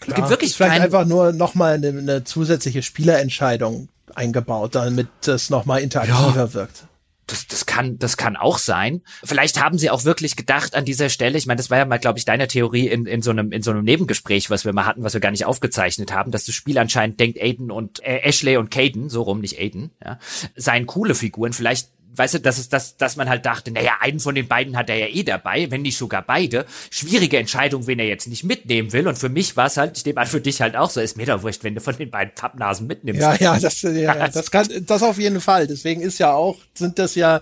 Klar, 0.00 0.16
gibt 0.16 0.30
wirklich 0.30 0.56
vielleicht 0.56 0.72
kein 0.72 0.82
einfach 0.82 1.06
nur 1.06 1.32
nochmal 1.32 1.74
eine, 1.74 1.88
eine 1.88 2.24
zusätzliche 2.24 2.82
Spielerentscheidung 2.82 3.88
eingebaut, 4.14 4.74
damit 4.74 5.08
es 5.26 5.50
nochmal 5.50 5.80
interaktiver 5.80 6.34
ja. 6.36 6.54
wirkt. 6.54 6.84
Das, 7.26 7.46
das 7.46 7.64
kann, 7.64 7.96
das 7.98 8.16
kann 8.16 8.36
auch 8.36 8.58
sein. 8.58 9.02
Vielleicht 9.22 9.62
haben 9.62 9.78
sie 9.78 9.88
auch 9.88 10.04
wirklich 10.04 10.34
gedacht 10.34 10.74
an 10.74 10.84
dieser 10.84 11.08
Stelle. 11.08 11.38
Ich 11.38 11.46
meine, 11.46 11.58
das 11.58 11.70
war 11.70 11.78
ja 11.78 11.84
mal, 11.84 11.98
glaube 11.98 12.18
ich, 12.18 12.24
deine 12.24 12.48
Theorie 12.48 12.88
in, 12.88 13.06
in 13.06 13.22
so 13.22 13.30
einem 13.30 13.52
in 13.52 13.62
so 13.62 13.70
einem 13.70 13.84
Nebengespräch, 13.84 14.50
was 14.50 14.64
wir 14.64 14.72
mal 14.72 14.84
hatten, 14.84 15.04
was 15.04 15.14
wir 15.14 15.20
gar 15.20 15.30
nicht 15.30 15.44
aufgezeichnet 15.44 16.12
haben, 16.12 16.32
dass 16.32 16.44
das 16.44 16.56
Spiel 16.56 16.76
anscheinend 16.76 17.20
denkt, 17.20 17.40
Aiden 17.40 17.70
und 17.70 18.02
äh, 18.02 18.18
Ashley 18.22 18.56
und 18.56 18.72
Caden, 18.72 19.10
so 19.10 19.22
rum, 19.22 19.40
nicht 19.40 19.60
Aiden, 19.60 19.92
ja, 20.04 20.18
seien 20.56 20.86
coole 20.86 21.14
Figuren. 21.14 21.52
Vielleicht 21.52 21.90
weißt 22.14 22.34
du, 22.34 22.40
dass 22.40 22.58
es 22.58 22.68
das, 22.68 22.96
dass 22.96 23.16
man 23.16 23.28
halt 23.28 23.46
dachte, 23.46 23.70
naja, 23.70 23.92
einen 24.00 24.20
von 24.20 24.34
den 24.34 24.48
beiden 24.48 24.76
hat 24.76 24.90
er 24.90 24.96
ja 24.96 25.06
eh 25.06 25.22
dabei, 25.22 25.70
wenn 25.70 25.82
nicht 25.82 25.96
sogar 25.96 26.22
beide. 26.22 26.66
Schwierige 26.90 27.38
Entscheidung, 27.38 27.86
wen 27.86 27.98
er 27.98 28.06
jetzt 28.06 28.26
nicht 28.28 28.44
mitnehmen 28.44 28.92
will. 28.92 29.06
Und 29.06 29.16
für 29.16 29.28
mich 29.28 29.56
war 29.56 29.66
es 29.66 29.76
halt, 29.76 29.96
ich 29.96 30.04
nehme 30.04 30.20
an, 30.20 30.26
für 30.26 30.40
dich 30.40 30.60
halt 30.60 30.76
auch 30.76 30.90
so, 30.90 31.00
ist 31.00 31.16
mir 31.16 31.26
doch 31.26 31.42
wurscht, 31.42 31.64
wenn 31.64 31.74
du 31.74 31.80
von 31.80 31.96
den 31.96 32.10
beiden 32.10 32.34
Pappnasen 32.34 32.86
mitnimmst. 32.86 33.22
Ja, 33.22 33.34
ja, 33.36 33.58
das, 33.58 33.82
ja, 33.82 34.28
das 34.32 34.50
kann, 34.50 34.68
das 34.86 35.02
auf 35.02 35.18
jeden 35.18 35.40
Fall. 35.40 35.66
Deswegen 35.66 36.00
ist 36.00 36.18
ja 36.18 36.32
auch, 36.32 36.58
sind 36.74 36.98
das 36.98 37.14
ja 37.14 37.40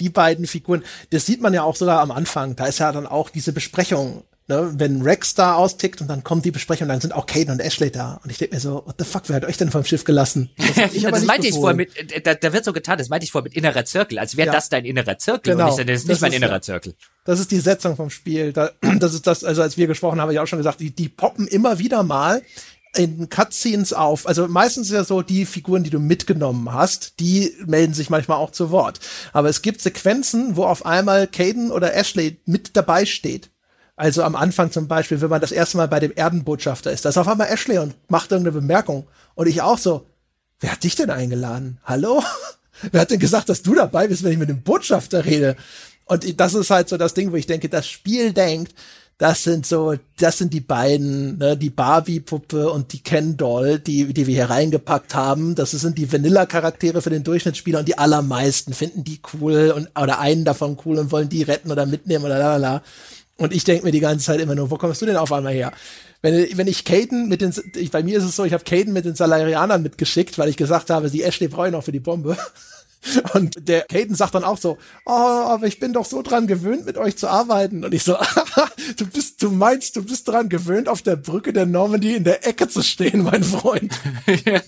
die 0.00 0.10
beiden 0.10 0.46
Figuren. 0.46 0.84
Das 1.10 1.26
sieht 1.26 1.40
man 1.40 1.54
ja 1.54 1.62
auch 1.62 1.76
sogar 1.76 2.00
am 2.00 2.10
Anfang. 2.10 2.56
Da 2.56 2.66
ist 2.66 2.80
ja 2.80 2.92
dann 2.92 3.06
auch 3.06 3.30
diese 3.30 3.52
Besprechung 3.52 4.24
Ne, 4.46 4.74
wenn 4.76 5.00
Rex 5.00 5.32
da 5.32 5.54
austickt 5.54 6.02
und 6.02 6.08
dann 6.08 6.22
kommt 6.22 6.44
die 6.44 6.50
Besprechung, 6.50 6.86
dann 6.86 7.00
sind 7.00 7.14
auch 7.14 7.24
Kate 7.24 7.50
und 7.50 7.60
Ashley 7.60 7.90
da. 7.90 8.20
Und 8.22 8.30
ich 8.30 8.36
denke 8.36 8.54
mir 8.54 8.60
so, 8.60 8.82
what 8.84 8.96
the 8.98 9.04
fuck, 9.06 9.22
wer 9.28 9.36
hat 9.36 9.46
euch 9.46 9.56
denn 9.56 9.70
vom 9.70 9.84
Schiff 9.84 10.04
gelassen? 10.04 10.50
Das, 10.76 10.92
ich 10.92 11.04
das 11.04 11.24
meinte 11.24 11.46
ich 11.46 11.54
vorher 11.54 11.74
mit, 11.74 11.92
da, 12.26 12.34
da 12.34 12.52
wird 12.52 12.64
so 12.64 12.72
getan, 12.72 12.98
das 12.98 13.08
meinte 13.08 13.24
ich 13.24 13.32
vorher 13.32 13.44
mit 13.44 13.54
innerer 13.54 13.84
Zirkel, 13.84 14.18
als 14.18 14.36
wäre 14.36 14.48
ja. 14.48 14.52
das 14.52 14.68
dein 14.68 14.84
innerer 14.84 15.16
Zirkel 15.16 15.54
genau. 15.54 15.70
und 15.70 15.78
nicht, 15.78 15.88
das 15.88 16.00
ist 16.00 16.08
nicht 16.08 16.16
das 16.16 16.20
mein 16.20 16.32
ist, 16.32 16.36
innerer 16.36 16.60
Zirkel. 16.60 16.94
Das 17.24 17.40
ist 17.40 17.52
die 17.52 17.60
Setzung 17.60 17.96
vom 17.96 18.10
Spiel. 18.10 18.52
Da, 18.52 18.72
das 18.98 19.14
ist 19.14 19.26
das, 19.26 19.44
also 19.44 19.62
als 19.62 19.78
wir 19.78 19.86
gesprochen 19.86 20.20
haben, 20.20 20.22
habe 20.22 20.34
ich 20.34 20.40
auch 20.40 20.46
schon 20.46 20.58
gesagt, 20.58 20.80
die, 20.80 20.90
die 20.90 21.08
poppen 21.08 21.46
immer 21.46 21.78
wieder 21.78 22.02
mal 22.02 22.42
in 22.96 23.28
Cutscenes 23.30 23.92
auf. 23.92 24.26
Also 24.26 24.46
meistens 24.48 24.88
ist 24.88 24.92
ja 24.92 25.04
so, 25.04 25.22
die 25.22 25.46
Figuren, 25.46 25.84
die 25.84 25.90
du 25.90 26.00
mitgenommen 26.00 26.72
hast, 26.72 27.18
die 27.20 27.54
melden 27.66 27.94
sich 27.94 28.10
manchmal 28.10 28.38
auch 28.38 28.50
zu 28.50 28.70
Wort. 28.70 29.00
Aber 29.32 29.48
es 29.48 29.62
gibt 29.62 29.80
Sequenzen, 29.80 30.56
wo 30.56 30.64
auf 30.64 30.84
einmal 30.84 31.26
Caden 31.26 31.70
oder 31.70 31.94
Ashley 31.94 32.38
mit 32.44 32.76
dabei 32.76 33.06
steht. 33.06 33.50
Also 33.96 34.22
am 34.24 34.34
Anfang 34.34 34.72
zum 34.72 34.88
Beispiel, 34.88 35.20
wenn 35.20 35.30
man 35.30 35.40
das 35.40 35.52
erste 35.52 35.76
Mal 35.76 35.88
bei 35.88 36.00
dem 36.00 36.12
Erdenbotschafter 36.14 36.90
ist, 36.90 37.04
da 37.04 37.10
ist 37.10 37.18
auf 37.18 37.28
einmal 37.28 37.48
Ashley 37.48 37.78
und 37.78 37.94
macht 38.10 38.32
irgendeine 38.32 38.60
Bemerkung. 38.60 39.06
Und 39.34 39.46
ich 39.46 39.62
auch 39.62 39.78
so, 39.78 40.06
wer 40.60 40.72
hat 40.72 40.82
dich 40.82 40.96
denn 40.96 41.10
eingeladen? 41.10 41.78
Hallo? 41.84 42.22
wer 42.90 43.02
hat 43.02 43.10
denn 43.10 43.20
gesagt, 43.20 43.48
dass 43.48 43.62
du 43.62 43.74
dabei 43.74 44.08
bist, 44.08 44.24
wenn 44.24 44.32
ich 44.32 44.38
mit 44.38 44.48
dem 44.48 44.62
Botschafter 44.62 45.24
rede? 45.24 45.56
Und 46.06 46.40
das 46.40 46.54
ist 46.54 46.70
halt 46.70 46.88
so 46.88 46.96
das 46.96 47.14
Ding, 47.14 47.32
wo 47.32 47.36
ich 47.36 47.46
denke, 47.46 47.68
das 47.68 47.86
Spiel 47.88 48.32
denkt, 48.32 48.74
das 49.16 49.44
sind 49.44 49.64
so, 49.64 49.94
das 50.18 50.38
sind 50.38 50.52
die 50.52 50.60
beiden, 50.60 51.38
ne, 51.38 51.56
die 51.56 51.70
Barbie-Puppe 51.70 52.68
und 52.70 52.92
die 52.92 53.00
Ken-Doll, 53.00 53.78
die, 53.78 54.12
die 54.12 54.26
wir 54.26 54.34
hier 54.34 54.50
reingepackt 54.50 55.14
haben. 55.14 55.54
Das 55.54 55.70
sind 55.70 55.98
die 55.98 56.12
Vanilla-Charaktere 56.12 57.00
für 57.00 57.10
den 57.10 57.22
Durchschnittsspieler 57.22 57.78
und 57.78 57.88
die 57.88 57.96
allermeisten 57.96 58.74
finden 58.74 59.04
die 59.04 59.20
cool 59.32 59.72
und, 59.74 59.88
oder 59.96 60.18
einen 60.18 60.44
davon 60.44 60.76
cool 60.84 60.98
und 60.98 61.12
wollen 61.12 61.28
die 61.28 61.44
retten 61.44 61.70
oder 61.70 61.86
mitnehmen 61.86 62.24
oder 62.24 62.40
lalala. 62.40 62.82
Und 63.36 63.52
ich 63.52 63.64
denke 63.64 63.84
mir 63.84 63.90
die 63.90 64.00
ganze 64.00 64.26
Zeit 64.26 64.40
immer 64.40 64.54
nur, 64.54 64.70
wo 64.70 64.76
kommst 64.76 65.02
du 65.02 65.06
denn 65.06 65.16
auf 65.16 65.32
einmal 65.32 65.52
her? 65.52 65.72
Wenn, 66.22 66.56
wenn 66.56 66.68
ich 66.68 66.84
Caden 66.84 67.28
mit 67.28 67.40
den, 67.40 67.52
ich, 67.74 67.90
bei 67.90 68.02
mir 68.02 68.18
ist 68.18 68.24
es 68.24 68.36
so, 68.36 68.44
ich 68.44 68.52
habe 68.52 68.64
Caden 68.64 68.92
mit 68.92 69.04
den 69.04 69.16
Salarianern 69.16 69.82
mitgeschickt, 69.82 70.38
weil 70.38 70.48
ich 70.48 70.56
gesagt 70.56 70.90
habe, 70.90 71.10
die 71.10 71.22
Ashley 71.22 71.48
brauche 71.48 71.66
ich 71.66 71.72
noch 71.72 71.84
für 71.84 71.92
die 71.92 72.00
Bombe. 72.00 72.36
Und 73.34 73.68
der 73.68 73.82
Caden 73.82 74.14
sagt 74.14 74.34
dann 74.34 74.44
auch 74.44 74.58
so, 74.58 74.78
oh, 75.04 75.10
aber 75.10 75.66
ich 75.66 75.78
bin 75.78 75.92
doch 75.92 76.04
so 76.04 76.22
dran 76.22 76.46
gewöhnt, 76.46 76.86
mit 76.86 76.96
euch 76.96 77.16
zu 77.16 77.28
arbeiten. 77.28 77.84
Und 77.84 77.94
ich 77.94 78.02
so, 78.02 78.16
du 78.96 79.06
bist, 79.06 79.42
du 79.42 79.50
meinst, 79.50 79.96
du 79.96 80.04
bist 80.04 80.28
dran 80.28 80.48
gewöhnt, 80.48 80.88
auf 80.88 81.02
der 81.02 81.16
Brücke 81.16 81.52
der 81.52 81.66
Normandy 81.66 82.14
in 82.14 82.24
der 82.24 82.46
Ecke 82.46 82.68
zu 82.68 82.82
stehen, 82.82 83.22
mein 83.22 83.42
Freund. 83.42 83.98
ja, 84.44 84.60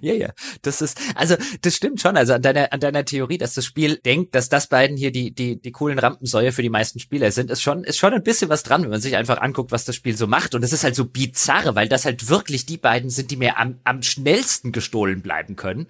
ja, 0.00 0.14
ja, 0.14 0.28
das 0.62 0.82
ist, 0.82 0.98
also, 1.14 1.36
das 1.62 1.74
stimmt 1.74 2.00
schon. 2.00 2.16
Also 2.16 2.34
an 2.34 2.42
deiner, 2.42 2.72
an 2.72 2.80
deiner 2.80 3.04
Theorie, 3.04 3.38
dass 3.38 3.54
das 3.54 3.64
Spiel 3.64 3.96
denkt, 3.96 4.34
dass 4.34 4.48
das 4.48 4.66
beiden 4.68 4.96
hier 4.96 5.12
die, 5.12 5.34
die, 5.34 5.60
die 5.60 5.72
coolen 5.72 5.98
Rampensäue 5.98 6.52
für 6.52 6.62
die 6.62 6.70
meisten 6.70 6.98
Spieler 6.98 7.32
sind, 7.32 7.50
ist 7.50 7.62
schon, 7.62 7.84
ist 7.84 7.98
schon 7.98 8.12
ein 8.12 8.22
bisschen 8.22 8.48
was 8.48 8.62
dran, 8.62 8.82
wenn 8.82 8.90
man 8.90 9.00
sich 9.00 9.16
einfach 9.16 9.40
anguckt, 9.40 9.72
was 9.72 9.84
das 9.84 9.96
Spiel 9.96 10.16
so 10.16 10.26
macht. 10.26 10.54
Und 10.54 10.62
es 10.62 10.72
ist 10.72 10.84
halt 10.84 10.94
so 10.94 11.04
bizarre, 11.04 11.74
weil 11.74 11.88
das 11.88 12.04
halt 12.04 12.28
wirklich 12.28 12.66
die 12.66 12.78
beiden 12.78 13.10
sind, 13.10 13.30
die 13.30 13.36
mir 13.36 13.58
am, 13.58 13.78
am 13.84 14.02
schnellsten 14.02 14.72
gestohlen 14.72 15.22
bleiben 15.22 15.56
können. 15.56 15.86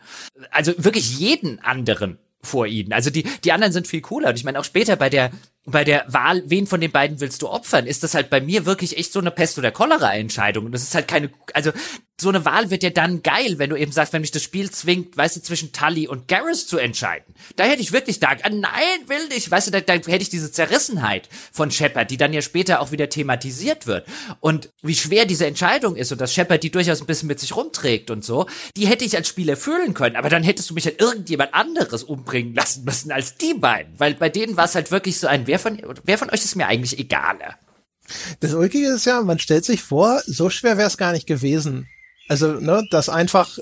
Also 0.50 0.72
wirklich 0.76 1.18
jeden 1.18 1.55
anderen 1.60 2.18
vor 2.42 2.66
ihnen. 2.66 2.92
Also 2.92 3.10
die, 3.10 3.24
die 3.44 3.52
anderen 3.52 3.72
sind 3.72 3.88
viel 3.88 4.00
cooler. 4.00 4.30
Und 4.30 4.36
ich 4.36 4.44
meine, 4.44 4.58
auch 4.58 4.64
später 4.64 4.96
bei 4.96 5.10
der, 5.10 5.30
bei 5.64 5.84
der 5.84 6.04
Wahl, 6.06 6.42
wen 6.46 6.66
von 6.66 6.80
den 6.80 6.92
beiden 6.92 7.20
willst 7.20 7.42
du 7.42 7.48
opfern, 7.48 7.86
ist 7.86 8.04
das 8.04 8.14
halt 8.14 8.30
bei 8.30 8.40
mir 8.40 8.66
wirklich 8.66 8.96
echt 8.96 9.12
so 9.12 9.18
eine 9.18 9.30
Pest- 9.30 9.58
oder 9.58 9.72
Cholera-Entscheidung. 9.72 10.66
Und 10.66 10.72
das 10.72 10.82
ist 10.82 10.94
halt 10.94 11.08
keine, 11.08 11.30
also 11.52 11.72
so 12.18 12.30
eine 12.30 12.46
Wahl 12.46 12.70
wird 12.70 12.82
ja 12.82 12.90
dann 12.90 13.22
geil, 13.22 13.58
wenn 13.58 13.68
du 13.68 13.76
eben 13.76 13.92
sagst, 13.92 14.14
wenn 14.14 14.22
mich 14.22 14.30
das 14.30 14.42
Spiel 14.42 14.70
zwingt, 14.70 15.16
weißt 15.16 15.36
du, 15.36 15.42
zwischen 15.42 15.72
Tully 15.72 16.08
und 16.08 16.28
Garrus 16.28 16.66
zu 16.66 16.78
entscheiden. 16.78 17.34
Da 17.56 17.64
hätte 17.64 17.82
ich 17.82 17.92
wirklich 17.92 18.20
da, 18.20 18.28
ah, 18.42 18.48
nein, 18.48 19.00
will 19.06 19.28
nicht, 19.28 19.50
weißt 19.50 19.66
du, 19.66 19.70
da, 19.70 19.80
da 19.80 19.92
hätte 19.92 20.22
ich 20.22 20.30
diese 20.30 20.50
Zerrissenheit 20.50 21.28
von 21.52 21.70
Shepard, 21.70 22.10
die 22.10 22.16
dann 22.16 22.32
ja 22.32 22.40
später 22.40 22.80
auch 22.80 22.90
wieder 22.90 23.10
thematisiert 23.10 23.86
wird. 23.86 24.06
Und 24.40 24.70
wie 24.82 24.94
schwer 24.94 25.26
diese 25.26 25.46
Entscheidung 25.46 25.94
ist 25.94 26.10
und 26.10 26.20
dass 26.20 26.32
Shepard 26.32 26.62
die 26.62 26.70
durchaus 26.70 27.02
ein 27.02 27.06
bisschen 27.06 27.26
mit 27.26 27.38
sich 27.38 27.54
rumträgt 27.54 28.10
und 28.10 28.24
so, 28.24 28.46
die 28.78 28.86
hätte 28.86 29.04
ich 29.04 29.14
als 29.14 29.28
Spieler 29.28 29.58
fühlen 29.58 29.92
können. 29.92 30.16
Aber 30.16 30.30
dann 30.30 30.42
hättest 30.42 30.70
du 30.70 30.74
mich 30.74 30.86
halt 30.86 31.00
irgendjemand 31.00 31.52
anderes 31.52 32.02
umbringen 32.02 32.54
lassen 32.54 32.84
müssen 32.84 33.12
als 33.12 33.36
die 33.36 33.54
beiden. 33.54 33.92
Weil 34.00 34.14
bei 34.14 34.30
denen 34.30 34.56
war 34.56 34.64
es 34.64 34.74
halt 34.74 34.90
wirklich 34.90 35.20
so 35.20 35.26
ein, 35.26 35.46
wer 35.46 35.58
von, 35.58 35.82
wer 36.04 36.16
von 36.16 36.30
euch 36.30 36.44
ist 36.44 36.56
mir 36.56 36.66
eigentlich 36.66 36.98
egaler? 36.98 37.56
Das 38.40 38.54
Ulkige 38.54 38.88
ist 38.88 39.04
ja, 39.04 39.20
man 39.20 39.38
stellt 39.38 39.66
sich 39.66 39.82
vor, 39.82 40.22
so 40.26 40.48
schwer 40.48 40.78
wäre 40.78 40.86
es 40.86 40.96
gar 40.96 41.12
nicht 41.12 41.26
gewesen, 41.26 41.88
also, 42.28 42.54
ne, 42.54 42.86
das 42.90 43.08
einfach 43.08 43.58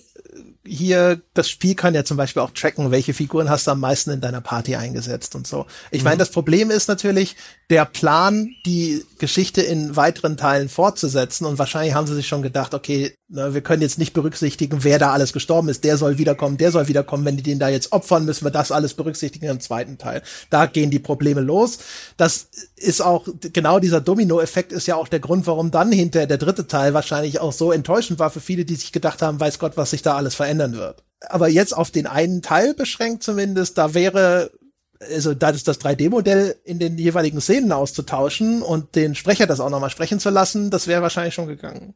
hier, 0.67 1.21
das 1.35 1.51
Spiel 1.51 1.75
kann 1.75 1.95
ja 1.95 2.05
zum 2.05 2.17
Beispiel 2.17 2.41
auch 2.41 2.51
tracken, 2.51 2.91
welche 2.91 3.13
Figuren 3.13 3.51
hast 3.51 3.67
du 3.67 3.73
am 3.73 3.81
meisten 3.81 4.11
in 4.11 4.21
deiner 4.21 4.41
Party 4.41 4.77
eingesetzt 4.77 5.35
und 5.35 5.47
so. 5.47 5.67
Ich 5.91 6.01
mhm. 6.01 6.05
meine, 6.05 6.19
das 6.19 6.31
Problem 6.31 6.71
ist 6.71 6.89
natürlich 6.89 7.37
der 7.71 7.85
Plan, 7.85 8.55
die 8.67 9.05
Geschichte 9.19 9.63
in 9.63 9.97
weiteren 9.97 10.37
Teilen 10.37 10.69
fortzusetzen 10.69 11.47
und 11.47 11.59
wahrscheinlich 11.59 11.95
haben 11.95 12.07
sie 12.07 12.15
sich 12.15 12.29
schon 12.29 12.43
gedacht, 12.43 12.75
okay, 12.75 13.15
ne, 13.29 13.55
wir 13.55 13.63
können 13.63 13.83
jetzt 13.83 13.99
nicht 13.99 14.13
berücksichtigen, 14.13 14.85
wer 14.85 14.99
da 14.99 15.13
alles 15.13 15.33
gestorben 15.33 15.69
ist, 15.69 15.85
der 15.85 15.97
soll 15.97 16.19
wiederkommen, 16.19 16.59
der 16.59 16.71
soll 16.71 16.89
wiederkommen, 16.89 17.25
wenn 17.25 17.37
die 17.37 17.43
den 17.43 17.59
da 17.59 17.69
jetzt 17.69 17.93
opfern, 17.93 18.25
müssen 18.25 18.45
wir 18.45 18.51
das 18.51 18.71
alles 18.71 18.95
berücksichtigen 18.95 19.47
im 19.47 19.61
zweiten 19.61 19.99
Teil. 19.99 20.23
Da 20.51 20.67
gehen 20.67 20.91
die 20.91 20.99
Probleme 20.99 21.41
los. 21.41 21.79
Das 22.17 22.49
ist 22.77 23.01
auch, 23.01 23.27
genau 23.53 23.79
dieser 23.79 24.01
Domino-Effekt 24.01 24.73
ist 24.73 24.87
ja 24.87 24.97
auch 24.97 25.09
der 25.09 25.21
Grund, 25.21 25.47
warum 25.47 25.71
dann 25.71 25.91
hinter 25.91 26.27
der 26.27 26.39
dritte 26.39 26.67
Teil 26.67 26.93
wahrscheinlich 26.93 27.41
auch 27.41 27.53
so 27.53 27.73
enttäuschend 27.73 28.19
war 28.19 28.31
für 28.31 28.41
viele, 28.41 28.65
die 28.65 28.77
sich 28.77 28.93
gedacht 28.93 29.23
haben, 29.23 29.41
weiß 29.41 29.59
Gott, 29.59 29.77
was 29.77 29.91
sich 29.91 30.03
da 30.03 30.17
alles 30.17 30.35
verändert 30.35 30.54
verändern 30.55 30.79
wird. 30.79 31.05
Aber 31.29 31.49
jetzt 31.49 31.73
auf 31.73 31.91
den 31.91 32.07
einen 32.07 32.43
Teil 32.43 32.75
beschränkt 32.75 33.23
zumindest, 33.23 33.79
da 33.79 33.95
wäre 33.95 34.51
also 35.01 35.35
da 35.35 35.51
ist 35.51 35.69
das 35.69 35.81
3D-Modell 35.81 36.57
in 36.65 36.79
den 36.79 36.97
jeweiligen 36.97 37.41
Szenen 37.41 37.73
auszutauschen 37.73 38.63
und 38.63 38.95
den 38.95 39.15
Sprecher 39.15 39.47
das 39.47 39.61
auch 39.61 39.69
nochmal 39.69 39.91
sprechen 39.91 40.19
zu 40.19 40.31
lassen, 40.31 40.71
das 40.71 40.87
wäre 40.87 41.03
wahrscheinlich 41.03 41.35
schon 41.35 41.49
gegangen. 41.49 41.95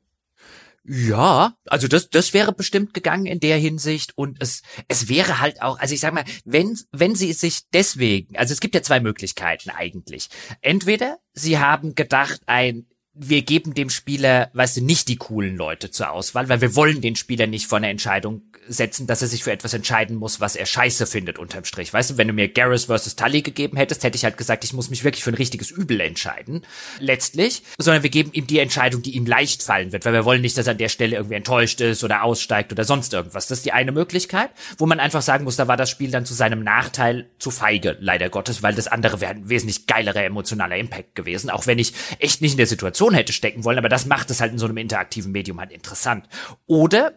Ja, 0.84 1.54
also 1.66 1.88
das, 1.88 2.10
das 2.10 2.34
wäre 2.34 2.52
bestimmt 2.52 2.92
gegangen 2.92 3.24
in 3.24 3.40
der 3.40 3.56
Hinsicht 3.56 4.16
und 4.16 4.42
es, 4.42 4.62
es 4.88 5.08
wäre 5.08 5.40
halt 5.40 5.62
auch, 5.62 5.78
also 5.78 5.94
ich 5.94 6.00
sag 6.00 6.12
mal, 6.12 6.24
wenn, 6.44 6.78
wenn 6.92 7.14
sie 7.14 7.32
sich 7.32 7.60
deswegen, 7.72 8.36
also 8.36 8.52
es 8.52 8.60
gibt 8.60 8.74
ja 8.74 8.82
zwei 8.82 9.00
Möglichkeiten 9.00 9.70
eigentlich. 9.70 10.28
Entweder 10.60 11.18
sie 11.32 11.58
haben 11.58 11.94
gedacht, 11.94 12.40
ein, 12.46 12.86
wir 13.14 13.42
geben 13.42 13.74
dem 13.74 13.90
Spieler, 13.90 14.50
weißt 14.54 14.78
du, 14.78 14.84
nicht 14.84 15.08
die 15.08 15.16
coolen 15.16 15.56
Leute 15.56 15.90
zur 15.90 16.10
Auswahl, 16.10 16.48
weil 16.48 16.60
wir 16.60 16.74
wollen 16.74 17.00
den 17.00 17.16
Spieler 17.16 17.46
nicht 17.46 17.66
vor 17.66 17.78
einer 17.78 17.88
Entscheidung 17.88 18.47
setzen, 18.68 19.06
dass 19.06 19.22
er 19.22 19.28
sich 19.28 19.44
für 19.44 19.52
etwas 19.52 19.74
entscheiden 19.74 20.16
muss, 20.16 20.40
was 20.40 20.56
er 20.56 20.66
scheiße 20.66 21.06
findet 21.06 21.38
unterm 21.38 21.64
Strich. 21.64 21.92
Weißt 21.92 22.10
du, 22.10 22.18
wenn 22.18 22.28
du 22.28 22.34
mir 22.34 22.48
Garrus 22.48 22.86
versus 22.86 23.16
Tully 23.16 23.42
gegeben 23.42 23.76
hättest, 23.76 24.04
hätte 24.04 24.16
ich 24.16 24.24
halt 24.24 24.36
gesagt, 24.36 24.64
ich 24.64 24.72
muss 24.72 24.90
mich 24.90 25.04
wirklich 25.04 25.24
für 25.24 25.30
ein 25.30 25.34
richtiges 25.34 25.70
Übel 25.70 26.00
entscheiden. 26.00 26.64
Letztlich, 26.98 27.62
sondern 27.78 28.02
wir 28.02 28.10
geben 28.10 28.30
ihm 28.32 28.46
die 28.46 28.58
Entscheidung, 28.58 29.02
die 29.02 29.16
ihm 29.16 29.26
leicht 29.26 29.62
fallen 29.62 29.92
wird, 29.92 30.04
weil 30.04 30.12
wir 30.12 30.24
wollen 30.24 30.42
nicht, 30.42 30.56
dass 30.56 30.66
er 30.66 30.72
an 30.72 30.78
der 30.78 30.88
Stelle 30.88 31.16
irgendwie 31.16 31.36
enttäuscht 31.36 31.80
ist 31.80 32.04
oder 32.04 32.22
aussteigt 32.22 32.72
oder 32.72 32.84
sonst 32.84 33.12
irgendwas. 33.12 33.46
Das 33.46 33.58
ist 33.58 33.66
die 33.66 33.72
eine 33.72 33.92
Möglichkeit, 33.92 34.50
wo 34.76 34.86
man 34.86 35.00
einfach 35.00 35.22
sagen 35.22 35.44
muss, 35.44 35.56
da 35.56 35.68
war 35.68 35.76
das 35.76 35.90
Spiel 35.90 36.10
dann 36.10 36.26
zu 36.26 36.34
seinem 36.34 36.62
Nachteil 36.62 37.30
zu 37.38 37.50
feige, 37.50 37.96
leider 38.00 38.28
Gottes, 38.28 38.62
weil 38.62 38.74
das 38.74 38.88
andere 38.88 39.20
wäre 39.20 39.32
ein 39.32 39.48
wesentlich 39.48 39.86
geilerer 39.86 40.24
emotionaler 40.24 40.76
Impact 40.76 41.14
gewesen, 41.14 41.50
auch 41.50 41.66
wenn 41.66 41.78
ich 41.78 41.92
echt 42.18 42.40
nicht 42.40 42.52
in 42.52 42.58
der 42.58 42.66
Situation 42.66 43.14
hätte 43.14 43.32
stecken 43.32 43.64
wollen, 43.64 43.78
aber 43.78 43.88
das 43.88 44.06
macht 44.06 44.30
es 44.30 44.40
halt 44.40 44.52
in 44.52 44.58
so 44.58 44.66
einem 44.66 44.76
interaktiven 44.76 45.32
Medium 45.32 45.60
halt 45.60 45.72
interessant. 45.72 46.26
Oder 46.66 47.14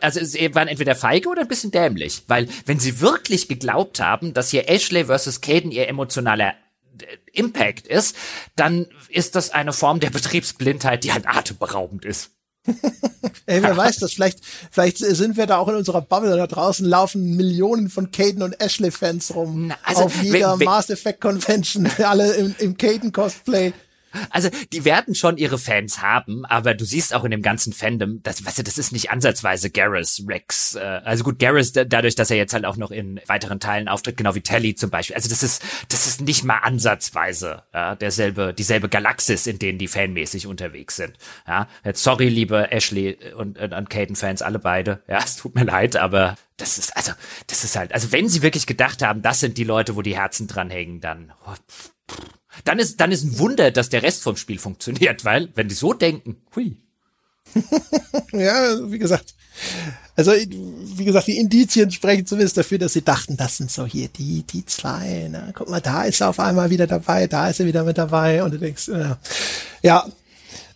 also 0.00 0.24
sie 0.24 0.54
waren 0.54 0.68
entweder 0.68 0.94
feige 0.94 1.28
oder 1.28 1.42
ein 1.42 1.48
bisschen 1.48 1.70
dämlich, 1.70 2.22
weil 2.28 2.48
wenn 2.66 2.78
sie 2.78 3.00
wirklich 3.00 3.48
geglaubt 3.48 4.00
haben, 4.00 4.34
dass 4.34 4.50
hier 4.50 4.68
Ashley 4.68 5.06
versus 5.06 5.40
Caden 5.40 5.70
ihr 5.70 5.88
emotionaler 5.88 6.54
äh, 7.00 7.16
Impact 7.32 7.86
ist, 7.86 8.16
dann 8.56 8.86
ist 9.08 9.34
das 9.34 9.50
eine 9.50 9.72
Form 9.72 10.00
der 10.00 10.10
Betriebsblindheit, 10.10 11.04
die 11.04 11.12
halt 11.12 11.26
atemberaubend 11.26 12.04
ist. 12.04 12.30
Ey, 13.46 13.62
wer 13.62 13.76
weiß 13.76 13.96
das? 13.96 14.12
Vielleicht, 14.12 14.38
vielleicht 14.70 14.98
sind 14.98 15.36
wir 15.36 15.46
da 15.46 15.58
auch 15.58 15.68
in 15.68 15.74
unserer 15.74 16.00
Bubble 16.00 16.36
da 16.36 16.46
draußen 16.46 16.86
laufen 16.86 17.36
Millionen 17.36 17.88
von 17.88 18.12
Caden 18.12 18.42
und 18.42 18.60
Ashley 18.60 18.90
Fans 18.90 19.34
rum. 19.34 19.68
Na, 19.68 19.76
also, 19.82 20.04
auf 20.04 20.22
jeder 20.22 20.56
Mass 20.56 20.90
Effect 20.90 21.20
Convention, 21.20 21.90
alle 22.04 22.34
im, 22.34 22.54
im 22.58 22.76
Caden 22.76 23.12
Cosplay. 23.12 23.72
Also, 24.30 24.48
die 24.72 24.84
werden 24.84 25.14
schon 25.14 25.36
ihre 25.36 25.58
Fans 25.58 26.02
haben, 26.02 26.44
aber 26.44 26.74
du 26.74 26.84
siehst 26.84 27.14
auch 27.14 27.24
in 27.24 27.30
dem 27.30 27.42
ganzen 27.42 27.72
Fandom, 27.72 28.22
das, 28.22 28.44
weißt 28.44 28.58
du, 28.58 28.62
das 28.62 28.78
ist 28.78 28.92
nicht 28.92 29.10
ansatzweise 29.10 29.70
Garrus 29.70 30.22
Rex. 30.26 30.74
Äh, 30.74 30.80
also 30.80 31.24
gut, 31.24 31.38
Garrus, 31.38 31.72
dadurch, 31.72 32.14
dass 32.14 32.30
er 32.30 32.36
jetzt 32.36 32.54
halt 32.54 32.64
auch 32.64 32.76
noch 32.76 32.90
in 32.90 33.20
weiteren 33.26 33.60
Teilen 33.60 33.88
auftritt, 33.88 34.16
genau 34.16 34.34
wie 34.34 34.40
Telly 34.40 34.74
zum 34.74 34.90
Beispiel. 34.90 35.16
Also 35.16 35.28
das 35.28 35.42
ist, 35.42 35.62
das 35.88 36.06
ist 36.06 36.20
nicht 36.20 36.44
mal 36.44 36.58
ansatzweise 36.58 37.62
ja, 37.72 37.94
derselbe, 37.94 38.54
dieselbe 38.54 38.88
Galaxis, 38.88 39.46
in 39.46 39.58
denen 39.58 39.78
die 39.78 39.88
fanmäßig 39.88 40.46
unterwegs 40.46 40.96
sind. 40.96 41.16
Ja, 41.46 41.68
jetzt 41.84 42.02
sorry, 42.02 42.28
liebe 42.28 42.70
Ashley 42.70 43.18
und, 43.36 43.58
und, 43.58 43.72
und 43.72 43.90
Caden-Fans, 43.90 44.42
alle 44.42 44.58
beide. 44.58 45.02
Ja, 45.08 45.18
es 45.24 45.36
tut 45.36 45.54
mir 45.54 45.64
leid, 45.64 45.96
aber 45.96 46.36
das 46.56 46.78
ist, 46.78 46.96
also, 46.96 47.12
das 47.48 47.64
ist 47.64 47.76
halt, 47.76 47.92
also 47.92 48.12
wenn 48.12 48.28
sie 48.28 48.42
wirklich 48.42 48.66
gedacht 48.66 49.02
haben, 49.02 49.22
das 49.22 49.40
sind 49.40 49.58
die 49.58 49.64
Leute, 49.64 49.96
wo 49.96 50.02
die 50.02 50.16
Herzen 50.16 50.46
dran 50.46 50.70
hängen, 50.70 51.00
dann, 51.00 51.32
oh, 51.46 51.54
dann 52.64 52.78
ist, 52.78 53.00
dann 53.00 53.12
ist 53.12 53.24
ein 53.24 53.38
Wunder, 53.38 53.70
dass 53.70 53.88
der 53.88 54.02
Rest 54.02 54.22
vom 54.22 54.36
Spiel 54.36 54.58
funktioniert, 54.60 55.24
weil, 55.24 55.48
wenn 55.54 55.68
die 55.68 55.74
so 55.74 55.92
denken, 55.92 56.36
hui. 56.54 56.76
ja, 58.32 58.90
wie 58.90 58.98
gesagt. 58.98 59.34
Also, 60.14 60.32
wie 60.32 61.04
gesagt, 61.04 61.26
die 61.26 61.38
Indizien 61.38 61.90
sprechen 61.90 62.26
zumindest 62.26 62.56
dafür, 62.56 62.78
dass 62.78 62.92
sie 62.92 63.02
dachten, 63.02 63.36
das 63.36 63.56
sind 63.56 63.70
so 63.70 63.86
hier 63.86 64.08
die, 64.08 64.42
die 64.42 64.64
zwei, 64.66 65.28
ne? 65.30 65.52
Guck 65.54 65.70
mal, 65.70 65.80
da 65.80 66.04
ist 66.04 66.20
er 66.20 66.28
auf 66.28 66.38
einmal 66.38 66.70
wieder 66.70 66.86
dabei, 66.86 67.26
da 67.26 67.48
ist 67.48 67.60
er 67.60 67.66
wieder 67.66 67.82
mit 67.84 67.96
dabei 67.96 68.42
und 68.42 68.52
du 68.52 68.58
denkst, 68.58 68.88
ja. 68.88 69.18
ja. 69.82 70.06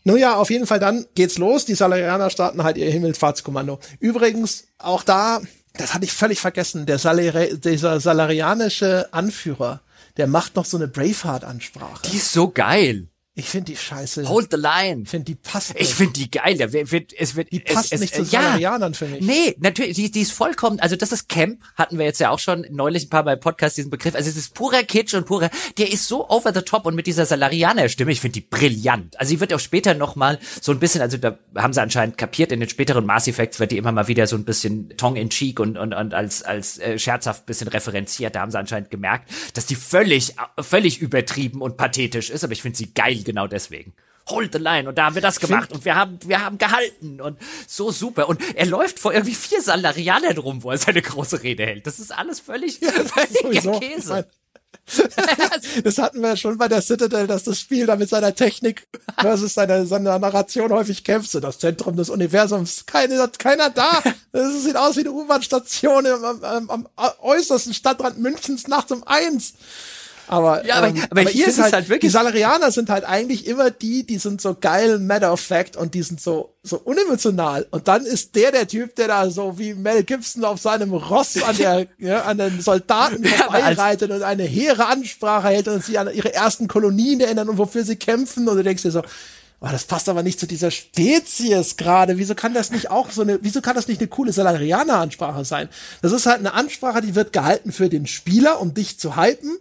Nun 0.05 0.19
ja, 0.19 0.37
auf 0.37 0.51
jeden 0.51 0.67
Fall 0.67 0.79
dann 0.79 1.05
geht's 1.15 1.37
los. 1.37 1.65
Die 1.65 1.75
Salarianer 1.75 2.31
starten 2.31 2.63
halt 2.63 2.77
ihr 2.77 2.89
Himmelfahrtskommando. 2.91 3.81
Übrigens, 3.99 4.69
auch 4.79 5.03
da, 5.03 5.41
das 5.77 5.95
hatte 5.95 6.05
ich 6.05 6.13
völlig 6.13 6.41
vergessen, 6.41 6.87
der 6.87 6.99
Salari 6.99 7.59
dieser 7.59 7.99
salarianische 7.99 9.13
Anführer, 9.13 9.81
der 10.17 10.27
macht 10.27 10.57
noch 10.57 10.65
so 10.65 10.77
eine 10.77 10.89
Braveheart-Ansprache. 10.89 12.11
Die 12.11 12.17
ist 12.17 12.33
so 12.33 12.51
geil. 12.51 13.09
Ich 13.39 13.51
finde 13.51 13.73
die 13.73 13.77
scheiße. 13.77 14.27
Hold 14.31 14.49
the 14.51 14.57
line. 14.57 15.03
Ich 15.03 15.11
finde 15.11 15.27
die 15.27 15.35
passt 15.35 15.75
nicht. 15.75 15.83
Ich 15.83 15.95
finde 15.95 16.15
die 16.15 16.31
geil. 16.31 16.57
Der 16.57 16.73
wird, 16.73 17.13
es 17.13 17.37
wird, 17.37 17.53
die 17.53 17.61
passt 17.61 17.93
es, 17.93 18.01
nicht 18.01 18.15
es, 18.15 18.25
zu 18.25 18.25
Salarianern 18.25 18.93
ja, 18.93 18.99
für 18.99 19.05
mich. 19.07 19.21
Nee, 19.21 19.55
natürlich, 19.59 19.95
die, 19.95 20.11
die 20.11 20.23
ist 20.23 20.33
vollkommen, 20.33 20.81
also 20.81 20.97
das 20.97 21.13
ist 21.13 21.29
Camp, 21.29 21.61
hatten 21.75 21.99
wir 21.99 22.07
jetzt 22.07 22.19
ja 22.19 22.31
auch 22.31 22.39
schon 22.39 22.67
neulich 22.71 23.05
ein 23.05 23.11
paar 23.11 23.25
Mal 23.25 23.35
im 23.35 23.41
Podcast 23.41 23.77
diesen 23.77 23.91
Begriff. 23.91 24.15
Also 24.15 24.31
es 24.31 24.39
ist 24.39 24.55
purer 24.55 24.85
Kitsch 24.85 25.13
und 25.13 25.27
purer, 25.27 25.51
der 25.77 25.93
ist 25.93 26.09
so 26.09 26.27
over 26.31 26.55
the 26.55 26.63
top 26.63 26.87
und 26.87 26.95
mit 26.95 27.07
dieser 27.07 27.27
Salarianer-Stimme, 27.27 28.11
ich 28.11 28.23
finde 28.23 28.41
die 28.41 28.41
brillant. 28.41 29.21
Also 29.21 29.29
sie 29.29 29.41
wird 29.41 29.53
auch 29.53 29.61
später 29.61 29.93
nochmal 29.93 30.39
so 30.63 30.73
ein 30.73 30.81
bisschen, 30.81 31.03
also 31.03 31.19
da 31.19 31.39
haben 31.57 31.75
sie 31.75 31.83
anscheinend 31.83 32.17
kapiert, 32.17 32.53
in 32.53 32.61
den 32.61 32.71
späteren 32.71 33.05
Mass 33.05 33.29
Effects 33.29 33.61
wird 33.61 33.71
die 33.71 33.77
immer 33.77 33.93
mal 33.93 34.09
wieder 34.09 34.27
so 34.27 34.37
ein 34.37 34.47
bisschen 34.47 34.97
tongue 34.97 35.21
in 35.21 35.29
cheek 35.29 35.61
und, 35.61 35.77
und, 35.77 35.93
und 35.93 36.15
als, 36.15 36.43
als 36.43 36.79
äh, 36.79 36.99
scherzhaft 36.99 37.45
bisschen 37.45 37.69
referenziert. 37.69 38.35
Da 38.35 38.41
haben 38.41 38.51
sie 38.51 38.59
anscheinend 38.59 38.91
gemerkt, 38.91 39.31
dass 39.53 39.67
die 39.67 39.75
völlig, 39.75 40.35
völlig 40.59 41.03
übertrieben 41.03 41.61
und 41.61 41.77
pathetisch 41.77 42.31
ist, 42.31 42.43
aber 42.43 42.55
ich 42.55 42.63
finde 42.63 42.79
sie 42.79 42.95
geil 42.95 43.25
genau 43.27 43.47
deswegen 43.47 43.93
hold 44.29 44.53
the 44.53 44.59
line 44.59 44.89
und 44.89 44.99
da 44.99 45.07
haben 45.07 45.15
wir 45.15 45.23
das 45.23 45.39
gemacht 45.39 45.73
und 45.73 45.85
wir 45.85 45.95
haben 45.95 46.19
wir 46.25 46.45
haben 46.45 46.59
gehalten 46.59 47.21
und 47.21 47.39
so 47.67 47.93
super 47.93 48.29
und 48.29 48.41
er 48.57 48.67
läuft 48.67 48.99
vor 48.99 49.13
irgendwie 49.13 49.35
vier 49.35 49.63
Salarianern 49.63 50.39
rum, 50.39 50.63
wo 50.63 50.71
er 50.71 50.79
seine 50.79 51.03
große 51.03 51.43
Rede 51.43 51.65
hält. 51.65 51.87
Das 51.87 52.01
ist 52.01 52.17
alles 52.17 52.41
völlig 52.41 52.81
ja, 52.81 52.91
völliger 52.91 53.79
Käse. 53.79 54.27
das 55.85 55.99
hatten 55.99 56.21
wir 56.21 56.37
schon 56.37 56.59
bei 56.59 56.69
der 56.69 56.83
Citadel, 56.83 57.27
dass 57.27 57.45
das 57.45 57.59
Spiel 57.59 57.87
da 57.87 57.97
mit 57.97 58.09
seiner 58.09 58.35
Technik 58.35 58.87
versus 59.19 59.55
seiner, 59.55 59.85
seiner 59.87 60.19
Narration 60.19 60.73
häufig 60.73 61.03
kämpft. 61.03 61.31
So 61.31 61.41
das 61.41 61.59
Zentrum 61.59 61.97
des 61.97 62.09
Universums, 62.09 62.87
keine, 62.87 63.29
keiner 63.39 63.71
da. 63.71 64.03
Das 64.33 64.63
sieht 64.63 64.77
aus 64.77 64.97
wie 64.97 65.01
eine 65.01 65.13
U-Bahn-Station 65.13 66.07
am, 66.07 66.45
am, 66.45 66.71
am 66.71 66.89
äußersten 67.21 67.75
Stadtrand 67.75 68.19
Münchens 68.19 68.69
nachts 68.69 68.93
um 68.93 69.03
eins. 69.05 69.55
Aber, 70.29 70.65
ja, 70.67 70.77
aber, 70.77 70.89
ähm, 70.89 71.03
aber, 71.11 71.21
aber 71.23 71.31
hier 71.31 71.47
ist 71.47 71.55
es 71.55 71.65
halt, 71.65 71.75
halt, 71.75 71.89
wirklich. 71.89 72.11
Die 72.11 72.17
Salarianer 72.17 72.71
sind 72.71 72.91
halt 72.91 73.05
eigentlich 73.05 73.47
immer 73.47 73.71
die, 73.71 74.05
die 74.05 74.19
sind 74.19 74.41
so 74.41 74.57
geil, 74.59 74.99
matter 74.99 75.33
of 75.33 75.41
fact 75.41 75.77
und 75.77 75.95
die 75.95 76.03
sind 76.03 76.21
so, 76.21 76.55
so 76.63 76.79
unemotional. 76.79 77.67
Und 77.71 77.89
dann 77.89 78.05
ist 78.05 78.35
der 78.35 78.51
der 78.51 78.67
Typ, 78.67 78.97
der 78.97 79.09
da 79.09 79.31
so 79.31 79.59
wie 79.59 79.75
Mel 79.75 80.03
Gibson 80.03 80.45
auf 80.45 80.61
seinem 80.61 80.93
Ross 80.93 81.41
an 81.43 81.57
der, 81.57 81.87
ja, 81.99 82.23
an 82.23 82.39
den 82.39 82.61
Soldaten 82.61 83.25
vorbeireitet 83.25 84.11
und 84.11 84.23
eine 84.23 84.45
hehre 84.45 84.87
Ansprache 84.87 85.49
hält 85.49 85.69
und 85.69 85.85
sie 85.85 85.99
an 85.99 86.13
ihre 86.13 86.35
ersten 86.35 86.69
Kolonien 86.69 87.21
erinnern 87.21 87.49
und 87.49 87.59
wofür 87.59 87.85
sie 87.85 87.97
kämpfen. 87.97 88.49
Und 88.49 88.57
du 88.57 88.63
denkst 88.63 88.83
dir 88.83 88.91
so, 88.91 89.03
Oh, 89.59 89.69
das 89.73 89.85
passt 89.85 90.11
aber 90.11 90.23
nicht 90.23 90.39
zu 90.39 90.47
dieser 90.47 90.71
Spezies 90.71 91.79
gerade. 91.79 92.19
Wieso 92.19 92.35
kann 92.35 92.53
das 92.53 92.71
nicht 92.71 92.91
auch 92.91 93.11
so 93.11 93.23
eine, 93.23 93.39
wieso 93.41 93.63
kann 93.63 93.75
das 93.75 93.89
nicht 93.89 94.01
eine 94.01 94.09
coole 94.09 94.31
Salarianer-Ansprache 94.31 95.47
sein? 95.47 95.71
Das 96.03 96.13
ist 96.13 96.27
halt 96.27 96.41
eine 96.41 96.53
Ansprache, 96.53 97.01
die 97.01 97.15
wird 97.15 97.33
gehalten 97.33 97.73
für 97.73 97.89
den 97.89 98.07
Spieler, 98.07 98.61
um 98.61 98.75
dich 98.75 98.99
zu 98.99 99.17
hypen 99.17 99.57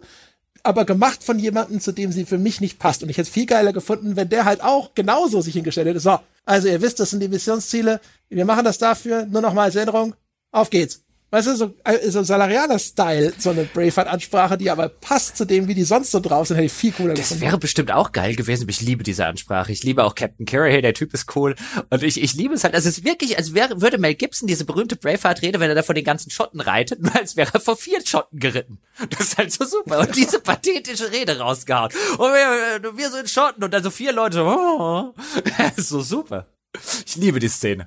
aber 0.66 0.84
gemacht 0.84 1.22
von 1.22 1.38
jemandem, 1.38 1.80
zu 1.80 1.92
dem 1.92 2.12
sie 2.12 2.24
für 2.24 2.38
mich 2.38 2.60
nicht 2.60 2.78
passt. 2.78 3.02
Und 3.02 3.08
ich 3.08 3.16
hätte 3.16 3.28
es 3.28 3.32
viel 3.32 3.46
geiler 3.46 3.72
gefunden, 3.72 4.16
wenn 4.16 4.28
der 4.28 4.44
halt 4.44 4.62
auch 4.62 4.94
genauso 4.94 5.40
sich 5.40 5.54
hingestellt 5.54 5.88
hätte. 5.88 6.00
So, 6.00 6.18
also 6.44 6.68
ihr 6.68 6.82
wisst, 6.82 7.00
das 7.00 7.10
sind 7.10 7.20
die 7.20 7.28
Missionsziele. 7.28 8.00
Wir 8.28 8.44
machen 8.44 8.64
das 8.64 8.78
dafür. 8.78 9.26
Nur 9.26 9.42
noch 9.42 9.54
mal 9.54 9.64
als 9.64 9.76
Erinnerung. 9.76 10.14
Auf 10.52 10.70
geht's. 10.70 11.05
Weißt 11.36 11.48
du, 11.48 11.54
so, 11.54 11.74
äh, 11.84 12.10
so 12.10 12.22
Salarianer-Style, 12.22 13.34
so 13.36 13.50
eine 13.50 13.64
Braveheart-Ansprache, 13.64 14.56
die 14.56 14.70
aber 14.70 14.88
passt 14.88 15.36
zu 15.36 15.44
dem, 15.44 15.68
wie 15.68 15.74
die 15.74 15.84
sonst 15.84 16.10
so 16.10 16.18
drauf 16.18 16.48
sind, 16.48 16.56
hätte 16.56 16.64
ich 16.64 16.72
viel 16.72 16.92
cooler 16.92 17.12
das 17.12 17.28
gefunden. 17.28 17.42
Wäre 17.42 17.58
bestimmt 17.58 17.92
auch 17.92 18.12
geil 18.12 18.36
gewesen, 18.36 18.62
aber 18.62 18.70
ich 18.70 18.80
liebe 18.80 19.02
diese 19.02 19.26
Ansprache. 19.26 19.70
Ich 19.70 19.82
liebe 19.82 20.02
auch 20.02 20.14
Captain 20.14 20.46
Carey, 20.46 20.80
der 20.80 20.94
Typ 20.94 21.12
ist 21.12 21.36
cool. 21.36 21.54
Und 21.90 22.02
ich, 22.02 22.22
ich 22.22 22.32
liebe 22.32 22.54
es 22.54 22.64
halt, 22.64 22.74
also 22.74 22.88
es 22.88 22.96
ist 22.96 23.04
wirklich, 23.04 23.36
als 23.36 23.52
wäre, 23.52 23.82
würde 23.82 23.98
Mel 23.98 24.14
Gibson 24.14 24.48
diese 24.48 24.64
berühmte 24.64 24.96
Braveheart-Rede, 24.96 25.60
wenn 25.60 25.68
er 25.68 25.74
da 25.74 25.82
vor 25.82 25.94
den 25.94 26.04
ganzen 26.04 26.30
Schotten 26.30 26.58
reitet, 26.58 27.00
nur 27.02 27.14
als 27.14 27.36
wäre 27.36 27.50
er 27.52 27.60
vor 27.60 27.76
vier 27.76 28.00
Schotten 28.02 28.40
geritten. 28.40 28.78
Das 29.10 29.20
ist 29.20 29.36
halt 29.36 29.52
so 29.52 29.66
super. 29.66 29.98
Und 29.98 30.16
diese 30.16 30.40
pathetische 30.40 31.12
Rede 31.12 31.38
rausgehauen. 31.38 31.92
Und 32.16 32.30
wir, 32.32 32.96
wir 32.96 33.10
so 33.10 33.18
in 33.18 33.28
Schotten 33.28 33.62
und 33.62 33.74
dann 33.74 33.82
so 33.82 33.90
vier 33.90 34.12
Leute, 34.12 34.42
oh, 34.42 35.12
das 35.58 35.76
ist 35.76 35.90
so 35.90 36.00
super. 36.00 36.46
Ich 37.04 37.16
liebe 37.16 37.40
die 37.40 37.48
Szene. 37.48 37.84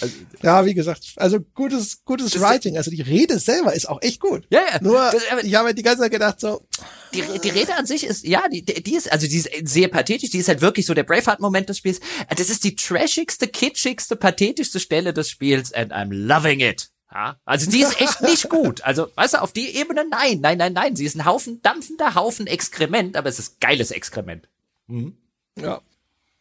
Also, 0.00 0.14
ja, 0.42 0.64
wie 0.66 0.74
gesagt, 0.74 1.14
also 1.16 1.40
gutes, 1.40 2.04
gutes 2.04 2.40
Writing. 2.40 2.76
Also 2.76 2.90
die 2.90 3.02
Rede 3.02 3.38
selber 3.38 3.74
ist 3.74 3.88
auch 3.88 4.02
echt 4.02 4.20
gut. 4.20 4.46
Ja, 4.50 4.60
ja. 4.72 4.82
Nur, 4.82 4.98
das, 5.10 5.22
ich 5.42 5.54
habe 5.54 5.74
die 5.74 5.82
ganze 5.82 6.02
Zeit 6.02 6.12
gedacht 6.12 6.40
so. 6.40 6.66
Die, 7.14 7.22
die 7.42 7.48
Rede 7.48 7.74
an 7.76 7.86
sich 7.86 8.04
ist, 8.04 8.26
ja, 8.26 8.48
die, 8.48 8.64
die 8.64 8.94
ist, 8.94 9.10
also 9.10 9.26
die 9.26 9.36
ist 9.36 9.50
sehr 9.64 9.88
pathetisch. 9.88 10.30
Die 10.30 10.38
ist 10.38 10.48
halt 10.48 10.60
wirklich 10.60 10.86
so 10.86 10.94
der 10.94 11.04
Braveheart-Moment 11.04 11.68
des 11.68 11.78
Spiels. 11.78 12.00
Das 12.36 12.50
ist 12.50 12.64
die 12.64 12.76
trashigste, 12.76 13.48
kitschigste, 13.48 14.16
pathetischste 14.16 14.80
Stelle 14.80 15.14
des 15.14 15.30
Spiels 15.30 15.72
and 15.72 15.92
I'm 15.92 16.12
loving 16.12 16.60
it. 16.60 16.90
Ja, 17.12 17.40
also 17.44 17.70
die 17.70 17.80
ist 17.80 18.00
echt 18.00 18.20
nicht 18.20 18.48
gut. 18.50 18.82
Also, 18.82 19.08
weißt 19.14 19.34
du, 19.34 19.42
auf 19.42 19.52
die 19.52 19.76
Ebene 19.76 20.04
nein, 20.10 20.40
nein, 20.40 20.58
nein, 20.58 20.72
nein. 20.72 20.96
Sie 20.96 21.04
ist 21.04 21.14
ein 21.16 21.24
Haufen, 21.24 21.62
dampfender 21.62 22.14
Haufen 22.14 22.46
Exkrement, 22.46 23.16
aber 23.16 23.28
es 23.28 23.38
ist 23.38 23.60
geiles 23.60 23.90
Exkrement. 23.90 24.48
Mhm. 24.88 25.16
Ja, 25.58 25.80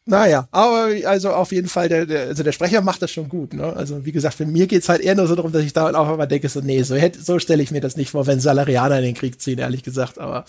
naja, 0.07 0.47
aber 0.51 0.89
also 1.05 1.31
auf 1.33 1.51
jeden 1.51 1.67
Fall, 1.67 1.89
der, 1.89 2.05
der, 2.05 2.27
also 2.27 2.43
der 2.43 2.51
Sprecher 2.51 2.81
macht 2.81 3.01
das 3.01 3.09
schon 3.09 3.27
gut. 3.27 3.55
Ne? 3.55 3.73
Also 3.75 4.05
wie 4.05 4.11
gesagt, 4.11 4.35
für 4.35 4.45
mir 4.45 4.67
geht's 4.67 4.87
halt 4.87 5.01
eher 5.01 5.15
nur 5.15 5.25
so 5.25 5.35
darum, 5.35 5.51
dass 5.51 5.63
ich 5.63 5.73
da 5.73 5.91
auch 5.95 6.13
immer 6.13 6.27
denke, 6.27 6.47
so, 6.47 6.61
nee, 6.61 6.83
so, 6.83 6.95
hätte, 6.95 7.21
so 7.21 7.39
stelle 7.39 7.63
ich 7.63 7.71
mir 7.71 7.81
das 7.81 7.97
nicht 7.97 8.11
vor, 8.11 8.27
wenn 8.27 8.39
Salarianer 8.39 8.99
in 8.99 9.05
den 9.05 9.15
Krieg 9.15 9.41
ziehen, 9.41 9.57
ehrlich 9.57 9.81
gesagt. 9.81 10.19
Aber 10.19 10.45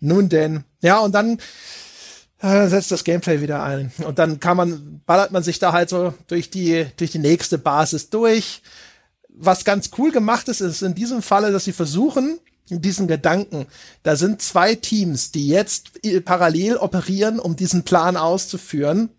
nun 0.00 0.28
denn. 0.28 0.64
Ja, 0.82 0.98
und 0.98 1.14
dann 1.14 1.38
äh, 2.42 2.68
setzt 2.68 2.90
das 2.90 3.04
Gameplay 3.04 3.40
wieder 3.40 3.62
ein. 3.62 3.90
Und 4.06 4.18
dann 4.18 4.38
kann 4.38 4.58
man, 4.58 5.00
ballert 5.06 5.32
man 5.32 5.42
sich 5.42 5.58
da 5.58 5.72
halt 5.72 5.88
so 5.88 6.12
durch 6.26 6.50
die, 6.50 6.84
durch 6.98 7.10
die 7.10 7.18
nächste 7.18 7.56
Basis 7.56 8.10
durch. 8.10 8.60
Was 9.30 9.64
ganz 9.64 9.90
cool 9.96 10.12
gemacht 10.12 10.48
ist, 10.48 10.60
ist 10.60 10.82
in 10.82 10.94
diesem 10.94 11.22
Falle, 11.22 11.52
dass 11.52 11.64
sie 11.64 11.72
versuchen, 11.72 12.38
diesen 12.70 13.06
Gedanken. 13.08 13.66
Da 14.02 14.16
sind 14.16 14.40
zwei 14.40 14.74
Teams, 14.74 15.30
die 15.32 15.48
jetzt 15.48 16.00
parallel 16.24 16.76
operieren, 16.76 17.38
um 17.38 17.56
diesen 17.56 17.84
Plan 17.84 18.16
auszuführen. 18.16 19.10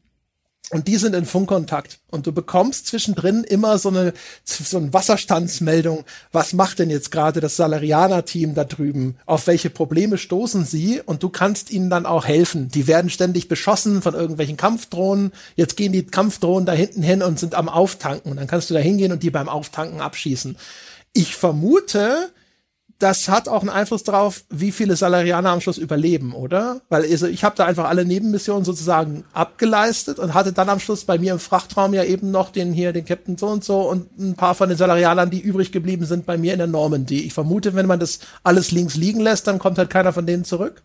und 0.71 0.87
die 0.87 0.97
sind 0.97 1.13
in 1.13 1.25
Funkkontakt. 1.25 1.99
Und 2.09 2.25
du 2.25 2.31
bekommst 2.31 2.87
zwischendrin 2.87 3.43
immer 3.43 3.77
so 3.77 3.89
eine, 3.89 4.13
so 4.43 4.77
eine 4.77 4.91
Wasserstandsmeldung. 4.93 6.05
Was 6.31 6.53
macht 6.53 6.79
denn 6.79 6.89
jetzt 6.89 7.11
gerade 7.11 7.39
das 7.39 7.55
Salarianer-Team 7.55 8.55
da 8.55 8.63
drüben? 8.63 9.17
Auf 9.27 9.45
welche 9.45 9.69
Probleme 9.69 10.17
stoßen 10.17 10.65
sie? 10.65 11.01
Und 11.05 11.21
du 11.21 11.29
kannst 11.29 11.69
ihnen 11.69 11.91
dann 11.91 12.07
auch 12.07 12.25
helfen. 12.25 12.69
Die 12.69 12.87
werden 12.87 13.11
ständig 13.11 13.47
beschossen 13.47 14.01
von 14.01 14.15
irgendwelchen 14.15 14.57
Kampfdrohnen. 14.57 15.33
Jetzt 15.55 15.77
gehen 15.77 15.91
die 15.91 16.05
Kampfdrohnen 16.05 16.65
da 16.65 16.73
hinten 16.73 17.03
hin 17.03 17.21
und 17.21 17.39
sind 17.39 17.53
am 17.53 17.69
Auftanken. 17.69 18.31
Und 18.31 18.37
dann 18.37 18.47
kannst 18.47 18.71
du 18.71 18.73
da 18.73 18.79
hingehen 18.79 19.11
und 19.11 19.21
die 19.21 19.29
beim 19.29 19.49
Auftanken 19.49 20.01
abschießen. 20.01 20.57
Ich 21.13 21.35
vermute, 21.35 22.31
das 22.99 23.27
hat 23.27 23.49
auch 23.49 23.61
einen 23.61 23.69
Einfluss 23.69 24.03
darauf, 24.03 24.45
wie 24.49 24.71
viele 24.71 24.95
Salarianer 24.95 25.49
am 25.49 25.59
Schluss 25.59 25.77
überleben, 25.77 26.33
oder? 26.33 26.81
Weil 26.89 27.03
also 27.03 27.27
ich 27.27 27.43
habe 27.43 27.55
da 27.55 27.65
einfach 27.65 27.89
alle 27.89 28.05
Nebenmissionen 28.05 28.63
sozusagen 28.63 29.25
abgeleistet 29.33 30.17
und 30.17 30.33
hatte 30.33 30.53
dann 30.53 30.69
am 30.69 30.79
Schluss 30.79 31.03
bei 31.03 31.17
mir 31.17 31.33
im 31.33 31.39
Frachtraum 31.39 31.93
ja 31.93 32.03
eben 32.03 32.31
noch 32.31 32.51
den 32.51 32.71
hier, 32.71 32.93
den 32.93 33.05
Captain 33.05 33.37
so 33.37 33.47
und 33.47 33.63
so 33.63 33.81
und 33.81 34.17
ein 34.17 34.35
paar 34.35 34.55
von 34.55 34.69
den 34.69 34.77
Salarianern, 34.77 35.29
die 35.29 35.41
übrig 35.41 35.73
geblieben 35.73 36.05
sind 36.05 36.25
bei 36.25 36.37
mir 36.37 36.53
in 36.53 36.59
der 36.59 36.67
Normandy. 36.67 37.21
Ich 37.21 37.33
vermute, 37.33 37.75
wenn 37.75 37.85
man 37.85 37.99
das 37.99 38.19
alles 38.43 38.71
links 38.71 38.95
liegen 38.95 39.19
lässt, 39.19 39.47
dann 39.47 39.59
kommt 39.59 39.77
halt 39.77 39.89
keiner 39.89 40.13
von 40.13 40.25
denen 40.25 40.45
zurück. 40.45 40.81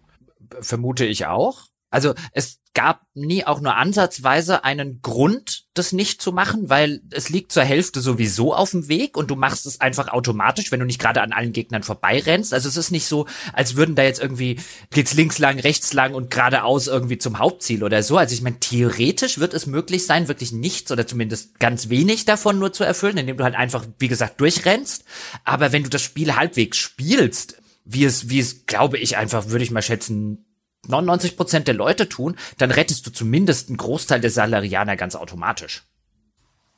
Vermute 0.61 1.05
ich 1.05 1.27
auch. 1.27 1.67
Also 1.91 2.15
es 2.33 2.61
gab 2.73 3.03
nie 3.15 3.45
auch 3.45 3.61
nur 3.61 3.77
ansatzweise 3.77 4.63
einen 4.63 5.03
Grund, 5.03 5.65
das 5.75 5.93
nicht 5.93 6.23
zu 6.23 6.31
machen, 6.31 6.69
weil 6.71 7.01
es 7.11 7.29
liegt 7.29 7.51
zur 7.51 7.65
Hälfte 7.65 8.01
sowieso 8.01 8.55
auf 8.55 8.71
dem 8.71 8.87
Weg 8.89 9.17
und 9.17 9.29
du 9.29 9.35
machst 9.35 9.67
es 9.67 9.81
einfach 9.81 10.09
automatisch, 10.09 10.71
wenn 10.71 10.79
du 10.79 10.87
nicht 10.87 11.01
gerade 11.01 11.21
an 11.21 11.33
allen 11.33 11.53
Gegnern 11.53 11.83
vorbeirennst. 11.83 12.55
Also 12.55 12.69
es 12.69 12.77
ist 12.77 12.93
nicht 12.93 13.07
so, 13.07 13.27
als 13.53 13.75
würden 13.75 13.97
da 13.97 14.05
jetzt 14.05 14.21
irgendwie 14.21 14.61
geht's 14.91 15.15
links 15.15 15.39
lang, 15.39 15.59
rechts 15.59 15.93
lang 15.93 16.15
und 16.15 16.31
geradeaus 16.31 16.87
irgendwie 16.87 17.19
zum 17.19 17.39
Hauptziel 17.39 17.83
oder 17.83 18.05
so. 18.05 18.17
Also 18.17 18.35
ich 18.35 18.43
meine, 18.43 18.61
theoretisch 18.61 19.39
wird 19.39 19.53
es 19.53 19.67
möglich 19.67 20.07
sein, 20.07 20.29
wirklich 20.29 20.53
nichts 20.53 20.93
oder 20.93 21.07
zumindest 21.07 21.59
ganz 21.59 21.89
wenig 21.89 22.25
davon 22.25 22.61
nur 22.61 22.73
zu 22.73 22.85
erfüllen, 22.85 23.19
indem 23.19 23.37
du 23.37 23.45
halt 23.45 23.57
einfach, 23.57 23.85
wie 23.99 24.09
gesagt, 24.09 24.41
durchrennst. 24.41 25.05
Aber 25.45 25.73
wenn 25.73 25.83
du 25.83 25.91
das 25.91 26.03
Spiel 26.03 26.37
halbwegs 26.37 26.79
spielst, 26.79 27.57
wie 27.85 28.05
es, 28.05 28.29
wie 28.31 28.39
es, 28.39 28.67
glaube 28.67 28.99
ich, 28.99 29.17
einfach, 29.17 29.49
würde 29.49 29.65
ich 29.65 29.73
mal 29.73 29.83
schätzen, 29.83 30.47
99 30.89 31.37
Prozent 31.37 31.69
der 31.69 31.75
Leute 31.75 32.09
tun, 32.09 32.37
dann 32.59 32.71
rettest 32.71 33.07
du 33.07 33.11
zumindest 33.11 33.69
einen 33.69 33.77
Großteil 33.77 34.21
der 34.21 34.31
Salarianer 34.31 34.97
ganz 34.97 35.15
automatisch. 35.15 35.83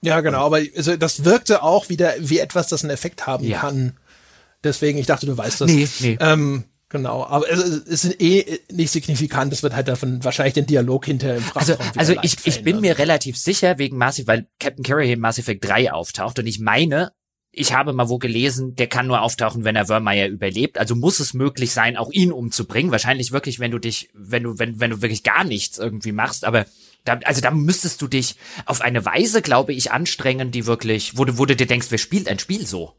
Ja, 0.03 0.21
genau, 0.21 0.45
aber 0.45 0.61
also 0.77 0.97
das 0.97 1.25
wirkte 1.25 1.63
auch 1.63 1.89
wieder 1.89 2.15
wie 2.19 2.41
etwas, 2.41 2.67
das 2.67 2.83
einen 2.83 2.91
Effekt 2.91 3.27
haben 3.27 3.45
ja. 3.45 3.61
kann. 3.61 3.97
Deswegen, 4.65 4.99
ich 4.99 5.07
dachte, 5.07 5.27
du 5.27 5.37
weißt 5.37 5.61
das. 5.61 5.71
Nee, 5.71 5.89
nee. 6.01 6.19
Ähm, 6.21 6.65
genau, 6.89 7.25
aber 7.25 7.49
es, 7.51 7.61
es 7.61 8.05
ist 8.05 8.21
eh 8.21 8.61
nicht 8.71 8.91
signifikant. 8.91 9.53
Es 9.53 9.63
wird 9.63 9.75
halt 9.75 9.87
davon 9.87 10.23
wahrscheinlich 10.25 10.55
den 10.55 10.67
Dialog 10.67 11.07
hinterher 11.07 11.37
im 11.37 11.43
Frachtraum 11.43 11.79
Also, 11.97 12.15
also 12.15 12.23
ich, 12.23 12.37
ich 12.45 12.65
bin 12.65 12.81
mir 12.81 12.99
relativ 12.99 13.37
sicher 13.37 13.79
wegen 13.79 13.97
Mass 13.97 14.19
Effect, 14.19 14.29
weil 14.29 14.47
Captain 14.59 14.85
Carey 14.85 15.13
in 15.13 15.21
Mass 15.21 15.39
Effect 15.39 15.65
3 15.65 15.93
auftaucht 15.93 16.39
und 16.41 16.47
ich 16.47 16.59
meine, 16.59 17.13
ich 17.53 17.75
habe 17.75 17.93
mal 17.93 18.09
wo 18.09 18.19
gelesen, 18.19 18.75
der 18.77 18.87
kann 18.87 19.07
nur 19.07 19.21
auftauchen, 19.21 19.65
wenn 19.65 19.77
er 19.77 19.87
Vermeyer 19.87 20.29
überlebt. 20.29 20.79
Also 20.79 20.97
muss 20.97 21.21
es 21.21 21.35
möglich 21.35 21.73
sein, 21.73 21.99
auch 21.99 22.11
ihn 22.11 22.33
umzubringen. 22.33 22.91
Wahrscheinlich 22.91 23.31
wirklich, 23.31 23.61
wenn 23.61 23.71
du 23.71 23.79
dich, 23.79 24.09
wenn 24.15 24.43
du, 24.43 24.59
wenn, 24.59 24.81
wenn 24.81 24.91
du 24.91 25.03
wirklich 25.03 25.23
gar 25.23 25.45
nichts 25.45 25.79
irgendwie 25.79 26.13
machst. 26.13 26.47
Aber 26.47 26.65
da, 27.05 27.21
also 27.25 27.43
da 27.43 27.51
müsstest 27.51 28.01
du 28.01 28.09
dich 28.09 28.37
auf 28.65 28.81
eine 28.81 29.05
Weise, 29.05 29.43
glaube 29.43 29.75
ich, 29.75 29.93
anstrengen, 29.93 30.51
die 30.51 30.67
wirklich, 30.67 31.19
wo 31.19 31.27
du, 31.27 31.37
wo 31.37 31.45
du 31.45 31.55
dir 31.55 31.67
denkst, 31.67 31.89
wer 31.91 31.99
spielt 31.99 32.27
ein 32.27 32.39
Spiel 32.39 32.67
so? 32.67 32.95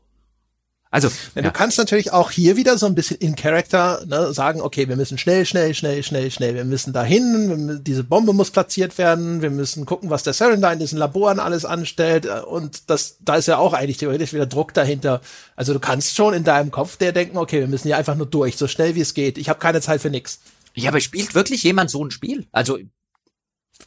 Also 0.94 1.10
ja, 1.34 1.42
du 1.42 1.52
kannst 1.52 1.80
natürlich 1.80 2.14
auch 2.14 2.30
hier 2.30 2.56
wieder 2.56 2.78
so 2.78 2.86
ein 2.86 2.94
bisschen 2.94 3.18
in 3.18 3.36
Character 3.36 4.04
ne, 4.06 4.32
sagen, 4.32 4.62
okay, 4.62 4.88
wir 4.88 4.96
müssen 4.96 5.18
schnell, 5.18 5.44
schnell, 5.44 5.74
schnell, 5.74 6.04
schnell, 6.04 6.30
schnell, 6.30 6.54
wir 6.54 6.66
müssen 6.66 6.94
dahin, 6.94 7.82
diese 7.84 8.04
Bombe 8.04 8.32
muss 8.32 8.52
platziert 8.52 9.00
werden, 9.00 9.42
wir 9.42 9.50
müssen 9.50 9.88
gucken, 9.88 10.12
was 10.12 10.22
der 10.22 10.34
Saren 10.34 10.62
da 10.62 10.72
in 10.72 10.78
diesen 10.78 11.00
Laboren 11.00 11.40
alles 11.40 11.66
anstellt 11.66 12.28
und 12.46 12.92
das, 12.92 13.18
da 13.22 13.38
ist 13.38 13.48
ja 13.48 13.58
auch 13.58 13.74
eigentlich 13.74 13.98
theoretisch 13.98 14.34
wieder 14.34 14.46
Druck 14.46 14.76
dahinter. 14.76 15.22
Also 15.56 15.74
du 15.74 15.80
kannst 15.80 16.16
schon 16.16 16.36
in 16.36 16.44
deinem 16.44 16.70
Kopf 16.70 16.98
der 16.98 17.12
denken, 17.12 17.38
okay, 17.38 17.62
wir 17.62 17.68
müssen 17.68 17.88
hier 17.88 17.98
einfach 17.98 18.16
nur 18.16 18.28
durch, 18.28 18.58
so 18.58 18.68
schnell 18.68 18.94
wie 18.94 19.02
es 19.02 19.16
geht. 19.16 19.40
Ich 19.40 19.50
habe 19.50 19.58
keine 19.58 19.82
Zeit 19.82 20.00
für 20.00 20.12
nix. 20.12 20.42
Ja, 20.76 20.92
aber 20.92 21.00
spielt 21.00 21.34
wirklich 21.34 21.64
jemand 21.64 21.90
so 21.90 22.06
ein 22.06 22.12
Spiel? 22.12 22.46
Also 22.52 22.78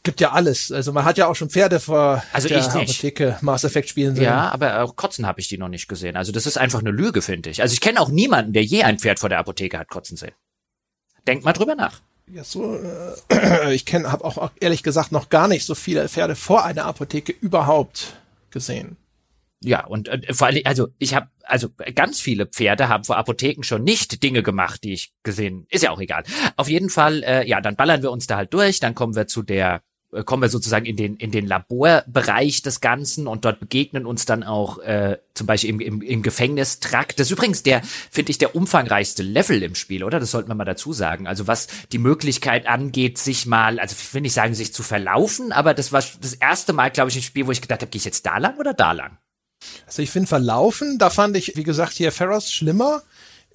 gibt 0.03 0.21
ja 0.21 0.31
alles. 0.31 0.71
Also 0.71 0.91
man 0.93 1.05
hat 1.05 1.17
ja 1.17 1.27
auch 1.27 1.35
schon 1.35 1.49
Pferde 1.49 1.79
vor 1.79 2.23
also 2.33 2.47
der 2.47 2.59
ich 2.59 2.65
nicht. 2.67 2.75
Apotheke 2.75 3.37
Mass 3.41 3.63
Effect 3.63 3.89
spielen 3.89 4.15
sehen. 4.15 4.25
Ja, 4.25 4.49
aber 4.49 4.83
auch 4.83 4.95
kotzen 4.95 5.25
habe 5.25 5.39
ich 5.39 5.47
die 5.47 5.57
noch 5.57 5.69
nicht 5.69 5.87
gesehen. 5.87 6.15
Also 6.15 6.31
das 6.31 6.45
ist 6.45 6.57
einfach 6.57 6.79
eine 6.79 6.91
Lüge, 6.91 7.21
finde 7.21 7.49
ich. 7.49 7.61
Also 7.61 7.73
ich 7.73 7.81
kenne 7.81 7.99
auch 8.01 8.09
niemanden, 8.09 8.53
der 8.53 8.63
je 8.63 8.83
ein 8.83 8.99
Pferd 8.99 9.19
vor 9.19 9.29
der 9.29 9.39
Apotheke 9.39 9.77
hat 9.77 9.89
kotzen 9.89 10.17
sehen. 10.17 10.33
Denk 11.25 11.43
mal 11.43 11.53
drüber 11.53 11.75
nach. 11.75 12.01
Ja, 12.29 12.43
so, 12.43 12.77
äh, 13.29 13.73
ich 13.75 13.85
kenne, 13.85 14.11
habe 14.11 14.25
auch 14.25 14.51
ehrlich 14.59 14.83
gesagt 14.83 15.11
noch 15.11 15.29
gar 15.29 15.47
nicht 15.47 15.65
so 15.65 15.75
viele 15.75 16.09
Pferde 16.09 16.35
vor 16.35 16.65
einer 16.65 16.85
Apotheke 16.85 17.31
überhaupt 17.31 18.17
gesehen. 18.49 18.97
Ja, 19.63 19.85
und 19.85 20.07
äh, 20.07 20.33
vor 20.33 20.47
allem, 20.47 20.61
also 20.65 20.89
ich 20.99 21.15
habe, 21.15 21.29
also 21.43 21.69
ganz 21.95 22.19
viele 22.19 22.45
Pferde 22.45 22.89
haben 22.89 23.05
vor 23.05 23.17
Apotheken 23.17 23.63
schon 23.63 23.83
nicht 23.83 24.21
Dinge 24.21 24.43
gemacht, 24.43 24.83
die 24.83 24.93
ich 24.93 25.13
gesehen. 25.23 25.65
Ist 25.69 25.83
ja 25.83 25.91
auch 25.91 25.99
egal. 25.99 26.23
Auf 26.57 26.69
jeden 26.69 26.89
Fall, 26.89 27.23
äh, 27.23 27.47
ja, 27.47 27.61
dann 27.61 27.75
ballern 27.75 28.03
wir 28.03 28.11
uns 28.11 28.27
da 28.27 28.37
halt 28.37 28.53
durch, 28.53 28.79
dann 28.79 28.93
kommen 28.93 29.15
wir 29.15 29.27
zu 29.27 29.41
der 29.41 29.81
kommen 30.25 30.41
wir 30.41 30.49
sozusagen 30.49 30.85
in 30.85 30.95
den 30.95 31.17
in 31.17 31.31
den 31.31 31.45
Laborbereich 31.45 32.61
des 32.61 32.79
Ganzen 32.81 33.27
und 33.27 33.43
dort 33.45 33.59
begegnen 33.59 34.05
uns 34.05 34.25
dann 34.25 34.43
auch 34.43 34.79
äh, 34.79 35.17
zum 35.33 35.47
Beispiel 35.47 35.69
im, 35.69 35.79
im, 35.79 36.01
im 36.01 36.21
Gefängnistrakt. 36.21 37.19
Das 37.19 37.27
ist 37.27 37.31
übrigens 37.31 37.63
der, 37.63 37.81
finde 37.83 38.31
ich, 38.31 38.37
der 38.37 38.55
umfangreichste 38.55 39.21
Level 39.23 39.61
im 39.63 39.75
Spiel, 39.75 40.03
oder? 40.03 40.19
Das 40.19 40.31
sollten 40.31 40.49
wir 40.49 40.55
mal 40.55 40.65
dazu 40.65 40.93
sagen. 40.93 41.27
Also 41.27 41.47
was 41.47 41.67
die 41.91 41.97
Möglichkeit 41.97 42.67
angeht, 42.67 43.17
sich 43.17 43.45
mal, 43.45 43.79
also 43.79 43.95
ich 43.99 44.13
will 44.13 44.21
nicht 44.21 44.33
sagen, 44.33 44.55
sich 44.55 44.73
zu 44.73 44.83
verlaufen, 44.83 45.51
aber 45.51 45.73
das 45.73 45.91
war 45.91 46.03
das 46.21 46.33
erste 46.33 46.73
Mal, 46.73 46.89
glaube 46.91 47.09
ich, 47.09 47.17
ein 47.17 47.21
Spiel, 47.21 47.45
wo 47.47 47.51
ich 47.51 47.61
gedacht 47.61 47.81
habe, 47.81 47.89
gehe 47.89 47.99
ich 47.99 48.05
jetzt 48.05 48.25
da 48.25 48.37
lang 48.37 48.57
oder 48.57 48.73
da 48.73 48.93
lang? 48.93 49.17
Also 49.85 50.01
ich 50.01 50.09
finde 50.09 50.27
verlaufen, 50.27 50.97
da 50.97 51.09
fand 51.09 51.35
ich, 51.35 51.55
wie 51.55 51.63
gesagt, 51.63 51.93
hier 51.93 52.11
Ferros 52.11 52.51
schlimmer 52.51 53.01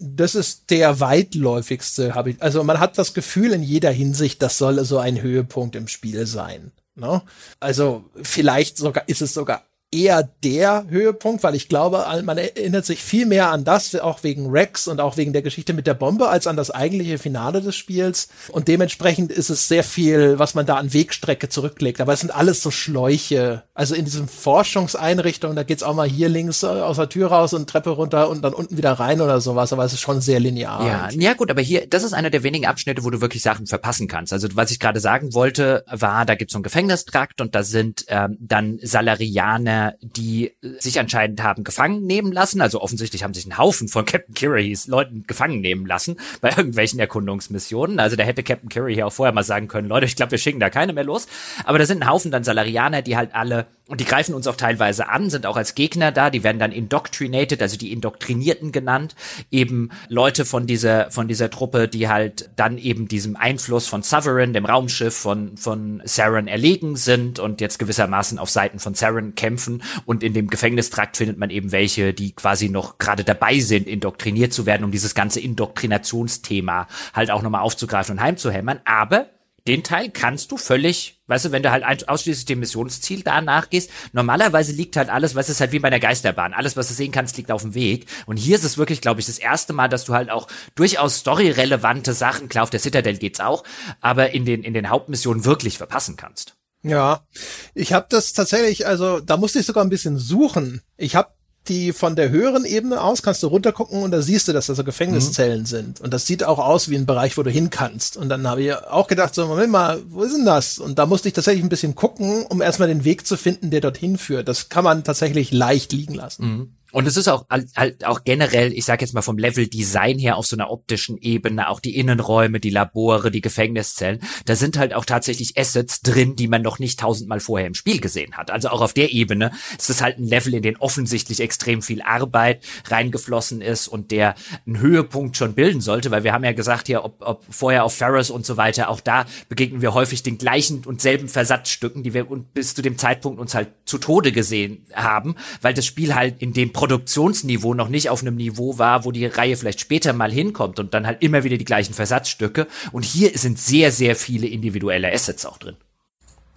das 0.02 0.34
ist 0.34 0.70
der 0.70 1.00
weitläufigste, 1.00 2.14
habe 2.14 2.30
ich. 2.30 2.42
Also 2.42 2.62
man 2.64 2.80
hat 2.80 2.98
das 2.98 3.14
Gefühl 3.14 3.52
in 3.52 3.62
jeder 3.62 3.90
Hinsicht, 3.90 4.42
das 4.42 4.58
soll 4.58 4.84
so 4.84 4.98
ein 4.98 5.22
Höhepunkt 5.22 5.76
im 5.76 5.88
Spiel 5.88 6.26
sein. 6.26 6.72
Ne? 6.94 7.22
Also 7.60 8.04
vielleicht 8.22 8.76
sogar 8.76 9.08
ist 9.08 9.22
es 9.22 9.32
sogar 9.32 9.64
eher 9.92 10.28
der 10.42 10.86
Höhepunkt, 10.88 11.42
weil 11.42 11.54
ich 11.54 11.68
glaube, 11.68 12.04
man 12.24 12.38
erinnert 12.38 12.86
sich 12.86 13.02
viel 13.02 13.26
mehr 13.26 13.50
an 13.50 13.64
das, 13.64 13.94
auch 13.94 14.22
wegen 14.22 14.50
Rex 14.50 14.88
und 14.88 15.00
auch 15.00 15.18
wegen 15.18 15.32
der 15.34 15.42
Geschichte 15.42 15.74
mit 15.74 15.86
der 15.86 15.94
Bombe, 15.94 16.28
als 16.28 16.46
an 16.46 16.56
das 16.56 16.70
eigentliche 16.70 17.18
Finale 17.18 17.60
des 17.60 17.76
Spiels. 17.76 18.28
Und 18.50 18.68
dementsprechend 18.68 19.30
ist 19.30 19.50
es 19.50 19.68
sehr 19.68 19.84
viel, 19.84 20.38
was 20.38 20.54
man 20.54 20.64
da 20.64 20.76
an 20.76 20.92
Wegstrecke 20.94 21.50
zurücklegt. 21.50 22.00
Aber 22.00 22.14
es 22.14 22.20
sind 22.20 22.34
alles 22.34 22.62
so 22.62 22.70
Schläuche. 22.70 23.64
Also 23.74 23.94
in 23.94 24.06
diesem 24.06 24.28
Forschungseinrichtung, 24.28 25.54
da 25.54 25.62
geht's 25.62 25.82
auch 25.82 25.94
mal 25.94 26.08
hier 26.08 26.30
links 26.30 26.62
äh, 26.62 26.66
aus 26.66 26.96
der 26.96 27.10
Tür 27.10 27.28
raus 27.28 27.52
und 27.52 27.68
Treppe 27.68 27.90
runter 27.90 28.30
und 28.30 28.42
dann 28.42 28.54
unten 28.54 28.78
wieder 28.78 28.92
rein 28.92 29.20
oder 29.20 29.40
sowas. 29.40 29.72
Aber 29.72 29.84
es 29.84 29.92
ist 29.92 30.00
schon 30.00 30.22
sehr 30.22 30.40
linear. 30.40 30.86
Ja, 30.86 31.08
ja 31.12 31.34
gut, 31.34 31.50
aber 31.50 31.60
hier, 31.60 31.86
das 31.86 32.02
ist 32.02 32.14
einer 32.14 32.30
der 32.30 32.42
wenigen 32.42 32.66
Abschnitte, 32.66 33.04
wo 33.04 33.10
du 33.10 33.20
wirklich 33.20 33.42
Sachen 33.42 33.66
verpassen 33.66 34.08
kannst. 34.08 34.32
Also 34.32 34.48
was 34.54 34.70
ich 34.70 34.80
gerade 34.80 35.00
sagen 35.00 35.34
wollte, 35.34 35.84
war, 35.90 36.24
da 36.24 36.34
gibt's 36.34 36.52
so 36.52 36.58
einen 36.58 36.62
Gefängnistrakt 36.64 37.42
und 37.42 37.54
da 37.54 37.62
sind 37.62 38.06
ähm, 38.08 38.38
dann 38.40 38.78
Salarianer 38.82 39.81
die 40.00 40.52
sich 40.78 40.98
anscheinend 40.98 41.42
haben 41.42 41.64
gefangen 41.64 42.06
nehmen 42.06 42.32
lassen. 42.32 42.60
Also 42.60 42.80
offensichtlich 42.80 43.22
haben 43.22 43.34
sich 43.34 43.46
ein 43.46 43.58
Haufen 43.58 43.88
von 43.88 44.04
Captain 44.04 44.34
Currys 44.34 44.86
Leuten 44.86 45.24
gefangen 45.26 45.60
nehmen 45.60 45.86
lassen 45.86 46.16
bei 46.40 46.50
irgendwelchen 46.50 46.98
Erkundungsmissionen. 47.00 48.00
Also 48.00 48.16
da 48.16 48.24
hätte 48.24 48.42
Captain 48.42 48.68
Curry 48.68 48.94
hier 48.94 49.06
auch 49.06 49.12
vorher 49.12 49.32
mal 49.32 49.42
sagen 49.42 49.68
können, 49.68 49.88
Leute, 49.88 50.06
ich 50.06 50.16
glaube, 50.16 50.32
wir 50.32 50.38
schicken 50.38 50.60
da 50.60 50.70
keine 50.70 50.92
mehr 50.92 51.04
los. 51.04 51.26
Aber 51.64 51.78
da 51.78 51.86
sind 51.86 52.02
ein 52.02 52.08
Haufen 52.08 52.30
dann 52.30 52.44
Salarianer, 52.44 53.02
die 53.02 53.16
halt 53.16 53.34
alle 53.34 53.66
und 53.92 54.00
die 54.00 54.06
greifen 54.06 54.34
uns 54.34 54.46
auch 54.46 54.56
teilweise 54.56 55.10
an, 55.10 55.28
sind 55.28 55.44
auch 55.44 55.58
als 55.58 55.74
Gegner 55.74 56.12
da, 56.12 56.30
die 56.30 56.42
werden 56.42 56.58
dann 56.58 56.72
indoctrinated, 56.72 57.60
also 57.60 57.76
die 57.76 57.92
Indoktrinierten 57.92 58.72
genannt, 58.72 59.14
eben 59.50 59.90
Leute 60.08 60.46
von 60.46 60.66
dieser, 60.66 61.10
von 61.10 61.28
dieser 61.28 61.50
Truppe, 61.50 61.88
die 61.88 62.08
halt 62.08 62.48
dann 62.56 62.78
eben 62.78 63.06
diesem 63.06 63.36
Einfluss 63.36 63.88
von 63.88 64.02
Sovereign, 64.02 64.54
dem 64.54 64.64
Raumschiff 64.64 65.14
von, 65.14 65.58
von 65.58 66.00
Saren 66.06 66.48
erlegen 66.48 66.96
sind 66.96 67.38
und 67.38 67.60
jetzt 67.60 67.78
gewissermaßen 67.78 68.38
auf 68.38 68.48
Seiten 68.48 68.78
von 68.78 68.94
Saren 68.94 69.34
kämpfen. 69.34 69.82
Und 70.06 70.22
in 70.22 70.32
dem 70.32 70.48
Gefängnistrakt 70.48 71.18
findet 71.18 71.36
man 71.36 71.50
eben 71.50 71.70
welche, 71.70 72.14
die 72.14 72.32
quasi 72.32 72.70
noch 72.70 72.96
gerade 72.96 73.24
dabei 73.24 73.58
sind, 73.58 73.86
indoktriniert 73.86 74.54
zu 74.54 74.64
werden, 74.64 74.84
um 74.84 74.90
dieses 74.90 75.14
ganze 75.14 75.40
Indoktrinationsthema 75.40 76.88
halt 77.12 77.30
auch 77.30 77.42
nochmal 77.42 77.60
aufzugreifen 77.60 78.16
und 78.16 78.22
heimzuhämmern, 78.24 78.80
aber 78.86 79.26
den 79.66 79.84
Teil 79.84 80.10
kannst 80.10 80.50
du 80.50 80.56
völlig, 80.56 81.20
weißt 81.26 81.46
du, 81.46 81.52
wenn 81.52 81.62
du 81.62 81.70
halt 81.70 82.08
ausschließlich 82.08 82.46
dem 82.46 82.60
Missionsziel 82.60 83.22
da 83.22 83.40
nachgehst, 83.40 83.90
normalerweise 84.12 84.72
liegt 84.72 84.96
halt 84.96 85.08
alles, 85.08 85.34
was 85.34 85.48
ist 85.48 85.60
halt 85.60 85.72
wie 85.72 85.78
bei 85.78 85.88
einer 85.88 86.00
Geisterbahn, 86.00 86.52
alles, 86.52 86.76
was 86.76 86.88
du 86.88 86.94
sehen 86.94 87.12
kannst, 87.12 87.36
liegt 87.36 87.50
auf 87.52 87.62
dem 87.62 87.74
Weg. 87.74 88.06
Und 88.26 88.36
hier 88.36 88.56
ist 88.56 88.64
es 88.64 88.78
wirklich, 88.78 89.00
glaube 89.00 89.20
ich, 89.20 89.26
das 89.26 89.38
erste 89.38 89.72
Mal, 89.72 89.88
dass 89.88 90.04
du 90.04 90.14
halt 90.14 90.30
auch 90.30 90.48
durchaus 90.74 91.20
storyrelevante 91.20 92.12
Sachen, 92.12 92.48
klar, 92.48 92.64
auf 92.64 92.70
der 92.70 92.80
Citadel 92.80 93.18
geht's 93.18 93.40
auch, 93.40 93.64
aber 94.00 94.30
in 94.30 94.44
den, 94.44 94.64
in 94.64 94.74
den 94.74 94.90
Hauptmissionen 94.90 95.44
wirklich 95.44 95.78
verpassen 95.78 96.16
kannst. 96.16 96.56
Ja, 96.82 97.26
ich 97.74 97.92
habe 97.92 98.06
das 98.08 98.32
tatsächlich, 98.32 98.86
also 98.86 99.20
da 99.20 99.36
musste 99.36 99.60
ich 99.60 99.66
sogar 99.66 99.84
ein 99.84 99.90
bisschen 99.90 100.18
suchen. 100.18 100.82
Ich 100.96 101.14
habe 101.14 101.30
die 101.68 101.92
von 101.92 102.16
der 102.16 102.30
höheren 102.30 102.64
Ebene 102.64 103.00
aus 103.00 103.22
kannst 103.22 103.42
du 103.42 103.46
runtergucken 103.46 104.02
und 104.02 104.10
da 104.10 104.20
siehst 104.20 104.48
du, 104.48 104.52
dass 104.52 104.66
das 104.66 104.76
so 104.76 104.84
Gefängniszellen 104.84 105.60
mhm. 105.60 105.66
sind. 105.66 106.00
Und 106.00 106.12
das 106.12 106.26
sieht 106.26 106.42
auch 106.42 106.58
aus 106.58 106.88
wie 106.88 106.96
ein 106.96 107.06
Bereich, 107.06 107.38
wo 107.38 107.42
du 107.42 107.50
hin 107.50 107.70
kannst. 107.70 108.16
Und 108.16 108.28
dann 108.28 108.48
habe 108.48 108.62
ich 108.62 108.74
auch 108.74 109.06
gedacht, 109.06 109.34
so, 109.34 109.46
Moment 109.46 109.70
mal, 109.70 110.02
wo 110.08 110.22
ist 110.22 110.36
denn 110.36 110.44
das? 110.44 110.78
Und 110.78 110.98
da 110.98 111.06
musste 111.06 111.28
ich 111.28 111.34
tatsächlich 111.34 111.64
ein 111.64 111.68
bisschen 111.68 111.94
gucken, 111.94 112.44
um 112.48 112.60
erstmal 112.60 112.88
den 112.88 113.04
Weg 113.04 113.26
zu 113.26 113.36
finden, 113.36 113.70
der 113.70 113.80
dorthin 113.80 114.18
führt. 114.18 114.48
Das 114.48 114.68
kann 114.70 114.84
man 114.84 115.04
tatsächlich 115.04 115.52
leicht 115.52 115.92
liegen 115.92 116.14
lassen. 116.14 116.44
Mhm. 116.44 116.74
Und 116.92 117.06
es 117.06 117.16
ist 117.16 117.28
auch 117.28 117.46
halt 117.48 118.04
auch 118.04 118.22
generell, 118.24 118.72
ich 118.72 118.84
sage 118.84 119.04
jetzt 119.04 119.14
mal 119.14 119.22
vom 119.22 119.38
Level 119.38 119.66
Design 119.66 120.18
her 120.18 120.36
auf 120.36 120.46
so 120.46 120.56
einer 120.56 120.70
optischen 120.70 121.16
Ebene, 121.18 121.68
auch 121.68 121.80
die 121.80 121.96
Innenräume, 121.96 122.60
die 122.60 122.70
Labore, 122.70 123.30
die 123.30 123.40
Gefängniszellen, 123.40 124.20
da 124.44 124.56
sind 124.56 124.78
halt 124.78 124.92
auch 124.94 125.04
tatsächlich 125.04 125.58
Assets 125.58 126.02
drin, 126.02 126.36
die 126.36 126.48
man 126.48 126.62
noch 126.62 126.78
nicht 126.78 127.00
tausendmal 127.00 127.40
vorher 127.40 127.66
im 127.66 127.74
Spiel 127.74 128.00
gesehen 128.00 128.36
hat. 128.36 128.50
Also 128.50 128.68
auch 128.68 128.82
auf 128.82 128.92
der 128.92 129.12
Ebene 129.12 129.52
ist 129.78 129.90
es 129.90 130.02
halt 130.02 130.18
ein 130.18 130.26
Level, 130.26 130.54
in 130.54 130.62
den 130.62 130.76
offensichtlich 130.76 131.40
extrem 131.40 131.80
viel 131.82 132.02
Arbeit 132.02 132.64
reingeflossen 132.88 133.62
ist 133.62 133.88
und 133.88 134.10
der 134.10 134.34
einen 134.66 134.78
Höhepunkt 134.78 135.36
schon 135.36 135.54
bilden 135.54 135.80
sollte, 135.80 136.10
weil 136.10 136.24
wir 136.24 136.32
haben 136.32 136.44
ja 136.44 136.52
gesagt 136.52 136.88
hier, 136.88 137.04
ob, 137.04 137.16
ob 137.20 137.42
vorher 137.48 137.84
auf 137.84 137.94
Ferris 137.94 138.30
und 138.30 138.44
so 138.44 138.56
weiter, 138.58 138.90
auch 138.90 139.00
da 139.00 139.24
begegnen 139.48 139.80
wir 139.80 139.94
häufig 139.94 140.22
den 140.22 140.36
gleichen 140.36 140.84
und 140.84 141.00
selben 141.00 141.28
Versatzstücken, 141.28 142.02
die 142.02 142.12
wir 142.12 142.26
bis 142.52 142.74
zu 142.74 142.82
dem 142.82 142.98
Zeitpunkt 142.98 143.40
uns 143.40 143.54
halt 143.54 143.68
zu 143.86 143.98
Tode 143.98 144.32
gesehen 144.32 144.84
haben, 144.92 145.36
weil 145.62 145.72
das 145.74 145.86
Spiel 145.86 146.14
halt 146.14 146.42
in 146.42 146.52
dem 146.52 146.72
Produktionsniveau 146.82 147.74
noch 147.74 147.88
nicht 147.88 148.10
auf 148.10 148.22
einem 148.22 148.34
Niveau 148.34 148.76
war, 148.76 149.04
wo 149.04 149.12
die 149.12 149.26
Reihe 149.26 149.56
vielleicht 149.56 149.78
später 149.78 150.12
mal 150.12 150.32
hinkommt 150.32 150.80
und 150.80 150.94
dann 150.94 151.06
halt 151.06 151.22
immer 151.22 151.44
wieder 151.44 151.56
die 151.56 151.64
gleichen 151.64 151.94
Versatzstücke. 151.94 152.66
Und 152.90 153.04
hier 153.04 153.38
sind 153.38 153.56
sehr, 153.56 153.92
sehr 153.92 154.16
viele 154.16 154.48
individuelle 154.48 155.12
Assets 155.12 155.46
auch 155.46 155.58
drin. 155.58 155.76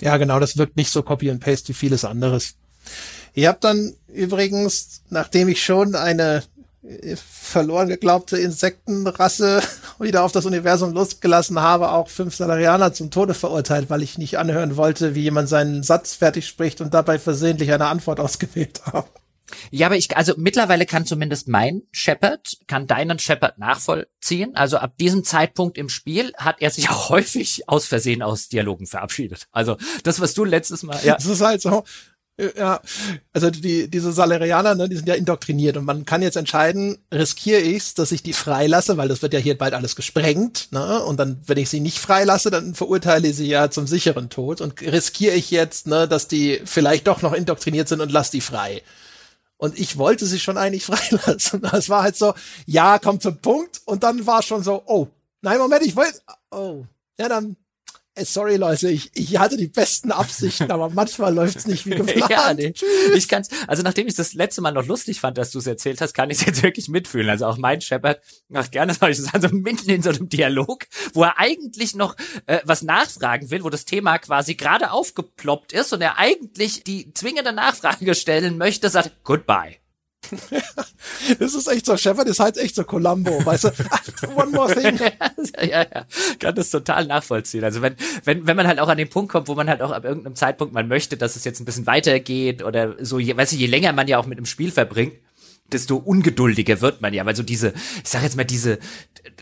Ja, 0.01 0.17
genau, 0.17 0.39
das 0.39 0.57
wirkt 0.57 0.77
nicht 0.77 0.89
so 0.89 1.03
Copy 1.03 1.29
and 1.29 1.41
Paste 1.41 1.69
wie 1.69 1.73
vieles 1.73 2.05
anderes. 2.05 2.55
Ich 3.35 3.45
habe 3.45 3.59
dann 3.61 3.93
übrigens, 4.07 5.03
nachdem 5.11 5.47
ich 5.47 5.63
schon 5.63 5.93
eine 5.93 6.41
äh, 6.81 7.15
verloren 7.17 7.89
geglaubte 7.89 8.39
Insektenrasse 8.39 9.61
wieder 9.99 10.23
auf 10.23 10.31
das 10.31 10.47
Universum 10.47 10.91
losgelassen 10.91 11.59
habe, 11.59 11.91
auch 11.91 12.09
fünf 12.09 12.35
Salarianer 12.35 12.93
zum 12.93 13.11
Tode 13.11 13.35
verurteilt, 13.35 13.91
weil 13.91 14.01
ich 14.01 14.17
nicht 14.17 14.39
anhören 14.39 14.75
wollte, 14.75 15.13
wie 15.13 15.21
jemand 15.21 15.49
seinen 15.49 15.83
Satz 15.83 16.15
fertig 16.15 16.47
spricht 16.47 16.81
und 16.81 16.95
dabei 16.95 17.19
versehentlich 17.19 17.71
eine 17.71 17.85
Antwort 17.85 18.19
ausgewählt 18.19 18.81
habe. 18.91 19.07
Ja, 19.71 19.87
aber 19.87 19.95
ich, 19.95 20.15
also 20.15 20.33
mittlerweile 20.37 20.85
kann 20.85 21.05
zumindest 21.05 21.47
mein 21.47 21.83
Shepard, 21.91 22.57
kann 22.67 22.87
deinen 22.87 23.19
Shepard 23.19 23.57
nachvollziehen. 23.57 24.55
Also 24.55 24.77
ab 24.77 24.97
diesem 24.97 25.23
Zeitpunkt 25.23 25.77
im 25.77 25.89
Spiel 25.89 26.33
hat 26.37 26.61
er 26.61 26.71
sich 26.71 26.89
auch 26.89 27.09
häufig 27.09 27.67
aus 27.67 27.85
Versehen 27.85 28.21
aus 28.21 28.49
Dialogen 28.49 28.87
verabschiedet. 28.87 29.47
Also 29.51 29.77
das, 30.03 30.19
was 30.19 30.33
du 30.33 30.43
letztes 30.43 30.83
Mal, 30.83 30.99
ja. 31.03 31.15
Das 31.15 31.25
ist 31.25 31.41
halt 31.41 31.61
so, 31.61 31.83
ja, 32.37 32.81
also 33.31 33.49
die, 33.49 33.89
diese 33.89 34.11
Salarianer, 34.11 34.75
ne, 34.75 34.89
die 34.89 34.97
sind 34.97 35.07
ja 35.07 35.15
indoktriniert 35.15 35.77
und 35.77 35.85
man 35.85 36.05
kann 36.05 36.21
jetzt 36.21 36.35
entscheiden, 36.35 36.97
riskiere 37.13 37.61
ich's, 37.61 37.93
dass 37.93 38.11
ich 38.11 38.23
die 38.23 38.33
freilasse, 38.33 38.97
weil 38.97 39.07
das 39.07 39.21
wird 39.21 39.33
ja 39.33 39.39
hier 39.39 39.57
bald 39.57 39.73
alles 39.73 39.95
gesprengt, 39.95 40.67
ne? 40.71 41.01
Und 41.03 41.17
dann, 41.17 41.41
wenn 41.45 41.57
ich 41.57 41.69
sie 41.69 41.79
nicht 41.79 41.97
freilasse, 41.97 42.51
dann 42.51 42.75
verurteile 42.75 43.29
ich 43.29 43.37
sie 43.37 43.47
ja 43.47 43.71
zum 43.71 43.87
sicheren 43.87 44.29
Tod 44.29 44.59
und 44.59 44.81
riskiere 44.81 45.33
ich 45.33 45.49
jetzt, 45.49 45.87
ne, 45.87 46.09
dass 46.09 46.27
die 46.27 46.61
vielleicht 46.65 47.07
doch 47.07 47.21
noch 47.21 47.31
indoktriniert 47.31 47.87
sind 47.87 48.01
und 48.01 48.11
lass 48.11 48.31
die 48.31 48.41
frei. 48.41 48.81
Und 49.57 49.79
ich 49.79 49.97
wollte 49.97 50.25
sie 50.25 50.39
schon 50.39 50.57
eigentlich 50.57 50.85
freilassen. 50.85 51.61
Das 51.61 51.89
war 51.89 52.03
halt 52.03 52.15
so, 52.15 52.33
ja, 52.65 52.99
kommt 52.99 53.21
zum 53.21 53.37
Punkt. 53.37 53.81
Und 53.85 54.03
dann 54.03 54.25
war 54.25 54.41
schon 54.41 54.63
so, 54.63 54.83
oh, 54.85 55.07
nein, 55.41 55.59
Moment, 55.59 55.83
ich 55.83 55.95
wollte, 55.95 56.21
oh, 56.51 56.85
ja, 57.17 57.29
dann 57.29 57.55
sorry 58.23 58.55
Leute, 58.55 58.89
ich, 58.89 59.11
ich 59.13 59.37
hatte 59.37 59.57
die 59.57 59.67
besten 59.67 60.11
Absichten, 60.11 60.71
aber 60.71 60.89
manchmal 60.89 61.33
läuft's 61.33 61.67
nicht 61.67 61.85
wie 61.85 61.91
geplant. 61.91 62.29
ja, 62.29 62.53
nee. 62.53 62.73
Ich 63.13 63.27
kann's, 63.27 63.49
also 63.67 63.83
nachdem 63.83 64.07
ich 64.07 64.15
das 64.15 64.33
letzte 64.33 64.61
Mal 64.61 64.71
noch 64.71 64.85
lustig 64.85 65.19
fand, 65.19 65.37
dass 65.37 65.51
du 65.51 65.59
es 65.59 65.67
erzählt 65.67 66.01
hast, 66.01 66.13
kann 66.13 66.29
ich 66.29 66.41
jetzt 66.41 66.63
wirklich 66.63 66.87
mitfühlen. 66.87 67.29
Also 67.29 67.45
auch 67.45 67.57
mein 67.57 67.81
Shepard 67.81 68.21
macht 68.47 68.71
gerne 68.71 68.93
solches, 68.93 69.33
also 69.33 69.49
mitten 69.49 69.89
in 69.89 70.01
so 70.01 70.09
einem 70.09 70.29
Dialog, 70.29 70.87
wo 71.13 71.23
er 71.23 71.39
eigentlich 71.39 71.95
noch 71.95 72.15
äh, 72.45 72.59
was 72.63 72.83
nachfragen 72.83 73.51
will, 73.51 73.63
wo 73.63 73.69
das 73.69 73.85
Thema 73.85 74.17
quasi 74.19 74.55
gerade 74.55 74.91
aufgeploppt 74.91 75.73
ist 75.73 75.93
und 75.93 76.01
er 76.01 76.17
eigentlich 76.17 76.83
die 76.83 77.13
zwingende 77.13 77.53
Nachfrage 77.53 78.15
stellen 78.15 78.57
möchte, 78.57 78.89
sagt 78.89 79.11
Goodbye. 79.23 79.77
das 81.39 81.53
ist 81.53 81.67
echt 81.67 81.85
so, 81.85 81.97
Shepard 81.97 82.27
ist 82.27 82.39
halt 82.39 82.57
echt 82.57 82.75
so 82.75 82.83
Columbo, 82.83 83.45
weißt 83.45 83.65
du? 83.65 83.69
One 84.35 84.51
more 84.51 84.73
thing. 84.73 84.97
ja, 84.97 85.63
ja, 85.63 85.85
ja, 85.93 86.05
kann 86.39 86.55
das 86.55 86.69
total 86.69 87.05
nachvollziehen. 87.05 87.63
Also 87.63 87.81
wenn, 87.81 87.95
wenn, 88.23 88.47
wenn 88.47 88.57
man 88.57 88.67
halt 88.67 88.79
auch 88.79 88.89
an 88.89 88.97
den 88.97 89.09
Punkt 89.09 89.31
kommt, 89.31 89.47
wo 89.47 89.55
man 89.55 89.69
halt 89.69 89.81
auch 89.81 89.91
ab 89.91 90.05
irgendeinem 90.05 90.35
Zeitpunkt 90.35 90.73
man 90.73 90.87
möchte, 90.87 91.17
dass 91.17 91.35
es 91.35 91.43
jetzt 91.43 91.59
ein 91.59 91.65
bisschen 91.65 91.87
weitergeht 91.87 92.63
oder 92.63 92.95
so, 93.03 93.19
je, 93.19 93.35
weißt 93.35 93.53
du, 93.53 93.57
je 93.57 93.67
länger 93.67 93.93
man 93.93 94.07
ja 94.07 94.17
auch 94.17 94.25
mit 94.25 94.37
dem 94.37 94.45
Spiel 94.45 94.71
verbringt, 94.71 95.13
desto 95.71 95.97
ungeduldiger 95.97 96.81
wird 96.81 97.01
man 97.01 97.13
ja, 97.13 97.25
weil 97.25 97.35
so 97.35 97.43
diese, 97.43 97.73
ich 98.03 98.09
sag 98.09 98.23
jetzt 98.23 98.37
mal 98.37 98.43
diese, 98.43 98.79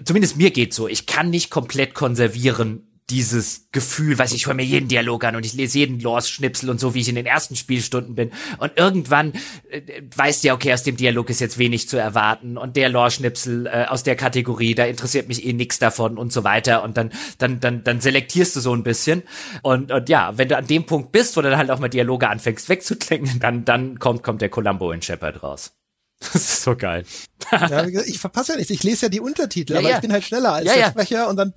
zumindest 0.06 0.38
mir 0.38 0.52
geht's 0.52 0.76
so, 0.76 0.88
ich 0.88 1.06
kann 1.06 1.30
nicht 1.30 1.50
komplett 1.50 1.94
konservieren, 1.94 2.88
dieses 3.10 3.68
Gefühl, 3.72 4.18
weiß 4.18 4.32
ich, 4.32 4.38
ich 4.38 4.48
höre 4.48 4.54
mir 4.54 4.64
jeden 4.64 4.88
Dialog 4.88 5.24
an 5.26 5.36
und 5.36 5.46
ich 5.46 5.54
lese 5.54 5.80
jeden 5.80 6.00
Lore-Schnipsel 6.00 6.70
und 6.70 6.80
so, 6.80 6.94
wie 6.94 7.02
ich 7.02 7.10
in 7.10 7.16
den 7.16 7.26
ersten 7.26 7.56
Spielstunden 7.56 8.16
bin. 8.16 8.32
Und 8.60 8.72
irgendwann 8.76 9.34
äh, 9.70 9.82
weißt 10.16 10.44
du 10.44 10.48
ja, 10.48 10.54
okay, 10.54 10.74
aus 10.74 10.84
dem 10.84 10.98
Dialog 10.98 11.30
ist 11.30 11.42
jetzt 11.42 11.58
wenig 11.58 11.90
zu 11.90 11.98
erwarten 11.98 12.58
und 12.58 12.76
der 12.76 12.90
Lore-Schnipsel 12.90 13.68
äh, 13.68 13.86
aus 13.86 14.04
der 14.04 14.16
Kategorie, 14.16 14.76
da 14.76 14.86
interessiert 14.86 15.28
mich 15.28 15.46
eh 15.46 15.54
nix 15.54 15.80
davon 15.80 16.18
und 16.18 16.32
so 16.32 16.44
weiter. 16.44 16.84
Und 16.84 16.98
dann, 16.98 17.12
dann, 17.38 17.60
dann, 17.60 17.84
dann 17.84 18.02
selektierst 18.02 18.56
du 18.56 18.60
so 18.62 18.74
ein 18.74 18.84
bisschen. 18.84 19.24
Und, 19.62 19.92
und 19.92 20.10
ja, 20.10 20.38
wenn 20.38 20.48
du 20.48 20.58
an 20.58 20.68
dem 20.68 20.86
Punkt 20.86 21.12
bist, 21.12 21.36
wo 21.36 21.42
du 21.42 21.50
dann 21.50 21.60
halt 21.60 21.72
auch 21.72 21.80
mal 21.80 21.90
Dialoge 21.90 22.30
anfängst 22.30 22.70
wegzuklingen, 22.70 23.40
dann, 23.40 23.66
dann 23.66 24.00
kommt, 24.00 24.24
kommt 24.24 24.42
der 24.42 24.50
Columbo 24.50 24.92
in 24.92 25.02
Shepard 25.02 25.44
raus. 25.44 25.74
Das 26.32 26.36
ist 26.36 26.64
so 26.64 26.76
geil. 26.78 27.04
ja, 27.52 27.86
ich 27.86 28.18
verpasse 28.18 28.54
ja 28.54 28.58
nichts. 28.58 28.72
Ich 28.72 28.84
lese 28.84 29.08
ja 29.08 29.10
die 29.10 29.20
Untertitel, 29.20 29.74
ja, 29.74 29.80
aber 29.80 29.90
ja. 29.90 29.96
ich 29.96 30.02
bin 30.02 30.14
halt 30.14 30.24
schneller 30.24 30.54
als 30.54 30.74
der 30.74 30.90
Sprecher 30.90 31.28
und 31.28 31.36
dann 31.36 31.54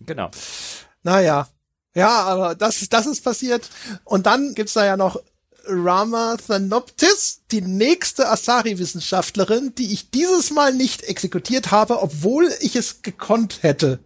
Genau. 0.00 0.30
Naja. 1.02 1.48
Ja, 1.94 2.20
aber 2.22 2.54
das, 2.54 2.88
das 2.88 3.06
ist 3.06 3.24
passiert. 3.24 3.68
Und 4.04 4.26
dann 4.26 4.54
gibt's 4.54 4.74
da 4.74 4.84
ja 4.84 4.96
noch 4.96 5.20
Rama 5.66 6.36
Thanoptis, 6.36 7.37
die 7.50 7.62
nächste 7.62 8.28
Asari-Wissenschaftlerin, 8.28 9.74
die 9.76 9.92
ich 9.92 10.10
dieses 10.10 10.50
Mal 10.50 10.74
nicht 10.74 11.02
exekutiert 11.04 11.70
habe, 11.70 12.02
obwohl 12.02 12.48
ich 12.60 12.76
es 12.76 13.02
gekonnt 13.02 13.62
hätte. 13.62 14.00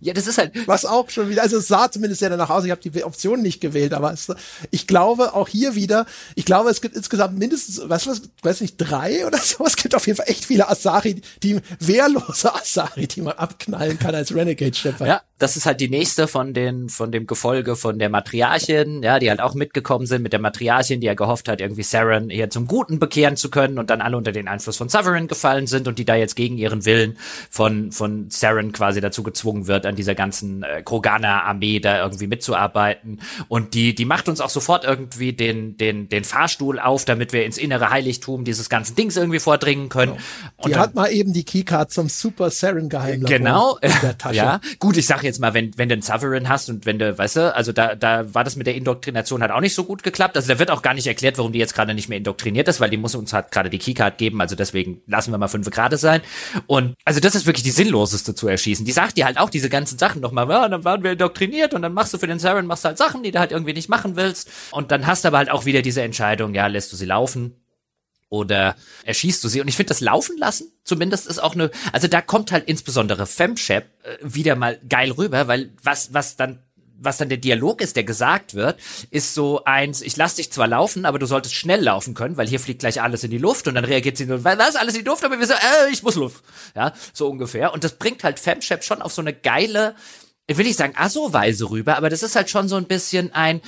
ja, 0.00 0.14
das 0.14 0.26
ist 0.26 0.38
halt. 0.38 0.52
Was 0.66 0.84
auch 0.84 1.10
schon 1.10 1.28
wieder, 1.28 1.42
also 1.42 1.58
es 1.58 1.68
sah 1.68 1.90
zumindest 1.90 2.20
sehr 2.20 2.30
danach 2.30 2.50
aus, 2.50 2.64
ich 2.64 2.70
habe 2.70 2.80
die 2.80 3.04
Option 3.04 3.42
nicht 3.42 3.60
gewählt, 3.60 3.92
aber 3.92 4.12
es, 4.12 4.32
ich 4.70 4.86
glaube 4.86 5.34
auch 5.34 5.48
hier 5.48 5.74
wieder, 5.74 6.06
ich 6.36 6.44
glaube, 6.44 6.70
es 6.70 6.80
gibt 6.80 6.94
insgesamt 6.96 7.38
mindestens, 7.38 7.76
du 7.76 7.88
was, 7.88 8.06
weiß 8.42 8.60
nicht, 8.60 8.76
drei 8.76 9.26
oder 9.26 9.38
so. 9.38 9.64
Es 9.66 9.76
gibt 9.76 9.94
auf 9.94 10.06
jeden 10.06 10.16
Fall 10.16 10.28
echt 10.28 10.44
viele 10.44 10.68
Asari, 10.68 11.22
die 11.42 11.60
wehrlose 11.80 12.54
Asari, 12.54 13.08
die 13.08 13.22
man 13.22 13.34
abknallen 13.34 13.98
kann 13.98 14.14
als 14.14 14.34
Renegade-Schipper. 14.34 15.06
Ja, 15.06 15.22
das 15.38 15.56
ist 15.56 15.66
halt 15.66 15.80
die 15.80 15.88
nächste 15.88 16.28
von 16.28 16.54
den, 16.54 16.88
von 16.88 17.10
dem 17.10 17.26
Gefolge 17.26 17.76
von 17.76 17.98
der 17.98 18.08
Matriarchin, 18.08 19.02
ja, 19.02 19.18
die 19.18 19.28
halt 19.28 19.40
auch 19.40 19.54
mitgekommen 19.54 20.06
sind 20.06 20.22
mit 20.22 20.32
der 20.32 20.40
Matriarchin, 20.40 21.00
die 21.00 21.06
ja 21.06 21.14
gehofft 21.14 21.48
hat, 21.48 21.60
irgendwie 21.64 21.82
Saren 21.82 22.30
eher 22.30 22.50
zum 22.50 22.66
Guten 22.66 22.98
bekehren 22.98 23.36
zu 23.36 23.50
können 23.50 23.78
und 23.78 23.90
dann 23.90 24.00
alle 24.00 24.16
unter 24.16 24.32
den 24.32 24.48
Einfluss 24.48 24.76
von 24.76 24.88
Sovereign 24.88 25.26
gefallen 25.28 25.66
sind 25.66 25.88
und 25.88 25.98
die 25.98 26.04
da 26.04 26.14
jetzt 26.14 26.36
gegen 26.36 26.56
ihren 26.56 26.84
Willen 26.84 27.18
von, 27.50 27.90
von 27.92 28.30
Saren 28.30 28.72
quasi 28.72 29.00
dazu 29.00 29.22
gezwungen 29.22 29.66
wird, 29.66 29.86
an 29.86 29.96
dieser 29.96 30.14
ganzen 30.14 30.62
äh, 30.62 30.82
Krogana-Armee 30.82 31.80
da 31.80 32.02
irgendwie 32.02 32.26
mitzuarbeiten. 32.26 33.20
Und 33.48 33.74
die, 33.74 33.94
die 33.94 34.04
macht 34.04 34.28
uns 34.28 34.40
auch 34.40 34.50
sofort 34.50 34.84
irgendwie 34.84 35.32
den, 35.32 35.76
den, 35.76 36.08
den 36.08 36.24
Fahrstuhl 36.24 36.78
auf, 36.78 37.04
damit 37.04 37.32
wir 37.32 37.44
ins 37.44 37.58
innere 37.58 37.90
Heiligtum 37.90 38.44
dieses 38.44 38.68
ganzen 38.68 38.94
Dings 38.96 39.16
irgendwie 39.16 39.40
vordringen 39.40 39.88
können. 39.88 40.12
Genau. 40.12 40.22
Die 40.64 40.72
und 40.72 40.78
hat 40.78 40.94
mal 40.94 41.10
eben 41.10 41.32
die 41.32 41.44
Keycard 41.44 41.90
zum 41.90 42.08
Super 42.08 42.50
Saren 42.50 42.88
Geheimlabor 42.88 43.38
genau, 43.38 43.78
in 43.78 43.92
der 44.02 44.18
Tasche. 44.18 44.36
ja, 44.36 44.60
gut, 44.78 44.96
ich 44.96 45.06
sag 45.06 45.22
jetzt 45.22 45.40
mal, 45.40 45.54
wenn, 45.54 45.76
wenn 45.76 45.88
du 45.88 45.94
einen 45.94 46.02
Sovereign 46.02 46.48
hast 46.48 46.68
und 46.68 46.86
wenn 46.86 46.98
du, 46.98 47.16
weißt 47.16 47.36
du, 47.36 47.54
also 47.54 47.72
da, 47.72 47.94
da 47.94 48.34
war 48.34 48.44
das 48.44 48.56
mit 48.56 48.66
der 48.66 48.74
Indoktrination 48.74 49.42
halt 49.42 49.50
auch 49.50 49.60
nicht 49.60 49.74
so 49.74 49.84
gut 49.84 50.02
geklappt. 50.02 50.36
Also 50.36 50.48
da 50.52 50.58
wird 50.58 50.70
auch 50.70 50.82
gar 50.82 50.94
nicht 50.94 51.06
erklärt, 51.06 51.38
warum 51.38 51.52
die 51.54 51.58
jetzt 51.58 51.74
gerade 51.74 51.94
nicht 51.94 52.08
mehr 52.08 52.18
indoktriniert 52.18 52.68
ist, 52.68 52.80
weil 52.80 52.90
die 52.90 52.96
muss 52.96 53.14
uns 53.14 53.32
halt 53.32 53.50
gerade 53.50 53.70
die 53.70 53.78
Keycard 53.78 54.18
geben, 54.18 54.40
also 54.40 54.56
deswegen 54.56 55.00
lassen 55.06 55.30
wir 55.32 55.38
mal 55.38 55.48
fünf 55.48 55.70
Grad 55.70 55.98
sein. 55.98 56.20
Und 56.66 56.94
also 57.04 57.20
das 57.20 57.34
ist 57.34 57.46
wirklich 57.46 57.62
die 57.62 57.70
sinnloseste 57.70 58.34
zu 58.34 58.48
erschießen. 58.48 58.84
Die 58.84 58.92
sagt 58.92 59.16
dir 59.16 59.26
halt 59.26 59.38
auch 59.38 59.48
diese 59.48 59.70
ganzen 59.70 59.98
Sachen 59.98 60.20
nochmal, 60.20 60.48
ja, 60.50 60.68
dann 60.68 60.84
waren 60.84 61.02
wir 61.02 61.12
indoktriniert 61.12 61.72
und 61.72 61.82
dann 61.82 61.94
machst 61.94 62.12
du 62.12 62.18
für 62.18 62.26
den 62.26 62.38
Saren, 62.38 62.66
machst 62.66 62.84
halt 62.84 62.98
Sachen, 62.98 63.22
die 63.22 63.30
du 63.30 63.38
halt 63.38 63.52
irgendwie 63.52 63.72
nicht 63.72 63.88
machen 63.88 64.16
willst. 64.16 64.50
Und 64.72 64.90
dann 64.90 65.06
hast 65.06 65.24
du 65.24 65.28
aber 65.28 65.38
halt 65.38 65.50
auch 65.50 65.64
wieder 65.64 65.82
diese 65.82 66.02
Entscheidung, 66.02 66.54
ja, 66.54 66.66
lässt 66.66 66.92
du 66.92 66.96
sie 66.96 67.06
laufen 67.06 67.54
oder 68.28 68.74
erschießt 69.04 69.44
du 69.44 69.48
sie. 69.48 69.60
Und 69.60 69.68
ich 69.68 69.76
finde 69.76 69.90
das 69.90 70.00
Laufen 70.00 70.36
lassen, 70.38 70.72
zumindest 70.82 71.28
ist 71.28 71.42
auch 71.42 71.54
eine, 71.54 71.70
also 71.92 72.08
da 72.08 72.20
kommt 72.20 72.50
halt 72.50 72.66
insbesondere 72.66 73.26
Femshep 73.26 73.84
äh, 74.02 74.16
wieder 74.22 74.56
mal 74.56 74.78
geil 74.88 75.12
rüber, 75.12 75.46
weil 75.46 75.70
was, 75.82 76.12
was 76.12 76.36
dann 76.36 76.58
was 77.04 77.18
dann 77.18 77.28
der 77.28 77.38
Dialog 77.38 77.80
ist, 77.80 77.96
der 77.96 78.04
gesagt 78.04 78.54
wird, 78.54 78.78
ist 79.10 79.34
so 79.34 79.64
eins, 79.64 80.02
ich 80.02 80.16
lass 80.16 80.36
dich 80.36 80.52
zwar 80.52 80.66
laufen, 80.66 81.04
aber 81.04 81.18
du 81.18 81.26
solltest 81.26 81.54
schnell 81.54 81.82
laufen 81.82 82.14
können, 82.14 82.36
weil 82.36 82.48
hier 82.48 82.60
fliegt 82.60 82.80
gleich 82.80 83.00
alles 83.02 83.24
in 83.24 83.30
die 83.30 83.38
Luft 83.38 83.68
und 83.68 83.74
dann 83.74 83.84
reagiert 83.84 84.16
sie 84.16 84.26
nur, 84.26 84.44
was, 84.44 84.76
alles 84.76 84.94
in 84.94 85.04
die 85.04 85.08
Luft, 85.08 85.24
aber 85.24 85.38
wir 85.38 85.46
so, 85.46 85.54
äh, 85.54 85.90
ich 85.92 86.02
muss 86.02 86.14
Luft. 86.14 86.42
Ja, 86.74 86.92
so 87.12 87.28
ungefähr. 87.28 87.72
Und 87.72 87.84
das 87.84 87.92
bringt 87.92 88.24
halt 88.24 88.38
Femshep 88.38 88.84
schon 88.84 89.02
auf 89.02 89.12
so 89.12 89.22
eine 89.22 89.32
geile, 89.32 89.94
will 90.46 90.66
ich 90.66 90.76
sagen, 90.76 90.94
Asso-Weise 90.96 91.70
rüber, 91.70 91.96
aber 91.96 92.10
das 92.10 92.22
ist 92.22 92.36
halt 92.36 92.50
schon 92.50 92.68
so 92.68 92.76
ein 92.76 92.84
bisschen 92.84 93.32
ein, 93.32 93.60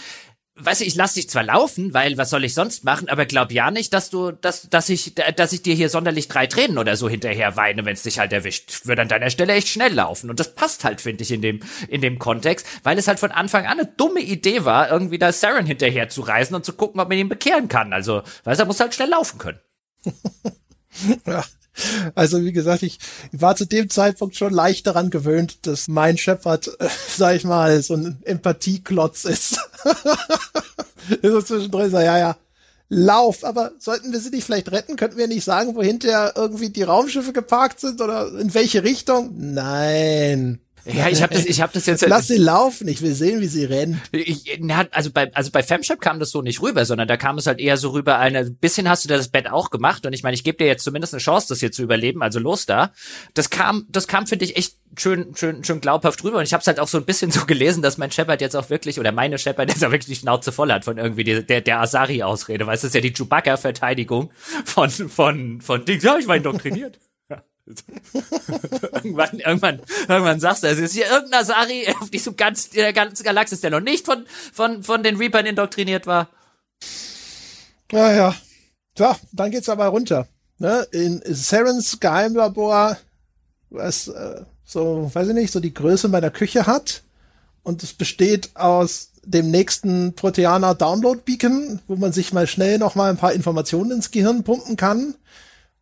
weißt 0.58 0.80
du, 0.80 0.84
ich 0.84 0.94
lass 0.94 1.14
dich 1.14 1.28
zwar 1.28 1.42
laufen, 1.42 1.92
weil 1.92 2.16
was 2.16 2.30
soll 2.30 2.44
ich 2.44 2.54
sonst 2.54 2.84
machen, 2.84 3.08
aber 3.08 3.26
glaub 3.26 3.52
ja 3.52 3.70
nicht, 3.70 3.92
dass 3.92 4.10
du, 4.10 4.32
dass, 4.32 4.68
dass 4.68 4.88
ich, 4.88 5.14
dass 5.14 5.52
ich 5.52 5.62
dir 5.62 5.74
hier 5.74 5.88
sonderlich 5.88 6.28
drei 6.28 6.46
Tränen 6.46 6.78
oder 6.78 6.96
so 6.96 7.08
hinterher 7.08 7.56
weine, 7.56 7.84
wenn 7.84 7.92
es 7.92 8.02
dich 8.02 8.18
halt 8.18 8.32
erwischt. 8.32 8.86
Würde 8.86 9.02
an 9.02 9.08
deiner 9.08 9.30
Stelle 9.30 9.52
echt 9.52 9.68
schnell 9.68 9.92
laufen. 9.92 10.30
Und 10.30 10.40
das 10.40 10.54
passt 10.54 10.84
halt, 10.84 11.00
finde 11.00 11.22
ich, 11.22 11.30
in 11.30 11.42
dem, 11.42 11.60
in 11.88 12.00
dem 12.00 12.18
Kontext, 12.18 12.66
weil 12.82 12.98
es 12.98 13.06
halt 13.06 13.20
von 13.20 13.32
Anfang 13.32 13.66
an 13.66 13.78
eine 13.78 13.86
dumme 13.86 14.20
Idee 14.20 14.64
war, 14.64 14.90
irgendwie 14.90 15.18
da 15.18 15.32
Saren 15.32 15.66
hinterher 15.66 16.08
zu 16.08 16.22
reisen 16.22 16.54
und 16.54 16.64
zu 16.64 16.72
gucken, 16.72 17.00
ob 17.00 17.08
man 17.08 17.18
ihn 17.18 17.28
bekehren 17.28 17.68
kann. 17.68 17.92
Also, 17.92 18.22
weißt 18.44 18.60
du, 18.60 18.64
er 18.64 18.66
muss 18.66 18.80
halt 18.80 18.94
schnell 18.94 19.10
laufen 19.10 19.38
können. 19.38 19.60
ja. 21.26 21.44
Also 22.14 22.42
wie 22.44 22.52
gesagt, 22.52 22.82
ich 22.82 22.98
war 23.32 23.56
zu 23.56 23.66
dem 23.66 23.90
Zeitpunkt 23.90 24.36
schon 24.36 24.52
leicht 24.52 24.86
daran 24.86 25.10
gewöhnt, 25.10 25.66
dass 25.66 25.88
mein 25.88 26.16
Shepard, 26.16 26.68
äh, 26.80 26.88
sag 27.16 27.36
ich 27.36 27.44
mal, 27.44 27.82
so 27.82 27.94
ein 27.94 28.18
Empathieklotz 28.24 29.24
ist. 29.24 29.60
so 31.22 31.42
zwischendrin 31.42 31.90
so, 31.90 31.98
ja, 31.98 32.18
ja, 32.18 32.36
lauf. 32.88 33.44
Aber 33.44 33.72
sollten 33.78 34.12
wir 34.12 34.20
sie 34.20 34.30
nicht 34.30 34.44
vielleicht 34.44 34.70
retten? 34.72 34.96
Könnten 34.96 35.18
wir 35.18 35.28
nicht 35.28 35.44
sagen, 35.44 35.74
wo 35.74 35.82
hinterher 35.82 36.32
irgendwie 36.36 36.70
die 36.70 36.82
Raumschiffe 36.82 37.32
geparkt 37.32 37.80
sind 37.80 38.00
oder 38.00 38.28
in 38.38 38.54
welche 38.54 38.84
Richtung? 38.84 39.34
Nein. 39.36 40.60
Ja, 40.92 41.08
ich 41.08 41.22
habe 41.22 41.34
das, 41.34 41.44
ich 41.44 41.60
habe 41.60 41.72
das 41.72 41.86
jetzt. 41.86 42.06
Lass 42.06 42.28
sie 42.28 42.36
laufen. 42.36 42.86
Ich 42.86 43.02
will 43.02 43.12
sehen, 43.12 43.40
wie 43.40 43.48
sie 43.48 43.64
rennen. 43.64 44.00
Ich, 44.12 44.60
also 44.92 45.10
bei, 45.10 45.32
also 45.34 45.50
bei 45.50 45.62
Femshop 45.62 46.00
kam 46.00 46.20
das 46.20 46.30
so 46.30 46.42
nicht 46.42 46.62
rüber, 46.62 46.84
sondern 46.84 47.08
da 47.08 47.16
kam 47.16 47.38
es 47.38 47.46
halt 47.46 47.58
eher 47.58 47.76
so 47.76 47.90
rüber. 47.90 48.18
Eine 48.18 48.44
bisschen 48.44 48.88
hast 48.88 49.04
du 49.04 49.08
das 49.08 49.28
Bett 49.28 49.50
auch 49.50 49.70
gemacht 49.70 50.06
und 50.06 50.12
ich 50.12 50.22
meine, 50.22 50.34
ich 50.34 50.44
gebe 50.44 50.58
dir 50.58 50.66
jetzt 50.66 50.84
zumindest 50.84 51.12
eine 51.12 51.20
Chance, 51.20 51.48
das 51.48 51.60
hier 51.60 51.72
zu 51.72 51.82
überleben. 51.82 52.22
Also 52.22 52.38
los 52.38 52.66
da. 52.66 52.92
Das 53.34 53.50
kam, 53.50 53.86
das 53.88 54.06
kam 54.06 54.26
finde 54.26 54.44
ich 54.44 54.56
echt 54.56 54.76
schön, 54.96 55.34
schön, 55.34 55.64
schön 55.64 55.80
glaubhaft 55.80 56.22
rüber. 56.22 56.38
Und 56.38 56.44
ich 56.44 56.52
habe 56.52 56.60
es 56.60 56.66
halt 56.66 56.78
auch 56.78 56.88
so 56.88 56.98
ein 56.98 57.04
bisschen 57.04 57.30
so 57.32 57.46
gelesen, 57.46 57.82
dass 57.82 57.98
mein 57.98 58.12
Shepard 58.12 58.40
jetzt 58.40 58.54
auch 58.54 58.70
wirklich 58.70 59.00
oder 59.00 59.12
meine 59.12 59.38
Shepard 59.38 59.68
jetzt 59.68 59.84
auch 59.84 59.90
wirklich 59.90 60.18
die 60.18 60.20
Schnauze 60.20 60.52
voll 60.52 60.70
hat 60.72 60.84
von 60.84 60.98
irgendwie 60.98 61.24
die, 61.24 61.44
der 61.44 61.62
der 61.62 61.80
Asari-Ausrede. 61.80 62.66
Weißt 62.66 62.84
du, 62.84 62.86
das 62.86 62.94
ist 62.94 62.94
ja 62.94 63.00
die 63.00 63.12
Chewbacca-Verteidigung 63.12 64.30
von 64.64 64.90
von 64.90 65.60
von 65.60 65.84
Dings. 65.84 66.04
Ja, 66.04 66.16
ich 66.18 66.28
war 66.28 66.36
indoktriniert. 66.36 66.98
irgendwann, 68.92 69.38
irgendwann, 69.40 69.80
irgendwann 70.08 70.40
sagst 70.40 70.62
du, 70.62 70.68
es 70.68 70.78
ist 70.78 70.94
hier 70.94 71.06
irgendein 71.06 71.40
Asari 71.40 71.92
auf 72.00 72.10
diesem 72.10 72.36
ganz, 72.36 72.70
der 72.70 72.92
ganzen 72.92 73.24
Galaxis, 73.24 73.60
der 73.60 73.70
noch 73.70 73.80
nicht 73.80 74.06
von, 74.06 74.24
von, 74.52 74.82
von 74.82 75.02
den 75.02 75.16
Reapern 75.16 75.46
indoktriniert 75.46 76.06
war. 76.06 76.28
Ja, 77.90 78.12
ja. 78.12 78.34
So, 78.96 79.14
dann 79.32 79.50
geht's 79.50 79.68
aber 79.68 79.86
runter. 79.86 80.28
Ne? 80.58 80.86
In 80.92 81.20
Sarens 81.26 81.98
Geheimlabor, 82.00 82.96
was 83.70 84.08
äh, 84.08 84.42
so, 84.64 85.10
weiß 85.12 85.28
ich 85.28 85.34
nicht, 85.34 85.52
so 85.52 85.60
die 85.60 85.74
Größe 85.74 86.08
meiner 86.08 86.30
Küche 86.30 86.66
hat. 86.66 87.02
Und 87.62 87.82
es 87.82 87.92
besteht 87.94 88.50
aus 88.54 89.10
dem 89.24 89.50
nächsten 89.50 90.14
Proteaner 90.14 90.74
Download 90.74 91.20
Beacon, 91.24 91.80
wo 91.88 91.96
man 91.96 92.12
sich 92.12 92.32
mal 92.32 92.46
schnell 92.46 92.78
noch 92.78 92.94
mal 92.94 93.10
ein 93.10 93.16
paar 93.16 93.32
Informationen 93.32 93.90
ins 93.90 94.12
Gehirn 94.12 94.44
pumpen 94.44 94.76
kann. 94.76 95.16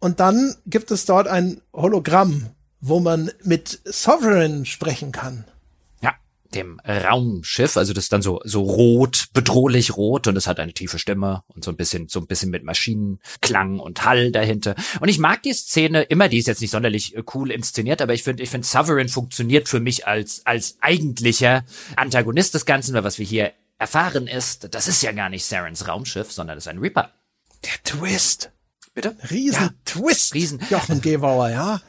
Und 0.04 0.20
dann 0.20 0.54
gibt 0.66 0.90
es 0.90 1.06
dort 1.06 1.28
ein 1.28 1.62
Hologramm, 1.72 2.50
wo 2.82 3.00
man 3.00 3.30
mit 3.42 3.80
Sovereign 3.86 4.66
sprechen 4.66 5.12
kann. 5.12 5.46
Ja, 6.02 6.14
dem 6.54 6.78
Raumschiff, 6.80 7.78
also 7.78 7.94
das 7.94 8.04
ist 8.04 8.12
dann 8.12 8.20
so 8.20 8.38
so 8.44 8.60
rot, 8.60 9.28
bedrohlich 9.32 9.96
rot 9.96 10.26
und 10.26 10.36
es 10.36 10.46
hat 10.46 10.60
eine 10.60 10.74
tiefe 10.74 10.98
Stimme 10.98 11.42
und 11.46 11.64
so 11.64 11.70
ein 11.70 11.78
bisschen 11.78 12.08
so 12.08 12.20
ein 12.20 12.26
bisschen 12.26 12.50
mit 12.50 12.64
Maschinenklang 12.64 13.78
und 13.78 14.04
Hall 14.04 14.30
dahinter. 14.30 14.74
Und 15.00 15.08
ich 15.08 15.18
mag 15.18 15.42
die 15.42 15.54
Szene 15.54 16.02
immer, 16.02 16.28
die 16.28 16.36
ist 16.36 16.48
jetzt 16.48 16.60
nicht 16.60 16.72
sonderlich 16.72 17.16
äh, 17.16 17.22
cool 17.32 17.50
inszeniert, 17.50 18.02
aber 18.02 18.12
ich 18.12 18.24
finde 18.24 18.42
ich 18.42 18.50
finde 18.50 18.66
Sovereign 18.66 19.08
funktioniert 19.08 19.70
für 19.70 19.80
mich 19.80 20.06
als 20.06 20.44
als 20.44 20.76
eigentlicher 20.82 21.64
Antagonist 21.96 22.52
des 22.52 22.66
Ganzen, 22.66 22.92
weil 22.92 23.04
was 23.04 23.18
wir 23.18 23.24
hier 23.24 23.54
erfahren 23.78 24.26
ist, 24.26 24.74
das 24.74 24.86
ist 24.86 25.02
ja 25.02 25.12
gar 25.12 25.30
nicht 25.30 25.46
Sarens 25.46 25.88
Raumschiff, 25.88 26.30
sondern 26.30 26.58
das 26.58 26.66
ist 26.66 26.68
ein 26.68 26.78
Reaper. 26.78 27.10
Der 27.64 27.82
Twist. 27.84 28.50
Bitte? 28.94 29.16
Riesen-Twist. 29.30 30.34
Ja, 30.34 30.34
Riesen. 30.34 30.60
Jochen 30.70 31.00
Gebauer, 31.00 31.50
ja. 31.50 31.80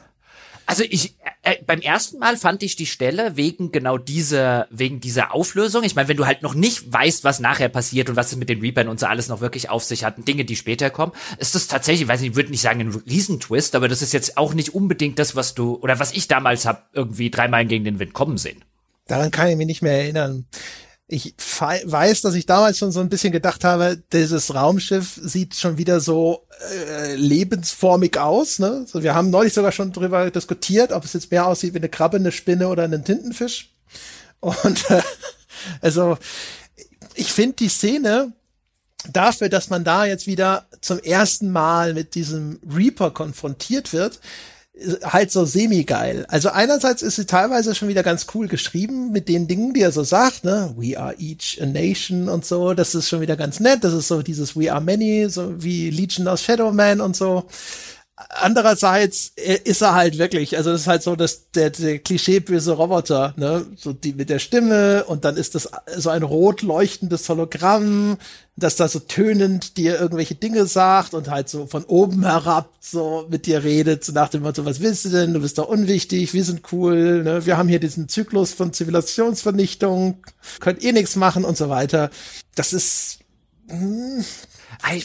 Also 0.68 0.82
ich 0.82 1.14
äh, 1.42 1.62
beim 1.64 1.80
ersten 1.80 2.18
Mal 2.18 2.36
fand 2.36 2.64
ich 2.64 2.74
die 2.74 2.86
Stelle 2.86 3.36
wegen 3.36 3.70
genau 3.70 3.98
dieser 3.98 4.66
wegen 4.70 4.98
dieser 4.98 5.32
Auflösung. 5.32 5.84
Ich 5.84 5.94
meine, 5.94 6.08
wenn 6.08 6.16
du 6.16 6.26
halt 6.26 6.42
noch 6.42 6.54
nicht 6.54 6.92
weißt, 6.92 7.22
was 7.22 7.38
nachher 7.38 7.68
passiert 7.68 8.10
und 8.10 8.16
was 8.16 8.32
es 8.32 8.36
mit 8.36 8.48
den 8.48 8.60
Reapern 8.60 8.88
und 8.88 8.98
so 8.98 9.06
alles 9.06 9.28
noch 9.28 9.40
wirklich 9.40 9.70
auf 9.70 9.84
sich 9.84 10.02
hat, 10.02 10.26
Dinge, 10.26 10.44
die 10.44 10.56
später 10.56 10.90
kommen, 10.90 11.12
ist 11.38 11.54
das 11.54 11.68
tatsächlich, 11.68 12.08
weiß 12.08 12.20
nicht, 12.20 12.30
ich 12.30 12.36
würde 12.36 12.50
nicht 12.50 12.62
sagen 12.62 12.80
ein 12.80 13.02
Riesentwist, 13.08 13.76
aber 13.76 13.86
das 13.86 14.02
ist 14.02 14.12
jetzt 14.12 14.36
auch 14.36 14.54
nicht 14.54 14.74
unbedingt 14.74 15.20
das, 15.20 15.36
was 15.36 15.54
du 15.54 15.76
oder 15.76 16.00
was 16.00 16.12
ich 16.12 16.26
damals 16.26 16.66
hab 16.66 16.90
irgendwie 16.92 17.30
dreimal 17.30 17.64
gegen 17.64 17.84
den 17.84 18.00
Wind 18.00 18.12
kommen 18.12 18.36
sehen. 18.36 18.64
Daran 19.06 19.30
kann 19.30 19.48
ich 19.48 19.56
mich 19.56 19.68
nicht 19.68 19.82
mehr 19.82 20.00
erinnern 20.02 20.46
ich 21.08 21.34
weiß, 21.38 22.22
dass 22.22 22.34
ich 22.34 22.46
damals 22.46 22.78
schon 22.78 22.90
so 22.90 22.98
ein 23.00 23.08
bisschen 23.08 23.32
gedacht 23.32 23.62
habe, 23.62 24.02
dieses 24.12 24.54
Raumschiff 24.54 25.20
sieht 25.22 25.54
schon 25.54 25.78
wieder 25.78 26.00
so 26.00 26.46
äh, 26.72 27.14
lebensformig 27.14 28.18
aus. 28.18 28.58
Ne? 28.58 28.86
So, 28.88 29.04
wir 29.04 29.14
haben 29.14 29.30
neulich 29.30 29.54
sogar 29.54 29.70
schon 29.70 29.92
drüber 29.92 30.30
diskutiert, 30.32 30.90
ob 30.90 31.04
es 31.04 31.12
jetzt 31.12 31.30
mehr 31.30 31.46
aussieht 31.46 31.74
wie 31.74 31.78
eine 31.78 31.88
Krabbe, 31.88 32.16
eine 32.16 32.32
Spinne 32.32 32.68
oder 32.68 32.84
ein 32.84 33.04
Tintenfisch. 33.04 33.70
Und 34.40 34.90
äh, 34.90 35.02
also 35.80 36.18
ich 37.14 37.32
finde 37.32 37.56
die 37.56 37.68
Szene 37.68 38.32
dafür, 39.12 39.48
dass 39.48 39.70
man 39.70 39.84
da 39.84 40.06
jetzt 40.06 40.26
wieder 40.26 40.66
zum 40.80 40.98
ersten 40.98 41.50
Mal 41.52 41.94
mit 41.94 42.16
diesem 42.16 42.58
Reaper 42.68 43.12
konfrontiert 43.12 43.92
wird, 43.92 44.20
halt 45.02 45.30
so 45.30 45.44
semi-geil. 45.44 46.26
Also 46.28 46.50
einerseits 46.50 47.00
ist 47.02 47.16
sie 47.16 47.24
teilweise 47.24 47.74
schon 47.74 47.88
wieder 47.88 48.02
ganz 48.02 48.26
cool 48.34 48.46
geschrieben 48.46 49.10
mit 49.10 49.28
den 49.28 49.48
Dingen, 49.48 49.72
die 49.72 49.80
er 49.80 49.92
so 49.92 50.04
sagt, 50.04 50.44
ne? 50.44 50.74
We 50.76 50.98
are 50.98 51.14
each 51.18 51.58
a 51.62 51.66
nation 51.66 52.28
und 52.28 52.44
so. 52.44 52.74
Das 52.74 52.94
ist 52.94 53.08
schon 53.08 53.22
wieder 53.22 53.36
ganz 53.36 53.58
nett. 53.58 53.84
Das 53.84 53.94
ist 53.94 54.08
so 54.08 54.20
dieses 54.22 54.54
We 54.54 54.70
are 54.70 54.82
many, 54.82 55.28
so 55.30 55.62
wie 55.62 55.88
Legion 55.90 56.28
of 56.28 56.40
Shadowman 56.40 57.00
und 57.00 57.16
so. 57.16 57.44
Andererseits 58.16 59.32
ist 59.36 59.82
er 59.82 59.94
halt 59.94 60.16
wirklich, 60.16 60.56
also 60.56 60.72
das 60.72 60.82
ist 60.82 60.86
halt 60.86 61.02
so, 61.02 61.16
dass 61.16 61.50
der, 61.50 61.68
der 61.68 61.98
klischeeböse 61.98 62.72
Roboter, 62.72 63.34
ne, 63.36 63.66
so 63.76 63.92
die 63.92 64.14
mit 64.14 64.30
der 64.30 64.38
Stimme 64.38 65.04
und 65.04 65.26
dann 65.26 65.36
ist 65.36 65.54
das 65.54 65.68
so 65.98 66.08
ein 66.08 66.22
rot 66.22 66.62
leuchtendes 66.62 67.28
Hologramm, 67.28 68.16
das 68.56 68.76
da 68.76 68.88
so 68.88 69.00
tönend 69.00 69.76
dir 69.76 70.00
irgendwelche 70.00 70.34
Dinge 70.34 70.64
sagt 70.64 71.12
und 71.12 71.28
halt 71.28 71.50
so 71.50 71.66
von 71.66 71.84
oben 71.84 72.24
herab 72.24 72.72
so 72.80 73.26
mit 73.28 73.44
dir 73.44 73.62
redet, 73.64 74.02
so 74.02 74.12
nach 74.12 74.30
dem 74.30 74.44
Motto, 74.44 74.64
was 74.64 74.80
willst 74.80 75.04
du 75.04 75.10
denn? 75.10 75.34
Du 75.34 75.40
bist 75.40 75.58
doch 75.58 75.68
unwichtig, 75.68 76.32
wir 76.32 76.44
sind 76.44 76.72
cool, 76.72 77.22
ne? 77.22 77.44
wir 77.44 77.58
haben 77.58 77.68
hier 77.68 77.80
diesen 77.80 78.08
Zyklus 78.08 78.54
von 78.54 78.72
Zivilisationsvernichtung, 78.72 80.22
könnt 80.60 80.82
eh 80.82 80.92
nichts 80.92 81.16
machen 81.16 81.44
und 81.44 81.58
so 81.58 81.68
weiter. 81.68 82.08
Das 82.54 82.72
ist, 82.72 83.18
hm, 83.68 84.24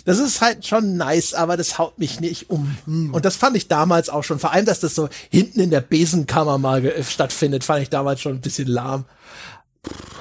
das 0.06 0.20
ist 0.20 0.42
halt 0.42 0.66
schon 0.66 0.98
nice, 0.98 1.34
aber 1.34 1.58
das 1.58 1.78
haut 1.78 2.00
mich 2.00 2.20
nicht 2.20 2.50
um. 2.50 2.76
Mhm. 2.86 3.14
Und 3.14 3.26
das 3.26 3.36
fand 3.36 3.56
ich 3.56 3.68
damals 3.68 4.10
auch 4.10 4.24
schon. 4.24 4.40
Vor 4.40 4.52
allem, 4.52 4.66
dass 4.66 4.80
das 4.80 4.96
so 4.96 5.10
hinten 5.30 5.60
in 5.60 5.70
der 5.70 5.82
Besenkammer 5.82 6.58
mal 6.58 7.04
stattfindet, 7.04 7.64
fand 7.64 7.84
ich 7.84 7.90
damals 7.90 8.22
schon 8.22 8.34
ein 8.34 8.42
bisschen 8.42 8.68
lahm. 8.68 9.06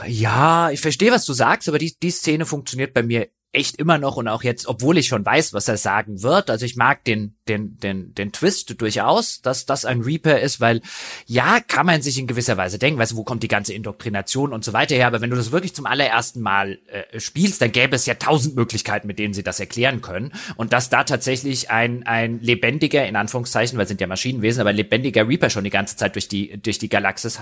Ja, 0.06 0.70
ich 0.70 0.80
verstehe, 0.80 1.12
was 1.12 1.26
du 1.26 1.32
sagst, 1.32 1.68
aber 1.68 1.78
die, 1.78 1.94
die 2.00 2.10
Szene 2.10 2.46
funktioniert 2.46 2.94
bei 2.94 3.02
mir 3.02 3.28
echt 3.52 3.76
immer 3.76 3.98
noch 3.98 4.16
und 4.16 4.28
auch 4.28 4.44
jetzt, 4.44 4.66
obwohl 4.66 4.96
ich 4.96 5.08
schon 5.08 5.24
weiß, 5.24 5.52
was 5.52 5.66
er 5.66 5.76
sagen 5.76 6.22
wird. 6.22 6.50
Also 6.50 6.64
ich 6.64 6.76
mag 6.76 7.02
den, 7.04 7.34
den, 7.48 7.76
den, 7.78 8.14
den 8.14 8.30
Twist 8.30 8.80
durchaus, 8.80 9.42
dass 9.42 9.66
das 9.66 9.84
ein 9.84 10.02
Reaper 10.02 10.38
ist, 10.38 10.60
weil 10.60 10.82
ja, 11.26 11.58
kann 11.58 11.86
man 11.86 12.00
sich 12.00 12.18
in 12.18 12.28
gewisser 12.28 12.56
Weise 12.56 12.78
denken, 12.78 13.00
weißt 13.00 13.12
du, 13.12 13.16
wo 13.16 13.24
kommt 13.24 13.42
die 13.42 13.48
ganze 13.48 13.74
Indoktrination 13.74 14.52
und 14.52 14.64
so 14.64 14.72
weiter 14.72 14.94
her, 14.94 15.08
aber 15.08 15.20
wenn 15.20 15.30
du 15.30 15.36
das 15.36 15.50
wirklich 15.50 15.74
zum 15.74 15.86
allerersten 15.86 16.40
Mal 16.40 16.78
äh, 16.86 17.18
spielst, 17.18 17.60
dann 17.60 17.72
gäbe 17.72 17.96
es 17.96 18.06
ja 18.06 18.14
tausend 18.14 18.54
Möglichkeiten, 18.54 19.08
mit 19.08 19.18
denen 19.18 19.34
sie 19.34 19.42
das 19.42 19.58
erklären 19.58 20.00
können 20.00 20.32
und 20.54 20.72
dass 20.72 20.88
da 20.88 21.02
tatsächlich 21.02 21.70
ein, 21.70 22.04
ein 22.04 22.38
lebendiger, 22.40 23.04
in 23.06 23.16
Anführungszeichen, 23.16 23.76
weil 23.76 23.88
sind 23.88 24.00
ja 24.00 24.06
Maschinenwesen, 24.06 24.60
aber 24.60 24.72
lebendiger 24.72 25.26
Reaper 25.26 25.50
schon 25.50 25.64
die 25.64 25.70
ganze 25.70 25.96
Zeit 25.96 26.14
durch 26.14 26.28
die, 26.28 26.62
durch 26.62 26.78
die 26.78 26.88
Galaxis 26.88 27.40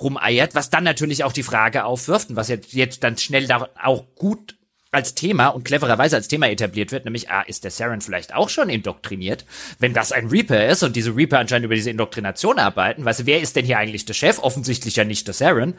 rumeiert, 0.00 0.56
was 0.56 0.70
dann 0.70 0.82
natürlich 0.82 1.22
auch 1.22 1.32
die 1.32 1.44
Frage 1.44 1.84
aufwirft 1.84 2.30
und 2.30 2.36
was 2.36 2.48
jetzt, 2.48 2.72
jetzt 2.72 3.04
dann 3.04 3.16
schnell 3.18 3.46
da 3.46 3.68
auch 3.80 4.04
gut 4.16 4.56
als 4.94 5.14
Thema 5.14 5.48
und 5.48 5.64
clevererweise 5.64 6.16
als 6.16 6.28
Thema 6.28 6.48
etabliert 6.48 6.92
wird, 6.92 7.04
nämlich, 7.04 7.30
ah, 7.30 7.42
ist 7.42 7.64
der 7.64 7.70
Saren 7.70 8.00
vielleicht 8.00 8.34
auch 8.34 8.48
schon 8.48 8.68
indoktriniert? 8.68 9.44
Wenn 9.78 9.94
das 9.94 10.12
ein 10.12 10.28
Reaper 10.28 10.66
ist 10.66 10.82
und 10.82 10.96
diese 10.96 11.14
Reaper 11.14 11.38
anscheinend 11.38 11.66
über 11.66 11.74
diese 11.74 11.90
Indoktrination 11.90 12.58
arbeiten, 12.58 13.04
weißt 13.04 13.20
du, 13.20 13.26
wer 13.26 13.40
ist 13.40 13.56
denn 13.56 13.64
hier 13.64 13.78
eigentlich 13.78 14.04
der 14.04 14.14
Chef? 14.14 14.38
Offensichtlich 14.38 14.96
ja 14.96 15.04
nicht 15.04 15.26
der 15.26 15.34
Saren. 15.34 15.74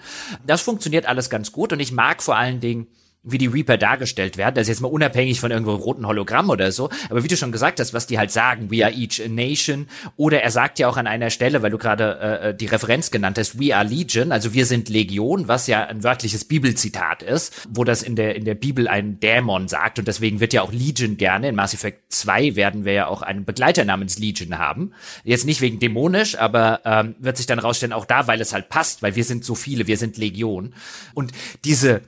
Das 0.45 0.61
funktioniert 0.61 1.05
alles 1.05 1.29
ganz 1.29 1.51
gut 1.51 1.73
und 1.73 1.79
ich 1.79 1.91
mag 1.91 2.21
vor 2.21 2.35
allen 2.35 2.59
Dingen 2.59 2.87
wie 3.25 3.37
die 3.37 3.47
Reaper 3.47 3.77
dargestellt 3.77 4.37
werden. 4.37 4.57
Ist 4.57 4.67
jetzt 4.67 4.81
mal 4.81 4.87
unabhängig 4.87 5.39
von 5.39 5.51
irgendwo 5.51 5.73
roten 5.73 6.07
Hologramm 6.07 6.49
oder 6.49 6.71
so. 6.71 6.89
Aber 7.09 7.23
wie 7.23 7.27
du 7.27 7.35
schon 7.35 7.51
gesagt 7.51 7.79
hast, 7.79 7.93
was 7.93 8.07
die 8.07 8.17
halt 8.17 8.31
sagen, 8.31 8.71
we 8.71 8.85
are 8.85 8.93
each 8.93 9.21
a 9.23 9.27
nation. 9.27 9.87
Oder 10.15 10.41
er 10.41 10.51
sagt 10.51 10.79
ja 10.79 10.87
auch 10.87 10.97
an 10.97 11.07
einer 11.07 11.29
Stelle, 11.31 11.61
weil 11.61 11.71
du 11.71 11.77
gerade 11.77 12.19
äh, 12.21 12.49
äh, 12.49 12.55
die 12.55 12.67
Referenz 12.67 13.11
genannt 13.11 13.37
hast, 13.37 13.59
we 13.59 13.75
are 13.75 13.85
legion, 13.85 14.31
also 14.31 14.53
wir 14.53 14.65
sind 14.65 14.89
Legion, 14.89 15.47
was 15.47 15.67
ja 15.67 15.85
ein 15.85 16.03
wörtliches 16.03 16.45
Bibelzitat 16.45 17.23
ist, 17.23 17.67
wo 17.69 17.83
das 17.83 18.03
in 18.03 18.15
der, 18.15 18.35
in 18.35 18.45
der 18.45 18.55
Bibel 18.55 18.87
ein 18.87 19.19
Dämon 19.19 19.67
sagt. 19.67 19.99
Und 19.99 20.07
deswegen 20.07 20.39
wird 20.39 20.53
ja 20.53 20.61
auch 20.61 20.71
Legion 20.71 21.17
gerne. 21.17 21.49
In 21.49 21.55
Mass 21.55 21.73
Effect 21.73 22.13
2 22.13 22.55
werden 22.55 22.85
wir 22.85 22.93
ja 22.93 23.07
auch 23.07 23.23
einen 23.23 23.45
Begleiter 23.45 23.85
namens 23.85 24.19
Legion 24.19 24.57
haben. 24.59 24.91
Jetzt 25.23 25.45
nicht 25.45 25.61
wegen 25.61 25.79
dämonisch, 25.79 26.37
aber 26.37 26.81
ähm, 26.85 27.15
wird 27.19 27.37
sich 27.37 27.45
dann 27.47 27.59
rausstellen, 27.59 27.93
auch 27.93 28.05
da, 28.05 28.27
weil 28.27 28.39
es 28.41 28.53
halt 28.53 28.69
passt, 28.69 29.01
weil 29.01 29.15
wir 29.15 29.23
sind 29.23 29.43
so 29.43 29.55
viele, 29.55 29.87
wir 29.87 29.97
sind 29.97 30.17
Legion. 30.17 30.73
Und 31.13 31.31
diese 31.63 32.01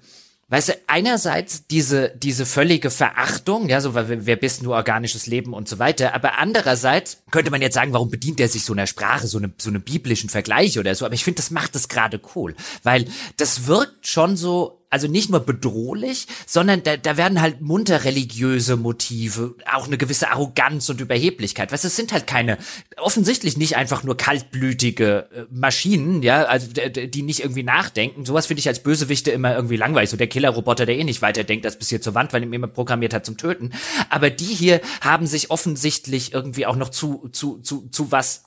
Weißt 0.50 0.70
du, 0.70 0.74
einerseits 0.88 1.68
diese, 1.68 2.14
diese 2.16 2.46
völlige 2.46 2.90
Verachtung, 2.90 3.68
ja, 3.68 3.82
so, 3.82 3.94
weil 3.96 4.26
wer 4.26 4.38
bist 4.38 4.64
nur 4.64 4.76
organisches 4.76 5.28
Leben 5.28 5.54
und 5.54 5.68
so 5.68 5.78
weiter, 5.78 6.14
aber 6.14 6.38
andererseits 6.38 7.22
könnte 7.32 7.52
man 7.52 7.62
jetzt 7.62 7.74
sagen, 7.74 7.92
warum 7.92 8.10
bedient 8.10 8.40
er 8.40 8.48
sich 8.48 8.64
so 8.64 8.72
einer 8.72 8.88
Sprache, 8.88 9.28
so 9.28 9.40
einem, 9.40 9.54
so 9.58 9.70
einem 9.70 9.82
biblischen 9.82 10.30
Vergleich 10.30 10.80
oder 10.80 10.96
so, 10.96 11.06
aber 11.06 11.16
ich 11.16 11.26
finde, 11.26 11.42
das 11.42 11.52
macht 11.52 11.76
das 11.76 11.90
gerade 11.90 12.22
cool, 12.34 12.56
weil 12.84 13.08
das 13.36 13.68
wirkt 13.68 14.08
schon 14.08 14.38
so, 14.38 14.87
also 14.90 15.08
nicht 15.08 15.30
nur 15.30 15.42
bedrohlich, 15.42 16.28
sondern 16.46 16.82
da, 16.84 16.96
da 16.96 17.18
werden 17.18 17.42
halt 17.42 17.62
munter 17.62 18.06
religiöse 18.06 18.78
Motive, 18.78 19.56
auch 19.72 19.88
eine 19.88 19.98
gewisse 19.98 20.32
Arroganz 20.32 20.90
und 20.90 21.02
Überheblichkeit. 21.02 21.72
Weißt, 21.72 21.84
es 21.84 21.96
sind 21.96 22.14
halt 22.14 22.26
keine, 22.26 22.58
offensichtlich 22.98 23.58
nicht 23.58 23.76
einfach 23.76 24.04
nur 24.04 24.16
kaltblütige 24.16 25.30
äh, 25.34 25.46
Maschinen, 25.50 26.24
ja, 26.24 26.44
also 26.44 26.68
die 26.72 27.22
nicht 27.22 27.42
irgendwie 27.42 27.64
nachdenken. 27.64 28.26
Sowas 28.26 28.48
finde 28.48 28.60
ich 28.60 28.68
als 28.68 28.82
Bösewichte 28.82 29.32
immer 29.32 29.56
irgendwie 29.56 29.78
langweilig. 29.78 30.10
So 30.10 30.18
der 30.18 30.28
Killerroboter, 30.28 30.86
der 30.86 30.98
eh 30.98 31.04
nicht 31.04 31.22
weiterdenkt 31.22 31.66
als 31.66 31.78
bis 31.78 31.90
hier 31.90 32.02
zur 32.02 32.16
Wand, 32.16 32.32
weil 32.32 32.44
er 32.44 32.54
immer 32.54 32.68
programmiert 32.68 33.14
hat 33.14 33.26
zum 33.26 33.38
Töten. 33.38 33.72
Aber 34.10 34.30
die 34.30 34.46
hier 34.46 34.80
haben 35.02 35.28
sich 35.28 35.52
offensichtlich 35.52 36.34
irgendwie 36.34 36.66
auch 36.66 36.78
noch 36.78 36.90
zu, 36.90 37.28
zu, 37.32 37.60
zu, 37.60 37.90
zu 37.90 38.12
was 38.12 38.47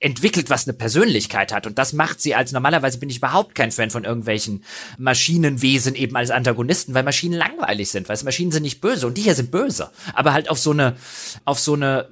entwickelt, 0.00 0.50
was 0.50 0.66
eine 0.66 0.76
Persönlichkeit 0.76 1.52
hat. 1.52 1.66
Und 1.66 1.78
das 1.78 1.92
macht 1.92 2.20
sie 2.20 2.34
als, 2.34 2.52
normalerweise 2.52 2.98
bin 2.98 3.08
ich 3.08 3.18
überhaupt 3.18 3.54
kein 3.54 3.70
Fan 3.70 3.90
von 3.90 4.04
irgendwelchen 4.04 4.64
Maschinenwesen 4.98 5.94
eben 5.94 6.16
als 6.16 6.30
Antagonisten, 6.30 6.94
weil 6.94 7.04
Maschinen 7.04 7.34
langweilig 7.34 7.90
sind, 7.90 8.08
weil 8.08 8.18
Maschinen 8.24 8.52
sind 8.52 8.64
nicht 8.64 8.80
böse 8.80 9.06
und 9.06 9.16
die 9.16 9.22
hier 9.22 9.34
sind 9.34 9.50
böse. 9.50 9.90
Aber 10.12 10.32
halt 10.32 10.50
auf 10.50 10.58
so 10.58 10.72
eine, 10.72 10.96
auf 11.44 11.58
so 11.58 11.74
eine, 11.74 12.08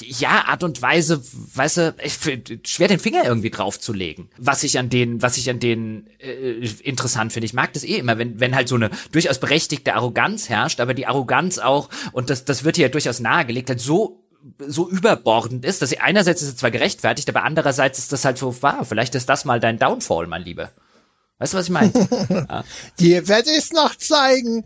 ja, 0.00 0.44
Art 0.46 0.62
und 0.62 0.80
Weise, 0.80 1.22
weißt 1.54 1.76
du, 1.76 1.94
ich, 2.02 2.18
schwer 2.64 2.88
den 2.88 3.00
Finger 3.00 3.24
irgendwie 3.24 3.50
draufzulegen. 3.50 4.28
Was 4.36 4.62
ich 4.62 4.78
an 4.78 4.90
denen, 4.90 5.22
was 5.22 5.36
ich 5.36 5.50
an 5.50 5.60
denen 5.60 6.06
äh, 6.18 6.68
interessant 6.82 7.32
finde. 7.32 7.46
Ich 7.46 7.52
mag 7.52 7.72
das 7.72 7.84
eh 7.84 7.96
immer, 7.96 8.18
wenn, 8.18 8.38
wenn 8.40 8.54
halt 8.54 8.68
so 8.68 8.76
eine 8.76 8.90
durchaus 9.12 9.38
berechtigte 9.38 9.94
Arroganz 9.94 10.48
herrscht, 10.48 10.80
aber 10.80 10.94
die 10.94 11.06
Arroganz 11.06 11.58
auch, 11.58 11.88
und 12.12 12.30
das, 12.30 12.44
das 12.44 12.64
wird 12.64 12.76
hier 12.76 12.86
ja 12.86 12.90
durchaus 12.90 13.20
nahegelegt, 13.20 13.70
halt 13.70 13.80
so 13.80 14.24
so 14.58 14.88
überbordend 14.88 15.64
ist, 15.64 15.82
dass 15.82 15.90
sie 15.90 15.98
einerseits 15.98 16.42
ist 16.42 16.48
es 16.48 16.56
zwar 16.56 16.70
gerechtfertigt, 16.70 17.28
aber 17.28 17.44
andererseits 17.44 17.98
ist 17.98 18.12
das 18.12 18.24
halt 18.24 18.38
so 18.38 18.62
wahr. 18.62 18.84
Vielleicht 18.84 19.14
ist 19.14 19.28
das 19.28 19.44
mal 19.44 19.60
dein 19.60 19.78
Downfall, 19.78 20.26
mein 20.26 20.42
Lieber. 20.42 20.70
Weißt 21.38 21.52
du, 21.52 21.58
was 21.58 21.66
ich 21.66 21.70
meine? 21.70 21.92
ja. 22.48 22.64
Die 22.98 23.28
werde 23.28 23.50
ich 23.50 23.72
noch 23.72 23.94
zeigen. 23.96 24.64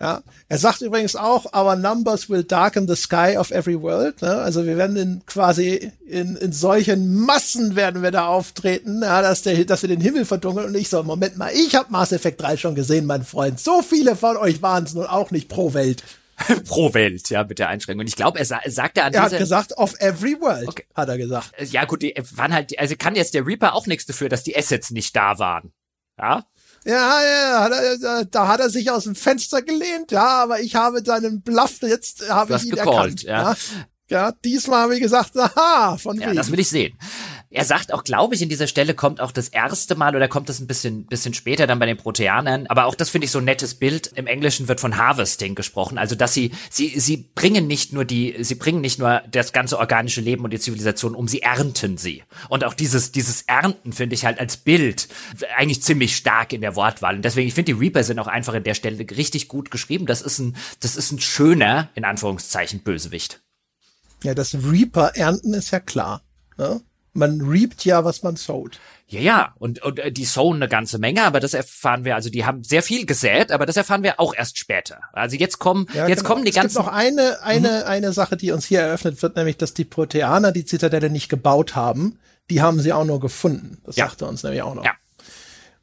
Ja, 0.00 0.20
er 0.48 0.58
sagt 0.58 0.80
übrigens 0.80 1.14
auch, 1.14 1.54
our 1.54 1.76
numbers 1.76 2.28
will 2.28 2.42
darken 2.42 2.88
the 2.88 2.96
sky 2.96 3.36
of 3.36 3.52
every 3.52 3.80
world. 3.80 4.20
Ne? 4.20 4.34
Also 4.34 4.66
wir 4.66 4.76
werden 4.76 4.96
in 4.96 5.22
quasi 5.26 5.92
in, 6.04 6.34
in 6.34 6.52
solchen 6.52 7.20
Massen 7.20 7.76
werden 7.76 8.02
wir 8.02 8.10
da 8.10 8.26
auftreten, 8.26 9.02
ja, 9.02 9.22
dass, 9.22 9.42
der, 9.42 9.64
dass 9.64 9.82
wir 9.82 9.88
den 9.88 10.00
Himmel 10.00 10.24
verdunkeln. 10.24 10.66
Und 10.66 10.74
ich 10.74 10.88
so, 10.88 11.04
Moment 11.04 11.36
mal, 11.36 11.52
ich 11.52 11.76
habe 11.76 11.92
Mass 11.92 12.10
Effect 12.10 12.40
3 12.40 12.56
schon 12.56 12.74
gesehen, 12.74 13.06
mein 13.06 13.24
Freund. 13.24 13.60
So 13.60 13.80
viele 13.80 14.16
von 14.16 14.36
euch 14.36 14.60
waren 14.60 14.82
es 14.82 14.94
nun 14.94 15.06
auch 15.06 15.30
nicht 15.30 15.48
pro 15.48 15.72
Welt. 15.72 16.02
pro 16.66 16.92
Welt, 16.94 17.28
ja, 17.30 17.44
mit 17.44 17.58
der 17.58 17.68
Einschränkung. 17.68 18.00
Und 18.00 18.08
ich 18.08 18.16
glaube, 18.16 18.38
er 18.38 18.44
sa 18.44 18.60
sagte 18.66 19.04
an 19.04 19.12
Er 19.12 19.22
hat 19.22 19.36
gesagt, 19.36 19.76
of 19.76 19.94
every 20.00 20.40
world, 20.40 20.68
okay. 20.68 20.84
hat 20.94 21.08
er 21.08 21.18
gesagt. 21.18 21.52
Äh, 21.56 21.64
ja, 21.66 21.84
gut, 21.84 22.02
die 22.02 22.14
waren 22.34 22.52
halt, 22.52 22.78
also 22.78 22.94
kann 22.96 23.14
jetzt 23.14 23.34
der 23.34 23.46
Reaper 23.46 23.74
auch 23.74 23.86
nichts 23.86 24.06
dafür, 24.06 24.28
dass 24.28 24.42
die 24.42 24.56
Assets 24.56 24.90
nicht 24.90 25.14
da 25.14 25.38
waren. 25.38 25.72
Ja? 26.18 26.44
Ja, 26.84 27.20
ja, 27.22 27.68
er, 27.68 28.24
da 28.24 28.48
hat 28.48 28.60
er 28.60 28.68
sich 28.68 28.90
aus 28.90 29.04
dem 29.04 29.14
Fenster 29.14 29.62
gelehnt, 29.62 30.10
ja, 30.10 30.42
aber 30.42 30.60
ich 30.60 30.74
habe 30.74 31.04
seinen 31.04 31.42
Bluff, 31.42 31.80
jetzt 31.82 32.28
habe 32.28 32.56
ich 32.56 32.64
ihn 32.64 32.70
gecallt, 32.70 32.88
erkannt. 32.88 33.22
Ja. 33.22 33.52
ja. 33.52 33.56
Ja, 34.10 34.30
diesmal 34.44 34.80
habe 34.82 34.94
ich 34.94 35.00
gesagt, 35.00 35.34
aha, 35.38 35.96
von 35.96 36.20
Ja, 36.20 36.26
wegen. 36.26 36.36
das 36.36 36.52
will 36.52 36.60
ich 36.60 36.68
sehen. 36.68 36.98
Er 37.52 37.64
sagt 37.64 37.92
auch, 37.92 38.02
glaube 38.02 38.34
ich, 38.34 38.42
in 38.42 38.48
dieser 38.48 38.66
Stelle 38.66 38.94
kommt 38.94 39.20
auch 39.20 39.30
das 39.30 39.48
erste 39.48 39.94
Mal 39.94 40.16
oder 40.16 40.26
kommt 40.26 40.48
das 40.48 40.60
ein 40.60 40.66
bisschen, 40.66 41.04
bisschen 41.06 41.34
später 41.34 41.66
dann 41.66 41.78
bei 41.78 41.86
den 41.86 41.98
Proteanern. 41.98 42.66
Aber 42.68 42.86
auch 42.86 42.94
das 42.94 43.10
finde 43.10 43.26
ich 43.26 43.30
so 43.30 43.38
ein 43.38 43.44
nettes 43.44 43.74
Bild. 43.74 44.06
Im 44.14 44.26
Englischen 44.26 44.68
wird 44.68 44.80
von 44.80 44.96
Harvesting 44.96 45.54
gesprochen. 45.54 45.98
Also, 45.98 46.14
dass 46.14 46.32
sie, 46.32 46.52
sie, 46.70 46.98
sie 46.98 47.28
bringen 47.34 47.66
nicht 47.66 47.92
nur 47.92 48.04
die, 48.04 48.36
sie 48.40 48.54
bringen 48.54 48.80
nicht 48.80 48.98
nur 48.98 49.22
das 49.30 49.52
ganze 49.52 49.78
organische 49.78 50.20
Leben 50.20 50.44
und 50.44 50.52
die 50.52 50.58
Zivilisation 50.58 51.14
um, 51.14 51.28
sie 51.28 51.42
ernten 51.42 51.98
sie. 51.98 52.22
Und 52.48 52.64
auch 52.64 52.74
dieses, 52.74 53.12
dieses 53.12 53.42
Ernten 53.42 53.92
finde 53.92 54.14
ich 54.14 54.24
halt 54.24 54.38
als 54.40 54.56
Bild 54.56 55.08
eigentlich 55.56 55.82
ziemlich 55.82 56.16
stark 56.16 56.52
in 56.52 56.62
der 56.62 56.74
Wortwahl. 56.74 57.16
Und 57.16 57.22
deswegen, 57.22 57.48
ich 57.48 57.54
finde, 57.54 57.74
die 57.74 57.78
Reaper 57.78 58.02
sind 58.02 58.18
auch 58.18 58.28
einfach 58.28 58.54
in 58.54 58.64
der 58.64 58.74
Stelle 58.74 58.98
richtig 58.98 59.48
gut 59.48 59.70
geschrieben. 59.70 60.06
Das 60.06 60.22
ist 60.22 60.38
ein, 60.38 60.56
das 60.80 60.96
ist 60.96 61.12
ein 61.12 61.20
schöner, 61.20 61.90
in 61.94 62.04
Anführungszeichen, 62.04 62.80
Bösewicht. 62.80 63.42
Ja, 64.22 64.34
das 64.34 64.54
Reaper 64.54 65.16
ernten 65.16 65.52
ist 65.54 65.70
ja 65.70 65.80
klar. 65.80 66.22
Ne? 66.56 66.80
Man 67.14 67.40
reapt 67.40 67.84
ja, 67.84 68.04
was 68.04 68.22
man 68.22 68.36
sowt. 68.36 68.78
Ja, 69.06 69.20
ja, 69.20 69.54
und, 69.58 69.82
und 69.82 69.98
äh, 69.98 70.10
die 70.10 70.24
sowen 70.24 70.56
eine 70.56 70.68
ganze 70.68 70.98
Menge, 70.98 71.22
aber 71.24 71.38
das 71.38 71.52
erfahren 71.52 72.04
wir, 72.04 72.14
also 72.14 72.30
die 72.30 72.46
haben 72.46 72.64
sehr 72.64 72.82
viel 72.82 73.04
gesät, 73.04 73.52
aber 73.52 73.66
das 73.66 73.76
erfahren 73.76 74.02
wir 74.02 74.18
auch 74.18 74.34
erst 74.34 74.56
später. 74.56 75.00
Also 75.12 75.36
jetzt 75.36 75.58
kommen, 75.58 75.86
ja, 75.92 76.08
jetzt 76.08 76.20
genau. 76.20 76.30
kommen 76.30 76.44
die 76.44 76.50
es 76.50 76.56
ganzen. 76.56 76.78
Es 76.78 76.84
gibt 76.84 76.86
noch 76.86 76.92
eine, 76.92 77.42
eine, 77.42 77.68
mhm. 77.68 77.86
eine 77.86 78.12
Sache, 78.12 78.36
die 78.36 78.52
uns 78.52 78.64
hier 78.64 78.80
eröffnet 78.80 79.20
wird, 79.22 79.36
nämlich, 79.36 79.58
dass 79.58 79.74
die 79.74 79.84
Proteaner 79.84 80.52
die 80.52 80.64
Zitadelle 80.64 81.10
nicht 81.10 81.28
gebaut 81.28 81.76
haben. 81.76 82.18
Die 82.50 82.62
haben 82.62 82.80
sie 82.80 82.92
auch 82.92 83.04
nur 83.04 83.20
gefunden. 83.20 83.78
Das 83.84 83.96
ja. 83.96 84.06
sagte 84.06 84.26
uns 84.26 84.42
nämlich 84.42 84.62
auch 84.62 84.74
noch. 84.74 84.84
Ja. 84.84 84.92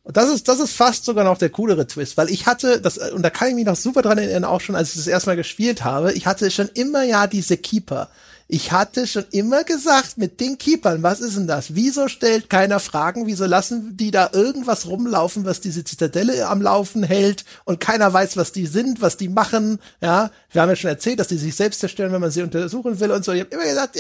Und 0.04 0.18
das 0.18 0.30
ist, 0.30 0.48
das 0.48 0.60
ist 0.60 0.76
fast 0.76 1.06
sogar 1.06 1.24
noch 1.24 1.38
der 1.38 1.50
coolere 1.52 1.86
Twist, 1.86 2.18
weil 2.18 2.32
ich 2.32 2.48
hatte, 2.48 2.82
das, 2.82 2.98
und 2.98 3.22
da 3.22 3.30
kann 3.30 3.50
ich 3.50 3.54
mich 3.54 3.66
noch 3.66 3.76
super 3.76 4.02
dran 4.02 4.18
erinnern, 4.18 4.44
auch 4.44 4.60
schon, 4.60 4.76
als 4.76 4.90
ich 4.90 4.96
das 4.96 5.06
erstmal 5.08 5.36
gespielt 5.36 5.84
habe, 5.84 6.14
ich 6.14 6.26
hatte 6.26 6.50
schon 6.50 6.68
immer 6.70 7.04
ja 7.04 7.28
diese 7.28 7.58
Keeper 7.58 8.10
ich 8.52 8.72
hatte 8.72 9.06
schon 9.06 9.26
immer 9.30 9.64
gesagt, 9.64 10.18
mit 10.18 10.40
den 10.40 10.58
Keepern, 10.58 11.04
was 11.04 11.20
ist 11.22 11.38
denn 11.38 11.46
das? 11.46 11.76
Wieso 11.76 12.08
stellt 12.08 12.50
keiner 12.50 12.80
Fragen? 12.80 13.28
Wieso 13.28 13.46
lassen 13.46 13.96
die 13.96 14.10
da 14.10 14.32
irgendwas 14.34 14.88
rumlaufen, 14.88 15.46
was 15.46 15.62
diese 15.62 15.84
Zitadelle 15.84 16.48
am 16.48 16.60
Laufen 16.60 17.04
hält 17.04 17.46
und 17.66 17.80
keiner 17.80 18.12
weiß, 18.12 18.38
was 18.38 18.52
die 18.52 18.66
sind, 18.66 19.02
was 19.02 19.18
die 19.18 19.30
machen? 19.30 19.78
Ja, 20.02 20.32
wir 20.52 20.64
haben 20.64 20.70
ja 20.70 20.76
schon 20.76 20.90
erzählt, 20.90 21.20
dass 21.20 21.28
die 21.28 21.38
sich 21.38 21.56
selbst 21.56 21.80
zerstören, 21.80 22.12
wenn 22.12 22.22
man 22.22 22.32
sie 22.32 22.42
untersuchen 22.42 23.00
will 23.00 23.12
und 23.12 23.24
so. 23.24 23.34
Ich 23.34 23.42
habe 23.42 23.54
immer 23.54 23.66
gesagt, 23.66 23.96
äh, 23.98 24.00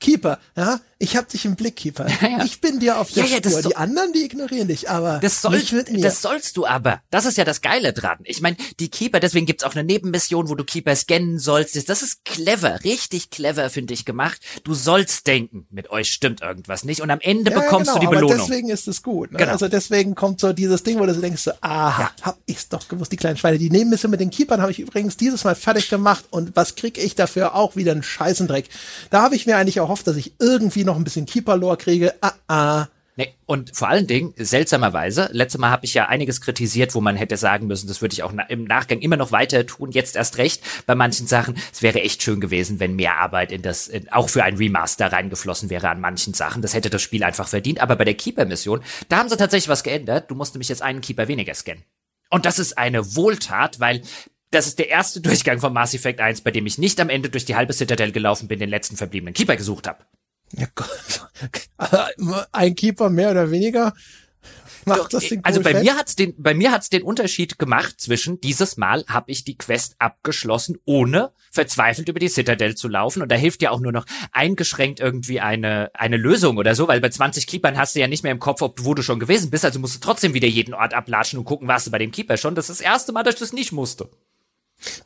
Keeper, 0.00 0.38
ja, 0.56 0.80
ich 0.98 1.16
hab 1.16 1.28
dich 1.28 1.44
im 1.44 1.56
Blick, 1.56 1.76
Keeper. 1.76 2.06
Ja, 2.22 2.28
ja. 2.28 2.44
Ich 2.44 2.60
bin 2.60 2.78
dir 2.78 2.98
auf 2.98 3.10
der 3.12 3.24
ja, 3.26 3.36
Spur. 3.36 3.62
So 3.62 3.68
die 3.68 3.76
anderen, 3.76 4.12
die 4.12 4.24
ignorieren 4.24 4.68
dich, 4.68 4.88
aber 4.88 5.18
das, 5.18 5.42
soll, 5.42 5.58
nicht 5.58 5.72
mit 5.72 5.90
mir. 5.92 6.00
das 6.00 6.22
sollst 6.22 6.56
du 6.56 6.66
aber. 6.66 7.00
Das 7.10 7.26
ist 7.26 7.36
ja 7.36 7.44
das 7.44 7.60
Geile 7.60 7.92
dran. 7.92 8.18
Ich 8.24 8.40
meine, 8.40 8.56
die 8.80 8.88
Keeper, 8.88 9.20
deswegen 9.20 9.44
gibt's 9.44 9.64
auch 9.64 9.74
eine 9.74 9.84
Nebenmission, 9.84 10.48
wo 10.48 10.54
du 10.54 10.64
Keeper 10.64 10.94
scannen 10.96 11.38
sollst. 11.38 11.88
Das 11.88 12.02
ist 12.02 12.24
clever, 12.24 12.84
richtig 12.84 13.30
clever, 13.30 13.68
finde 13.70 13.92
ich, 13.92 14.04
gemacht. 14.04 14.40
Du 14.62 14.74
sollst 14.74 15.26
denken, 15.26 15.66
mit 15.70 15.90
euch 15.90 16.10
stimmt 16.10 16.42
irgendwas 16.42 16.84
nicht 16.84 17.02
und 17.02 17.10
am 17.10 17.20
Ende 17.20 17.50
bekommst 17.50 17.90
genau, 17.90 17.94
du 17.94 18.00
die 18.00 18.14
Belohnung. 18.14 18.38
Aber 18.38 18.48
deswegen 18.48 18.70
ist 18.70 18.88
es 18.88 19.02
gut. 19.02 19.32
Ne? 19.32 19.38
Genau. 19.38 19.52
Also 19.52 19.68
deswegen 19.68 20.14
kommt 20.14 20.40
so 20.40 20.52
dieses 20.52 20.84
Ding, 20.84 20.98
wo 20.98 21.06
du 21.06 21.12
denkst, 21.12 21.42
so, 21.42 21.52
aha, 21.60 22.12
hab 22.22 22.38
ich's 22.46 22.68
doch 22.68 22.88
gewusst, 22.88 23.12
die 23.12 23.16
kleinen 23.16 23.36
Schweine. 23.36 23.58
Die 23.58 23.70
Nebenmission 23.70 24.10
mit 24.10 24.20
den 24.20 24.30
Keepern 24.30 24.62
habe 24.62 24.70
ich 24.70 24.78
übrigens 24.78 25.16
dieses 25.16 25.44
Mal 25.44 25.54
fertig 25.54 25.90
gemacht 25.90 26.24
und 26.30 26.56
was 26.56 26.76
krieg 26.76 26.98
ich 26.98 27.14
dafür? 27.14 27.54
Auch 27.54 27.76
wieder 27.76 27.92
einen 27.92 28.02
Scheißendreck. 28.02 28.68
Da 29.10 29.22
habe 29.22 29.36
ich 29.36 29.46
mir 29.46 29.56
eigentlich 29.56 29.80
erhofft, 29.94 30.06
dass 30.08 30.16
ich 30.16 30.34
irgendwie 30.40 30.84
noch 30.84 30.96
ein 30.96 31.04
bisschen 31.04 31.26
Keeper-Lore 31.26 31.76
kriege. 31.76 32.14
Ah, 32.20 32.32
ah. 32.48 32.86
Nee, 33.16 33.32
und 33.46 33.76
vor 33.76 33.86
allen 33.86 34.08
Dingen, 34.08 34.34
seltsamerweise, 34.36 35.28
letztes 35.30 35.60
Mal 35.60 35.70
habe 35.70 35.84
ich 35.84 35.94
ja 35.94 36.06
einiges 36.06 36.40
kritisiert, 36.40 36.96
wo 36.96 37.00
man 37.00 37.14
hätte 37.14 37.36
sagen 37.36 37.68
müssen, 37.68 37.86
das 37.86 38.02
würde 38.02 38.12
ich 38.12 38.24
auch 38.24 38.32
na 38.32 38.42
im 38.44 38.64
Nachgang 38.64 38.98
immer 38.98 39.16
noch 39.16 39.30
weiter 39.30 39.64
tun, 39.66 39.92
jetzt 39.92 40.16
erst 40.16 40.38
recht 40.38 40.64
bei 40.86 40.96
manchen 40.96 41.28
Sachen. 41.28 41.54
Es 41.72 41.80
wäre 41.80 42.00
echt 42.00 42.24
schön 42.24 42.40
gewesen, 42.40 42.80
wenn 42.80 42.96
mehr 42.96 43.18
Arbeit 43.18 43.52
in 43.52 43.62
das, 43.62 43.86
in, 43.86 44.10
auch 44.10 44.28
für 44.28 44.42
ein 44.42 44.56
Remaster 44.56 45.12
reingeflossen 45.12 45.70
wäre 45.70 45.90
an 45.90 46.00
manchen 46.00 46.34
Sachen. 46.34 46.60
Das 46.60 46.74
hätte 46.74 46.90
das 46.90 47.02
Spiel 47.02 47.22
einfach 47.22 47.46
verdient. 47.46 47.80
Aber 47.80 47.94
bei 47.94 48.04
der 48.04 48.14
Keeper-Mission, 48.14 48.82
da 49.08 49.18
haben 49.18 49.28
sie 49.28 49.36
tatsächlich 49.36 49.68
was 49.68 49.84
geändert. 49.84 50.28
Du 50.28 50.34
musst 50.34 50.54
nämlich 50.54 50.68
jetzt 50.68 50.82
einen 50.82 51.00
Keeper 51.00 51.28
weniger 51.28 51.54
scannen. 51.54 51.84
Und 52.30 52.46
das 52.46 52.58
ist 52.58 52.76
eine 52.78 53.14
Wohltat, 53.14 53.78
weil 53.78 54.02
das 54.54 54.66
ist 54.66 54.78
der 54.78 54.88
erste 54.88 55.20
Durchgang 55.20 55.58
von 55.58 55.72
Mass 55.72 55.94
Effect 55.94 56.20
1, 56.20 56.42
bei 56.42 56.50
dem 56.50 56.66
ich 56.66 56.78
nicht 56.78 57.00
am 57.00 57.08
Ende 57.08 57.28
durch 57.28 57.44
die 57.44 57.56
halbe 57.56 57.72
Citadel 57.72 58.12
gelaufen 58.12 58.48
bin, 58.48 58.58
den 58.58 58.70
letzten 58.70 58.96
verbliebenen 58.96 59.34
Keeper 59.34 59.56
gesucht 59.56 59.88
habe. 59.88 60.04
Ja 60.52 60.68
Gott. 60.74 61.28
Ein 62.52 62.74
Keeper 62.74 63.10
mehr 63.10 63.32
oder 63.32 63.50
weniger. 63.50 63.92
Macht 64.86 65.14
das 65.14 65.28
den 65.28 65.42
also 65.44 65.62
bei 65.62 65.80
mir 65.80 65.96
hat's 65.96 66.14
den, 66.14 66.34
bei 66.36 66.52
mir 66.52 66.70
hat's 66.70 66.90
den 66.90 67.02
Unterschied 67.02 67.58
gemacht 67.58 68.00
zwischen 68.00 68.40
dieses 68.40 68.76
Mal 68.76 69.04
habe 69.08 69.30
ich 69.30 69.44
die 69.44 69.56
Quest 69.56 69.96
abgeschlossen, 69.98 70.76
ohne 70.84 71.32
verzweifelt 71.50 72.08
über 72.08 72.18
die 72.18 72.28
Citadel 72.28 72.74
zu 72.74 72.88
laufen. 72.88 73.22
Und 73.22 73.32
da 73.32 73.36
hilft 73.36 73.62
ja 73.62 73.70
auch 73.70 73.80
nur 73.80 73.92
noch 73.92 74.04
eingeschränkt 74.32 75.00
irgendwie 75.00 75.40
eine, 75.40 75.90
eine 75.94 76.16
Lösung 76.16 76.58
oder 76.58 76.74
so, 76.74 76.86
weil 76.86 77.00
bei 77.00 77.08
20 77.08 77.46
Keepern 77.46 77.78
hast 77.78 77.94
du 77.94 78.00
ja 78.00 78.08
nicht 78.08 78.24
mehr 78.24 78.32
im 78.32 78.40
Kopf, 78.40 78.60
ob, 78.60 78.84
wo 78.84 78.94
du 78.94 79.02
schon 79.02 79.20
gewesen 79.20 79.50
bist. 79.50 79.64
Also 79.64 79.78
musst 79.78 79.96
du 79.96 80.00
trotzdem 80.00 80.34
wieder 80.34 80.48
jeden 80.48 80.74
Ort 80.74 80.92
ablatschen 80.92 81.38
und 81.38 81.44
gucken, 81.44 81.66
warst 81.66 81.86
du 81.86 81.90
bei 81.90 81.98
dem 81.98 82.10
Keeper 82.12 82.36
schon. 82.36 82.54
Das 82.54 82.68
ist 82.68 82.80
das 82.80 82.86
erste 82.86 83.12
Mal, 83.12 83.22
dass 83.22 83.34
ich 83.34 83.40
das 83.40 83.52
nicht 83.52 83.72
musste. 83.72 84.10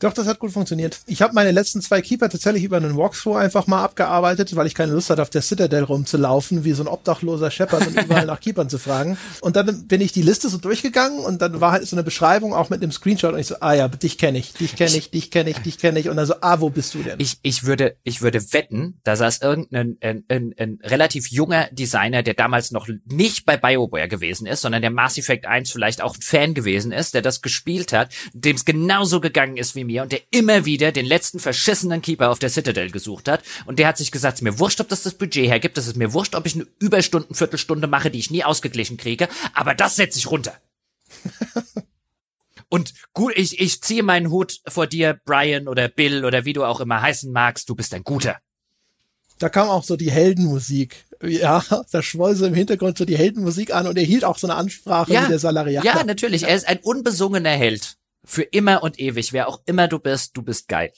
Doch, 0.01 0.13
das 0.13 0.27
hat 0.27 0.39
gut 0.39 0.53
funktioniert. 0.53 1.01
Ich 1.07 1.23
habe 1.23 1.35
meine 1.35 1.51
letzten 1.51 1.81
zwei 1.81 2.01
Keeper 2.01 2.29
tatsächlich 2.29 2.65
über 2.65 2.77
einen 2.77 2.97
Walkthrough 2.97 3.37
einfach 3.37 3.67
mal 3.67 3.83
abgearbeitet, 3.83 4.55
weil 4.57 4.67
ich 4.67 4.75
keine 4.75 4.93
Lust 4.93 5.11
hatte, 5.11 5.23
auf 5.23 5.31
der 5.31 5.43
Citadel 5.43 5.85
rumzulaufen, 5.85 6.65
wie 6.65 6.73
so 6.73 6.83
ein 6.83 6.89
obdachloser 6.89 7.51
Shepherd 7.51 7.87
und 7.87 8.01
überall 8.03 8.27
nach 8.27 8.41
Keepern 8.41 8.69
zu 8.69 8.79
fragen. 8.79 9.19
Und 9.41 9.57
dann 9.57 9.87
bin 9.87 10.01
ich 10.01 10.13
die 10.13 10.23
Liste 10.23 10.49
so 10.49 10.59
durchgegangen 10.59 11.21
und 11.21 11.43
dann 11.43 11.61
war 11.61 11.73
halt 11.73 11.87
so 11.87 11.97
eine 11.97 12.05
Beschreibung 12.05 12.55
auch 12.55 12.71
mit 12.71 12.83
einem 12.83 12.93
Screenshot 12.93 13.33
und 13.33 13.41
ich 13.41 13.47
so, 13.47 13.57
ah 13.61 13.75
ja, 13.75 13.89
dich 13.89 14.19
kenne 14.19 14.39
ich, 14.39 14.53
dich 14.53 14.77
kenne 14.77 14.97
ich, 14.97 15.11
dich 15.11 15.31
kenne 15.31 15.51
ich, 15.51 15.59
dich 15.59 15.79
kenne 15.79 15.99
ich 16.01 16.09
und 16.09 16.17
dann 16.17 16.27
so, 16.27 16.35
ah, 16.41 16.61
wo 16.61 16.71
bist 16.71 16.95
du 16.95 17.03
denn? 17.03 17.19
Ich, 17.19 17.39
ich 17.43 17.65
würde, 17.65 17.97
ich 18.05 18.23
würde 18.23 18.53
wetten, 18.53 19.01
da 19.05 19.17
saß 19.17 19.41
irgendein 19.43 19.97
ein, 20.01 20.25
ein, 20.29 20.55
ein 20.57 20.79
relativ 20.83 21.29
junger 21.29 21.69
Designer, 21.73 22.23
der 22.23 22.35
damals 22.35 22.71
noch 22.71 22.89
nicht 23.07 23.45
bei 23.45 23.57
BioWare 23.57 24.09
gewesen 24.09 24.47
ist, 24.47 24.63
sondern 24.63 24.83
der 24.83 24.91
Mass 24.91 25.19
Effect 25.19 25.47
1 25.47 25.71
vielleicht 25.71 26.03
auch 26.03 26.17
ein 26.17 26.23
Fan 26.23 26.55
gewesen 26.55 26.93
ist, 26.93 27.15
der 27.15 27.23
das 27.23 27.43
gespielt 27.43 27.93
hat, 27.93 28.13
dem 28.33 28.57
es 28.57 28.65
genauso 28.65 29.21
gegangen 29.21 29.57
ist 29.57 29.68
wie 29.75 29.85
mir 29.85 30.03
und 30.03 30.13
der 30.13 30.21
immer 30.31 30.65
wieder 30.65 30.93
den 30.93 31.07
letzten 31.07 31.41
verschissenen 31.41 32.03
Keeper 32.03 32.31
auf 32.31 32.39
der 32.39 32.51
Citadel 32.51 32.91
gesucht 32.91 33.29
hat 33.29 33.43
und 33.67 33.79
der 33.79 33.89
hat 33.89 33.99
sich 33.99 34.11
gesagt, 34.11 34.35
es 34.35 34.41
ist 34.41 34.45
mir 34.45 34.59
wurscht, 34.59 34.81
ob 34.81 34.89
das 34.89 35.03
das 35.03 35.15
Budget 35.15 35.49
hergibt, 35.49 35.79
es 35.79 35.87
ist 35.87 35.97
mir 35.97 36.13
wurscht, 36.13 36.35
ob 36.35 36.47
ich 36.47 36.55
eine 36.55 36.67
Überstunden, 36.79 37.35
Viertelstunde 37.35 37.87
mache, 37.87 38.11
die 38.11 38.19
ich 38.19 38.31
nie 38.31 38.45
ausgeglichen 38.45 38.97
kriege, 38.97 39.29
aber 39.55 39.75
das 39.75 39.97
setze 39.97 40.19
ich 40.19 40.31
runter. 40.31 40.55
Und 42.71 42.93
gut, 43.15 43.33
ich, 43.37 43.61
ich 43.61 43.81
ziehe 43.83 44.03
meinen 44.03 44.31
Hut 44.31 44.61
vor 44.67 44.87
dir, 44.87 45.19
Brian 45.25 45.69
oder 45.69 45.89
Bill 45.89 46.25
oder 46.25 46.45
wie 46.45 46.53
du 46.53 46.65
auch 46.65 46.81
immer 46.81 47.01
heißen 47.01 47.33
magst, 47.33 47.69
du 47.69 47.75
bist 47.75 47.95
ein 47.95 48.05
guter. 48.05 48.37
Da 49.39 49.49
kam 49.49 49.69
auch 49.69 49.85
so 49.85 49.97
die 49.97 50.11
Heldenmusik. 50.11 51.07
Ja, 51.23 51.65
da 51.93 52.03
schwoll 52.03 52.35
so 52.35 52.47
im 52.47 52.55
Hintergrund 52.55 52.99
so 52.99 53.05
die 53.05 53.17
Heldenmusik 53.17 53.75
an 53.75 53.87
und 53.87 53.97
er 53.97 54.05
hielt 54.05 54.25
auch 54.25 54.39
so 54.39 54.47
eine 54.47 54.57
Ansprache 54.57 55.13
ja, 55.13 55.25
wie 55.25 55.29
der 55.29 55.39
Salariat. 55.39 55.85
Ja, 55.85 56.05
natürlich. 56.05 56.43
Er 56.43 56.55
ist 56.55 56.69
ein 56.69 56.79
unbesungener 56.79 57.51
Held. 57.51 57.97
Für 58.29 58.43
immer 58.43 58.83
und 58.83 59.01
ewig. 59.01 59.33
Wer 59.33 59.49
auch 59.49 59.63
immer 59.65 59.89
du 59.89 59.99
bist, 59.99 60.37
du 60.37 60.43
bist 60.43 60.69
geil. 60.69 60.93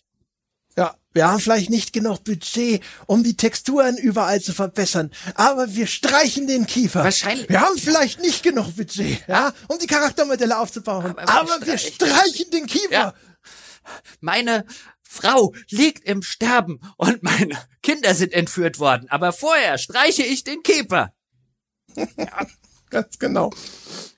Ja, 0.76 0.96
wir 1.12 1.28
haben 1.28 1.38
vielleicht 1.38 1.70
nicht 1.70 1.92
genug 1.92 2.24
Budget, 2.24 2.82
um 3.06 3.22
die 3.22 3.36
Texturen 3.36 3.96
überall 3.98 4.40
zu 4.40 4.52
verbessern, 4.52 5.12
aber 5.36 5.74
wir 5.74 5.86
streichen 5.86 6.48
den 6.48 6.66
Kiefer. 6.66 7.04
Wahrscheinlich. 7.04 7.48
Wir 7.48 7.60
haben 7.60 7.78
vielleicht 7.78 8.20
nicht 8.20 8.42
genug 8.42 8.74
Budget, 8.74 9.22
ja, 9.28 9.52
um 9.68 9.78
die 9.78 9.86
Charaktermodelle 9.86 10.58
aufzubauen, 10.58 11.16
aber, 11.18 11.28
aber 11.28 11.66
wir, 11.66 11.78
streichen 11.78 12.50
den 12.50 12.66
Kiefer. 12.66 12.92
Ja. 12.92 13.14
Meine 14.20 14.64
Frau 15.02 15.54
liegt 15.70 16.08
im 16.08 16.22
Sterben 16.22 16.80
und 16.96 17.22
meine 17.22 17.56
Kinder 17.82 18.14
sind 18.14 18.32
entführt 18.32 18.80
worden, 18.80 19.08
aber 19.08 19.32
vorher 19.32 19.78
streiche 19.78 20.24
ich 20.24 20.42
den 20.42 20.62
Keeper. 20.62 21.12
Ja. 22.16 22.46
Ganz 22.90 23.18
genau. 23.18 23.52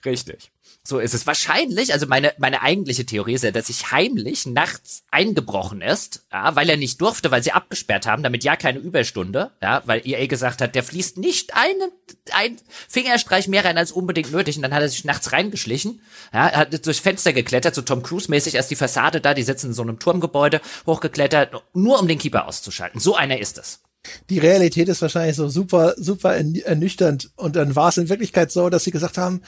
Richtig. 0.04 0.51
So 0.84 0.98
ist 0.98 1.14
es 1.14 1.28
wahrscheinlich, 1.28 1.92
also 1.92 2.08
meine, 2.08 2.34
meine 2.38 2.60
eigentliche 2.60 3.06
Theorie 3.06 3.34
ist 3.34 3.44
ja, 3.44 3.52
dass 3.52 3.68
sich 3.68 3.92
heimlich 3.92 4.46
nachts 4.46 5.04
eingebrochen 5.12 5.80
ist, 5.80 6.26
ja, 6.32 6.56
weil 6.56 6.68
er 6.68 6.76
nicht 6.76 7.00
durfte, 7.00 7.30
weil 7.30 7.42
sie 7.42 7.52
abgesperrt 7.52 8.04
haben, 8.04 8.24
damit 8.24 8.42
ja 8.42 8.56
keine 8.56 8.80
Überstunde, 8.80 9.52
ja, 9.62 9.82
weil 9.86 10.02
EA 10.04 10.26
gesagt 10.26 10.60
hat, 10.60 10.74
der 10.74 10.82
fließt 10.82 11.18
nicht 11.18 11.54
einen, 11.54 11.92
ein 12.32 12.56
Fingerstreich 12.88 13.46
mehr 13.46 13.64
rein 13.64 13.78
als 13.78 13.92
unbedingt 13.92 14.32
nötig 14.32 14.56
und 14.56 14.62
dann 14.62 14.74
hat 14.74 14.82
er 14.82 14.88
sich 14.88 15.04
nachts 15.04 15.30
reingeschlichen, 15.30 16.02
ja, 16.32 16.50
hat 16.50 16.84
durchs 16.84 16.98
Fenster 16.98 17.32
geklettert, 17.32 17.76
so 17.76 17.82
Tom 17.82 18.02
Cruise 18.02 18.28
mäßig 18.28 18.56
erst 18.56 18.72
die 18.72 18.76
Fassade 18.76 19.20
da, 19.20 19.34
die 19.34 19.44
sitzen 19.44 19.68
in 19.68 19.74
so 19.74 19.82
einem 19.82 20.00
Turmgebäude 20.00 20.60
hochgeklettert, 20.86 21.62
nur 21.74 22.00
um 22.00 22.08
den 22.08 22.18
Keeper 22.18 22.48
auszuschalten. 22.48 22.98
So 23.00 23.14
einer 23.14 23.38
ist 23.38 23.56
es 23.58 23.82
die 24.30 24.38
Realität 24.38 24.88
ist 24.88 25.02
wahrscheinlich 25.02 25.36
so 25.36 25.48
super, 25.48 25.94
super 25.96 26.34
ernüchternd. 26.34 27.30
Und 27.36 27.56
dann 27.56 27.76
war 27.76 27.88
es 27.88 27.98
in 27.98 28.08
Wirklichkeit 28.08 28.50
so, 28.50 28.68
dass 28.68 28.84
sie 28.84 28.90
gesagt 28.90 29.18
haben, 29.18 29.42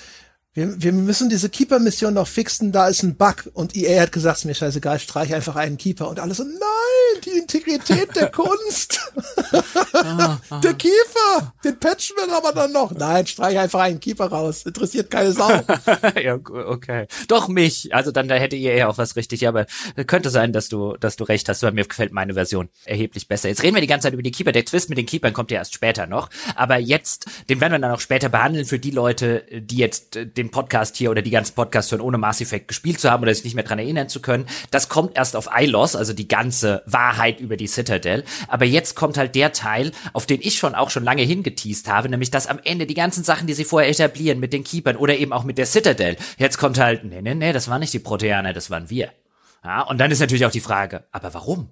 wir, 0.54 0.80
wir 0.80 0.92
müssen 0.92 1.28
diese 1.28 1.48
Keeper-Mission 1.48 2.14
noch 2.14 2.28
fixen, 2.28 2.70
da 2.70 2.86
ist 2.86 3.02
ein 3.02 3.16
Bug. 3.16 3.50
Und 3.54 3.76
EA 3.76 4.02
hat 4.02 4.12
gesagt, 4.12 4.44
mir 4.44 4.54
scheißegal, 4.54 5.00
streich 5.00 5.34
einfach 5.34 5.56
einen 5.56 5.78
Keeper. 5.78 6.08
Und 6.08 6.20
alle 6.20 6.32
so, 6.32 6.44
nein, 6.44 7.22
die 7.24 7.38
Integrität 7.38 8.14
der 8.14 8.30
Kunst. 8.30 9.00
der 10.62 10.74
Kiefer, 10.74 11.54
den 11.64 11.80
patchen 11.80 12.16
wir 12.16 12.32
aber 12.36 12.52
dann 12.52 12.70
noch. 12.72 12.92
Nein, 12.92 13.26
streich 13.26 13.58
einfach 13.58 13.80
einen 13.80 13.98
Keeper 13.98 14.26
raus. 14.26 14.64
Interessiert 14.64 15.10
keine 15.10 15.32
Sau. 15.32 15.50
ja, 16.22 16.34
okay. 16.36 17.08
Doch 17.26 17.48
mich. 17.48 17.92
Also 17.92 18.12
dann, 18.12 18.28
da 18.28 18.36
hätte 18.36 18.54
EA 18.54 18.86
auch 18.86 18.96
was 18.96 19.16
richtig. 19.16 19.48
Aber 19.48 19.66
könnte 20.06 20.30
sein, 20.30 20.52
dass 20.52 20.68
du, 20.68 20.96
dass 20.98 21.16
du 21.16 21.24
recht 21.24 21.48
hast. 21.48 21.64
Aber 21.64 21.72
mir 21.72 21.84
gefällt 21.84 22.12
meine 22.12 22.34
Version 22.34 22.68
erheblich 22.84 23.26
besser. 23.26 23.48
Jetzt 23.48 23.64
reden 23.64 23.74
wir 23.74 23.80
die 23.80 23.88
ganze 23.88 24.06
Zeit 24.06 24.12
über 24.12 24.22
die 24.22 24.30
Keeper. 24.30 24.52
Der 24.52 24.64
Twist 24.64 24.88
mit 24.88 24.98
den 24.98 25.06
Keepern 25.06 25.32
kommt 25.32 25.50
ja 25.50 25.58
erst 25.58 25.74
später 25.74 26.06
noch. 26.06 26.30
Aber 26.54 26.78
jetzt, 26.78 27.26
den 27.48 27.60
werden 27.60 27.72
wir 27.72 27.78
dann 27.80 27.90
auch 27.90 28.00
später 28.00 28.28
behandeln 28.28 28.66
für 28.66 28.78
die 28.78 28.92
Leute, 28.92 29.44
die 29.50 29.78
jetzt 29.78 30.14
den 30.14 30.43
den 30.44 30.50
Podcast 30.50 30.96
hier 30.96 31.10
oder 31.10 31.22
die 31.22 31.30
ganzen 31.30 31.54
Podcasts 31.54 31.90
hören, 31.90 32.00
ohne 32.00 32.18
Mass 32.18 32.40
Effect 32.40 32.68
gespielt 32.68 33.00
zu 33.00 33.10
haben 33.10 33.22
oder 33.22 33.34
sich 33.34 33.44
nicht 33.44 33.54
mehr 33.54 33.64
dran 33.64 33.78
erinnern 33.78 34.08
zu 34.08 34.20
können. 34.20 34.46
Das 34.70 34.88
kommt 34.88 35.16
erst 35.16 35.36
auf 35.36 35.48
ILOS, 35.54 35.96
also 35.96 36.12
die 36.12 36.28
ganze 36.28 36.82
Wahrheit 36.86 37.40
über 37.40 37.56
die 37.56 37.66
Citadel. 37.66 38.24
Aber 38.48 38.64
jetzt 38.64 38.94
kommt 38.94 39.16
halt 39.16 39.34
der 39.34 39.52
Teil, 39.52 39.92
auf 40.12 40.26
den 40.26 40.40
ich 40.40 40.58
schon 40.58 40.74
auch 40.74 40.90
schon 40.90 41.04
lange 41.04 41.22
hingeteased 41.22 41.88
habe, 41.88 42.08
nämlich 42.08 42.30
dass 42.30 42.46
am 42.46 42.60
Ende 42.62 42.86
die 42.86 42.94
ganzen 42.94 43.24
Sachen, 43.24 43.46
die 43.46 43.54
sie 43.54 43.64
vorher 43.64 43.90
etablieren 43.90 44.40
mit 44.40 44.52
den 44.52 44.64
Keepern 44.64 44.96
oder 44.96 45.16
eben 45.16 45.32
auch 45.32 45.44
mit 45.44 45.58
der 45.58 45.66
Citadel, 45.66 46.16
jetzt 46.38 46.58
kommt 46.58 46.78
halt, 46.78 47.04
nee, 47.04 47.22
nee, 47.22 47.34
nee, 47.34 47.52
das 47.52 47.68
waren 47.68 47.80
nicht 47.80 47.92
die 47.92 47.98
Proteaner, 47.98 48.52
das 48.52 48.70
waren 48.70 48.90
wir. 48.90 49.10
Ja, 49.64 49.82
und 49.82 49.98
dann 49.98 50.10
ist 50.10 50.20
natürlich 50.20 50.44
auch 50.44 50.50
die 50.50 50.60
Frage, 50.60 51.04
aber 51.10 51.32
warum? 51.32 51.70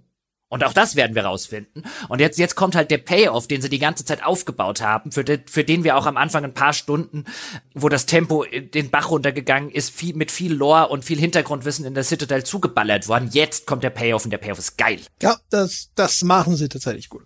Und 0.53 0.65
auch 0.65 0.75
das 0.75 0.97
werden 0.97 1.15
wir 1.17 1.25
rausfinden. 1.25 1.83
Und 2.11 2.21
jetzt, 2.21 2.39
jetzt 2.39 2.57
kommt 2.57 2.77
halt 2.77 2.91
der 2.91 2.99
Payoff, 2.99 3.49
den 3.49 3.63
sie 3.63 3.71
die 3.71 3.79
ganze 3.79 4.05
Zeit 4.05 4.23
aufgebaut 4.23 4.83
haben, 4.83 5.11
für, 5.11 5.25
de, 5.25 5.41
für 5.47 5.65
den 5.65 5.83
wir 5.83 5.97
auch 5.97 6.05
am 6.05 6.19
Anfang 6.19 6.45
ein 6.45 6.53
paar 6.53 6.75
Stunden, 6.75 7.25
wo 7.73 7.89
das 7.89 8.05
Tempo 8.05 8.45
den 8.45 8.91
Bach 8.91 9.09
runtergegangen 9.09 9.71
ist, 9.71 9.89
viel, 9.89 10.15
mit 10.15 10.31
viel 10.31 10.53
Lore 10.53 10.89
und 10.89 11.07
viel 11.07 11.19
Hintergrundwissen 11.19 11.87
in 11.87 11.95
der 11.95 12.05
Citadel 12.05 12.45
zugeballert 12.45 13.09
worden. 13.09 13.31
Jetzt 13.33 13.67
kommt 13.67 13.83
der 13.83 13.89
Payoff 13.89 14.27
und 14.27 14.31
der 14.31 14.37
Payoff 14.37 14.59
ist 14.59 14.77
geil. 14.77 15.01
Ja, 15.23 15.39
das, 15.49 15.89
das 15.95 16.23
machen 16.23 16.55
sie 16.55 16.69
tatsächlich 16.69 17.09
gut. 17.09 17.23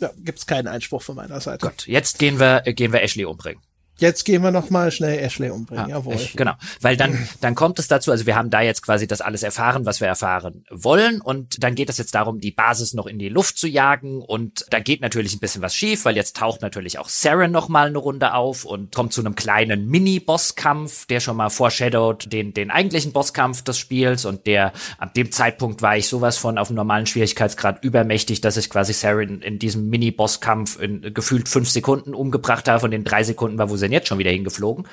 Ja, 0.00 0.10
gibt's 0.18 0.44
keinen 0.44 0.66
Einspruch 0.66 1.02
von 1.02 1.14
meiner 1.14 1.40
Seite. 1.40 1.68
Gut, 1.68 1.86
jetzt 1.86 2.18
gehen 2.18 2.40
wir, 2.40 2.62
gehen 2.62 2.92
wir 2.92 3.00
Ashley 3.00 3.26
umbringen. 3.26 3.62
Jetzt 4.00 4.24
gehen 4.24 4.42
wir 4.42 4.50
noch 4.50 4.70
mal 4.70 4.90
schnell 4.90 5.18
Ashley 5.18 5.50
umbringen, 5.50 5.88
ja, 5.88 5.96
jawohl. 5.96 6.16
Genau, 6.34 6.54
weil 6.80 6.96
dann 6.96 7.28
dann 7.42 7.54
kommt 7.54 7.78
es 7.78 7.86
dazu, 7.86 8.10
also 8.10 8.24
wir 8.24 8.34
haben 8.34 8.48
da 8.48 8.62
jetzt 8.62 8.82
quasi 8.82 9.06
das 9.06 9.20
alles 9.20 9.42
erfahren, 9.42 9.84
was 9.84 10.00
wir 10.00 10.08
erfahren 10.08 10.64
wollen. 10.70 11.20
Und 11.20 11.62
dann 11.62 11.74
geht 11.74 11.90
es 11.90 11.98
jetzt 11.98 12.14
darum, 12.14 12.40
die 12.40 12.50
Basis 12.50 12.94
noch 12.94 13.06
in 13.06 13.18
die 13.18 13.28
Luft 13.28 13.58
zu 13.58 13.68
jagen. 13.68 14.22
Und 14.22 14.64
da 14.70 14.80
geht 14.80 15.02
natürlich 15.02 15.34
ein 15.34 15.38
bisschen 15.38 15.60
was 15.60 15.74
schief, 15.74 16.06
weil 16.06 16.16
jetzt 16.16 16.36
taucht 16.36 16.62
natürlich 16.62 16.98
auch 16.98 17.10
Saren 17.10 17.52
noch 17.52 17.68
mal 17.68 17.88
eine 17.88 17.98
Runde 17.98 18.32
auf 18.32 18.64
und 18.64 18.94
kommt 18.94 19.12
zu 19.12 19.20
einem 19.20 19.34
kleinen 19.34 19.86
Mini-Bosskampf, 19.88 21.06
der 21.06 21.20
schon 21.20 21.36
mal 21.36 21.50
foreshadowt 21.50 22.32
den 22.32 22.54
den 22.54 22.70
eigentlichen 22.70 23.12
Bosskampf 23.12 23.62
des 23.62 23.78
Spiels. 23.78 24.24
Und 24.24 24.46
der 24.46 24.72
ab 24.96 25.12
dem 25.12 25.30
Zeitpunkt 25.30 25.82
war 25.82 25.98
ich 25.98 26.08
sowas 26.08 26.38
von 26.38 26.56
auf 26.56 26.68
einem 26.68 26.76
normalen 26.76 27.04
Schwierigkeitsgrad 27.04 27.84
übermächtig, 27.84 28.40
dass 28.40 28.56
ich 28.56 28.70
quasi 28.70 28.94
Saren 28.94 29.42
in 29.42 29.58
diesem 29.58 29.90
Mini-Bosskampf 29.90 30.80
in 30.80 31.12
gefühlt 31.12 31.50
fünf 31.50 31.68
Sekunden 31.68 32.14
umgebracht 32.14 32.66
habe, 32.66 32.80
von 32.80 32.90
den 32.90 33.04
drei 33.04 33.24
Sekunden 33.24 33.58
war, 33.58 33.68
wo 33.68 33.76
sie 33.76 33.89
denn 33.90 33.98
jetzt 33.98 34.08
schon 34.08 34.18
wieder 34.18 34.30
hingeflogen? 34.30 34.86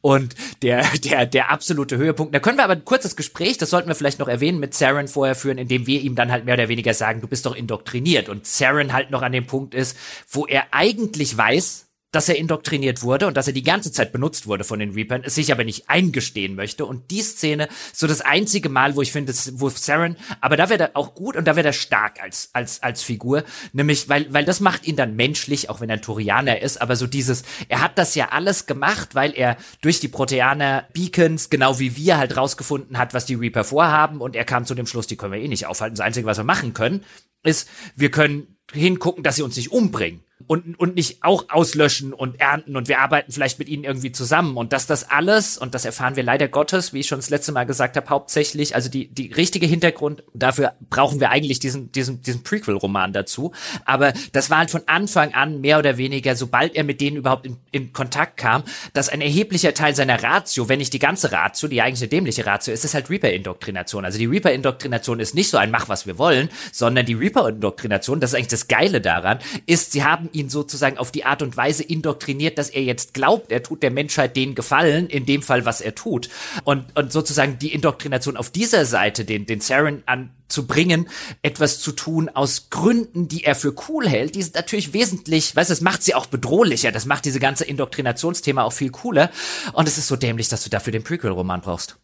Und 0.00 0.34
der, 0.62 0.84
der, 1.04 1.26
der 1.26 1.50
absolute 1.50 1.96
Höhepunkt. 1.96 2.34
Da 2.34 2.40
können 2.40 2.58
wir 2.58 2.64
aber 2.64 2.74
ein 2.74 2.84
kurzes 2.84 3.16
Gespräch, 3.16 3.58
das 3.58 3.70
sollten 3.70 3.88
wir 3.88 3.94
vielleicht 3.94 4.18
noch 4.18 4.28
erwähnen, 4.28 4.58
mit 4.58 4.74
Saren 4.74 5.08
vorher 5.08 5.34
führen, 5.34 5.58
indem 5.58 5.86
wir 5.86 6.00
ihm 6.00 6.14
dann 6.14 6.32
halt 6.32 6.44
mehr 6.44 6.54
oder 6.54 6.68
weniger 6.68 6.94
sagen, 6.94 7.20
du 7.20 7.28
bist 7.28 7.46
doch 7.46 7.54
indoktriniert. 7.54 8.28
Und 8.28 8.46
Saren 8.46 8.92
halt 8.92 9.10
noch 9.10 9.22
an 9.22 9.32
dem 9.32 9.46
Punkt 9.46 9.74
ist, 9.74 9.96
wo 10.30 10.46
er 10.46 10.64
eigentlich 10.72 11.36
weiß, 11.36 11.85
dass 12.16 12.30
er 12.30 12.38
indoktriniert 12.38 13.02
wurde 13.02 13.26
und 13.26 13.36
dass 13.36 13.46
er 13.46 13.52
die 13.52 13.62
ganze 13.62 13.92
Zeit 13.92 14.10
benutzt 14.10 14.46
wurde 14.46 14.64
von 14.64 14.78
den 14.78 14.92
Reapern, 14.92 15.22
es 15.22 15.34
sich 15.34 15.52
aber 15.52 15.64
nicht 15.64 15.90
eingestehen 15.90 16.54
möchte. 16.54 16.86
Und 16.86 17.10
die 17.10 17.20
Szene, 17.20 17.68
so 17.92 18.06
das 18.06 18.22
einzige 18.22 18.70
Mal, 18.70 18.96
wo 18.96 19.02
ich 19.02 19.12
finde, 19.12 19.34
wo 19.52 19.68
Saren, 19.68 20.16
aber 20.40 20.56
da 20.56 20.70
wäre 20.70 20.84
er 20.84 20.90
auch 20.94 21.14
gut 21.14 21.36
und 21.36 21.44
da 21.44 21.56
wäre 21.56 21.66
er 21.66 21.72
stark 21.74 22.22
als, 22.22 22.48
als, 22.54 22.82
als 22.82 23.02
Figur. 23.02 23.44
Nämlich, 23.74 24.08
weil, 24.08 24.32
weil 24.32 24.46
das 24.46 24.60
macht 24.60 24.86
ihn 24.86 24.96
dann 24.96 25.14
menschlich, 25.14 25.68
auch 25.68 25.82
wenn 25.82 25.90
er 25.90 25.96
ein 25.96 26.02
Turianer 26.02 26.62
ist, 26.62 26.80
aber 26.80 26.96
so 26.96 27.06
dieses, 27.06 27.42
er 27.68 27.82
hat 27.82 27.98
das 27.98 28.14
ja 28.14 28.30
alles 28.30 28.64
gemacht, 28.64 29.14
weil 29.14 29.34
er 29.36 29.58
durch 29.82 30.00
die 30.00 30.08
Proteaner 30.08 30.86
Beacons, 30.94 31.50
genau 31.50 31.78
wie 31.78 31.96
wir 31.96 32.16
halt 32.16 32.34
rausgefunden 32.38 32.96
hat, 32.96 33.12
was 33.12 33.26
die 33.26 33.34
Reaper 33.34 33.64
vorhaben 33.64 34.22
und 34.22 34.36
er 34.36 34.46
kam 34.46 34.64
zu 34.64 34.74
dem 34.74 34.86
Schluss, 34.86 35.06
die 35.06 35.16
können 35.16 35.34
wir 35.34 35.40
eh 35.40 35.48
nicht 35.48 35.66
aufhalten. 35.66 35.96
Das 35.96 36.06
Einzige, 36.06 36.26
was 36.26 36.38
wir 36.38 36.44
machen 36.44 36.72
können, 36.72 37.04
ist, 37.42 37.68
wir 37.94 38.10
können 38.10 38.56
hingucken, 38.72 39.22
dass 39.22 39.36
sie 39.36 39.42
uns 39.42 39.56
nicht 39.56 39.70
umbringen 39.70 40.25
und, 40.46 40.78
und 40.78 40.94
nicht 40.94 41.24
auch 41.24 41.46
auslöschen 41.48 42.12
und 42.12 42.40
ernten 42.40 42.76
und 42.76 42.88
wir 42.88 43.00
arbeiten 43.00 43.32
vielleicht 43.32 43.58
mit 43.58 43.68
ihnen 43.68 43.84
irgendwie 43.84 44.12
zusammen 44.12 44.56
und 44.56 44.72
dass 44.72 44.86
das 44.86 45.10
alles, 45.10 45.56
und 45.56 45.74
das 45.74 45.84
erfahren 45.84 46.14
wir 46.14 46.22
leider 46.22 46.46
Gottes, 46.46 46.92
wie 46.92 47.00
ich 47.00 47.06
schon 47.06 47.18
das 47.18 47.30
letzte 47.30 47.52
Mal 47.52 47.64
gesagt 47.64 47.96
habe, 47.96 48.08
hauptsächlich, 48.10 48.74
also 48.74 48.90
die, 48.90 49.08
die 49.08 49.32
richtige 49.32 49.66
Hintergrund, 49.66 50.22
dafür 50.34 50.74
brauchen 50.90 51.20
wir 51.20 51.30
eigentlich 51.30 51.58
diesen, 51.58 51.90
diesen, 51.90 52.20
diesen 52.20 52.42
Prequel-Roman 52.42 53.14
dazu, 53.14 53.52
aber 53.86 54.12
das 54.32 54.50
war 54.50 54.58
halt 54.58 54.70
von 54.70 54.82
Anfang 54.86 55.32
an 55.32 55.62
mehr 55.62 55.78
oder 55.78 55.96
weniger, 55.96 56.36
sobald 56.36 56.76
er 56.76 56.84
mit 56.84 57.00
denen 57.00 57.16
überhaupt 57.16 57.46
in, 57.46 57.56
in 57.72 57.92
Kontakt 57.94 58.36
kam, 58.36 58.62
dass 58.92 59.08
ein 59.08 59.22
erheblicher 59.22 59.72
Teil 59.72 59.94
seiner 59.94 60.22
Ratio, 60.22 60.68
wenn 60.68 60.78
nicht 60.78 60.92
die 60.92 60.98
ganze 60.98 61.32
Ratio, 61.32 61.68
die 61.68 61.80
eigentlich 61.80 62.02
eine 62.02 62.08
dämliche 62.08 62.44
Ratio 62.44 62.74
ist, 62.74 62.84
ist 62.84 62.94
halt 62.94 63.08
Reaper-Indoktrination. 63.08 64.04
Also 64.04 64.18
die 64.18 64.26
Reaper-Indoktrination 64.26 65.18
ist 65.18 65.34
nicht 65.34 65.48
so 65.48 65.56
ein 65.56 65.70
Mach, 65.70 65.88
was 65.88 66.06
wir 66.06 66.18
wollen, 66.18 66.50
sondern 66.72 67.06
die 67.06 67.14
Reaper-Indoktrination, 67.14 68.20
das 68.20 68.30
ist 68.30 68.34
eigentlich 68.34 68.48
das 68.48 68.68
Geile 68.68 69.00
daran, 69.00 69.38
ist, 69.64 69.92
sie 69.92 70.04
haben 70.04 70.25
haben 70.26 70.32
ihn 70.32 70.48
sozusagen 70.48 70.98
auf 70.98 71.10
die 71.10 71.24
Art 71.24 71.42
und 71.42 71.56
Weise 71.56 71.82
indoktriniert, 71.82 72.58
dass 72.58 72.70
er 72.70 72.82
jetzt 72.82 73.14
glaubt, 73.14 73.52
er 73.52 73.62
tut 73.62 73.82
der 73.82 73.90
Menschheit 73.90 74.36
den 74.36 74.54
Gefallen, 74.54 75.08
in 75.08 75.26
dem 75.26 75.42
Fall, 75.42 75.64
was 75.64 75.80
er 75.80 75.94
tut. 75.94 76.28
Und, 76.64 76.84
und 76.96 77.12
sozusagen 77.12 77.58
die 77.58 77.72
Indoktrination 77.72 78.36
auf 78.36 78.50
dieser 78.50 78.84
Seite, 78.84 79.24
den, 79.24 79.46
den 79.46 79.60
Saren 79.60 80.02
an 80.06 80.30
zu 80.48 80.66
bringen, 80.66 81.08
etwas 81.42 81.80
zu 81.80 81.92
tun 81.92 82.28
aus 82.28 82.70
Gründen, 82.70 83.28
die 83.28 83.44
er 83.44 83.54
für 83.54 83.74
cool 83.88 84.08
hält, 84.08 84.36
die 84.36 84.42
sind 84.42 84.54
natürlich 84.54 84.92
wesentlich, 84.92 85.56
weißt 85.56 85.70
du, 85.70 85.72
das 85.72 85.80
macht 85.80 86.04
sie 86.04 86.14
auch 86.14 86.26
bedrohlicher, 86.26 86.92
das 86.92 87.04
macht 87.04 87.24
diese 87.24 87.40
ganze 87.40 87.64
Indoktrinationsthema 87.64 88.62
auch 88.62 88.72
viel 88.72 88.90
cooler 88.90 89.30
und 89.72 89.88
es 89.88 89.98
ist 89.98 90.06
so 90.06 90.14
dämlich, 90.14 90.48
dass 90.48 90.62
du 90.62 90.70
dafür 90.70 90.92
den 90.92 91.02
Prequel-Roman 91.02 91.62
brauchst. 91.62 91.98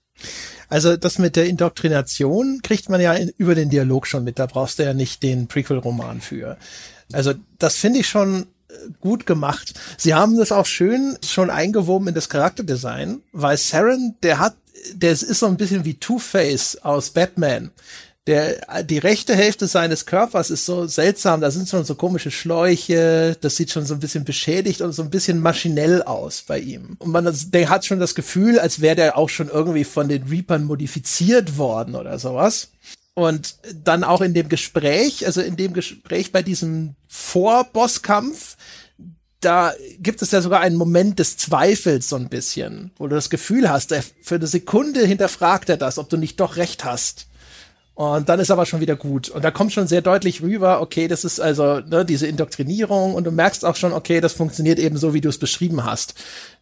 Also 0.68 0.96
das 0.96 1.18
mit 1.18 1.36
der 1.36 1.46
Indoktrination 1.46 2.60
kriegt 2.62 2.88
man 2.88 3.00
ja 3.00 3.12
in, 3.12 3.30
über 3.36 3.54
den 3.54 3.70
Dialog 3.70 4.08
schon 4.08 4.24
mit, 4.24 4.40
da 4.40 4.46
brauchst 4.46 4.80
du 4.80 4.82
ja 4.82 4.92
nicht 4.92 5.22
den 5.22 5.46
Prequel-Roman 5.46 6.20
für. 6.20 6.56
Also 7.12 7.34
das 7.58 7.76
finde 7.76 8.00
ich 8.00 8.08
schon 8.08 8.46
äh, 8.68 8.74
gut 9.00 9.26
gemacht. 9.26 9.74
Sie 9.96 10.14
haben 10.14 10.36
das 10.36 10.52
auch 10.52 10.66
schön 10.66 11.16
schon 11.24 11.50
eingewoben 11.50 12.08
in 12.08 12.14
das 12.14 12.28
Charakterdesign, 12.28 13.22
weil 13.32 13.56
Saren, 13.56 14.16
der 14.22 14.38
hat, 14.38 14.56
der 14.94 15.12
ist 15.12 15.20
so 15.20 15.46
ein 15.46 15.56
bisschen 15.56 15.84
wie 15.84 15.94
Two-Face 15.94 16.82
aus 16.82 17.10
Batman 17.10 17.70
der, 18.26 18.84
die 18.84 18.98
rechte 18.98 19.34
Hälfte 19.34 19.66
seines 19.66 20.06
Körpers 20.06 20.50
ist 20.50 20.64
so 20.64 20.86
seltsam, 20.86 21.40
da 21.40 21.50
sind 21.50 21.68
schon 21.68 21.84
so 21.84 21.96
komische 21.96 22.30
Schläuche, 22.30 23.36
das 23.40 23.56
sieht 23.56 23.72
schon 23.72 23.84
so 23.84 23.94
ein 23.94 24.00
bisschen 24.00 24.24
beschädigt 24.24 24.80
und 24.80 24.92
so 24.92 25.02
ein 25.02 25.10
bisschen 25.10 25.40
maschinell 25.40 26.02
aus 26.02 26.44
bei 26.46 26.60
ihm. 26.60 26.96
Und 27.00 27.10
man, 27.10 27.36
der 27.48 27.68
hat 27.68 27.84
schon 27.84 27.98
das 27.98 28.14
Gefühl, 28.14 28.60
als 28.60 28.80
wäre 28.80 28.94
der 28.94 29.18
auch 29.18 29.28
schon 29.28 29.48
irgendwie 29.48 29.84
von 29.84 30.08
den 30.08 30.22
Reapern 30.22 30.64
modifiziert 30.64 31.58
worden 31.58 31.96
oder 31.96 32.18
sowas. 32.20 32.68
Und 33.14 33.56
dann 33.74 34.04
auch 34.04 34.22
in 34.22 34.32
dem 34.32 34.48
Gespräch, 34.48 35.26
also 35.26 35.42
in 35.42 35.56
dem 35.56 35.74
Gespräch 35.74 36.32
bei 36.32 36.42
diesem 36.42 36.94
Vorbosskampf, 37.08 38.56
da 39.40 39.74
gibt 39.98 40.22
es 40.22 40.30
ja 40.30 40.40
sogar 40.40 40.60
einen 40.60 40.76
Moment 40.76 41.18
des 41.18 41.36
Zweifels 41.36 42.08
so 42.08 42.16
ein 42.16 42.28
bisschen, 42.28 42.92
wo 42.96 43.08
du 43.08 43.14
das 43.14 43.28
Gefühl 43.28 43.68
hast, 43.68 43.92
für 44.22 44.36
eine 44.36 44.46
Sekunde 44.46 45.04
hinterfragt 45.04 45.68
er 45.68 45.76
das, 45.76 45.98
ob 45.98 46.08
du 46.08 46.16
nicht 46.16 46.40
doch 46.40 46.56
recht 46.56 46.84
hast. 46.84 47.26
Und 47.94 48.30
dann 48.30 48.40
ist 48.40 48.50
aber 48.50 48.64
schon 48.64 48.80
wieder 48.80 48.96
gut. 48.96 49.28
Und 49.28 49.44
da 49.44 49.50
kommt 49.50 49.72
schon 49.72 49.86
sehr 49.86 50.00
deutlich 50.00 50.40
rüber, 50.40 50.80
okay, 50.80 51.08
das 51.08 51.24
ist 51.24 51.40
also 51.40 51.80
ne, 51.80 52.06
diese 52.06 52.26
Indoktrinierung 52.26 53.14
und 53.14 53.24
du 53.24 53.30
merkst 53.30 53.66
auch 53.66 53.76
schon, 53.76 53.92
okay, 53.92 54.20
das 54.20 54.32
funktioniert 54.32 54.78
eben 54.78 54.96
so, 54.96 55.12
wie 55.12 55.20
du 55.20 55.28
es 55.28 55.38
beschrieben 55.38 55.84
hast. 55.84 56.14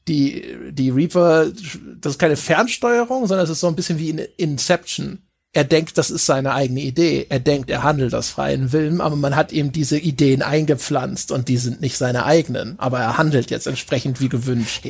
Die, 0.09 0.73
die 0.73 0.91
Reaper, 0.91 1.53
das 2.01 2.15
ist 2.15 2.19
keine 2.19 2.37
Fernsteuerung, 2.37 3.27
sondern 3.27 3.45
es 3.45 3.51
ist 3.51 3.61
so 3.61 3.69
ein 3.69 3.77
bisschen 3.77 3.99
wie 3.99 4.11
in 4.11 4.19
Inception. 4.19 5.23
Er 5.53 5.65
denkt, 5.65 5.99
das 5.99 6.11
ist 6.11 6.27
seine 6.27 6.55
eigene 6.55 6.81
Idee. 6.81 7.27
Er 7.29 7.41
denkt, 7.41 7.71
er 7.71 7.83
handelt 7.83 8.15
aus 8.15 8.29
freien 8.29 8.73
Willen, 8.73 9.01
aber 9.01 9.17
man 9.17 9.35
hat 9.35 9.51
ihm 9.51 9.73
diese 9.73 9.99
Ideen 9.99 10.43
eingepflanzt 10.43 11.33
und 11.33 11.49
die 11.49 11.57
sind 11.57 11.81
nicht 11.81 11.97
seine 11.97 12.25
eigenen. 12.25 12.79
Aber 12.79 13.01
er 13.01 13.19
handelt 13.19 13.51
jetzt 13.51 13.67
entsprechend 13.67 14.21
wie 14.21 14.29
gewünscht 14.29 14.87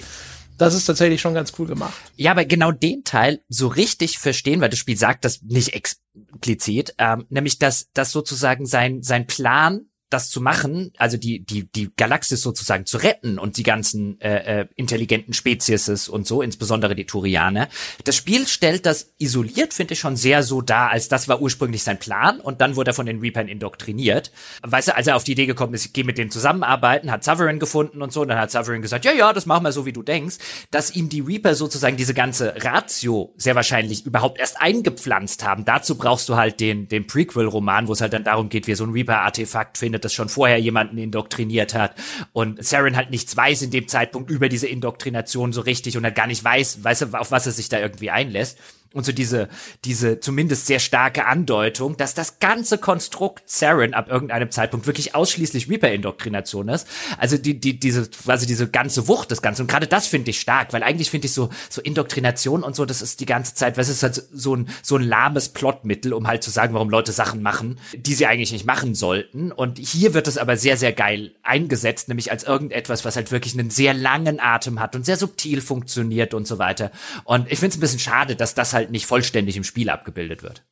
das 0.61 0.75
ist 0.75 0.85
tatsächlich 0.85 1.21
schon 1.21 1.33
ganz 1.33 1.55
cool 1.59 1.67
gemacht. 1.67 1.95
Ja, 2.17 2.33
aber 2.33 2.45
genau 2.45 2.71
den 2.71 3.03
Teil 3.03 3.41
so 3.49 3.67
richtig 3.69 4.19
verstehen, 4.19 4.61
weil 4.61 4.69
das 4.69 4.79
Spiel 4.79 4.97
sagt 4.97 5.25
das 5.25 5.41
nicht 5.43 5.75
explizit, 5.75 6.95
ähm, 6.99 7.25
nämlich 7.31 7.59
dass, 7.59 7.91
dass 7.95 8.13
sozusagen 8.13 8.67
sein, 8.67 9.03
sein 9.03 9.27
Plan 9.27 9.87
das 10.11 10.31
zu 10.31 10.41
machen, 10.41 10.93
also 10.99 11.17
die 11.17 11.45
die 11.45 11.71
die 11.71 11.91
Galaxis 11.97 12.43
sozusagen 12.43 12.87
zu 12.87 12.99
retten 12.99 13.39
und 13.39 13.57
die 13.57 13.63
ganzen 13.63 14.21
äh, 14.21 14.61
äh, 14.61 14.67
intelligenten 14.77 15.33
Spezies 15.33 16.09
und 16.09 16.27
so, 16.27 16.43
insbesondere 16.43 16.95
die 16.95 17.07
Turianer. 17.07 17.69
Das 18.05 18.17
Spiel 18.17 18.47
stellt 18.47 18.87
das 18.87 19.13
isoliert, 19.19 19.73
finde 19.73 19.95
ich 19.95 20.01
schon 20.01 20.17
sehr 20.17 20.43
so 20.43 20.61
dar, 20.61 20.91
als 20.91 21.09
das 21.09 21.29
war 21.29 21.41
ursprünglich 21.41 21.83
sein 21.83 21.99
Plan 21.99 22.41
und 22.41 22.61
dann 22.61 22.77
wurde 22.77 22.91
er 22.91 22.95
von 22.95 23.07
den 23.07 23.21
Reapern 23.21 23.49
indoktriniert. 23.49 24.33
Weißt 24.63 24.89
du, 24.89 24.97
als 24.97 25.07
er 25.07 25.17
auf 25.17 25.25
die 25.25 25.33
Idee 25.33 25.47
gekommen 25.47 25.75
ist, 25.75 25.87
ich 25.87 25.93
gehe 25.93 26.05
mit 26.05 26.19
denen 26.19 26.31
zusammenarbeiten, 26.31 27.11
hat 27.11 27.25
Sovereign 27.25 27.59
gefunden 27.59 28.03
und 28.03 28.13
so, 28.13 28.23
und 28.23 28.29
dann 28.29 28.39
hat 28.39 28.51
Sovereign 28.51 28.83
gesagt, 28.83 29.05
ja, 29.05 29.13
ja, 29.13 29.33
das 29.33 29.47
machen 29.47 29.65
wir 29.65 29.73
so, 29.73 29.87
wie 29.87 29.93
du 29.93 30.03
denkst, 30.03 30.37
dass 30.71 30.95
ihm 30.95 31.09
die 31.09 31.21
Reaper 31.21 31.55
sozusagen 31.55 31.97
diese 31.97 32.15
ganze 32.15 32.55
Ratio 32.59 33.33
sehr 33.37 33.55
wahrscheinlich 33.55 34.05
überhaupt 34.05 34.39
erst 34.39 34.61
eingepflanzt 34.61 35.45
haben. 35.45 35.65
Dazu 35.65 35.97
brauchst 35.97 36.29
du 36.29 36.37
halt 36.37 36.61
den 36.61 36.89
den 36.89 37.07
Prequel-Roman, 37.07 37.89
wo 37.89 37.93
es 37.93 38.01
halt 38.01 38.13
dann 38.13 38.25
darum 38.25 38.49
geht, 38.49 38.67
wie 38.67 38.75
so 38.75 38.85
ein 38.85 38.91
Reaper-Artefakt 38.91 39.79
findet 39.79 40.00
findet, 40.01 40.05
das 40.05 40.15
schon 40.15 40.29
vorher 40.29 40.59
jemanden 40.59 40.99
indoktriniert 40.99 41.75
hat. 41.75 41.95
Und 42.33 42.65
Saren 42.65 42.97
halt 42.97 43.11
nichts 43.11 43.37
weiß 43.37 43.63
in 43.63 43.71
dem 43.71 43.89
Zeitpunkt 43.89 44.31
über 44.31 44.49
diese 44.49 44.67
Indoktrination 44.67 45.53
so 45.53 45.61
richtig 45.61 45.97
und 45.97 46.05
er 46.05 46.11
gar 46.11 46.27
nicht 46.27 46.43
weiß, 46.43 46.83
weiß 46.83 47.15
auf 47.15 47.31
was 47.31 47.47
er 47.47 47.53
sich 47.53 47.69
da 47.69 47.79
irgendwie 47.79 48.11
einlässt 48.11 48.59
und 48.93 49.07
so 49.07 49.13
diese, 49.13 49.49
diese 49.85 50.19
zumindest 50.19 50.67
sehr 50.67 50.81
starke 50.81 51.27
Andeutung, 51.27 51.97
dass 51.97 52.15
das 52.15 52.41
ganze 52.41 52.77
Konstrukt 52.77 53.49
Saren 53.49 53.95
ab 53.95 54.09
irgendeinem 54.09 54.51
Zeitpunkt 54.51 54.87
wirklich 54.87 55.15
ausschließlich 55.15 55.71
Reaper-Indoktrination 55.71 56.69
ist. 56.69 56.89
Also 57.17 57.39
die, 57.39 57.61
die, 57.61 57.79
diese, 57.79 58.11
quasi 58.11 58.47
diese 58.47 58.69
ganze 58.69 59.07
Wucht 59.07 59.31
des 59.31 59.43
Ganzen. 59.43 59.63
Und 59.63 59.69
gerade 59.69 59.87
das 59.87 60.09
finde 60.09 60.31
ich 60.31 60.41
stark, 60.41 60.73
weil 60.73 60.83
eigentlich 60.83 61.09
finde 61.11 61.27
ich 61.27 61.35
so, 61.35 61.51
so 61.69 61.81
Indoktrination 61.81 62.65
und 62.65 62.75
so, 62.75 62.85
das 62.85 63.01
ist 63.01 63.21
die 63.21 63.27
ganze 63.27 63.55
Zeit, 63.55 63.79
was 63.79 63.89
ist 63.89 64.03
halt 64.03 64.25
so 64.33 64.57
ein, 64.57 64.69
so 64.83 64.97
ein 64.97 65.03
lahmes 65.03 65.51
Plotmittel, 65.51 66.13
um 66.13 66.27
halt 66.27 66.43
zu 66.43 66.51
sagen, 66.51 66.75
warum 66.75 66.91
Leute 66.91 67.13
Sachen 67.13 67.43
machen, 67.43 67.79
die 67.95 68.15
sie 68.15 68.27
eigentlich 68.27 68.51
nicht 68.51 68.67
machen 68.67 68.97
sollten. 68.97 69.53
Und 69.53 69.79
hier 69.79 70.15
wird 70.15 70.27
es 70.27 70.37
aber 70.37 70.57
sehr, 70.57 70.77
sehr 70.77 70.93
geil 70.93 71.33
eingesetzt, 71.45 72.09
nämlich 72.09 72.33
als 72.33 72.43
irgendetwas, 72.43 73.05
was 73.05 73.15
halt 73.15 73.31
wirklich 73.31 73.57
einen 73.57 73.71
sehr 73.71 73.95
langen 73.95 74.41
Atem 74.41 74.81
hat 74.81 74.97
und 74.97 75.07
sehr 75.07 75.17
subtil 75.17 75.61
funktioniert 75.61 76.35
und 76.35 76.49
so 76.49 76.59
weiter. 76.59 76.91
Und 77.23 77.51
ich 77.53 77.61
finde 77.61 77.75
es 77.75 77.77
ein 77.77 77.81
bisschen 77.81 78.01
schade, 78.01 78.35
dass 78.35 78.55
das 78.55 78.73
halt 78.73 78.80
halt 78.81 78.91
nicht 78.91 79.07
vollständig 79.07 79.57
im 79.57 79.65
Spiel 79.65 79.91
abgebildet 79.91 80.43
wird. 80.43 80.65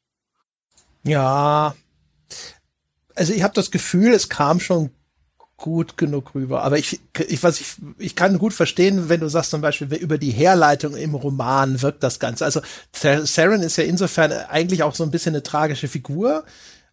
Ja, 1.05 1.75
also 3.15 3.33
ich 3.33 3.43
habe 3.43 3.55
das 3.55 3.71
Gefühl, 3.71 4.13
es 4.13 4.29
kam 4.29 4.61
schon 4.61 4.91
gut 5.59 5.97
genug 5.97 6.35
rüber. 6.35 6.63
Aber 6.63 6.79
ich, 6.79 7.01
ich, 7.27 7.43
was 7.43 7.61
ich, 7.61 7.75
ich 7.99 8.15
kann 8.15 8.39
gut 8.39 8.55
verstehen, 8.55 9.09
wenn 9.09 9.21
du 9.21 9.29
sagst 9.29 9.51
zum 9.51 9.61
Beispiel, 9.61 9.93
über 9.95 10.17
die 10.17 10.31
Herleitung 10.31 10.97
im 10.97 11.15
Roman 11.15 11.83
wirkt 11.83 12.03
das 12.03 12.21
Ganze. 12.21 12.45
Also 12.45 12.61
Saren 12.93 13.63
ist 13.63 13.77
ja 13.77 13.85
insofern 13.85 14.33
eigentlich 14.33 14.85
auch 14.85 14.95
so 14.95 15.03
ein 15.03 15.11
bisschen 15.11 15.35
eine 15.35 15.43
tragische 15.43 15.89
Figur. 15.89 16.45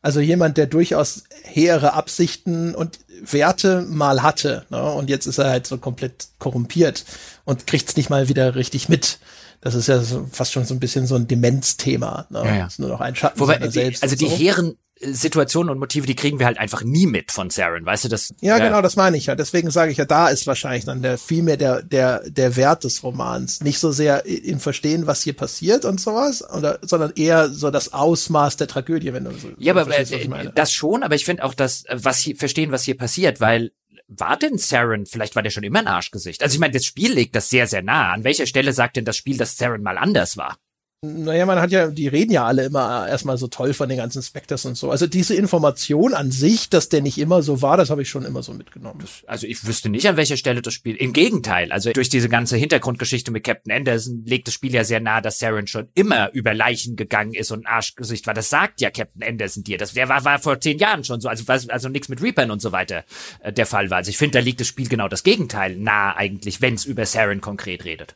Also 0.01 0.19
jemand, 0.19 0.57
der 0.57 0.65
durchaus 0.65 1.23
hehre 1.43 1.93
Absichten 1.93 2.75
und 2.75 2.99
Werte 3.21 3.81
mal 3.81 4.23
hatte. 4.23 4.65
Ne? 4.69 4.83
Und 4.83 5.09
jetzt 5.09 5.27
ist 5.27 5.37
er 5.37 5.49
halt 5.49 5.67
so 5.67 5.77
komplett 5.77 6.27
korrumpiert 6.39 7.05
und 7.43 7.67
kriegt's 7.67 7.95
nicht 7.95 8.09
mal 8.09 8.29
wieder 8.29 8.55
richtig 8.55 8.89
mit. 8.89 9.19
Das 9.61 9.75
ist 9.75 9.87
ja 9.87 9.99
so, 10.01 10.27
fast 10.31 10.51
schon 10.53 10.65
so 10.65 10.73
ein 10.73 10.79
bisschen 10.79 11.07
so 11.07 11.15
ein 11.15 11.27
Demenzthema. 11.27 12.27
Ne? 12.29 12.43
Ja, 12.45 12.55
ja. 12.55 12.65
ist 12.67 12.79
nur 12.79 12.89
noch 12.89 13.01
ein 13.01 13.15
Schatten 13.15 13.39
Wobei, 13.39 13.67
selbst. 13.69 14.03
Also 14.03 14.15
die 14.15 14.27
so. 14.27 14.35
hehren 14.37 14.77
Situationen 15.01 15.71
und 15.71 15.79
Motive, 15.79 16.07
die 16.07 16.15
kriegen 16.15 16.39
wir 16.39 16.45
halt 16.45 16.57
einfach 16.57 16.81
nie 16.81 17.05
mit 17.05 17.31
von 17.31 17.49
Saren, 17.49 17.85
weißt 17.85 18.05
du 18.05 18.09
das? 18.09 18.33
Ja, 18.39 18.57
ja, 18.57 18.65
genau, 18.65 18.81
das 18.81 18.95
meine 18.95 19.17
ich 19.17 19.25
ja. 19.25 19.35
Deswegen 19.35 19.69
sage 19.69 19.91
ich 19.91 19.97
ja, 19.97 20.05
da 20.05 20.29
ist 20.29 20.47
wahrscheinlich 20.47 20.85
dann 20.85 21.01
der 21.01 21.17
viel 21.17 21.43
mehr 21.43 21.57
der 21.57 21.83
der 21.83 22.21
der 22.29 22.55
Wert 22.55 22.85
des 22.85 23.03
Romans, 23.03 23.61
nicht 23.61 23.79
so 23.79 23.91
sehr 23.91 24.25
im 24.25 24.59
Verstehen, 24.61 25.05
was 25.05 25.21
hier 25.21 25.33
passiert 25.33 25.83
und 25.83 25.99
sowas, 25.99 26.49
oder, 26.49 26.79
sondern 26.81 27.11
eher 27.15 27.49
so 27.49 27.71
das 27.71 27.91
Ausmaß 27.91 28.55
der 28.55 28.67
Tragödie, 28.67 29.11
wenn 29.11 29.25
du 29.25 29.31
so. 29.31 29.49
Ja, 29.57 29.75
aber 29.75 29.87
äh, 29.97 30.51
das 30.55 30.71
schon, 30.71 31.03
aber 31.03 31.15
ich 31.15 31.25
finde 31.25 31.43
auch 31.43 31.53
das, 31.53 31.83
was 31.91 32.19
hier 32.19 32.37
verstehen, 32.37 32.71
was 32.71 32.83
hier 32.83 32.97
passiert, 32.97 33.41
weil 33.41 33.71
war 34.07 34.37
denn 34.37 34.57
Saren, 34.57 35.05
vielleicht 35.05 35.35
war 35.35 35.43
der 35.43 35.49
schon 35.49 35.63
immer 35.63 35.79
ein 35.79 35.87
Arschgesicht? 35.87 36.43
Also 36.43 36.55
ich 36.55 36.59
meine, 36.59 36.73
das 36.73 36.85
Spiel 36.85 37.13
legt 37.13 37.35
das 37.35 37.49
sehr, 37.49 37.67
sehr 37.67 37.81
nah. 37.81 38.13
An 38.13 38.23
welcher 38.23 38.45
Stelle 38.45 38.73
sagt 38.73 38.97
denn 38.97 39.05
das 39.05 39.17
Spiel, 39.17 39.37
dass 39.37 39.57
Saren 39.57 39.81
mal 39.81 39.97
anders 39.97 40.37
war? 40.37 40.57
Naja, 41.01 41.45
man 41.45 41.59
hat 41.59 41.71
ja, 41.71 41.87
die 41.87 42.07
reden 42.07 42.31
ja 42.31 42.45
alle 42.45 42.65
immer 42.65 43.07
erstmal 43.07 43.37
so 43.37 43.47
toll 43.47 43.73
von 43.73 43.89
den 43.89 43.97
ganzen 43.97 44.23
Spectres 44.23 44.65
und 44.65 44.75
so. 44.75 44.89
Also 44.89 45.07
diese 45.07 45.35
Information 45.35 46.13
an 46.13 46.31
sich, 46.31 46.69
dass 46.69 46.89
der 46.89 47.01
nicht 47.01 47.17
immer 47.17 47.41
so 47.43 47.61
war, 47.61 47.77
das 47.77 47.89
habe 47.89 48.01
ich 48.01 48.09
schon 48.09 48.25
immer 48.25 48.41
so 48.41 48.53
mitgenommen. 48.53 48.99
Das, 49.01 49.23
also 49.27 49.45
ich 49.45 49.65
wüsste 49.67 49.89
nicht, 49.89 50.07
an 50.07 50.17
welcher 50.17 50.37
Stelle 50.37 50.61
das 50.61 50.73
Spiel. 50.73 50.95
Im 50.95 51.13
Gegenteil, 51.13 51.71
also 51.71 51.91
durch 51.91 52.09
diese 52.09 52.29
ganze 52.29 52.57
Hintergrundgeschichte 52.57 53.31
mit 53.31 53.43
Captain 53.43 53.71
Anderson 53.71 54.23
legt 54.25 54.47
das 54.47 54.55
Spiel 54.55 54.73
ja 54.73 54.83
sehr 54.83 54.99
nah, 54.99 55.21
dass 55.21 55.37
Saren 55.37 55.67
schon 55.67 55.89
immer 55.93 56.31
über 56.33 56.53
Leichen 56.53 56.95
gegangen 56.95 57.33
ist 57.33 57.51
und 57.51 57.67
Arschgesicht 57.67 58.25
war. 58.25 58.33
Das 58.33 58.49
sagt 58.49 58.81
ja 58.81 58.89
Captain 58.89 59.23
Anderson 59.23 59.63
dir. 59.63 59.77
Das 59.77 59.93
der 59.93 60.09
war, 60.09 60.25
war 60.25 60.39
vor 60.39 60.59
zehn 60.59 60.79
Jahren 60.79 61.03
schon 61.03 61.21
so. 61.21 61.29
Also, 61.29 61.43
also 61.47 61.89
nichts 61.89 62.09
mit 62.09 62.21
Reapern 62.21 62.51
und 62.51 62.61
so 62.61 62.71
weiter 62.71 63.03
äh, 63.41 63.53
der 63.53 63.65
Fall 63.65 63.89
war. 63.89 63.97
Also 63.97 64.09
ich 64.09 64.17
finde, 64.17 64.39
da 64.39 64.43
liegt 64.43 64.59
das 64.59 64.67
Spiel 64.67 64.87
genau 64.87 65.07
das 65.07 65.23
Gegenteil 65.23 65.75
nah 65.75 66.15
eigentlich, 66.15 66.61
wenn 66.61 66.73
es 66.73 66.85
über 66.85 67.05
Saren 67.05 67.41
konkret 67.41 67.85
redet 67.85 68.15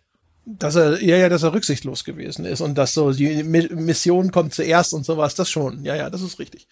dass 0.58 0.76
er, 0.76 1.02
ja, 1.04 1.18
ja, 1.18 1.30
dass 1.30 1.44
er 1.44 1.54
rücksichtslos 1.54 2.04
gewesen 2.04 2.46
ist 2.46 2.62
und 2.62 2.76
dass 2.76 2.94
so 2.94 3.12
die 3.12 3.44
Mission 3.44 4.32
kommt 4.32 4.54
zuerst 4.54 4.94
und 4.94 5.06
sowas, 5.06 5.36
das 5.36 5.50
schon. 5.50 5.84
Ja, 5.86 5.96
ja, 5.96 6.10
das 6.10 6.22
ist 6.22 6.40
richtig. 6.40 6.68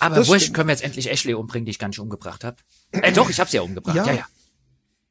Aber 0.00 0.16
das 0.16 0.28
wurscht, 0.28 0.52
können 0.52 0.68
wir 0.68 0.74
jetzt 0.74 0.84
endlich 0.84 1.10
Ashley 1.10 1.34
umbringen, 1.34 1.64
die 1.64 1.70
ich 1.70 1.78
gar 1.78 1.88
nicht 1.88 1.98
umgebracht 1.98 2.44
habe. 2.44 2.56
Äh, 2.92 3.12
doch, 3.12 3.30
ich 3.30 3.40
habe 3.40 3.50
sie 3.50 3.56
ja 3.56 3.62
umgebracht. 3.62 3.96
Ja, 3.96 4.06
ja. 4.06 4.12
ja. 4.12 4.26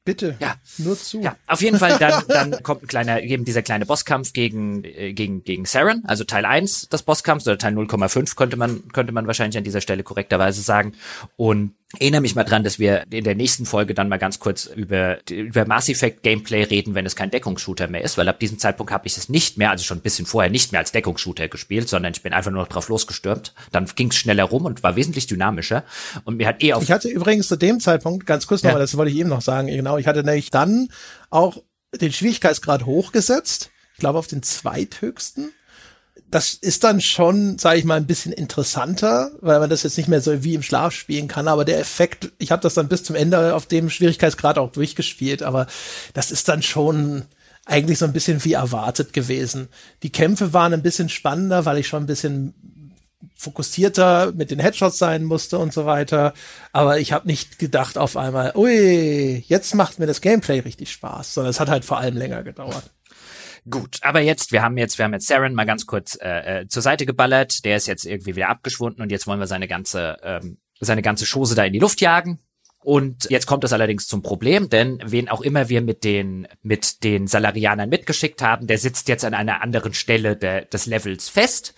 Bitte. 0.04 0.38
Ja. 0.40 0.56
Nur 0.78 0.96
zu. 0.96 1.20
Ja, 1.20 1.36
auf 1.48 1.64
jeden 1.64 1.80
Fall, 1.80 1.98
dann, 1.98 2.24
dann 2.28 2.64
kommt 2.64 2.84
ein 2.84 2.88
kleiner, 2.88 3.24
eben 3.24 3.44
dieser 3.44 3.64
kleine 3.64 3.88
Bosskampf 3.88 4.34
gegen, 4.34 4.84
äh, 4.84 5.14
gegen, 5.14 5.44
gegen 5.44 5.66
Saren, 5.66 6.04
also 6.06 6.24
Teil 6.24 6.46
1 6.46 6.90
des 6.90 7.02
Bosskampfs 7.02 7.48
oder 7.48 7.58
Teil 7.58 7.74
0,5 7.74 8.36
könnte 8.36 8.56
man, 8.56 8.88
könnte 8.90 9.14
man 9.14 9.26
wahrscheinlich 9.26 9.58
an 9.58 9.64
dieser 9.64 9.82
Stelle 9.82 10.04
korrekterweise 10.04 10.62
sagen. 10.62 10.94
Und 11.38 11.74
erinnere 12.00 12.22
mich 12.22 12.36
mal 12.36 12.44
dran, 12.44 12.64
dass 12.64 12.80
wir 12.80 13.04
in 13.10 13.24
der 13.24 13.36
nächsten 13.36 13.66
Folge 13.66 13.94
dann 13.94 14.10
mal 14.10 14.18
ganz 14.18 14.40
kurz 14.40 14.66
über, 14.66 15.18
über 15.30 15.66
Mass 15.66 15.90
Effect 15.90 16.24
Gameplay 16.24 16.64
reden, 16.64 16.96
wenn 16.96 17.06
es 17.06 17.16
kein 17.16 17.32
Deckungsshooter 17.32 17.88
mehr 17.88 18.04
ist, 18.04 18.18
weil 18.18 18.28
ab 18.30 18.40
diesem 18.40 18.60
Zeitpunkt 18.60 18.92
habe 18.92 19.08
ich 19.08 19.18
es 19.18 19.30
nicht 19.30 19.58
mehr, 19.58 19.72
also 19.72 19.84
schon 19.84 19.98
ein 19.98 20.02
bisschen 20.02 20.26
vorher 20.26 20.52
nicht 20.52 20.72
mehr 20.72 20.80
als 20.80 20.92
Deckungsshooter 20.92 21.48
gespielt, 21.48 21.90
sondern 21.90 22.14
ich 22.14 22.22
bin 22.22 22.34
einfach 22.34 22.52
nur 22.52 22.62
noch 22.62 22.70
drauf 22.70 22.90
losgestürmt. 22.90 23.54
Dann 23.72 23.86
ging 23.96 24.10
es 24.10 24.16
schneller 24.16 24.46
rum 24.46 24.66
und 24.66 24.84
war 24.84 24.96
wesentlich 24.96 25.28
dynamischer 25.28 25.84
und 26.24 26.38
mir 26.38 26.48
hat 26.48 26.64
eh 26.64 26.74
auf 26.74 26.84
Ich 26.84 26.92
hatte 26.92 27.10
übrigens 27.10 27.48
zu 27.48 27.56
dem 27.56 27.80
Zeitpunkt, 27.80 28.26
ganz 28.26 28.48
kurz 28.48 28.64
noch, 28.64 28.72
ja. 28.72 28.80
das 28.80 28.96
wollte 28.98 29.12
ich 29.12 29.18
eben 29.18 29.30
noch 29.30 29.42
sagen, 29.42 29.68
genau, 29.68 29.98
ich 29.98 30.08
hatte 30.08 30.24
nämlich 30.24 30.50
dann 30.50 30.90
auch 31.30 31.62
den 31.94 32.12
Schwierigkeitsgrad 32.12 32.86
hochgesetzt, 32.86 33.72
ich 33.94 34.00
glaube 34.00 34.20
auf 34.20 34.28
den 34.28 34.44
zweithöchsten 34.44 35.52
das 36.32 36.54
ist 36.54 36.84
dann 36.84 37.02
schon, 37.02 37.58
sage 37.58 37.80
ich 37.80 37.86
mal, 37.86 37.96
ein 37.96 38.08
bisschen 38.08 38.32
interessanter, 38.32 39.32
weil 39.42 39.60
man 39.60 39.70
das 39.70 39.84
jetzt 39.84 39.98
nicht 39.98 40.10
mehr 40.10 40.22
so 40.22 40.44
wie 40.44 40.56
im 40.56 40.64
Schlaf 40.64 40.94
spielen 40.94 41.28
kann. 41.28 41.48
Aber 41.48 41.66
der 41.66 41.80
Effekt, 41.80 42.32
ich 42.40 42.52
habe 42.52 42.62
das 42.62 42.74
dann 42.74 42.90
bis 42.90 43.04
zum 43.04 43.16
Ende 43.16 43.56
auf 43.56 43.68
dem 43.68 43.90
Schwierigkeitsgrad 43.90 44.58
auch 44.58 44.72
durchgespielt, 44.72 45.44
aber 45.44 45.68
das 46.14 46.32
ist 46.32 46.50
dann 46.50 46.62
schon 46.62 47.24
eigentlich 47.66 48.00
so 48.00 48.06
ein 48.06 48.14
bisschen 48.14 48.44
wie 48.44 48.54
erwartet 48.54 49.14
gewesen. 49.14 49.70
Die 50.04 50.12
Kämpfe 50.12 50.54
waren 50.54 50.74
ein 50.74 50.84
bisschen 50.84 51.10
spannender, 51.10 51.66
weil 51.66 51.78
ich 51.78 51.88
schon 51.88 52.04
ein 52.04 52.08
bisschen 52.08 52.54
fokussierter 53.36 54.32
mit 54.34 54.52
den 54.52 54.60
Headshots 54.60 54.98
sein 54.98 55.24
musste 55.24 55.58
und 55.58 55.74
so 55.74 55.86
weiter. 55.86 56.34
Aber 56.72 57.00
ich 57.00 57.12
habe 57.12 57.28
nicht 57.28 57.60
gedacht 57.60 57.98
auf 57.98 58.18
einmal, 58.18 58.54
ui, 58.56 59.44
jetzt 59.48 59.74
macht 59.76 60.00
mir 60.00 60.08
das 60.08 60.22
Gameplay 60.22 60.60
richtig 60.60 60.92
Spaß, 60.92 61.34
sondern 61.34 61.52
es 61.52 61.60
hat 61.60 61.70
halt 61.70 61.86
vor 61.86 61.98
allem 61.98 62.18
länger 62.18 62.44
gedauert. 62.44 62.92
Gut, 63.70 63.98
aber 64.02 64.20
jetzt, 64.20 64.52
wir 64.52 64.62
haben 64.62 64.78
jetzt, 64.78 64.98
wir 64.98 65.06
haben 65.06 65.14
jetzt 65.14 65.28
Saren 65.28 65.56
mal 65.56 65.66
ganz 65.66 65.88
kurz 65.88 66.18
äh, 66.22 66.62
äh, 66.62 66.68
zur 66.68 66.84
Seite 66.84 67.06
geballert. 67.06 67.66
Der 67.66 67.78
ist 67.78 67.88
jetzt 67.88 68.06
irgendwie 68.06 68.36
wieder 68.36 68.50
abgeschwunden 68.50 69.02
und 69.02 69.12
jetzt 69.12 69.26
wollen 69.26 69.40
wir 69.40 69.48
seine 69.48 69.68
ganze, 69.68 70.18
ähm, 70.22 70.58
seine 70.80 71.02
ganze 71.02 71.26
Chose 71.26 71.56
da 71.56 71.66
in 71.66 71.74
die 71.74 71.80
Luft 71.80 72.00
jagen. 72.00 72.40
Und 72.86 73.28
jetzt 73.32 73.48
kommt 73.48 73.64
es 73.64 73.74
allerdings 73.74 74.08
zum 74.08 74.22
Problem, 74.22 74.70
denn 74.70 75.02
wen 75.04 75.28
auch 75.28 75.42
immer 75.42 75.70
wir 75.70 75.82
mit 75.82 76.04
den, 76.04 76.48
mit 76.62 77.04
den 77.04 77.26
Salarianern 77.26 77.90
mitgeschickt 77.90 78.44
haben, 78.44 78.68
der 78.68 78.78
sitzt 78.78 79.08
jetzt 79.08 79.26
an 79.26 79.34
einer 79.34 79.64
anderen 79.64 79.96
Stelle 79.96 80.38
de, 80.38 80.68
des 80.68 80.86
Levels 80.86 81.28
fest. 81.28 81.74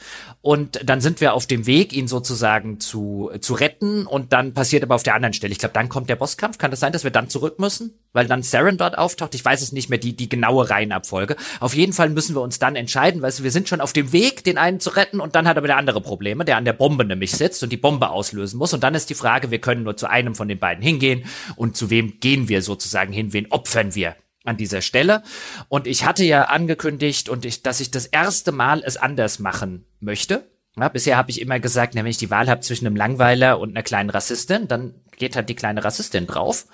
Und 0.48 0.80
dann 0.86 1.02
sind 1.02 1.20
wir 1.20 1.34
auf 1.34 1.46
dem 1.46 1.66
Weg, 1.66 1.92
ihn 1.92 2.08
sozusagen 2.08 2.80
zu, 2.80 3.32
zu 3.42 3.54
retten. 3.54 4.06
Und 4.06 4.32
dann 4.32 4.54
passiert 4.54 4.84
aber 4.84 4.96
auf 4.96 5.04
der 5.04 5.16
anderen 5.16 5.34
Stelle, 5.34 5.52
ich 5.52 5.60
glaube, 5.60 5.74
dann 5.74 5.90
kommt 5.90 6.10
der 6.10 6.16
Bosskampf. 6.16 6.58
Kann 6.58 6.72
das 6.72 6.80
sein, 6.80 6.94
dass 6.94 7.04
wir 7.04 7.12
dann 7.12 7.30
zurück 7.30 7.60
müssen? 7.60 8.00
Weil 8.14 8.28
dann 8.28 8.44
Saren 8.44 8.78
dort 8.78 8.98
auftaucht. 8.98 9.36
Ich 9.36 9.44
weiß 9.44 9.62
es 9.62 9.72
nicht 9.74 9.90
mehr, 9.90 10.00
die, 10.00 10.16
die 10.16 10.30
genaue 10.30 10.70
Reihenabfolge. 10.70 11.36
Auf 11.60 11.76
jeden 11.76 11.92
Fall 11.92 12.10
müssen 12.10 12.34
wir 12.34 12.42
uns 12.42 12.60
dann 12.60 12.76
entscheiden, 12.76 13.22
weil 13.22 13.34
wir 13.38 13.52
sind 13.52 13.68
schon 13.68 13.82
auf 13.82 13.92
dem 13.92 14.14
Weg, 14.14 14.44
den 14.46 14.58
einen 14.58 14.80
zu 14.80 14.92
retten. 14.92 15.20
Und 15.20 15.36
dann 15.36 15.48
hat 15.48 15.58
aber 15.58 15.68
der 15.68 15.78
andere 15.78 16.00
Probleme, 16.00 16.46
der 16.46 16.58
an 16.58 16.66
der 16.66 16.74
Bombe 16.74 17.04
nämlich 17.04 17.32
sitzt 17.32 17.62
und 17.64 17.72
die 17.72 17.78
Bombe 17.78 18.10
auslösen 18.10 18.58
muss. 18.58 18.74
Und 18.74 18.84
dann 18.84 18.96
ist 18.96 19.10
die 19.10 19.16
Frage, 19.16 19.52
wir 19.52 19.60
können 19.60 19.84
nur 19.84 19.98
zu 19.98 20.10
einem 20.10 20.34
von 20.34 20.48
den 20.48 20.60
beiden 20.60 20.82
hingehen 20.82 20.98
hingehen 20.98 21.24
und 21.56 21.78
zu 21.78 21.90
wem 21.90 22.20
gehen 22.20 22.50
wir 22.50 22.62
sozusagen 22.62 23.14
hin, 23.14 23.34
wen 23.34 23.52
opfern 23.52 23.96
wir 23.96 24.16
an 24.48 24.58
dieser 24.58 24.82
Stelle. 24.82 25.24
Und 25.70 25.88
ich 25.88 26.06
hatte 26.06 26.24
ja 26.24 26.44
angekündigt 26.44 27.30
und 27.30 27.46
ich, 27.46 27.64
dass 27.64 27.80
ich 27.80 27.92
das 27.92 28.06
erste 28.06 28.52
Mal 28.52 28.82
es 28.86 28.98
anders 28.98 29.40
machen 29.40 29.86
möchte. 30.00 30.46
Ja, 30.80 30.90
bisher 30.90 31.18
habe 31.18 31.32
ich 31.32 31.42
immer 31.42 31.60
gesagt, 31.60 31.96
wenn 31.96 32.06
ich 32.06 32.18
die 32.18 32.30
Wahl 32.30 32.50
habe 32.50 32.62
zwischen 32.62 32.86
einem 32.86 32.96
Langweiler 32.96 33.60
und 33.60 33.72
einer 33.72 33.84
kleinen 33.84 34.12
Rassistin, 34.12 34.68
dann 34.68 34.94
geht 35.18 35.36
halt 35.36 35.50
die 35.50 35.56
kleine 35.56 35.84
Rassistin 35.84 36.28
drauf. 36.28 36.68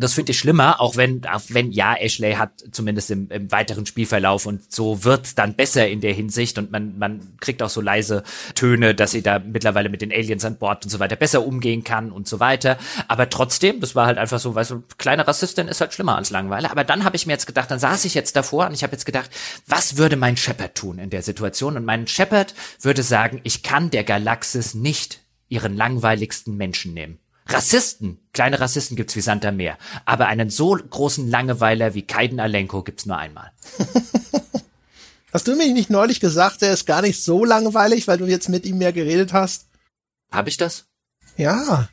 Das 0.00 0.14
finde 0.14 0.32
ich 0.32 0.38
schlimmer, 0.38 0.80
auch 0.80 0.96
wenn, 0.96 1.26
auch 1.26 1.42
wenn 1.48 1.72
ja, 1.72 1.94
Ashley 1.94 2.34
hat 2.34 2.64
zumindest 2.70 3.10
im, 3.10 3.28
im 3.30 3.50
weiteren 3.50 3.84
Spielverlauf 3.84 4.46
und 4.46 4.72
so 4.72 5.04
wird's 5.04 5.34
dann 5.34 5.54
besser 5.54 5.88
in 5.88 6.00
der 6.00 6.12
Hinsicht 6.12 6.56
und 6.56 6.70
man, 6.70 6.98
man 6.98 7.20
kriegt 7.40 7.62
auch 7.62 7.70
so 7.70 7.80
leise 7.80 8.22
Töne, 8.54 8.94
dass 8.94 9.10
sie 9.10 9.22
da 9.22 9.38
mittlerweile 9.38 9.88
mit 9.88 10.00
den 10.00 10.12
Aliens 10.12 10.44
an 10.44 10.56
Bord 10.56 10.84
und 10.84 10.90
so 10.90 11.00
weiter 11.00 11.16
besser 11.16 11.44
umgehen 11.44 11.82
kann 11.82 12.12
und 12.12 12.28
so 12.28 12.38
weiter. 12.38 12.78
Aber 13.08 13.28
trotzdem, 13.28 13.80
das 13.80 13.94
war 13.94 14.06
halt 14.06 14.18
einfach 14.18 14.38
so, 14.38 14.54
weißt 14.54 14.70
du, 14.70 14.84
kleine 14.98 15.26
Rassistin 15.26 15.68
ist 15.68 15.80
halt 15.80 15.92
schlimmer 15.92 16.16
als 16.16 16.30
Langweiler. 16.30 16.70
Aber 16.70 16.84
dann 16.84 17.04
habe 17.04 17.16
ich 17.16 17.26
mir 17.26 17.32
jetzt 17.32 17.46
gedacht, 17.46 17.70
dann 17.70 17.78
saß 17.78 18.04
ich 18.04 18.14
jetzt 18.14 18.36
davor 18.36 18.66
und 18.66 18.74
ich 18.74 18.82
habe 18.82 18.92
jetzt 18.92 19.06
gedacht, 19.06 19.30
was 19.66 19.96
würde 19.96 20.16
mein 20.16 20.36
Shepard 20.36 20.74
tun 20.74 20.98
in 20.98 21.10
der 21.10 21.22
Situation? 21.22 21.76
Und 21.76 21.84
mein 21.84 22.06
Shepard 22.06 22.54
würde 22.80 23.02
sagen, 23.02 23.40
ich 23.42 23.62
kann 23.62 23.90
der 23.90 24.04
Galaxis 24.04 24.74
nicht 24.74 25.20
ihren 25.48 25.76
langweiligsten 25.76 26.56
Menschen 26.56 26.94
nehmen. 26.94 27.18
Rassisten, 27.48 28.18
kleine 28.32 28.60
Rassisten 28.60 28.96
gibt's 28.96 29.16
wie 29.16 29.22
Santa 29.22 29.50
Meer, 29.50 29.78
aber 30.04 30.26
einen 30.26 30.50
so 30.50 30.76
großen 30.76 31.28
Langeweiler 31.28 31.94
wie 31.94 32.02
Kaiden 32.02 32.40
Alenko 32.40 32.82
gibt's 32.82 33.06
nur 33.06 33.16
einmal. 33.16 33.52
Hast 35.32 35.46
du 35.48 35.56
mir 35.56 35.72
nicht 35.72 35.90
neulich 35.90 36.20
gesagt, 36.20 36.62
er 36.62 36.72
ist 36.72 36.86
gar 36.86 37.02
nicht 37.02 37.22
so 37.22 37.44
langweilig, 37.44 38.08
weil 38.08 38.18
du 38.18 38.26
jetzt 38.26 38.48
mit 38.48 38.64
ihm 38.64 38.78
mehr 38.78 38.92
geredet 38.92 39.32
hast? 39.32 39.66
Hab 40.30 40.46
ich 40.46 40.56
das? 40.56 40.86
Ja. 41.36 41.88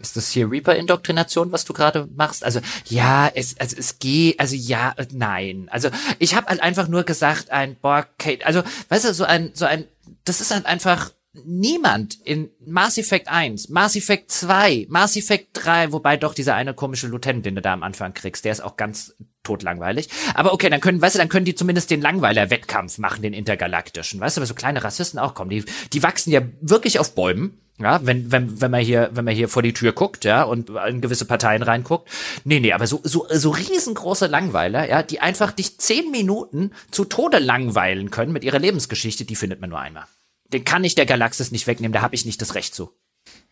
Ist 0.00 0.16
das 0.16 0.30
hier 0.30 0.50
Reaper-Indoktrination, 0.50 1.50
was 1.52 1.64
du 1.64 1.72
gerade 1.72 2.08
machst? 2.14 2.44
Also 2.44 2.60
ja, 2.86 3.28
es, 3.34 3.58
also 3.58 3.76
es 3.76 3.98
geht, 3.98 4.38
also 4.38 4.54
ja, 4.54 4.94
nein. 5.12 5.68
Also 5.70 5.90
ich 6.18 6.34
habe 6.34 6.46
halt 6.46 6.62
einfach 6.62 6.88
nur 6.88 7.02
gesagt, 7.02 7.50
ein 7.50 7.76
boah, 7.76 8.06
Kate, 8.18 8.46
also 8.46 8.62
weißt 8.90 9.06
du, 9.06 9.14
so 9.14 9.24
ein, 9.24 9.50
so 9.54 9.64
ein, 9.64 9.84
das 10.24 10.40
ist 10.40 10.52
halt 10.52 10.66
einfach 10.66 11.10
niemand 11.44 12.18
in 12.24 12.50
Mass 12.64 12.98
Effect 12.98 13.28
1, 13.28 13.68
Mass 13.68 13.96
Effect 13.96 14.30
2, 14.30 14.86
Mass 14.88 15.16
Effect 15.16 15.48
3, 15.52 15.92
wobei 15.92 16.16
doch 16.16 16.34
dieser 16.34 16.54
eine 16.54 16.74
komische 16.74 17.08
Lieutenant, 17.08 17.46
den 17.46 17.54
du 17.54 17.62
da 17.62 17.72
am 17.72 17.82
Anfang 17.82 18.14
kriegst, 18.14 18.44
der 18.44 18.52
ist 18.52 18.60
auch 18.60 18.76
ganz 18.76 19.14
totlangweilig. 19.42 20.08
Aber 20.34 20.52
okay, 20.52 20.68
dann 20.68 20.80
können, 20.80 21.00
weißt 21.00 21.14
du, 21.14 21.18
dann 21.18 21.28
können 21.28 21.46
die 21.46 21.54
zumindest 21.54 21.90
den 21.90 22.02
Langweiler-Wettkampf 22.02 22.98
machen, 22.98 23.22
den 23.22 23.32
intergalaktischen. 23.32 24.20
Weißt 24.20 24.36
du, 24.36 24.40
aber 24.40 24.46
so 24.46 24.54
kleine 24.54 24.84
Rassisten 24.84 25.18
auch 25.18 25.34
kommen. 25.34 25.50
Die, 25.50 25.64
die 25.92 26.02
wachsen 26.02 26.30
ja 26.30 26.42
wirklich 26.60 26.98
auf 26.98 27.14
Bäumen. 27.14 27.58
Ja, 27.80 28.00
wenn, 28.04 28.32
wenn, 28.32 28.60
wenn 28.60 28.72
man 28.72 28.80
hier, 28.80 29.10
wenn 29.12 29.24
man 29.24 29.36
hier 29.36 29.48
vor 29.48 29.62
die 29.62 29.72
Tür 29.72 29.92
guckt, 29.92 30.24
ja, 30.24 30.42
und 30.42 30.68
in 30.68 31.00
gewisse 31.00 31.26
Parteien 31.26 31.62
reinguckt. 31.62 32.08
Nee, 32.42 32.58
nee, 32.58 32.72
aber 32.72 32.88
so, 32.88 33.00
so, 33.04 33.26
so 33.30 33.50
riesengroße 33.50 34.26
Langweiler, 34.26 34.88
ja, 34.88 35.04
die 35.04 35.20
einfach 35.20 35.52
dich 35.52 35.78
zehn 35.78 36.10
Minuten 36.10 36.72
zu 36.90 37.04
Tode 37.04 37.38
langweilen 37.38 38.10
können 38.10 38.32
mit 38.32 38.42
ihrer 38.42 38.58
Lebensgeschichte, 38.58 39.24
die 39.24 39.36
findet 39.36 39.60
man 39.60 39.70
nur 39.70 39.78
einmal. 39.78 40.06
Den 40.52 40.64
kann 40.64 40.84
ich 40.84 40.94
der 40.94 41.06
Galaxis 41.06 41.50
nicht 41.50 41.66
wegnehmen, 41.66 41.92
da 41.92 42.02
habe 42.02 42.14
ich 42.14 42.24
nicht 42.24 42.40
das 42.40 42.54
Recht 42.54 42.74
zu. 42.74 42.92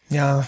Ja, 0.08 0.47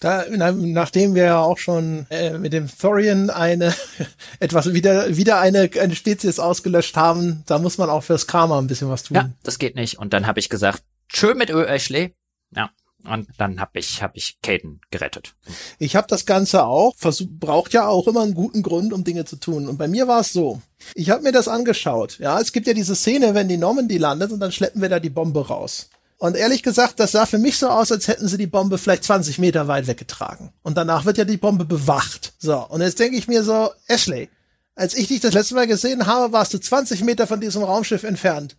da, 0.00 0.26
nachdem 0.28 1.14
wir 1.14 1.24
ja 1.24 1.38
auch 1.38 1.56
schon 1.56 2.06
äh, 2.10 2.36
mit 2.38 2.52
dem 2.52 2.68
Thorian 2.68 3.30
eine 3.30 3.74
etwas 4.40 4.74
wieder 4.74 5.16
wieder 5.16 5.40
eine 5.40 5.70
eine 5.80 5.96
Spezies 5.96 6.38
ausgelöscht 6.38 6.96
haben, 6.96 7.42
da 7.46 7.58
muss 7.58 7.78
man 7.78 7.88
auch 7.88 8.02
fürs 8.02 8.26
Karma 8.26 8.58
ein 8.58 8.66
bisschen 8.66 8.90
was 8.90 9.04
tun. 9.04 9.14
Ja, 9.16 9.30
das 9.42 9.58
geht 9.58 9.74
nicht. 9.74 9.98
Und 9.98 10.12
dann 10.12 10.26
habe 10.26 10.38
ich 10.38 10.50
gesagt, 10.50 10.82
tschö 11.08 11.34
mit 11.34 11.50
Ö, 11.50 11.64
Ashley. 11.64 12.14
Ja, 12.54 12.70
und 13.06 13.28
dann 13.38 13.60
habe 13.60 13.78
ich 13.78 14.02
hab 14.02 14.16
ich 14.16 14.38
Caden 14.42 14.80
gerettet. 14.90 15.34
Ich 15.78 15.96
habe 15.96 16.06
das 16.08 16.26
Ganze 16.26 16.64
auch, 16.64 16.94
versuch, 16.96 17.28
braucht 17.30 17.72
ja 17.72 17.86
auch 17.86 18.06
immer 18.06 18.22
einen 18.22 18.34
guten 18.34 18.62
Grund, 18.62 18.92
um 18.92 19.04
Dinge 19.04 19.24
zu 19.24 19.36
tun. 19.36 19.68
Und 19.68 19.78
bei 19.78 19.88
mir 19.88 20.08
war 20.08 20.20
es 20.20 20.32
so. 20.32 20.60
Ich 20.94 21.10
habe 21.10 21.22
mir 21.22 21.32
das 21.32 21.48
angeschaut. 21.48 22.18
Ja, 22.18 22.40
es 22.40 22.52
gibt 22.52 22.66
ja 22.66 22.74
diese 22.74 22.96
Szene, 22.96 23.34
wenn 23.34 23.48
die 23.48 23.56
Normandy 23.56 23.98
landet 23.98 24.32
und 24.32 24.40
dann 24.40 24.52
schleppen 24.52 24.82
wir 24.82 24.88
da 24.88 25.00
die 25.00 25.10
Bombe 25.10 25.46
raus. 25.46 25.88
Und 26.18 26.36
ehrlich 26.36 26.62
gesagt, 26.62 26.98
das 26.98 27.12
sah 27.12 27.26
für 27.26 27.38
mich 27.38 27.58
so 27.58 27.68
aus, 27.68 27.92
als 27.92 28.08
hätten 28.08 28.26
sie 28.26 28.38
die 28.38 28.46
Bombe 28.46 28.78
vielleicht 28.78 29.04
20 29.04 29.38
Meter 29.38 29.68
weit 29.68 29.86
weggetragen. 29.86 30.52
Und 30.62 30.76
danach 30.76 31.04
wird 31.04 31.18
ja 31.18 31.24
die 31.24 31.36
Bombe 31.36 31.66
bewacht. 31.66 32.32
So, 32.38 32.66
und 32.68 32.80
jetzt 32.80 32.98
denke 32.98 33.18
ich 33.18 33.28
mir 33.28 33.42
so, 33.42 33.70
Ashley, 33.86 34.30
als 34.74 34.94
ich 34.94 35.08
dich 35.08 35.20
das 35.20 35.34
letzte 35.34 35.54
Mal 35.54 35.66
gesehen 35.66 36.06
habe, 36.06 36.32
warst 36.32 36.54
du 36.54 36.58
20 36.58 37.02
Meter 37.02 37.26
von 37.26 37.40
diesem 37.40 37.62
Raumschiff 37.62 38.04
entfernt. 38.04 38.56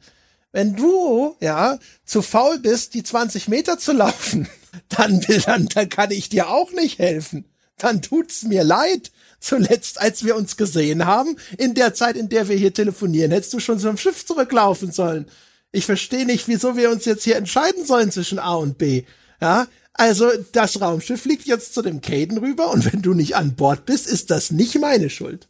Wenn 0.51 0.75
du, 0.75 1.35
ja, 1.39 1.77
zu 2.05 2.21
faul 2.21 2.59
bist, 2.59 2.93
die 2.93 3.03
20 3.03 3.47
Meter 3.47 3.77
zu 3.77 3.93
laufen, 3.93 4.47
dann, 4.89 5.21
dann, 5.45 5.67
dann 5.67 5.89
kann 5.89 6.11
ich 6.11 6.29
dir 6.29 6.49
auch 6.49 6.71
nicht 6.71 6.99
helfen. 6.99 7.45
Dann 7.77 8.01
tut's 8.01 8.43
mir 8.43 8.63
leid. 8.63 9.11
Zuletzt, 9.39 10.01
als 10.01 10.25
wir 10.25 10.35
uns 10.35 10.57
gesehen 10.57 11.05
haben, 11.05 11.37
in 11.59 11.75
der 11.75 11.93
Zeit, 11.93 12.15
in 12.15 12.27
der 12.27 12.49
wir 12.49 12.55
hier 12.55 12.73
telefonieren, 12.73 13.31
hättest 13.31 13.53
du 13.53 13.59
schon 13.59 13.77
zum 13.77 13.97
Schiff 13.97 14.25
zurücklaufen 14.25 14.91
sollen. 14.91 15.27
Ich 15.71 15.85
verstehe 15.85 16.25
nicht, 16.25 16.47
wieso 16.47 16.75
wir 16.75 16.89
uns 16.89 17.05
jetzt 17.05 17.23
hier 17.23 17.35
entscheiden 17.35 17.85
sollen 17.85 18.11
zwischen 18.11 18.39
A 18.39 18.55
und 18.55 18.79
B. 18.79 19.03
Ja, 19.39 19.67
also 19.93 20.31
das 20.53 20.81
Raumschiff 20.81 21.21
fliegt 21.21 21.45
jetzt 21.45 21.73
zu 21.73 21.81
dem 21.81 22.01
Caden 22.01 22.37
rüber 22.37 22.71
und 22.71 22.91
wenn 22.91 23.01
du 23.01 23.13
nicht 23.13 23.35
an 23.35 23.55
Bord 23.55 23.85
bist, 23.85 24.07
ist 24.07 24.31
das 24.31 24.51
nicht 24.51 24.79
meine 24.79 25.09
Schuld. 25.09 25.47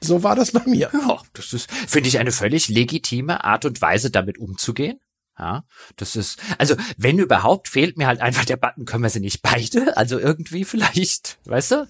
So 0.00 0.22
war 0.22 0.36
das 0.36 0.52
bei 0.52 0.62
mir. 0.66 0.90
Ja, 0.92 1.22
das 1.32 1.52
ist, 1.52 1.70
finde 1.70 2.08
ich, 2.08 2.18
eine 2.18 2.32
völlig 2.32 2.68
legitime 2.68 3.44
Art 3.44 3.64
und 3.64 3.80
Weise, 3.80 4.10
damit 4.10 4.38
umzugehen. 4.38 5.00
Ja, 5.38 5.64
das 5.96 6.16
ist, 6.16 6.40
also 6.58 6.74
wenn 6.96 7.18
überhaupt, 7.18 7.68
fehlt 7.68 7.96
mir 7.96 8.08
halt 8.08 8.20
einfach 8.20 8.44
der 8.44 8.56
Button, 8.56 8.86
können 8.86 9.04
wir 9.04 9.10
sie 9.10 9.20
nicht 9.20 9.40
beide? 9.40 9.96
Also 9.96 10.18
irgendwie 10.18 10.64
vielleicht, 10.64 11.38
weißt 11.44 11.70
du? 11.72 11.88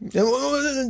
Ja, 0.00 0.24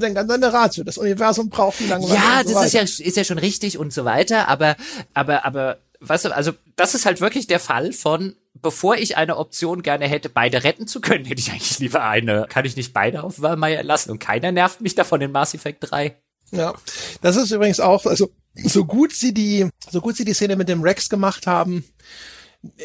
dann 0.01 0.15
ganz 0.15 0.31
eine 0.31 0.53
Ratio. 0.53 0.83
Das 0.83 0.99
Universum 0.99 1.49
braucht 1.49 1.79
Langeweile. 1.87 2.15
Ja, 2.15 2.43
das 2.43 2.53
so 2.53 2.61
ist 2.61 2.73
ja, 2.73 3.07
ist 3.07 3.17
ja 3.17 3.23
schon 3.23 3.39
richtig 3.39 3.79
und 3.79 3.93
so 3.93 4.05
weiter, 4.05 4.49
aber, 4.49 4.75
aber, 5.15 5.45
aber, 5.45 5.79
weißt 6.01 6.25
du, 6.25 6.35
also 6.35 6.53
das 6.75 6.97
ist 6.97 7.07
halt 7.07 7.21
wirklich 7.21 7.47
der 7.47 7.61
Fall 7.61 7.93
von, 7.93 8.35
bevor 8.55 8.97
ich 8.97 9.17
eine 9.17 9.37
Option 9.37 9.83
gerne 9.83 10.09
hätte, 10.09 10.29
beide 10.29 10.65
retten 10.65 10.89
zu 10.89 11.01
können, 11.01 11.25
hätte 11.25 11.41
ich 11.41 11.53
eigentlich 11.53 11.79
lieber 11.79 12.03
eine. 12.03 12.47
Kann 12.49 12.65
ich 12.65 12.75
nicht 12.75 12.93
beide 12.93 13.23
auf 13.23 13.41
Walmeier 13.41 13.85
lassen 13.85 14.11
und 14.11 14.19
keiner 14.19 14.51
nervt 14.51 14.81
mich 14.81 14.97
davon 14.97 15.21
in 15.21 15.31
Mass 15.31 15.55
Effect 15.55 15.89
3. 15.89 16.17
Ja, 16.53 16.75
das 17.23 17.37
ist 17.37 17.51
übrigens 17.51 17.81
auch, 17.81 18.07
also 18.07 18.31
so 18.55 18.85
gut 18.85 19.13
sie 19.13 19.35
die, 19.35 19.69
so 19.91 20.01
gut 20.01 20.17
sie 20.17 20.25
die 20.25 20.35
Szene 20.35 20.57
mit 20.57 20.69
dem 20.69 20.83
Rex 20.83 21.09
gemacht 21.09 21.47
haben, 21.47 21.85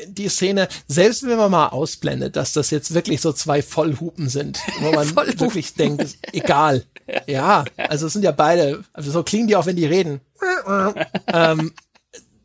die 0.06 0.30
Szene, 0.30 0.68
selbst 0.88 1.24
wenn 1.24 1.38
man 1.38 1.52
mal 1.52 1.68
ausblendet, 1.70 2.36
dass 2.36 2.54
das 2.54 2.70
jetzt 2.70 2.94
wirklich 2.94 3.22
so 3.22 3.34
zwei 3.34 3.62
Vollhupen 3.62 4.30
sind, 4.30 4.60
wo 4.80 4.92
man 4.92 5.16
wirklich 5.16 5.74
denkt, 5.74 6.04
ist 6.04 6.18
egal. 6.34 6.86
Ja, 7.28 7.66
also 7.78 8.08
es 8.08 8.14
sind 8.14 8.24
ja 8.24 8.32
beide, 8.32 8.84
also 8.94 9.12
so 9.12 9.24
klingen 9.24 9.48
die 9.48 9.56
auch, 9.56 9.66
wenn 9.66 9.76
die 9.76 9.86
reden. 9.86 10.22
ähm, 11.28 11.74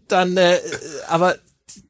dann, 0.09 0.36
äh, 0.36 0.59
aber 1.09 1.36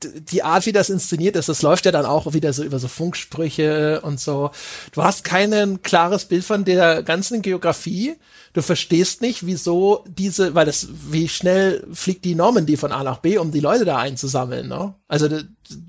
die 0.02 0.42
Art, 0.42 0.66
wie 0.66 0.72
das 0.72 0.90
inszeniert 0.90 1.36
ist, 1.36 1.48
das 1.48 1.62
läuft 1.62 1.86
ja 1.86 1.92
dann 1.92 2.06
auch 2.06 2.32
wieder 2.32 2.52
so 2.52 2.62
über 2.62 2.78
so 2.78 2.88
Funksprüche 2.88 4.00
und 4.02 4.20
so. 4.20 4.50
Du 4.92 5.02
hast 5.02 5.24
kein 5.24 5.82
klares 5.82 6.24
Bild 6.26 6.44
von 6.44 6.64
der 6.64 7.02
ganzen 7.02 7.42
Geografie. 7.42 8.16
Du 8.52 8.62
verstehst 8.62 9.20
nicht, 9.20 9.46
wieso 9.46 10.04
diese, 10.08 10.54
weil 10.54 10.66
das, 10.66 10.88
wie 11.10 11.28
schnell 11.28 11.86
fliegt 11.92 12.24
die 12.24 12.34
Normandy 12.34 12.76
von 12.76 12.92
A 12.92 13.02
nach 13.02 13.18
B, 13.18 13.38
um 13.38 13.52
die 13.52 13.60
Leute 13.60 13.84
da 13.84 13.98
einzusammeln, 13.98 14.68
ne? 14.68 14.94
Also 15.08 15.28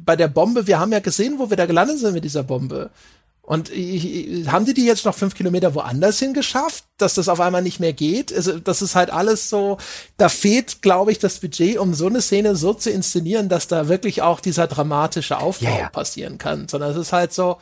bei 0.04 0.16
der 0.16 0.28
Bombe, 0.28 0.68
wir 0.68 0.80
haben 0.80 0.92
ja 0.92 1.00
gesehen, 1.00 1.36
wo 1.38 1.50
wir 1.50 1.58
da 1.58 1.66
gelandet 1.66 2.00
sind 2.00 2.14
mit 2.14 2.24
dieser 2.24 2.44
Bombe. 2.44 2.90
Und 3.48 3.70
haben 3.70 4.66
die 4.66 4.74
die 4.74 4.86
jetzt 4.86 5.06
noch 5.06 5.16
fünf 5.16 5.34
Kilometer 5.34 5.74
woanders 5.74 6.20
hingeschafft, 6.20 6.84
dass 6.98 7.14
das 7.14 7.30
auf 7.30 7.40
einmal 7.40 7.62
nicht 7.62 7.80
mehr 7.80 7.94
geht? 7.94 8.36
Also 8.36 8.60
das 8.60 8.82
ist 8.82 8.94
halt 8.94 9.10
alles 9.10 9.50
so, 9.50 9.78
da 10.18 10.28
fehlt, 10.28 10.82
glaube 10.82 11.14
ich, 11.14 11.20
das 11.20 11.40
Budget, 11.40 11.78
um 11.78 11.94
so 11.94 12.08
eine 12.08 12.22
Szene 12.22 12.58
so 12.58 12.74
zu 12.74 12.90
inszenieren, 12.90 13.48
dass 13.48 13.68
da 13.68 13.88
wirklich 13.88 14.22
auch 14.22 14.42
dieser 14.42 14.68
dramatische 14.68 15.38
Aufbau 15.38 15.70
ja, 15.70 15.80
ja. 15.80 15.90
passieren 15.90 16.38
kann. 16.38 16.68
Sondern 16.68 16.92
es 16.92 16.98
ist 16.98 17.14
halt 17.14 17.32
so, 17.32 17.56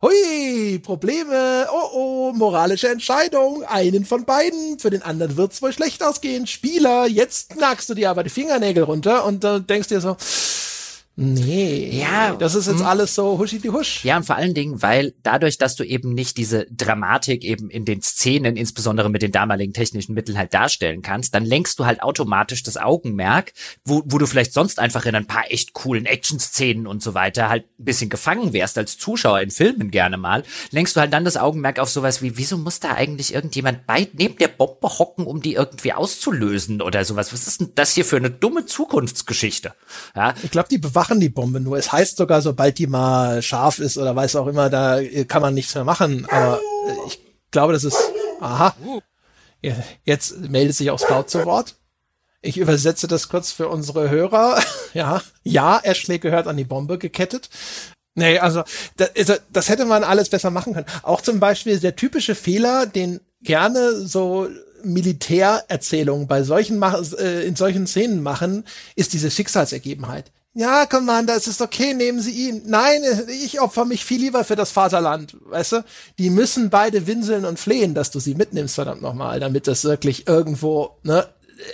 hui, 0.00 0.78
Probleme, 0.78 1.66
oh 1.72 1.90
oh, 1.92 2.32
moralische 2.32 2.88
Entscheidung, 2.88 3.64
einen 3.64 4.04
von 4.04 4.24
beiden, 4.24 4.78
für 4.78 4.90
den 4.90 5.02
anderen 5.02 5.36
wird's 5.36 5.60
wohl 5.60 5.72
schlecht 5.72 6.04
ausgehen. 6.04 6.46
Spieler, 6.46 7.08
jetzt 7.08 7.50
knackst 7.50 7.90
du 7.90 7.94
dir 7.94 8.10
aber 8.10 8.22
die 8.22 8.30
Fingernägel 8.30 8.84
runter 8.84 9.24
und 9.24 9.42
äh, 9.42 9.60
denkst 9.60 9.88
dir 9.88 10.00
so, 10.00 10.16
Nee. 11.22 12.00
Ja. 12.00 12.34
Das 12.34 12.54
ist 12.54 12.66
jetzt. 12.66 12.80
Hm. 12.80 12.86
alles 12.86 13.14
so 13.14 13.38
huschi 13.38 13.58
die 13.58 13.70
husch. 13.70 14.04
Ja, 14.04 14.16
und 14.16 14.24
vor 14.24 14.36
allen 14.36 14.54
Dingen, 14.54 14.82
weil 14.82 15.14
dadurch, 15.22 15.58
dass 15.58 15.76
du 15.76 15.84
eben 15.84 16.14
nicht 16.14 16.36
diese 16.36 16.66
Dramatik 16.70 17.44
eben 17.44 17.70
in 17.70 17.84
den 17.84 18.02
Szenen, 18.02 18.56
insbesondere 18.56 19.08
mit 19.08 19.22
den 19.22 19.32
damaligen 19.32 19.72
technischen 19.72 20.14
Mitteln 20.14 20.36
halt 20.36 20.52
darstellen 20.52 21.02
kannst, 21.02 21.34
dann 21.34 21.44
lenkst 21.44 21.78
du 21.78 21.86
halt 21.86 22.02
automatisch 22.02 22.62
das 22.62 22.76
Augenmerk, 22.76 23.52
wo, 23.84 24.02
wo 24.06 24.18
du 24.18 24.26
vielleicht 24.26 24.52
sonst 24.52 24.78
einfach 24.78 25.06
in 25.06 25.14
ein 25.14 25.26
paar 25.26 25.44
echt 25.50 25.72
coolen 25.72 26.06
Action-Szenen 26.06 26.86
und 26.86 27.02
so 27.02 27.14
weiter 27.14 27.48
halt 27.48 27.64
ein 27.78 27.84
bisschen 27.84 28.10
gefangen 28.10 28.52
wärst 28.52 28.76
als 28.78 28.98
Zuschauer 28.98 29.40
in 29.40 29.50
Filmen 29.50 29.90
gerne 29.90 30.16
mal, 30.16 30.42
lenkst 30.70 30.96
du 30.96 31.00
halt 31.00 31.12
dann 31.12 31.24
das 31.24 31.36
Augenmerk 31.36 31.78
auf 31.78 31.88
sowas 31.88 32.22
wie, 32.22 32.36
wieso 32.36 32.58
muss 32.58 32.80
da 32.80 32.94
eigentlich 32.94 33.34
irgendjemand 33.34 33.86
bei, 33.86 34.08
neben 34.12 34.36
der 34.38 34.48
Bombe 34.48 34.88
hocken, 34.98 35.26
um 35.26 35.40
die 35.40 35.54
irgendwie 35.54 35.92
auszulösen 35.92 36.82
oder 36.82 37.04
sowas? 37.04 37.32
Was 37.32 37.46
ist 37.46 37.60
denn 37.60 37.72
das 37.74 37.94
hier 37.94 38.04
für 38.04 38.16
eine 38.16 38.30
dumme 38.30 38.66
Zukunftsgeschichte? 38.66 39.74
Ja. 40.16 40.34
Ich 40.42 40.50
glaube, 40.50 40.68
die 40.68 40.78
bewachen 40.78 41.11
bewachen 41.12 41.20
die 41.20 41.28
Bombe 41.28 41.60
nur. 41.60 41.76
Es 41.76 41.92
heißt 41.92 42.16
sogar, 42.16 42.42
sobald 42.42 42.78
die 42.78 42.86
mal 42.86 43.42
scharf 43.42 43.78
ist 43.78 43.98
oder 43.98 44.16
weiß 44.16 44.36
auch 44.36 44.46
immer, 44.46 44.70
da 44.70 45.00
kann 45.28 45.42
man 45.42 45.54
nichts 45.54 45.74
mehr 45.74 45.84
machen. 45.84 46.26
Aber 46.30 46.60
ich 47.06 47.20
glaube, 47.50 47.72
das 47.72 47.84
ist, 47.84 47.98
aha. 48.40 48.74
Jetzt 50.04 50.38
meldet 50.40 50.76
sich 50.76 50.90
auch 50.90 50.98
Scout 50.98 51.24
zu 51.28 51.44
Wort. 51.44 51.76
Ich 52.40 52.58
übersetze 52.58 53.06
das 53.06 53.28
kurz 53.28 53.52
für 53.52 53.68
unsere 53.68 54.10
Hörer. 54.10 54.60
ja, 54.94 55.22
ja, 55.44 55.80
Ashley 55.82 56.18
gehört 56.18 56.48
an 56.48 56.56
die 56.56 56.64
Bombe 56.64 56.98
gekettet. 56.98 57.48
Nee, 58.14 58.38
also 58.38 58.64
das, 58.96 59.10
also, 59.16 59.34
das 59.52 59.68
hätte 59.68 59.84
man 59.84 60.04
alles 60.04 60.28
besser 60.28 60.50
machen 60.50 60.74
können. 60.74 60.86
Auch 61.02 61.20
zum 61.20 61.40
Beispiel 61.40 61.78
der 61.78 61.96
typische 61.96 62.34
Fehler, 62.34 62.86
den 62.86 63.20
gerne 63.42 63.92
so 64.06 64.48
Militärerzählungen 64.82 66.26
bei 66.26 66.42
solchen 66.42 66.82
äh, 66.82 67.46
in 67.46 67.54
solchen 67.54 67.86
Szenen 67.86 68.22
machen, 68.22 68.64
ist 68.96 69.12
diese 69.12 69.30
Schicksalsergebenheit. 69.30 70.32
Ja, 70.54 70.84
Commander, 70.84 71.34
es 71.34 71.46
ist 71.46 71.62
okay, 71.62 71.94
nehmen 71.94 72.20
Sie 72.20 72.48
ihn. 72.48 72.62
Nein, 72.66 73.00
ich 73.28 73.60
opfer 73.60 73.86
mich 73.86 74.04
viel 74.04 74.20
lieber 74.20 74.44
für 74.44 74.56
das 74.56 74.70
Vaterland, 74.70 75.36
weißt 75.46 75.72
du? 75.72 75.84
Die 76.18 76.28
müssen 76.28 76.68
beide 76.68 77.06
winseln 77.06 77.46
und 77.46 77.58
flehen, 77.58 77.94
dass 77.94 78.10
du 78.10 78.20
sie 78.20 78.34
mitnimmst, 78.34 78.74
verdammt 78.74 79.00
nochmal, 79.00 79.40
damit 79.40 79.66
das 79.66 79.84
wirklich 79.84 80.28
irgendwo, 80.28 80.98
ne, 81.04 81.26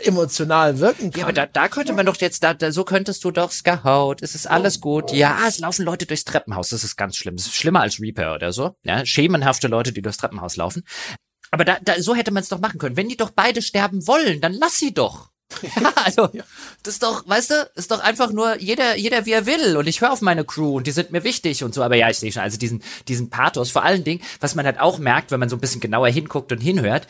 emotional 0.05 0.79
wirken 0.79 1.11
kann. 1.11 1.21
Ja, 1.21 1.25
aber 1.25 1.33
da, 1.33 1.47
da 1.47 1.69
könnte 1.69 1.93
man 1.93 2.07
doch 2.07 2.17
jetzt, 2.17 2.45
da, 2.45 2.55
da 2.55 2.71
so 2.71 2.85
könntest 2.85 3.25
du 3.25 3.31
doch 3.31 3.51
Scout, 3.51 4.17
es 4.21 4.35
ist 4.35 4.47
alles 4.47 4.81
gut. 4.81 5.13
Ja, 5.13 5.41
es 5.49 5.59
laufen 5.59 5.85
Leute 5.85 6.07
durchs 6.07 6.25
Treppenhaus, 6.25 6.69
das 6.69 6.85
ist 6.85 6.97
ganz 6.97 7.17
schlimm. 7.17 7.37
Das 7.37 7.47
ist 7.47 7.57
schlimmer 7.57 7.81
als 7.81 8.01
Reaper 8.01 8.35
oder 8.35 8.53
so. 8.53 8.77
Ja, 8.85 9.05
schemenhafte 9.05 9.67
Leute, 9.69 9.93
die 9.93 10.03
durchs 10.03 10.19
Treppenhaus 10.19 10.57
laufen. 10.57 10.85
Aber 11.51 11.65
da, 11.65 11.79
da 11.83 12.01
so 12.01 12.15
hätte 12.15 12.31
man 12.31 12.43
es 12.43 12.49
doch 12.49 12.61
machen 12.61 12.79
können. 12.79 12.97
Wenn 12.97 13.09
die 13.09 13.17
doch 13.17 13.31
beide 13.31 13.63
sterben 13.63 14.07
wollen, 14.07 14.41
dann 14.41 14.53
lass 14.53 14.79
sie 14.79 14.93
doch. 14.93 15.31
Ja, 15.81 15.93
also 15.97 16.29
das 16.83 16.95
ist 16.95 17.03
doch, 17.03 17.27
weißt 17.27 17.51
du, 17.51 17.71
ist 17.75 17.91
doch 17.91 18.01
einfach 18.01 18.33
nur 18.33 18.59
jeder, 18.61 18.97
jeder 18.97 19.27
wie 19.27 19.33
er 19.33 19.47
will 19.47 19.77
und 19.77 19.87
ich 19.87 20.01
höre 20.01 20.13
auf 20.13 20.21
meine 20.21 20.45
Crew 20.45 20.77
und 20.77 20.87
die 20.87 20.91
sind 20.93 21.11
mir 21.11 21.25
wichtig 21.25 21.65
und 21.65 21.75
so. 21.75 21.83
Aber 21.83 21.97
ja, 21.97 22.11
ich 22.11 22.19
sehe 22.19 22.33
schon, 22.33 22.43
also 22.43 22.59
diesen, 22.59 22.83
diesen 23.09 23.31
Pathos, 23.31 23.71
vor 23.71 23.83
allen 23.83 24.05
Dingen, 24.05 24.23
was 24.41 24.55
man 24.55 24.67
halt 24.67 24.79
auch 24.79 24.99
merkt, 24.99 25.31
wenn 25.31 25.41
man 25.41 25.49
so 25.49 25.57
ein 25.57 25.61
bisschen 25.61 25.81
genauer 25.81 26.09
hinguckt 26.09 26.53
und 26.53 26.59
hinhört, 26.61 27.07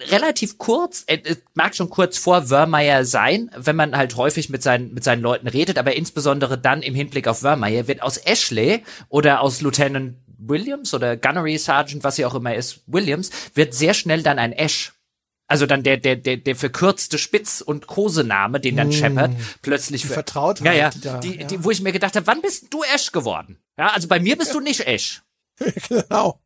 relativ 0.00 0.58
kurz, 0.58 1.04
äh, 1.06 1.18
es 1.24 1.38
mag 1.54 1.74
schon 1.74 1.90
kurz 1.90 2.18
vor 2.18 2.50
Wörmeier 2.50 3.04
sein, 3.04 3.50
wenn 3.56 3.76
man 3.76 3.96
halt 3.96 4.16
häufig 4.16 4.48
mit 4.48 4.62
seinen, 4.62 4.92
mit 4.92 5.04
seinen 5.04 5.22
Leuten 5.22 5.48
redet, 5.48 5.78
aber 5.78 5.96
insbesondere 5.96 6.58
dann 6.58 6.82
im 6.82 6.94
Hinblick 6.94 7.28
auf 7.28 7.42
Wörmeier 7.42 7.88
wird 7.88 8.02
aus 8.02 8.18
Ashley 8.18 8.82
oder 9.08 9.40
aus 9.40 9.60
Lieutenant 9.60 10.16
Williams 10.38 10.92
oder 10.92 11.16
Gunnery 11.16 11.56
Sergeant, 11.58 12.04
was 12.04 12.16
sie 12.16 12.26
auch 12.26 12.34
immer 12.34 12.54
ist, 12.54 12.80
Williams, 12.86 13.30
wird 13.54 13.74
sehr 13.74 13.94
schnell 13.94 14.22
dann 14.22 14.38
ein 14.38 14.52
Ash. 14.52 14.92
Also 15.48 15.66
dann 15.66 15.82
der, 15.84 15.96
der, 15.96 16.16
der, 16.16 16.38
der 16.38 16.56
verkürzte 16.56 17.18
Spitz- 17.18 17.60
und 17.60 17.86
Kosename, 17.86 18.58
den 18.58 18.76
dann 18.76 18.88
mm. 18.88 18.92
Shepard 18.92 19.30
plötzlich 19.62 20.02
die 20.02 20.08
vertraut 20.08 20.60
Ja, 20.60 20.72
ja, 20.72 20.90
da, 20.90 21.18
die, 21.18 21.36
ja. 21.36 21.46
Die, 21.46 21.62
wo 21.62 21.70
ich 21.70 21.80
mir 21.80 21.92
gedacht 21.92 22.16
habe, 22.16 22.26
wann 22.26 22.42
bist 22.42 22.66
du 22.70 22.82
Ash 22.82 23.12
geworden? 23.12 23.58
Ja, 23.78 23.88
also 23.88 24.08
bei 24.08 24.18
mir 24.18 24.36
bist 24.36 24.54
du 24.54 24.60
nicht 24.60 24.80
Ash. 24.86 25.22
genau. 25.88 26.40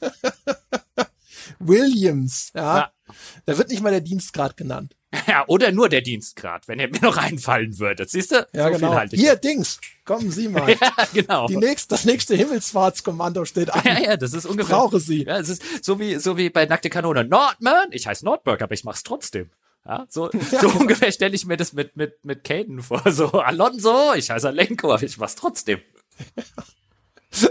Williams, 1.60 2.50
ja. 2.54 2.78
ja. 2.78 2.92
Da 3.46 3.58
wird 3.58 3.70
nicht 3.70 3.82
mal 3.82 3.90
der 3.90 4.00
Dienstgrad 4.00 4.56
genannt. 4.56 4.96
Ja, 5.26 5.44
oder 5.46 5.72
nur 5.72 5.88
der 5.90 6.00
Dienstgrad, 6.00 6.68
wenn 6.68 6.78
er 6.78 6.88
mir 6.88 7.00
noch 7.02 7.18
einfallen 7.18 7.78
würde. 7.78 8.06
Siehst 8.08 8.32
du? 8.32 8.46
Ja, 8.54 8.68
so 8.68 8.74
genau. 8.74 8.98
Hier, 9.10 9.36
Dings, 9.36 9.78
kommen 10.04 10.30
Sie 10.30 10.48
mal. 10.48 10.70
ja, 10.70 10.92
genau. 11.12 11.46
Die 11.46 11.56
nächste, 11.56 11.88
das 11.88 12.04
nächste 12.04 12.34
Himmelsfahrtskommando 12.34 13.44
steht 13.44 13.70
an. 13.72 13.82
Ja, 13.84 14.00
ja, 14.00 14.16
das 14.16 14.32
ist 14.32 14.46
ungefähr. 14.46 14.76
brauche 14.76 15.00
Sie. 15.00 15.24
Ja, 15.24 15.38
es 15.38 15.50
ist 15.50 15.84
so 15.84 16.00
wie, 16.00 16.16
so 16.16 16.38
wie 16.38 16.48
bei 16.50 16.64
Nackte 16.64 16.88
Kanone. 16.88 17.24
Nordman, 17.24 17.88
ich 17.90 18.06
heiße 18.06 18.24
Nordberg, 18.24 18.62
aber 18.62 18.72
ich 18.72 18.84
mach's 18.84 19.02
trotzdem. 19.02 19.50
Ja, 19.84 20.06
so, 20.08 20.30
ja, 20.30 20.40
so 20.60 20.68
genau. 20.68 20.80
ungefähr 20.80 21.12
stelle 21.12 21.34
ich 21.34 21.44
mir 21.44 21.56
das 21.56 21.72
mit, 21.72 21.96
mit, 21.96 22.24
mit 22.24 22.44
Caden 22.44 22.80
vor. 22.82 23.02
So, 23.10 23.32
Alonso, 23.32 24.14
ich 24.14 24.30
heiße 24.30 24.48
Alenko, 24.48 24.92
aber 24.92 25.02
ich 25.02 25.18
mach's 25.18 25.34
trotzdem. 25.34 25.80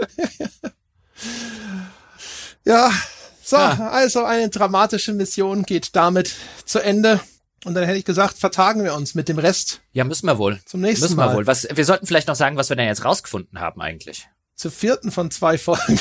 ja, 2.64 2.90
so, 3.42 3.56
ja. 3.56 3.88
also 3.90 4.24
eine 4.24 4.48
dramatische 4.48 5.12
Mission 5.12 5.64
geht 5.64 5.94
damit 5.94 6.34
zu 6.64 6.80
Ende. 6.80 7.20
Und 7.64 7.74
dann 7.74 7.84
hätte 7.84 7.98
ich 7.98 8.04
gesagt, 8.04 8.38
vertagen 8.38 8.82
wir 8.82 8.94
uns 8.94 9.14
mit 9.14 9.28
dem 9.28 9.38
Rest. 9.38 9.80
Ja, 9.92 10.04
müssen 10.04 10.26
wir 10.26 10.38
wohl. 10.38 10.60
Zum 10.66 10.80
nächsten 10.80 11.04
müssen 11.04 11.16
Mal. 11.16 11.30
Wir 11.30 11.36
wohl. 11.36 11.46
Was, 11.46 11.66
wir 11.72 11.84
sollten 11.84 12.06
vielleicht 12.06 12.28
noch 12.28 12.34
sagen, 12.34 12.56
was 12.56 12.68
wir 12.68 12.76
denn 12.76 12.86
jetzt 12.86 13.04
rausgefunden 13.04 13.60
haben 13.60 13.80
eigentlich. 13.80 14.28
Zur 14.54 14.70
vierten 14.70 15.10
von 15.10 15.30
zwei 15.30 15.58
Folgen, 15.58 15.98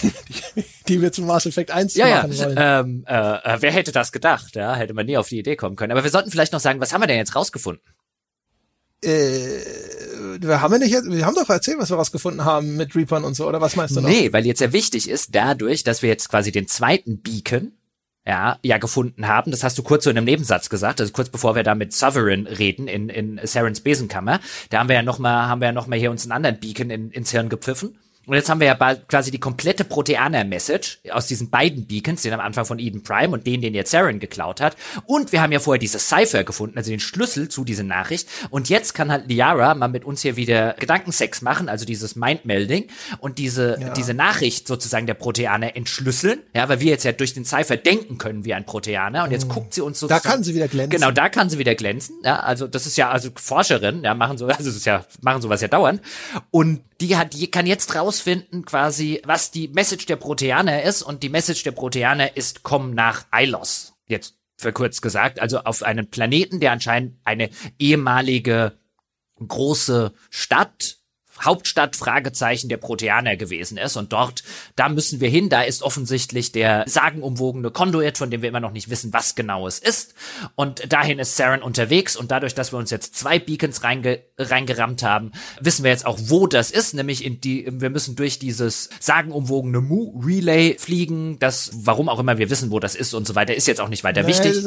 die, 0.56 0.64
die 0.88 1.02
wir 1.02 1.12
zum 1.12 1.26
Mass 1.26 1.46
Effect 1.46 1.72
1 1.72 1.96
ja, 1.96 2.08
machen 2.08 2.32
ja. 2.32 2.46
wollen. 2.46 2.58
Ähm, 2.58 3.04
äh, 3.08 3.58
wer 3.60 3.72
hätte 3.72 3.92
das 3.92 4.12
gedacht? 4.12 4.56
Ja, 4.56 4.76
hätte 4.76 4.94
man 4.94 5.06
nie 5.06 5.18
auf 5.18 5.30
die 5.30 5.40
Idee 5.40 5.56
kommen 5.56 5.76
können. 5.76 5.92
Aber 5.92 6.04
wir 6.04 6.12
sollten 6.12 6.32
vielleicht 6.32 6.54
noch 6.54 6.60
sagen, 6.60 6.80
was 6.80 6.94
haben 6.94 7.02
wir 7.02 7.08
denn 7.08 7.18
jetzt 7.18 7.36
rausgefunden? 7.36 7.84
Äh, 9.04 9.62
wir 10.40 10.62
haben 10.62 10.74
ja 10.74 10.80
nicht, 10.80 10.94
wir 10.94 11.26
haben 11.26 11.36
doch 11.36 11.50
erzählt, 11.50 11.80
was 11.80 11.90
wir 11.90 11.98
rausgefunden 11.98 12.46
haben 12.46 12.76
mit 12.76 12.96
Reapern 12.96 13.24
und 13.24 13.34
so, 13.36 13.48
oder 13.48 13.62
was 13.62 13.76
meinst 13.76 13.96
du 13.96 14.02
noch? 14.02 14.10
Nee, 14.10 14.32
weil 14.32 14.46
jetzt 14.46 14.62
ja 14.62 14.74
wichtig 14.74 15.10
ist, 15.10 15.34
dadurch, 15.34 15.84
dass 15.84 16.02
wir 16.02 16.10
jetzt 16.10 16.30
quasi 16.30 16.52
den 16.52 16.68
zweiten 16.68 17.22
Beacon 17.22 17.72
ja, 18.26 18.58
ja 18.64 18.78
gefunden 18.78 19.28
haben. 19.28 19.52
Das 19.52 19.64
hast 19.64 19.78
du 19.78 19.84
kurz 19.84 20.04
so 20.04 20.10
in 20.10 20.18
einem 20.18 20.26
Nebensatz 20.26 20.70
gesagt, 20.70 21.02
also 21.02 21.12
kurz 21.12 21.30
bevor 21.30 21.56
wir 21.56 21.64
da 21.64 21.76
mit 21.76 21.94
Sovereign 21.94 22.48
reden 22.48 22.88
in, 22.88 23.10
in 23.10 23.40
Sarens 23.44 23.82
Besenkammer. 23.82 24.40
Da 24.70 24.80
haben 24.80 24.90
wir 24.90 24.96
ja 24.96 25.04
noch 25.04 25.20
mal, 25.20 25.48
haben 25.48 25.62
wir 25.62 25.68
ja 25.68 25.72
noch 25.72 25.88
mal 25.88 25.98
hier 25.98 26.12
uns 26.12 26.24
einen 26.24 26.32
anderen 26.32 26.60
Beacon 26.60 26.90
in, 26.90 27.12
ins 27.12 27.32
Hirn 27.32 27.50
gepfiffen. 27.50 27.98
Und 28.28 28.36
jetzt 28.36 28.50
haben 28.50 28.60
wir 28.60 28.68
ja 28.68 28.96
quasi 29.08 29.32
die 29.32 29.40
komplette 29.40 29.84
Proteaner-Message 29.84 31.00
aus 31.12 31.28
diesen 31.28 31.50
beiden 31.50 31.88
Beacons, 31.88 32.22
den 32.22 32.34
am 32.34 32.40
Anfang 32.40 32.66
von 32.66 32.78
Eden 32.78 33.02
Prime 33.02 33.30
und 33.34 33.48
den, 33.48 33.62
den 33.62 33.74
jetzt 33.74 33.92
Saren 33.92 34.20
geklaut 34.20 34.62
hat. 34.62 34.76
Und 35.06 35.32
wir 35.32 35.42
haben 35.42 35.52
ja 35.52 35.60
vorher 35.60 35.80
diese 35.80 35.98
Cypher 35.98 36.44
gefunden, 36.44 36.78
also 36.78 36.92
den 36.92 37.00
Schlüssel 37.00 37.50
zu 37.50 37.64
dieser 37.64 37.84
Nachricht. 37.84 38.28
Und 38.52 38.70
jetzt 38.70 38.94
kann 38.94 39.12
halt 39.12 39.28
Liara 39.28 39.74
mal 39.74 39.88
mit 39.88 40.06
uns 40.06 40.22
hier 40.22 40.36
wieder 40.36 40.76
Gedankensex 40.80 41.42
machen, 41.42 41.68
also 41.68 41.86
dieses 41.86 42.16
Mind-Melding 42.16 42.88
und 43.20 43.40
diese, 43.40 43.80
ja. 43.82 43.90
diese 43.94 44.14
Nachricht 44.14 44.68
sozusagen 44.68 45.08
der 45.08 45.16
Proteaner 45.16 45.76
entschlüsseln. 45.76 46.42
Ja, 46.54 46.70
weil 46.70 46.80
wir 46.80 46.92
jetzt 46.92 47.04
ja 47.04 47.14
durch 47.14 47.34
den 47.34 47.44
Cypher 47.44 47.78
denken 47.78 48.20
können 48.20 48.46
wie 48.46 48.54
ein 48.54 48.66
Proteaner. 48.66 49.24
Und 49.24 49.32
jetzt 49.32 49.48
mhm. 49.48 49.52
guckt 49.52 49.74
sie 49.74 49.82
uns 49.82 50.00
sozusagen. 50.00 50.24
Da 50.24 50.30
kann 50.30 50.44
sie 50.44 50.54
wieder 50.54 50.68
glänzen. 50.68 51.00
Genau, 51.00 51.12
da 51.12 51.30
kann 51.30 51.50
sie 51.50 51.58
wieder 51.58 51.74
glänzen. 51.74 52.18
Ja, 52.24 52.40
also 52.42 52.68
das 52.68 52.86
ist 52.86 52.98
ja, 52.98 53.10
also 53.10 53.30
Forscherin, 53.36 54.04
ja, 54.04 54.14
machen 54.14 54.38
so, 54.38 54.46
also 54.48 54.64
das 54.64 54.76
ist 54.76 54.86
ja, 54.86 55.06
machen 55.22 55.42
sowas 55.42 55.62
ja 55.62 55.68
dauernd. 55.68 56.02
Und 56.52 56.82
die 57.02 57.18
hat, 57.18 57.34
die 57.34 57.50
kann 57.50 57.66
jetzt 57.66 57.88
rausfinden 58.12 58.66
quasi, 58.66 59.22
was 59.24 59.52
die 59.52 59.70
Message 59.70 60.06
der 60.06 60.18
Proteaner 60.18 60.84
ist 60.84 61.02
und 61.02 61.24
die 61.24 61.30
Message 61.30 61.64
der 61.64 61.72
Proteaner 61.72 62.36
ist, 62.36 62.62
komm 62.62 62.94
nach 62.94 63.26
Ilos. 63.34 63.94
Jetzt 64.06 64.36
verkürzt 64.58 65.02
gesagt, 65.02 65.40
also 65.40 65.60
auf 65.60 65.82
einen 65.82 66.10
Planeten, 66.10 66.60
der 66.60 66.74
anscheinend 66.74 67.18
eine 67.24 67.50
ehemalige 67.80 68.78
große 69.40 70.14
Stadt 70.30 70.98
Hauptstadt 71.44 71.96
Fragezeichen 71.96 72.70
der 72.70 72.78
Proteaner 72.78 73.36
gewesen 73.36 73.78
ist. 73.78 73.98
Und 73.98 74.14
dort, 74.14 74.44
da 74.76 74.90
müssen 74.90 75.20
wir 75.20 75.30
hin, 75.30 75.50
da 75.50 75.62
ist 75.62 75.84
offensichtlich 75.84 76.52
der 76.52 76.84
sagenumwogene 76.88 77.72
Konduit, 77.72 78.18
von 78.18 78.32
dem 78.32 78.42
wir 78.42 78.50
immer 78.50 78.60
noch 78.60 78.72
nicht 78.72 78.90
wissen, 78.90 79.14
was 79.14 79.36
genau 79.36 79.68
es 79.68 79.80
ist. 79.80 80.14
Und 80.56 80.92
dahin 80.92 81.20
ist 81.20 81.38
Saren 81.38 81.62
unterwegs. 81.62 82.16
Und 82.16 82.32
dadurch, 82.32 82.56
dass 82.56 82.74
wir 82.74 82.78
uns 82.78 82.92
jetzt 82.92 83.16
zwei 83.16 83.40
Beacons 83.40 83.84
reinge 83.84 84.20
reingerammt 84.38 85.04
haben, 85.04 85.32
wissen 85.60 85.84
wir 85.84 85.92
jetzt 85.92 86.06
auch, 86.06 86.18
wo 86.20 86.48
das 86.48 86.72
ist, 86.72 86.94
nämlich 86.94 87.24
in 87.24 87.42
die, 87.42 87.68
wir 87.70 87.90
müssen 87.90 88.16
durch 88.16 88.40
dieses 88.40 88.90
sagenumwogene 89.00 89.82
Mu-Relay 89.82 90.78
fliegen, 90.80 91.38
das, 91.40 91.72
warum 91.74 92.10
auch 92.10 92.20
immer 92.20 92.38
wir 92.38 92.50
wissen, 92.50 92.72
wo 92.72 92.80
das 92.80 92.96
ist 92.96 93.14
und 93.14 93.28
so 93.28 93.36
weiter, 93.36 93.56
ist 93.56 93.68
jetzt 93.68 93.82
auch 93.82 93.90
nicht 93.90 94.04
weiter 94.04 94.28
wichtig. 94.28 94.58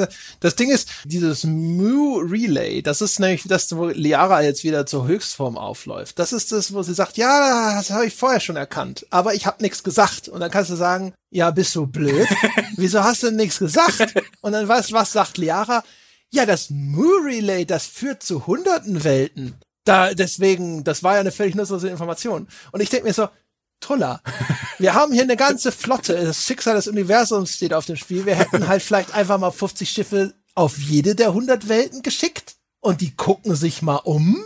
Das 0.40 0.56
Ding 0.56 0.70
ist, 0.70 0.88
dieses 1.04 1.44
Mu-Relay, 1.44 2.82
das 2.82 3.00
ist 3.00 3.18
nämlich 3.18 3.42
das, 3.46 3.74
wo 3.76 3.86
Liara 3.86 4.42
jetzt 4.42 4.64
wieder 4.64 4.86
zur 4.86 5.06
Höchstform 5.06 5.58
aufläuft. 5.58 6.18
Das 6.18 6.32
ist 6.32 6.52
das, 6.52 6.63
wo 6.72 6.82
sie 6.82 6.94
sagt, 6.94 7.16
ja, 7.16 7.74
das 7.74 7.90
habe 7.90 8.06
ich 8.06 8.14
vorher 8.14 8.40
schon 8.40 8.56
erkannt, 8.56 9.06
aber 9.10 9.34
ich 9.34 9.46
habe 9.46 9.62
nichts 9.62 9.82
gesagt. 9.82 10.28
Und 10.28 10.40
dann 10.40 10.50
kannst 10.50 10.70
du 10.70 10.76
sagen, 10.76 11.12
ja, 11.30 11.50
bist 11.50 11.74
du 11.74 11.86
blöd? 11.86 12.28
Wieso 12.76 13.02
hast 13.02 13.22
du 13.22 13.30
nichts 13.30 13.58
gesagt? 13.58 14.14
Und 14.40 14.52
dann 14.52 14.68
weißt 14.68 14.90
du, 14.90 14.94
was 14.94 15.12
sagt 15.12 15.38
Liara? 15.38 15.84
Ja, 16.30 16.46
das 16.46 16.70
Mu-Relay, 16.70 17.64
das 17.64 17.86
führt 17.86 18.22
zu 18.22 18.46
hunderten 18.46 19.04
Welten. 19.04 19.54
Da, 19.84 20.14
deswegen, 20.14 20.82
das 20.82 21.02
war 21.02 21.14
ja 21.14 21.20
eine 21.20 21.32
völlig 21.32 21.54
nutzlose 21.54 21.88
Information. 21.88 22.48
Und 22.72 22.80
ich 22.80 22.88
denke 22.88 23.06
mir 23.06 23.12
so, 23.12 23.28
Trulla. 23.80 24.20
Wir 24.78 24.94
haben 24.94 25.12
hier 25.12 25.22
eine 25.22 25.36
ganze 25.36 25.70
Flotte. 25.70 26.14
Das 26.14 26.44
Schicksal 26.44 26.74
des 26.74 26.88
Universums 26.88 27.54
steht 27.54 27.74
auf 27.74 27.86
dem 27.86 27.96
Spiel. 27.96 28.26
Wir 28.26 28.34
hätten 28.34 28.66
halt 28.66 28.82
vielleicht 28.82 29.14
einfach 29.14 29.38
mal 29.38 29.50
50 29.50 29.88
Schiffe 29.88 30.34
auf 30.54 30.78
jede 30.78 31.14
der 31.14 31.28
100 31.28 31.68
Welten 31.68 32.02
geschickt. 32.02 32.56
Und 32.80 33.00
die 33.00 33.14
gucken 33.14 33.54
sich 33.54 33.82
mal 33.82 33.96
um. 33.96 34.44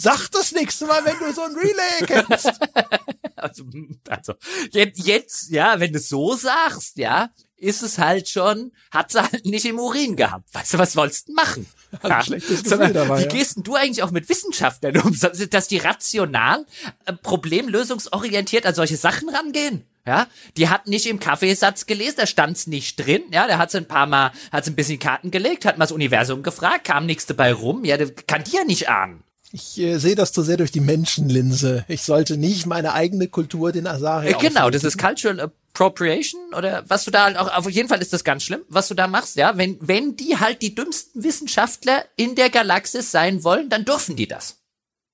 Sag 0.00 0.28
das 0.28 0.52
nächste 0.52 0.86
Mal, 0.86 1.04
wenn 1.04 1.18
du 1.18 1.32
so 1.32 1.42
ein 1.42 1.56
Relay 1.56 2.06
kennst. 2.06 2.52
also, 3.34 3.64
also 4.08 4.34
jetzt, 4.70 5.04
jetzt, 5.04 5.50
ja, 5.50 5.80
wenn 5.80 5.92
du 5.92 5.98
es 5.98 6.08
so 6.08 6.36
sagst, 6.36 6.98
ja, 6.98 7.30
ist 7.56 7.82
es 7.82 7.98
halt 7.98 8.28
schon, 8.28 8.70
hat 8.92 9.10
sie 9.10 9.20
halt 9.20 9.44
nicht 9.44 9.64
im 9.64 9.80
Urin 9.80 10.14
gehabt. 10.14 10.54
Weißt 10.54 10.74
du, 10.74 10.78
was 10.78 10.92
sollst 10.92 11.28
du 11.28 11.32
machen? 11.32 11.66
Ja. 12.04 12.22
Sondern, 12.22 12.92
dabei, 12.92 13.18
wie 13.18 13.22
ja. 13.22 13.28
gehst 13.28 13.56
denn 13.56 13.64
du 13.64 13.74
eigentlich 13.74 14.04
auch 14.04 14.12
mit 14.12 14.28
Wissenschaftlern 14.28 14.98
um? 14.98 15.18
Dass 15.18 15.66
die 15.66 15.78
rational, 15.78 16.64
äh, 17.06 17.12
problemlösungsorientiert 17.14 18.66
an 18.66 18.74
solche 18.76 18.96
Sachen 18.96 19.28
rangehen? 19.28 19.84
Ja, 20.06 20.28
die 20.56 20.68
hat 20.68 20.86
nicht 20.86 21.06
im 21.06 21.18
Kaffeesatz 21.18 21.86
gelesen, 21.86 22.14
da 22.18 22.26
stand's 22.26 22.68
nicht 22.68 22.96
drin. 22.96 23.24
Ja, 23.32 23.46
der 23.46 23.58
hat 23.58 23.74
ein 23.74 23.88
paar 23.88 24.06
Mal, 24.06 24.30
hat 24.52 24.66
ein 24.66 24.76
bisschen 24.76 25.00
Karten 25.00 25.30
gelegt, 25.32 25.64
hat 25.64 25.76
mal 25.76 25.84
das 25.84 25.92
Universum 25.92 26.42
gefragt, 26.44 26.84
kam 26.84 27.04
nichts 27.04 27.26
dabei 27.26 27.52
rum. 27.52 27.84
Ja, 27.84 27.96
der 27.96 28.14
kann 28.14 28.44
die 28.44 28.56
ja 28.56 28.64
nicht 28.64 28.88
ahnen. 28.88 29.24
Ich 29.52 29.78
äh, 29.78 29.98
sehe 29.98 30.14
das 30.14 30.32
zu 30.32 30.42
sehr 30.42 30.56
durch 30.56 30.70
die 30.70 30.80
Menschenlinse. 30.80 31.84
Ich 31.88 32.02
sollte 32.02 32.36
nicht 32.36 32.66
meine 32.66 32.92
eigene 32.92 33.28
Kultur 33.28 33.72
den 33.72 33.86
Asari. 33.86 34.28
Äh, 34.28 34.34
genau, 34.34 34.68
das 34.70 34.84
ist 34.84 34.98
Cultural 34.98 35.40
Appropriation 35.40 36.40
oder 36.56 36.84
was 36.88 37.04
du 37.04 37.10
da 37.10 37.24
halt 37.24 37.36
auch, 37.36 37.52
auf 37.52 37.70
jeden 37.70 37.88
Fall 37.88 38.02
ist 38.02 38.12
das 38.12 38.24
ganz 38.24 38.42
schlimm, 38.42 38.62
was 38.68 38.88
du 38.88 38.94
da 38.94 39.06
machst, 39.06 39.36
ja. 39.36 39.56
Wenn, 39.56 39.78
wenn 39.80 40.16
die 40.16 40.38
halt 40.38 40.60
die 40.60 40.74
dümmsten 40.74 41.22
Wissenschaftler 41.22 42.04
in 42.16 42.34
der 42.34 42.50
Galaxis 42.50 43.10
sein 43.10 43.44
wollen, 43.44 43.68
dann 43.70 43.84
dürfen 43.84 44.16
die 44.16 44.26
das. 44.26 44.56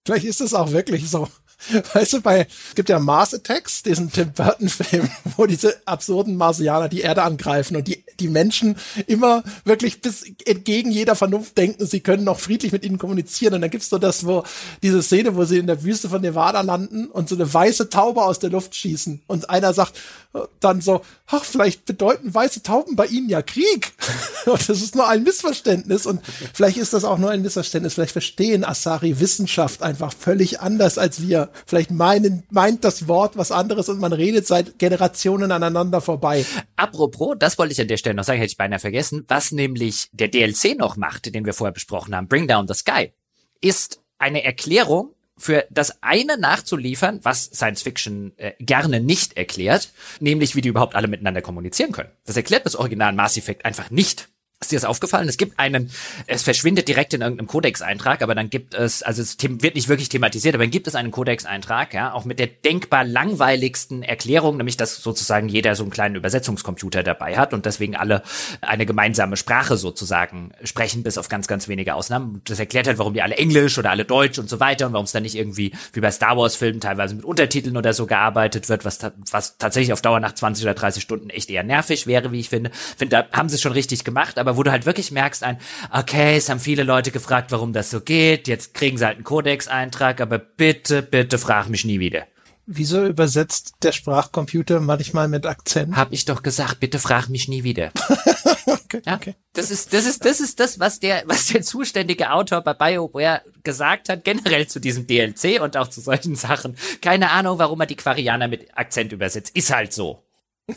Vielleicht 0.07 0.27
ist 0.27 0.41
es 0.41 0.53
auch 0.53 0.73
wirklich 0.73 1.09
so. 1.09 1.29
Weißt 1.95 2.13
du, 2.13 2.21
bei, 2.21 2.47
es 2.69 2.75
gibt 2.75 2.89
ja 2.89 2.99
Mars 2.99 3.35
Attacks, 3.35 3.83
diesen 3.83 4.11
Tim 4.13 4.33
Burton 4.33 4.69
Film, 4.69 5.09
wo 5.37 5.47
diese 5.47 5.75
absurden 5.87 6.37
Marsianer 6.37 6.89
die 6.89 7.01
Erde 7.01 7.23
angreifen 7.23 7.77
und 7.77 7.89
die, 7.89 8.05
die 8.21 8.29
Menschen 8.29 8.77
immer 9.07 9.43
wirklich 9.65 10.01
bis 10.01 10.25
entgegen 10.45 10.91
jeder 10.91 11.17
Vernunft 11.17 11.57
denken, 11.57 11.87
sie 11.87 12.01
können 12.01 12.25
noch 12.25 12.39
friedlich 12.39 12.73
mit 12.73 12.85
ihnen 12.85 12.99
kommunizieren. 12.99 13.55
Und 13.55 13.63
dann 13.63 13.71
gibt's 13.71 13.89
so 13.89 13.99
das, 13.99 14.27
wo, 14.27 14.45
diese 14.83 15.03
Szene, 15.03 15.37
wo 15.37 15.45
sie 15.45 15.59
in 15.59 15.67
der 15.67 15.83
Wüste 15.83 16.09
von 16.09 16.21
Nevada 16.21 16.61
landen 16.61 17.07
und 17.07 17.29
so 17.29 17.35
eine 17.35 17.53
weiße 17.53 17.89
Taube 17.89 18.23
aus 18.23 18.39
der 18.39 18.51
Luft 18.51 18.75
schießen. 18.75 19.23
Und 19.27 19.51
einer 19.51 19.73
sagt 19.73 19.97
äh, 20.35 20.41
dann 20.61 20.81
so, 20.81 21.03
ach, 21.27 21.45
vielleicht 21.45 21.85
bedeuten 21.87 22.35
weiße 22.35 22.63
Tauben 22.63 22.97
bei 22.97 23.07
ihnen 23.07 23.29
ja 23.29 23.43
Krieg. 23.43 23.93
und 24.47 24.69
das 24.69 24.83
ist 24.83 24.95
nur 24.95 25.09
ein 25.09 25.23
Missverständnis. 25.23 26.07
Und 26.07 26.21
vielleicht 26.53 26.77
ist 26.77 26.93
das 26.93 27.05
auch 27.05 27.19
nur 27.19 27.31
ein 27.31 27.43
Missverständnis. 27.43 27.95
Vielleicht 27.95 28.13
verstehen 28.13 28.65
Asari 28.65 29.21
Wissenschaft 29.21 29.83
einfach 29.83 30.13
völlig 30.13 30.61
anders 30.61 30.99
als 30.99 31.23
wir 31.23 31.51
vielleicht 31.67 31.91
meinen, 31.91 32.45
meint 32.51 32.85
das 32.85 33.09
Wort 33.09 33.37
was 33.37 33.53
anderes 33.53 33.89
und 33.89 34.01
man 34.01 34.13
redet 34.13 34.47
seit 34.47 34.79
Generationen 34.79 35.53
aneinander 35.53 36.01
vorbei. 36.01 36.45
Apropos, 36.77 37.37
das 37.39 37.59
wollte 37.59 37.73
ich 37.73 37.81
an 37.81 37.89
der 37.89 37.97
Stelle 37.97 38.15
noch 38.15 38.25
sagen, 38.25 38.39
hätte 38.39 38.53
ich 38.53 38.57
beinahe 38.57 38.79
vergessen, 38.79 39.25
was 39.29 39.53
nämlich 39.53 40.09
der 40.13 40.29
DLC 40.29 40.77
noch 40.79 40.97
macht, 40.97 41.35
den 41.35 41.45
wir 41.45 41.55
vorher 41.55 41.73
besprochen 41.73 42.15
haben, 42.15 42.29
Bring 42.29 42.49
Down 42.49 42.69
the 42.69 42.75
Sky, 42.75 43.13
ist 43.61 44.01
eine 44.19 44.45
Erklärung 44.45 45.15
für 45.37 45.67
das 45.71 46.03
eine 46.03 46.39
nachzuliefern, 46.39 47.21
was 47.23 47.45
Science 47.45 47.83
Fiction 47.83 48.33
äh, 48.37 48.53
gerne 48.61 49.01
nicht 49.01 49.37
erklärt, 49.37 49.91
nämlich 50.21 50.55
wie 50.55 50.61
die 50.61 50.69
überhaupt 50.69 50.95
alle 50.95 51.09
miteinander 51.09 51.43
kommunizieren 51.43 51.93
können. 51.93 52.11
Das 52.25 52.37
erklärt 52.37 52.67
das 52.67 52.77
Original 52.77 53.13
Mass 53.13 53.37
Effect 53.37 53.65
einfach 53.65 53.91
nicht. 53.91 54.29
Ist 54.61 54.73
dir 54.73 54.77
das 54.77 54.85
aufgefallen? 54.85 55.29
Es 55.29 55.37
gibt 55.37 55.59
einen, 55.59 55.91
es 56.27 56.43
verschwindet 56.43 56.89
direkt 56.89 57.13
in 57.13 57.21
irgendeinem 57.21 57.49
Codex-Eintrag, 57.49 58.23
aber 58.23 58.35
dann 58.35 58.49
gibt 58.49 58.73
es, 58.73 59.03
also 59.03 59.21
es 59.21 59.37
wird 59.39 59.75
nicht 59.75 59.89
wirklich 59.89 60.09
thematisiert, 60.09 60.55
aber 60.55 60.65
dann 60.65 60.71
gibt 60.71 60.87
es 60.87 60.95
einen 60.95 61.11
Codex-Eintrag, 61.11 61.93
ja, 61.93 62.15
auch 62.15 62.25
mit 62.25 62.39
der 62.39 62.47
denkbar 62.47 63.05
langweiligsten 63.05 64.03
Erklärung, 64.03 64.57
nämlich 64.57 64.79
dass 64.79 64.97
sozusagen 64.97 65.49
jeder 65.49 65.75
so 65.75 65.83
einen 65.83 65.91
kleinen 65.91 66.15
Übersetzungscomputer 66.15 67.03
dabei 67.03 67.37
hat 67.37 67.53
und 67.53 67.67
deswegen 67.67 67.95
alle 67.95 68.23
eine 68.63 68.87
gemeinsame 68.87 69.37
Sprache 69.37 69.77
sozusagen 69.77 70.53
sprechen, 70.63 71.03
bis 71.03 71.19
auf 71.19 71.29
ganz, 71.29 71.47
ganz 71.47 71.69
wenige 71.69 71.95
Ausnahmen. 71.95 72.41
Das 72.45 72.59
erklärt 72.59 72.87
halt, 72.87 72.97
warum 72.97 73.13
die 73.13 73.21
alle 73.21 73.37
Englisch 73.37 73.77
oder 73.77 73.91
alle 73.91 74.07
Deutsch 74.07 74.39
und 74.39 74.49
so 74.49 74.61
weiter 74.61 74.87
und 74.87 74.95
warum 74.95 75.05
es 75.05 75.13
dann 75.13 75.25
nicht 75.25 75.35
irgendwie 75.35 75.73
wie 75.93 76.01
bei 76.01 76.11
Star 76.11 76.39
Wars-Filmen 76.39 76.81
teilweise 76.81 77.15
mit 77.17 77.25
Untertiteln 77.27 77.77
oder 77.77 77.93
so 77.93 78.07
gearbeitet 78.07 78.71
wird, 78.71 78.87
was, 78.87 78.99
was 79.31 79.59
tatsächlich 79.59 79.93
auf 79.93 80.01
Dauer 80.01 80.21
nach 80.21 80.33
20 80.33 80.65
oder 80.65 80.75
30 80.75 81.03
Stunden 81.03 81.29
echt 81.29 81.51
eher 81.51 81.65
nervig 81.65 82.07
wäre, 82.07 82.33
wie 82.33 82.41
ich 82.41 82.49
finde. 82.49 82.71
Finde, 82.97 83.17
da 83.17 83.37
haben 83.37 83.51
sie 83.51 83.57
es 83.57 83.61
schon 83.61 83.73
richtig 83.73 84.05
gemacht, 84.05 84.39
aber 84.45 84.57
wo 84.57 84.63
du 84.63 84.71
halt 84.71 84.87
wirklich 84.87 85.11
merkst, 85.11 85.43
ein, 85.43 85.59
okay, 85.91 86.37
es 86.37 86.49
haben 86.49 86.61
viele 86.61 86.83
Leute 86.83 87.11
gefragt, 87.11 87.53
warum 87.53 87.73
das 87.73 87.91
so 87.91 88.01
geht, 88.01 88.49
jetzt 88.49 88.75
kriegen 88.75 88.99
sie 88.99 89.07
halt 89.07 89.17
einen 89.17 89.25
Codex-Eintrag, 89.25 90.21
aber 90.21 90.39
bitte, 90.39 91.03
bitte 91.03 91.39
frag 91.39 91.69
mich 91.69 91.85
nie 91.85 92.01
wieder. 92.01 92.27
Wieso 92.67 93.05
übersetzt 93.05 93.75
der 93.83 93.93
Sprachcomputer 93.93 94.81
manchmal 94.81 95.29
mit 95.29 95.45
Akzent? 95.45 95.97
Hab 95.97 96.13
ich 96.13 96.25
doch 96.25 96.43
gesagt, 96.43 96.81
bitte 96.81 96.99
frag 96.99 97.29
mich 97.29 97.47
nie 97.47 97.63
wieder. 97.63 97.93
okay, 98.67 99.03
ja? 99.05 99.17
okay. 99.17 99.35
Das 99.53 99.71
ist, 99.71 99.93
das 99.93 100.07
ist, 100.07 100.25
das 100.25 100.41
ist 100.41 100.61
das, 100.61 100.81
was 100.81 100.99
der, 100.99 101.25
was 101.27 101.49
der 101.49 101.61
zuständige 101.61 102.33
Autor 102.33 102.63
bei 102.63 102.73
BioWare 102.73 103.43
gesagt 103.63 104.09
hat, 104.09 104.25
generell 104.25 104.67
zu 104.67 104.81
diesem 104.81 105.07
DLC 105.07 105.61
und 105.61 105.77
auch 105.77 105.89
zu 105.89 106.01
solchen 106.01 106.37
Sachen. 106.37 106.77
Keine 107.03 107.33
Ahnung, 107.33 107.59
warum 107.59 107.81
er 107.81 107.87
die 107.87 107.97
Quarianer 107.97 108.49
mit 108.49 108.67
Akzent 108.79 109.13
übersetzt. 109.13 109.55
Ist 109.55 109.71
halt 109.71 109.93
so. 109.93 110.25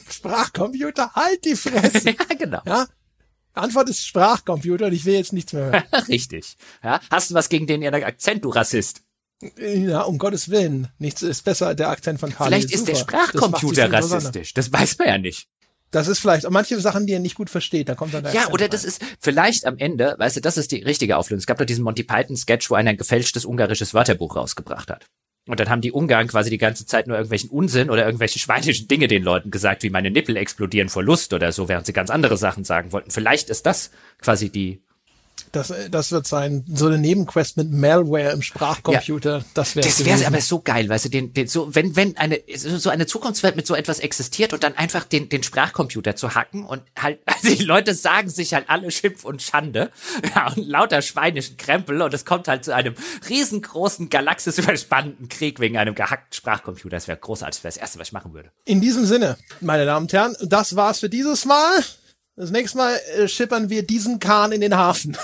Sprachcomputer, 0.10 1.14
halt 1.14 1.46
die 1.46 1.56
Fresse. 1.56 2.10
ja, 2.10 2.36
genau. 2.38 2.62
Ja, 2.66 2.86
Antwort 3.58 3.90
ist 3.90 4.06
Sprachcomputer 4.06 4.88
und 4.88 4.94
ich 4.94 5.06
will 5.06 5.16
jetzt 5.16 5.34
nichts 5.34 5.54
mehr 5.54 5.66
hören. 5.66 5.84
Richtig. 6.08 6.56
Ja, 6.84 7.00
hast 7.12 7.32
du 7.32 7.36
was 7.36 7.50
gegen 7.50 7.68
den 7.68 7.84
Akzent, 7.86 8.46
du 8.46 8.50
Rassist? 8.50 9.02
Ja, 9.60 10.02
um 10.02 10.18
Gottes 10.18 10.50
Willen. 10.50 10.88
Nichts 10.98 11.22
ist 11.22 11.44
besser, 11.44 11.76
der 11.76 11.90
Akzent 11.90 12.20
von 12.20 12.34
Kali. 12.34 12.50
Vielleicht 12.50 12.72
ist 12.72 12.80
super. 12.80 12.92
der 12.94 13.00
Sprachcomputer 13.00 13.92
rassistisch. 13.92 14.54
Das 14.54 14.72
weiß 14.72 14.98
man 14.98 15.08
ja 15.08 15.18
nicht. 15.18 15.48
Das 15.92 16.08
ist 16.08 16.20
vielleicht, 16.20 16.50
manche 16.50 16.80
Sachen, 16.82 17.08
die 17.08 17.14
er 17.14 17.20
nicht 17.20 17.36
gut 17.36 17.50
versteht, 17.50 17.88
da 17.88 17.96
kommt 17.96 18.14
dann 18.14 18.24
der 18.24 18.34
Ja, 18.34 18.50
oder 18.50 18.66
rein. 18.66 18.72
das 18.72 18.84
ist 18.84 19.02
vielleicht 19.20 19.66
am 19.66 19.78
Ende, 19.78 20.16
weißt 20.18 20.36
du, 20.38 20.42
das 20.42 20.58
ist 20.58 20.72
die 20.72 20.84
richtige 20.84 21.18
Auflösung. 21.18 21.40
Es 21.40 21.46
gab 21.46 21.60
doch 21.60 21.66
diesen 21.66 21.84
Monty 21.84 22.04
Python 22.04 22.36
Sketch, 22.36 22.70
wo 22.70 22.76
einer 22.76 22.90
ein 22.90 22.98
gefälschtes 22.98 23.46
ungarisches 23.46 23.94
Wörterbuch 23.94 24.36
rausgebracht 24.36 24.90
hat. 24.90 25.06
Und 25.48 25.60
dann 25.60 25.70
haben 25.70 25.82
die 25.82 25.92
Ungarn 25.92 26.28
quasi 26.28 26.50
die 26.50 26.58
ganze 26.58 26.86
Zeit 26.86 27.08
nur 27.08 27.18
irgendwelchen 27.18 27.50
Unsinn 27.50 27.90
oder 27.90 28.06
irgendwelche 28.06 28.40
schweinischen 28.40 28.88
Dinge 28.88 29.08
den 29.08 29.24
Leuten 29.24 29.50
gesagt, 29.50 29.84
wie 29.84 29.90
meine 29.90 30.12
Nippel 30.12 30.36
explodieren 30.36 30.90
vor 30.90 31.04
Lust 31.04 31.34
oder 31.34 31.52
so, 31.52 31.70
während 31.70 31.86
sie 31.86 31.94
ganz 31.94 32.10
andere 32.10 32.38
Sachen 32.38 32.64
sagen 32.64 32.92
wollten. 32.92 33.12
Vielleicht 33.12 33.50
ist 33.50 33.66
das 33.66 33.92
quasi 34.22 34.50
die 34.50 34.82
das, 35.58 35.74
das 35.92 36.12
wird 36.12 36.28
sein, 36.28 36.64
so 36.68 36.88
eine 36.88 36.98
Nebenquest 36.98 37.58
mit 37.58 37.72
Malware 37.72 38.32
im 38.32 38.42
Sprachcomputer. 38.42 39.38
Ja, 39.40 39.46
das 39.54 39.76
wäre 39.76 39.86
Das 39.86 40.06
wäre 40.06 40.26
aber 40.26 40.42
so 40.42 40.62
geil, 40.62 40.88
weißt 40.88 41.06
du, 41.06 41.10
den, 41.10 41.34
den, 41.34 41.48
so, 41.48 41.74
wenn, 41.74 41.96
wenn 41.96 42.16
eine, 42.18 42.42
so 42.56 42.90
eine 42.90 43.08
Zukunftswelt 43.08 43.56
mit 43.56 43.66
so 43.66 43.76
etwas 43.76 44.00
existiert 44.00 44.54
und 44.54 44.64
dann 44.64 44.78
einfach 44.78 45.04
den, 45.04 45.30
den 45.30 45.44
Sprachcomputer 45.44 46.16
zu 46.16 46.36
hacken 46.36 46.66
und 46.66 46.84
halt, 46.98 47.20
also 47.26 47.56
die 47.56 47.64
Leute 47.64 47.94
sagen 47.94 48.30
sich 48.30 48.54
halt 48.54 48.70
alle 48.70 48.92
Schimpf 48.92 49.26
und 49.26 49.42
Schande, 49.42 49.92
ja, 50.36 50.48
und 50.48 50.68
lauter 50.68 51.02
schweinischen 51.02 51.58
Krempel 51.58 52.02
und 52.02 52.14
es 52.14 52.26
kommt 52.26 52.48
halt 52.48 52.64
zu 52.64 52.74
einem 52.74 52.96
riesengroßen, 53.30 54.10
galaxisüberspannenden 54.10 55.30
Krieg 55.30 55.60
wegen 55.60 55.78
einem 55.78 55.96
gehackten 55.96 56.34
Sprachcomputer. 56.34 56.96
Das 56.96 57.08
wäre 57.08 57.18
großartig, 57.18 57.58
das 57.58 57.64
wäre 57.64 57.74
das 57.74 57.82
Erste, 57.82 58.00
was 58.00 58.08
ich 58.10 58.14
machen 58.14 58.34
würde. 58.34 58.52
In 58.66 58.82
diesem 58.82 59.06
Sinne, 59.06 59.38
meine 59.62 59.86
Damen 59.86 60.06
und 60.06 60.14
Herren, 60.14 60.36
das 60.42 60.76
war's 60.76 61.00
für 61.00 61.10
dieses 61.10 61.46
Mal. 61.46 61.84
Das 62.36 62.52
nächste 62.52 62.78
Mal 62.78 63.00
äh, 63.18 63.28
schippern 63.28 63.72
wir 63.72 63.82
diesen 63.82 64.20
Kahn 64.20 64.52
in 64.52 64.62
den 64.62 64.78
Hafen. 64.78 65.18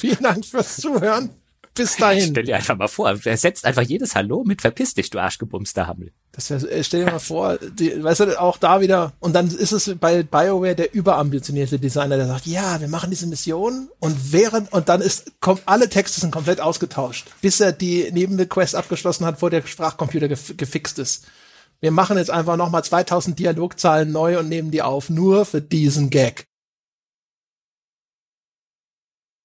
Vielen 0.00 0.22
Dank 0.22 0.46
fürs 0.46 0.78
Zuhören. 0.78 1.30
Bis 1.74 1.96
dahin. 1.96 2.30
Stell 2.30 2.44
dir 2.44 2.56
einfach 2.56 2.76
mal 2.76 2.88
vor, 2.88 3.14
er 3.24 3.36
setzt 3.36 3.64
einfach 3.64 3.82
jedes 3.82 4.14
Hallo 4.14 4.44
mit 4.44 4.60
Verpiss 4.60 4.94
dich, 4.94 5.10
du 5.10 5.18
arschgebumster 5.18 5.86
Hammel. 5.86 6.12
Das 6.32 6.50
wär, 6.50 6.62
äh, 6.70 6.82
stell 6.82 7.04
dir 7.04 7.12
mal 7.12 7.18
vor, 7.20 7.58
die, 7.58 8.02
weißt 8.02 8.20
du, 8.20 8.40
auch 8.40 8.56
da 8.56 8.80
wieder, 8.80 9.12
und 9.20 9.34
dann 9.34 9.48
ist 9.48 9.72
es 9.72 9.94
bei 10.00 10.22
BioWare 10.22 10.74
der 10.74 10.94
überambitionierte 10.94 11.78
Designer, 11.78 12.16
der 12.16 12.26
sagt, 12.26 12.46
ja, 12.46 12.80
wir 12.80 12.88
machen 12.88 13.10
diese 13.10 13.26
Mission 13.26 13.88
und 13.98 14.32
während, 14.32 14.72
und 14.72 14.88
dann 14.88 15.00
ist, 15.00 15.32
kommt, 15.40 15.62
alle 15.66 15.88
Texte 15.88 16.20
sind 16.20 16.32
komplett 16.32 16.60
ausgetauscht, 16.60 17.28
bis 17.40 17.60
er 17.60 17.72
die 17.72 18.10
neben 18.12 18.36
der 18.36 18.48
Quest 18.48 18.74
abgeschlossen 18.74 19.26
hat, 19.26 19.40
wo 19.40 19.48
der 19.48 19.64
Sprachcomputer 19.64 20.28
gef 20.28 20.56
gefixt 20.56 20.98
ist. 20.98 21.26
Wir 21.80 21.92
machen 21.92 22.18
jetzt 22.18 22.30
einfach 22.30 22.56
nochmal 22.56 22.84
2000 22.84 23.38
Dialogzahlen 23.38 24.10
neu 24.12 24.38
und 24.38 24.48
nehmen 24.48 24.70
die 24.70 24.82
auf, 24.82 25.08
nur 25.08 25.46
für 25.46 25.62
diesen 25.62 26.10
Gag. 26.10 26.46